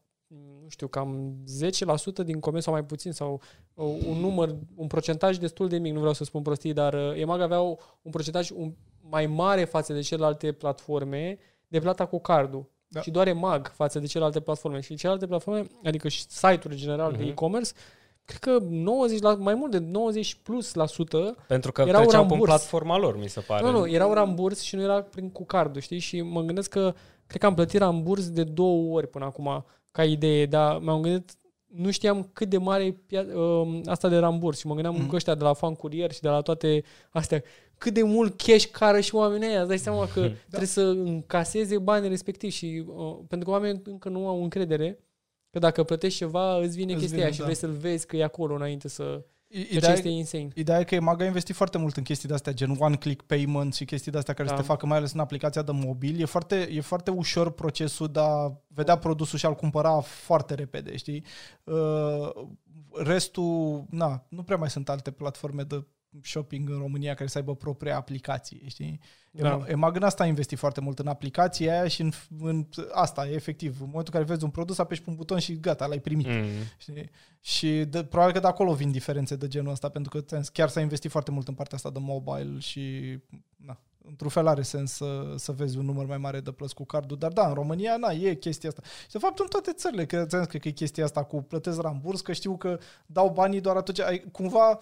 nu 0.61 0.69
știu, 0.69 0.87
cam 0.87 1.35
10% 1.45 2.23
din 2.23 2.39
comerț 2.39 2.63
sau 2.63 2.73
mai 2.73 2.83
puțin, 2.85 3.11
sau 3.11 3.41
uh, 3.73 3.85
un 4.07 4.17
număr, 4.17 4.55
un 4.75 4.87
procentaj 4.87 5.37
destul 5.37 5.67
de 5.67 5.77
mic, 5.77 5.93
nu 5.93 5.99
vreau 5.99 6.13
să 6.13 6.23
spun 6.23 6.41
prostii, 6.41 6.73
dar 6.73 6.93
uh, 6.93 7.13
EMAG 7.19 7.41
avea 7.41 7.61
o- 7.61 7.75
un 8.01 8.11
procentaj 8.11 8.49
un, 8.49 8.73
mai 9.01 9.25
mare 9.27 9.63
față 9.65 9.93
de 9.93 10.01
celelalte 10.01 10.51
platforme 10.51 11.37
de 11.67 11.79
plata 11.79 12.05
cu 12.05 12.19
cardul. 12.19 12.71
Da. 12.87 13.01
Și 13.01 13.11
doar 13.11 13.27
EMAG 13.27 13.67
față 13.67 13.99
de 13.99 14.05
celelalte 14.05 14.39
platforme. 14.39 14.79
Și 14.79 14.95
celelalte 14.95 15.27
platforme, 15.27 15.67
adică 15.83 16.07
și 16.07 16.25
site-uri 16.29 16.75
general 16.75 17.11
de 17.11 17.17
Mhm. 17.17 17.27
e-commerce, 17.27 17.71
cred 18.25 18.39
că 18.39 18.57
90 18.69 19.21
la, 19.21 19.33
mai 19.35 19.53
mult 19.53 19.71
de 19.71 19.77
90 19.77 20.35
plus 20.43 20.73
la 20.73 20.85
sută 20.85 21.35
Pentru 21.47 21.71
că 21.71 21.81
Erau 21.81 22.01
treceam 22.01 22.21
pe 22.23 22.27
ramburs. 22.29 22.49
platforma 22.51 22.97
lor, 22.97 23.17
mi 23.17 23.27
se 23.29 23.39
pare. 23.39 23.65
nu, 23.65 23.71
nu, 23.71 23.89
erau 23.89 24.13
ramburs 24.13 24.61
și 24.61 24.75
nu 24.75 24.81
era 24.81 25.01
prin 25.01 25.29
cu 25.29 25.45
cardul, 25.45 25.81
știi? 25.81 25.99
Și 25.99 26.21
mă 26.21 26.41
gândesc 26.41 26.69
că 26.69 26.93
cred 27.27 27.41
că 27.41 27.45
am 27.47 27.53
plătit 27.53 27.79
ramburs 27.79 28.29
de 28.29 28.43
două 28.43 28.95
ori 28.95 29.07
până 29.07 29.25
acum 29.25 29.65
ca 29.91 30.03
idee, 30.03 30.45
dar 30.45 30.77
m-am 30.77 31.01
gândit 31.01 31.31
nu 31.67 31.91
știam 31.91 32.29
cât 32.33 32.49
de 32.49 32.57
mare 32.57 32.83
e 32.85 32.91
pia- 32.91 33.33
um, 33.35 33.81
asta 33.85 34.07
de 34.09 34.17
ramburs 34.17 34.57
și 34.59 34.67
mă 34.67 34.73
gândeam 34.73 34.93
Mhm. 34.95 35.09
că 35.09 35.15
ăștia 35.15 35.35
de 35.35 35.43
la 35.43 35.53
fan 35.53 35.73
curier 35.73 36.11
și 36.11 36.21
de 36.21 36.27
la 36.29 36.41
toate 36.41 36.83
astea, 37.09 37.43
cât 37.77 37.93
de 37.93 38.03
mult 38.03 38.41
cash 38.41 38.65
cară 38.71 38.99
și 38.99 39.15
oamenii 39.15 39.47
ăia, 39.47 39.59
îți 39.59 39.67
dai 39.67 39.77
seama 39.77 40.07
că 40.13 40.19
Mhm. 40.19 40.35
trebuie 40.47 40.67
să 40.67 40.81
încaseze 40.81 41.77
banii 41.77 42.09
respectiv 42.09 42.51
și 42.51 42.83
uh, 42.87 43.17
pentru 43.27 43.47
că 43.47 43.53
oamenii 43.53 43.81
încă 43.85 44.09
nu 44.09 44.27
au 44.27 44.41
încredere 44.43 44.99
că 45.53 45.59
dacă 45.59 45.83
plătești 45.83 46.17
ceva, 46.17 46.57
îți 46.57 46.75
vine 46.75 46.91
Îți 46.93 47.01
chestia 47.01 47.17
vine, 47.17 47.23
aia 47.23 47.31
și 47.31 47.37
da. 47.37 47.43
vrei 47.43 47.55
să-l 47.57 47.71
vezi 47.71 48.05
că 48.05 48.15
e 48.15 48.23
acolo 48.23 48.55
înainte 48.55 48.87
să... 48.87 49.03
Ceea 49.49 49.65
ce 49.65 49.75
Ideea, 49.75 49.93
este 49.93 50.09
insane. 50.09 50.47
Ideea 50.55 50.79
e 50.79 50.83
că 50.83 50.95
EMAG 50.95 51.21
a 51.21 51.25
investit 51.25 51.55
foarte 51.55 51.77
mult 51.77 51.97
în 51.97 52.03
chestii 52.03 52.27
de-astea, 52.27 52.53
gen 52.53 52.75
one-click 52.79 53.25
payment 53.25 53.73
și 53.73 53.85
chestii 53.85 54.11
de-astea 54.11 54.33
care 54.33 54.47
Da. 54.47 54.55
să 54.55 54.61
te 54.61 54.67
facă 54.67 54.85
mai 54.85 54.97
ales 54.97 55.13
în 55.13 55.19
aplicația 55.19 55.61
de 55.61 55.71
mobil. 55.71 56.21
E 56.21 56.25
foarte, 56.25 56.69
e 56.71 56.81
foarte 56.81 57.11
ușor 57.11 57.51
procesul 57.51 58.07
de 58.11 58.19
a 58.19 58.51
vedea 58.67 58.97
produsul 58.97 59.37
și 59.39 59.45
a-l 59.45 59.55
cumpăra 59.55 59.99
foarte 59.99 60.53
repede, 60.53 60.95
știi? 60.97 61.23
Uh, 61.63 62.29
restul, 63.03 63.85
na, 63.89 64.25
nu 64.29 64.43
prea 64.43 64.57
mai 64.57 64.69
sunt 64.69 64.89
alte 64.89 65.11
platforme 65.11 65.63
de 65.63 65.85
shopping 66.23 66.69
în 66.69 66.77
România 66.77 67.13
care 67.13 67.29
să 67.29 67.37
aibă 67.37 67.55
propria 67.55 67.95
aplicație, 67.97 68.61
știi? 68.67 68.99
Da. 69.01 69.07
Da. 69.41 69.63
EMAG 69.67 69.95
în 69.95 70.03
asta 70.03 70.23
a 70.23 70.27
investit 70.27 70.57
foarte 70.57 70.81
mult 70.81 70.99
în 70.99 71.07
aplicația 71.07 71.71
aia 71.71 71.87
și 71.87 72.01
în, 72.01 72.11
în 72.39 72.65
asta, 72.91 73.27
e 73.27 73.33
efectiv. 73.33 73.71
În 73.71 73.87
momentul 73.87 74.13
în 74.13 74.19
care 74.19 74.23
vezi 74.23 74.43
un 74.43 74.49
produs, 74.49 74.77
apeși 74.77 75.01
pe 75.01 75.09
un 75.09 75.15
buton 75.15 75.39
și 75.39 75.59
gata, 75.59 75.85
l-ai 75.85 75.99
primit. 75.99 76.27
Mm. 76.27 76.45
Știi? 76.77 77.09
Și 77.41 77.83
de, 77.83 78.03
probabil 78.03 78.33
că 78.33 78.39
de 78.39 78.47
acolo 78.47 78.73
vin 78.73 78.91
diferențe 78.91 79.35
de 79.35 79.47
genul 79.47 79.71
ăsta, 79.71 79.89
pentru 79.89 80.11
că 80.11 80.25
ți-am 80.25 80.41
zis, 80.41 80.49
chiar 80.49 80.69
s-a 80.69 80.81
investit 80.81 81.11
foarte 81.11 81.31
mult 81.31 81.47
în 81.47 81.53
partea 81.53 81.77
asta 81.77 81.89
de 81.89 81.99
mobile 82.01 82.59
și 82.59 83.17
na, 83.55 83.79
într-un 84.07 84.29
fel 84.29 84.47
are 84.47 84.61
sens 84.61 84.91
să, 84.91 85.33
să 85.35 85.51
vezi 85.51 85.77
un 85.77 85.85
număr 85.85 86.05
mai 86.05 86.17
mare 86.17 86.39
de 86.39 86.51
plăți 86.51 86.75
cu 86.75 86.85
cardul, 86.85 87.17
dar 87.17 87.31
da, 87.31 87.47
în 87.47 87.53
România, 87.53 87.97
na, 87.97 88.11
e 88.11 88.33
chestia 88.33 88.69
asta. 88.69 88.81
Și 89.01 89.11
de 89.11 89.17
fapt 89.17 89.39
în 89.39 89.47
toate 89.47 89.71
țările, 89.73 90.05
că 90.05 90.25
ți-am 90.25 90.41
zis, 90.41 90.49
cred 90.49 90.61
că 90.61 90.67
e 90.67 90.71
chestia 90.71 91.03
asta 91.03 91.23
cu 91.23 91.41
plătesc 91.41 91.81
ramburs, 91.81 92.21
că 92.21 92.33
știu 92.33 92.57
că 92.57 92.79
dau 93.05 93.29
banii 93.29 93.61
doar 93.61 93.75
atunci, 93.75 93.99
ai, 93.99 94.23
cumva 94.31 94.79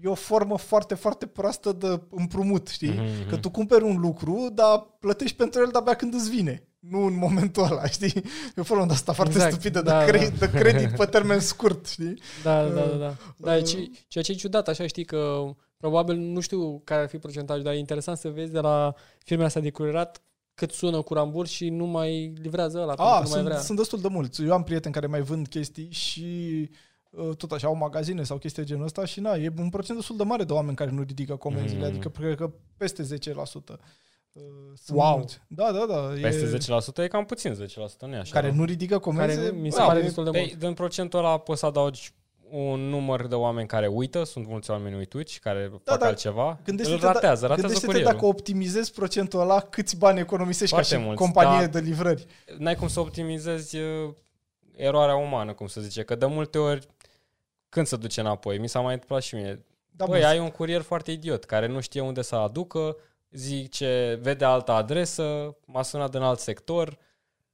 e 0.00 0.08
o 0.08 0.14
formă 0.14 0.58
foarte, 0.58 0.94
foarte 0.94 1.26
proastă 1.26 1.72
de 1.72 2.00
împrumut, 2.10 2.68
știi? 2.68 2.90
Mhm, 2.90 3.28
Că 3.28 3.36
tu 3.36 3.50
cumperi 3.50 3.84
un 3.84 4.00
lucru, 4.00 4.48
dar 4.54 4.86
plătești 5.00 5.36
pentru 5.36 5.60
el 5.60 5.68
de-abia 5.72 5.94
când 5.94 6.14
îți 6.14 6.30
vine. 6.30 6.66
Nu 6.78 7.04
în 7.04 7.16
momentul 7.18 7.62
ăla, 7.64 7.86
știi? 7.86 8.22
E 8.56 8.60
o 8.60 8.62
formă 8.62 8.86
de 8.86 8.92
asta 8.92 9.12
foarte 9.12 9.32
Exact, 9.34 9.52
stupidă 9.52 9.80
da, 9.82 10.04
de, 10.04 10.10
cre- 10.10 10.34
da. 10.38 10.46
de 10.46 10.58
credit 10.58 10.96
pe 10.96 11.04
termen 11.04 11.40
scurt, 11.40 11.86
știi? 11.88 12.18
Da, 12.42 12.64
da, 12.68 12.80
da. 12.80 12.96
da. 12.96 13.14
da 13.36 13.54
Uh, 13.56 13.62
ce, 13.64 13.90
ceea 14.06 14.24
ce 14.24 14.32
e 14.32 14.34
ciudat, 14.34 14.68
așa 14.68 14.86
știi 14.86 15.04
că 15.04 15.42
probabil 15.76 16.16
nu 16.16 16.40
știu 16.40 16.80
care 16.84 17.02
ar 17.02 17.08
fi 17.08 17.18
procentajul, 17.18 17.62
dar 17.62 17.72
e 17.72 17.78
interesant 17.78 18.18
să 18.18 18.28
vezi 18.28 18.52
de 18.52 18.58
la 18.60 18.94
firmele 19.24 19.46
astea 19.46 19.62
de 19.62 19.70
curierat 19.70 20.22
cât 20.54 20.70
sună 20.72 21.02
cu 21.02 21.14
ramburs 21.14 21.50
și 21.50 21.68
nu 21.68 21.84
mai 21.86 22.32
livrează 22.42 22.78
ăla, 22.78 22.94
pentru 22.94 23.04
că 23.04 23.10
A, 23.10 23.14
nu 23.14 23.20
mai 23.20 23.28
sunt, 23.30 23.44
vrea. 23.44 23.58
sunt 23.58 23.78
destul 23.78 24.00
de 24.00 24.08
mulți. 24.08 24.42
Eu 24.42 24.52
am 24.52 24.62
prieteni 24.64 24.94
care 24.94 25.06
mai 25.06 25.20
vând 25.20 25.46
chestii 25.48 25.88
și 25.90 26.24
uh, 26.70 26.76
tot 27.36 27.52
așa 27.52 27.66
au 27.66 27.74
magazine 27.74 28.22
sau 28.22 28.36
chestii 28.38 28.62
de 28.62 28.68
genul 28.68 28.84
ăsta 28.84 29.04
și 29.04 29.20
na, 29.20 29.34
e 29.34 29.52
un 29.58 29.68
procent 29.68 29.98
destul 29.98 30.16
de 30.16 30.22
mare 30.22 30.44
de 30.44 30.52
oameni 30.52 30.76
care 30.76 30.90
nu 30.90 31.02
ridică 31.02 31.36
comenzile, 31.36 31.80
Mm. 31.80 31.86
adică 31.90 32.08
cred 32.08 32.36
că 32.36 32.50
peste 32.76 33.02
10%. 33.02 33.78
Uh, 34.32 34.42
sunt 34.82 34.98
Wow. 34.98 35.16
mulți. 35.16 35.40
Da, 35.48 35.72
da, 35.72 35.84
da. 35.88 36.00
Peste 36.20 36.44
e, 36.44 36.48
10% 36.48 37.02
e 37.02 37.08
cam 37.08 37.24
puțin 37.24 37.54
10%, 37.54 38.06
nu 38.06 38.14
e 38.14 38.18
așa? 38.18 38.32
Care 38.34 38.50
nu? 38.50 38.54
nu 38.56 38.64
ridică 38.64 38.98
comenzi. 38.98 39.36
Care 39.36 39.50
mi 39.50 39.70
se 39.72 39.78
da, 39.78 39.84
pare 39.84 39.98
e- 39.98 40.02
destul 40.02 40.24
de 40.24 40.30
mult. 40.30 40.42
Păi, 40.42 40.56
din 40.58 40.74
procentul 40.74 41.18
ăla 41.18 41.38
poți 41.38 41.60
să 41.60 41.66
adaugi 41.66 42.12
un 42.50 42.80
număr 42.80 43.26
de 43.26 43.34
oameni 43.34 43.66
care 43.68 43.86
uită, 43.86 44.24
sunt 44.24 44.46
mulți 44.46 44.70
oameni 44.70 44.96
uituci, 44.96 45.38
care 45.38 45.70
fac 45.84 45.98
da. 45.98 46.06
altceva, 46.06 46.58
Gândește-te, 46.64 47.06
îl 47.06 47.12
ratează, 47.12 47.40
da, 47.40 47.46
ratează 47.46 47.60
gândește-te 47.60 47.86
curierul. 47.86 48.12
dacă 48.12 48.26
optimizezi 48.26 48.92
procentul 48.92 49.40
ăla, 49.40 49.60
câți 49.60 49.96
bani 49.96 50.20
economisești 50.20 50.74
Foarte 50.74 50.94
ca 50.94 50.98
și 51.00 51.04
mulți, 51.04 51.22
companie 51.22 51.66
da. 51.66 51.66
de 51.66 51.78
livrări. 51.80 52.26
N-ai 52.58 52.74
cum 52.74 52.88
să 52.88 53.00
optimizezi 53.00 53.76
uh, 53.76 54.10
eroarea 54.76 55.14
umană, 55.16 55.52
cum 55.52 55.66
să 55.66 55.80
zice, 55.80 56.02
că 56.02 56.14
de 56.14 56.26
multe 56.26 56.58
ori 56.58 56.86
când 57.72 57.86
se 57.86 57.96
duce 57.96 58.20
înapoi, 58.20 58.58
mi 58.58 58.68
s-a 58.68 58.80
mai 58.80 58.92
întâmplat 58.92 59.22
și 59.22 59.34
mie. 59.34 59.64
Da, 59.90 60.04
Băi, 60.04 60.20
bă, 60.20 60.26
ai 60.26 60.38
un 60.38 60.48
curier 60.50 60.80
foarte 60.80 61.10
idiot, 61.10 61.44
care 61.44 61.66
nu 61.66 61.80
știe 61.80 62.00
unde 62.00 62.22
să 62.22 62.34
aducă, 62.34 62.96
zice, 63.30 64.18
vede 64.22 64.44
altă 64.44 64.72
adresă, 64.72 65.56
m-a 65.66 65.82
sunat 65.82 66.10
din 66.10 66.20
alt 66.20 66.38
sector, 66.38 66.98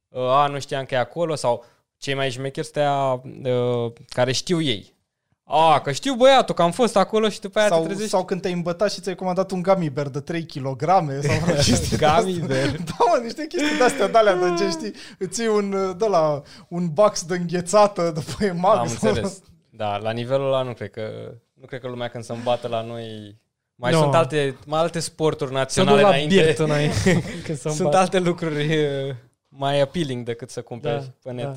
uh, 0.09 0.20
a, 0.23 0.47
nu 0.47 0.59
știam 0.61 0.85
că 0.85 0.95
e 0.95 0.99
acolo, 0.99 1.35
sau 1.35 1.65
cei 1.97 2.15
mai 2.15 2.31
șmecheri 2.31 2.66
stea 2.66 3.23
uh, 3.45 3.93
care 4.09 4.32
știu 4.32 4.61
ei. 4.61 4.97
A, 5.45 5.81
că 5.81 5.93
știu 5.93 6.15
băiatul, 6.15 6.55
că 6.55 6.62
am 6.62 6.70
fost 6.73 6.97
acolo 6.97 7.28
și 7.28 7.40
după 7.40 7.59
aia 7.59 7.69
te 7.69 7.74
sau, 7.74 7.85
trezești. 7.85 8.11
sau 8.11 8.24
când 8.24 8.40
te-ai 8.40 8.53
îmbătat 8.53 8.93
și 8.93 9.01
ți-ai 9.01 9.15
comandat 9.15 9.51
un 9.51 9.62
gummy 9.62 9.90
bear 9.90 10.09
de 10.09 10.20
3 10.20 10.47
kg 10.47 10.85
sau 11.23 11.39
vreo 11.45 11.55
chestie 11.55 11.97
de 11.97 12.07
Gummy 12.07 12.32
asta. 12.32 12.47
bear. 12.47 12.69
Da, 12.89 12.95
mă, 12.99 13.20
niște 13.23 13.47
chestii 13.47 13.77
de-astea, 13.77 14.09
de-alea 14.09 14.35
de 14.35 14.55
gen, 14.57 14.70
știi, 14.70 14.93
îți 15.19 15.40
iei 15.40 15.49
un, 15.49 15.95
de 15.99 16.07
la, 16.07 16.43
un 16.69 16.89
box 16.93 17.23
de 17.24 17.35
înghețată 17.36 18.11
după 18.15 18.45
EMAG. 18.45 18.78
Am 18.78 18.86
sau- 18.86 19.09
înțeles. 19.09 19.40
Da, 19.78 19.96
la 19.96 20.10
nivelul 20.10 20.46
ăla 20.46 20.62
nu 20.62 20.72
cred 20.72 20.90
că 20.90 21.32
nu 21.55 21.66
cred 21.66 21.80
că 21.80 21.88
lumea 21.88 22.09
când 22.09 22.24
se 22.24 22.32
îmbată 22.32 22.68
la 22.68 22.82
noi 22.82 23.36
Mai 23.74 23.92
No. 23.92 23.98
sunt 23.98 24.14
alte, 24.14 24.56
mai 24.66 24.80
alte 24.80 24.98
sporturi 25.00 25.50
Să 25.50 25.56
naționale 25.56 25.96
duc 25.96 26.06
la 26.06 26.14
înainte. 26.14 26.34
birt 26.34 26.59
înainte. 26.59 27.22
când 27.44 27.59
să 27.59 27.68
Sunt 27.68 27.94
alte 27.94 28.18
lucruri 28.18 28.76
uh, 29.09 29.14
mai 29.48 29.80
appealing 29.80 30.24
decât 30.24 30.50
să 30.50 30.62
cumperi 30.62 31.00
Da, 31.02 31.12
pe 31.22 31.32
net. 31.32 31.44
da. 31.44 31.56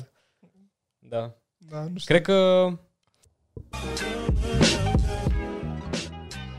Da. 0.98 1.30
Da, 1.70 1.80
nu 1.80 1.98
știu. 1.98 2.14
Cred 2.14 2.22
că 2.22 2.68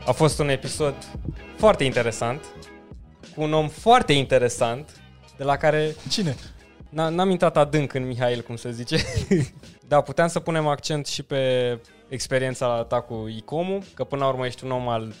a 0.06 0.12
fost 0.12 0.38
un 0.38 0.48
episod 0.48 0.94
foarte 1.56 1.84
interesant, 1.84 2.44
cu 3.34 3.42
un 3.42 3.52
om 3.52 3.68
foarte 3.68 4.12
interesant, 4.12 5.00
de 5.36 5.44
la 5.44 5.56
care 5.56 5.94
Cine? 6.08 6.34
n- 6.90 7.10
n-am 7.10 7.30
intrat 7.30 7.56
adânc 7.56 7.94
în 7.94 8.06
Mihail, 8.06 8.40
cum 8.42 8.56
se 8.56 8.70
zice. 8.70 8.96
da, 9.88 10.00
puteam 10.00 10.28
să 10.28 10.40
punem 10.40 10.66
accent 10.66 11.06
și 11.06 11.22
pe 11.22 11.78
experiența 12.08 12.84
ta 12.88 13.00
cu 13.00 13.26
ICOM-ul, 13.36 13.82
că 13.94 14.04
până 14.04 14.22
la 14.22 14.28
urmă 14.28 14.46
ești 14.46 14.64
un 14.64 14.70
om 14.70 14.88
al... 14.88 15.12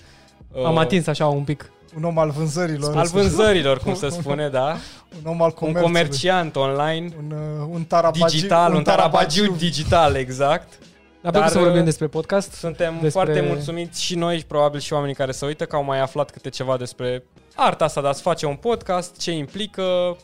uh, 0.52 0.64
Am 0.64 0.76
atins 0.78 1.06
așa 1.06 1.26
un 1.26 1.44
pic. 1.44 1.70
Un 1.96 2.04
om 2.04 2.18
al 2.18 2.30
vânzărilor. 2.30 2.96
Al 2.96 3.06
vânzărilor, 3.06 3.78
cum 3.78 3.94
se 3.94 4.08
spune, 4.08 4.48
da. 4.48 4.76
Un 5.24 5.30
om 5.30 5.42
al 5.42 5.48
Un 5.48 5.54
comerțului. 5.54 5.82
comerciant 5.86 6.56
online, 6.56 7.14
Un, 7.18 7.30
uh, 7.30 7.66
un 7.70 7.84
tarabagiu. 7.84 8.24
digital, 8.36 8.74
un 8.74 8.82
tarabagiu 8.82 9.52
digital, 9.52 10.14
exact. 10.14 10.68
Dar 11.22 11.32
pentru 11.32 11.40
Dar, 11.40 11.48
să 11.48 11.58
vorbim 11.58 11.78
uh, 11.78 11.84
despre 11.84 12.06
podcast. 12.06 12.52
Suntem 12.52 12.92
Despre- 12.92 13.08
foarte 13.10 13.40
mulțumiți 13.40 14.02
și 14.02 14.14
noi 14.14 14.38
și 14.38 14.46
probabil 14.46 14.80
și 14.80 14.92
oamenii 14.92 15.14
care 15.14 15.32
se 15.32 15.46
uită 15.46 15.64
că 15.64 15.76
au 15.76 15.84
mai 15.84 16.00
aflat 16.00 16.30
câte 16.30 16.48
ceva 16.48 16.76
despre 16.76 17.24
arta 17.54 17.84
asta 17.84 18.00
de 18.00 18.06
a-ți 18.08 18.22
face 18.22 18.46
un 18.46 18.56
podcast, 18.56 19.18
ce 19.18 19.30
implică. 19.32 20.16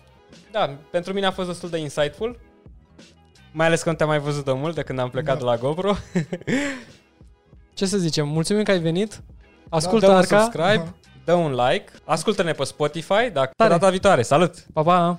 Da, 0.53 0.71
pentru 0.91 1.13
mine 1.13 1.27
a 1.27 1.31
fost 1.31 1.49
destul 1.49 1.69
de 1.69 1.79
insightful. 1.79 2.39
Mai 3.53 3.67
ales 3.67 3.83
că 3.83 3.89
nu 3.91 3.95
te-am 3.97 4.09
mai 4.09 4.19
văzut 4.19 4.45
de 4.45 4.53
mult 4.53 4.75
de 4.75 4.83
când 4.83 4.99
am 4.99 5.11
plecat 5.11 5.33
Da. 5.35 5.39
de 5.39 5.45
la 5.45 5.57
GoPro. 5.57 5.95
Ce 7.75 7.87
să 7.87 7.97
zicem? 7.99 8.29
Mulțumim 8.29 8.63
că 8.63 8.71
ai 8.71 8.79
venit. 8.79 9.21
Ascultă 9.69 10.07
dă 10.07 10.13
un 10.13 10.19
Arca. 10.19 10.41
subscribe, 10.41 10.95
dă 11.25 11.33
un 11.33 11.55
like, 11.55 11.93
ascultă-ne 12.05 12.53
pe 12.53 12.65
Spotify, 12.65 13.31
dacă 13.33 13.47
pe 13.49 13.53
Tare. 13.57 13.71
data 13.71 13.91
viitoare. 13.91 14.23
Salut! 14.23 14.55
Pa, 14.73 14.83
pa! 14.83 15.19